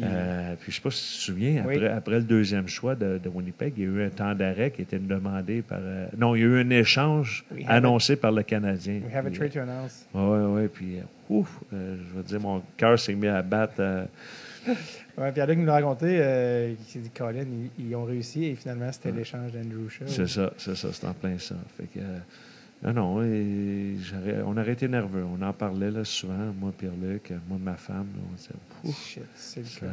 Puis, 0.00 0.06
Euh, 0.08 0.54
puis 0.60 0.70
je 0.72 0.76
sais 0.76 0.82
pas 0.82 0.90
si 0.90 1.02
tu 1.12 1.18
te 1.18 1.22
souviens, 1.24 1.64
Oui. 1.66 1.74
après, 1.76 1.88
après 1.88 2.14
le 2.18 2.22
deuxième 2.22 2.68
choix 2.68 2.94
de, 2.94 3.18
de 3.18 3.28
Winnipeg, 3.28 3.72
il 3.76 3.82
y 3.82 3.86
a 3.86 3.90
eu 3.90 4.02
un 4.06 4.10
temps 4.10 4.34
d'arrêt 4.34 4.70
qui 4.70 4.82
était 4.82 4.98
demandé 4.98 5.62
par. 5.62 5.80
euh, 5.82 6.06
non, 6.16 6.34
il 6.36 6.40
y 6.40 6.42
a 6.44 6.46
eu 6.46 6.60
un 6.60 6.70
échange 6.70 7.44
annoncé 7.66 8.14
par 8.16 8.30
le 8.32 8.42
Canadien. 8.44 9.00
we 9.04 9.12
have 9.14 9.26
a 9.26 9.30
Puis, 9.30 9.38
trade 9.38 9.52
to 9.52 9.58
announce. 9.60 10.06
euh, 10.14 10.48
ouais, 10.54 10.62
ouais, 10.62 10.68
puis 10.68 10.98
euh, 10.98 11.02
ouf, 11.28 11.48
euh, 11.72 11.96
je 12.10 12.16
veux 12.16 12.22
dire, 12.22 12.40
mon 12.40 12.62
cœur 12.76 12.98
s'est 12.98 13.14
mis 13.14 13.26
à 13.26 13.42
battre. 13.42 13.74
euh, 13.80 14.04
Ouais, 15.18 15.32
Pierre-Luc 15.32 15.58
nous 15.58 15.66
l'a 15.66 15.72
raconté. 15.72 16.06
euh, 16.20 16.74
il 16.78 16.84
s'est 16.84 17.00
dit, 17.00 17.10
Colin, 17.10 17.44
ils, 17.76 17.86
ils 17.88 17.94
ont 17.96 18.04
réussi 18.04 18.44
et 18.44 18.54
finalement, 18.54 18.92
c'était 18.92 19.10
Ouais. 19.10 19.16
l'échange 19.18 19.50
d'Andrew 19.50 19.88
Shaw. 19.88 20.04
C'est 20.06 20.28
ça, 20.28 20.52
c'est 20.58 20.76
ça, 20.76 20.88
c'est 20.92 21.06
en 21.08 21.12
plein 21.12 21.36
ça. 21.38 21.56
Fait 21.76 21.84
que, 21.92 21.98
euh, 21.98 22.18
non, 22.82 22.92
non, 22.92 23.22
et 23.24 23.96
on 24.46 24.56
aurait 24.56 24.72
été 24.72 24.86
nerveux. 24.88 25.24
On 25.24 25.42
en 25.42 25.52
parlait 25.52 25.90
là, 25.90 26.04
souvent, 26.04 26.52
moi, 26.58 26.72
Pierre-Luc, 26.76 27.32
moi, 27.48 27.58
ma 27.60 27.74
femme. 27.76 28.06
là, 28.16 28.22
on 28.30 28.34
disait, 28.34 28.94
Shit, 28.96 29.22
c'est 29.34 29.60
le 29.60 29.66
ça- 29.66 29.80
cas. 29.86 29.92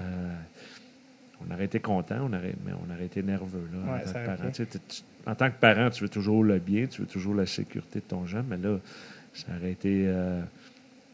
on 1.47 1.53
aurait 1.53 1.65
été 1.65 1.79
content, 1.79 2.17
on 2.21 2.33
aurait, 2.33 2.55
mais 2.65 2.71
on 2.73 2.93
aurait 2.93 3.05
été 3.05 3.23
nerveux 3.23 3.67
là, 3.73 3.93
Ouais, 3.93 3.99
en, 4.01 4.05
tant 4.05 4.19
que 4.19 4.25
parent. 4.25 4.51
Tu 4.51 4.65
sais, 4.65 4.67
tu- 4.67 5.03
en 5.25 5.33
tant 5.35 5.49
que 5.49 5.59
parent, 5.59 5.89
tu 5.89 6.03
veux 6.03 6.09
toujours 6.09 6.43
le 6.43 6.59
bien, 6.59 6.85
tu 6.85 7.01
veux 7.01 7.07
toujours 7.07 7.33
la 7.33 7.45
sécurité 7.47 7.99
de 7.99 8.05
ton 8.05 8.25
jeune, 8.27 8.45
mais 8.47 8.57
là, 8.57 8.77
ça 9.33 9.47
aurait 9.59 9.71
été 9.71 10.03
euh, 10.07 10.41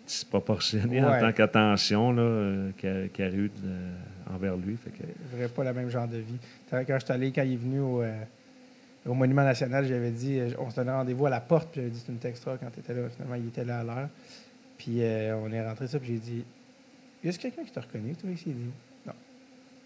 disproportionné 0.06 1.02
en 1.04 1.10
Ouais. 1.12 1.20
tant 1.22 1.32
qu'attention 1.32 2.14
euh, 2.18 2.72
qu'il 2.78 2.90
y 2.90 3.22
a- 3.24 3.30
eu 3.32 3.50
de- 3.50 4.34
envers 4.34 4.58
lui. 4.58 4.76
Fait 4.78 4.90
que, 4.92 5.04
Vrai 5.38 5.48
pas 5.48 5.64
le 5.64 5.74
même 5.74 5.90
genre 5.90 6.08
de 6.08 6.18
vie. 6.18 6.38
Quand 6.70 6.84
je 6.88 7.04
suis 7.06 7.14
allé, 7.14 7.32
quand 7.32 7.44
il 7.44 7.54
est 7.54 7.58
venu 7.58 7.80
au, 7.80 8.02
euh, 8.02 8.22
au 9.06 9.14
Monument 9.14 9.44
National, 9.44 9.86
j'avais 9.86 10.12
dit, 10.12 10.40
euh, 10.40 10.50
on 10.60 10.70
se 10.70 10.76
donnait 10.76 10.92
rendez-vous 10.92 11.26
à 11.26 11.30
la 11.30 11.40
porte, 11.42 11.72
puis 11.72 11.82
j'avais 11.82 11.90
dit, 11.92 12.00
c'est 12.06 12.12
une 12.12 12.20
textra 12.20 12.58
quand 12.58 12.70
tu 12.72 12.80
étais 12.80 12.94
là. 12.94 13.10
Finalement, 13.10 13.36
il 13.36 13.48
était 13.48 13.66
là 13.66 13.80
à 13.80 13.84
l'heure. 13.84 14.10
Puis 14.78 15.02
euh, 15.02 15.36
on 15.38 15.52
est 15.52 15.66
rentré 15.68 15.88
ça, 15.88 16.00
puis 16.00 16.10
j'ai 16.14 16.20
dit, 16.20 16.46
y 17.24 17.30
a 17.30 17.34
quelqu'un 17.34 17.64
qui 17.64 17.72
t'a 17.72 17.82
reconnu, 17.82 18.16
toi, 18.16 18.30
ici? 18.30 18.44
Il 18.48 18.56
dit, 18.56 18.70
non. 19.08 19.14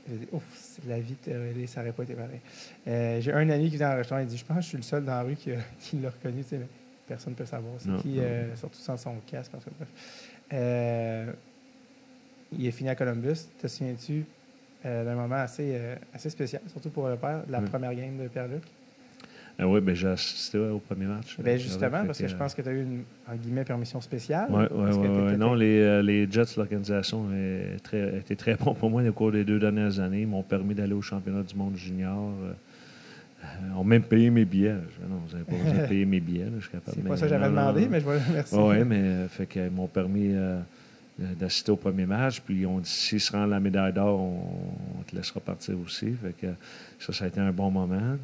J'ai 0.10 0.18
dit, 0.18 0.28
ouf, 0.34 0.44
c'est 0.54 0.86
la 0.86 1.00
vie 1.00 1.14
de 1.14 1.32
te 1.32 1.36
relayer, 1.36 1.68
ça 1.68 1.80
n'aurait 1.82 1.94
pas 1.94 2.04
été 2.04 2.14
pareil. 2.14 2.40
Euh, 2.88 3.22
j'ai 3.22 3.32
un 3.34 3.50
ami 3.50 3.70
qui 3.70 3.78
vient 3.78 3.92
le 3.92 3.98
restaurant, 4.00 4.20
il 4.22 4.28
dit, 4.28 4.38
je 4.38 4.46
pense 4.46 4.58
que 4.58 4.64
je 4.64 4.68
suis 4.68 4.78
le 4.78 4.84
seul 4.84 5.06
dans 5.06 5.14
la 5.14 5.22
rue 5.24 5.36
qui, 5.36 5.52
l'a 6.02 6.10
reconnu, 6.10 6.44
tu 6.44 6.50
sais, 6.50 6.58
mais 6.58 6.68
personne 7.08 7.34
ne 7.34 7.38
peut 7.38 7.46
savoir. 7.46 7.74
C'est 7.80 7.96
qui, 8.02 8.20
surtout 8.56 8.80
sans 8.80 8.98
son 8.98 9.16
casque, 9.26 9.54
en 9.56 9.60
bref. 9.60 9.90
Euh, 10.54 11.32
il 12.52 12.66
est 12.66 12.72
fini 12.72 12.90
à 12.90 12.96
Columbus. 12.96 13.48
Te 13.62 13.68
souviens-tu 13.68 14.26
d'un 14.84 15.16
moment 15.16 15.36
assez, 15.36 15.80
assez 16.14 16.30
spécial, 16.30 16.62
surtout 16.68 16.90
pour 16.92 17.08
le 17.08 17.16
père, 17.18 17.46
de 17.46 17.52
la 17.52 17.60
Oui. 17.60 17.66
première 17.70 17.94
game 17.96 18.18
de 18.18 18.28
Pierre-Luc? 18.28 18.64
Ah 19.58 19.68
oui, 19.68 19.80
ben, 19.80 19.96
j'ai 19.96 20.08
assisté 20.10 20.58
au 20.58 20.80
premier 20.80 21.06
match. 21.06 21.38
Ben 21.40 21.56
Euh, 21.56 21.58
justement, 21.58 22.06
parce 22.06 22.20
que 22.20 22.28
je 22.28 22.36
pense 22.36 22.54
que 22.54 22.62
tu 22.62 22.68
as 22.70 22.74
eu 22.74 22.82
une, 22.84 23.04
en 23.28 23.36
guillemets, 23.36 23.64
permission 23.64 24.02
spéciale. 24.02 24.48
Oui, 24.50 24.66
oui, 24.70 24.90
oui. 24.98 25.38
Non, 25.38 25.54
les, 25.54 25.80
euh, 25.80 26.02
les 26.02 26.30
Jets, 26.30 26.56
l'organisation, 26.58 27.28
très- 27.84 28.18
était 28.18 28.36
très 28.36 28.56
bon 28.56 28.74
pour 28.74 28.90
moi 28.90 29.02
au 29.08 29.12
cours 29.14 29.32
des 29.32 29.44
deux 29.46 29.60
dernières 29.60 30.00
années. 30.00 30.22
Ils 30.22 30.28
m'ont 30.28 30.44
permis 30.44 30.76
d'aller 30.76 30.94
au 30.94 31.02
championnat 31.02 31.44
du 31.44 31.56
monde 31.56 31.76
junior. 31.78 32.32
Euh, 32.44 32.52
euh, 33.44 33.78
ont 33.78 33.84
même 33.84 34.04
payé 34.04 34.30
mes 34.30 34.44
billets. 34.46 34.74
Non, 35.08 35.18
vous 35.26 35.32
n'avez 35.34 35.44
pas 35.46 35.56
besoin 35.64 35.84
de 35.84 35.88
payer 35.88 36.06
mes 36.06 36.20
billets. 36.20 36.46
là, 36.46 36.52
je 36.58 36.62
suis 36.62 36.72
capable. 36.72 36.98
C'est 36.98 37.08
pas 37.08 37.16
ça 37.16 37.26
que 37.26 37.30
j'avais 37.30 37.46
non, 37.46 37.52
demandé, 37.52 37.82
non. 37.84 37.88
mais 37.92 38.00
je 38.00 38.06
vais 38.06 38.14
le 38.20 38.26
remercier. 38.28 38.58
Oui, 38.60 38.84
mais 38.86 38.98
euh, 39.00 39.28
fait 39.28 39.46
qu'ils 39.46 39.70
m'ont 39.70 39.88
permis 39.88 40.32
euh, 40.34 40.60
d'assister 41.40 41.72
au 41.72 41.76
premier 41.76 42.06
match. 42.06 42.42
Puis 42.42 42.66
on 42.66 42.80
dit 42.80 42.90
s'il 42.90 43.20
se 43.22 43.32
rend 43.32 43.44
à 43.44 43.48
la 43.48 43.60
médaille 43.60 43.94
d'or, 43.94 44.20
on, 44.20 45.00
on 45.00 45.04
te 45.04 45.16
laissera 45.16 45.40
partir 45.40 45.76
aussi. 45.80 46.12
Fait 46.14 46.34
que 46.36 46.48
ça, 47.00 47.14
ça 47.14 47.26
a 47.26 47.28
été 47.28 47.40
un 47.40 47.52
bon 47.52 47.70
moment. 47.72 48.18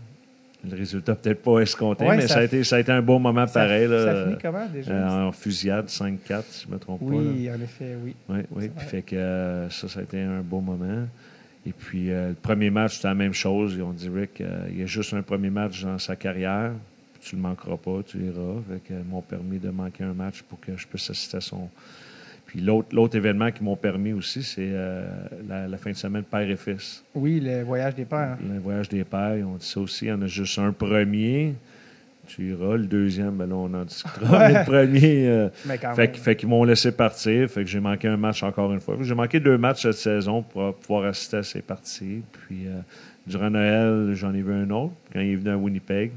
Le 0.69 0.75
résultat 0.77 1.15
peut-être 1.15 1.41
pas 1.41 1.59
escompté, 1.59 2.05
Ouais, 2.05 2.17
mais 2.17 2.21
ça 2.27 2.35
ça, 2.35 2.39
a 2.41 2.43
été, 2.43 2.63
ça 2.63 2.75
a 2.75 2.79
été 2.79 2.91
un 2.91 3.01
bon 3.01 3.19
moment 3.19 3.47
Ça- 3.47 3.61
pareil. 3.61 3.87
là. 3.87 4.05
Ça 4.05 4.23
finit 4.25 4.37
comment 4.41 4.67
déjà? 4.71 4.91
Euh, 4.91 5.27
en 5.27 5.31
fusillade, 5.31 5.87
5-4, 5.89 6.43
si 6.51 6.63
je 6.65 6.67
ne 6.69 6.73
me 6.75 6.79
trompe 6.79 6.99
pas. 6.99 7.05
oui, 7.15 7.49
en 7.49 7.59
effet, 7.61 7.95
oui. 8.03 8.15
Oui, 8.29 8.39
oui. 8.51 8.69
Puis 8.75 8.85
fait 8.85 9.01
que 9.01 9.15
euh, 9.15 9.69
ça, 9.71 9.87
ça 9.87 10.01
a 10.01 10.03
été 10.03 10.21
un 10.21 10.41
beau 10.41 10.61
moment. 10.61 11.07
Et 11.65 11.71
puis, 11.73 12.11
euh, 12.11 12.29
le 12.29 12.35
premier 12.35 12.69
match, 12.69 12.95
c'était 12.97 13.07
la 13.07 13.15
même 13.15 13.33
chose. 13.33 13.73
Ils 13.75 13.81
ont 13.83 13.91
dit, 13.91 14.09
Rick, 14.09 14.41
il 14.69 14.79
y 14.79 14.83
a 14.83 14.85
juste 14.85 15.13
un 15.13 15.21
premier 15.23 15.49
match 15.49 15.83
dans 15.83 15.97
sa 15.97 16.15
carrière. 16.15 16.71
Tu 17.21 17.35
ne 17.35 17.41
le 17.41 17.47
manqueras 17.49 17.77
pas, 17.77 17.99
tu 18.05 18.17
iras. 18.19 18.61
Fait 18.69 18.79
que, 18.87 18.93
ils 18.99 19.09
m'ont 19.09 19.21
permis 19.21 19.59
de 19.59 19.69
manquer 19.69 20.03
un 20.03 20.13
match 20.13 20.41
pour 20.43 20.59
que 20.59 20.75
je 20.77 20.87
puisse 20.87 21.09
assister 21.09 21.37
à 21.37 21.41
son. 21.41 21.69
Puis 22.51 22.59
l'autre, 22.59 23.15
événement 23.15 23.49
qui 23.49 23.63
m'ont 23.63 23.77
permis 23.77 24.11
aussi, 24.11 24.43
c'est 24.43 24.59
euh, 24.73 25.05
la, 25.47 25.69
la 25.69 25.77
fin 25.77 25.91
de 25.91 25.95
semaine 25.95 26.23
père 26.23 26.41
et 26.49 26.57
fils. 26.57 27.01
Oui, 27.15 27.39
le 27.39 27.61
voyage 27.63 27.95
des 27.95 28.03
pères. 28.03 28.37
Le 28.45 28.59
voyage 28.59 28.89
des 28.89 29.05
pères, 29.05 29.37
ils 29.37 29.45
ont 29.45 29.55
dit 29.55 29.65
ça 29.65 29.79
aussi. 29.79 30.05
Il 30.05 30.09
y 30.09 30.11
en 30.11 30.21
a 30.21 30.27
juste 30.27 30.59
un 30.59 30.73
premier. 30.73 31.53
Tu 32.27 32.49
iras. 32.49 32.75
Le 32.75 32.85
deuxième, 32.87 33.31
ben 33.37 33.47
là, 33.47 33.55
on 33.55 33.73
en 33.73 33.85
discutera. 33.85 34.39
Mais 34.49 34.59
le 34.59 34.65
premier. 34.65 35.27
euh, 35.29 35.47
Mais 35.65 35.77
quand 35.77 35.95
fait, 35.95 36.01
même. 36.07 36.11
que- 36.11 36.17
fait 36.17 36.35
qu'ils 36.35 36.49
m'ont 36.49 36.65
laissé 36.65 36.91
partir. 36.91 37.49
Fait 37.49 37.63
que 37.63 37.69
j'ai 37.69 37.79
manqué 37.79 38.09
un 38.09 38.17
match 38.17 38.43
encore 38.43 38.73
une 38.73 38.81
fois. 38.81 38.97
J'ai 39.01 39.15
manqué 39.15 39.39
deux 39.39 39.57
matchs 39.57 39.83
cette 39.83 39.93
saison 39.93 40.41
pour 40.41 40.75
pouvoir 40.75 41.05
assister 41.05 41.37
à 41.37 41.43
ces 41.43 41.61
parties. 41.61 42.21
Puis 42.33 42.67
euh, 42.67 42.79
durant 43.25 43.49
Noël, 43.49 44.11
j'en 44.13 44.33
ai 44.33 44.41
vu 44.41 44.53
un 44.53 44.69
autre 44.71 44.91
quand 45.13 45.21
il 45.21 45.31
est 45.31 45.35
venu 45.35 45.51
à 45.51 45.57
Winnipeg. 45.57 46.11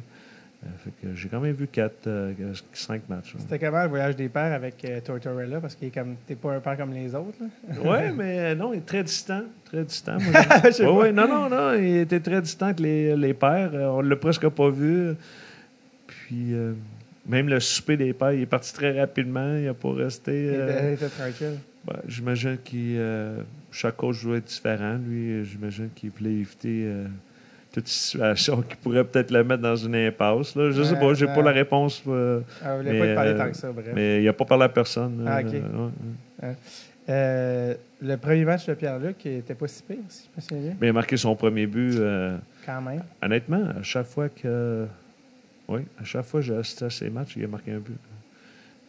Euh, 0.65 1.11
j'ai 1.15 1.29
quand 1.29 1.41
même 1.41 1.53
vu 1.55 1.67
quatre, 1.67 2.07
euh, 2.07 2.33
cinq 2.73 3.03
matchs. 3.09 3.35
C'était 3.39 3.59
comment 3.59 3.83
le 3.83 3.89
voyage 3.89 4.17
des 4.17 4.29
pères 4.29 4.53
avec 4.53 4.83
euh, 4.85 5.01
Tortorella? 5.01 5.61
Parce 5.61 5.75
que 5.75 5.87
t'es 6.27 6.35
pas 6.35 6.55
un 6.55 6.61
père 6.61 6.77
comme 6.77 6.93
les 6.93 7.15
autres. 7.15 7.39
Oui, 7.69 7.99
mais 8.17 8.39
euh, 8.39 8.55
non, 8.55 8.73
il 8.73 8.79
est 8.79 8.87
très 8.87 9.03
distant. 9.05 9.43
Très 9.65 9.85
distant. 9.85 10.17
Oui, 10.81 11.13
non, 11.13 11.29
non, 11.29 11.49
non. 11.49 11.75
Il 11.75 11.99
était 11.99 12.21
très 12.21 12.41
distant 12.41 12.73
que 12.75 12.83
les, 12.83 13.17
les 13.17 13.35
pères. 13.35 13.71
Euh, 13.75 13.89
On 13.89 14.01
l'a 14.01 14.17
presque 14.17 14.49
pas 14.49 14.71
vu. 14.71 15.13
Puis, 16.07 16.55
euh, 16.55 16.73
même 17.27 17.49
le 17.49 17.61
souper 17.61 17.97
des 17.97 18.13
pères, 18.13 18.33
il 18.33 18.43
est 18.43 18.47
parti 18.47 18.73
très 18.73 18.99
rapidement. 18.99 19.57
Il 19.57 19.65
n'a 19.65 19.75
pas 19.75 19.93
resté. 19.93 20.45
Il 20.45 20.51
euh, 20.55 20.69
était- 20.79 20.89
il 20.89 20.95
était 20.95 21.09
tranquille. 21.09 21.59
ben, 21.87 21.97
j'imagine 22.09 22.57
que 22.59 23.45
chaque 23.71 23.97
coach 23.97 24.23
doit 24.25 24.37
être 24.39 24.45
différent. 24.47 24.99
Lui, 25.07 25.31
euh, 25.33 25.45
j'imagine 25.45 25.91
qu'il 25.95 26.11
voulait 26.11 26.33
éviter 26.33 26.85
euh, 26.87 27.07
toute 27.75 27.89
situation 27.89 28.63
qui 28.63 28.77
pourrait 28.77 29.05
peut-être 29.05 29.31
le 29.33 29.43
mettre 29.45 29.63
dans 29.63 29.75
une 29.77 29.97
impasse. 29.97 30.55
Là. 30.55 30.71
Je 30.71 30.83
sais 30.83 30.95
Ouais, 30.95 31.01
pas, 31.01 31.15
j'ai 31.15 31.27
pas 31.27 31.43
la 31.43 31.51
réponse. 31.51 32.03
euh, 32.07 32.41
Ah, 32.65 32.77
mais, 32.85 32.99
pas 32.99 33.07
te 33.07 33.15
parler 33.15 33.31
euh, 33.33 33.39
tant 33.39 33.51
que 33.51 33.57
ça, 33.57 33.73
bref. 33.73 33.87
mais 33.95 34.23
il 34.23 34.25
n'a 34.27 34.33
pas 34.33 34.45
parlé 34.45 34.65
à 34.65 34.69
personne. 34.69 35.25
Ah, 35.27 35.39
euh, 35.41 35.89
ouais. 36.43 36.55
Euh, 37.09 37.75
le 38.01 38.17
premier 38.17 38.45
match 38.45 38.67
de 38.67 38.75
Pierre-Luc 38.75 39.17
il 39.27 39.33
était 39.39 39.55
pas 39.55 39.69
si 39.69 39.83
pire, 39.83 39.97
si 40.09 40.29
je 40.31 40.37
me 40.37 40.41
souviens 40.41 40.63
bien. 40.71 40.77
Mais 40.81 40.87
il 40.87 40.91
a 40.91 40.93
marqué 40.95 41.17
son 41.17 41.35
premier 41.37 41.67
but. 41.67 41.97
euh, 41.99 42.37
Quand 42.65 42.81
même. 42.81 43.03
Honnêtement, 43.23 43.65
à 43.79 43.83
chaque 43.83 44.07
fois 44.07 44.29
que. 44.29 44.87
Oui, 45.69 45.81
à 46.01 46.05
chaque 46.05 46.25
fois 46.25 46.41
que 46.41 46.47
j'ai 46.47 46.57
assisté 46.57 46.85
à 46.87 46.91
ces 46.91 47.11
matchs, 47.11 47.35
il 47.37 47.45
a 47.45 47.49
marqué 47.49 47.73
un 47.73 47.79
but. 47.79 47.97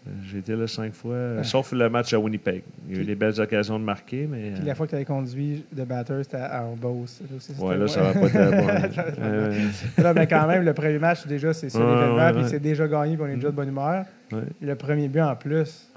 Euh, 0.07 0.11
J'ai 0.31 0.37
été 0.37 0.55
là 0.55 0.67
cinq 0.67 0.93
fois, 0.93 1.13
euh, 1.15 1.43
sauf 1.43 1.71
le 1.71 1.89
match 1.89 2.13
à 2.13 2.19
Winnipeg. 2.19 2.61
Il 2.87 2.95
y 2.95 2.99
a 2.99 3.01
eu 3.01 3.05
des 3.05 3.15
belles 3.15 3.39
occasions 3.41 3.79
de 3.79 3.83
marquer, 3.83 4.27
mais. 4.29 4.51
Puis 4.51 4.61
euh, 4.61 4.65
la 4.65 4.75
fois 4.75 4.85
que 4.85 4.91
tu 4.91 4.95
avais 4.95 5.05
conduit 5.05 5.65
de 5.71 5.83
batteur, 5.83 6.23
c'était 6.23 6.37
en 6.37 6.75
Beauce. 6.75 7.21
Ouais, 7.59 7.77
là, 7.77 7.87
ça 7.87 8.03
va 8.03 8.13
pas 8.13 8.27
être 8.27 8.51
bon. 8.51 8.67
Euh, 9.19 9.49
ouais. 9.49 10.03
Là, 10.03 10.13
mais 10.13 10.27
quand 10.27 10.45
même, 10.47 10.63
le 10.63 10.73
premier 10.73 10.99
match, 10.99 11.25
déjà, 11.25 11.53
c'est 11.53 11.75
Ouais, 11.75 11.81
l'événement, 11.83 12.15
ouais, 12.17 12.33
puis 12.33 12.41
ouais. 12.43 12.47
c'est 12.49 12.59
déjà 12.59 12.87
gagné, 12.87 13.15
puis 13.15 13.25
on 13.25 13.27
est 13.31 13.35
déjà 13.35 13.49
de 13.49 13.55
bonne 13.55 13.69
humeur. 13.69 14.05
Ouais, 14.31 14.39
Le 14.61 14.75
premier 14.75 15.07
but 15.07 15.21
en 15.21 15.35
plus. 15.35 15.91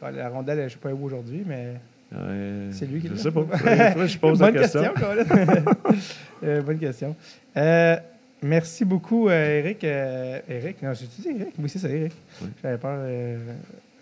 Quand 0.00 0.10
la 0.10 0.28
rondelle, 0.28 0.58
je 0.58 0.64
ne 0.64 0.68
sais 0.70 0.76
pas 0.78 0.90
où 0.92 1.04
aujourd'hui, 1.04 1.44
mais 1.46 1.74
c'est 2.72 2.86
lui 2.86 3.00
qui 3.00 3.08
Je 3.08 3.12
l'a. 3.14 3.18
sais 3.18 3.30
pas. 3.30 3.44
Je 4.06 4.18
pose 4.18 4.40
la 4.40 4.50
bonne 4.50 4.60
question. 4.60 4.82
question, 4.82 4.94
Colin. 5.06 5.64
Euh, 6.44 6.60
bonne 6.60 6.78
question. 6.78 7.16
Euh, 7.56 7.96
merci 8.42 8.84
beaucoup, 8.84 9.28
euh, 9.28 9.58
Eric. 9.60 9.82
Euh, 9.84 10.40
Eric, 10.48 10.82
non, 10.82 10.92
j'ai 10.94 11.06
dit 11.06 11.28
Eric? 11.40 11.54
Oui, 11.58 11.68
c'est 11.68 11.78
ça, 11.78 11.88
Eric. 11.88 12.12
Oui. 12.42 12.48
J'avais 12.62 12.78
peur. 12.78 12.96
euh, 13.00 13.38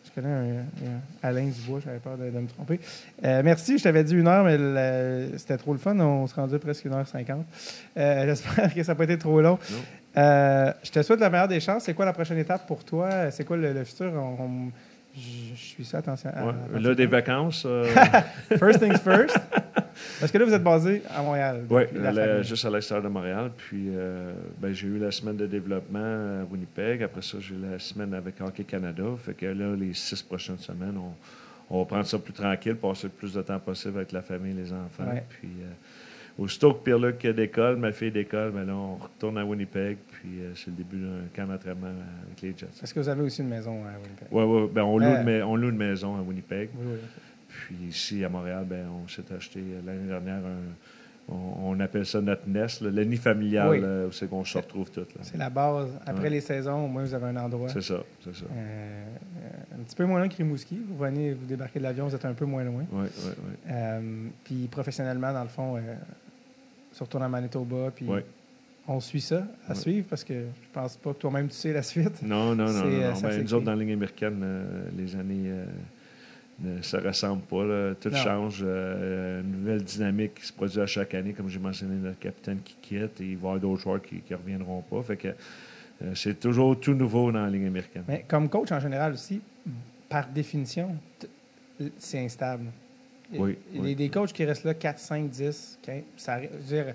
je 0.05 0.21
connais 0.21 0.33
un, 0.33 0.59
un 0.61 1.01
Alain 1.29 1.47
Dubois, 1.47 1.81
j'avais 1.85 1.99
peur 1.99 2.17
de, 2.17 2.31
de 2.31 2.39
me 2.39 2.47
tromper. 2.47 2.79
Merci, 3.23 3.79
je 3.79 3.83
t'avais 3.83 4.05
dit 4.05 4.15
une 4.15 4.29
heure, 4.29 4.45
mais 4.45 5.37
c'était 5.39 5.57
trop 5.57 5.73
le 5.73 5.79
fun. 5.79 5.99
On 5.99 6.27
se 6.29 6.35
rendait 6.37 6.59
presque 6.61 6.85
une 6.85 6.93
heure 6.93 7.09
cinquante. 7.09 7.47
Euh, 7.97 8.25
J'espère 8.27 8.73
que 8.73 8.83
ça 8.85 8.93
n'a 8.93 8.97
pas 8.97 9.05
été 9.05 9.19
trop 9.19 9.41
long. 9.41 9.59
Je 10.15 10.91
te 10.91 11.03
souhaite 11.03 11.19
la 11.21 11.31
meilleure 11.31 11.49
des 11.49 11.59
chances. 11.59 11.85
C'est 11.85 11.95
quoi 11.95 12.05
la 12.05 12.13
prochaine 12.13 12.39
étape 12.39 12.65
pour 12.67 12.85
toi? 12.85 13.31
C'est 13.33 13.45
quoi 13.45 13.57
le, 13.57 13.73
le 13.73 13.83
futur? 13.85 14.13
On- 14.15 14.45
on- 14.45 14.71
je, 15.17 15.55
je 15.55 15.61
suis 15.61 15.85
ça, 15.85 15.99
attention. 15.99 16.31
à- 16.35 16.45
Ouais. 16.45 16.51
attention. 16.51 16.89
Là, 16.89 16.95
des 16.95 17.07
vacances. 17.07 17.65
euh, 17.67 17.85
First 18.59 18.81
things 18.81 18.99
first. 18.99 19.39
Parce 20.21 20.33
que 20.33 20.39
là, 20.39 20.45
vous 20.45 20.53
êtes 20.55 20.63
basé 20.63 21.03
à 21.15 21.23
Montréal. 21.23 21.65
Oui, 21.71 21.83
juste 22.43 22.65
à 22.65 22.71
l'extérieur 22.71 23.05
de 23.05 23.09
Montréal. 23.09 23.51
Puis, 23.57 23.87
euh, 23.91 24.33
ben, 24.59 24.73
j'ai 24.73 24.89
eu 24.89 24.99
la 24.99 25.11
semaine 25.13 25.37
de 25.37 25.47
développement 25.47 26.41
à 26.41 26.45
Winnipeg. 26.51 27.03
Après 27.05 27.23
ça, 27.23 27.39
j'ai 27.41 27.55
eu 27.55 27.59
la 27.71 27.79
semaine 27.79 28.13
avec 28.13 28.41
Hockey 28.41 28.65
Canada. 28.65 29.05
Fait 29.25 29.35
que 29.35 29.47
là, 29.47 29.75
les 29.77 29.95
six 29.95 30.21
prochaines 30.23 30.59
semaines, 30.59 30.97
on, 30.99 31.13
on 31.71 31.79
va 31.81 31.85
prendre 31.87 32.07
ça 32.07 32.19
plus 32.19 32.33
tranquille, 32.33 32.75
passer 32.75 33.07
le 33.07 33.13
plus 33.13 33.33
de 33.35 33.43
temps 33.43 33.59
possible 33.61 33.97
avec 33.99 34.11
la 34.13 34.23
famille 34.23 34.51
et 34.53 34.63
les 34.63 34.73
enfants. 34.73 35.05
Ouais. 35.13 35.23
Puis, 35.29 35.49
euh, 35.63 36.43
aussitôt 36.43 36.75
que 36.75 36.83
Pierre-Luc 36.83 37.25
décolle, 37.29 37.77
ma 37.77 37.93
fille 37.93 38.11
décolle, 38.11 38.51
ben 38.51 38.67
là, 38.67 38.75
on 38.75 38.97
retourne 38.97 39.39
à 39.39 39.45
Winnipeg. 39.45 39.99
Puis, 40.25 40.41
euh, 40.41 40.53
c'est 40.55 40.69
le 40.69 40.77
début 40.77 40.97
d'un 40.97 41.27
camp 41.37 41.47
d'entraînement 41.47 41.89
avec 42.27 42.41
les 42.41 42.55
Jets. 42.57 42.69
Est-ce 42.83 42.95
que 42.95 43.01
vous 43.01 43.09
avez 43.11 43.21
aussi 43.21 43.43
une 43.43 43.49
maison 43.49 43.83
à 43.85 43.99
Winnipeg? 44.01 44.29
Oui, 44.31 44.43
oui. 44.43 44.71
Ben, 44.73 44.83
on, 44.83 44.97
loue 44.97 45.05
Euh. 45.05 45.43
on 45.43 45.55
loue 45.55 45.69
une 45.69 45.77
maison 45.77 46.17
à 46.17 46.23
Winnipeg. 46.23 46.71
Oui, 46.79 46.87
oui. 46.93 46.99
Puis 47.47 47.77
ici, 47.91 48.25
à 48.25 48.31
Montréal, 48.31 48.65
ben, 48.67 48.87
on 49.05 49.07
s'est 49.07 49.23
acheté 49.37 49.61
euh, 49.61 49.81
l'année 49.85 50.09
dernière 50.09 50.37
un. 50.47 50.73
On, 51.29 51.73
on 51.73 51.81
appelle 51.81 52.07
ça 52.07 52.21
notre 52.23 52.47
nest, 52.49 52.81
là, 52.81 52.91
le 52.91 53.05
nid 53.05 53.17
familial, 53.19 53.69
Oui. 53.69 53.79
où 54.09 54.13
c'est 54.13 54.29
qu'on 54.29 54.45
se 54.45 54.57
retrouve 54.59 54.91
tous. 54.91 55.01
là. 55.01 55.21
C'est 55.23 55.37
la 55.39 55.49
base. 55.51 55.91
Après 56.07 56.25
Ouais. 56.25 56.31
les 56.31 56.41
saisons, 56.41 56.85
au 56.85 56.89
moins, 56.89 57.03
vous 57.05 57.13
avez 57.15 57.27
un 57.27 57.37
endroit. 57.37 57.69
C'est 57.69 57.81
ça, 57.83 58.03
c'est 58.23 58.35
ça. 58.35 58.45
Euh, 58.51 59.05
un 59.75 59.83
petit 59.85 59.97
peu 59.97 60.05
moins 60.07 60.19
loin 60.21 60.29
que 60.29 60.37
Rimouski. 60.37 60.81
Vous 60.89 60.97
venez, 60.97 61.33
vous 61.35 61.45
débarquez 61.47 61.79
de 61.79 61.85
l'avion, 61.85 62.07
vous 62.09 62.15
êtes 62.15 62.25
un 62.27 62.35
peu 62.35 62.45
moins 62.47 62.65
loin. 62.65 62.85
Oui, 62.93 63.07
oui, 63.27 63.33
oui. 63.69 64.31
Puis 64.45 64.69
professionnellement, 64.71 65.33
dans 65.35 65.43
le 65.43 65.49
fond, 65.49 65.79
retourne 66.99 67.23
à 67.25 67.29
Manitoba, 67.29 67.91
puis. 67.95 68.07
On 68.87 69.01
suit 69.01 69.21
ça 69.21 69.47
à 69.67 69.71
Ouais. 69.73 69.75
suivre 69.79 70.07
parce 70.09 70.25
que 70.25 70.35
je 70.35 70.69
pense 70.73 70.97
pas 70.97 71.13
que 71.13 71.19
toi-même 71.19 71.49
tu 71.49 71.55
sais 71.55 71.73
la 71.73 71.83
suite. 71.83 72.23
Non, 72.23 72.55
non, 72.55 72.67
non. 72.67 72.69
C'est, 72.73 72.83
non, 72.85 72.91
euh, 73.03 73.13
non. 73.13 73.21
Ben, 73.23 73.43
nous 73.43 73.55
autres, 73.55 73.65
dans 73.65 73.73
la 73.75 73.79
ligne 73.83 73.93
américaine, 73.95 74.41
euh, 74.43 74.85
les 74.97 75.17
années 75.17 75.45
euh, 75.47 75.65
ne 76.61 76.83
se 76.83 76.97
ressemblent 76.97 77.43
pas. 77.43 77.65
là. 77.65 77.95
Tout 77.95 78.11
Non. 78.11 78.17
change. 78.17 78.63
euh, 78.67 79.41
une 79.43 79.53
nouvelle 79.61 79.83
dynamique 79.83 80.35
qui 80.35 80.47
se 80.47 80.53
produit 80.53 80.81
à 80.81 80.87
chaque 80.87 81.15
année. 81.15 81.33
Comme 81.33 81.49
j'ai 81.49 81.59
mentionné, 81.59 81.95
notre 81.97 82.19
capitaine 82.19 82.59
qui 82.65 82.77
quitte 82.83 83.21
et 83.21 83.25
il 83.31 83.37
va 83.37 83.49
y 83.49 83.51
avoir 83.53 83.59
d'autres 83.61 83.83
joueurs 83.83 84.03
qui 84.03 84.23
ne 84.31 84.37
reviendront 84.37 84.83
pas. 84.83 85.03
Fait 85.03 85.17
que 85.17 85.29
c'est 86.15 86.39
toujours 86.39 86.79
tout 86.79 86.93
nouveau 86.95 87.33
dans 87.33 87.43
la 87.45 87.51
ligne 87.51 87.67
américaine. 87.69 88.05
Mais 88.09 88.25
comme 88.29 88.49
coach 88.49 88.71
en 88.73 88.81
général 88.81 89.13
aussi, 89.15 89.41
par 90.09 90.29
définition, 90.29 90.95
c'est 91.99 92.19
instable. 92.19 92.67
Oui, 93.33 93.57
Il 93.73 93.89
y 93.89 93.93
a 93.93 93.95
des 93.95 94.09
coachs 94.11 94.33
qui 94.33 94.45
restent 94.45 94.65
là 94.65 94.75
4, 94.75 94.99
5, 94.99 95.31
10, 95.31 95.79
15. 95.83 96.03
Ça, 96.17 96.43
je 96.43 96.49
veux 96.49 96.59
dire, 96.63 96.95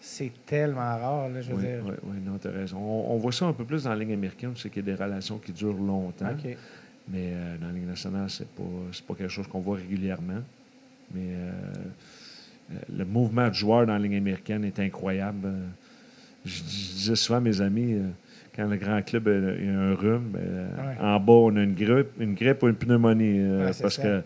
c'est 0.00 0.32
tellement 0.46 0.80
rare. 0.80 1.28
Là, 1.28 1.40
je 1.42 1.50
veux 1.52 1.56
Oui, 1.56 1.62
dire. 1.62 1.82
oui, 1.84 1.92
oui, 2.04 2.16
non, 2.24 2.38
tu 2.38 2.48
as 2.48 2.52
raison. 2.52 2.78
On, 2.78 3.12
on 3.14 3.16
voit 3.18 3.32
ça 3.32 3.46
un 3.46 3.52
peu 3.52 3.64
plus 3.64 3.84
dans 3.84 3.90
la 3.90 3.96
ligne 3.96 4.14
américaine, 4.14 4.52
c'est 4.56 4.70
qu'il 4.70 4.86
y 4.86 4.90
a 4.90 4.96
des 4.96 5.02
relations 5.02 5.38
qui 5.38 5.52
durent 5.52 5.74
longtemps. 5.74 6.34
Mais 7.08 7.30
euh, 7.32 7.56
dans 7.58 7.66
la 7.66 7.72
Ligue 7.72 7.86
nationale, 7.88 8.30
c'est 8.30 8.48
pas, 8.48 8.62
pas 9.08 9.14
quelque 9.14 9.30
chose 9.30 9.46
qu'on 9.48 9.60
voit 9.60 9.76
régulièrement. 9.76 10.42
Mais 11.14 11.20
euh, 11.34 11.50
euh, 12.72 12.74
le 12.96 13.04
mouvement 13.04 13.48
de 13.48 13.54
joueurs 13.54 13.84
dans 13.86 13.94
la 13.94 13.98
Ligue 13.98 14.14
américaine 14.16 14.64
est 14.64 14.78
incroyable. 14.78 15.48
Je, 16.44 16.58
je 16.58 16.62
disais 16.62 17.16
souvent 17.16 17.38
à 17.38 17.40
mes 17.40 17.60
amis, 17.60 17.94
euh, 17.94 18.08
quand 18.54 18.66
le 18.68 18.76
grand 18.76 19.02
club 19.02 19.28
a, 19.28 19.30
a 19.32 19.34
un 19.34 19.94
rhume, 19.94 20.32
Ouais. 20.34 20.96
en 21.04 21.18
bas, 21.20 21.32
on 21.32 21.56
a 21.56 21.62
une 21.62 21.74
grippe, 21.74 22.08
une 22.20 22.34
grippe 22.34 22.62
ou 22.62 22.68
une 22.68 22.74
pneumonie. 22.76 23.40
Ouais, 23.40 23.70
parce 23.80 23.96
ça. 23.96 24.02
que 24.02 24.22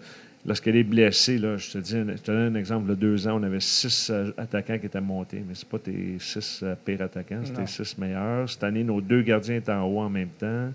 lorsqu'elle 0.46 0.76
est 0.76 0.84
blessée, 0.84 1.38
là, 1.38 1.56
je, 1.56 1.72
te 1.72 1.78
dis, 1.78 1.92
je 1.92 2.22
te 2.22 2.30
donne 2.30 2.54
un 2.54 2.58
exemple, 2.58 2.86
il 2.86 2.90
y 2.90 2.92
a 2.92 2.96
deux 2.96 3.28
ans, 3.28 3.38
on 3.40 3.42
avait 3.42 3.60
six 3.60 4.10
euh, 4.10 4.30
attaquants 4.36 4.78
qui 4.78 4.86
étaient 4.86 5.00
montés, 5.00 5.42
mais 5.46 5.54
c'est 5.54 5.68
pas 5.68 5.78
tes 5.78 6.16
six 6.18 6.60
euh, 6.62 6.74
pires 6.84 7.02
attaquants, 7.02 7.40
c'est 7.44 7.52
Non. 7.52 7.60
tes 7.60 7.66
six 7.66 7.96
meilleurs. 7.98 8.48
Cette 8.48 8.64
année, 8.64 8.84
nos 8.84 9.00
deux 9.00 9.22
gardiens 9.22 9.56
étaient 9.56 9.72
en 9.72 9.84
haut 9.84 10.00
en 10.00 10.10
même 10.10 10.30
temps. 10.30 10.70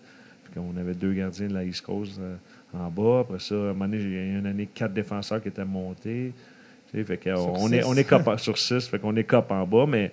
On 0.58 0.76
avait 0.78 0.96
deux 0.96 1.14
gardiens 1.14 1.48
de 1.48 1.54
la 1.54 1.64
East 1.64 1.82
Coast 1.82 2.20
euh, 2.20 2.36
en 2.74 2.90
bas. 2.90 3.20
Après 3.22 3.40
ça, 3.40 3.56
à 3.56 3.58
un 3.58 3.74
moment 3.74 3.86
donné, 3.86 3.98
il 4.02 4.14
y 4.14 4.18
a 4.18 4.40
une 4.40 4.48
année 4.48 4.68
quatre 4.74 4.94
défenseurs 4.94 5.42
qui 5.42 5.50
étaient 5.50 5.66
montés. 5.66 6.34
Tu 6.92 6.98
sais, 6.98 7.04
fait 7.04 7.18
que 7.18 7.30
on, 7.30 7.72
est, 7.72 7.84
on 7.84 7.94
est 7.94 8.04
cop 8.04 8.40
sur 8.40 8.58
six, 8.58 8.88
fait 8.88 8.98
qu'on 8.98 9.16
est 9.16 9.24
cop 9.24 9.52
en 9.52 9.66
bas, 9.68 9.86
mais 9.88 10.12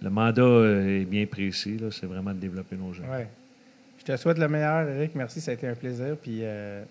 le 0.00 0.10
mandat 0.10 0.42
euh, 0.42 1.00
est 1.00 1.04
bien 1.04 1.26
précis. 1.26 1.78
C'est 1.90 2.06
vraiment 2.06 2.32
de 2.32 2.38
développer 2.38 2.76
nos 2.76 2.92
jeunes. 2.92 3.08
Ouais. 3.10 3.28
Je 3.98 4.04
te 4.04 4.16
souhaite 4.16 4.38
le 4.38 4.48
meilleur, 4.48 4.88
Eric. 4.88 5.14
Merci, 5.14 5.40
ça 5.40 5.52
a 5.52 5.54
été 5.54 5.68
un 5.68 5.74
plaisir. 5.74 6.16
Puis, 6.20 6.40
euh, 6.42 6.82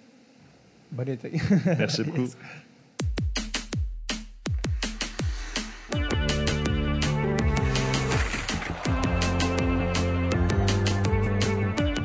bon 0.92 1.08
été. 1.08 1.32
Merci 1.78 2.04
beaucoup. 2.04 2.28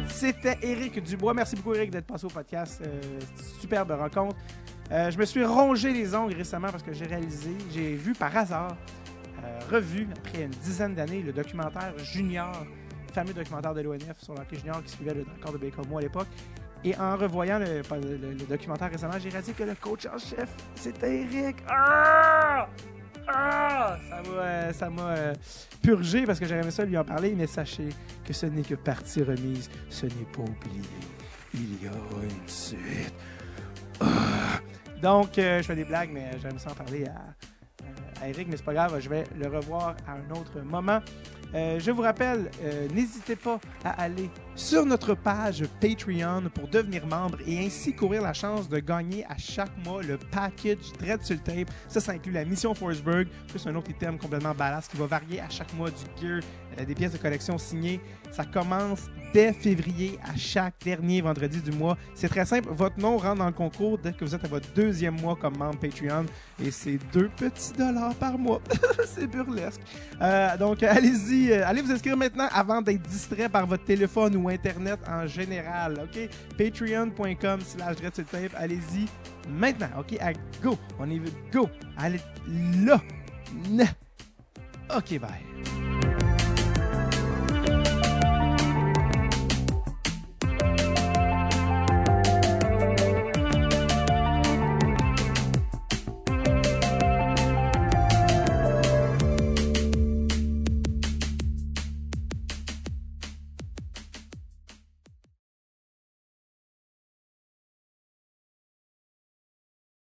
C'était 0.09 0.59
Eric 0.63 1.03
Dubois. 1.03 1.35
Merci 1.35 1.57
beaucoup, 1.57 1.75
Eric, 1.75 1.91
d'être 1.91 2.07
passé 2.07 2.25
au 2.25 2.29
podcast. 2.29 2.83
Euh, 2.85 3.01
superbe 3.61 3.91
rencontre. 3.93 4.37
Euh, 4.93 5.11
je 5.11 5.19
me 5.19 5.25
suis 5.25 5.45
rongé 5.45 5.93
les 5.93 6.15
ongles 6.15 6.35
récemment 6.35 6.69
parce 6.71 6.83
que 6.83 6.93
j'ai 6.93 7.07
réalisé, 7.07 7.51
j'ai 7.73 7.95
vu 7.95 8.13
par 8.13 8.37
hasard, 8.37 8.77
euh, 9.45 9.59
revu 9.71 10.07
après 10.17 10.43
une 10.43 10.51
dizaine 10.51 10.95
d'années, 10.95 11.23
le 11.23 11.33
documentaire 11.33 11.93
Junior, 11.99 12.53
le 13.09 13.13
fameux 13.13 13.33
documentaire 13.33 13.75
de 13.75 13.81
l'ONF 13.81 14.21
sur 14.21 14.35
l'hockey 14.35 14.57
junior 14.57 14.83
qui 14.85 14.93
suivait 14.93 15.15
le 15.15 15.27
record 15.37 15.53
de 15.53 15.59
Bécomo 15.59 15.99
à 15.99 16.03
l'époque. 16.03 16.29
Et 16.87 16.97
en 16.97 17.17
revoyant 17.17 17.59
le, 17.59 17.83
documentaire 18.49 18.93
récemment, 18.93 19.19
j'ai 19.19 19.29
réalisé 19.29 19.53
que 19.55 19.65
le 19.65 19.75
coach 19.75 20.07
en 20.07 20.19
chef, 20.19 20.49
c'était 20.77 21.23
Eric. 21.23 21.57
Ah! 21.69 22.69
Ah! 23.27 23.97
Ça 24.73 24.89
m'a, 24.89 25.03
euh, 25.03 25.33
euh, 25.33 25.35
purgé 25.83 26.25
parce 26.27 26.39
que 26.39 26.47
j'aurais 26.47 26.71
ça 26.71 26.85
lui 26.85 26.97
en 26.97 27.05
parler, 27.05 27.35
mais 27.37 27.49
sachez 27.49 27.89
que 28.25 28.33
ce 28.33 28.47
n'est 28.47 28.63
que 28.63 28.77
partie 28.77 29.25
remise, 29.25 29.69
ce 29.91 30.07
n'est 30.07 30.29
pas 30.33 30.43
oublié. 30.43 30.85
Il 31.55 31.83
y 31.83 31.89
aura 31.89 32.23
une 32.23 32.49
suite. 32.49 33.15
Ah! 34.01 34.61
Donc, 35.03 35.39
euh, 35.39 35.63
je 35.63 35.67
fais 35.67 35.75
des 35.75 35.85
blagues, 35.85 36.11
mais 36.13 36.39
j'aime 36.41 36.61
ça 36.61 36.71
en 36.71 36.75
parler 36.75 37.05
à, 38.23 38.29
Eric, 38.29 38.47
mais 38.49 38.57
c'est 38.57 38.65
pas 38.65 38.75
grave, 38.75 38.97
je 39.01 39.09
vais 39.09 39.25
le 39.37 39.49
revoir 39.49 39.97
à 40.07 40.13
un 40.13 40.31
autre 40.31 40.61
moment. 40.61 41.01
Je 41.53 41.91
vous 41.91 42.03
rappelle, 42.03 42.51
n'hésitez 42.95 43.37
pas 43.37 43.59
à 43.85 44.03
aller 44.03 44.31
sur 44.57 44.87
notre 44.87 45.15
page 45.15 45.65
Patreon 45.81 46.45
pour 46.55 46.67
devenir 46.69 47.07
membre 47.07 47.39
et 47.47 47.59
ainsi 47.59 47.95
courir 47.95 48.23
la 48.23 48.33
chance 48.33 48.69
de 48.71 48.79
gagner 48.79 49.25
à 49.27 49.37
chaque 49.37 49.71
mois 49.85 50.03
le 50.03 50.17
package 50.17 50.93
Dread 50.99 51.23
sur 51.23 51.41
tape. 51.43 51.71
Ça, 51.89 52.01
ça 52.01 52.13
inclut 52.13 52.33
la 52.33 52.45
mission 52.45 52.75
Forsberg, 52.75 53.29
plus 53.49 53.67
un 53.67 53.75
autre 53.75 53.91
item 53.91 54.19
complètement 54.19 54.55
badass 54.55 54.89
qui 54.89 54.97
va 54.97 55.07
varier 55.07 55.41
à 55.41 55.51
chaque 55.51 55.73
mois 55.75 55.91
du 55.91 56.27
gear, 56.27 56.41
euh, 56.81 56.85
des 56.85 56.95
pièces 56.95 57.13
de 57.13 57.19
collection 57.19 57.59
signées. 57.59 58.01
Ça 58.31 58.45
commence 58.45 59.09
dès 59.33 59.53
février 59.53 60.19
à 60.25 60.37
chaque 60.37 60.75
dernier 60.83 61.21
vendredi 61.21 61.61
du 61.61 61.71
mois. 61.71 61.99
C'est 62.15 62.29
très 62.29 62.47
simple. 62.47 62.69
Votre 62.71 62.99
nom 62.99 63.19
rentre 63.19 63.39
dans 63.39 63.47
le 63.47 63.53
concours 63.53 63.99
dès 63.99 64.13
que 64.13 64.25
vous 64.25 64.35
êtes 64.35 64.45
à 64.45 64.49
votre 64.49 64.73
deuxième 64.73 65.21
mois 65.21 65.37
comme 65.37 65.59
membre 65.59 65.79
Patreon 65.79 66.25
et 66.63 66.71
c'est 66.71 66.99
deux 67.13 67.29
petits 67.37 67.73
dollars 67.75 68.15
par 68.15 68.39
mois. 68.39 68.61
c'est 69.07 69.27
burlesque. 69.27 69.81
Euh, 70.23 70.57
donc, 70.57 70.83
allez-y, 70.83 71.53
euh, 71.53 71.67
allez 71.67 71.83
vous 71.83 71.93
inscrire 71.93 72.17
maintenant 72.17 72.49
avant 72.53 72.81
d'être 72.81 73.03
distrait 73.03 73.49
par 73.49 73.67
votre 73.67 73.85
téléphone 73.85 74.37
ou 74.37 74.46
Internet 74.49 75.01
en 75.09 75.27
général. 75.27 75.99
OK? 76.03 76.29
Patreon.com 76.57 77.61
slash 77.61 77.97
tape. 77.97 78.55
Allez-y 78.57 79.07
maintenant. 79.49 79.89
OK? 79.99 80.17
À 80.21 80.33
go. 80.63 80.79
On 80.99 81.07
va. 81.07 81.31
Go. 81.53 81.69
Allez 81.97 82.21
là. 82.85 83.01
OK, 84.95 85.19
bye. 85.19 85.96